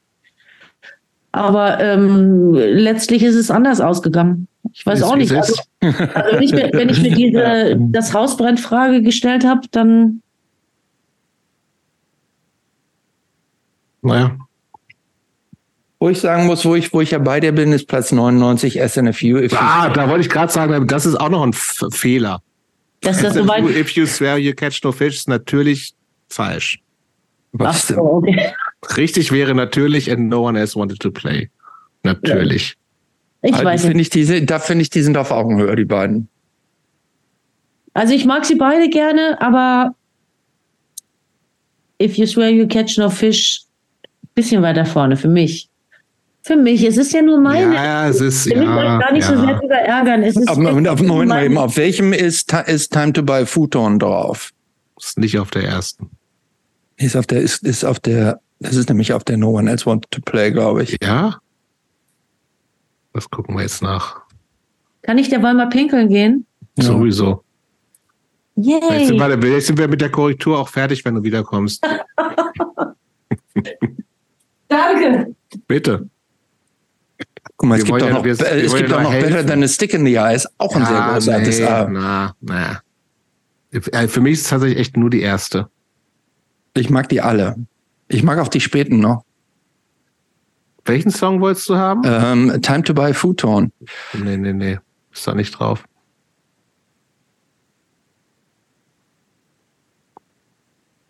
Aber 1.33 1.81
ähm, 1.81 2.55
letztlich 2.55 3.23
ist 3.25 3.35
es 3.35 3.51
anders 3.51 3.81
ausgegangen. 3.81 4.47
Ich 4.73 4.87
weiß 4.87 5.01
Ist, 5.01 5.05
auch 5.05 5.17
nicht. 5.17 5.33
Also, 5.33 5.55
also 5.81 6.37
wenn 6.37 6.43
ich 6.43 6.53
mir, 6.53 6.71
wenn 6.73 6.89
ich 6.89 7.03
mir 7.03 7.11
diese 7.15 7.77
das 7.91 8.15
Hausbrand-Frage 8.15 9.03
gestellt 9.03 9.45
habe, 9.45 9.63
dann 9.71 10.21
Naja. 14.05 14.37
Wo 15.99 16.11
ich 16.11 16.21
sagen 16.21 16.47
muss, 16.47 16.65
wo 16.67 16.75
ich, 16.75 16.93
wo 16.93 17.01
ich 17.01 17.13
ja 17.13 17.19
bei 17.19 17.41
dir 17.41 17.53
bin, 17.53 17.73
ist 17.73 17.89
Platz 17.89 18.13
99 18.13 18.79
SNFU. 18.87 19.41
Ah, 19.57 19.89
da 19.89 20.09
wollte 20.09 20.21
ich 20.21 20.29
gerade 20.29 20.53
sagen, 20.53 20.87
das 20.87 21.07
ist 21.07 21.17
auch 21.17 21.31
noch 21.31 21.43
ein 21.43 21.51
F 21.51 21.81
Fehler. 21.91 22.43
Dass 23.05 23.23
das 23.23 23.35
so 23.35 23.47
weit 23.49 23.65
If 23.65 23.91
you 23.93 24.07
swear 24.07 24.39
you 24.39 24.53
catch 24.55 24.83
no 24.83 24.93
fish 24.93 25.15
ist 25.17 25.29
natürlich 25.29 25.95
falsch. 26.29 26.81
Ach 27.59 27.67
Was 27.67 27.89
so, 27.89 28.01
okay. 28.01 28.53
Richtig 28.97 29.31
wäre 29.33 29.55
natürlich 29.55 30.11
and 30.11 30.29
no 30.29 30.43
one 30.43 30.59
else 30.59 30.77
wanted 30.79 31.01
to 31.01 31.11
play. 31.11 31.49
Natürlich. 32.03 32.77
Ich 33.43 33.53
Also, 33.53 33.65
weiß 33.65 33.85
nicht. 33.85 34.01
ich, 34.01 34.11
diese, 34.11 34.43
da 34.43 34.59
finde 34.59 34.83
ich, 34.83 34.91
die 34.91 35.03
sind 35.03 35.17
auf 35.17 35.31
Augenhöhe, 35.31 35.77
die 35.77 35.85
beiden. 35.85 36.29
Also 37.93 38.13
ich 38.15 38.25
mag 38.25 38.45
sie 38.45 38.57
beide 38.57 38.89
gerne, 38.89 39.41
aber 39.41 39.95
if 42.03 42.17
you 42.17 42.27
swear 42.27 42.51
you 42.51 42.67
catch 42.67 42.99
no 42.99 43.09
fish, 43.09 43.63
bisschen 44.35 44.63
weiter 44.63 44.85
vorne 44.85 45.17
für 45.17 45.29
mich. 45.29 45.69
Für 46.47 46.57
mich, 46.57 46.85
es 46.85 46.99
ist 46.99 47.11
ja 47.15 47.23
nur 47.23 47.41
meine. 47.41 47.75
Ja, 47.75 47.85
ja, 47.85 48.09
es 48.09 48.21
ist, 48.21 48.47
ich 48.47 48.55
will 48.55 48.67
mich 48.67 48.69
ja, 48.69 48.97
euch 48.97 49.01
gar 49.01 49.13
nicht 49.13 49.25
so 49.25 49.35
sehr 49.35 49.49
ja. 49.49 49.59
drüber 49.59 49.77
ärgern. 49.77 50.23
Es 50.23 50.37
ist 50.37 50.47
Aber 50.47 50.61
Moment, 50.61 50.89
auf, 50.89 51.03
Moment 51.03 51.31
mal 51.31 51.43
eben, 51.43 51.57
auf 51.57 51.79
welchem 51.79 52.13
ist, 52.13 52.53
ist 52.67 52.93
Time 52.93 53.15
to 53.15 53.23
Buy 53.23 53.47
Futon 53.47 53.99
drauf? 53.99 54.51
Ist 54.99 55.19
nicht 55.19 55.39
auf 55.39 55.51
der 55.51 55.65
ersten. 55.65 56.11
Ist 56.99 57.17
auf 57.17 57.27
der, 57.27 57.41
ist, 57.41 57.63
ist 57.63 57.83
auf 57.83 57.99
der, 57.99 58.41
das 58.61 58.77
ist 58.77 58.91
nämlich 58.91 59.15
auf 59.15 59.25
der 59.25 59.39
No 59.39 59.57
One 59.57 59.71
Else 59.71 59.87
Wanted 59.87 60.11
to 60.11 60.21
Play, 60.21 60.51
glaube 60.51 60.83
ich. 60.83 60.99
Ja? 61.03 61.39
Das 63.15 63.31
gucken 63.31 63.57
wir 63.57 63.63
jetzt 63.63 63.83
nach. 63.83 64.21
Kann 65.01 65.17
ich 65.17 65.31
derweil 65.31 65.55
mal 65.55 65.71
pinkeln 65.71 66.11
gehen? 66.11 66.47
Ja. 66.77 66.85
Sowieso. 66.85 67.43
Jetzt 68.57 68.87
sind, 69.07 69.19
Yay! 69.19 69.43
wir, 69.43 69.51
jetzt 69.51 69.69
sind 69.69 69.79
wir 69.79 69.89
mit 69.89 70.03
der 70.03 70.11
Korrektur 70.11 70.59
auch 70.59 70.69
fertig, 70.69 71.07
wenn 71.07 71.15
du 71.15 71.23
wiederkommst. 71.23 71.83
Danke! 74.69 75.35
Bitte. 75.67 76.11
Guck 77.57 77.69
mal, 77.69 77.79
es 77.79 77.85
gibt 77.85 78.03
auch 78.03 78.11
noch, 78.11 78.25
wir- 78.25 78.39
wir 78.39 78.47
es 78.65 78.75
gibt 78.75 78.93
auch 78.93 79.03
noch 79.03 79.11
Better 79.13 79.31
helfen. 79.31 79.47
Than 79.49 79.63
a 79.63 79.69
Stick 79.69 79.95
in 79.95 80.05
the 80.05 80.15
Eye, 80.17 80.35
ist 80.35 80.49
auch 80.59 80.75
ein 80.75 80.85
sehr 80.85 80.95
Ja, 80.97 81.13
großartiges 81.13 81.59
nee, 81.61 81.65
Album. 81.67 81.93
Na, 81.95 82.35
na. 82.41 82.81
Äh, 83.71 84.09
Für 84.09 84.21
mich 84.21 84.35
ist 84.35 84.43
es 84.43 84.49
tatsächlich 84.49 84.79
echt 84.79 84.97
nur 84.97 85.11
die 85.11 85.21
erste. 85.21 85.69
Ich 86.75 86.91
mag 86.91 87.09
die 87.09 87.21
alle. 87.21 87.57
Ich 88.09 88.23
mag 88.23 88.39
auch 88.39 88.49
die 88.49 88.61
späten 88.61 88.99
noch. 88.99 89.25
Welchen 90.85 91.11
Song 91.11 91.41
wolltest 91.41 91.69
du 91.69 91.77
haben? 91.77 92.03
Ähm, 92.05 92.61
Time 92.61 92.83
to 92.83 92.93
Buy 92.93 93.15
Futon. 93.15 93.73
Nee, 94.13 94.37
nee, 94.37 94.53
nee. 94.53 94.79
Ist 95.13 95.27
da 95.27 95.35
nicht 95.35 95.53
drauf. 95.59 95.85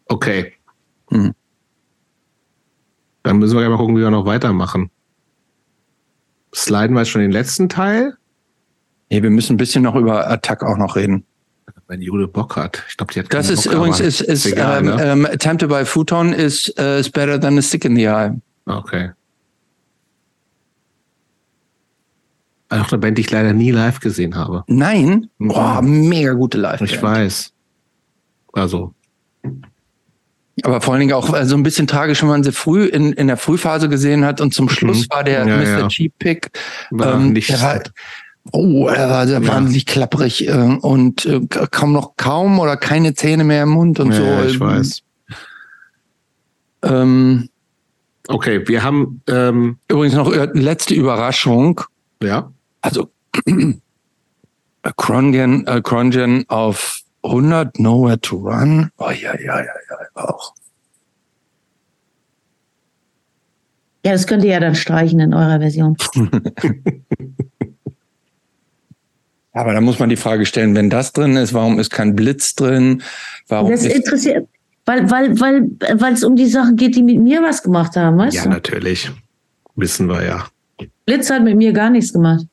Okay. 0.08 0.52
Hm. 1.10 1.34
Dann 3.22 3.38
müssen 3.38 3.56
wir 3.56 3.62
ja 3.62 3.70
mal 3.70 3.78
gucken, 3.78 3.96
wie 3.96 4.00
wir 4.02 4.10
noch 4.10 4.26
weitermachen. 4.26 4.90
Sliden 6.54 6.94
wir 6.94 7.00
jetzt 7.00 7.10
schon 7.10 7.22
den 7.22 7.32
letzten 7.32 7.68
Teil? 7.68 8.16
Nee, 9.10 9.22
wir 9.22 9.30
müssen 9.30 9.54
ein 9.54 9.56
bisschen 9.56 9.82
noch 9.82 9.96
über 9.96 10.30
Attack 10.30 10.62
auch 10.62 10.76
noch 10.76 10.96
reden. 10.96 11.24
Wenn 11.86 12.00
Jule 12.00 12.28
Bock 12.28 12.56
hat. 12.56 12.82
Ich 12.88 12.96
glaube, 12.96 13.12
die 13.12 13.20
hat 13.20 13.32
Das 13.32 13.50
ist 13.50 13.64
Bock, 13.64 13.74
übrigens, 13.74 14.00
ist, 14.00 14.22
ist, 14.22 14.46
egal, 14.46 14.78
ähm, 14.78 14.86
ne? 14.86 15.28
ähm, 15.30 15.38
Time 15.38 15.58
to 15.58 15.68
Buy 15.68 15.84
Futon 15.84 16.32
ist, 16.32 16.78
äh, 16.78 16.98
is 16.98 17.10
better 17.10 17.38
than 17.38 17.58
a 17.58 17.62
stick 17.62 17.84
in 17.84 17.94
the 17.94 18.04
eye. 18.04 18.30
Okay. 18.66 19.10
Auch 22.70 22.90
eine 22.90 22.98
Band, 22.98 23.18
die 23.18 23.22
ich 23.22 23.30
leider 23.30 23.52
nie 23.52 23.70
live 23.70 24.00
gesehen 24.00 24.34
habe. 24.34 24.64
Nein? 24.66 25.28
Mhm. 25.38 25.48
Boah, 25.48 25.82
mega 25.82 26.32
gute 26.32 26.58
live 26.58 26.80
Ich 26.80 27.00
weiß. 27.00 27.52
Also, 28.54 28.94
Aber 30.62 30.80
vor 30.80 30.94
allen 30.94 31.00
Dingen 31.00 31.12
auch 31.14 31.34
äh, 31.34 31.44
so 31.46 31.56
ein 31.56 31.62
bisschen 31.64 31.86
tragisch, 31.86 32.22
wenn 32.22 32.28
man 32.28 32.44
sie 32.44 32.52
früh 32.52 32.84
in, 32.86 33.12
in 33.12 33.26
der 33.26 33.36
Frühphase 33.36 33.88
gesehen 33.88 34.24
hat 34.24 34.40
und 34.40 34.54
zum 34.54 34.68
Schluss 34.68 35.08
war 35.10 35.24
der 35.24 35.42
Mhm. 35.44 35.48
Ja, 35.50 35.56
Mr. 35.56 35.78
ja. 35.80 35.88
Cheap 35.88 36.12
Pick. 36.18 36.50
war 36.90 37.14
ähm, 37.14 37.34
der 37.34 37.60
war, 37.60 37.80
oh, 38.52 38.86
er 38.88 39.10
war 39.10 39.26
sehr 39.26 39.40
Ja. 39.42 39.48
wahnsinnig 39.48 39.86
klapprig 39.86 40.46
äh, 40.46 40.52
und 40.52 41.26
äh, 41.26 41.40
kaum 41.70 41.92
noch 41.92 42.16
kaum 42.16 42.58
oder 42.60 42.76
keine 42.76 43.14
Zähne 43.14 43.42
mehr 43.44 43.64
im 43.64 43.70
Mund 43.70 43.98
und 43.98 44.12
ja, 44.12 44.42
so. 44.42 44.48
ich 44.48 44.60
weiß. 44.60 45.00
Ähm, 46.82 47.48
Okay, 48.26 48.66
wir 48.66 48.82
haben, 48.82 49.20
ähm, 49.28 49.76
übrigens 49.86 50.14
noch 50.14 50.32
äh, 50.32 50.48
letzte 50.54 50.94
Überraschung. 50.94 51.82
ja, 52.22 52.50
Also 52.80 53.10
Crongen, 54.96 55.66
äh, 55.66 55.82
Crongen 55.82 56.44
auf 56.48 57.00
100 57.24 57.78
Nowhere 57.78 58.20
to 58.20 58.36
Run. 58.36 58.90
Oh 58.98 59.10
ja, 59.10 59.34
ja, 59.40 59.60
ja, 59.60 59.64
ja, 59.64 59.98
auch. 60.14 60.54
Ja, 64.04 64.12
das 64.12 64.26
könnt 64.26 64.44
ihr 64.44 64.50
ja 64.50 64.60
dann 64.60 64.74
streichen 64.74 65.18
in 65.18 65.32
eurer 65.32 65.58
Version. 65.58 65.96
Aber 69.52 69.72
da 69.72 69.80
muss 69.80 69.98
man 69.98 70.10
die 70.10 70.16
Frage 70.16 70.44
stellen, 70.46 70.74
wenn 70.74 70.90
das 70.90 71.12
drin 71.12 71.36
ist, 71.36 71.54
warum 71.54 71.78
ist 71.78 71.90
kein 71.90 72.14
Blitz 72.14 72.54
drin? 72.54 73.02
Warum 73.48 73.70
Das 73.70 73.84
ist, 73.84 73.94
interessiert, 73.94 74.48
weil, 74.84 75.10
weil, 75.10 75.40
weil, 75.40 75.70
weil 75.94 76.12
es 76.12 76.24
um 76.24 76.36
die 76.36 76.48
Sachen 76.48 76.76
geht, 76.76 76.96
die 76.96 77.02
mit 77.02 77.20
mir 77.20 77.40
was 77.40 77.62
gemacht 77.62 77.96
haben, 77.96 78.18
weißt 78.18 78.36
ja, 78.36 78.42
du? 78.42 78.50
natürlich. 78.50 79.10
Wissen 79.76 80.08
wir 80.08 80.22
ja. 80.24 80.46
Blitz 81.06 81.30
hat 81.30 81.42
mit 81.42 81.56
mir 81.56 81.72
gar 81.72 81.88
nichts 81.88 82.12
gemacht. 82.12 82.46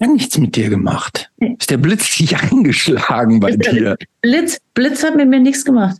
Hat 0.00 0.10
nichts 0.10 0.38
mit 0.38 0.56
dir 0.56 0.68
gemacht? 0.68 1.30
Ist 1.38 1.70
der 1.70 1.78
Blitz 1.78 2.20
nicht 2.20 2.40
eingeschlagen 2.52 3.40
bei 3.40 3.56
dir? 3.56 3.96
Blitz, 4.20 4.60
Blitz 4.74 5.02
hat 5.02 5.16
mit 5.16 5.28
mir 5.28 5.40
nichts 5.40 5.64
gemacht. 5.64 5.96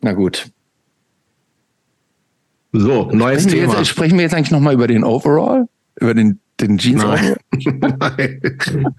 Na 0.00 0.12
gut. 0.12 0.50
So, 2.72 3.10
neues 3.10 3.42
Sprechen 3.42 3.56
wir, 3.56 3.66
Thema. 3.66 3.78
jetzt, 3.78 3.88
sprechen 3.88 4.18
wir 4.18 4.22
jetzt 4.22 4.34
eigentlich 4.34 4.50
nochmal 4.50 4.74
über 4.74 4.86
den 4.86 5.04
Overall? 5.04 5.66
Über 5.98 6.14
den, 6.14 6.40
den 6.60 6.76
Jeans? 6.78 7.02
Nein. 7.02 7.36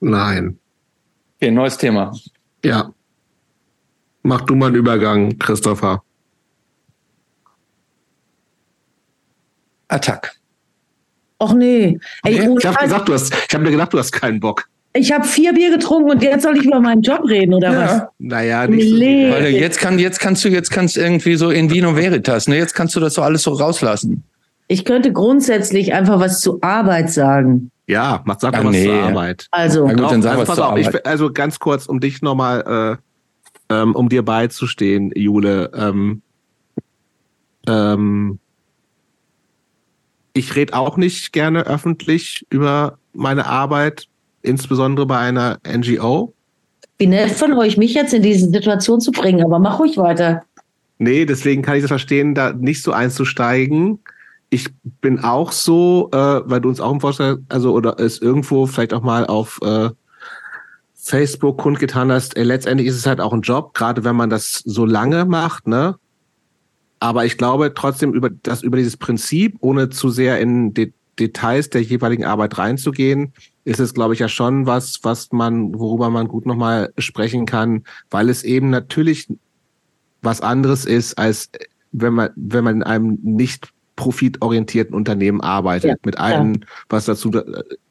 Nein. 0.00 0.58
Okay, 1.36 1.50
neues 1.50 1.78
Thema. 1.78 2.12
Ja. 2.64 2.92
Mach 4.22 4.42
du 4.42 4.54
mal 4.54 4.66
einen 4.66 4.76
Übergang, 4.76 5.38
Christopher. 5.38 6.02
Attack. 9.88 10.36
Och 11.42 11.54
nee. 11.54 11.98
Ey, 12.24 12.34
Ich 12.58 12.66
habe 12.66 12.78
gesagt, 12.84 13.08
du 13.08 13.14
hast, 13.14 13.34
ich 13.48 13.52
habe 13.54 13.64
mir 13.64 13.70
gedacht, 13.72 13.92
du 13.92 13.98
hast 13.98 14.12
keinen 14.12 14.38
Bock. 14.38 14.68
ich 14.94 15.10
habe 15.10 15.24
vier 15.24 15.52
Bier 15.52 15.70
getrunken 15.70 16.10
und 16.12 16.22
jetzt 16.22 16.42
soll 16.42 16.56
ich 16.56 16.64
über 16.64 16.78
meinen 16.80 17.02
Job 17.02 17.22
reden, 17.28 17.54
oder 17.54 17.76
was? 17.76 18.02
Naja, 18.18 18.66
nicht 18.68 18.88
so. 18.90 18.96
Weil 19.00 19.48
jetzt 19.48 19.78
kann, 19.80 19.98
jetzt 19.98 20.20
kannst 20.20 20.44
du, 20.44 20.48
jetzt 20.50 20.70
kannst 20.70 20.96
irgendwie 20.96 21.34
so 21.34 21.50
in 21.50 21.70
Vino 21.70 21.96
Veritas, 21.96 22.46
ne? 22.46 22.56
Jetzt 22.58 22.74
kannst 22.74 22.94
du 22.94 23.00
das 23.00 23.14
so 23.14 23.22
alles 23.22 23.42
so 23.42 23.52
rauslassen. 23.52 24.22
Ich 24.68 24.84
könnte 24.84 25.12
grundsätzlich 25.12 25.92
einfach 25.94 26.20
was 26.20 26.40
zu 26.40 26.58
Arbeit 26.62 27.10
sagen. 27.10 27.70
Ja, 27.88 28.22
mach 28.24 28.38
sag 28.38 28.54
Ah, 28.54 28.58
mal 28.58 28.66
was 28.68 28.72
nee. 28.76 28.84
zur 28.84 28.94
Arbeit. 29.02 29.46
Also, 29.50 29.86
Na 29.86 29.94
gut, 29.94 30.12
dann 30.12 30.22
sagen 30.22 30.38
also 30.38 30.46
pass 30.46 30.56
zur 30.56 30.68
auf, 30.72 30.78
ich, 30.78 30.86
Arbeit. 30.86 31.06
also 31.06 31.32
ganz 31.32 31.58
kurz, 31.58 31.86
um 31.86 31.98
dich 31.98 32.22
nochmal, 32.22 32.98
äh, 33.70 33.74
ähm, 33.74 33.96
um 33.96 34.08
dir 34.08 34.22
beizustehen, 34.22 35.10
Jule. 35.16 35.70
Ähm, 35.74 36.22
ähm, 37.66 38.38
ich 40.32 40.54
rede 40.56 40.74
auch 40.74 40.96
nicht 40.96 41.32
gerne 41.32 41.66
öffentlich 41.66 42.46
über 42.50 42.98
meine 43.12 43.46
Arbeit, 43.46 44.06
insbesondere 44.42 45.06
bei 45.06 45.18
einer 45.18 45.58
NGO. 45.66 46.34
wie 46.98 47.06
nett 47.06 47.32
von 47.32 47.52
euch, 47.54 47.76
mich 47.76 47.94
jetzt 47.94 48.14
in 48.14 48.22
diese 48.22 48.48
Situation 48.48 49.00
zu 49.00 49.10
bringen, 49.10 49.44
aber 49.44 49.58
mach 49.58 49.78
ruhig 49.78 49.96
weiter. 49.96 50.42
Nee, 50.98 51.24
deswegen 51.24 51.62
kann 51.62 51.76
ich 51.76 51.82
das 51.82 51.88
verstehen, 51.88 52.34
da 52.34 52.52
nicht 52.52 52.82
so 52.82 52.92
einzusteigen. 52.92 53.98
Ich 54.50 54.68
bin 55.00 55.18
auch 55.18 55.50
so, 55.50 56.10
äh, 56.12 56.16
weil 56.16 56.60
du 56.60 56.68
uns 56.68 56.80
auch 56.80 56.92
im 56.92 57.00
Vorschlag, 57.00 57.38
also 57.48 57.72
oder 57.72 57.98
es 57.98 58.18
irgendwo 58.18 58.66
vielleicht 58.66 58.94
auch 58.94 59.02
mal 59.02 59.26
auf 59.26 59.58
äh, 59.62 59.90
Facebook 60.94 61.58
kundgetan 61.58 62.12
hast, 62.12 62.36
äh, 62.36 62.44
letztendlich 62.44 62.88
ist 62.88 62.96
es 62.96 63.06
halt 63.06 63.20
auch 63.20 63.32
ein 63.32 63.40
Job, 63.40 63.74
gerade 63.74 64.04
wenn 64.04 64.14
man 64.14 64.30
das 64.30 64.62
so 64.64 64.86
lange 64.86 65.24
macht, 65.24 65.66
ne? 65.66 65.96
Aber 67.02 67.24
ich 67.24 67.36
glaube 67.36 67.74
trotzdem 67.74 68.14
über 68.14 68.30
das 68.30 68.62
über 68.62 68.76
dieses 68.76 68.96
Prinzip, 68.96 69.56
ohne 69.58 69.90
zu 69.90 70.08
sehr 70.10 70.40
in 70.40 70.72
De 70.72 70.92
Details 71.18 71.68
der 71.68 71.82
jeweiligen 71.82 72.24
Arbeit 72.24 72.56
reinzugehen, 72.58 73.32
ist 73.64 73.80
es, 73.80 73.92
glaube 73.92 74.14
ich, 74.14 74.20
ja 74.20 74.28
schon 74.28 74.66
was, 74.66 75.00
was 75.02 75.30
man, 75.32 75.78
worüber 75.78 76.10
man 76.10 76.28
gut 76.28 76.46
nochmal 76.46 76.92
sprechen 76.98 77.44
kann, 77.44 77.82
weil 78.10 78.30
es 78.30 78.44
eben 78.44 78.70
natürlich 78.70 79.26
was 80.22 80.40
anderes 80.40 80.84
ist, 80.86 81.18
als 81.18 81.50
wenn 81.90 82.14
man, 82.14 82.30
wenn 82.36 82.64
man 82.64 82.76
in 82.76 82.82
einem 82.84 83.18
nicht 83.22 83.68
profitorientierten 83.96 84.94
Unternehmen 84.94 85.40
arbeitet, 85.40 85.90
Ja, 85.90 85.96
mit 86.04 86.18
allem, 86.18 86.60
was 86.88 87.04
dazu 87.06 87.30
da- 87.30 87.44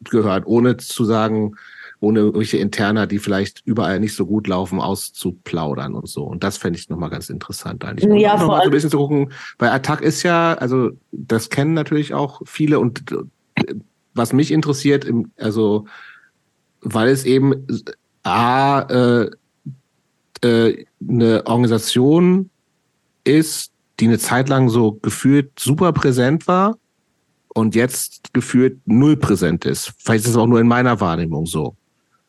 gehört, 0.10 0.48
ohne 0.48 0.78
zu 0.78 1.04
sagen, 1.06 1.56
ohne 2.02 2.20
irgendwelche 2.20 2.58
Interna, 2.58 3.06
die 3.06 3.20
vielleicht 3.20 3.62
überall 3.64 4.00
nicht 4.00 4.16
so 4.16 4.26
gut 4.26 4.48
laufen, 4.48 4.82
auszuplaudern 4.82 5.94
und 5.94 6.10
so. 6.10 6.24
Und 6.24 6.44
das 6.44 6.58
fände 6.58 6.80
ich 6.80 6.90
nochmal 6.90 7.12
ganz 7.12 7.30
interessant 7.30 7.86
eigentlich. 7.86 8.10
Und 8.10 8.18
Ja, 8.18 8.34
auch 8.34 8.40
noch 8.40 8.46
vor 8.46 8.56
mal 8.58 8.64
so 8.64 8.70
ein 8.70 8.72
bisschen 8.72 8.90
zu 8.90 8.98
gucken, 8.98 9.32
weil 9.60 9.70
Attack 9.70 10.02
ist 10.02 10.24
ja, 10.24 10.56
also 10.56 10.90
das 11.12 11.50
kennen 11.50 11.76
natürlich 11.76 12.16
auch 12.16 12.42
viele 12.46 12.80
und 12.80 13.12
äh, 13.56 13.76
was 14.16 14.34
mich 14.34 14.52
interessiert, 14.52 15.06
im, 15.06 15.32
also 15.38 15.86
weil 16.82 17.10
es 17.10 17.24
eben 17.24 17.68
A, 18.24 18.82
äh, 18.82 19.30
äh, 20.42 20.86
eine 21.08 21.46
Organisation 21.46 22.50
ist, 23.24 23.72
die 24.00 24.08
eine 24.08 24.18
Zeit 24.18 24.50
lang 24.50 24.70
so 24.70 24.94
gefühlt 24.94 25.52
super 25.60 25.94
präsent 25.94 26.48
war 26.48 26.78
und 27.50 27.76
jetzt 27.76 28.34
gefühlt 28.34 28.80
null 28.86 29.18
präsent 29.18 29.66
ist. 29.66 29.94
Vielleicht 30.00 30.24
ist 30.26 30.32
es 30.32 30.38
auch 30.38 30.48
nur 30.48 30.60
in 30.60 30.68
meiner 30.68 31.00
Wahrnehmung 31.00 31.46
so. 31.46 31.76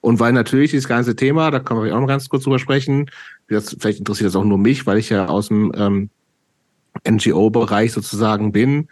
Und 0.02 0.18
weil 0.20 0.32
natürlich 0.32 0.72
dieses 0.72 0.88
ganze 0.88 1.16
Thema, 1.16 1.50
da 1.50 1.60
können 1.60 1.82
wir 1.82 1.96
auch 1.96 2.00
noch 2.00 2.08
ganz 2.08 2.28
kurz 2.28 2.42
drüber 2.42 2.58
sprechen, 2.58 3.08
das, 3.48 3.76
vielleicht 3.78 4.00
interessiert 4.00 4.26
das 4.26 4.36
auch 4.36 4.44
nur 4.44 4.58
mich, 4.58 4.84
weil 4.84 4.98
ich 4.98 5.08
ja 5.08 5.26
aus 5.26 5.48
dem 5.48 5.72
ähm, 5.76 6.10
NGO-Bereich 7.08 7.92
sozusagen 7.92 8.52
bin. 8.52 8.88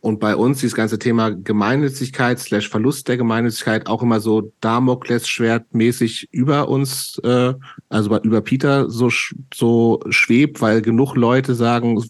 Und 0.00 0.20
bei 0.20 0.36
uns 0.36 0.60
dieses 0.60 0.74
ganze 0.74 0.98
Thema 0.98 1.30
Gemeinnützigkeit 1.30 2.38
slash 2.38 2.68
Verlust 2.68 3.08
der 3.08 3.16
Gemeinnützigkeit 3.16 3.86
auch 3.86 4.02
immer 4.02 4.20
so 4.20 4.52
Damoklesschwertmäßig 4.60 6.28
über 6.30 6.68
uns, 6.68 7.18
äh, 7.24 7.54
also 7.88 8.20
über 8.20 8.42
Peter 8.42 8.90
so, 8.90 9.08
so 9.52 10.00
schwebt, 10.10 10.60
weil 10.60 10.82
genug 10.82 11.14
Leute 11.14 11.54
sagen, 11.54 12.04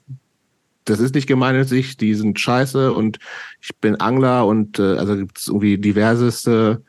das 0.84 0.98
ist 0.98 1.14
nicht 1.14 1.28
gemeinnützig, 1.28 1.96
die 1.96 2.14
sind 2.14 2.38
scheiße 2.40 2.92
und 2.92 3.18
ich 3.60 3.76
bin 3.76 4.00
Angler 4.00 4.44
und 4.44 4.80
äh, 4.80 4.96
also 4.96 5.16
gibt 5.16 5.38
es 5.38 5.46
irgendwie 5.46 5.78
diverseste 5.78 6.82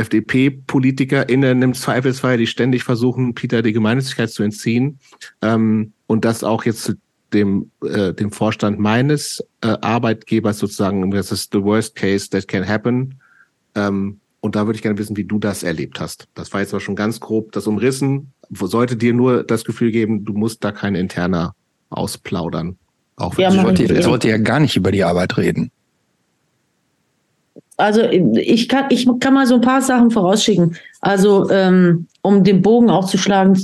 FDP-PolitikerInnen 0.00 1.62
im 1.62 1.74
Zweifelsfall, 1.74 2.38
die 2.38 2.46
ständig 2.46 2.84
versuchen, 2.84 3.34
Peter 3.34 3.62
die 3.62 3.72
Gemeinnützigkeit 3.72 4.30
zu 4.30 4.42
entziehen. 4.42 4.98
Ähm, 5.42 5.92
und 6.06 6.24
das 6.24 6.42
auch 6.44 6.64
jetzt 6.64 6.82
zu 6.82 6.94
dem, 7.32 7.70
äh, 7.84 8.12
dem 8.12 8.32
Vorstand 8.32 8.78
meines 8.78 9.44
äh, 9.60 9.76
Arbeitgebers 9.80 10.58
sozusagen, 10.58 11.10
das 11.10 11.30
ist 11.32 11.52
the 11.52 11.62
worst 11.62 11.94
case 11.94 12.28
that 12.30 12.48
can 12.48 12.66
happen. 12.66 13.20
Ähm, 13.74 14.20
und 14.40 14.56
da 14.56 14.66
würde 14.66 14.76
ich 14.76 14.82
gerne 14.82 14.98
wissen, 14.98 15.16
wie 15.16 15.24
du 15.24 15.38
das 15.38 15.62
erlebt 15.62 16.00
hast. 16.00 16.26
Das 16.34 16.52
war 16.52 16.60
jetzt 16.60 16.72
aber 16.72 16.80
schon 16.80 16.96
ganz 16.96 17.20
grob 17.20 17.52
das 17.52 17.66
Umrissen. 17.66 18.32
Sollte 18.50 18.96
dir 18.96 19.12
nur 19.12 19.44
das 19.44 19.64
Gefühl 19.64 19.92
geben, 19.92 20.24
du 20.24 20.32
musst 20.32 20.64
da 20.64 20.72
kein 20.72 20.94
interner 20.94 21.54
ausplaudern. 21.90 22.78
Auch 23.16 23.36
wenn 23.36 23.44
Ja, 23.44 23.50
Ja. 24.04 24.10
wollte 24.10 24.28
ja 24.28 24.38
gar 24.38 24.60
nicht 24.60 24.76
über 24.76 24.92
die 24.92 25.04
Arbeit 25.04 25.36
reden. 25.36 25.70
Also 27.80 28.02
ich 28.02 28.68
kann, 28.68 28.84
ich 28.90 29.08
kann 29.20 29.34
mal 29.34 29.46
so 29.46 29.56
ein 29.56 29.60
paar 29.60 29.82
Sachen 29.82 30.10
vorausschicken. 30.10 30.76
Also, 31.00 31.50
ähm, 31.50 32.06
um 32.22 32.44
den 32.44 32.62
Bogen 32.62 32.90
auch 32.90 33.06
zu 33.06 33.16
schlagen 33.16 33.58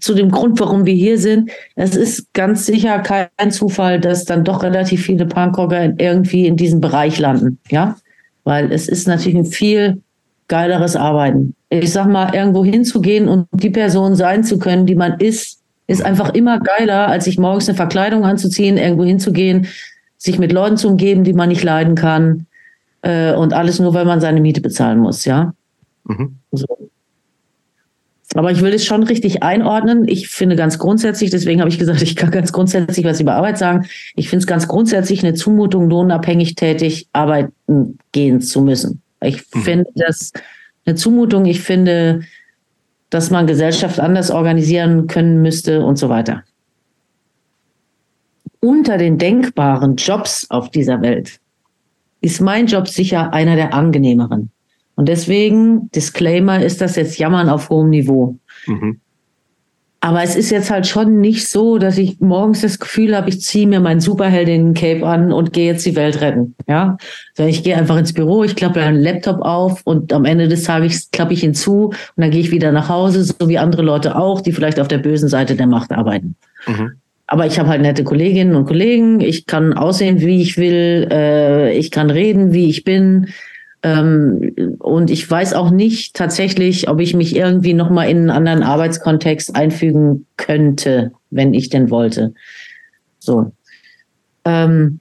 zu 0.00 0.14
dem 0.14 0.30
Grund, 0.30 0.60
warum 0.60 0.84
wir 0.84 0.94
hier 0.94 1.18
sind. 1.18 1.50
Es 1.74 1.96
ist 1.96 2.32
ganz 2.34 2.66
sicher 2.66 2.98
kein 2.98 3.50
Zufall, 3.50 3.98
dass 3.98 4.24
dann 4.24 4.44
doch 4.44 4.62
relativ 4.62 5.04
viele 5.04 5.26
Punkrocker 5.26 5.98
irgendwie 5.98 6.46
in 6.46 6.56
diesem 6.56 6.80
Bereich 6.80 7.18
landen. 7.18 7.58
Ja, 7.70 7.96
weil 8.44 8.70
es 8.72 8.88
ist 8.88 9.08
natürlich 9.08 9.38
ein 9.38 9.46
viel 9.46 10.02
geileres 10.48 10.96
Arbeiten. 10.96 11.54
Ich 11.70 11.92
sag 11.92 12.06
mal, 12.06 12.34
irgendwo 12.34 12.64
hinzugehen 12.64 13.28
und 13.28 13.46
die 13.52 13.70
Person 13.70 14.14
sein 14.14 14.44
zu 14.44 14.58
können, 14.58 14.84
die 14.84 14.94
man 14.94 15.18
ist, 15.18 15.60
ist 15.86 16.04
einfach 16.04 16.34
immer 16.34 16.60
geiler, 16.60 17.08
als 17.08 17.24
sich 17.24 17.38
morgens 17.38 17.68
eine 17.68 17.76
Verkleidung 17.76 18.24
anzuziehen, 18.24 18.76
irgendwo 18.76 19.04
hinzugehen, 19.04 19.66
sich 20.18 20.38
mit 20.38 20.52
Leuten 20.52 20.76
zu 20.76 20.88
umgeben, 20.88 21.24
die 21.24 21.32
man 21.32 21.48
nicht 21.48 21.64
leiden 21.64 21.94
kann 21.94 22.46
äh, 23.02 23.34
und 23.34 23.52
alles 23.52 23.78
nur, 23.78 23.94
weil 23.94 24.04
man 24.04 24.20
seine 24.20 24.40
Miete 24.40 24.60
bezahlen 24.60 24.98
muss, 24.98 25.24
ja. 25.24 25.54
Mhm. 26.04 26.36
So. 26.52 26.66
Aber 28.34 28.50
ich 28.50 28.62
will 28.62 28.72
es 28.72 28.84
schon 28.84 29.02
richtig 29.02 29.42
einordnen. 29.42 30.08
Ich 30.08 30.28
finde 30.28 30.56
ganz 30.56 30.78
grundsätzlich, 30.78 31.30
deswegen 31.30 31.60
habe 31.60 31.68
ich 31.68 31.78
gesagt, 31.78 32.00
ich 32.00 32.16
kann 32.16 32.30
ganz 32.30 32.52
grundsätzlich 32.52 33.04
was 33.04 33.20
über 33.20 33.34
Arbeit 33.34 33.58
sagen. 33.58 33.86
Ich 34.14 34.30
finde 34.30 34.42
es 34.42 34.46
ganz 34.46 34.68
grundsätzlich 34.68 35.22
eine 35.22 35.34
Zumutung, 35.34 35.90
lohnabhängig 35.90 36.54
tätig 36.54 37.08
arbeiten 37.12 37.98
gehen 38.12 38.40
zu 38.40 38.62
müssen. 38.62 39.02
Ich 39.22 39.42
mhm. 39.54 39.60
finde 39.60 39.90
das 39.94 40.32
eine 40.86 40.94
Zumutung. 40.94 41.44
Ich 41.44 41.60
finde, 41.60 42.22
dass 43.10 43.30
man 43.30 43.46
Gesellschaft 43.46 44.00
anders 44.00 44.30
organisieren 44.30 45.06
können 45.06 45.42
müsste 45.42 45.84
und 45.84 45.96
so 45.96 46.08
weiter. 46.08 46.42
Unter 48.60 48.96
den 48.96 49.18
denkbaren 49.18 49.96
Jobs 49.96 50.46
auf 50.48 50.70
dieser 50.70 51.02
Welt 51.02 51.41
ist 52.22 52.40
mein 52.40 52.66
Job 52.66 52.88
sicher 52.88 53.34
einer 53.34 53.56
der 53.56 53.74
angenehmeren. 53.74 54.50
Und 54.94 55.08
deswegen, 55.08 55.90
Disclaimer, 55.90 56.62
ist 56.62 56.80
das 56.80 56.96
jetzt 56.96 57.18
Jammern 57.18 57.48
auf 57.48 57.68
hohem 57.68 57.90
Niveau. 57.90 58.38
Mhm. 58.66 59.00
Aber 60.04 60.22
es 60.24 60.34
ist 60.34 60.50
jetzt 60.50 60.68
halt 60.68 60.88
schon 60.88 61.20
nicht 61.20 61.48
so, 61.48 61.78
dass 61.78 61.96
ich 61.96 62.18
morgens 62.18 62.60
das 62.60 62.80
Gefühl 62.80 63.16
habe, 63.16 63.28
ich 63.28 63.40
ziehe 63.40 63.68
mir 63.68 63.78
mein 63.78 64.00
Superheldinnen-Cape 64.00 65.06
an 65.06 65.32
und 65.32 65.52
gehe 65.52 65.66
jetzt 65.66 65.86
die 65.86 65.94
Welt 65.94 66.20
retten. 66.20 66.56
Ja, 66.68 66.96
also 67.38 67.48
ich 67.48 67.62
gehe 67.62 67.76
einfach 67.76 67.96
ins 67.96 68.12
Büro, 68.12 68.42
ich 68.42 68.56
klappe 68.56 68.82
einen 68.82 69.00
Laptop 69.00 69.42
auf 69.42 69.82
und 69.84 70.12
am 70.12 70.24
Ende 70.24 70.48
des 70.48 70.64
Tages 70.64 71.08
klappe 71.12 71.34
ich 71.34 71.44
ihn 71.44 71.54
zu 71.54 71.86
und 71.86 71.96
dann 72.16 72.32
gehe 72.32 72.40
ich 72.40 72.50
wieder 72.50 72.72
nach 72.72 72.88
Hause, 72.88 73.22
so 73.22 73.48
wie 73.48 73.58
andere 73.58 73.82
Leute 73.82 74.16
auch, 74.16 74.40
die 74.40 74.52
vielleicht 74.52 74.80
auf 74.80 74.88
der 74.88 74.98
bösen 74.98 75.28
Seite 75.28 75.54
der 75.54 75.68
Macht 75.68 75.92
arbeiten. 75.92 76.34
Mhm. 76.66 76.94
Aber 77.32 77.46
ich 77.46 77.58
habe 77.58 77.70
halt 77.70 77.80
nette 77.80 78.04
Kolleginnen 78.04 78.54
und 78.54 78.66
Kollegen. 78.66 79.22
Ich 79.22 79.46
kann 79.46 79.72
aussehen, 79.72 80.20
wie 80.20 80.42
ich 80.42 80.58
will. 80.58 81.08
Äh, 81.10 81.72
ich 81.78 81.90
kann 81.90 82.10
reden, 82.10 82.52
wie 82.52 82.68
ich 82.68 82.84
bin. 82.84 83.28
Ähm, 83.82 84.76
und 84.78 85.10
ich 85.10 85.30
weiß 85.30 85.54
auch 85.54 85.70
nicht 85.70 86.14
tatsächlich, 86.14 86.90
ob 86.90 87.00
ich 87.00 87.14
mich 87.14 87.34
irgendwie 87.34 87.72
nochmal 87.72 88.10
in 88.10 88.18
einen 88.18 88.30
anderen 88.30 88.62
Arbeitskontext 88.62 89.56
einfügen 89.56 90.26
könnte, 90.36 91.12
wenn 91.30 91.54
ich 91.54 91.70
denn 91.70 91.88
wollte. 91.88 92.34
So. 93.18 93.52
Ähm, 94.44 95.00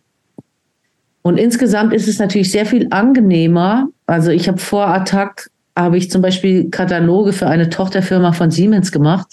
und 1.24 1.38
insgesamt 1.38 1.92
ist 1.92 2.08
es 2.08 2.18
natürlich 2.18 2.50
sehr 2.50 2.66
viel 2.66 2.88
angenehmer. 2.92 3.90
Also 4.06 4.32
ich 4.32 4.48
habe 4.48 4.58
vor 4.58 4.88
Attack 4.88 5.50
habe 5.78 5.98
ich 5.98 6.10
zum 6.10 6.22
Beispiel 6.22 6.70
Kataloge 6.70 7.34
für 7.34 7.48
eine 7.48 7.70
Tochterfirma 7.70 8.32
von 8.32 8.52
Siemens 8.52 8.94
gemacht. 8.94 9.28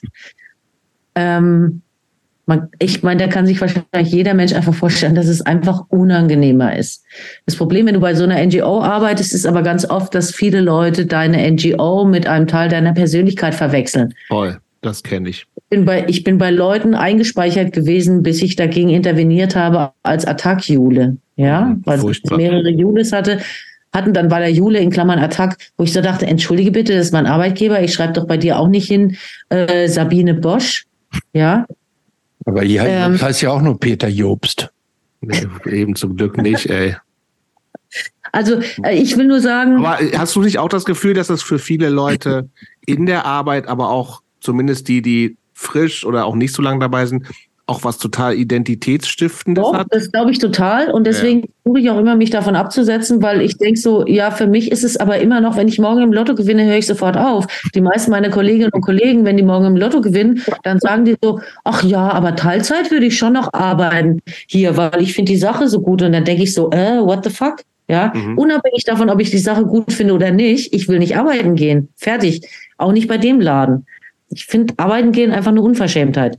Ähm, 1.15 1.83
man, 2.49 2.69
ich 2.79 3.03
meine, 3.03 3.21
da 3.21 3.29
kann 3.29 3.47
sich 3.47 3.61
wahrscheinlich 3.61 4.13
jeder 4.13 4.35
Mensch 4.35 4.55
einfach 4.55 4.75
vorstellen, 4.75 5.15
dass 5.15 5.29
es 5.29 5.43
einfach 5.43 5.85
unangenehmer 5.89 6.77
ist. 6.77 7.05
Das 7.47 7.57
Problem, 7.57 7.87
wenn 7.87 7.95
du 7.95 8.01
bei 8.01 8.15
so 8.15 8.25
einer 8.25 8.45
NGO 8.45 8.83
arbeitest, 8.83 9.35
ist 9.35 9.47
aber 9.47 9.63
ganz 9.63 9.89
oft, 9.89 10.15
dass 10.15 10.35
viele 10.35 10.61
Leute 10.61 11.07
deine 11.07 11.49
NGO 11.51 12.05
mit 12.07 12.27
einem 12.27 12.47
Teil 12.47 12.71
deiner 12.71 12.95
Persönlichkeit 12.95 13.55
verwechseln. 13.55 14.15
Voll, 14.29 14.59
das 14.81 15.03
kenne 15.03 15.29
ich. 15.29 15.47
Ich 15.57 15.69
bin, 15.69 15.85
bei, 15.85 16.07
ich 16.09 16.25
bin 16.25 16.39
bei 16.39 16.51
Leuten 16.51 16.95
eingespeichert 16.95 17.73
gewesen, 17.73 18.23
bis 18.23 18.43
ich 18.43 18.57
dagegen 18.57 18.89
interveniert 18.89 19.55
habe 19.55 19.93
als 20.03 20.25
Attack-Jule. 20.25 21.19
Ja, 21.37 21.67
mhm, 21.67 21.83
weil 21.85 22.11
ich 22.11 22.23
mehrere 22.31 22.71
Jules 22.71 23.13
hatte 23.13 23.39
hatten, 23.93 24.13
dann 24.13 24.31
war 24.31 24.41
der 24.41 24.53
Jule 24.53 24.81
in 24.81 24.91
Klammern 24.91 25.19
Attack, 25.19 25.57
wo 25.79 25.85
ich 25.85 25.95
so 25.95 26.03
dachte, 26.03 26.27
entschuldige 26.27 26.71
bitte, 26.71 26.95
das 26.95 27.07
ist 27.07 27.13
mein 27.13 27.27
Arbeitgeber, 27.27 27.83
ich 27.83 27.95
schreibe 27.95 28.13
doch 28.13 28.27
bei 28.27 28.37
dir 28.37 28.59
auch 28.59 28.69
nicht 28.69 28.87
hin 28.87 29.17
äh, 29.49 29.89
Sabine 29.89 30.35
Bosch, 30.35 30.85
ja, 31.33 31.65
aber 32.49 32.63
hier 32.63 32.83
ähm, 32.85 33.21
heißt 33.21 33.43
ja 33.43 33.51
auch 33.51 33.61
nur 33.61 33.79
Peter 33.79 34.09
Jobst. 34.09 34.71
Nee, 35.21 35.47
eben 35.67 35.97
zum 35.97 36.17
Glück 36.17 36.39
nicht, 36.39 36.67
ey. 36.67 36.97
Also 38.33 38.61
äh, 38.83 38.97
ich 38.97 39.19
will 39.19 39.27
nur 39.27 39.41
sagen. 39.41 39.85
Aber 39.85 40.01
äh, 40.01 40.17
hast 40.17 40.35
du 40.35 40.41
nicht 40.41 40.59
auch 40.59 40.71
das 40.71 40.87
Gefühl, 40.87 41.13
dass 41.13 41.27
das 41.27 41.43
für 41.43 41.59
viele 41.59 41.91
Leute 41.91 42.49
in 42.87 43.05
der 43.05 43.27
Arbeit, 43.27 43.69
aber 43.69 43.91
auch 43.91 44.23
zumindest 44.41 44.89
die, 44.89 45.03
die 45.03 45.37
frisch 45.53 46.07
oder 46.07 46.25
auch 46.25 46.37
nicht 46.37 46.55
so 46.55 46.63
lange 46.63 46.81
dabei 46.81 47.05
sind, 47.05 47.27
auch 47.69 47.85
was 47.85 47.99
total 47.99 48.35
Identitätsstiftendes 48.35 49.63
Doch, 49.63 49.75
hat? 49.75 49.89
Das 49.91 50.11
glaube 50.11 50.31
ich 50.31 50.39
total. 50.39 50.91
Und 50.91 51.07
deswegen 51.07 51.41
ja. 51.41 51.47
versuche 51.63 51.81
ich 51.81 51.91
auch 51.91 51.99
immer, 51.99 52.17
mich 52.17 52.31
davon 52.31 52.57
abzusetzen, 52.57 53.23
weil 53.23 53.43
ich 53.43 53.59
denke 53.59 53.79
so, 53.79 54.07
ja, 54.07 54.31
für 54.31 54.47
mich 54.47 54.73
ist 54.73 54.85
es 54.85 54.97
aber 54.97 55.19
immer 55.19 55.41
noch, 55.41 55.57
wenn 55.57 55.69
ich 55.69 55.79
morgen 55.79 56.03
im 56.03 56.13
Lotto 56.13 56.35
gewinne, 56.35 56.65
höre 56.65 56.79
ich 56.79 56.87
sofort 56.87 57.19
auf. 57.19 57.47
Die 57.75 57.83
meisten 57.83 58.11
meiner 58.11 58.31
Kolleginnen 58.31 58.71
und 58.73 58.81
Kollegen, 58.81 59.25
wenn 59.27 59.37
die 59.37 59.43
morgen 59.43 59.67
im 59.67 59.77
Lotto 59.77 60.01
gewinnen, 60.01 60.43
dann 60.63 60.81
sagen 60.81 61.05
die 61.05 61.17
so, 61.23 61.41
ach 61.65 61.83
ja, 61.83 62.11
aber 62.11 62.37
Teilzeit 62.37 62.91
würde 62.91 63.07
ich 63.07 63.19
schon 63.19 63.35
noch 63.35 63.53
arbeiten 63.53 64.23
hier, 64.47 64.77
weil 64.79 65.03
ich 65.03 65.13
finde 65.15 65.33
die 65.33 65.39
Sache 65.39 65.69
so 65.69 65.81
gut. 65.81 66.01
Und 66.03 66.13
dann 66.13 66.25
denke 66.25 66.45
ich 66.45 66.55
so, 66.55 66.71
äh, 66.71 67.01
what 67.01 67.23
the 67.25 67.31
fuck? 67.31 67.57
Ja, 67.87 68.13
mhm. 68.15 68.37
unabhängig 68.37 68.85
davon, 68.85 69.09
ob 69.09 69.21
ich 69.21 69.31
die 69.31 69.39
Sache 69.39 69.65
gut 69.65 69.93
finde 69.93 70.15
oder 70.15 70.31
nicht, 70.31 70.75
ich 70.75 70.89
will 70.89 70.99
nicht 70.99 71.17
arbeiten 71.17 71.55
gehen. 71.55 71.89
Fertig. 71.97 72.47
Auch 72.77 72.93
nicht 72.93 73.09
bei 73.09 73.19
dem 73.19 73.41
Laden. 73.41 73.87
Ich 74.31 74.47
finde 74.47 74.75
arbeiten 74.77 75.13
gehen 75.13 75.33
einfach 75.33 75.51
eine 75.51 75.63
Unverschämtheit. 75.63 76.39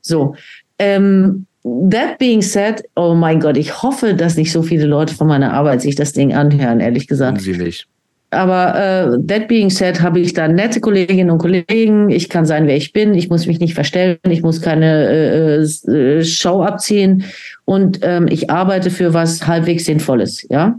So. 0.00 0.34
Ähm, 0.80 1.46
that 1.62 2.18
being 2.18 2.42
said, 2.42 2.82
oh 2.96 3.14
mein 3.14 3.38
Gott, 3.38 3.56
ich 3.56 3.82
hoffe, 3.82 4.14
dass 4.14 4.36
nicht 4.36 4.50
so 4.50 4.62
viele 4.62 4.86
Leute 4.86 5.14
von 5.14 5.28
meiner 5.28 5.52
Arbeit 5.52 5.82
sich 5.82 5.94
das 5.94 6.12
Ding 6.12 6.32
anhören, 6.32 6.80
ehrlich 6.80 7.06
gesagt. 7.06 7.42
Sie 7.42 7.56
nicht. 7.56 7.86
Aber 8.30 8.76
äh, 8.76 9.26
that 9.26 9.48
being 9.48 9.70
said, 9.70 10.00
habe 10.00 10.20
ich 10.20 10.32
da 10.32 10.46
nette 10.46 10.80
Kolleginnen 10.80 11.30
und 11.30 11.38
Kollegen. 11.38 12.10
Ich 12.10 12.28
kann 12.28 12.46
sein, 12.46 12.68
wer 12.68 12.76
ich 12.76 12.92
bin. 12.92 13.12
Ich 13.14 13.28
muss 13.28 13.46
mich 13.46 13.58
nicht 13.58 13.74
verstellen. 13.74 14.18
Ich 14.28 14.42
muss 14.42 14.62
keine 14.62 15.08
äh, 15.08 15.90
äh, 15.90 16.24
Show 16.24 16.62
abziehen. 16.62 17.24
Und 17.64 17.98
ähm, 18.02 18.28
ich 18.30 18.48
arbeite 18.48 18.90
für 18.90 19.14
was 19.14 19.46
halbwegs 19.46 19.84
Sinnvolles, 19.84 20.46
ja? 20.48 20.78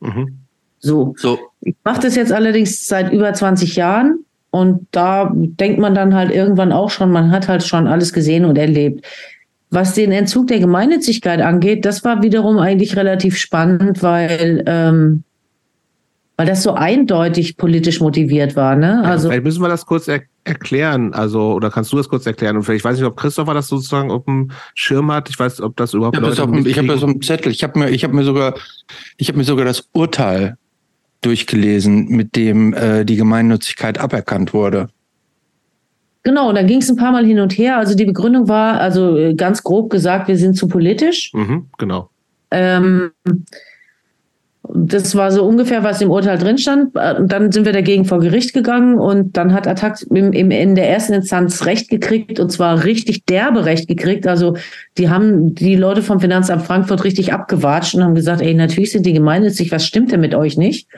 Mhm. 0.00 0.38
So. 0.80 1.14
so. 1.16 1.38
Ich 1.60 1.76
mache 1.84 2.02
das 2.02 2.16
jetzt 2.16 2.32
allerdings 2.32 2.86
seit 2.86 3.12
über 3.12 3.32
20 3.32 3.76
Jahren. 3.76 4.24
Und 4.50 4.86
da 4.92 5.30
denkt 5.34 5.78
man 5.78 5.94
dann 5.94 6.14
halt 6.14 6.30
irgendwann 6.30 6.72
auch 6.72 6.90
schon, 6.90 7.10
man 7.10 7.30
hat 7.30 7.48
halt 7.48 7.62
schon 7.62 7.86
alles 7.86 8.12
gesehen 8.12 8.44
und 8.44 8.56
erlebt. 8.56 9.04
Was 9.70 9.92
den 9.92 10.12
Entzug 10.12 10.46
der 10.46 10.60
Gemeinnützigkeit 10.60 11.42
angeht, 11.42 11.84
das 11.84 12.02
war 12.04 12.22
wiederum 12.22 12.58
eigentlich 12.58 12.96
relativ 12.96 13.36
spannend, 13.36 14.02
weil, 14.02 14.64
ähm, 14.66 15.24
weil 16.38 16.46
das 16.46 16.62
so 16.62 16.72
eindeutig 16.72 17.58
politisch 17.58 18.00
motiviert 18.00 18.56
war. 18.56 18.76
Ne? 18.76 19.04
Also, 19.04 19.28
vielleicht 19.28 19.44
müssen 19.44 19.60
wir 19.60 19.68
das 19.68 19.84
kurz 19.84 20.08
er 20.08 20.22
erklären. 20.44 21.12
Also, 21.12 21.52
oder 21.52 21.70
kannst 21.70 21.92
du 21.92 21.98
das 21.98 22.08
kurz 22.08 22.24
erklären? 22.24 22.56
Und 22.56 22.62
vielleicht 22.62 22.84
weiß 22.84 22.96
ich 22.96 23.02
nicht, 23.02 23.10
ob 23.10 23.18
Christopher 23.18 23.52
das 23.52 23.68
sozusagen 23.68 24.10
auf 24.10 24.24
dem 24.24 24.50
Schirm 24.74 25.12
hat. 25.12 25.28
Ich 25.28 25.38
weiß, 25.38 25.60
ob 25.60 25.76
das 25.76 25.92
überhaupt. 25.92 26.16
Ich 26.16 26.22
habe 26.22 26.30
das, 26.30 26.38
hab 26.40 26.86
das 26.86 27.02
auf 27.02 27.12
dem 27.12 27.20
Zettel. 27.20 27.52
Ich 27.52 27.62
habe 27.62 27.78
mir, 27.78 27.90
ich 27.90 28.02
habe 28.04 28.14
mir 28.14 28.24
sogar, 28.24 28.54
ich 29.18 29.28
habe 29.28 29.36
mir 29.36 29.44
sogar 29.44 29.66
das 29.66 29.86
Urteil 29.92 30.56
durchgelesen, 31.20 32.08
mit 32.08 32.36
dem 32.36 32.74
äh, 32.74 33.04
die 33.04 33.16
Gemeinnützigkeit 33.16 33.98
aberkannt 33.98 34.54
wurde. 34.54 34.88
Genau, 36.22 36.52
da 36.52 36.62
ging 36.62 36.80
es 36.80 36.90
ein 36.90 36.96
paar 36.96 37.12
Mal 37.12 37.24
hin 37.24 37.40
und 37.40 37.56
her. 37.56 37.78
Also 37.78 37.94
die 37.94 38.04
Begründung 38.04 38.48
war, 38.48 38.80
also 38.80 39.16
äh, 39.16 39.34
ganz 39.34 39.62
grob 39.62 39.90
gesagt, 39.90 40.28
wir 40.28 40.36
sind 40.36 40.56
zu 40.56 40.68
politisch. 40.68 41.32
Mhm, 41.32 41.66
genau. 41.78 42.10
Ähm, 42.50 43.12
das 44.74 45.14
war 45.14 45.30
so 45.32 45.44
ungefähr, 45.44 45.82
was 45.82 46.00
im 46.00 46.10
Urteil 46.10 46.38
drin 46.38 46.58
stand. 46.58 46.94
Und 46.94 47.32
dann 47.32 47.52
sind 47.52 47.64
wir 47.64 47.72
dagegen 47.72 48.04
vor 48.04 48.20
Gericht 48.20 48.52
gegangen 48.52 48.98
und 48.98 49.36
dann 49.36 49.52
hat 49.52 49.66
Attac 49.66 50.02
im, 50.10 50.32
im, 50.32 50.50
in 50.50 50.74
der 50.74 50.88
ersten 50.90 51.14
Instanz 51.14 51.64
Recht 51.64 51.88
gekriegt 51.88 52.38
und 52.38 52.50
zwar 52.50 52.84
richtig 52.84 53.24
derbe 53.24 53.64
Recht 53.64 53.88
gekriegt. 53.88 54.26
Also 54.26 54.56
die 54.98 55.08
haben 55.08 55.54
die 55.54 55.76
Leute 55.76 56.02
vom 56.02 56.20
Finanzamt 56.20 56.62
Frankfurt 56.62 57.04
richtig 57.04 57.32
abgewatscht 57.32 57.94
und 57.94 58.04
haben 58.04 58.14
gesagt, 58.14 58.42
ey, 58.42 58.54
natürlich 58.54 58.92
sind 58.92 59.06
die 59.06 59.12
gemeinnützig, 59.12 59.72
was 59.72 59.86
stimmt 59.86 60.12
denn 60.12 60.20
mit 60.20 60.34
euch 60.34 60.56
nicht? 60.56 60.88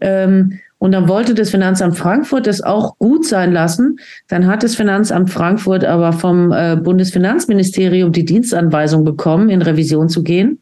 Ähm, 0.00 0.60
und 0.78 0.92
dann 0.92 1.08
wollte 1.08 1.34
das 1.34 1.50
Finanzamt 1.50 1.98
Frankfurt 1.98 2.46
das 2.46 2.60
auch 2.60 2.96
gut 2.98 3.26
sein 3.26 3.52
lassen. 3.52 3.98
Dann 4.28 4.46
hat 4.46 4.62
das 4.62 4.76
Finanzamt 4.76 5.30
Frankfurt 5.30 5.84
aber 5.84 6.12
vom 6.12 6.52
äh, 6.52 6.76
Bundesfinanzministerium 6.76 8.12
die 8.12 8.24
Dienstanweisung 8.24 9.04
bekommen, 9.04 9.48
in 9.48 9.60
Revision 9.60 10.08
zu 10.08 10.22
gehen. 10.22 10.60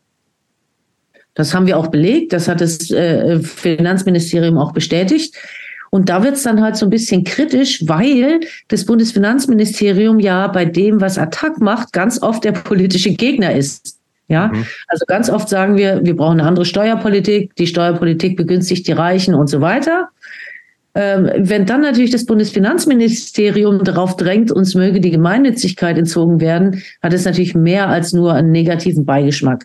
Das 1.36 1.54
haben 1.54 1.66
wir 1.66 1.78
auch 1.78 1.88
belegt, 1.88 2.32
das 2.32 2.48
hat 2.48 2.60
das 2.60 2.90
äh, 2.90 3.38
Finanzministerium 3.40 4.58
auch 4.58 4.72
bestätigt. 4.72 5.36
Und 5.90 6.08
da 6.08 6.24
wird 6.24 6.34
es 6.34 6.42
dann 6.42 6.60
halt 6.60 6.76
so 6.76 6.86
ein 6.86 6.90
bisschen 6.90 7.24
kritisch, 7.24 7.82
weil 7.86 8.40
das 8.68 8.84
Bundesfinanzministerium 8.84 10.18
ja 10.18 10.48
bei 10.48 10.64
dem, 10.64 11.00
was 11.00 11.16
Attac 11.16 11.60
macht, 11.60 11.92
ganz 11.92 12.20
oft 12.22 12.42
der 12.42 12.52
politische 12.52 13.12
Gegner 13.12 13.54
ist. 13.54 13.98
Ja, 14.28 14.48
mhm. 14.48 14.66
also 14.88 15.04
ganz 15.06 15.30
oft 15.30 15.48
sagen 15.48 15.76
wir, 15.76 16.04
wir 16.04 16.16
brauchen 16.16 16.40
eine 16.40 16.48
andere 16.48 16.64
Steuerpolitik, 16.64 17.54
die 17.54 17.68
Steuerpolitik 17.68 18.36
begünstigt 18.36 18.88
die 18.88 18.92
Reichen 18.92 19.34
und 19.34 19.46
so 19.46 19.60
weiter. 19.60 20.08
Ähm, 20.96 21.30
wenn 21.36 21.66
dann 21.66 21.82
natürlich 21.82 22.10
das 22.10 22.24
Bundesfinanzministerium 22.24 23.84
darauf 23.84 24.16
drängt, 24.16 24.50
uns 24.50 24.74
möge 24.74 25.00
die 25.00 25.10
Gemeinnützigkeit 25.10 25.98
entzogen 25.98 26.40
werden, 26.40 26.82
hat 27.02 27.12
es 27.12 27.24
natürlich 27.24 27.54
mehr 27.54 27.88
als 27.88 28.14
nur 28.14 28.32
einen 28.32 28.50
negativen 28.50 29.04
Beigeschmack. 29.04 29.64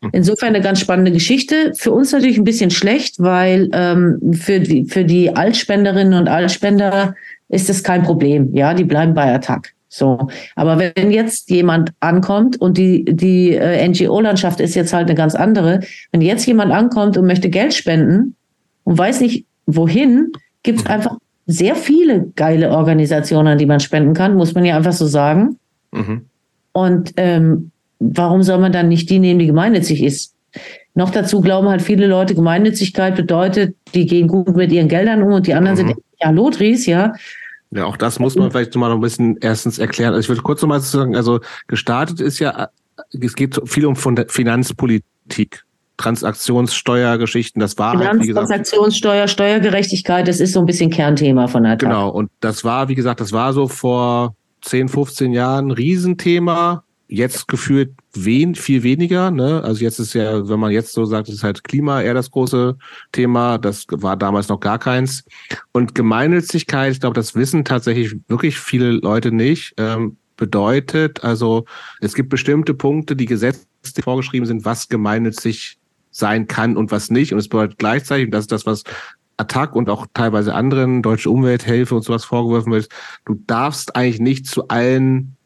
Mhm. 0.00 0.10
Insofern 0.12 0.48
eine 0.50 0.60
ganz 0.60 0.80
spannende 0.80 1.12
Geschichte. 1.12 1.72
Für 1.76 1.92
uns 1.92 2.12
natürlich 2.12 2.38
ein 2.38 2.44
bisschen 2.44 2.70
schlecht, 2.70 3.16
weil 3.18 3.68
ähm, 3.72 4.32
für, 4.32 4.60
die, 4.60 4.84
für 4.84 5.04
die 5.04 5.34
Altspenderinnen 5.34 6.14
und 6.14 6.28
Altspender 6.28 7.14
ist 7.48 7.68
das 7.68 7.82
kein 7.82 8.02
Problem. 8.02 8.54
Ja, 8.54 8.74
die 8.74 8.84
bleiben 8.84 9.14
bei 9.14 9.34
Attac. 9.34 9.72
So, 9.90 10.28
aber 10.54 10.78
wenn 10.78 11.10
jetzt 11.10 11.50
jemand 11.50 11.92
ankommt 12.00 12.60
und 12.60 12.76
die 12.76 13.06
die 13.06 13.54
äh, 13.54 13.88
NGO-Landschaft 13.88 14.60
ist 14.60 14.74
jetzt 14.74 14.92
halt 14.92 15.06
eine 15.08 15.14
ganz 15.14 15.34
andere, 15.34 15.80
wenn 16.12 16.20
jetzt 16.20 16.46
jemand 16.46 16.72
ankommt 16.72 17.16
und 17.16 17.26
möchte 17.26 17.48
Geld 17.48 17.72
spenden 17.72 18.36
und 18.84 18.98
weiß 18.98 19.22
nicht 19.22 19.46
wohin, 19.64 20.30
gibt 20.62 20.80
es 20.80 20.84
mhm. 20.84 20.90
einfach 20.90 21.16
sehr 21.46 21.74
viele 21.74 22.26
geile 22.36 22.70
Organisationen, 22.70 23.48
an 23.48 23.58
die 23.58 23.64
man 23.64 23.80
spenden 23.80 24.12
kann, 24.12 24.36
muss 24.36 24.54
man 24.54 24.66
ja 24.66 24.76
einfach 24.76 24.92
so 24.92 25.06
sagen. 25.06 25.56
Mhm. 25.92 26.26
Und 26.72 27.14
ähm, 27.16 27.70
warum 27.98 28.42
soll 28.42 28.58
man 28.58 28.72
dann 28.72 28.88
nicht 28.88 29.10
die 29.10 29.18
nehmen, 29.18 29.38
die 29.38 29.46
gemeinnützig 29.46 30.02
ist? 30.02 30.34
Noch 30.94 31.10
dazu 31.10 31.40
glauben 31.40 31.68
halt 31.68 31.82
viele 31.82 32.06
Leute, 32.06 32.34
Gemeinnützigkeit 32.34 33.14
bedeutet, 33.14 33.76
die 33.94 34.06
gehen 34.06 34.26
gut 34.26 34.56
mit 34.56 34.72
ihren 34.72 34.88
Geldern 34.88 35.22
um 35.22 35.32
und 35.32 35.46
die 35.46 35.54
anderen 35.54 35.76
mhm. 35.76 35.88
sind 35.88 35.98
ja 36.20 36.30
Lotris, 36.30 36.86
ja. 36.86 37.12
Ja, 37.70 37.84
auch 37.84 37.96
das 37.96 38.18
muss 38.18 38.34
man 38.34 38.50
vielleicht 38.50 38.74
mal 38.76 38.88
noch 38.88 38.96
ein 38.96 39.02
bisschen 39.02 39.36
erstens 39.40 39.78
erklären. 39.78 40.14
Also 40.14 40.24
ich 40.24 40.28
würde 40.28 40.42
kurz 40.42 40.62
nochmal 40.62 40.80
sagen, 40.80 41.14
also 41.14 41.40
gestartet 41.66 42.20
ist 42.20 42.38
ja, 42.38 42.70
es 43.20 43.34
geht 43.34 43.60
viel 43.66 43.86
um 43.86 43.94
Finanzpolitik. 43.94 45.64
Transaktionssteuergeschichten, 45.98 47.60
das 47.60 47.76
war 47.76 47.98
halt, 47.98 48.22
wie 48.22 48.28
gesagt. 48.28 48.48
Transaktionssteuer, 48.48 49.26
Steuergerechtigkeit, 49.26 50.28
das 50.28 50.38
ist 50.38 50.52
so 50.52 50.60
ein 50.60 50.66
bisschen 50.66 50.90
Kernthema 50.90 51.48
von 51.48 51.64
der. 51.64 51.76
Genau, 51.76 52.08
und 52.08 52.30
das 52.40 52.64
war, 52.64 52.88
wie 52.88 52.94
gesagt, 52.94 53.20
das 53.20 53.32
war 53.32 53.52
so 53.52 53.66
vor 53.66 54.34
10, 54.62 54.88
15 54.88 55.32
Jahren 55.32 55.68
ein 55.68 55.70
Riesenthema. 55.72 56.84
Jetzt 57.10 57.48
gefühlt 57.48 57.94
wen, 58.12 58.54
viel 58.54 58.82
weniger. 58.82 59.30
Ne? 59.30 59.62
Also 59.64 59.82
jetzt 59.82 59.98
ist 59.98 60.12
ja, 60.12 60.46
wenn 60.48 60.60
man 60.60 60.72
jetzt 60.72 60.92
so 60.92 61.06
sagt, 61.06 61.28
ist 61.28 61.42
halt 61.42 61.64
Klima 61.64 62.02
eher 62.02 62.14
das 62.14 62.30
große 62.30 62.76
Thema. 63.12 63.56
Das 63.58 63.86
war 63.90 64.16
damals 64.16 64.48
noch 64.48 64.60
gar 64.60 64.78
keins. 64.78 65.24
Und 65.72 65.94
Gemeinnützigkeit, 65.94 66.92
ich 66.92 67.00
glaube, 67.00 67.14
das 67.14 67.34
wissen 67.34 67.64
tatsächlich 67.64 68.14
wirklich 68.28 68.58
viele 68.58 68.92
Leute 68.92 69.32
nicht. 69.32 69.74
Ähm, 69.78 70.18
bedeutet, 70.36 71.24
also 71.24 71.64
es 72.00 72.14
gibt 72.14 72.28
bestimmte 72.28 72.72
Punkte, 72.72 73.16
die 73.16 73.26
gesetzlich 73.26 74.04
vorgeschrieben 74.04 74.46
sind, 74.46 74.64
was 74.64 74.88
gemeinnützig 74.88 75.78
sein 76.10 76.46
kann 76.46 76.76
und 76.76 76.90
was 76.90 77.10
nicht. 77.10 77.32
Und 77.32 77.38
es 77.38 77.48
bedeutet 77.48 77.78
gleichzeitig, 77.78 78.26
und 78.26 78.30
das 78.32 78.44
ist 78.44 78.52
das, 78.52 78.66
was 78.66 78.84
Attac 79.38 79.74
und 79.74 79.88
auch 79.88 80.06
teilweise 80.14 80.54
anderen, 80.54 81.02
Deutsche 81.02 81.30
Umwelthilfe 81.30 81.94
und 81.94 82.02
sowas 82.02 82.24
vorgeworfen 82.24 82.72
wird, 82.72 82.88
du 83.24 83.34
darfst 83.46 83.94
eigentlich 83.94 84.20
nicht 84.20 84.46
zu 84.46 84.68
allen, 84.68 85.36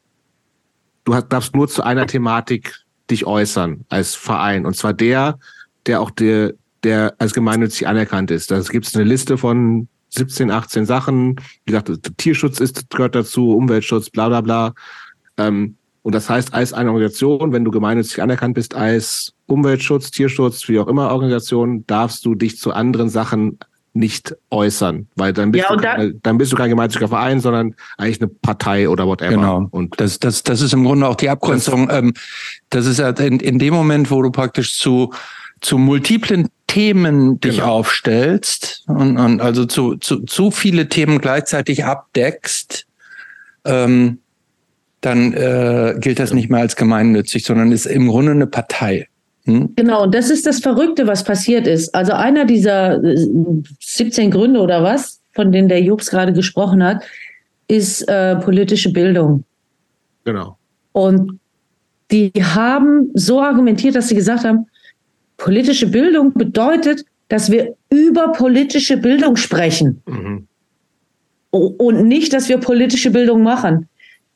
du 1.04 1.20
darfst 1.20 1.54
nur 1.54 1.68
zu 1.68 1.82
einer 1.82 2.06
Thematik 2.06 2.82
dich 3.10 3.26
äußern 3.26 3.84
als 3.88 4.14
Verein. 4.14 4.66
Und 4.66 4.76
zwar 4.76 4.92
der, 4.92 5.38
der 5.86 6.00
auch 6.00 6.10
der, 6.10 6.54
der 6.82 7.14
als 7.18 7.34
gemeinnützig 7.34 7.86
anerkannt 7.86 8.30
ist. 8.30 8.50
Da 8.50 8.60
gibt 8.60 8.86
es 8.86 8.94
eine 8.94 9.04
Liste 9.04 9.38
von 9.38 9.88
17, 10.10 10.50
18 10.50 10.86
Sachen. 10.86 11.36
Wie 11.64 11.72
gesagt, 11.72 11.90
Tierschutz 12.18 12.60
ist, 12.60 12.90
gehört 12.90 13.14
dazu, 13.14 13.56
Umweltschutz, 13.56 14.10
bla 14.10 14.28
bla 14.28 14.40
bla. 14.40 14.74
Ähm, 15.36 15.76
und 16.02 16.14
das 16.14 16.28
heißt, 16.28 16.52
als 16.52 16.72
eine 16.72 16.90
Organisation, 16.90 17.52
wenn 17.52 17.64
du 17.64 17.70
gemeinnützig 17.70 18.20
anerkannt 18.20 18.54
bist 18.54 18.74
als 18.74 19.32
Umweltschutz, 19.46 20.10
Tierschutz, 20.10 20.68
wie 20.68 20.80
auch 20.80 20.88
immer 20.88 21.10
Organisation, 21.10 21.86
darfst 21.86 22.24
du 22.24 22.34
dich 22.34 22.58
zu 22.58 22.72
anderen 22.72 23.08
Sachen 23.08 23.58
nicht 23.94 24.34
äußern, 24.50 25.08
weil 25.16 25.32
dann 25.32 25.52
bist, 25.52 25.66
ja, 25.68 25.96
du, 25.96 26.14
dann 26.22 26.38
bist 26.38 26.52
du 26.52 26.56
kein 26.56 26.70
gemeinnütziger 26.70 27.08
Verein, 27.08 27.40
sondern 27.40 27.74
eigentlich 27.98 28.20
eine 28.20 28.28
Partei 28.28 28.88
oder 28.88 29.06
whatever. 29.06 29.30
Genau. 29.30 29.68
Und 29.70 30.00
das, 30.00 30.18
das, 30.18 30.42
das 30.42 30.60
ist 30.62 30.72
im 30.72 30.84
Grunde 30.84 31.06
auch 31.06 31.14
die 31.14 31.28
Abgrenzung. 31.28 31.88
Das, 31.88 31.98
ähm, 31.98 32.14
das 32.70 32.86
ist 32.86 33.00
halt 33.00 33.20
in, 33.20 33.38
in 33.40 33.58
dem 33.58 33.74
Moment, 33.74 34.10
wo 34.10 34.22
du 34.22 34.30
praktisch 34.30 34.78
zu, 34.78 35.12
zu 35.60 35.76
multiplen 35.76 36.48
Themen 36.66 37.38
dich 37.38 37.56
genau. 37.56 37.78
aufstellst 37.78 38.84
und, 38.86 39.18
und 39.18 39.42
also 39.42 39.66
zu, 39.66 39.96
zu, 39.96 40.20
zu 40.20 40.50
viele 40.50 40.88
Themen 40.88 41.20
gleichzeitig 41.20 41.84
abdeckst, 41.84 42.86
ähm, 43.66 44.18
dann 45.02 45.34
äh, 45.34 45.96
gilt 45.98 46.18
das 46.18 46.32
nicht 46.32 46.48
mehr 46.48 46.60
als 46.60 46.76
gemeinnützig, 46.76 47.44
sondern 47.44 47.72
ist 47.72 47.86
im 47.86 48.08
Grunde 48.08 48.32
eine 48.32 48.46
Partei. 48.46 49.08
Hm? 49.44 49.72
Genau, 49.74 50.04
und 50.04 50.14
das 50.14 50.30
ist 50.30 50.46
das 50.46 50.60
Verrückte, 50.60 51.06
was 51.06 51.24
passiert 51.24 51.66
ist. 51.66 51.94
Also 51.94 52.12
einer 52.12 52.44
dieser 52.44 53.00
17 53.80 54.26
äh, 54.26 54.30
Gründe 54.30 54.60
oder 54.60 54.82
was, 54.82 55.20
von 55.32 55.50
denen 55.50 55.68
der 55.68 55.82
Jobs 55.82 56.10
gerade 56.10 56.32
gesprochen 56.32 56.82
hat, 56.82 57.02
ist 57.68 58.02
äh, 58.08 58.36
politische 58.36 58.92
Bildung. 58.92 59.44
Genau. 60.24 60.56
Und 60.92 61.40
die 62.10 62.30
haben 62.36 63.10
so 63.14 63.40
argumentiert, 63.40 63.96
dass 63.96 64.08
sie 64.08 64.14
gesagt 64.14 64.44
haben, 64.44 64.66
politische 65.38 65.86
Bildung 65.86 66.32
bedeutet, 66.34 67.04
dass 67.28 67.50
wir 67.50 67.74
über 67.90 68.32
politische 68.32 68.96
Bildung 68.98 69.36
sprechen. 69.36 70.02
Mhm. 70.06 70.46
Und 71.50 72.06
nicht, 72.06 72.32
dass 72.32 72.48
wir 72.48 72.58
politische 72.58 73.10
Bildung 73.10 73.42
machen. 73.42 73.88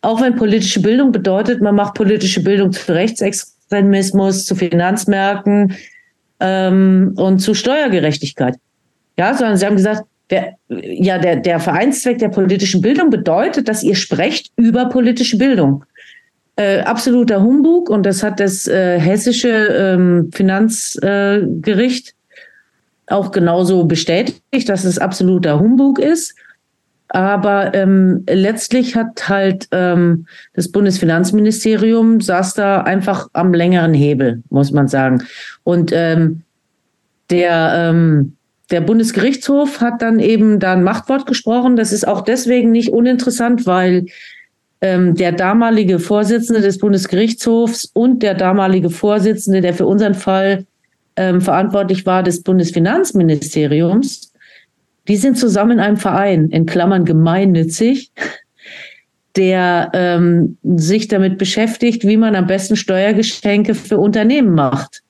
Auch 0.03 0.21
wenn 0.21 0.37
politische 0.37 0.81
Bildung 0.81 1.13
bedeutet, 1.13 1.61
man 1.61 1.75
macht 1.75 1.95
politische 1.95 2.43
Bildung 2.43 2.73
zu 2.73 2.93
Rechtsextremismus, 2.93 3.56
zu 3.69 4.55
Finanzmärkten 4.55 5.75
ähm, 6.41 7.15
und 7.17 7.39
zu 7.41 7.55
Steuergerechtigkeit. 7.55 8.57
Ja, 9.19 9.35
sondern 9.35 9.57
sie 9.57 9.67
haben 9.67 9.77
gesagt, 9.77 10.03
der, 10.31 10.55
ja, 10.69 11.19
der, 11.19 11.37
der 11.37 11.61
Vereinszweck 11.61 12.19
der 12.19 12.29
politischen 12.29 12.81
Bildung 12.81 13.11
bedeutet, 13.11 13.69
dass 13.69 13.83
ihr 13.83 13.95
sprecht 13.95 14.51
über 14.57 14.89
politische 14.89 15.39
Bildung. 15.39 15.85
Äh, 16.57 16.81
absoluter 16.81 17.43
Humbug 17.43 17.91
und 17.91 18.05
das 18.05 18.23
hat 18.23 18.41
das 18.41 18.67
äh, 18.67 18.99
hessische 18.99 19.49
ähm, 19.49 20.31
Finanzgericht 20.33 22.09
äh, 22.09 23.13
auch 23.13 23.31
genauso 23.31 23.85
bestätigt, 23.85 24.69
dass 24.69 24.85
es 24.85 24.99
absoluter 24.99 25.61
Humbug 25.61 25.99
ist. 25.99 26.35
Aber 27.09 27.73
ähm, 27.75 28.25
letztlich 28.29 28.97
hat 28.97 29.29
halt 29.29 29.69
ähm, 29.71 30.27
das 30.55 30.73
Bundesfinanzministerium 30.73 32.21
saß 32.21 32.55
da 32.55 32.81
einfach 32.81 33.29
am 33.33 33.55
längeren 33.55 33.95
Hebel, 33.95 34.43
muss 34.51 34.73
man 34.73 34.89
sagen. 34.89 35.23
Und 35.63 35.93
ähm, 35.95 36.43
der, 37.31 37.73
ähm, 37.75 38.37
der 38.71 38.81
Bundesgerichtshof 38.81 39.81
hat 39.81 40.03
dann 40.03 40.19
eben 40.19 40.59
da 40.59 40.73
ein 40.73 40.83
Machtwort 40.83 41.27
gesprochen. 41.27 41.77
Das 41.77 41.93
ist 41.93 42.07
auch 42.07 42.23
deswegen 42.23 42.73
nicht 42.73 42.91
uninteressant, 42.91 43.67
weil 43.67 44.07
ähm, 44.81 45.15
der 45.15 45.33
damalige 45.33 46.01
Vorsitzende 46.01 46.61
des 46.61 46.79
Bundesgerichtshofs 46.79 47.91
und 47.95 48.23
der 48.23 48.35
damalige 48.35 48.91
Vorsitzende, 48.91 49.61
der 49.61 49.75
für 49.75 49.87
unseren 49.87 50.15
Fall 50.15 50.67
ähm, 51.17 51.41
verantwortlich 51.41 52.05
war, 52.05 52.23
des 52.23 52.43
Bundesfinanzministeriums, 52.43 54.33
die 55.09 55.17
sind 55.17 55.39
zusammen 55.39 55.73
in 55.73 55.81
einem 55.81 55.97
Verein, 55.97 56.49
in 56.51 56.67
Klammern 56.67 57.05
gemeinnützig, 57.05 58.13
der 59.37 59.91
ähm, 59.93 60.57
sich 60.63 61.09
damit 61.09 61.39
beschäftigt, 61.39 62.05
wie 62.05 62.17
man 62.17 62.35
am 62.35 62.47
besten 62.47 62.77
Steuergeschenke 62.77 63.75
für 63.75 63.99
Unternehmen 63.99 64.55
macht. 64.55 65.03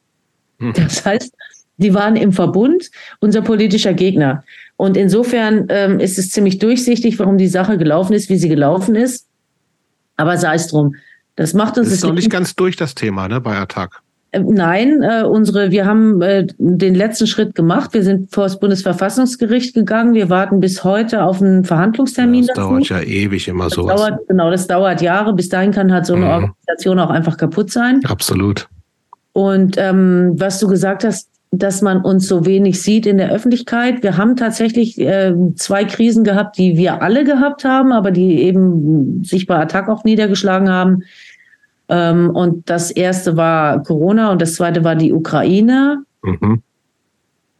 Hm. 0.59 0.73
Das 0.75 1.05
heißt, 1.05 1.33
die 1.79 1.95
waren 1.95 2.17
im 2.17 2.33
Verbund 2.33 2.91
unser 3.21 3.43
politischer 3.43 3.95
Gegner. 3.95 4.45
Und 4.77 4.97
insofern 4.97 5.67
ähm, 5.69 6.01
ist 6.01 6.19
es 6.19 6.31
ziemlich 6.31 6.59
durchsichtig, 6.59 7.19
warum 7.19 7.39
die 7.39 7.49
Sache 7.49 7.79
gelaufen 7.79 8.13
ist, 8.13 8.29
wie 8.29 8.37
sie 8.37 8.49
gelaufen 8.49 8.95
ist. 8.95 9.27
Aber 10.17 10.37
sei 10.37 10.55
es 10.55 10.69
drum. 10.69 10.97
Das 11.37 11.53
macht 11.55 11.79
uns. 11.79 11.89
Das 11.89 11.99
ist 11.99 12.05
noch 12.05 12.15
nicht 12.15 12.31
ganz 12.31 12.55
durch 12.55 12.77
das 12.77 12.95
Thema, 12.95 13.29
ne, 13.29 13.41
bei 13.41 13.57
Attac. 13.57 14.03
Äh, 14.37 14.41
nein, 14.41 15.03
äh, 15.03 15.25
unsere, 15.25 15.71
wir 15.71 15.87
haben 15.87 16.21
äh, 16.23 16.47
den 16.59 16.95
letzten 16.95 17.27
Schritt 17.27 17.55
gemacht. 17.55 17.95
Wir 17.95 18.03
sind 18.03 18.33
vor 18.33 18.45
das 18.45 18.59
Bundesverfassungsgericht 18.59 19.75
gegangen. 19.75 20.15
Wir 20.15 20.31
warten 20.31 20.61
bis 20.61 20.85
heute 20.85 21.25
auf 21.25 21.41
einen 21.41 21.65
Verhandlungstermin. 21.65 22.45
Ja, 22.45 22.49
das 22.49 22.57
dazu. 22.57 22.69
dauert 22.69 22.89
ja 22.89 23.01
ewig 23.01 23.49
immer 23.49 23.71
so. 23.71 23.91
Genau, 24.29 24.51
das 24.51 24.67
dauert 24.67 25.01
Jahre. 25.01 25.33
Bis 25.35 25.49
dahin 25.49 25.73
kann 25.73 25.93
halt 25.93 26.07
so 26.07 26.15
eine 26.15 26.27
mhm. 26.27 26.31
Organisation 26.31 26.99
auch 26.99 27.11
einfach 27.11 27.37
kaputt 27.37 27.71
sein. 27.71 28.01
Absolut. 28.05 28.69
Und 29.33 29.77
ähm, 29.79 30.33
was 30.37 30.59
du 30.61 30.69
gesagt 30.69 31.05
hast, 31.05 31.29
dass 31.53 31.81
man 31.81 32.03
uns 32.03 32.27
so 32.27 32.45
wenig 32.45 32.83
sieht 32.83 33.07
in 33.07 33.19
der 33.19 33.31
Öffentlichkeit. 33.31 34.03
Wir 34.03 34.17
haben 34.17 34.37
tatsächlich 34.37 34.99
äh, 35.01 35.33
zwei 35.55 35.85
Krisen 35.85 36.25
gehabt, 36.25 36.59
die 36.59 36.77
wir 36.77 37.03
alle 37.03 37.25
gehabt 37.25 37.65
haben, 37.65 37.93
aber 37.93 38.11
die 38.11 38.43
eben 38.43 39.25
sich 39.25 39.47
bei 39.47 39.57
Attac 39.57 39.89
auch 39.89 40.05
niedergeschlagen 40.05 40.69
haben. 40.69 41.05
Ähm, 41.89 42.31
und 42.31 42.69
das 42.69 42.91
erste 42.91 43.37
war 43.37 43.83
Corona 43.83 44.33
und 44.33 44.43
das 44.43 44.55
zweite 44.55 44.85
war 44.85 44.97
die 44.97 45.13
Ukraine. 45.13 46.05
Mhm. 46.23 46.63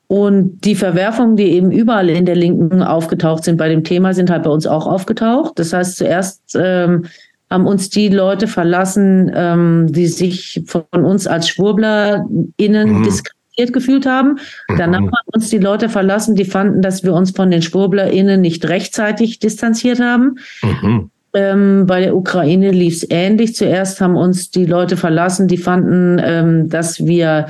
Und 0.09 0.61
die 0.65 0.77
Verwerfungen, 0.77 1.37
die 1.37 1.51
eben 1.53 1.73
überall 1.73 2.09
in 2.09 2.27
der 2.27 2.37
Linken 2.37 2.83
aufgetaucht 2.83 3.45
sind 3.45 3.57
bei 3.57 3.69
dem 3.69 3.83
Thema, 3.83 4.15
sind 4.15 4.31
halt 4.31 4.45
bei 4.45 4.51
uns 4.51 4.67
auch 4.67 4.87
aufgetaucht. 4.87 5.59
Das 5.59 5.73
heißt, 5.73 5.97
zuerst 5.97 6.57
ähm, 6.57 7.07
haben 7.51 7.67
uns 7.67 7.91
die 7.91 8.09
Leute 8.09 8.47
verlassen, 8.47 9.31
ähm, 9.35 9.87
die 9.91 10.07
sich 10.07 10.63
von 10.67 10.85
uns 10.93 11.27
als 11.27 11.49
SchwurblerInnen 11.49 12.29
mhm. 12.59 13.03
diskriminiert 13.03 13.73
gefühlt 13.73 14.07
haben. 14.07 14.39
Danach 14.77 15.01
mhm. 15.01 15.07
haben 15.07 15.29
uns 15.33 15.51
die 15.51 15.59
Leute 15.59 15.89
verlassen, 15.89 16.37
die 16.37 16.45
fanden, 16.45 16.83
dass 16.83 17.03
wir 17.03 17.13
uns 17.13 17.33
von 17.33 17.51
den 17.51 17.63
SchwurblerInnen 17.63 18.41
nicht 18.41 18.69
rechtzeitig 18.69 19.41
distanziert 19.41 19.99
haben. 19.99 20.39
Mhm. 20.63 21.11
Ähm, 21.37 21.85
bei 21.87 22.01
der 22.01 22.17
Ukraine 22.17 22.71
lief 22.71 22.95
es 22.95 23.11
ähnlich. 23.11 23.55
Zuerst 23.55 24.01
haben 24.01 24.17
uns 24.17 24.51
die 24.51 24.65
Leute 24.65 24.97
verlassen, 24.97 25.49
die 25.49 25.59
fanden, 25.59 26.19
ähm, 26.25 26.71
dass 26.71 27.05
wir 27.05 27.49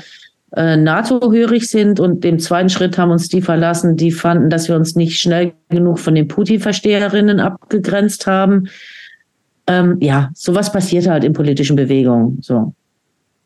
äh, 0.57 0.77
NATO-hörig 0.77 1.71
sind 1.71 2.01
und 2.01 2.25
im 2.25 2.41
zweiten 2.41 2.69
Schritt 2.69 2.99
haben 2.99 3.13
uns 3.13 3.29
die 3.29 3.43
verlassen, 3.43 3.97
die 3.97 4.11
fanden, 4.11 4.51
dass 4.51 4.67
wir 4.67 4.75
uns 4.75 4.97
nicht 4.97 5.21
schnell 5.21 5.53
genug 5.69 6.01
von 6.01 6.17
den 6.17 6.27
Putin-Versteherinnen 6.27 7.39
abgegrenzt 7.39 8.27
haben. 8.27 8.69
Ähm, 9.69 9.99
ja, 10.01 10.31
sowas 10.35 10.73
passiert 10.73 11.07
halt 11.07 11.23
in 11.23 11.33
politischen 11.33 11.77
Bewegungen. 11.77 12.39
So. 12.43 12.75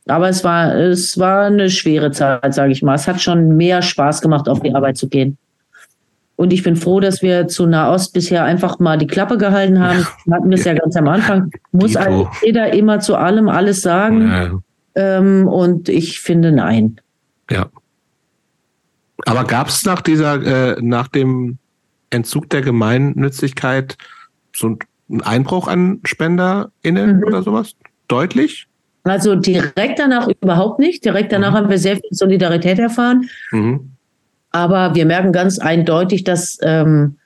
Aber 0.07 0.31
es 0.31 0.43
war, 0.43 0.75
es 0.75 1.19
war 1.19 1.49
eine 1.49 1.69
schwere 1.69 2.13
Zeit, 2.13 2.55
sage 2.55 2.73
ich 2.73 2.83
mal. 2.83 2.95
Es 2.95 3.07
hat 3.07 3.21
schon 3.21 3.59
mehr 3.59 3.83
Spaß 3.83 4.23
gemacht, 4.23 4.49
auf 4.49 4.61
die 4.61 4.75
Arbeit 4.75 4.97
zu 4.97 5.07
gehen. 5.07 5.37
Und 6.41 6.55
ich 6.55 6.63
bin 6.63 6.75
froh, 6.75 7.01
dass 7.01 7.21
wir 7.21 7.49
zu 7.49 7.67
Nahost 7.67 8.15
bisher 8.15 8.45
einfach 8.45 8.79
mal 8.79 8.97
die 8.97 9.07
Klappe 9.07 9.37
gehalten 9.37 9.79
haben. 9.79 10.07
Wir 10.25 10.37
hatten 10.37 10.51
das 10.51 10.65
ja 10.65 10.73
ganz 10.73 10.97
am 10.97 11.07
Anfang. 11.07 11.51
Muss 11.71 11.97
also 11.97 12.31
jeder 12.43 12.73
immer 12.73 12.99
zu 12.99 13.15
allem 13.15 13.51
alles 13.51 13.83
sagen. 13.83 14.27
Ja. 14.27 14.59
Ähm, 14.95 15.47
und 15.47 15.91
ich 15.91 16.21
finde 16.21 16.51
nein. 16.51 16.99
Ja. 17.51 17.67
Aber 19.27 19.45
gab 19.45 19.69
es 19.69 19.85
nach 19.85 20.01
dieser, 20.01 20.79
äh, 20.79 20.81
nach 20.81 21.09
dem 21.09 21.59
Entzug 22.09 22.49
der 22.49 22.63
Gemeinnützigkeit 22.63 23.99
so 24.57 24.79
einen 25.11 25.21
Einbruch 25.21 25.69
an 25.69 26.01
SpenderInnen 26.05 27.19
mhm. 27.19 27.25
oder 27.25 27.43
sowas? 27.43 27.75
Deutlich? 28.09 28.67
Also 29.03 29.35
direkt 29.35 29.99
danach 29.99 30.27
überhaupt 30.41 30.79
nicht. 30.79 31.05
Direkt 31.05 31.33
danach 31.33 31.51
mhm. 31.51 31.57
haben 31.57 31.69
wir 31.69 31.77
sehr 31.77 31.97
viel 31.97 32.13
Solidarität 32.13 32.79
erfahren. 32.79 33.29
Mhm. 33.51 33.91
Aber 34.51 34.95
wir 34.95 35.07
merken 35.07 35.33
ganz 35.33 35.59
eindeutig, 35.59 36.25
dass 36.25 36.59
ähm, 36.63 37.17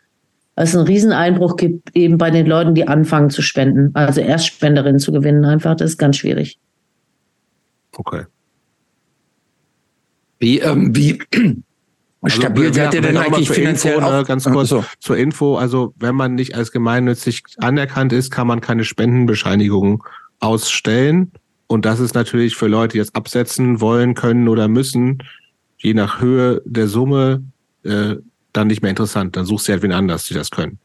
es 0.56 0.76
einen 0.76 0.86
Rieseneinbruch 0.86 1.56
gibt, 1.56 1.96
eben 1.96 2.18
bei 2.18 2.30
den 2.30 2.46
Leuten, 2.46 2.74
die 2.74 2.86
anfangen 2.86 3.30
zu 3.30 3.42
spenden. 3.42 3.90
Also 3.94 4.20
Erstspenderinnen 4.20 5.00
zu 5.00 5.12
gewinnen, 5.12 5.44
einfach, 5.44 5.74
das 5.74 5.92
ist 5.92 5.98
ganz 5.98 6.16
schwierig. 6.16 6.58
Okay. 7.96 8.24
Wie, 10.38 10.60
ähm, 10.60 10.94
wie 10.94 11.18
also, 12.20 12.40
stabil 12.40 12.72
seid 12.72 12.94
ihr 12.94 13.00
denn 13.00 13.16
eigentlich 13.16 13.50
finanziell? 13.50 13.96
Info, 13.96 14.10
ne, 14.10 14.24
ganz 14.24 14.44
kurz 14.44 14.68
so. 14.68 14.84
zur 15.00 15.16
Info. 15.16 15.56
Also, 15.56 15.94
wenn 15.98 16.14
man 16.14 16.34
nicht 16.34 16.54
als 16.54 16.72
gemeinnützig 16.72 17.42
anerkannt 17.58 18.12
ist, 18.12 18.30
kann 18.30 18.46
man 18.46 18.60
keine 18.60 18.84
Spendenbescheinigung 18.84 20.04
ausstellen. 20.40 21.32
Und 21.66 21.84
das 21.84 22.00
ist 22.00 22.14
natürlich 22.14 22.56
für 22.56 22.66
Leute, 22.66 22.92
die 22.92 22.98
jetzt 22.98 23.14
absetzen 23.16 23.80
wollen, 23.80 24.14
können 24.14 24.48
oder 24.48 24.68
müssen, 24.68 25.18
je 25.84 25.94
nach 25.94 26.20
Höhe 26.20 26.62
der 26.64 26.88
Summe, 26.88 27.42
äh, 27.84 28.16
dann 28.52 28.66
nicht 28.68 28.82
mehr 28.82 28.90
interessant. 28.90 29.36
Dann 29.36 29.44
suchst 29.44 29.68
du 29.68 29.72
halt 29.72 29.82
wen 29.82 29.92
anders, 29.92 30.24
die 30.26 30.34
das 30.34 30.50
können. 30.50 30.78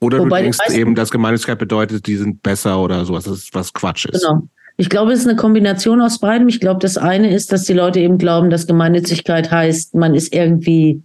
Oder 0.00 0.20
Wobei 0.20 0.38
du 0.38 0.44
denkst 0.44 0.58
eben, 0.74 0.94
dass 0.94 1.10
Gemeinnützigkeit 1.10 1.58
bedeutet, 1.58 2.06
die 2.06 2.16
sind 2.16 2.42
besser 2.42 2.80
oder 2.80 3.04
sowas, 3.04 3.24
das 3.24 3.38
ist 3.38 3.54
was 3.54 3.72
Quatsch 3.72 4.06
ist. 4.06 4.24
Genau. 4.24 4.48
Ich 4.76 4.88
glaube, 4.88 5.12
es 5.12 5.20
ist 5.20 5.26
eine 5.26 5.36
Kombination 5.36 6.00
aus 6.00 6.20
beidem. 6.20 6.48
Ich 6.48 6.60
glaube, 6.60 6.78
das 6.80 6.96
eine 6.96 7.34
ist, 7.34 7.52
dass 7.52 7.64
die 7.64 7.72
Leute 7.72 7.98
eben 7.98 8.16
glauben, 8.16 8.48
dass 8.48 8.68
Gemeinnützigkeit 8.68 9.50
heißt, 9.50 9.96
man 9.96 10.14
ist 10.14 10.32
irgendwie 10.32 11.02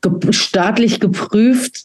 ge 0.00 0.32
staatlich 0.32 0.98
geprüft 0.98 1.84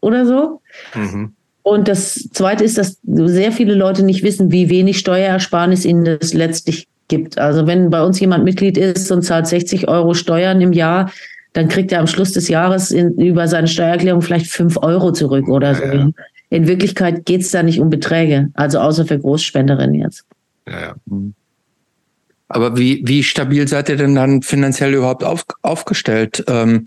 oder 0.00 0.26
so. 0.26 0.60
Mhm. 0.94 1.32
Und 1.62 1.88
das 1.88 2.28
zweite 2.32 2.62
ist, 2.62 2.76
dass 2.76 2.98
sehr 3.02 3.52
viele 3.52 3.74
Leute 3.74 4.04
nicht 4.04 4.22
wissen, 4.22 4.52
wie 4.52 4.68
wenig 4.68 4.98
Steuerersparnis 4.98 5.86
ihnen 5.86 6.04
das 6.04 6.34
letztlich 6.34 6.88
gibt. 7.08 7.38
Also 7.38 7.66
wenn 7.66 7.90
bei 7.90 8.02
uns 8.02 8.20
jemand 8.20 8.44
Mitglied 8.44 8.78
ist 8.78 9.10
und 9.10 9.22
zahlt 9.22 9.46
60 9.46 9.88
Euro 9.88 10.14
Steuern 10.14 10.60
im 10.60 10.72
Jahr, 10.72 11.10
dann 11.52 11.68
kriegt 11.68 11.92
er 11.92 12.00
am 12.00 12.06
Schluss 12.06 12.32
des 12.32 12.48
Jahres 12.48 12.90
in, 12.90 13.14
über 13.18 13.46
seine 13.48 13.68
Steuererklärung 13.68 14.22
vielleicht 14.22 14.46
fünf 14.46 14.78
Euro 14.78 15.12
zurück 15.12 15.48
oder 15.48 15.74
so. 15.74 15.84
Ja. 15.84 16.10
In 16.50 16.66
Wirklichkeit 16.66 17.24
geht 17.24 17.42
es 17.42 17.50
da 17.50 17.62
nicht 17.62 17.80
um 17.80 17.90
Beträge, 17.90 18.50
also 18.54 18.78
außer 18.78 19.06
für 19.06 19.18
Großspenderinnen 19.18 19.94
jetzt. 19.94 20.24
Ja, 20.66 20.80
ja. 20.80 20.94
Mhm. 21.06 21.34
Aber 22.48 22.76
wie, 22.76 23.02
wie 23.06 23.22
stabil 23.22 23.66
seid 23.66 23.88
ihr 23.88 23.96
denn 23.96 24.14
dann 24.14 24.42
finanziell 24.42 24.92
überhaupt 24.92 25.24
auf, 25.24 25.44
aufgestellt? 25.62 26.44
Ähm, 26.48 26.84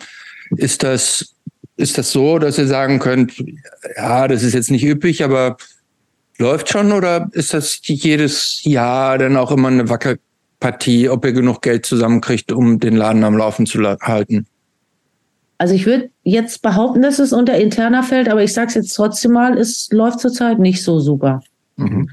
ist 0.58 0.84
das, 0.84 1.34
ist 1.76 1.98
das 1.98 2.11
so, 2.11 2.38
dass 2.38 2.60
ihr 2.60 2.68
sagen 2.68 3.00
könnt, 3.00 3.44
ja, 3.98 4.27
das 4.27 4.44
ist 4.44 4.53
jetzt 4.53 4.69
nicht 4.69 4.85
üppig, 4.85 5.24
aber 5.24 5.58
läuft 6.38 6.69
schon 6.69 6.91
oder 6.91 7.30
ist 7.31 7.53
das 7.53 7.80
jedes 7.83 8.64
Jahr 8.64 9.17
dann 9.17 9.38
auch 9.38 9.51
immer 9.51 9.69
eine 9.69 9.89
Wackelpartie, 9.89 11.09
ob 11.09 11.25
ihr 11.25 11.33
genug 11.33 11.61
Geld 11.61 11.85
zusammenkriegt, 11.85 12.51
um 12.51 12.80
den 12.80 12.95
Laden 12.95 13.23
am 13.23 13.38
Laufen 13.38 13.65
zu 13.65 13.80
halten? 13.81 14.47
Also 15.57 15.73
ich 15.73 15.85
würde 15.85 16.09
jetzt 16.23 16.61
behaupten, 16.61 17.01
dass 17.01 17.19
es 17.19 17.31
unter 17.31 17.57
interner 17.57 18.03
fällt, 18.03 18.27
aber 18.27 18.43
ich 18.43 18.53
sage 18.53 18.67
es 18.67 18.73
jetzt 18.75 18.93
trotzdem 18.93 19.31
mal, 19.31 19.57
es 19.57 19.89
läuft 19.91 20.19
zurzeit 20.19 20.59
nicht 20.59 20.83
so 20.83 20.99
super. 20.99 21.41
Mhm. 21.77 22.09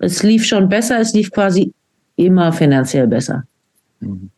Es 0.00 0.22
lief 0.22 0.44
schon 0.44 0.68
besser, 0.68 1.00
es 1.00 1.14
lief 1.14 1.30
quasi 1.30 1.72
immer 2.16 2.52
finanziell 2.52 3.06
besser. 3.06 3.44
Mhm. 4.00 4.30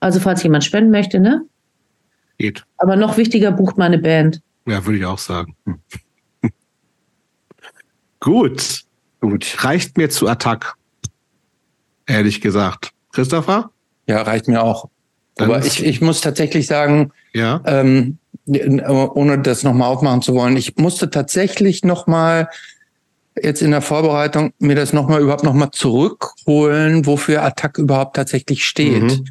Also 0.00 0.18
falls 0.18 0.42
jemand 0.42 0.64
spenden 0.64 0.90
möchte, 0.90 1.20
ne? 1.20 1.44
Geht. 2.36 2.64
Aber 2.76 2.96
noch 2.96 3.16
wichtiger, 3.16 3.52
bucht 3.52 3.78
meine 3.78 3.98
Band. 3.98 4.40
Ja, 4.66 4.84
würde 4.84 4.98
ich 4.98 5.04
auch 5.04 5.18
sagen. 5.18 5.56
Gut. 8.28 8.82
Gut. 9.22 9.56
Reicht 9.60 9.96
mir 9.96 10.10
zu 10.10 10.28
Attack. 10.28 10.74
Ehrlich 12.06 12.42
gesagt. 12.42 12.90
Christopher? 13.10 13.70
Ja, 14.06 14.20
reicht 14.20 14.48
mir 14.48 14.62
auch. 14.62 14.90
Aber 15.38 15.64
ich, 15.64 15.82
ich 15.82 16.02
muss 16.02 16.20
tatsächlich 16.20 16.66
sagen, 16.66 17.10
ja. 17.32 17.62
ähm, 17.64 18.18
ohne 18.46 19.38
das 19.38 19.62
nochmal 19.62 19.88
aufmachen 19.88 20.20
zu 20.20 20.34
wollen, 20.34 20.58
ich 20.58 20.76
musste 20.76 21.08
tatsächlich 21.08 21.84
nochmal 21.84 22.50
jetzt 23.42 23.62
in 23.62 23.70
der 23.70 23.80
Vorbereitung 23.80 24.52
mir 24.58 24.74
das 24.74 24.92
nochmal 24.92 25.22
überhaupt 25.22 25.44
nochmal 25.44 25.70
zurückholen, 25.70 27.06
wofür 27.06 27.42
Attack 27.42 27.78
überhaupt 27.78 28.16
tatsächlich 28.16 28.66
steht. 28.66 29.04
Mhm. 29.04 29.24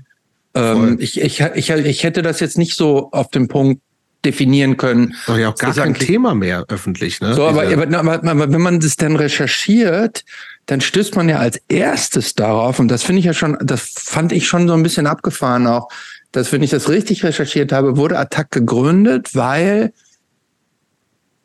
Ähm, 0.55 0.97
ich, 0.99 1.21
ich, 1.21 1.39
ich, 1.39 1.69
ich 1.69 2.03
hätte 2.03 2.23
das 2.23 2.39
jetzt 2.39 2.57
nicht 2.57 2.75
so 2.75 3.11
auf 3.11 3.29
den 3.29 3.47
Punkt 3.47 3.79
definieren 4.25 4.77
können. 4.77 5.15
Doch 5.25 5.37
ja 5.37 5.49
auch 5.49 5.55
gar 5.55 5.73
kein 5.73 5.93
Thema 5.93 6.35
mehr 6.35 6.65
öffentlich, 6.67 7.21
ne? 7.21 7.33
So, 7.33 7.45
aber, 7.45 7.63
aber, 7.63 7.97
aber, 7.97 8.23
aber 8.23 8.51
wenn 8.51 8.61
man 8.61 8.79
das 8.79 8.95
dann 8.95 9.15
recherchiert, 9.15 10.25
dann 10.65 10.81
stößt 10.81 11.15
man 11.15 11.29
ja 11.29 11.37
als 11.37 11.61
erstes 11.69 12.35
darauf, 12.35 12.79
und 12.79 12.89
das 12.89 13.03
finde 13.03 13.19
ich 13.19 13.25
ja 13.25 13.33
schon, 13.33 13.57
das 13.61 13.93
fand 13.95 14.31
ich 14.31 14.47
schon 14.47 14.67
so 14.67 14.73
ein 14.73 14.83
bisschen 14.83 15.07
abgefahren 15.07 15.65
auch, 15.67 15.89
dass 16.31 16.51
wenn 16.51 16.61
ich 16.61 16.71
das 16.71 16.89
richtig 16.89 17.23
recherchiert 17.23 17.71
habe, 17.71 17.97
wurde 17.97 18.19
Attac 18.19 18.51
gegründet, 18.51 19.33
weil 19.33 19.93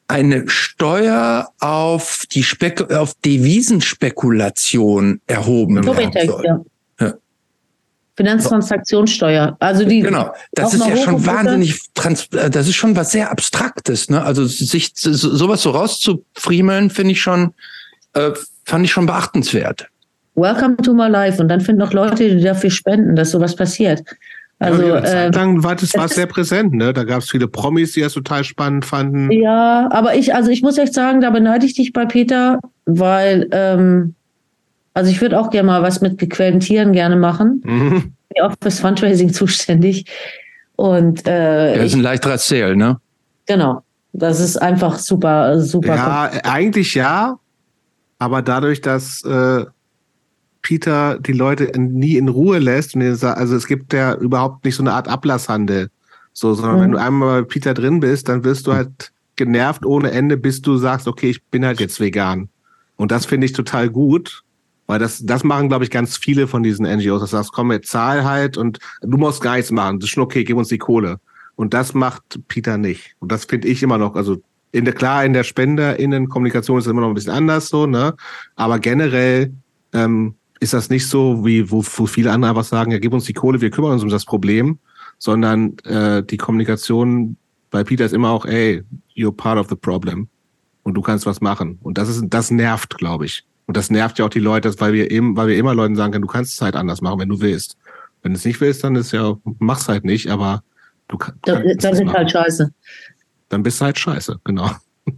eine 0.09 0.49
Steuer 0.49 1.51
auf 1.60 2.25
die 2.33 2.42
Spek 2.42 2.92
auf 2.92 3.15
Devisenspekulation 3.25 5.20
erhoben 5.26 5.86
werden 5.86 6.26
soll. 6.26 6.65
Ja. 8.18 8.24
Finanztransaktionssteuer. 8.24 9.57
Also 9.58 9.84
die 9.84 10.00
genau, 10.00 10.32
das 10.52 10.74
ist 10.74 10.86
ja 10.86 10.97
schon 10.97 11.24
wahnsinnig, 11.26 11.81
trans 11.94 12.26
äh, 12.32 12.50
das 12.50 12.68
ist 12.68 12.76
schon 12.76 12.94
was 12.97 13.12
sehr 13.12 13.31
Abstraktes. 13.31 14.10
Ne? 14.10 14.23
Also 14.23 14.44
sich 14.44 14.92
sowas 14.94 15.62
so 15.62 15.70
rauszufriemeln, 15.70 16.91
finde 16.91 17.12
ich 17.12 17.23
schon, 17.23 17.55
äh, 18.15 18.31
fand 18.65 18.84
ich 18.84 18.92
schon 18.92 19.07
beachtenswert. 19.07 19.89
Welcome 20.34 20.76
to 20.78 20.94
my 20.94 21.08
life. 21.08 21.41
Und 21.41 21.49
dann 21.49 21.60
finden 21.60 21.81
noch 21.81 21.92
Leute, 21.92 22.36
die 22.36 22.42
dafür 22.42 22.70
spenden, 22.70 23.16
dass 23.16 23.31
sowas 23.31 23.55
passiert. 23.57 24.02
Also, 24.58 24.86
ja, 24.86 24.99
äh, 24.99 25.31
lang 25.31 25.65
war 25.65 25.74
das 25.74 25.92
war 25.94 26.08
sehr 26.08 26.26
präsent, 26.26 26.73
ne? 26.73 26.92
Da 26.92 27.02
gab 27.02 27.23
es 27.23 27.31
viele 27.31 27.49
Promis, 27.49 27.92
die 27.92 28.00
das 28.00 28.12
total 28.12 28.44
spannend 28.44 28.84
fanden. 28.84 29.32
Ja, 29.32 29.89
aber 29.91 30.15
ich, 30.15 30.34
also 30.34 30.50
ich 30.50 30.62
muss 30.62 30.78
echt 30.78 30.94
sagen, 30.94 31.20
da 31.20 31.31
beneide 31.31 31.66
ich 31.66 31.74
dich 31.74 31.92
bei 31.92 32.07
Peter, 32.07 32.60
weil, 32.86 33.49
ähm, 33.50 34.15
also 34.95 35.11
ich 35.11 35.21
würde 35.21 35.39
auch 35.39 35.51
gerne 35.51 35.67
mal 35.67 35.83
was 35.83 36.01
mit 36.01 36.19
gequälten 36.19 36.61
Tieren 36.61 36.93
gerne 36.93 37.17
machen. 37.17 37.62
Mhm. 37.65 38.15
Ich 38.29 38.37
bin 38.37 38.45
auch 38.45 38.55
fürs 38.61 38.81
Fundraising 38.81 39.33
zuständig. 39.33 40.07
Und 40.77 41.27
äh, 41.27 41.77
ja, 41.77 41.83
ist 41.83 41.95
ein 41.95 42.01
leichterer 42.01 42.39
Sale, 42.39 42.77
ne? 42.77 42.99
Genau. 43.47 43.83
Das 44.12 44.41
ist 44.41 44.57
einfach 44.57 44.99
super, 44.99 45.61
super. 45.61 45.97
Ja, 45.97 46.31
cool. 46.33 46.41
eigentlich 46.45 46.95
ja, 46.95 47.39
aber 48.19 48.43
dadurch, 48.43 48.81
dass 48.81 49.25
äh, 49.25 49.65
Peter 50.61 51.19
die 51.19 51.33
Leute 51.33 51.71
nie 51.79 52.17
in 52.17 52.29
Ruhe 52.29 52.59
lässt, 52.59 52.95
und 52.95 53.03
also 53.03 53.57
es 53.57 53.67
gibt 53.67 53.93
ja 53.93 54.15
überhaupt 54.15 54.65
nicht 54.65 54.77
so 54.77 54.83
eine 54.83 54.93
Art 54.93 55.09
Ablasshandel, 55.09 55.91
so, 56.33 56.55
sondern 56.55 56.77
mhm. 56.77 56.83
wenn 56.83 56.91
du 56.93 57.01
einmal 57.01 57.43
bei 57.43 57.49
Peter 57.49 57.75
drin 57.75 58.01
bist, 58.01 58.29
dann 58.29 58.45
wirst 58.45 58.67
du 58.67 58.75
halt 58.75 59.12
genervt 59.37 59.85
ohne 59.85 60.11
Ende, 60.11 60.37
bis 60.37 60.62
du 60.62 60.77
sagst, 60.77 61.09
okay, 61.09 61.31
ich 61.31 61.43
bin 61.45 61.65
halt 61.65 61.81
jetzt 61.81 61.99
vegan. 61.99 62.49
Und 62.97 63.11
das 63.11 63.27
finde 63.27 63.47
ich 63.47 63.53
total 63.53 63.89
gut, 63.89 64.45
weil 64.86 64.99
das, 64.99 65.25
das 65.25 65.44
machen, 65.44 65.69
glaube 65.69 65.85
ich, 65.85 65.91
ganz 65.91 66.17
viele 66.17 66.47
von 66.47 66.62
diesen 66.62 66.86
NGOs. 66.86 67.20
Das 67.20 67.31
sagst, 67.31 67.52
komm, 67.52 67.73
jetzt 67.73 67.91
zahl 67.91 68.25
halt 68.25 68.57
und 68.57 68.78
du 69.01 69.17
musst 69.17 69.43
gar 69.43 69.57
nichts 69.57 69.70
machen. 69.70 70.01
Das 70.01 70.09
ist 70.09 70.15
schon 70.15 70.23
okay, 70.23 70.44
gib 70.44 70.57
uns 70.57 70.69
die 70.69 70.78
Kohle. 70.78 71.19
Und 71.55 71.75
das 71.75 71.94
macht 71.94 72.41
Peter 72.49 72.78
nicht. 72.78 73.15
Und 73.19 73.31
das 73.31 73.44
finde 73.44 73.69
ich 73.69 73.83
immer 73.83 73.99
noch, 73.99 74.17
also 74.17 74.43
in 74.73 74.85
der, 74.85 74.94
klar, 74.94 75.25
in 75.25 75.35
der 75.35 75.44
SpenderInnen-Kommunikation 75.44 76.78
ist 76.78 76.86
es 76.86 76.91
immer 76.91 77.02
noch 77.02 77.09
ein 77.09 77.15
bisschen 77.15 77.33
anders 77.33 77.69
so, 77.69 77.86
ne? 77.86 78.15
Aber 78.57 78.78
generell 78.78 79.52
ähm, 79.93 80.35
ist 80.61 80.73
das 80.73 80.89
nicht 80.89 81.07
so, 81.07 81.44
wie 81.44 81.70
wo, 81.70 81.85
wo 81.97 82.07
viele 82.07 82.33
andere 82.33 82.51
einfach 82.51 82.65
sagen, 82.65 82.91
ja, 82.91 82.99
gib 82.99 83.12
uns 83.12 83.25
die 83.25 83.35
Kohle, 83.35 83.61
wir 83.61 83.70
kümmern 83.70 83.93
uns 83.93 84.02
um 84.02 84.09
das 84.09 84.25
Problem, 84.25 84.78
sondern 85.19 85.77
äh, 85.85 86.23
die 86.23 86.39
Kommunikation 86.39 87.36
bei 87.70 87.85
Peter 87.85 88.05
ist 88.05 88.12
immer 88.15 88.31
auch, 88.31 88.47
ey, 88.47 88.83
you're 89.15 89.35
part 89.35 89.59
of 89.59 89.69
the 89.69 89.77
problem 89.77 90.28
und 90.83 90.94
du 90.94 91.02
kannst 91.02 91.27
was 91.27 91.41
machen. 91.41 91.78
Und 91.83 91.99
das 91.99 92.09
ist, 92.09 92.25
das 92.28 92.51
nervt, 92.51 92.97
glaube 92.97 93.27
ich. 93.27 93.44
Und 93.66 93.76
das 93.76 93.91
nervt 93.91 94.18
ja 94.18 94.24
auch 94.24 94.31
die 94.31 94.41
Leute, 94.41 94.74
weil 94.81 94.92
wir 94.92 95.10
eben, 95.10 95.36
weil 95.36 95.49
wir 95.49 95.57
immer 95.57 95.74
Leuten 95.74 95.97
sagen 95.97 96.12
können, 96.12 96.23
du 96.23 96.28
kannst 96.28 96.55
es 96.55 96.60
halt 96.60 96.76
anders 96.76 97.00
machen, 97.00 97.20
wenn 97.20 97.28
du 97.28 97.41
willst. 97.41 97.76
Wenn 98.23 98.32
du 98.32 98.39
es 98.39 98.44
nicht 98.44 98.60
willst, 98.60 98.84
dann 98.84 98.97
ist 98.97 99.12
ja, 99.12 99.36
mach's 99.58 99.89
halt 99.89 100.05
nicht, 100.05 100.28
aber 100.28 100.62
du 101.08 101.18
kannst. 101.18 101.39
Das, 101.42 101.60
das 101.78 102.00
ist 102.00 102.12
halt 102.12 102.31
scheiße. 102.31 102.73
Dann 103.49 103.62
bist 103.62 103.81
du 103.81 103.84
halt 103.84 103.99
scheiße, 103.99 104.41
genau. 104.44 104.70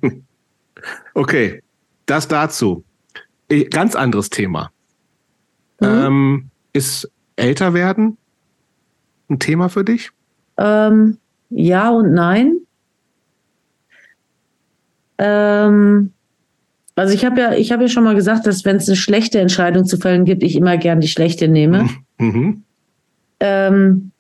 okay, 1.15 1.63
das 2.07 2.29
dazu. 2.29 2.85
Ganz 3.71 3.95
anderes 3.95 4.31
Thema. 4.31 4.71
Mhm. 5.81 5.87
Ähm, 5.87 6.51
ist 6.73 7.11
älter 7.37 7.75
werden 7.75 8.17
ein 9.29 9.39
Thema 9.39 9.69
für 9.69 9.85
dich? 9.85 10.11
Ähm, 10.57 11.19
ja 11.51 11.91
und 11.91 12.13
nein. 12.13 12.59
Ähm, 15.19 16.13
also 16.97 17.13
ich 17.13 17.25
habe 17.25 17.41
ja, 17.41 17.53
ich 17.55 17.73
habe 17.73 17.85
ja 17.85 17.89
schon 17.89 18.05
mal 18.05 18.15
gesagt, 18.15 18.47
dass 18.47 18.65
wenn 18.65 18.77
es 18.77 18.89
eine 18.89 18.97
schlechte 18.97 19.41
Entscheidung 19.41 19.85
zu 19.85 19.99
fällen 19.99 20.25
gibt, 20.25 20.43
ich 20.43 20.57
immer 20.57 20.77
gern 20.77 21.01
die 21.01 21.09
schlechte 21.09 21.49
nehme. 21.49 21.89
Mhm. 22.19 22.63
Ähm, 23.41 24.11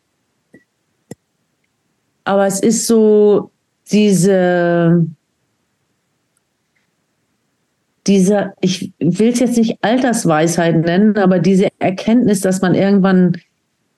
aber 2.24 2.46
es 2.46 2.60
ist 2.60 2.86
so 2.86 3.50
diese, 3.92 5.06
diese, 8.06 8.52
ich 8.60 8.92
will 8.98 9.28
es 9.28 9.40
jetzt 9.40 9.56
nicht 9.56 9.78
Altersweisheit 9.82 10.84
nennen, 10.84 11.16
aber 11.16 11.38
diese 11.38 11.68
Erkenntnis, 11.78 12.40
dass 12.40 12.60
man 12.60 12.74
irgendwann 12.74 13.36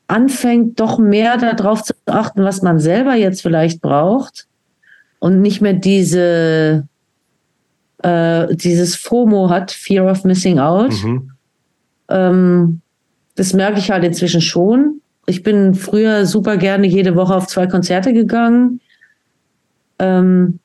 anfängt, 0.09 0.79
doch 0.79 0.99
mehr 0.99 1.37
darauf 1.39 1.83
zu 1.83 1.95
achten, 2.07 2.45
was 2.45 2.63
man 2.63 2.79
selber 2.79 3.15
jetzt 3.15 3.43
vielleicht 3.43 3.81
braucht 3.81 4.47
und 5.19 5.41
nicht 5.41 5.61
mehr 5.61 5.73
diese 5.73 6.87
äh, 8.03 8.55
dieses 8.55 8.97
FOMO 8.97 9.51
hat, 9.51 9.71
Fear 9.71 10.11
of 10.11 10.25
Missing 10.25 10.59
Out. 10.59 10.93
Mhm. 11.03 11.31
Ähm, 12.09 12.81
das 13.35 13.53
merke 13.53 13.79
ich 13.79 13.91
halt 13.91 14.05
inzwischen 14.05 14.41
schon. 14.41 15.01
Ich 15.27 15.43
bin 15.43 15.75
früher 15.75 16.25
super 16.27 16.57
gerne 16.57 16.87
jede 16.87 17.17
Woche 17.17 17.35
auf 17.35 17.47
zwei 17.47 17.67
Konzerte 17.67 18.13
gegangen. 18.13 18.81
Ähm, 19.99 20.61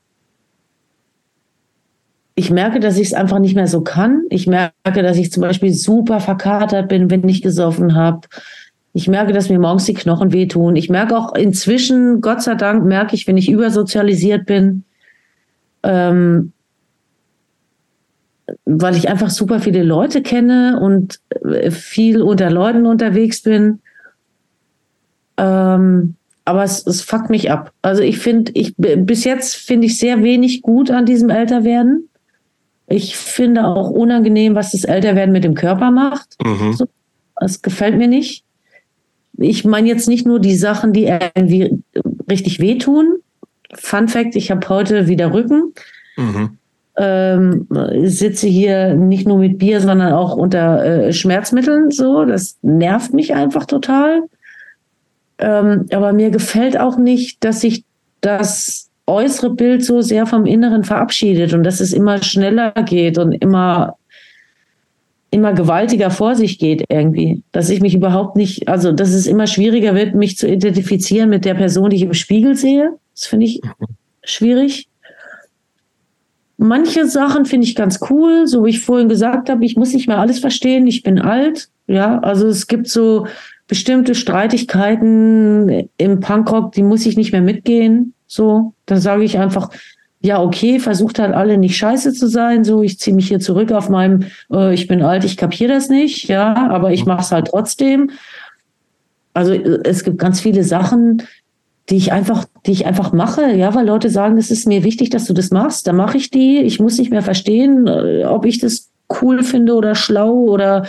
ich 2.35 2.49
merke, 2.49 2.79
dass 2.79 2.97
ich 2.97 3.07
es 3.07 3.13
einfach 3.13 3.39
nicht 3.39 3.55
mehr 3.55 3.67
so 3.67 3.81
kann. 3.81 4.23
Ich 4.29 4.47
merke, 4.47 5.03
dass 5.03 5.17
ich 5.17 5.31
zum 5.31 5.41
Beispiel 5.41 5.73
super 5.73 6.19
verkatert 6.19 6.89
bin, 6.89 7.09
wenn 7.09 7.27
ich 7.27 7.41
gesoffen 7.41 7.95
habe. 7.95 8.27
Ich 8.93 9.07
merke, 9.07 9.33
dass 9.33 9.49
mir 9.49 9.59
morgens 9.59 9.85
die 9.85 9.93
Knochen 9.93 10.33
wehtun. 10.33 10.75
Ich 10.75 10.89
merke 10.89 11.17
auch 11.17 11.33
inzwischen, 11.35 12.21
Gott 12.21 12.41
sei 12.41 12.55
Dank, 12.55 12.85
merke 12.85 13.15
ich, 13.15 13.27
wenn 13.27 13.37
ich 13.37 13.49
übersozialisiert 13.49 14.45
bin, 14.45 14.83
ähm, 15.83 16.53
weil 18.65 18.95
ich 18.95 19.09
einfach 19.09 19.29
super 19.29 19.59
viele 19.59 19.83
Leute 19.83 20.21
kenne 20.21 20.79
und 20.79 21.19
äh, 21.45 21.71
viel 21.71 22.21
unter 22.21 22.49
Leuten 22.49 22.85
unterwegs 22.85 23.41
bin. 23.41 23.79
Ähm, 25.37 26.15
aber 26.45 26.63
es, 26.63 26.85
es 26.85 27.01
fuckt 27.01 27.29
mich 27.29 27.51
ab. 27.51 27.71
Also 27.81 28.01
ich 28.01 28.17
finde, 28.17 28.51
ich 28.55 28.73
bis 28.77 29.23
jetzt 29.23 29.55
finde 29.55 29.87
ich 29.87 29.97
sehr 29.97 30.23
wenig 30.23 30.61
gut 30.61 30.91
an 30.91 31.05
diesem 31.05 31.29
Älterwerden. 31.29 32.09
Ich 32.87 33.15
finde 33.15 33.65
auch 33.65 33.89
unangenehm, 33.89 34.55
was 34.55 34.71
das 34.71 34.83
Älterwerden 34.83 35.31
mit 35.31 35.43
dem 35.43 35.53
Körper 35.53 35.91
macht. 35.91 36.35
Mhm. 36.43 36.73
So, 36.73 36.87
das 37.35 37.61
gefällt 37.61 37.97
mir 37.97 38.07
nicht. 38.07 38.43
Ich 39.37 39.63
meine 39.63 39.87
jetzt 39.87 40.09
nicht 40.09 40.27
nur 40.27 40.39
die 40.39 40.55
Sachen, 40.55 40.91
die 40.93 41.05
irgendwie 41.05 41.81
richtig 42.29 42.59
wehtun. 42.59 43.17
Fun 43.73 44.09
Fact: 44.09 44.35
Ich 44.35 44.51
habe 44.51 44.67
heute 44.67 45.07
wieder 45.07 45.33
Rücken. 45.33 45.73
Mhm 46.17 46.57
ähm, 47.01 47.67
sitze 48.03 48.47
hier 48.47 48.93
nicht 48.93 49.27
nur 49.27 49.39
mit 49.39 49.57
Bier, 49.57 49.81
sondern 49.81 50.13
auch 50.13 50.35
unter 50.35 50.85
äh, 50.85 51.13
Schmerzmitteln. 51.13 51.89
So, 51.89 52.25
das 52.25 52.57
nervt 52.61 53.11
mich 53.13 53.33
einfach 53.33 53.65
total. 53.65 54.21
Ähm, 55.39 55.87
aber 55.91 56.13
mir 56.13 56.29
gefällt 56.29 56.79
auch 56.79 56.97
nicht, 56.97 57.43
dass 57.43 57.61
sich 57.61 57.83
das 58.21 58.89
äußere 59.07 59.49
Bild 59.49 59.83
so 59.83 60.01
sehr 60.01 60.27
vom 60.27 60.45
Inneren 60.45 60.83
verabschiedet 60.83 61.55
und 61.55 61.63
dass 61.63 61.79
es 61.79 61.91
immer 61.91 62.21
schneller 62.21 62.71
geht 62.85 63.17
und 63.17 63.31
immer 63.31 63.95
immer 65.33 65.53
gewaltiger 65.53 66.11
vor 66.11 66.35
sich 66.35 66.59
geht 66.59 66.83
irgendwie, 66.89 67.41
dass 67.53 67.69
ich 67.69 67.79
mich 67.79 67.95
überhaupt 67.95 68.35
nicht, 68.35 68.67
also 68.67 68.91
dass 68.91 69.11
es 69.11 69.27
immer 69.27 69.47
schwieriger 69.47 69.95
wird, 69.95 70.13
mich 70.13 70.37
zu 70.37 70.45
identifizieren 70.45 71.29
mit 71.29 71.45
der 71.45 71.53
Person, 71.53 71.89
die 71.89 71.95
ich 71.95 72.01
im 72.01 72.13
Spiegel 72.13 72.55
sehe. 72.55 72.97
Das 73.15 73.27
finde 73.27 73.45
ich 73.45 73.61
mhm. 73.63 73.85
schwierig. 74.23 74.89
Manche 76.63 77.07
Sachen 77.07 77.45
finde 77.45 77.65
ich 77.65 77.73
ganz 77.73 77.99
cool, 78.11 78.45
so 78.45 78.63
wie 78.63 78.69
ich 78.69 78.81
vorhin 78.81 79.09
gesagt 79.09 79.49
habe, 79.49 79.65
ich 79.65 79.77
muss 79.77 79.95
nicht 79.95 80.07
mehr 80.07 80.19
alles 80.19 80.37
verstehen, 80.37 80.85
ich 80.85 81.01
bin 81.01 81.17
alt. 81.17 81.69
Ja, 81.87 82.19
also 82.19 82.47
es 82.47 82.67
gibt 82.67 82.87
so 82.87 83.25
bestimmte 83.67 84.13
Streitigkeiten 84.13 85.89
im 85.97 86.19
Punkrock, 86.19 86.73
die 86.73 86.83
muss 86.83 87.07
ich 87.07 87.17
nicht 87.17 87.31
mehr 87.31 87.41
mitgehen. 87.41 88.13
So, 88.27 88.75
da 88.85 88.97
sage 88.97 89.23
ich 89.23 89.39
einfach, 89.39 89.71
ja, 90.19 90.39
okay, 90.39 90.77
versucht 90.77 91.17
halt 91.17 91.33
alle 91.33 91.57
nicht 91.57 91.77
scheiße 91.77 92.13
zu 92.13 92.27
sein. 92.27 92.63
So, 92.63 92.83
ich 92.83 92.99
ziehe 92.99 93.15
mich 93.15 93.29
hier 93.29 93.39
zurück 93.39 93.71
auf 93.71 93.89
meinem, 93.89 94.25
äh, 94.53 94.71
ich 94.71 94.87
bin 94.87 95.01
alt, 95.01 95.23
ich 95.23 95.37
kapiere 95.37 95.73
das 95.73 95.89
nicht, 95.89 96.27
ja, 96.27 96.53
aber 96.69 96.91
ich 96.91 97.07
mache 97.07 97.21
es 97.21 97.31
halt 97.31 97.47
trotzdem. 97.47 98.11
Also 99.33 99.53
es 99.53 100.03
gibt 100.03 100.19
ganz 100.19 100.41
viele 100.41 100.63
Sachen, 100.63 101.23
die 101.91 101.97
ich 101.97 102.13
einfach, 102.13 102.45
die 102.65 102.71
ich 102.71 102.85
einfach 102.85 103.11
mache, 103.11 103.53
ja, 103.53 103.75
weil 103.75 103.85
Leute 103.85 104.09
sagen, 104.09 104.37
es 104.37 104.49
ist 104.49 104.65
mir 104.65 104.85
wichtig, 104.85 105.09
dass 105.09 105.25
du 105.25 105.33
das 105.33 105.51
machst, 105.51 105.87
dann 105.87 105.97
mache 105.97 106.17
ich 106.17 106.31
die. 106.31 106.59
Ich 106.59 106.79
muss 106.79 106.97
nicht 106.97 107.11
mehr 107.11 107.21
verstehen, 107.21 107.85
äh, 107.85 108.23
ob 108.23 108.45
ich 108.45 108.59
das 108.59 108.89
cool 109.21 109.43
finde 109.43 109.75
oder 109.75 109.93
schlau 109.93 110.31
oder 110.31 110.85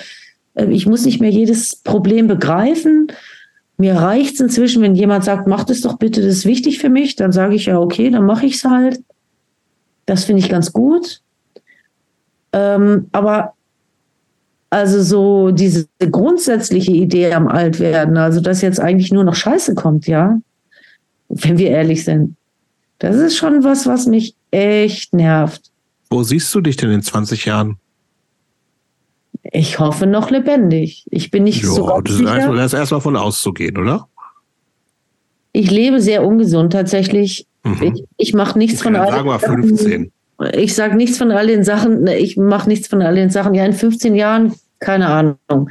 äh, 0.55 0.67
ich 0.67 0.87
muss 0.87 1.05
nicht 1.05 1.21
mehr 1.21 1.31
jedes 1.31 1.75
Problem 1.75 2.29
begreifen. 2.29 3.09
Mir 3.79 3.95
reicht 3.95 4.35
es 4.35 4.41
inzwischen, 4.41 4.81
wenn 4.81 4.95
jemand 4.95 5.25
sagt, 5.25 5.49
mach 5.49 5.65
das 5.65 5.81
doch 5.81 5.99
bitte, 5.99 6.23
das 6.23 6.37
ist 6.37 6.47
wichtig 6.47 6.79
für 6.79 6.89
mich, 6.89 7.17
dann 7.17 7.33
sage 7.33 7.57
ich 7.57 7.67
ja, 7.67 7.81
okay, 7.81 8.09
dann 8.11 8.25
mache 8.25 8.47
ich 8.47 8.55
es 8.55 8.65
halt. 8.65 9.01
Das 10.07 10.23
finde 10.23 10.41
ich 10.41 10.49
ganz 10.49 10.73
gut. 10.73 11.21
Ähm, 12.53 13.09
aber 13.11 13.55
also 14.71 15.03
so 15.03 15.51
diese 15.51 15.89
grundsätzliche 15.99 16.93
Idee 16.93 17.33
am 17.33 17.49
Altwerden, 17.49 18.17
also 18.17 18.41
dass 18.41 18.63
jetzt 18.63 18.79
eigentlich 18.79 19.11
nur 19.11 19.25
noch 19.25 19.35
Scheiße 19.35 19.75
kommt, 19.75 20.07
ja, 20.07 20.39
wenn 21.33 21.59
wir 21.59 21.71
ehrlich 21.71 22.05
sind. 22.05 22.37
Das 22.99 23.17
ist 23.17 23.37
schon 23.37 23.65
was, 23.65 23.87
was 23.87 24.07
mich 24.07 24.35
echt 24.51 25.13
nervt. 25.13 25.71
Wo 26.11 26.23
siehst 26.23 26.55
du 26.55 26.61
dich 26.61 26.77
denn 26.77 26.91
in 26.91 27.03
20 27.03 27.47
Jahren? 27.47 27.79
Ich 29.43 29.79
hoffe 29.79 30.07
noch 30.07 30.31
lebendig. 30.31 31.05
Ich 31.11 31.31
bin 31.31 31.45
nicht 31.45 31.63
jo, 31.63 31.73
so 31.73 32.01
das 32.01 32.17
sicher. 32.17 32.39
Ist, 32.39 32.59
das 32.59 32.67
ist 32.67 32.79
erstmal 32.79 33.01
von 33.01 33.17
auszugehen, 33.17 33.77
oder? 33.77 34.09
Ich 35.53 35.71
lebe 35.71 36.01
sehr 36.01 36.25
ungesund 36.25 36.73
tatsächlich. 36.73 37.47
Mhm. 37.65 37.83
Ich, 37.83 38.05
ich 38.19 38.35
mache 38.35 38.59
nichts 38.59 38.77
ich 38.77 38.83
von 38.83 38.95
all 38.95 39.11
sagen 39.11 39.29
wir 39.29 39.39
15. 39.39 40.13
Ich 40.55 40.75
sage 40.75 40.97
nichts 40.97 41.19
von 41.19 41.31
all 41.31 41.47
den 41.47 41.65
Sachen. 41.65 42.07
Ich 42.07 42.37
mache 42.37 42.69
nichts 42.69 42.89
von 42.89 43.03
all 43.03 43.15
den 43.15 43.31
Sachen. 43.31 43.55
Ja, 43.55 43.65
in 43.65 43.73
15 43.73 44.15
Jahren, 44.15 44.55
keine 44.79 45.09
Ahnung. 45.09 45.71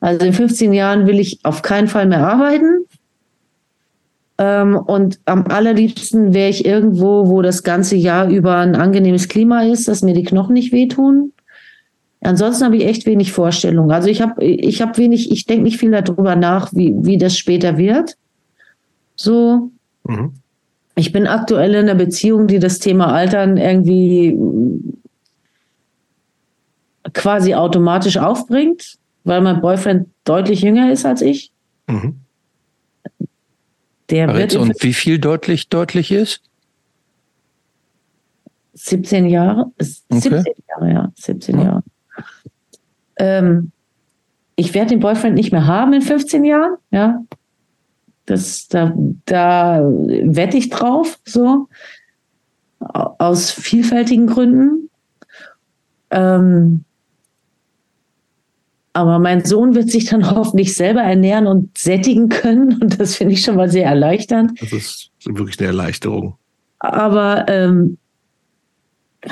Also 0.00 0.26
in 0.26 0.32
15 0.32 0.72
Jahren 0.72 1.06
will 1.06 1.18
ich 1.18 1.40
auf 1.42 1.62
keinen 1.62 1.88
Fall 1.88 2.06
mehr 2.06 2.26
arbeiten. 2.26 2.86
Ähm, 4.38 4.76
und 4.76 5.18
am 5.24 5.46
allerliebsten 5.46 6.34
wäre 6.34 6.50
ich 6.50 6.64
irgendwo, 6.66 7.28
wo 7.28 7.42
das 7.42 7.62
ganze 7.62 7.96
Jahr 7.96 8.28
über 8.28 8.56
ein 8.56 8.74
angenehmes 8.74 9.28
Klima 9.28 9.62
ist, 9.62 9.88
dass 9.88 10.02
mir 10.02 10.14
die 10.14 10.24
Knochen 10.24 10.52
nicht 10.52 10.72
wehtun. 10.72 11.32
Ansonsten 12.20 12.64
habe 12.64 12.76
ich 12.76 12.84
echt 12.84 13.06
wenig 13.06 13.32
Vorstellungen. 13.32 13.90
Also 13.92 14.08
ich 14.08 14.20
habe 14.20 14.44
ich 14.44 14.82
hab 14.82 14.98
wenig, 14.98 15.30
ich 15.30 15.46
denke 15.46 15.64
nicht 15.64 15.78
viel 15.78 15.90
darüber 15.90 16.36
nach, 16.36 16.72
wie, 16.74 16.94
wie 16.98 17.18
das 17.18 17.38
später 17.38 17.78
wird. 17.78 18.16
So. 19.14 19.70
Mhm. 20.04 20.32
Ich 20.96 21.12
bin 21.12 21.26
aktuell 21.26 21.74
in 21.74 21.88
einer 21.88 21.94
Beziehung, 21.94 22.46
die 22.46 22.58
das 22.58 22.78
Thema 22.78 23.12
Altern 23.12 23.58
irgendwie 23.58 24.36
quasi 27.12 27.54
automatisch 27.54 28.16
aufbringt, 28.16 28.96
weil 29.24 29.40
mein 29.40 29.60
Boyfriend 29.60 30.08
deutlich 30.24 30.62
jünger 30.62 30.90
ist 30.90 31.04
als 31.06 31.22
ich. 31.22 31.50
Mhm. 31.86 32.20
Der 34.10 34.34
wird 34.34 34.54
und 34.54 34.82
wie 34.82 34.94
viel 34.94 35.18
deutlich 35.18 35.68
deutlich 35.68 36.12
ist? 36.12 36.42
17 38.74 39.26
Jahre. 39.26 39.72
17 39.78 40.34
okay. 40.34 40.54
Jahre, 40.68 40.92
ja. 40.92 41.12
17 41.16 41.58
ja. 41.58 41.64
Jahre. 41.64 41.82
Ähm, 43.18 43.72
ich 44.54 44.74
werde 44.74 44.90
den 44.90 45.00
Boyfriend 45.00 45.34
nicht 45.34 45.52
mehr 45.52 45.66
haben 45.66 45.92
in 45.92 46.02
15 46.02 46.44
Jahren, 46.44 46.76
ja. 46.90 47.22
Das, 48.26 48.68
da, 48.68 48.92
da 49.24 49.80
wette 49.82 50.56
ich 50.56 50.68
drauf, 50.70 51.18
so. 51.24 51.68
aus 52.80 53.50
vielfältigen 53.50 54.26
Gründen. 54.26 54.90
Ähm, 56.10 56.84
aber 58.96 59.18
mein 59.18 59.44
Sohn 59.44 59.74
wird 59.74 59.90
sich 59.90 60.06
dann 60.06 60.30
hoffentlich 60.34 60.74
selber 60.74 61.02
ernähren 61.02 61.46
und 61.46 61.76
sättigen 61.76 62.30
können. 62.30 62.80
Und 62.80 62.98
das 62.98 63.16
finde 63.16 63.34
ich 63.34 63.42
schon 63.42 63.56
mal 63.56 63.68
sehr 63.68 63.84
erleichternd. 63.84 64.58
Das 64.60 64.72
ist 64.72 65.10
wirklich 65.26 65.58
eine 65.58 65.68
Erleichterung. 65.68 66.36
Aber 66.78 67.44
ähm, 67.48 67.98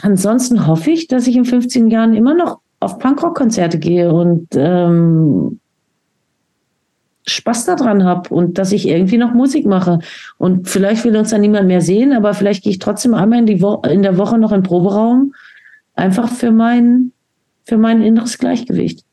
ansonsten 0.02 0.67
hoffe 0.67 0.91
ich, 0.91 1.09
dass 1.09 1.26
ich 1.26 1.36
in 1.36 1.47
15 1.47 1.89
Jahren 1.91 2.15
immer 2.15 2.34
noch 2.34 2.60
auf 2.81 2.99
Punkrock-Konzerte 2.99 3.78
gehe 3.78 4.12
und 4.12 4.49
ähm, 4.55 5.60
Spaß 7.26 7.65
daran 7.65 8.05
habe 8.05 8.34
und 8.34 8.59
dass 8.59 8.70
ich 8.70 8.86
irgendwie 8.86 9.17
noch 9.17 9.33
Musik 9.33 9.65
mache. 9.65 10.01
Und 10.36 10.68
vielleicht 10.68 11.05
will 11.05 11.17
uns 11.17 11.31
dann 11.31 11.41
niemand 11.41 11.68
mehr 11.68 11.81
sehen, 11.81 12.12
aber 12.12 12.34
vielleicht 12.34 12.65
gehe 12.65 12.70
ich 12.70 12.81
trotzdem 12.81 13.15
einmal 13.15 13.39
in, 13.39 13.49
in 13.49 14.02
der 14.02 14.18
Woche 14.18 14.36
noch 14.36 14.52
in 14.52 14.60
den 14.60 14.68
Proberaum, 14.68 15.33
einfach 15.94 16.28
für 16.28 16.51
mein, 16.51 17.12
für 17.65 17.78
mein 17.78 18.02
inneres 18.02 18.36
Gleichgewicht. 18.36 19.03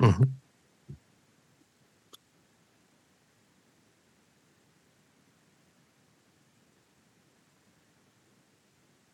Mhm. 0.00 0.34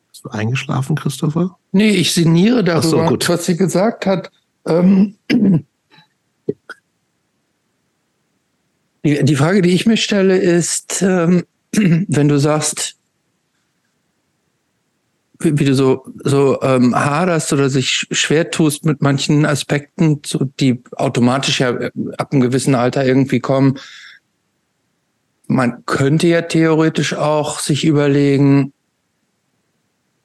Bist 0.08 0.24
du 0.24 0.30
eingeschlafen, 0.30 0.96
Christopher? 0.96 1.58
Nee, 1.72 1.90
ich 1.90 2.14
sinniere 2.14 2.64
darüber, 2.64 3.08
so, 3.08 3.28
was 3.28 3.44
sie 3.44 3.56
gesagt 3.56 4.06
hat. 4.06 4.30
Ähm, 4.64 5.16
die, 9.04 9.24
die 9.24 9.36
Frage, 9.36 9.60
die 9.62 9.74
ich 9.74 9.86
mir 9.86 9.96
stelle, 9.96 10.38
ist, 10.38 11.02
ähm, 11.02 11.44
wenn 11.72 12.28
du 12.28 12.38
sagst, 12.38 12.95
wie, 15.40 15.58
wie 15.58 15.64
du 15.64 15.74
so, 15.74 16.06
so 16.24 16.60
ähm, 16.62 16.94
haderst 16.94 17.52
oder 17.52 17.70
sich 17.70 18.06
schwer 18.10 18.50
tust 18.50 18.84
mit 18.84 19.02
manchen 19.02 19.44
Aspekten, 19.46 20.20
die 20.60 20.82
automatisch 20.92 21.60
ja 21.60 21.70
äh, 21.70 21.90
ab 22.18 22.32
einem 22.32 22.42
gewissen 22.42 22.74
Alter 22.74 23.04
irgendwie 23.04 23.40
kommen. 23.40 23.78
Man 25.48 25.84
könnte 25.86 26.26
ja 26.26 26.42
theoretisch 26.42 27.14
auch 27.14 27.60
sich 27.60 27.84
überlegen, 27.84 28.72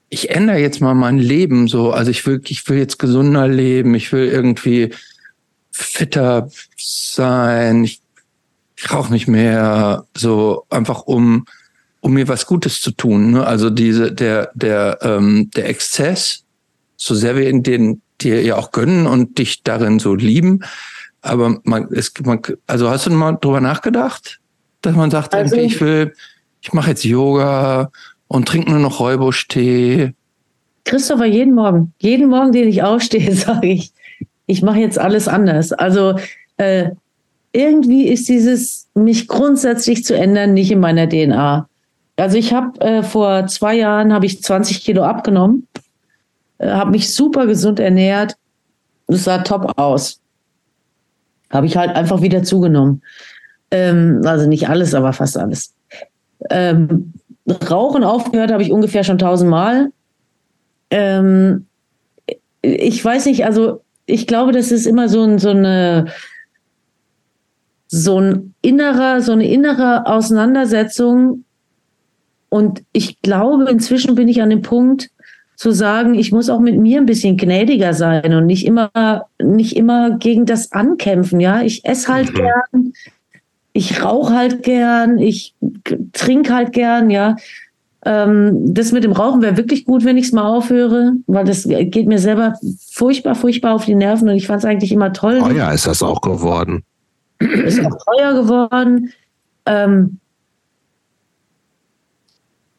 ich 0.09 0.29
ändere 0.29 0.57
jetzt 0.57 0.81
mal 0.81 0.93
mein 0.93 1.17
Leben 1.17 1.67
so. 1.67 1.91
Also 1.91 2.11
ich 2.11 2.25
will, 2.25 2.41
ich 2.45 2.67
will 2.67 2.77
jetzt 2.77 2.99
gesunder 2.99 3.47
leben, 3.47 3.95
ich 3.95 4.11
will 4.11 4.27
irgendwie 4.27 4.93
fitter 5.71 6.49
sein, 6.77 7.85
ich, 7.85 8.01
ich 8.75 8.91
rauche 8.91 9.11
nicht 9.11 9.27
mehr, 9.27 10.05
so 10.15 10.65
einfach 10.69 11.03
um 11.03 11.45
um 12.01 12.13
mir 12.13 12.27
was 12.27 12.45
Gutes 12.45 12.81
zu 12.81 12.91
tun. 12.91 13.31
Ne? 13.31 13.45
Also 13.45 13.69
diese, 13.69 14.11
der, 14.11 14.51
der, 14.53 14.99
ähm, 15.01 15.49
der 15.55 15.69
Exzess, 15.69 16.43
so 16.97 17.15
sehr 17.15 17.35
wir 17.35 17.47
in 17.49 17.63
den 17.63 18.01
dir 18.21 18.43
ja 18.43 18.57
auch 18.57 18.71
gönnen 18.71 19.07
und 19.07 19.37
dich 19.37 19.63
darin 19.63 19.99
so 19.99 20.13
lieben. 20.13 20.61
Aber 21.21 21.59
man, 21.63 21.87
es, 21.91 22.13
man, 22.23 22.41
also 22.67 22.89
hast 22.89 23.05
du 23.05 23.11
mal 23.11 23.37
drüber 23.39 23.61
nachgedacht, 23.61 24.39
dass 24.81 24.95
man 24.95 25.11
sagt, 25.11 25.33
also, 25.33 25.55
ich 25.55 25.79
will, 25.79 26.13
ich 26.61 26.73
mache 26.73 26.89
jetzt 26.89 27.03
Yoga 27.03 27.91
und 28.27 28.47
trinke 28.47 28.71
nur 28.71 28.79
noch 28.79 28.99
Räubusch-Tee. 28.99 30.13
Christopher, 30.85 31.25
jeden 31.25 31.53
Morgen, 31.53 31.93
jeden 31.99 32.29
Morgen, 32.29 32.51
den 32.51 32.67
ich 32.67 32.81
aufstehe, 32.81 33.33
sage 33.35 33.67
ich, 33.67 33.91
ich 34.47 34.61
mache 34.63 34.79
jetzt 34.79 34.97
alles 34.97 35.27
anders. 35.27 35.71
Also 35.71 36.15
äh, 36.57 36.89
irgendwie 37.53 38.07
ist 38.07 38.27
dieses 38.29 38.87
mich 38.95 39.27
grundsätzlich 39.27 40.03
zu 40.03 40.15
ändern 40.17 40.53
nicht 40.53 40.71
in 40.71 40.79
meiner 40.79 41.07
DNA. 41.07 41.67
Also 42.17 42.37
ich 42.37 42.53
habe 42.53 42.79
äh, 42.81 43.03
vor 43.03 43.47
zwei 43.47 43.75
Jahren 43.75 44.13
habe 44.13 44.25
ich 44.25 44.41
20 44.41 44.83
Kilo 44.83 45.03
abgenommen, 45.03 45.67
äh, 46.57 46.69
habe 46.69 46.91
mich 46.91 47.13
super 47.13 47.47
gesund 47.47 47.79
ernährt. 47.79 48.35
Es 49.07 49.25
sah 49.25 49.39
top 49.39 49.77
aus. 49.77 50.19
Habe 51.49 51.65
ich 51.65 51.75
halt 51.75 51.95
einfach 51.95 52.21
wieder 52.21 52.43
zugenommen. 52.43 53.01
Ähm, 53.71 54.21
also 54.25 54.47
nicht 54.47 54.69
alles, 54.69 54.93
aber 54.93 55.13
fast 55.13 55.37
alles. 55.37 55.73
Ähm, 56.49 57.13
Rauchen 57.69 58.03
aufgehört 58.03 58.51
habe 58.51 58.63
ich 58.63 58.71
ungefähr 58.71 59.03
schon 59.03 59.17
tausendmal. 59.17 59.91
Ähm, 60.89 61.65
ich 62.61 63.03
weiß 63.03 63.25
nicht, 63.25 63.45
also 63.45 63.81
ich 64.05 64.27
glaube, 64.27 64.51
das 64.51 64.71
ist 64.71 64.85
immer 64.85 65.09
so, 65.09 65.23
ein, 65.23 65.39
so 65.39 65.49
eine 65.49 66.07
so 67.87 68.19
ein 68.19 68.55
innerer, 68.61 69.21
so 69.21 69.33
eine 69.33 69.49
innere 69.49 70.05
Auseinandersetzung 70.05 71.43
und 72.51 72.83
ich 72.91 73.21
glaube, 73.21 73.69
inzwischen 73.71 74.13
bin 74.13 74.27
ich 74.27 74.41
an 74.41 74.49
dem 74.49 74.61
Punkt 74.61 75.09
zu 75.55 75.71
sagen, 75.71 76.15
ich 76.15 76.33
muss 76.33 76.49
auch 76.49 76.59
mit 76.59 76.77
mir 76.77 76.99
ein 76.99 77.05
bisschen 77.05 77.37
gnädiger 77.37 77.93
sein 77.93 78.33
und 78.33 78.45
nicht 78.45 78.65
immer, 78.65 78.91
nicht 79.41 79.77
immer 79.77 80.17
gegen 80.17 80.45
das 80.45 80.73
ankämpfen. 80.73 81.39
Ja, 81.39 81.61
ich 81.61 81.85
esse 81.85 82.13
halt 82.13 82.33
mhm. 82.33 82.35
gern, 82.35 82.93
ich 83.71 84.03
rauche 84.03 84.35
halt 84.35 84.63
gern, 84.63 85.17
ich 85.17 85.55
trinke 86.11 86.53
halt 86.53 86.73
gern, 86.73 87.09
ja. 87.09 87.37
Ähm, 88.03 88.73
das 88.73 88.91
mit 88.91 89.05
dem 89.05 89.13
Rauchen 89.13 89.41
wäre 89.41 89.55
wirklich 89.55 89.85
gut, 89.85 90.03
wenn 90.03 90.17
ich 90.17 90.25
es 90.25 90.31
mal 90.33 90.45
aufhöre, 90.45 91.13
weil 91.27 91.45
das 91.45 91.63
geht 91.65 92.07
mir 92.07 92.19
selber 92.19 92.55
furchtbar, 92.91 93.35
furchtbar 93.35 93.75
auf 93.75 93.85
die 93.85 93.95
Nerven 93.95 94.27
und 94.27 94.35
ich 94.35 94.47
fand 94.47 94.59
es 94.59 94.65
eigentlich 94.65 94.91
immer 94.91 95.13
toll. 95.13 95.39
Teuer 95.39 95.71
ist 95.71 95.87
das 95.87 96.03
auch 96.03 96.19
geworden. 96.19 96.83
Ist 97.39 97.79
auch 97.79 97.95
teuer 98.05 98.33
geworden. 98.33 99.13
Ähm, 99.65 100.19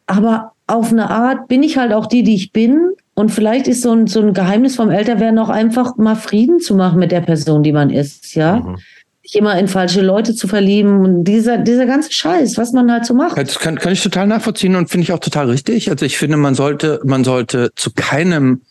aber 0.07 0.53
auf 0.67 0.91
eine 0.91 1.11
Art 1.11 1.49
bin 1.49 1.63
ich 1.63 1.77
halt 1.77 1.93
auch 1.93 2.07
die, 2.07 2.23
die 2.23 2.35
ich 2.35 2.53
bin. 2.53 2.93
Und 3.15 3.31
vielleicht 3.31 3.69
ist 3.69 3.83
so 3.83 3.93
ein, 3.93 4.07
so 4.07 4.21
ein 4.21 4.33
Geheimnis 4.33 4.77
vom 4.77 4.91
Älterwerden 4.91 5.39
auch 5.39 5.51
einfach 5.51 5.97
mal 5.97 6.17
Frieden 6.17 6.61
zu 6.61 6.75
machen 6.75 6.99
mit 6.99 7.13
der 7.13 7.21
Person, 7.21 7.63
die 7.63 7.73
man 7.73 7.91
ist, 7.91 8.35
ja. 8.35 8.61
Mhm. 8.61 8.79
Sich 9.23 9.37
immer 9.37 9.57
in 9.59 9.69
falsche 9.69 10.01
Leute 10.01 10.35
zu 10.35 10.49
verlieben 10.49 11.05
und 11.05 11.25
dieser, 11.25 11.59
dieser 11.59 11.87
ganze 11.87 12.13
Scheiß, 12.13 12.59
was 12.59 12.73
man 12.73 12.91
halt 12.91 13.07
so 13.07 13.15
macht. 13.15 13.37
Das 13.37 13.59
kann, 13.59 13.79
kann 13.79 13.93
ich 13.93 14.03
total 14.03 14.27
nachvollziehen 14.27 14.75
und 14.75 14.91
finde 14.91 15.05
ich 15.05 15.13
auch 15.13 15.21
total 15.21 15.51
richtig. 15.51 15.91
Also 15.91 16.05
ich 16.07 16.19
finde, 16.19 16.37
man 16.39 16.55
sollte, 16.55 17.01
man 17.05 17.23
sollte 17.23 17.71
zu 17.77 17.93
keinem 17.95 18.63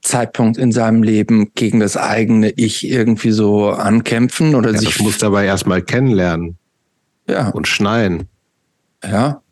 Zeitpunkt 0.00 0.56
in 0.56 0.72
seinem 0.72 1.02
Leben 1.02 1.52
gegen 1.54 1.80
das 1.80 1.96
eigene 1.96 2.50
Ich 2.50 2.88
irgendwie 2.88 3.32
so 3.32 3.68
ankämpfen 3.68 4.54
oder 4.54 4.72
ja, 4.72 4.78
sich. 4.78 4.94
Das 4.94 5.00
muss 5.00 5.18
dabei 5.18 5.44
erstmal 5.44 5.82
kennenlernen. 5.82 6.56
Ja. 7.28 7.48
Und 7.50 7.68
schneien. 7.68 8.28
Ja. 9.04 9.42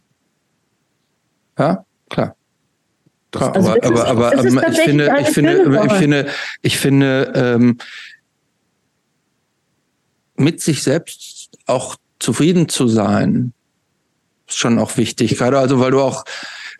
Ja, 1.59 1.85
klar. 2.09 2.37
klar 3.33 3.57
also 3.57 3.71
aber, 3.71 3.85
aber, 3.85 4.07
aber, 4.07 4.39
aber 4.39 4.69
ich 4.71 4.81
finde, 4.81 5.17
ich 5.21 5.29
finde, 5.29 5.83
ich 5.87 5.93
finde, 5.93 6.27
ich 6.63 6.79
finde, 6.79 7.33
ähm, 7.35 7.79
mit 10.37 10.61
sich 10.61 10.83
selbst 10.83 11.51
auch 11.67 11.97
zufrieden 12.19 12.69
zu 12.69 12.89
sein, 12.89 13.53
ist 14.49 14.59
schon 14.59 14.79
auch 14.79 14.97
wichtig. 14.97 15.37
Gerade 15.37 15.59
also, 15.59 15.81
weil 15.81 15.91
du 15.91 16.01
auch, 16.01 16.25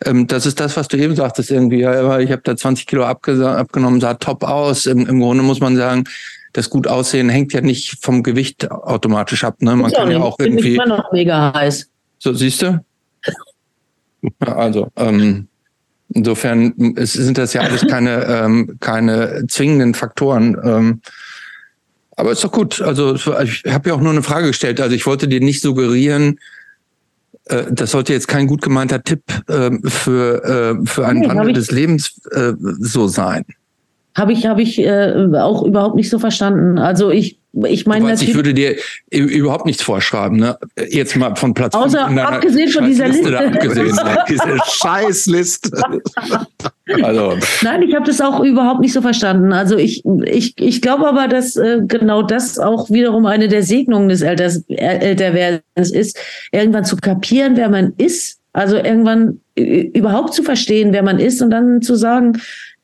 ähm, 0.05 0.27
das 0.27 0.45
ist 0.45 0.59
das, 0.59 0.77
was 0.77 0.87
du 0.87 0.97
eben 0.97 1.15
sagtest, 1.15 1.51
irgendwie, 1.51 1.79
ja, 1.79 2.19
ich 2.19 2.31
habe 2.31 2.41
da 2.43 2.55
20 2.55 2.87
Kilo 2.87 3.05
abgenommen, 3.05 4.01
sah 4.01 4.15
top 4.15 4.43
aus. 4.43 4.85
Im, 4.85 5.05
Im 5.05 5.19
Grunde 5.19 5.43
muss 5.43 5.59
man 5.59 5.75
sagen, 5.75 6.05
das 6.53 6.69
gut 6.69 6.87
aussehen 6.87 7.29
hängt 7.29 7.53
ja 7.53 7.61
nicht 7.61 8.03
vom 8.03 8.23
Gewicht 8.23 8.71
automatisch 8.71 9.43
ab. 9.43 9.61
Ne? 9.61 9.75
Man 9.75 9.91
kann 9.91 10.09
ja 10.09 10.19
auch 10.19 10.37
irgendwie. 10.39 10.69
Ich 10.69 10.75
immer 10.75 10.87
noch 10.87 11.11
mega 11.11 11.53
heiß. 11.53 11.89
So, 12.17 12.33
siehst 12.33 12.61
du? 12.61 12.83
Also, 14.39 14.89
ähm, 14.95 15.47
insofern 16.09 16.95
es 16.97 17.13
sind 17.13 17.37
das 17.37 17.53
ja 17.53 17.61
alles 17.61 17.85
keine, 17.87 18.25
ähm, 18.25 18.77
keine 18.79 19.45
zwingenden 19.47 19.93
Faktoren. 19.93 20.57
Ähm, 20.63 21.01
aber 22.15 22.31
ist 22.31 22.43
doch 22.43 22.51
gut. 22.51 22.81
Also 22.81 23.15
ich 23.15 23.63
habe 23.67 23.89
ja 23.89 23.95
auch 23.95 24.01
nur 24.01 24.11
eine 24.11 24.23
Frage 24.23 24.47
gestellt. 24.47 24.81
Also 24.81 24.95
ich 24.95 25.05
wollte 25.05 25.27
dir 25.27 25.39
nicht 25.39 25.61
suggerieren, 25.61 26.39
äh, 27.45 27.65
das 27.71 27.91
sollte 27.91 28.13
jetzt 28.13 28.27
kein 28.27 28.47
gut 28.47 28.61
gemeinter 28.61 29.03
Tipp 29.03 29.23
äh, 29.47 29.71
für, 29.87 30.43
äh, 30.81 30.85
für 30.85 31.07
einen 31.07 31.21
nee, 31.21 31.27
Wandel 31.27 31.53
des 31.53 31.71
Lebens 31.71 32.19
äh, 32.31 32.53
so 32.59 33.07
sein. 33.07 33.45
Habe 34.19 34.33
ich, 34.33 34.45
hab 34.45 34.59
ich 34.59 34.79
äh, 34.79 35.29
auch 35.35 35.63
überhaupt 35.63 35.95
nicht 35.95 36.09
so 36.09 36.19
verstanden. 36.19 36.77
Also 36.77 37.09
ich 37.09 37.39
ich 37.65 37.87
meine, 37.87 38.05
weißt, 38.05 38.21
ich 38.21 38.35
würde 38.35 38.53
dir 38.53 38.75
überhaupt 39.09 39.65
nichts 39.65 39.81
vorschreiben, 39.81 40.37
ne? 40.37 40.57
Jetzt 40.89 41.15
mal 41.15 41.35
von 41.35 41.55
Platz 41.55 41.73
Außer 41.73 42.05
abgesehen 42.05 42.69
von 42.69 42.85
dieser 42.85 43.07
Liste. 43.07 43.29
Liste. 43.29 43.45
abgesehen, 43.47 43.99
diese 44.29 44.59
Scheißliste. 44.65 45.71
also. 47.01 47.37
Nein, 47.63 47.81
ich 47.81 47.95
habe 47.95 48.05
das 48.05 48.21
auch 48.21 48.41
überhaupt 48.41 48.81
nicht 48.81 48.93
so 48.93 49.01
verstanden. 49.01 49.51
Also 49.51 49.77
ich, 49.77 50.03
ich, 50.25 50.53
ich 50.59 50.81
glaube 50.81 51.07
aber, 51.07 51.27
dass 51.27 51.55
äh, 51.55 51.79
genau 51.87 52.21
das 52.21 52.59
auch 52.59 52.91
wiederum 52.91 53.25
eine 53.25 53.47
der 53.47 53.63
Segnungen 53.63 54.09
des 54.09 54.21
Älters, 54.21 54.63
Älterwerdens 54.67 55.91
ist, 55.91 56.19
irgendwann 56.51 56.85
zu 56.85 56.97
kapieren, 56.97 57.57
wer 57.57 57.69
man 57.69 57.93
ist. 57.97 58.37
Also 58.53 58.77
irgendwann 58.77 59.41
überhaupt 59.55 60.33
zu 60.33 60.43
verstehen, 60.43 60.93
wer 60.93 61.03
man 61.03 61.19
ist 61.19 61.41
und 61.41 61.49
dann 61.49 61.81
zu 61.81 61.95
sagen, 61.95 62.39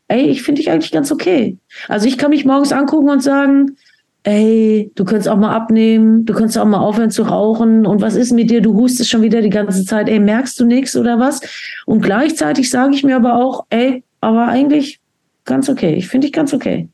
ey, 0.08 0.28
ich 0.28 0.44
finde 0.44 0.62
dich 0.62 0.72
eigentlich 0.72 0.92
ganz 0.92 1.12
okay. 1.12 1.58
Also 1.88 2.08
ich 2.08 2.18
kann 2.18 2.30
mich 2.30 2.46
morgens 2.46 2.72
angucken 2.72 3.10
und 3.10 3.24
sagen, 3.24 3.78
ey, 4.24 4.92
du 4.96 5.06
könntest 5.06 5.30
auch 5.30 5.38
mal 5.38 5.54
abnehmen, 5.56 6.26
du 6.26 6.34
könntest 6.34 6.58
auch 6.58 6.66
mal 6.66 6.80
aufhören 6.80 7.12
zu 7.12 7.24
rauchen 7.24 7.86
und 7.86 8.02
was 8.02 8.16
ist 8.16 8.32
mit 8.32 8.50
dir, 8.50 8.62
du 8.62 8.74
hustest 8.74 9.10
schon 9.10 9.22
wieder 9.22 9.42
die 9.42 9.52
ganze 9.52 9.86
Zeit, 9.86 10.10
ey, 10.10 10.20
merkst 10.20 10.60
du 10.60 10.66
nichts 10.66 10.96
oder 10.96 11.20
was? 11.20 11.42
Und 11.86 12.02
gleichzeitig 12.02 12.70
sage 12.70 12.96
ich 12.96 13.04
mir 13.04 13.16
aber 13.16 13.36
auch, 13.36 13.66
ey, 13.70 14.04
aber 14.22 14.48
eigentlich 14.48 15.00
ganz 15.46 15.70
okay, 15.70 15.94
ich 15.94 16.08
finde 16.08 16.26
dich 16.26 16.34
ganz 16.34 16.54
okay. 16.54 16.90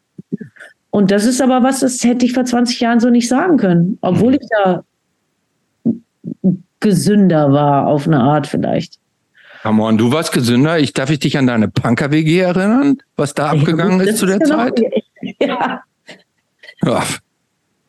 Und 0.90 1.10
das 1.12 1.26
ist 1.26 1.42
aber 1.42 1.64
was, 1.64 1.80
das 1.80 2.04
hätte 2.04 2.26
ich 2.26 2.34
vor 2.34 2.44
20 2.44 2.82
Jahren 2.82 3.00
so 3.00 3.10
nicht 3.10 3.30
sagen 3.30 3.56
können, 3.56 3.98
obwohl 4.02 4.36
ich 4.36 4.48
da 4.50 4.84
gesünder 6.82 7.54
war 7.54 7.88
auf 7.88 8.08
eine 8.08 8.20
Art 8.20 8.46
vielleicht. 8.46 9.01
Come 9.64 9.84
on, 9.84 9.98
du 9.98 10.12
warst 10.12 10.32
gesünder. 10.32 10.80
Ich 10.80 10.94
darf 10.94 11.10
ich 11.10 11.20
dich 11.20 11.38
an 11.38 11.48
deine 11.48 11.68
Punker-WG 11.68 12.40
erinnern, 12.40 12.98
was 13.16 13.34
da 13.34 13.52
abgegangen 13.52 14.00
ist 14.02 14.18
zu 14.18 14.26
der 14.26 14.40
ja 14.40 14.46
Zeit? 14.46 14.82
Ja. 15.40 15.84
ja. 16.84 17.04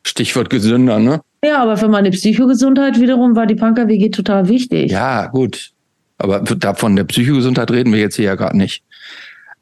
Stichwort 0.03 0.49
gesünder, 0.49 0.99
ne? 0.99 1.21
Ja, 1.43 1.61
aber 1.63 1.77
für 1.77 1.87
meine 1.87 2.11
Psychogesundheit 2.11 2.99
wiederum 2.99 3.35
war 3.35 3.47
die 3.47 3.55
Punker-WG 3.55 4.09
total 4.09 4.49
wichtig. 4.49 4.91
Ja, 4.91 5.27
gut. 5.27 5.71
Aber 6.17 6.39
davon 6.39 6.95
der 6.95 7.05
Psychogesundheit 7.05 7.71
reden 7.71 7.91
wir 7.91 7.99
jetzt 7.99 8.17
hier 8.17 8.25
ja 8.25 8.35
gerade 8.35 8.55
nicht. 8.55 8.83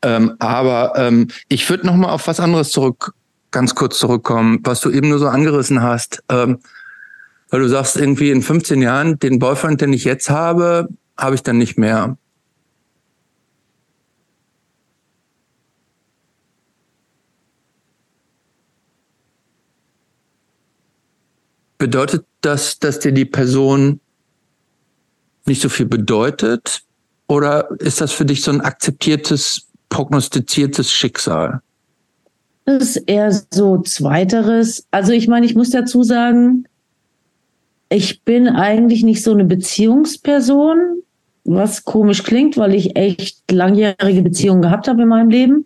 Ähm, 0.02 0.36
aber 0.40 0.94
ähm, 0.98 1.30
ich 1.48 1.70
würde 1.70 1.88
noch 1.88 1.96
mal 1.96 2.10
auf 2.10 2.28
was 2.28 2.40
anderes 2.40 2.72
zurück, 2.72 3.14
ganz 3.52 3.74
kurz 3.74 4.00
zurückkommen, 4.00 4.60
was 4.64 4.82
du 4.82 4.90
eben 4.90 5.10
nur 5.10 5.20
so 5.20 5.28
angerissen 5.28 5.82
hast. 5.82 6.24
Ähm, 6.30 6.60
weil 7.50 7.62
du 7.62 7.68
sagst, 7.68 7.98
irgendwie 7.98 8.32
in 8.32 8.42
15 8.42 8.82
Jahren, 8.82 9.20
den 9.20 9.40
Boyfriend, 9.40 9.82
den 9.82 9.94
ich 9.94 10.06
jetzt 10.06 10.30
habe, 10.30 10.88
habe 11.22 11.36
ich 11.36 11.44
dann 11.44 11.58
nicht 11.58 11.78
mehr. 11.78 12.18
Bedeutet 21.78 22.26
das, 22.42 22.80
dass 22.80 23.00
dir 23.00 23.12
die 23.12 23.26
Person 23.26 24.00
nicht 25.46 25.62
so 25.62 25.70
viel 25.70 25.86
bedeutet? 25.86 26.82
Oder 27.28 27.70
ist 27.80 28.02
das 28.02 28.12
für 28.12 28.26
dich 28.26 28.44
so 28.44 28.52
ein 28.52 28.62
akzeptiertes, 28.62 29.68
prognostiziertes 29.90 30.92
Schicksal? 30.92 31.62
Das 32.66 32.96
ist 32.96 32.98
eher 33.08 33.32
so 33.52 33.82
zweiteres. 33.82 34.86
Also 34.92 35.12
ich 35.12 35.28
meine, 35.28 35.46
ich 35.46 35.56
muss 35.56 35.72
dazu 35.72 36.04
sagen, 36.04 36.66
ich 37.90 38.22
bin 38.24 38.48
eigentlich 38.48 39.04
nicht 39.04 39.24
so 39.24 39.32
eine 39.32 39.46
Beziehungsperson, 39.46 41.04
was 41.56 41.84
komisch 41.84 42.24
klingt, 42.24 42.58
weil 42.58 42.74
ich 42.74 42.96
echt 42.96 43.52
langjährige 43.52 44.22
Beziehungen 44.22 44.62
gehabt 44.62 44.88
habe 44.88 45.04
in 45.04 45.08
meinem 45.08 45.30
Leben. 45.30 45.66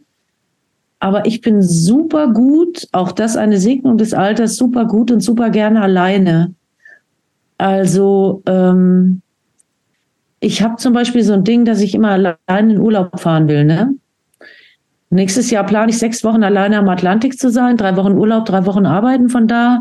Aber 1.00 1.26
ich 1.26 1.42
bin 1.42 1.62
super 1.62 2.32
gut, 2.32 2.88
auch 2.92 3.12
das 3.12 3.38
eine 3.38 3.60
Segnung 3.60 3.98
des 3.98 4.14
Alters, 4.14 4.56
super 4.56 4.86
gut 4.86 5.12
und 5.12 5.20
super 5.22 5.50
gerne 5.50 5.82
alleine. 5.82 6.54
Also 7.58 8.42
ähm, 8.46 9.22
ich 10.40 10.62
habe 10.62 10.78
zum 10.78 10.94
Beispiel 10.94 11.24
so 11.24 11.34
ein 11.34 11.44
Ding, 11.44 11.66
dass 11.66 11.82
ich 11.82 11.96
immer 11.96 12.10
alleine 12.10 12.74
in 12.74 12.80
Urlaub 12.80 13.20
fahren 13.20 13.48
will. 13.48 13.66
Ne? 13.66 13.96
Nächstes 15.10 15.50
Jahr 15.50 15.66
plane 15.66 15.92
ich 15.92 15.98
sechs 15.98 16.24
Wochen 16.24 16.44
alleine 16.44 16.78
am 16.78 16.90
Atlantik 16.90 17.40
zu 17.40 17.50
sein, 17.50 17.78
drei 17.78 17.96
Wochen 17.96 18.14
Urlaub, 18.14 18.46
drei 18.46 18.66
Wochen 18.66 18.86
arbeiten 18.86 19.30
von 19.30 19.48
da. 19.48 19.80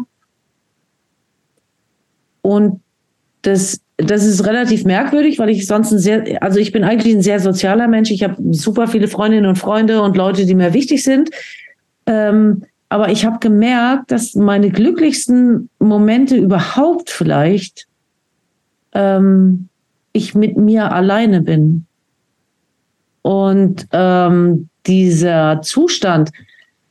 Und 2.42 2.80
das, 3.42 3.80
das 3.96 4.24
ist 4.24 4.44
relativ 4.46 4.84
merkwürdig, 4.84 5.38
weil 5.38 5.50
ich 5.50 5.66
sonst 5.66 5.92
ein 5.92 5.98
sehr, 5.98 6.42
also 6.42 6.58
ich 6.58 6.72
bin 6.72 6.82
eigentlich 6.82 7.14
ein 7.14 7.22
sehr 7.22 7.38
sozialer 7.38 7.86
Mensch. 7.86 8.10
Ich 8.10 8.24
habe 8.24 8.36
super 8.50 8.88
viele 8.88 9.06
Freundinnen 9.06 9.46
und 9.46 9.56
Freunde 9.56 10.02
und 10.02 10.16
Leute, 10.16 10.46
die 10.46 10.54
mir 10.54 10.74
wichtig 10.74 11.04
sind. 11.04 11.30
Ähm, 12.06 12.64
aber 12.88 13.10
ich 13.10 13.24
habe 13.24 13.38
gemerkt, 13.38 14.10
dass 14.10 14.34
meine 14.34 14.70
glücklichsten 14.70 15.68
Momente 15.78 16.36
überhaupt 16.36 17.10
vielleicht 17.10 17.86
ähm, 18.92 19.68
ich 20.12 20.34
mit 20.34 20.56
mir 20.56 20.92
alleine 20.92 21.40
bin. 21.40 21.86
Und 23.22 23.86
ähm, 23.92 24.68
dieser 24.86 25.60
Zustand, 25.62 26.30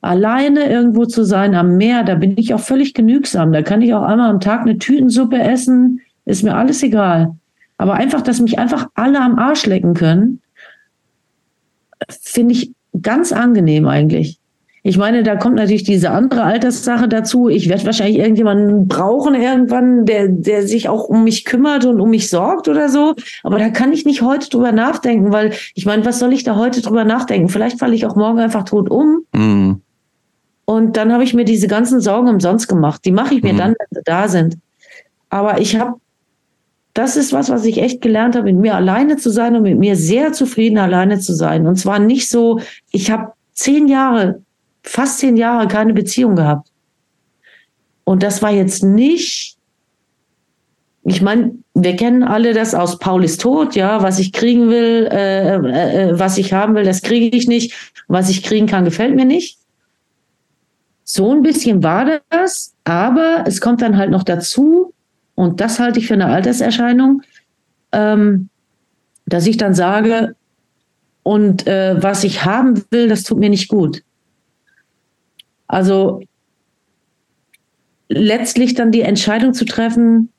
alleine 0.02 0.70
irgendwo 0.70 1.06
zu 1.06 1.24
sein 1.24 1.54
am 1.54 1.78
Meer, 1.78 2.04
da 2.04 2.16
bin 2.16 2.38
ich 2.38 2.54
auch 2.54 2.60
völlig 2.60 2.94
genügsam. 2.94 3.52
Da 3.52 3.62
kann 3.62 3.82
ich 3.82 3.94
auch 3.94 4.04
einmal 4.04 4.30
am 4.30 4.40
Tag 4.40 4.62
eine 4.62 4.78
Tütensuppe 4.78 5.40
essen, 5.40 6.02
ist 6.26 6.44
mir 6.44 6.56
alles 6.56 6.82
egal. 6.84 7.36
Aber 7.78 7.96
einfach, 7.96 8.22
dass 8.22 8.40
mich 8.40 8.60
einfach 8.60 8.88
alle 8.96 9.20
am 9.20 9.38
Arsch 9.38 9.66
lecken 9.66 9.94
können, 9.94 10.42
finde 12.10 12.54
ich 12.54 12.72
ganz 13.02 13.32
angenehm 13.32 13.88
eigentlich. 13.88 14.40
Ich 14.86 14.98
meine, 14.98 15.24
da 15.24 15.38
kommt 15.38 15.56
natürlich 15.56 15.84
diese 15.84 16.12
andere 16.12 16.44
Alterssache 16.44 17.08
dazu. 17.08 17.48
Ich 17.48 17.70
werde 17.70 17.86
wahrscheinlich 17.86 18.18
irgendjemanden 18.18 18.90
brauchen 18.90 19.34
irgendwann, 19.34 20.06
der, 20.06 20.28
der 20.28 20.68
sich 20.68 20.90
auch 20.90 21.06
um 21.06 21.24
mich 21.24 21.46
kümmert 21.46 21.86
und 21.86 22.02
um 22.02 22.10
mich 22.10 22.30
sorgt 22.30 22.68
oder 22.68 22.90
so. 22.90 23.16
Aber 23.44 23.60
da 23.60 23.70
kann 23.70 23.94
ich 23.94 24.06
nicht 24.06 24.22
heute 24.22 24.50
drüber 24.50 24.74
nachdenken, 24.74 25.32
weil 25.32 25.54
ich 25.74 25.86
meine, 25.86 26.06
was 26.06 26.20
soll 26.20 26.34
ich 26.34 26.44
da 26.44 26.58
heute 26.58 26.82
drüber 26.82 27.06
nachdenken? 27.06 27.48
Vielleicht 27.48 27.80
falle 27.80 27.96
ich 27.96 28.06
auch 28.06 28.18
morgen 28.18 28.40
einfach 28.40 28.64
tot 28.64 28.90
um. 28.90 29.26
Mhm. 29.34 29.82
Und 30.66 30.98
dann 30.98 31.14
habe 31.14 31.24
ich 31.24 31.34
mir 31.34 31.46
diese 31.46 31.68
ganzen 31.68 32.02
Sorgen 32.02 32.28
umsonst 32.28 32.68
gemacht. 32.68 33.06
Die 33.06 33.12
mache 33.14 33.36
ich 33.36 33.42
mir 33.42 33.54
mhm. 33.54 33.58
dann, 33.58 33.70
wenn 33.70 33.88
sie 33.90 34.04
da 34.04 34.28
sind. 34.28 34.58
Aber 35.30 35.62
ich 35.62 35.80
habe, 35.80 35.94
das 36.94 37.16
ist 37.16 37.34
was, 37.34 37.50
was 37.50 37.66
ich 37.66 37.80
echt 37.80 38.02
gelernt 38.02 38.36
habe, 38.36 38.46
mit 38.46 38.58
mir 38.58 38.76
alleine 38.76 39.18
zu 39.18 39.32
sein 39.32 39.56
und 39.56 39.64
mit 39.64 39.80
mir 39.80 39.96
sehr 39.96 40.32
zufrieden 40.32 40.78
alleine 40.78 41.20
zu 41.20 41.34
sein. 41.34 41.66
Und 41.66 41.78
zwar 41.78 42.00
nicht 42.00 42.30
so, 42.30 42.60
ich 42.92 43.10
habe 43.10 43.34
zehn 43.54 43.88
Jahre, 43.88 44.42
fast 44.84 45.20
zehn 45.20 45.36
Jahre 45.36 45.68
keine 45.68 45.94
Beziehung 45.94 46.36
gehabt. 46.36 46.70
Und 48.04 48.22
das 48.22 48.42
war 48.42 48.52
jetzt 48.52 48.84
nicht, 48.84 49.58
ich 51.06 51.22
meine, 51.22 51.56
wir 51.74 51.96
kennen 51.96 52.22
alle 52.22 52.54
das 52.54 52.76
aus 52.76 53.00
Paul 53.00 53.24
ist 53.24 53.42
tot, 53.42 53.76
ja, 53.76 54.04
was 54.04 54.20
ich 54.20 54.32
kriegen 54.32 54.70
will, 54.70 55.10
äh, 55.12 55.56
äh, 55.56 56.10
äh 56.10 56.20
was 56.20 56.38
ich 56.38 56.54
haben 56.54 56.76
will, 56.76 56.84
das 56.84 57.02
kriege 57.02 57.36
ich 57.36 57.48
nicht. 57.48 57.74
Was 58.08 58.30
ich 58.30 58.44
kriegen 58.44 58.68
kann, 58.68 58.86
gefällt 58.86 59.16
mir 59.16 59.26
nicht. 59.26 59.58
So 61.04 61.32
ein 61.32 61.42
bisschen 61.42 61.82
war 61.84 62.22
das, 62.30 62.74
aber 62.84 63.44
es 63.48 63.62
kommt 63.62 63.82
dann 63.82 63.98
halt 63.98 64.12
noch 64.12 64.24
dazu, 64.24 64.94
und 65.36 65.62
das 65.62 65.80
halte 65.80 66.00
ich 66.00 66.08
für 66.08 66.14
eine 66.14 66.28
Alterserscheinung, 66.28 67.22
ähm, 67.92 68.50
dass 69.26 69.48
ich 69.48 69.58
dann 69.58 69.74
sage, 69.74 70.36
und 71.24 71.68
äh, 71.68 72.02
was 72.02 72.24
ich 72.24 72.44
haben 72.44 72.84
will, 72.92 73.08
das 73.08 73.24
tut 73.24 73.40
mir 73.40 73.50
nicht 73.50 73.70
gut. 73.70 74.04
Also 75.68 76.22
letztlich 78.10 78.74
dann 78.74 78.92
die 78.92 79.02
Entscheidung 79.02 79.54
zu 79.54 79.66
treffen 79.66 80.30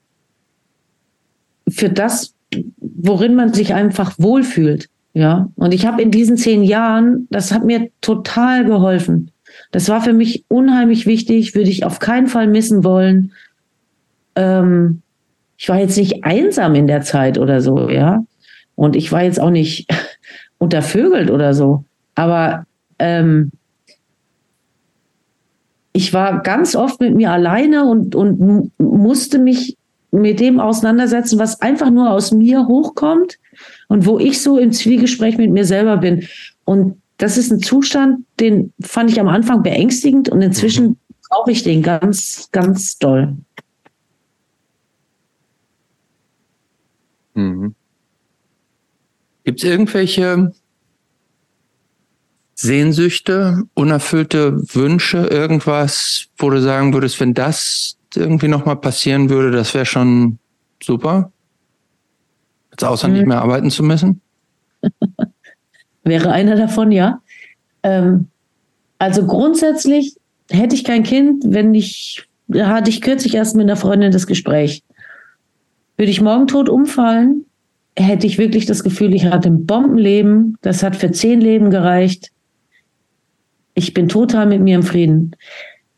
für 1.67 1.89
das, 1.89 2.33
worin 2.77 3.35
man 3.35 3.53
sich 3.53 3.73
einfach 3.73 4.13
wohlfühlt. 4.17 4.89
Ja, 5.13 5.49
und 5.55 5.73
ich 5.73 5.85
habe 5.85 6.01
in 6.01 6.11
diesen 6.11 6.35
zehn 6.35 6.63
Jahren, 6.63 7.27
das 7.31 7.53
hat 7.53 7.63
mir 7.63 7.89
total 8.01 8.65
geholfen. 8.65 9.31
Das 9.71 9.87
war 9.87 10.01
für 10.01 10.11
mich 10.11 10.43
unheimlich 10.49 11.05
wichtig, 11.05 11.55
würde 11.55 11.69
ich 11.69 11.85
auf 11.85 11.99
keinen 11.99 12.27
Fall 12.27 12.47
missen 12.47 12.83
wollen. 12.83 13.31
Ähm, 14.35 15.01
ich 15.57 15.69
war 15.69 15.79
jetzt 15.79 15.97
nicht 15.97 16.23
einsam 16.23 16.75
in 16.75 16.87
der 16.87 17.01
Zeit 17.01 17.37
oder 17.37 17.61
so, 17.61 17.89
ja. 17.89 18.23
Und 18.75 18.95
ich 18.95 19.11
war 19.11 19.23
jetzt 19.23 19.39
auch 19.39 19.51
nicht 19.51 19.87
untervögelt 20.57 21.31
oder 21.31 21.53
so. 21.53 21.85
Aber 22.15 22.65
ähm, 22.99 23.51
ich 25.93 26.13
war 26.13 26.41
ganz 26.41 26.75
oft 26.75 26.99
mit 26.99 27.15
mir 27.15 27.31
alleine 27.31 27.85
und, 27.85 28.15
und 28.15 28.71
musste 28.77 29.39
mich 29.39 29.77
mit 30.11 30.39
dem 30.39 30.59
auseinandersetzen, 30.59 31.39
was 31.39 31.61
einfach 31.61 31.89
nur 31.89 32.11
aus 32.11 32.31
mir 32.31 32.67
hochkommt 32.67 33.37
und 33.87 34.05
wo 34.05 34.19
ich 34.19 34.41
so 34.41 34.57
im 34.57 34.71
Zwiegespräch 34.71 35.37
mit 35.37 35.51
mir 35.51 35.65
selber 35.65 35.97
bin. 35.97 36.27
Und 36.65 37.01
das 37.17 37.37
ist 37.37 37.51
ein 37.51 37.61
Zustand, 37.61 38.25
den 38.39 38.73
fand 38.81 39.09
ich 39.09 39.19
am 39.19 39.27
Anfang 39.27 39.63
beängstigend 39.63 40.29
und 40.29 40.41
inzwischen 40.41 40.85
mhm. 40.85 40.97
brauche 41.29 41.51
ich 41.51 41.63
den 41.63 41.81
ganz, 41.81 42.49
ganz 42.51 42.97
doll. 42.97 43.35
Mhm. 47.35 47.75
Gibt 49.43 49.63
es 49.63 49.69
irgendwelche 49.69 50.53
Sehnsüchte, 52.55 53.63
unerfüllte 53.73 54.57
Wünsche, 54.73 55.27
irgendwas, 55.27 56.27
wo 56.37 56.49
du 56.49 56.61
sagen 56.61 56.93
würdest, 56.93 57.19
wenn 57.19 57.33
das 57.33 57.97
irgendwie 58.15 58.47
nochmal 58.47 58.77
passieren 58.77 59.29
würde, 59.29 59.51
das 59.51 59.73
wäre 59.73 59.85
schon 59.85 60.39
super? 60.81 61.31
Als 62.71 62.83
außer 62.83 63.07
mhm. 63.07 63.13
nicht 63.13 63.27
mehr 63.27 63.41
arbeiten 63.41 63.69
zu 63.69 63.83
müssen? 63.83 64.21
wäre 66.03 66.31
einer 66.31 66.55
davon, 66.55 66.91
ja. 66.91 67.21
Ähm, 67.83 68.27
also 68.99 69.25
grundsätzlich 69.27 70.15
hätte 70.49 70.75
ich 70.75 70.83
kein 70.83 71.03
Kind, 71.03 71.43
wenn 71.47 71.75
ich, 71.75 72.23
da 72.47 72.67
hatte 72.67 72.89
ich 72.89 73.01
kürzlich 73.01 73.35
erst 73.35 73.55
mit 73.55 73.65
einer 73.65 73.75
Freundin 73.75 74.11
das 74.11 74.27
Gespräch. 74.27 74.83
Würde 75.97 76.11
ich 76.11 76.21
morgen 76.21 76.47
tot 76.47 76.69
umfallen, 76.69 77.45
hätte 77.97 78.27
ich 78.27 78.37
wirklich 78.37 78.65
das 78.65 78.83
Gefühl, 78.83 79.13
ich 79.13 79.25
hatte 79.25 79.49
ein 79.49 79.65
Bombenleben, 79.65 80.57
das 80.61 80.83
hat 80.83 80.95
für 80.95 81.11
zehn 81.11 81.39
Leben 81.39 81.69
gereicht. 81.69 82.31
Ich 83.73 83.93
bin 83.93 84.07
total 84.09 84.45
mit 84.45 84.61
mir 84.61 84.75
im 84.75 84.83
Frieden. 84.83 85.35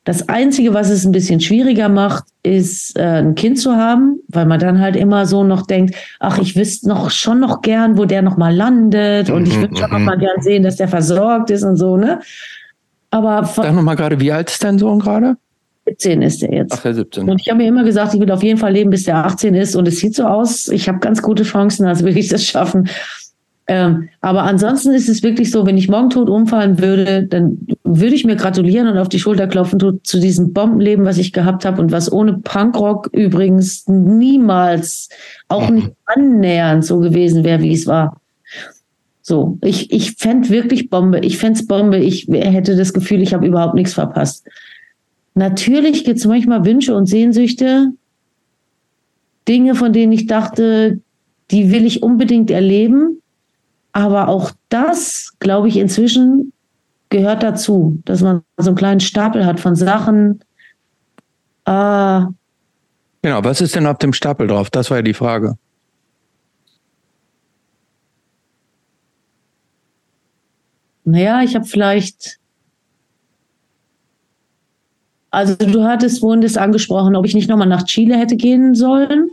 Das 0.03 0.29
Einzige, 0.29 0.73
was 0.73 0.89
es 0.89 1.03
ein 1.05 1.11
bisschen 1.11 1.41
schwieriger 1.41 1.89
macht, 1.89 2.23
ist 2.41 2.97
äh, 2.97 3.01
ein 3.03 3.35
Kind 3.35 3.59
zu 3.59 3.75
haben, 3.75 4.19
weil 4.29 4.45
man 4.45 4.59
dann 4.59 4.79
halt 4.79 4.95
immer 4.95 5.25
so 5.25 5.43
noch 5.43 5.67
denkt, 5.67 5.95
ach, 6.19 6.37
ich 6.37 6.55
wüsste 6.55 6.87
noch 6.87 7.11
schon 7.11 7.41
noch 7.41 7.61
gern, 7.61 7.97
wo 7.97 8.05
der 8.05 8.21
noch 8.21 8.37
mal 8.37 8.55
landet 8.55 9.29
und 9.29 9.47
ich 9.47 9.57
Mhm, 9.57 9.61
würde 9.61 9.75
schon 9.77 9.91
noch 9.91 9.99
mhm. 9.99 10.05
mal 10.05 10.17
gern 10.17 10.41
sehen, 10.41 10.63
dass 10.63 10.77
der 10.77 10.87
versorgt 10.87 11.49
ist 11.49 11.63
und 11.63 11.75
so, 11.75 11.97
ne? 11.97 12.21
Aber 13.09 13.43
Sag 13.45 13.73
nochmal 13.73 13.95
gerade, 13.97 14.19
wie 14.21 14.31
alt 14.31 14.49
ist 14.49 14.63
dein 14.63 14.79
Sohn 14.79 14.99
gerade? 14.99 15.35
17 15.87 16.21
ist 16.21 16.43
er 16.43 16.53
jetzt. 16.53 16.73
Ach, 16.73 16.81
der 16.81 16.93
17. 16.93 17.29
Und 17.29 17.41
ich 17.41 17.49
habe 17.49 17.59
mir 17.59 17.67
immer 17.67 17.83
gesagt, 17.83 18.13
ich 18.13 18.19
will 18.19 18.31
auf 18.31 18.43
jeden 18.43 18.59
Fall 18.59 18.73
leben, 18.73 18.89
bis 18.89 19.05
der 19.05 19.25
18 19.25 19.53
ist. 19.55 19.75
Und 19.75 19.87
es 19.87 19.99
sieht 19.99 20.15
so 20.15 20.25
aus, 20.25 20.67
ich 20.67 20.87
habe 20.87 20.99
ganz 20.99 21.21
gute 21.21 21.43
Chancen, 21.43 21.85
also 21.85 22.05
will 22.05 22.17
ich 22.17 22.27
das 22.27 22.43
schaffen. 22.43 22.89
Ähm, 23.69 24.07
aber 24.21 24.43
ansonsten 24.43 24.93
ist 24.93 25.09
es 25.09 25.23
wirklich 25.23 25.51
so, 25.51 25.65
wenn 25.65 25.77
ich 25.77 25.89
morgen 25.89 26.09
tot 26.09 26.29
umfallen 26.29 26.79
würde, 26.79 27.23
dann 27.23 27.67
würde 27.83 28.15
ich 28.15 28.23
mir 28.23 28.37
gratulieren 28.37 28.87
und 28.87 28.97
auf 28.97 29.09
die 29.09 29.19
Schulter 29.19 29.47
klopfen 29.47 29.77
zu, 29.79 29.99
zu 30.03 30.19
diesem 30.21 30.53
Bombenleben, 30.53 31.03
was 31.03 31.17
ich 31.17 31.33
gehabt 31.33 31.65
habe 31.65 31.81
und 31.81 31.91
was 31.91 32.09
ohne 32.09 32.37
Punkrock 32.37 33.09
übrigens 33.11 33.85
niemals, 33.87 35.09
auch 35.49 35.69
nicht 35.69 35.91
annähernd 36.05 36.85
so 36.85 36.99
gewesen 36.99 37.43
wäre, 37.43 37.61
wie 37.61 37.73
es 37.73 37.87
war. 37.87 38.21
So, 39.21 39.57
ich, 39.61 39.91
ich 39.91 40.13
fände 40.13 40.47
wirklich 40.47 40.89
Bombe. 40.89 41.19
Ich 41.19 41.37
fände 41.37 41.59
es 41.59 41.67
Bombe. 41.67 41.97
Ich 41.97 42.29
hätte 42.29 42.77
das 42.77 42.93
Gefühl, 42.93 43.21
ich 43.21 43.33
habe 43.33 43.45
überhaupt 43.45 43.75
nichts 43.75 43.93
verpasst. 43.93 44.45
Natürlich 45.37 46.03
gibt 46.03 46.17
es 46.17 46.25
manchmal 46.25 46.65
Wünsche 46.65 46.95
und 46.95 47.05
Sehnsüchte, 47.05 47.93
Dinge, 49.47 49.75
von 49.75 49.93
denen 49.93 50.11
ich 50.11 50.25
dachte, 50.25 50.99
die 51.51 51.71
will 51.71 51.85
ich 51.85 52.01
unbedingt 52.01 52.49
erleben. 52.49 53.21
Aber 53.91 54.29
auch 54.29 54.51
das, 54.69 55.33
glaube 55.37 55.67
ich, 55.67 55.77
inzwischen 55.77 56.53
gehört 57.09 57.43
dazu, 57.43 57.99
dass 58.05 58.21
man 58.21 58.41
so 58.57 58.71
einen 58.71 58.77
kleinen 58.77 58.99
Stapel 58.99 59.45
hat 59.45 59.59
von 59.59 59.75
Sachen. 59.75 60.39
Äh, 61.65 62.21
Genau, 63.21 63.43
was 63.43 63.61
ist 63.61 63.75
denn 63.75 63.85
auf 63.85 63.99
dem 63.99 64.13
Stapel 64.13 64.47
drauf? 64.47 64.71
Das 64.71 64.89
war 64.89 64.97
ja 64.97 65.03
die 65.03 65.13
Frage. 65.13 65.55
naja, 71.03 71.41
ich 71.41 71.55
habe 71.55 71.65
vielleicht. 71.65 72.39
Also 75.29 75.55
du 75.55 75.83
hattest 75.83 76.23
das 76.23 76.57
angesprochen, 76.57 77.15
ob 77.15 77.25
ich 77.25 77.35
nicht 77.35 77.49
nochmal 77.49 77.67
nach 77.67 77.83
Chile 77.83 78.17
hätte 78.17 78.35
gehen 78.37 78.75
sollen. 78.75 79.29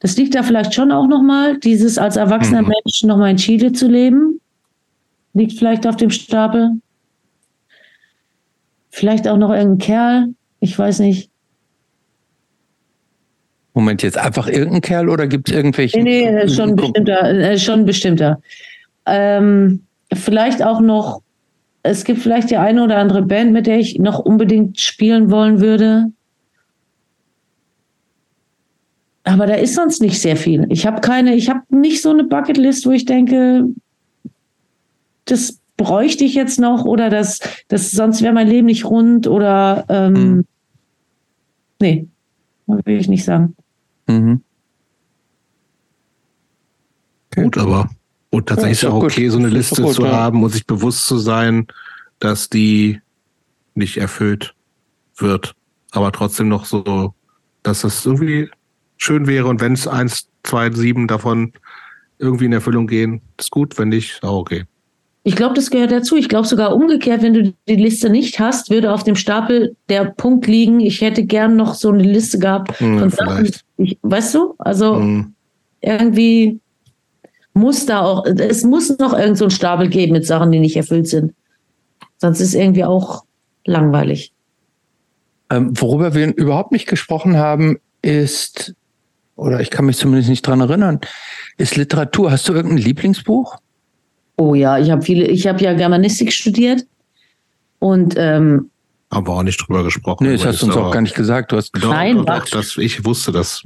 Das 0.00 0.16
liegt 0.16 0.34
da 0.34 0.42
vielleicht 0.42 0.74
schon 0.74 0.92
auch 0.92 1.08
nochmal, 1.08 1.58
dieses 1.58 1.98
als 1.98 2.16
erwachsener 2.16 2.62
Mhm. 2.62 2.68
Mensch 2.68 3.02
nochmal 3.02 3.30
in 3.32 3.36
Chile 3.36 3.72
zu 3.72 3.88
leben. 3.88 4.40
Liegt 5.34 5.52
vielleicht 5.58 5.86
auf 5.86 5.96
dem 5.96 6.10
Stapel. 6.10 6.72
Vielleicht 8.90 9.26
auch 9.28 9.36
noch 9.36 9.50
irgendein 9.50 9.78
Kerl. 9.78 10.28
Ich 10.60 10.78
weiß 10.78 11.00
nicht. 11.00 11.30
Moment, 13.74 14.02
jetzt 14.02 14.18
einfach 14.18 14.48
irgendein 14.48 14.80
Kerl 14.80 15.08
oder 15.08 15.26
gibt 15.28 15.48
es 15.48 15.54
irgendwelche? 15.54 16.02
Nee, 16.02 16.30
nee, 16.30 16.48
schon 16.48 16.74
bestimmter, 16.74 17.22
äh, 17.22 17.58
schon 17.58 17.84
bestimmter. 17.84 18.40
Ähm, 19.06 19.84
vielleicht 20.12 20.64
auch 20.64 20.80
noch, 20.80 21.22
es 21.82 22.04
gibt 22.04 22.20
vielleicht 22.20 22.50
die 22.50 22.56
eine 22.56 22.82
oder 22.82 22.98
andere 22.98 23.22
Band, 23.22 23.52
mit 23.52 23.66
der 23.66 23.78
ich 23.78 23.98
noch 23.98 24.18
unbedingt 24.18 24.80
spielen 24.80 25.30
wollen 25.30 25.60
würde. 25.60 26.12
Aber 29.24 29.46
da 29.46 29.54
ist 29.54 29.74
sonst 29.74 30.00
nicht 30.00 30.20
sehr 30.20 30.36
viel. 30.36 30.66
Ich 30.70 30.86
habe 30.86 31.00
keine, 31.00 31.34
ich 31.34 31.50
habe 31.50 31.60
nicht 31.70 32.00
so 32.02 32.10
eine 32.10 32.24
Bucketlist, 32.24 32.86
wo 32.86 32.90
ich 32.92 33.04
denke, 33.04 33.66
das 35.26 35.60
bräuchte 35.76 36.24
ich 36.24 36.34
jetzt 36.34 36.58
noch 36.58 36.84
oder 36.84 37.10
das, 37.10 37.40
das 37.68 37.90
sonst 37.90 38.22
wäre 38.22 38.32
mein 38.32 38.48
Leben 38.48 38.66
nicht 38.66 38.84
rund 38.86 39.26
oder 39.26 39.84
ähm, 39.88 40.12
Mhm. 40.12 40.44
nee, 41.80 42.08
will 42.66 42.98
ich 42.98 43.08
nicht 43.08 43.24
sagen. 43.24 43.54
Mhm. 44.06 44.42
Gut, 47.34 47.58
aber 47.58 47.88
und 48.30 48.46
tatsächlich 48.48 48.72
ist 48.72 48.78
ist 48.78 48.82
ja 48.82 48.88
doch 48.90 48.96
auch 48.96 49.00
gut. 49.02 49.12
okay, 49.12 49.28
so 49.28 49.38
eine 49.38 49.48
Ist 49.48 49.54
Liste 49.54 49.82
gut, 49.82 49.94
zu 49.94 50.04
ja. 50.04 50.12
haben 50.12 50.42
und 50.42 50.50
sich 50.50 50.66
bewusst 50.66 51.06
zu 51.06 51.18
sein, 51.18 51.66
dass 52.20 52.48
die 52.48 53.00
nicht 53.74 53.96
erfüllt 53.96 54.54
wird. 55.16 55.54
Aber 55.92 56.12
trotzdem 56.12 56.48
noch 56.48 56.64
so, 56.64 57.14
dass 57.62 57.80
das 57.82 58.04
irgendwie 58.04 58.50
schön 58.96 59.26
wäre 59.26 59.46
und 59.46 59.60
wenn 59.60 59.72
es 59.72 59.86
eins, 59.86 60.28
zwei, 60.42 60.70
sieben 60.70 61.06
davon 61.06 61.52
irgendwie 62.18 62.46
in 62.46 62.52
Erfüllung 62.52 62.86
gehen, 62.86 63.22
ist 63.38 63.50
gut, 63.50 63.78
wenn 63.78 63.88
nicht, 63.90 64.12
ist 64.14 64.24
auch 64.24 64.38
okay. 64.40 64.64
Ich 65.24 65.36
glaube, 65.36 65.54
das 65.54 65.70
gehört 65.70 65.92
dazu. 65.92 66.16
Ich 66.16 66.28
glaube 66.28 66.46
sogar 66.48 66.74
umgekehrt, 66.74 67.22
wenn 67.22 67.34
du 67.34 67.54
die 67.68 67.76
Liste 67.76 68.08
nicht 68.08 68.40
hast, 68.40 68.70
würde 68.70 68.92
auf 68.92 69.04
dem 69.04 69.14
Stapel 69.14 69.76
der 69.88 70.06
Punkt 70.06 70.46
liegen, 70.46 70.80
ich 70.80 71.00
hätte 71.00 71.24
gern 71.24 71.54
noch 71.56 71.74
so 71.74 71.90
eine 71.90 72.02
Liste 72.02 72.38
gehabt 72.38 72.78
Hm, 72.80 72.98
von 72.98 73.10
Sachen. 73.10 73.50
Ich, 73.76 73.98
weißt 74.02 74.34
du? 74.34 74.54
Also 74.58 74.96
Hm. 74.96 75.34
irgendwie 75.80 76.60
muss 77.58 77.86
da 77.86 78.00
auch, 78.02 78.24
es 78.24 78.62
muss 78.64 78.98
noch 78.98 79.12
irgend 79.12 79.36
so 79.38 79.44
einen 79.44 79.50
Stapel 79.50 79.88
geben 79.88 80.12
mit 80.12 80.26
Sachen, 80.26 80.50
die 80.52 80.60
nicht 80.60 80.76
erfüllt 80.76 81.08
sind. 81.08 81.34
Sonst 82.16 82.40
ist 82.40 82.54
irgendwie 82.54 82.84
auch 82.84 83.24
langweilig. 83.66 84.32
Ähm, 85.50 85.72
worüber 85.80 86.14
wir 86.14 86.34
überhaupt 86.36 86.72
nicht 86.72 86.86
gesprochen 86.86 87.36
haben, 87.36 87.78
ist, 88.02 88.74
oder 89.36 89.60
ich 89.60 89.70
kann 89.70 89.86
mich 89.86 89.96
zumindest 89.96 90.28
nicht 90.28 90.46
dran 90.46 90.60
erinnern, 90.60 91.00
ist 91.56 91.76
Literatur. 91.76 92.30
Hast 92.30 92.48
du 92.48 92.52
irgendein 92.52 92.78
Lieblingsbuch? 92.78 93.56
Oh 94.36 94.54
ja, 94.54 94.78
ich 94.78 94.90
habe 94.90 95.02
viele, 95.02 95.26
ich 95.26 95.46
habe 95.46 95.62
ja 95.62 95.72
Germanistik 95.74 96.32
studiert 96.32 96.84
und 97.80 98.14
ähm, 98.16 98.70
Haben 99.10 99.26
wir 99.26 99.32
auch 99.32 99.42
nicht 99.42 99.58
drüber 99.66 99.82
gesprochen. 99.84 100.24
Nee, 100.26 100.32
das 100.32 100.42
aber 100.42 100.52
hast 100.52 100.62
du 100.62 100.66
uns 100.66 100.76
auch 100.76 100.80
aber- 100.82 100.90
gar 100.92 101.00
nicht 101.02 101.14
gesagt. 101.14 101.50
Du 101.52 101.56
hast, 101.56 101.70
Doch, 101.80 101.90
Nein, 101.90 102.18
doch, 102.18 102.24
doch, 102.24 102.48
das, 102.50 102.76
ich 102.76 103.04
wusste 103.04 103.32
das. 103.32 103.62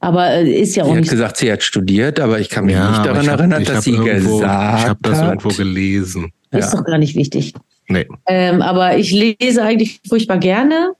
Aber 0.00 0.30
äh, 0.30 0.48
ist 0.60 0.76
ja 0.76 0.84
auch 0.84 0.88
sie 0.88 0.92
hat 0.94 1.00
nicht. 1.00 1.10
gesagt, 1.10 1.36
sie 1.38 1.50
hat 1.52 1.62
studiert, 1.62 2.20
aber 2.20 2.38
ich 2.40 2.48
kann 2.48 2.64
mich 2.66 2.74
nicht 2.76 2.84
aber 2.84 3.04
daran 3.04 3.28
hab- 3.30 3.38
erinnern, 3.40 3.64
dass 3.64 3.84
sie 3.84 3.92
irgendwo, 3.92 4.38
gesagt 4.38 4.78
Ich 4.80 4.88
habe 4.88 4.98
das 5.02 5.18
hat. 5.18 5.28
irgendwo 5.28 5.48
gelesen. 5.48 6.30
Ist 6.50 6.72
Ja. 6.72 6.78
doch 6.78 6.84
gar 6.86 6.98
nicht 6.98 7.14
wichtig. 7.16 7.54
Nee. 7.88 8.06
Ähm, 8.26 8.62
aber 8.62 8.96
ich 8.98 9.10
lese 9.12 9.62
eigentlich 9.62 10.00
furchtbar 10.08 10.38
gerne. 10.38 10.92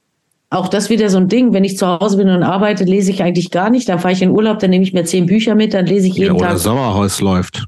Auch 0.51 0.69
das 0.69 0.89
wieder 0.89 1.11
so 1.11 1.19
ein 1.19 1.29
Ding. 1.29 1.53
Wenn 1.53 1.65
ich 1.65 1.77
zu 1.77 1.87
Hause 1.87 2.17
bin 2.17 2.31
und 2.31 2.43
arbeite, 2.43 2.85
lese 2.85 3.11
ich 3.11 3.23
eigentlich 3.23 3.51
gar 3.51 3.69
nicht. 3.69 3.89
Dann 3.89 3.99
fahre 3.99 4.15
ich 4.15 4.23
in 4.23 4.31
Urlaub, 4.31 4.59
dann 4.61 4.71
nehme 4.71 4.83
ich 4.83 4.95
mir 4.95 5.05
zehn 5.05 5.27
Bücher 5.27 5.55
mit, 5.55 5.75
dann 5.75 5.85
lese 5.85 6.07
ich 6.07 6.15
Ja, 6.15 6.25
jeden 6.25 6.37
oder 6.37 6.49
Tag. 6.49 6.59
Sommerhaus 6.59 7.21
läuft. 7.21 7.65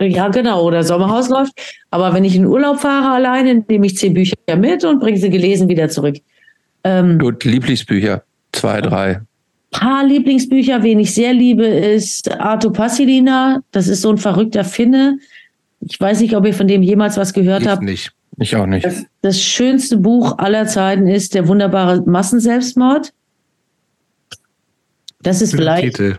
Ja, 0.00 0.28
genau. 0.28 0.62
Oder 0.64 0.84
Sommerhaus 0.84 1.28
läuft. 1.28 1.52
Aber 1.90 2.14
wenn 2.14 2.24
ich 2.24 2.36
in 2.36 2.46
Urlaub 2.46 2.78
fahre 2.78 3.14
alleine, 3.14 3.64
nehme 3.68 3.86
ich 3.86 3.96
zehn 3.96 4.14
Bücher 4.14 4.36
mit 4.56 4.84
und 4.84 5.00
bringe 5.00 5.18
sie 5.18 5.28
gelesen 5.30 5.68
wieder 5.68 5.88
zurück. 5.88 6.16
Ähm, 6.84 7.18
Gut, 7.18 7.42
Lieblingsbücher. 7.42 8.22
Zwei, 8.52 8.80
drei. 8.80 9.20
Paar 9.72 10.04
Lieblingsbücher, 10.06 10.82
wen 10.84 11.00
ich 11.00 11.12
sehr 11.14 11.32
liebe, 11.34 11.66
ist 11.66 12.30
Arto 12.30 12.70
Passilina. 12.70 13.62
Das 13.72 13.88
ist 13.88 14.02
so 14.02 14.10
ein 14.10 14.18
verrückter 14.18 14.64
Finne. 14.64 15.18
Ich 15.80 16.00
weiß 16.00 16.20
nicht, 16.20 16.36
ob 16.36 16.46
ihr 16.46 16.54
von 16.54 16.68
dem 16.68 16.82
jemals 16.82 17.16
was 17.16 17.32
gehört 17.32 17.62
Ich 17.62 17.68
habt. 17.68 17.82
nicht. 17.82 18.12
Ich 18.38 18.54
auch 18.56 18.66
nicht. 18.66 18.86
Das, 18.86 19.04
das 19.20 19.42
schönste 19.42 19.96
Buch 19.98 20.38
aller 20.38 20.66
Zeiten 20.66 21.08
ist 21.08 21.34
Der 21.34 21.48
wunderbare 21.48 22.00
Massenselbstmord. 22.02 23.12
Das 25.22 25.42
ist 25.42 25.52
vielleicht, 25.54 25.82
Titel. 25.96 26.18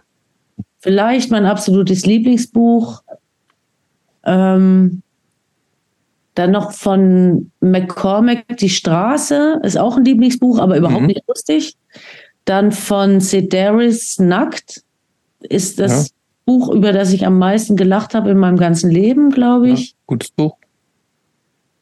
vielleicht 0.79 1.31
mein 1.31 1.45
absolutes 1.45 2.05
Lieblingsbuch. 2.05 3.01
Ähm, 4.25 5.01
dann 6.35 6.51
noch 6.51 6.71
von 6.71 7.51
McCormack 7.61 8.57
Die 8.57 8.69
Straße, 8.69 9.59
ist 9.63 9.77
auch 9.77 9.97
ein 9.97 10.05
Lieblingsbuch, 10.05 10.59
aber 10.59 10.77
überhaupt 10.77 11.01
Mhm. 11.01 11.07
nicht 11.07 11.23
lustig. 11.27 11.75
Dann 12.45 12.71
von 12.71 13.19
Sedaris 13.21 14.19
Nackt 14.19 14.83
ist 15.41 15.79
das 15.79 16.07
Ja. 16.09 16.13
Buch, 16.45 16.69
über 16.73 16.91
das 16.91 17.13
ich 17.13 17.25
am 17.25 17.37
meisten 17.39 17.75
gelacht 17.77 18.13
habe 18.13 18.31
in 18.31 18.37
meinem 18.37 18.57
ganzen 18.57 18.91
Leben, 18.91 19.29
glaube 19.29 19.67
Ja, 19.69 19.73
ich. 19.75 19.95
gutes 20.07 20.29
Buch. 20.31 20.57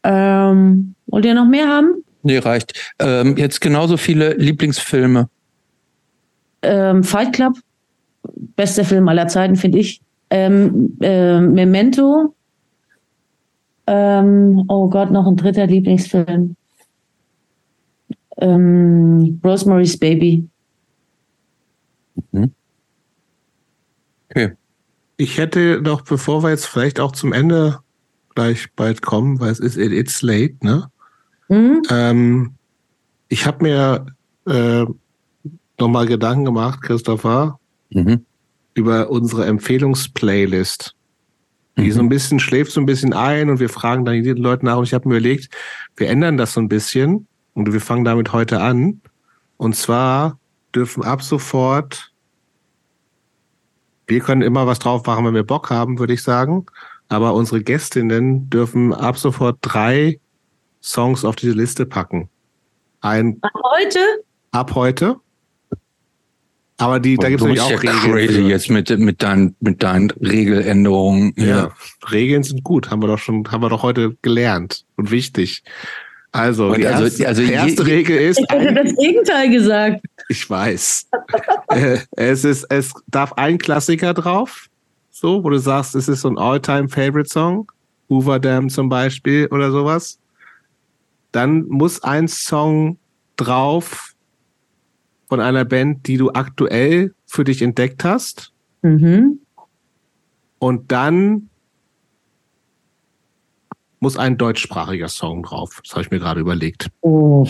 Ähm, 0.04 0.94
wollt 1.08 1.26
ihr 1.26 1.34
noch 1.34 1.48
mehr 1.48 1.68
haben? 1.68 2.04
Nee, 2.24 2.38
reicht. 2.38 2.94
Ähm, 3.00 3.38
jetzt 3.38 3.62
genauso 3.62 3.98
viele 3.98 4.34
Lieblingsfilme. 4.36 5.30
ähm, 6.64 7.04
Fight 7.04 7.34
Club, 7.34 7.54
bester 8.56 8.86
Film 8.86 9.08
aller 9.10 9.28
Zeiten, 9.28 9.56
finde 9.56 9.80
ich. 9.80 10.00
Ähm, 10.30 10.96
ähm, 11.02 11.54
Memento. 11.54 12.36
Ähm, 13.88 14.64
oh 14.68 14.88
Gott, 14.90 15.10
noch 15.10 15.26
ein 15.26 15.36
dritter 15.38 15.66
Lieblingsfilm. 15.66 16.56
Ähm, 18.38 19.42
Rosemary's 19.44 19.98
Baby. 19.98 20.48
Okay. 24.30 24.54
Ich 25.18 25.38
hätte 25.38 25.82
noch, 25.82 26.02
bevor 26.02 26.44
wir 26.44 26.50
jetzt 26.50 26.66
vielleicht 26.66 27.00
auch 27.00 27.12
zum 27.12 27.34
Ende 27.34 27.80
gleich 28.34 28.68
bald 28.76 29.02
kommen, 29.02 29.40
weil 29.40 29.52
es 29.52 29.60
ist 29.60 29.78
It's 29.78 30.22
Late, 30.22 30.56
ne? 30.62 30.90
Hm? 31.48 31.82
Ähm, 31.90 32.54
ich 33.28 33.46
habe 33.46 33.64
mir 33.64 34.06
äh, 34.48 34.86
nochmal 35.80 36.06
Gedanken 36.06 36.46
gemacht, 36.46 36.82
Christopher, 36.82 37.60
Mhm. 37.94 38.26
über 38.74 39.10
unsere 39.10 39.46
Empfehlungsplaylist. 39.46 40.96
Die 41.78 41.84
Mhm. 41.88 41.92
so 41.92 42.00
ein 42.00 42.10
bisschen 42.10 42.40
schläft 42.40 42.72
so 42.72 42.80
ein 42.80 42.86
bisschen 42.86 43.14
ein 43.14 43.50
und 43.50 43.60
wir 43.60 43.70
fragen 43.70 44.06
dann 44.06 44.24
die 44.24 44.30
Leute 44.32 44.66
nach 44.66 44.78
und 44.78 44.84
ich 44.86 44.94
habe 44.94 45.08
mir 45.10 45.16
überlegt, 45.18 45.50
wir 45.98 46.10
ändern 46.10 46.38
das 46.38 46.54
so 46.54 46.62
ein 46.62 46.70
bisschen 46.70 47.28
und 47.54 47.72
wir 47.74 47.82
fangen 47.82 48.06
damit 48.06 48.32
heute 48.32 48.62
an. 48.62 49.02
Und 49.58 49.76
zwar 49.76 50.40
dürfen 50.76 51.04
ab 51.04 51.22
sofort, 51.24 52.12
wir 54.08 54.20
können 54.20 54.42
immer 54.42 54.68
was 54.68 54.80
drauf 54.80 55.06
machen, 55.06 55.26
wenn 55.26 55.34
wir 55.36 55.44
Bock 55.44 55.70
haben, 55.70 56.00
würde 56.00 56.14
ich 56.14 56.24
sagen. 56.24 56.66
Aber 57.08 57.34
unsere 57.34 57.62
Gästinnen 57.62 58.50
dürfen 58.50 58.94
ab 58.94 59.18
sofort 59.18 59.58
drei 59.62 60.20
Songs 60.82 61.26
auf 61.26 61.36
diese 61.36 61.54
Liste 61.54 61.86
packen. 61.86 62.30
Ein 63.02 63.40
Heute? 63.80 64.00
ab 64.52 64.76
heute. 64.76 65.18
Aber 66.78 67.00
die, 67.00 67.16
da 67.16 67.30
gibt 67.30 67.42
es 67.42 67.48
du 67.48 67.54
natürlich 67.54 67.80
bist 67.80 67.80
auch 67.80 67.84
ja 67.84 67.92
Regeln. 67.92 68.28
crazy 68.28 68.42
für. 68.42 68.48
jetzt 68.50 68.70
mit, 68.70 69.00
mit, 69.00 69.22
deinen, 69.22 69.56
mit 69.60 69.84
deinen 69.84 70.10
Regeländerungen. 70.12 71.34
Ja. 71.38 71.72
Regeln 72.12 72.42
sind 72.44 72.64
gut, 72.64 72.90
haben 72.90 73.04
wir 73.04 73.08
doch 73.08 73.20
schon, 73.20 73.44
haben 73.52 73.62
wir 73.62 73.70
doch 73.70 73.84
heute 73.84 74.16
gelernt 74.24 74.86
und 74.98 75.12
wichtig. 75.12 75.64
Also, 76.32 76.68
Und 76.70 76.78
die 76.80 76.88
also- 76.88 77.04
erste, 77.04 77.28
also 77.28 77.42
je- 77.44 77.52
erste 77.54 77.84
je- 77.84 77.92
Regel 77.94 78.18
ist, 78.18 78.40
Ich 78.40 78.50
hätte 78.50 78.74
das 78.74 78.96
Gegenteil 78.96 79.50
gesagt. 79.52 80.06
Ich 80.30 80.50
weiß, 80.50 81.10
Äh, 81.72 82.00
es 82.12 82.44
ist, 82.44 82.66
es 82.70 82.94
darf 83.08 83.34
ein 83.34 83.58
Klassiker 83.58 84.14
drauf, 84.14 84.68
so, 85.10 85.44
wo 85.44 85.50
du 85.50 85.58
sagst, 85.58 85.96
es 85.96 86.08
ist 86.08 86.22
so 86.22 86.30
ein 86.30 86.38
All-Time-Favorite-Song, 86.38 87.72
Hoover 88.10 88.40
Dam 88.40 88.70
zum 88.70 88.90
Beispiel 88.90 89.48
oder 89.52 89.72
sowas. 89.72 90.20
Dann 91.32 91.66
muss 91.68 92.04
ein 92.04 92.28
Song 92.28 92.98
drauf 93.38 94.14
von 95.30 95.40
einer 95.40 95.64
Band, 95.64 96.08
die 96.08 96.18
du 96.18 96.32
aktuell 96.32 97.14
für 97.26 97.46
dich 97.46 97.62
entdeckt 97.62 98.04
hast. 98.04 98.52
Mhm. 98.82 99.40
Und 100.60 100.92
dann 100.92 101.50
muss 104.02 104.18
ein 104.18 104.38
deutschsprachiger 104.38 105.08
Song 105.08 105.44
drauf. 105.44 105.80
Das 105.84 105.94
habe 105.94 106.02
ich 106.02 106.12
mir 106.12 106.20
gerade 106.20 106.42
überlegt. 106.42 106.90
Oh. 107.00 107.48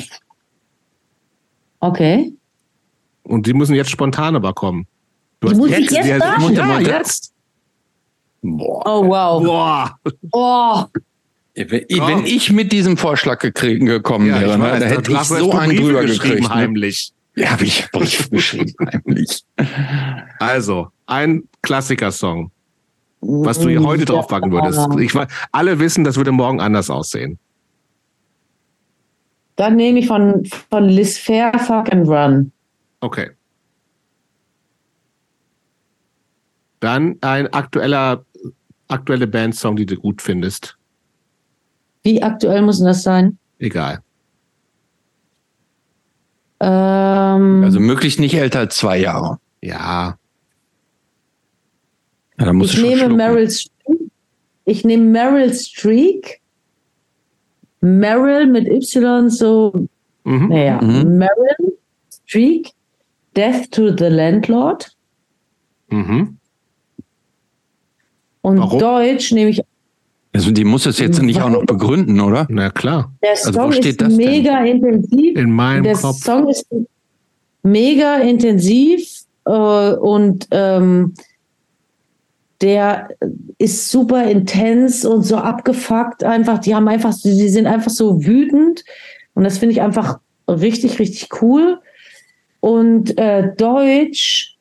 Okay. 1.80 2.34
Und 3.24 3.46
die 3.46 3.54
müssen 3.54 3.76
jetzt 3.76 3.90
spontan 3.90 4.36
aber 4.36 4.54
kommen. 4.54 4.88
Du 5.40 5.48
Die 5.48 5.54
hast 5.54 5.58
muss 5.58 5.72
ich 5.72 5.92
jetzt 5.92 6.08
ja, 6.08 6.20
sagen? 6.20 6.54
ja, 6.54 6.80
Ja, 6.80 6.98
jetzt. 6.98 7.34
Boah. 8.42 8.84
Oh, 8.86 9.08
wow. 9.08 9.44
Boah. 9.44 10.00
Oh. 10.32 10.84
Wenn, 11.54 11.70
wenn 11.70 12.26
ich 12.26 12.52
mit 12.52 12.72
diesem 12.72 12.98
Vorschlag 12.98 13.40
gekriegt, 13.40 13.86
gekommen 13.86 14.28
Ja, 14.28 14.40
wäre, 14.40 14.52
ich 14.52 14.58
ne, 14.58 14.64
weiß, 14.64 14.80
da 14.80 14.86
hätte 14.88 15.12
ich 15.12 15.20
so 15.20 15.52
einen 15.52 15.70
Briefe 15.70 15.84
drüber 15.84 16.02
geschrieben, 16.02 16.30
gekriegt. 16.36 16.50
Ne? 16.50 16.56
heimlich. 16.56 17.14
Ja, 17.36 17.52
habe 17.52 17.66
ich 17.66 17.90
Brief 17.92 18.30
geschrieben, 18.30 18.74
heimlich. 18.92 19.44
Also, 20.40 20.88
ein 21.06 21.44
Klassikersong, 21.62 22.52
was 23.20 23.60
du 23.60 23.70
hier 23.70 23.84
heute 23.84 24.06
draufpacken 24.06 24.52
würdest. 24.52 24.80
Ich, 25.00 25.14
alle 25.52 25.80
wissen, 25.80 26.04
das 26.04 26.18
würde 26.18 26.32
morgen 26.32 26.60
anders 26.60 26.90
aussehen. 26.90 27.38
Dann 29.56 29.76
nehme 29.76 30.00
ich 30.00 30.08
von, 30.08 30.46
von 30.70 30.86
Liz 30.86 31.18
Fair 31.18 31.52
Fuck 31.60 31.92
and 31.92 32.08
Run. 32.08 32.52
Okay. 33.02 33.32
Dann 36.80 37.18
ein 37.22 37.48
aktueller, 37.54 38.26
aktuelle 38.88 39.28
Bandsong, 39.28 39.76
die 39.76 39.86
du 39.86 39.96
gut 39.98 40.22
findest. 40.22 40.78
Wie 42.04 42.22
aktuell 42.24 42.62
muss 42.64 42.78
denn 42.78 42.88
das 42.88 43.04
sein? 43.04 43.38
Egal. 43.60 44.02
Ähm, 46.60 47.64
Also 47.64 47.80
möglichst 47.80 48.20
nicht 48.20 48.34
älter 48.34 48.60
als 48.60 48.78
zwei 48.78 48.98
Jahre. 48.98 49.40
Ja, 49.62 50.18
Ja, 52.40 52.46
da 52.46 52.54
musst 52.54 52.74
ich 52.74 52.80
du 52.80 52.86
nehme 52.88 52.98
schlucken. 53.02 53.18
Meryl 53.18 53.50
Streep. 53.52 54.12
Ich 54.66 54.84
nehme 54.86 55.04
Meryl 55.06 55.54
Streak. 55.54 56.40
Meryl 57.82 58.46
mit 58.48 58.68
Y, 58.68 59.30
so, 59.30 59.88
mhm. 60.24 60.48
naja, 60.50 60.82
Mhm. 60.82 61.18
Meryl 61.18 61.78
Streak. 62.12 62.72
Death 63.36 63.72
to 63.72 63.96
the 63.98 64.06
Landlord. 64.06 64.92
Mhm. 65.90 66.38
Und 68.42 68.58
Warum? 68.60 68.80
Deutsch 68.80 69.32
nehme 69.32 69.52
ich. 69.52 69.62
Also 70.34 70.52
die 70.52 70.64
muss 70.64 70.86
es 70.86 70.98
jetzt 71.00 71.22
nicht 71.22 71.42
auch 71.42 71.50
noch 71.50 71.66
begründen, 71.66 72.20
oder? 72.22 72.48
na 72.50 72.70
klar. 72.70 73.12
Der 73.22 73.32
Also 73.32 73.50
wo 73.54 73.58
Song 73.64 73.72
steht 73.74 73.86
ist 73.86 74.02
das 74.02 74.16
denn? 74.16 74.18
mega 74.18 74.64
intensiv. 74.64 75.38
In 75.38 75.52
meinem 75.52 75.84
Der 75.84 75.96
Kopf. 75.96 76.24
Song 76.24 76.48
ist 76.48 76.66
mega 77.64 78.18
intensiv 78.18 79.24
äh, 79.46 79.52
und 79.52 80.48
ähm, 80.52 81.14
der 82.62 83.10
ist 83.58 83.92
super 83.92 84.24
intens 84.30 85.04
und 85.04 85.24
so 85.24 85.36
abgefuckt 85.38 86.24
einfach. 86.24 86.60
Die 86.60 86.76
haben 86.76 86.88
einfach, 86.88 87.14
die 87.24 87.50
sind 87.50 87.68
einfach 87.68 87.92
so 87.92 88.24
wütend 88.26 88.86
und 89.34 89.44
das 89.44 89.58
finde 89.58 89.74
ich 89.74 89.82
einfach 89.82 90.20
richtig, 90.48 91.00
richtig 91.00 91.42
cool. 91.42 91.80
Und 92.62 93.18
äh, 93.18 93.54
Deutsch 93.56 94.56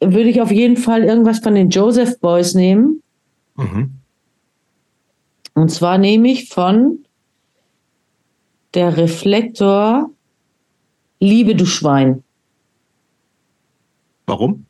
würde 0.00 0.30
ich 0.30 0.40
auf 0.40 0.50
jeden 0.50 0.76
Fall 0.76 1.04
irgendwas 1.04 1.40
von 1.40 1.54
den 1.54 1.68
Joseph 1.68 2.18
Boys 2.20 2.54
nehmen. 2.54 3.02
Mhm. 3.56 3.90
Und 5.54 5.70
zwar 5.70 5.98
nehme 5.98 6.28
ich 6.28 6.48
von 6.48 7.00
der 8.74 8.96
Reflektor 8.96 10.10
Liebe 11.18 11.54
du 11.54 11.64
Schwein. 11.64 12.22
Warum? 14.26 14.66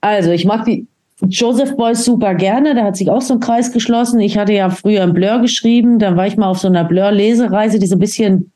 Also, 0.00 0.30
ich 0.30 0.44
mag 0.44 0.64
die 0.64 0.86
Joseph 1.22 1.76
Boys 1.76 2.04
super 2.04 2.34
gerne. 2.34 2.74
Da 2.74 2.84
hat 2.84 2.96
sich 2.96 3.10
auch 3.10 3.20
so 3.20 3.34
ein 3.34 3.40
Kreis 3.40 3.72
geschlossen. 3.72 4.20
Ich 4.20 4.38
hatte 4.38 4.52
ja 4.52 4.70
früher 4.70 5.02
ein 5.02 5.12
Blur 5.12 5.40
geschrieben. 5.40 5.98
Dann 5.98 6.16
war 6.16 6.28
ich 6.28 6.36
mal 6.36 6.48
auf 6.48 6.60
so 6.60 6.68
einer 6.68 6.84
Blur-Lesereise, 6.84 7.80
die 7.80 7.86
so 7.86 7.96
ein 7.96 8.00
bisschen 8.00 8.52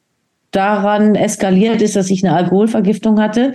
daran 0.52 1.14
eskaliert 1.14 1.82
ist, 1.82 1.96
dass 1.96 2.10
ich 2.10 2.24
eine 2.24 2.36
Alkoholvergiftung 2.36 3.20
hatte. 3.20 3.54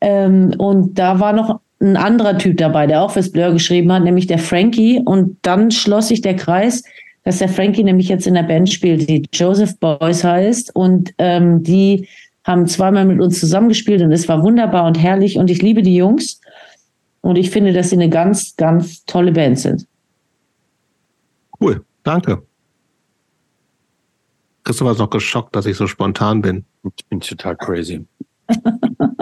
Ähm, 0.00 0.52
und 0.58 0.98
da 0.98 1.20
war 1.20 1.32
noch 1.32 1.60
ein 1.80 1.96
anderer 1.96 2.38
Typ 2.38 2.56
dabei, 2.56 2.86
der 2.86 3.02
auch 3.02 3.12
fürs 3.12 3.30
Blur 3.30 3.52
geschrieben 3.52 3.92
hat, 3.92 4.02
nämlich 4.02 4.26
der 4.26 4.38
Frankie. 4.38 5.00
Und 5.04 5.38
dann 5.42 5.70
schloss 5.70 6.08
sich 6.08 6.22
der 6.22 6.34
Kreis, 6.34 6.82
dass 7.22 7.38
der 7.38 7.48
Frankie 7.48 7.84
nämlich 7.84 8.08
jetzt 8.08 8.26
in 8.26 8.34
der 8.34 8.42
Band 8.42 8.70
spielt, 8.70 9.08
die 9.08 9.28
Joseph 9.32 9.78
Boys 9.78 10.24
heißt. 10.24 10.74
Und 10.74 11.12
ähm, 11.18 11.62
die 11.62 12.08
haben 12.44 12.66
zweimal 12.66 13.04
mit 13.04 13.20
uns 13.20 13.40
zusammengespielt 13.40 14.02
und 14.02 14.12
es 14.12 14.28
war 14.28 14.42
wunderbar 14.42 14.86
und 14.86 14.98
herrlich. 14.98 15.36
Und 15.36 15.50
ich 15.50 15.62
liebe 15.62 15.82
die 15.82 15.96
Jungs. 15.96 16.40
Und 17.20 17.36
ich 17.36 17.50
finde, 17.50 17.72
dass 17.72 17.90
sie 17.90 17.96
eine 17.96 18.08
ganz, 18.08 18.54
ganz 18.56 19.04
tolle 19.04 19.32
Band 19.32 19.58
sind. 19.58 19.86
Cool. 21.60 21.84
Danke. 22.04 22.45
Christopher 24.66 24.92
ist 24.92 24.98
noch 24.98 25.10
geschockt, 25.10 25.56
dass 25.56 25.64
ich 25.64 25.76
so 25.76 25.86
spontan 25.86 26.42
bin. 26.42 26.64
Ich 26.98 27.06
bin 27.06 27.20
total 27.20 27.56
crazy. 27.56 28.04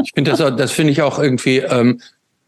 ich 0.03 0.11
finde 0.15 0.31
das, 0.33 0.41
auch- 0.41 0.57
das 0.57 0.73
finde 0.73 0.93
ich 0.93 1.03
auch 1.03 1.19
irgendwie, 1.19 1.59
ähm, 1.59 2.01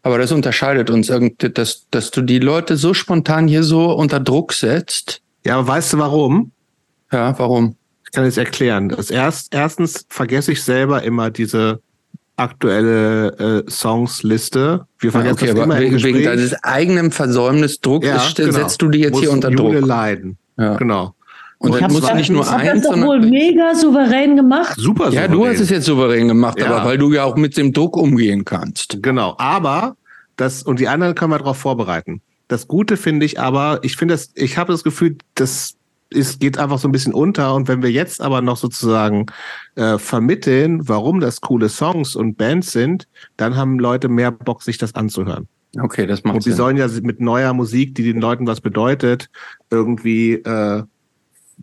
aber 0.03 0.17
das 0.17 0.31
unterscheidet 0.31 0.89
uns 0.89 1.09
irgendwie, 1.09 1.49
dass, 1.49 1.87
dass 1.91 2.11
du 2.11 2.21
die 2.21 2.39
Leute 2.39 2.75
so 2.75 2.93
spontan 2.93 3.47
hier 3.47 3.63
so 3.63 3.91
unter 3.93 4.19
Druck 4.19 4.53
setzt. 4.53 5.21
Ja, 5.45 5.57
aber 5.59 5.67
weißt 5.67 5.93
du 5.93 5.97
warum? 5.99 6.51
Ja, 7.11 7.37
warum? 7.39 7.75
Ich 8.05 8.11
kann 8.11 8.25
es 8.25 8.37
erklären. 8.37 8.89
Das 8.89 9.11
erst, 9.11 9.53
erstens 9.53 10.05
vergesse 10.09 10.51
ich 10.53 10.63
selber 10.63 11.03
immer 11.03 11.29
diese 11.29 11.81
aktuelle 12.35 13.63
äh, 13.67 13.69
Songsliste. 13.69 14.85
Wir 14.99 15.07
Ja, 15.09 15.11
vergessen 15.11 15.33
okay, 15.35 15.53
das 15.53 15.63
immer 15.65 15.77
im 15.77 15.81
wegen, 15.91 16.03
wegen 16.03 16.23
deines 16.23 16.53
eigenen 16.63 17.11
Versäumnis 17.11 17.79
Druck 17.81 18.03
Ja, 18.05 18.23
genau. 18.35 18.51
setzt 18.51 18.81
du 18.81 18.89
die 18.89 18.99
jetzt 18.99 19.13
Muss 19.13 19.21
hier 19.21 19.31
unter 19.31 19.49
Jule 19.51 19.79
Druck. 19.79 19.87
leiden. 19.89 20.37
Ja. 20.57 20.75
Genau. 20.77 21.13
Und 21.59 21.75
Ich 21.75 21.81
hab's 21.81 21.93
muss 21.93 22.03
das- 22.03 22.13
nicht 22.15 22.29
nur 22.29 22.41
ich 22.43 22.51
habe 22.51 22.61
eins, 22.71 22.83
das 22.83 22.95
doch 22.95 23.01
wohl 23.05 23.19
mega 23.19 23.73
souverän 23.73 24.35
gemacht. 24.35 24.75
Super 24.77 25.09
Ja, 25.09 25.27
du 25.27 25.35
souverän. 25.37 25.53
hast 25.53 25.61
es 25.61 25.69
jetzt 25.71 25.85
souverän 25.85 26.27
gemacht, 26.27 26.59
Ja. 26.59 26.67
aber 26.67 26.85
weil 26.85 26.97
du 26.99 27.11
ja 27.11 27.23
auch 27.23 27.35
mit 27.35 27.57
dem 27.57 27.73
Druck 27.73 27.97
umgehen 27.97 28.45
kannst. 28.45 28.99
Genau. 29.01 29.35
Aber 29.39 29.95
das, 30.35 30.61
und 30.63 30.79
die 30.79 30.87
anderen 30.87 31.15
können 31.15 31.31
wir 31.31 31.39
darauf 31.39 31.57
vorbereiten. 31.57 32.21
Das 32.47 32.67
Gute 32.67 32.95
finde 32.95 33.25
ich 33.25 33.39
aber, 33.39 33.79
ich 33.81 33.97
finde 33.97 34.13
das, 34.13 34.29
ich 34.35 34.57
habe 34.57 34.71
das 34.71 34.83
Gefühl, 34.83 35.17
das 35.35 35.73
ist, 36.09 36.39
geht 36.39 36.57
einfach 36.59 36.77
so 36.77 36.87
ein 36.87 36.91
bisschen 36.93 37.13
unter. 37.13 37.53
Und 37.55 37.67
wenn 37.67 37.81
wir 37.81 37.91
jetzt 37.91 38.21
aber 38.21 38.41
noch 38.41 38.55
sozusagen 38.57 39.25
äh, 39.75 39.97
vermitteln, 39.97 40.87
warum 40.87 41.19
das 41.19 41.41
coole 41.41 41.67
Songs 41.69 42.15
und 42.15 42.37
Bands 42.37 42.71
sind, 42.71 43.07
dann 43.35 43.57
haben 43.57 43.79
Leute 43.79 44.07
mehr 44.09 44.31
Bock, 44.31 44.61
sich 44.63 44.77
das 44.77 44.95
anzuhören. 44.95 45.47
Okay, 45.81 46.05
das 46.07 46.23
macht 46.23 46.35
Und 46.35 46.41
sie 46.43 46.53
sollen 46.53 46.77
ja 46.77 46.87
mit 47.01 47.19
neuer 47.19 47.51
Musik, 47.53 47.95
die 47.95 48.03
den 48.03 48.21
Leuten 48.21 48.47
was 48.47 48.61
bedeutet, 48.61 49.27
irgendwie 49.69 50.33
äh, 50.35 50.83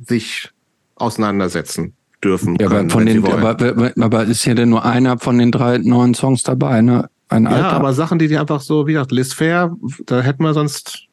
sich 0.06 0.50
auseinandersetzen 0.96 1.94
dürfen. 2.22 2.56
Ja, 2.60 2.66
aber 2.66 2.76
können, 2.76 2.90
von 2.90 3.06
wenn 3.06 3.22
sie 3.22 3.22
den, 3.22 3.32
aber, 3.32 3.92
aber 4.00 4.24
ist 4.24 4.44
ja 4.44 4.54
denn 4.54 4.70
nur 4.70 4.84
einer 4.84 5.18
von 5.18 5.38
den 5.38 5.50
drei 5.50 5.78
neuen 5.78 6.14
Songs 6.14 6.42
dabei, 6.42 6.80
ne? 6.80 7.08
Ein 7.28 7.44
ja, 7.44 7.50
alter. 7.50 7.72
aber 7.72 7.92
Sachen, 7.94 8.18
die 8.18 8.28
die 8.28 8.36
einfach 8.36 8.60
so, 8.60 8.86
wie 8.86 8.92
gesagt, 8.92 9.12
Liz 9.12 9.32
Fair, 9.32 9.74
da 10.06 10.20
hätten 10.20 10.42
wir 10.42 10.52
sonst, 10.54 11.06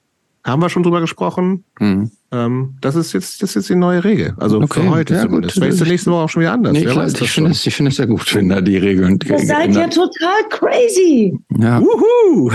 haben 0.44 0.62
wir 0.62 0.70
schon 0.70 0.84
drüber 0.84 1.00
gesprochen. 1.02 1.64
Hm. 1.80 2.12
Ähm, 2.34 2.76
das 2.82 2.96
ist 2.96 3.14
jetzt, 3.14 3.42
das 3.42 3.52
ist 3.52 3.56
jetzt 3.56 3.70
die 3.70 3.76
neue 3.76 4.04
Regel. 4.04 4.36
Also 4.38 4.62
Okay, 4.62 4.82
für 4.82 4.90
heute 4.90 5.14
ja, 5.16 5.22
zumindest. 5.22 5.56
gut. 5.56 5.64
Vielleicht 5.64 5.82
ist 5.82 5.88
nächste 5.88 6.12
Woche 6.12 6.24
auch 6.24 6.30
schon 6.30 6.42
wieder 6.42 6.54
anders. 6.54 6.74
Nee, 6.74 6.86
klar, 6.86 7.08
ich 7.08 7.32
finde 7.32 7.52
es, 7.52 7.66
ich 7.66 7.76
finde 7.76 7.90
es 7.90 7.98
sehr 7.98 8.08
gut, 8.08 8.36
wenn 8.36 8.50
da 8.50 8.62
die 8.62 8.78
Regeln 8.78 9.20
Ihr 9.24 9.40
seid 9.40 9.74
ja 9.74 9.88
total 9.88 10.48
crazy. 10.50 11.38
ja. 11.58 11.82
Wuhu! 11.82 12.52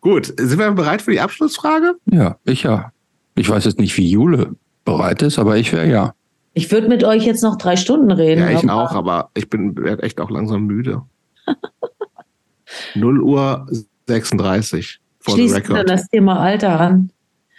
Gut, 0.00 0.34
sind 0.38 0.58
wir 0.58 0.70
bereit 0.72 1.00
für 1.00 1.12
die 1.12 1.20
Abschlussfrage? 1.20 1.94
Ja, 2.04 2.36
ich 2.44 2.64
ja. 2.64 2.92
Ich 3.36 3.48
weiß 3.48 3.64
jetzt 3.64 3.80
nicht, 3.80 3.96
wie 3.96 4.10
Jule 4.10 4.54
bereit 4.84 5.22
ist, 5.22 5.38
aber 5.38 5.56
ich 5.56 5.72
wäre 5.72 5.88
ja. 5.88 6.14
Ich 6.52 6.70
würde 6.70 6.88
mit 6.88 7.02
euch 7.02 7.24
jetzt 7.24 7.42
noch 7.42 7.56
drei 7.56 7.76
Stunden 7.76 8.10
reden. 8.10 8.42
Ja, 8.42 8.50
ich 8.50 8.68
auch, 8.70 8.92
aber 8.92 9.30
ich 9.34 9.50
bin 9.50 9.76
echt 10.00 10.20
auch 10.20 10.30
langsam 10.30 10.66
müde. 10.66 11.02
0 12.94 13.20
Uhr 13.20 13.66
36 14.06 15.00
vor 15.18 15.34
Schließt 15.34 15.68
dann 15.68 15.86
das 15.86 16.06
Thema 16.08 16.38
Alter 16.38 16.80
an. 16.80 17.10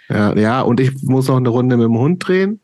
Ja, 0.09 0.37
ja, 0.37 0.61
und 0.61 0.79
ich 0.79 1.01
muss 1.03 1.27
noch 1.27 1.37
eine 1.37 1.49
Runde 1.49 1.77
mit 1.77 1.85
dem 1.85 1.97
Hund 1.97 2.27
drehen. 2.27 2.59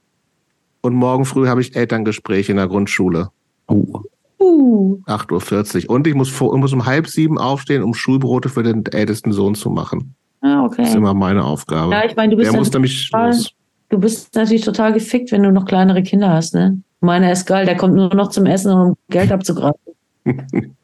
Und 0.81 0.93
morgen 0.93 1.25
früh 1.25 1.47
habe 1.47 1.61
ich 1.61 1.75
Elterngespräch 1.75 2.49
in 2.49 2.57
der 2.57 2.67
Grundschule. 2.67 3.29
Oh. 3.67 4.01
Uh. 4.39 4.99
8.40 5.07 5.85
Uhr. 5.85 5.95
Und 5.95 6.07
ich 6.07 6.15
muss, 6.15 6.29
vor, 6.29 6.55
muss 6.57 6.73
um 6.73 6.85
halb 6.85 7.07
sieben 7.07 7.37
aufstehen, 7.37 7.83
um 7.83 7.93
Schulbrote 7.93 8.49
für 8.49 8.63
den 8.63 8.85
ältesten 8.85 9.31
Sohn 9.31 9.55
zu 9.55 9.69
machen. 9.69 10.15
Ah, 10.41 10.65
okay. 10.65 10.81
Das 10.81 10.89
ist 10.89 10.95
immer 10.95 11.13
meine 11.13 11.43
Aufgabe. 11.43 11.93
Ja, 11.93 12.05
ich 12.05 12.15
meine, 12.15 12.31
du 12.31 12.37
bist, 12.37 12.51
Der 12.51 12.57
muss 12.57 12.71
nämlich 12.71 13.11
los. 13.11 13.53
Du 13.91 13.99
bist 13.99 14.33
natürlich 14.35 14.63
total 14.63 14.93
gefickt, 14.93 15.31
wenn 15.31 15.43
du 15.43 15.51
noch 15.51 15.65
kleinere 15.65 16.01
Kinder 16.01 16.29
hast, 16.29 16.55
ne? 16.55 16.81
Meiner 17.01 17.31
ist 17.31 17.45
geil, 17.45 17.65
der 17.65 17.77
kommt 17.77 17.95
nur 17.95 18.13
noch 18.15 18.29
zum 18.29 18.45
Essen, 18.45 18.71
um 18.71 18.95
Geld 19.09 19.31
abzugreifen. 19.31 19.79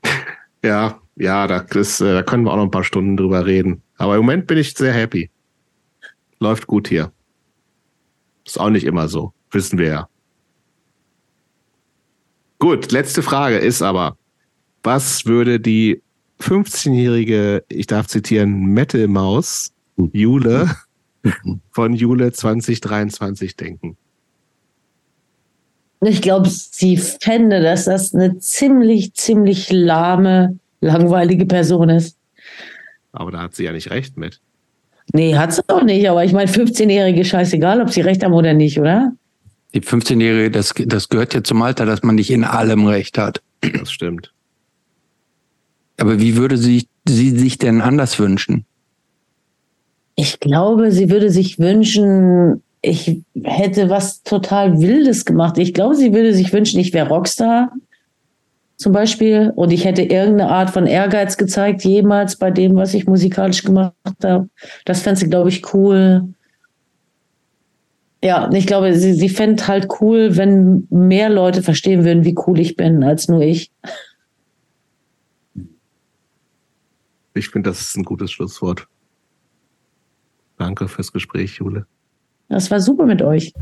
ja, 0.63 0.99
ja, 1.15 1.47
da, 1.47 1.59
das, 1.61 2.01
äh, 2.01 2.13
da 2.13 2.23
können 2.23 2.43
wir 2.43 2.51
auch 2.51 2.57
noch 2.57 2.63
ein 2.63 2.71
paar 2.71 2.83
Stunden 2.83 3.17
drüber 3.17 3.45
reden. 3.45 3.81
Aber 3.97 4.15
im 4.15 4.21
Moment 4.21 4.47
bin 4.47 4.57
ich 4.57 4.73
sehr 4.73 4.93
happy. 4.93 5.29
Läuft 6.39 6.67
gut 6.67 6.87
hier. 6.87 7.11
Ist 8.45 8.59
auch 8.59 8.69
nicht 8.69 8.85
immer 8.85 9.07
so, 9.07 9.33
wissen 9.51 9.77
wir 9.77 9.87
ja. 9.87 10.09
Gut, 12.59 12.91
letzte 12.91 13.21
Frage 13.21 13.57
ist 13.57 13.81
aber, 13.81 14.17
was 14.83 15.25
würde 15.25 15.59
die 15.59 16.01
15-jährige, 16.41 17.63
ich 17.69 17.87
darf 17.87 18.07
zitieren, 18.07 18.65
Metal-Maus 18.73 19.71
Jule 20.13 20.75
von 21.71 21.93
Jule 21.93 22.31
2023 22.31 23.55
denken? 23.55 23.97
Ich 26.01 26.21
glaube, 26.21 26.47
sie 26.49 26.97
fände, 26.97 27.61
dass 27.61 27.85
das 27.85 28.13
eine 28.13 28.37
ziemlich, 28.37 29.13
ziemlich 29.13 29.71
lahme, 29.71 30.59
langweilige 30.79 31.45
Person 31.45 31.89
ist. 31.89 32.17
Aber 33.11 33.31
da 33.31 33.41
hat 33.41 33.55
sie 33.55 33.63
ja 33.63 33.71
nicht 33.71 33.89
recht 33.89 34.15
mit. 34.15 34.39
Nee, 35.13 35.35
hat 35.35 35.53
sie 35.53 35.61
auch 35.67 35.83
nicht. 35.83 36.07
Aber 36.07 36.23
ich 36.23 36.33
meine, 36.33 36.51
15-Jährige 36.51 37.25
scheißegal, 37.25 37.81
ob 37.81 37.89
sie 37.89 38.01
recht 38.01 38.23
haben 38.23 38.33
oder 38.33 38.53
nicht, 38.53 38.79
oder? 38.79 39.13
Die 39.73 39.81
15-Jährige, 39.81 40.51
das, 40.51 40.73
das 40.85 41.09
gehört 41.09 41.33
ja 41.33 41.43
zum 41.43 41.61
Alter, 41.61 41.85
dass 41.85 42.03
man 42.03 42.15
nicht 42.15 42.29
in 42.29 42.43
allem 42.43 42.85
recht 42.85 43.17
hat. 43.17 43.41
Das 43.61 43.91
stimmt. 43.91 44.31
Aber 45.99 46.19
wie 46.19 46.35
würde 46.35 46.57
sie, 46.57 46.87
sie 47.07 47.31
sich 47.31 47.57
denn 47.57 47.81
anders 47.81 48.19
wünschen? 48.19 48.65
Ich 50.19 50.39
glaube, 50.39 50.91
sie 50.91 51.11
würde 51.11 51.29
sich 51.29 51.59
wünschen, 51.59 52.63
ich 52.81 53.21
hätte 53.43 53.91
was 53.91 54.23
total 54.23 54.81
Wildes 54.81 55.25
gemacht. 55.25 55.59
Ich 55.59 55.75
glaube, 55.75 55.93
sie 55.93 56.11
würde 56.11 56.33
sich 56.33 56.51
wünschen, 56.51 56.79
ich 56.79 56.91
wäre 56.91 57.07
Rockstar 57.07 57.71
zum 58.77 58.93
Beispiel 58.93 59.53
und 59.55 59.71
ich 59.71 59.85
hätte 59.85 60.01
irgendeine 60.01 60.49
Art 60.49 60.71
von 60.71 60.87
Ehrgeiz 60.87 61.37
gezeigt, 61.37 61.83
jemals 61.83 62.35
bei 62.35 62.49
dem, 62.49 62.75
was 62.75 62.95
ich 62.95 63.05
musikalisch 63.05 63.63
gemacht 63.63 63.93
habe. 64.23 64.49
Das 64.85 65.01
fände 65.01 65.19
sie, 65.19 65.29
glaube 65.29 65.49
ich, 65.49 65.71
cool. 65.75 66.33
Ja, 68.23 68.49
ich 68.51 68.65
glaube, 68.65 68.95
sie, 68.95 69.13
sie 69.13 69.29
fände 69.29 69.67
halt 69.67 69.87
cool, 70.01 70.35
wenn 70.35 70.87
mehr 70.89 71.29
Leute 71.29 71.61
verstehen 71.61 72.03
würden, 72.03 72.25
wie 72.25 72.35
cool 72.47 72.59
ich 72.59 72.75
bin, 72.75 73.03
als 73.03 73.27
nur 73.27 73.41
ich. 73.41 73.69
Ich 77.35 77.49
finde, 77.49 77.69
das 77.69 77.81
ist 77.81 77.97
ein 77.97 78.03
gutes 78.03 78.31
Schlusswort. 78.31 78.87
Danke 80.57 80.87
fürs 80.87 81.11
Gespräch, 81.11 81.55
Jule. 81.55 81.85
Das 82.49 82.71
war 82.71 82.79
super 82.79 83.05
mit 83.05 83.21
euch. 83.21 83.53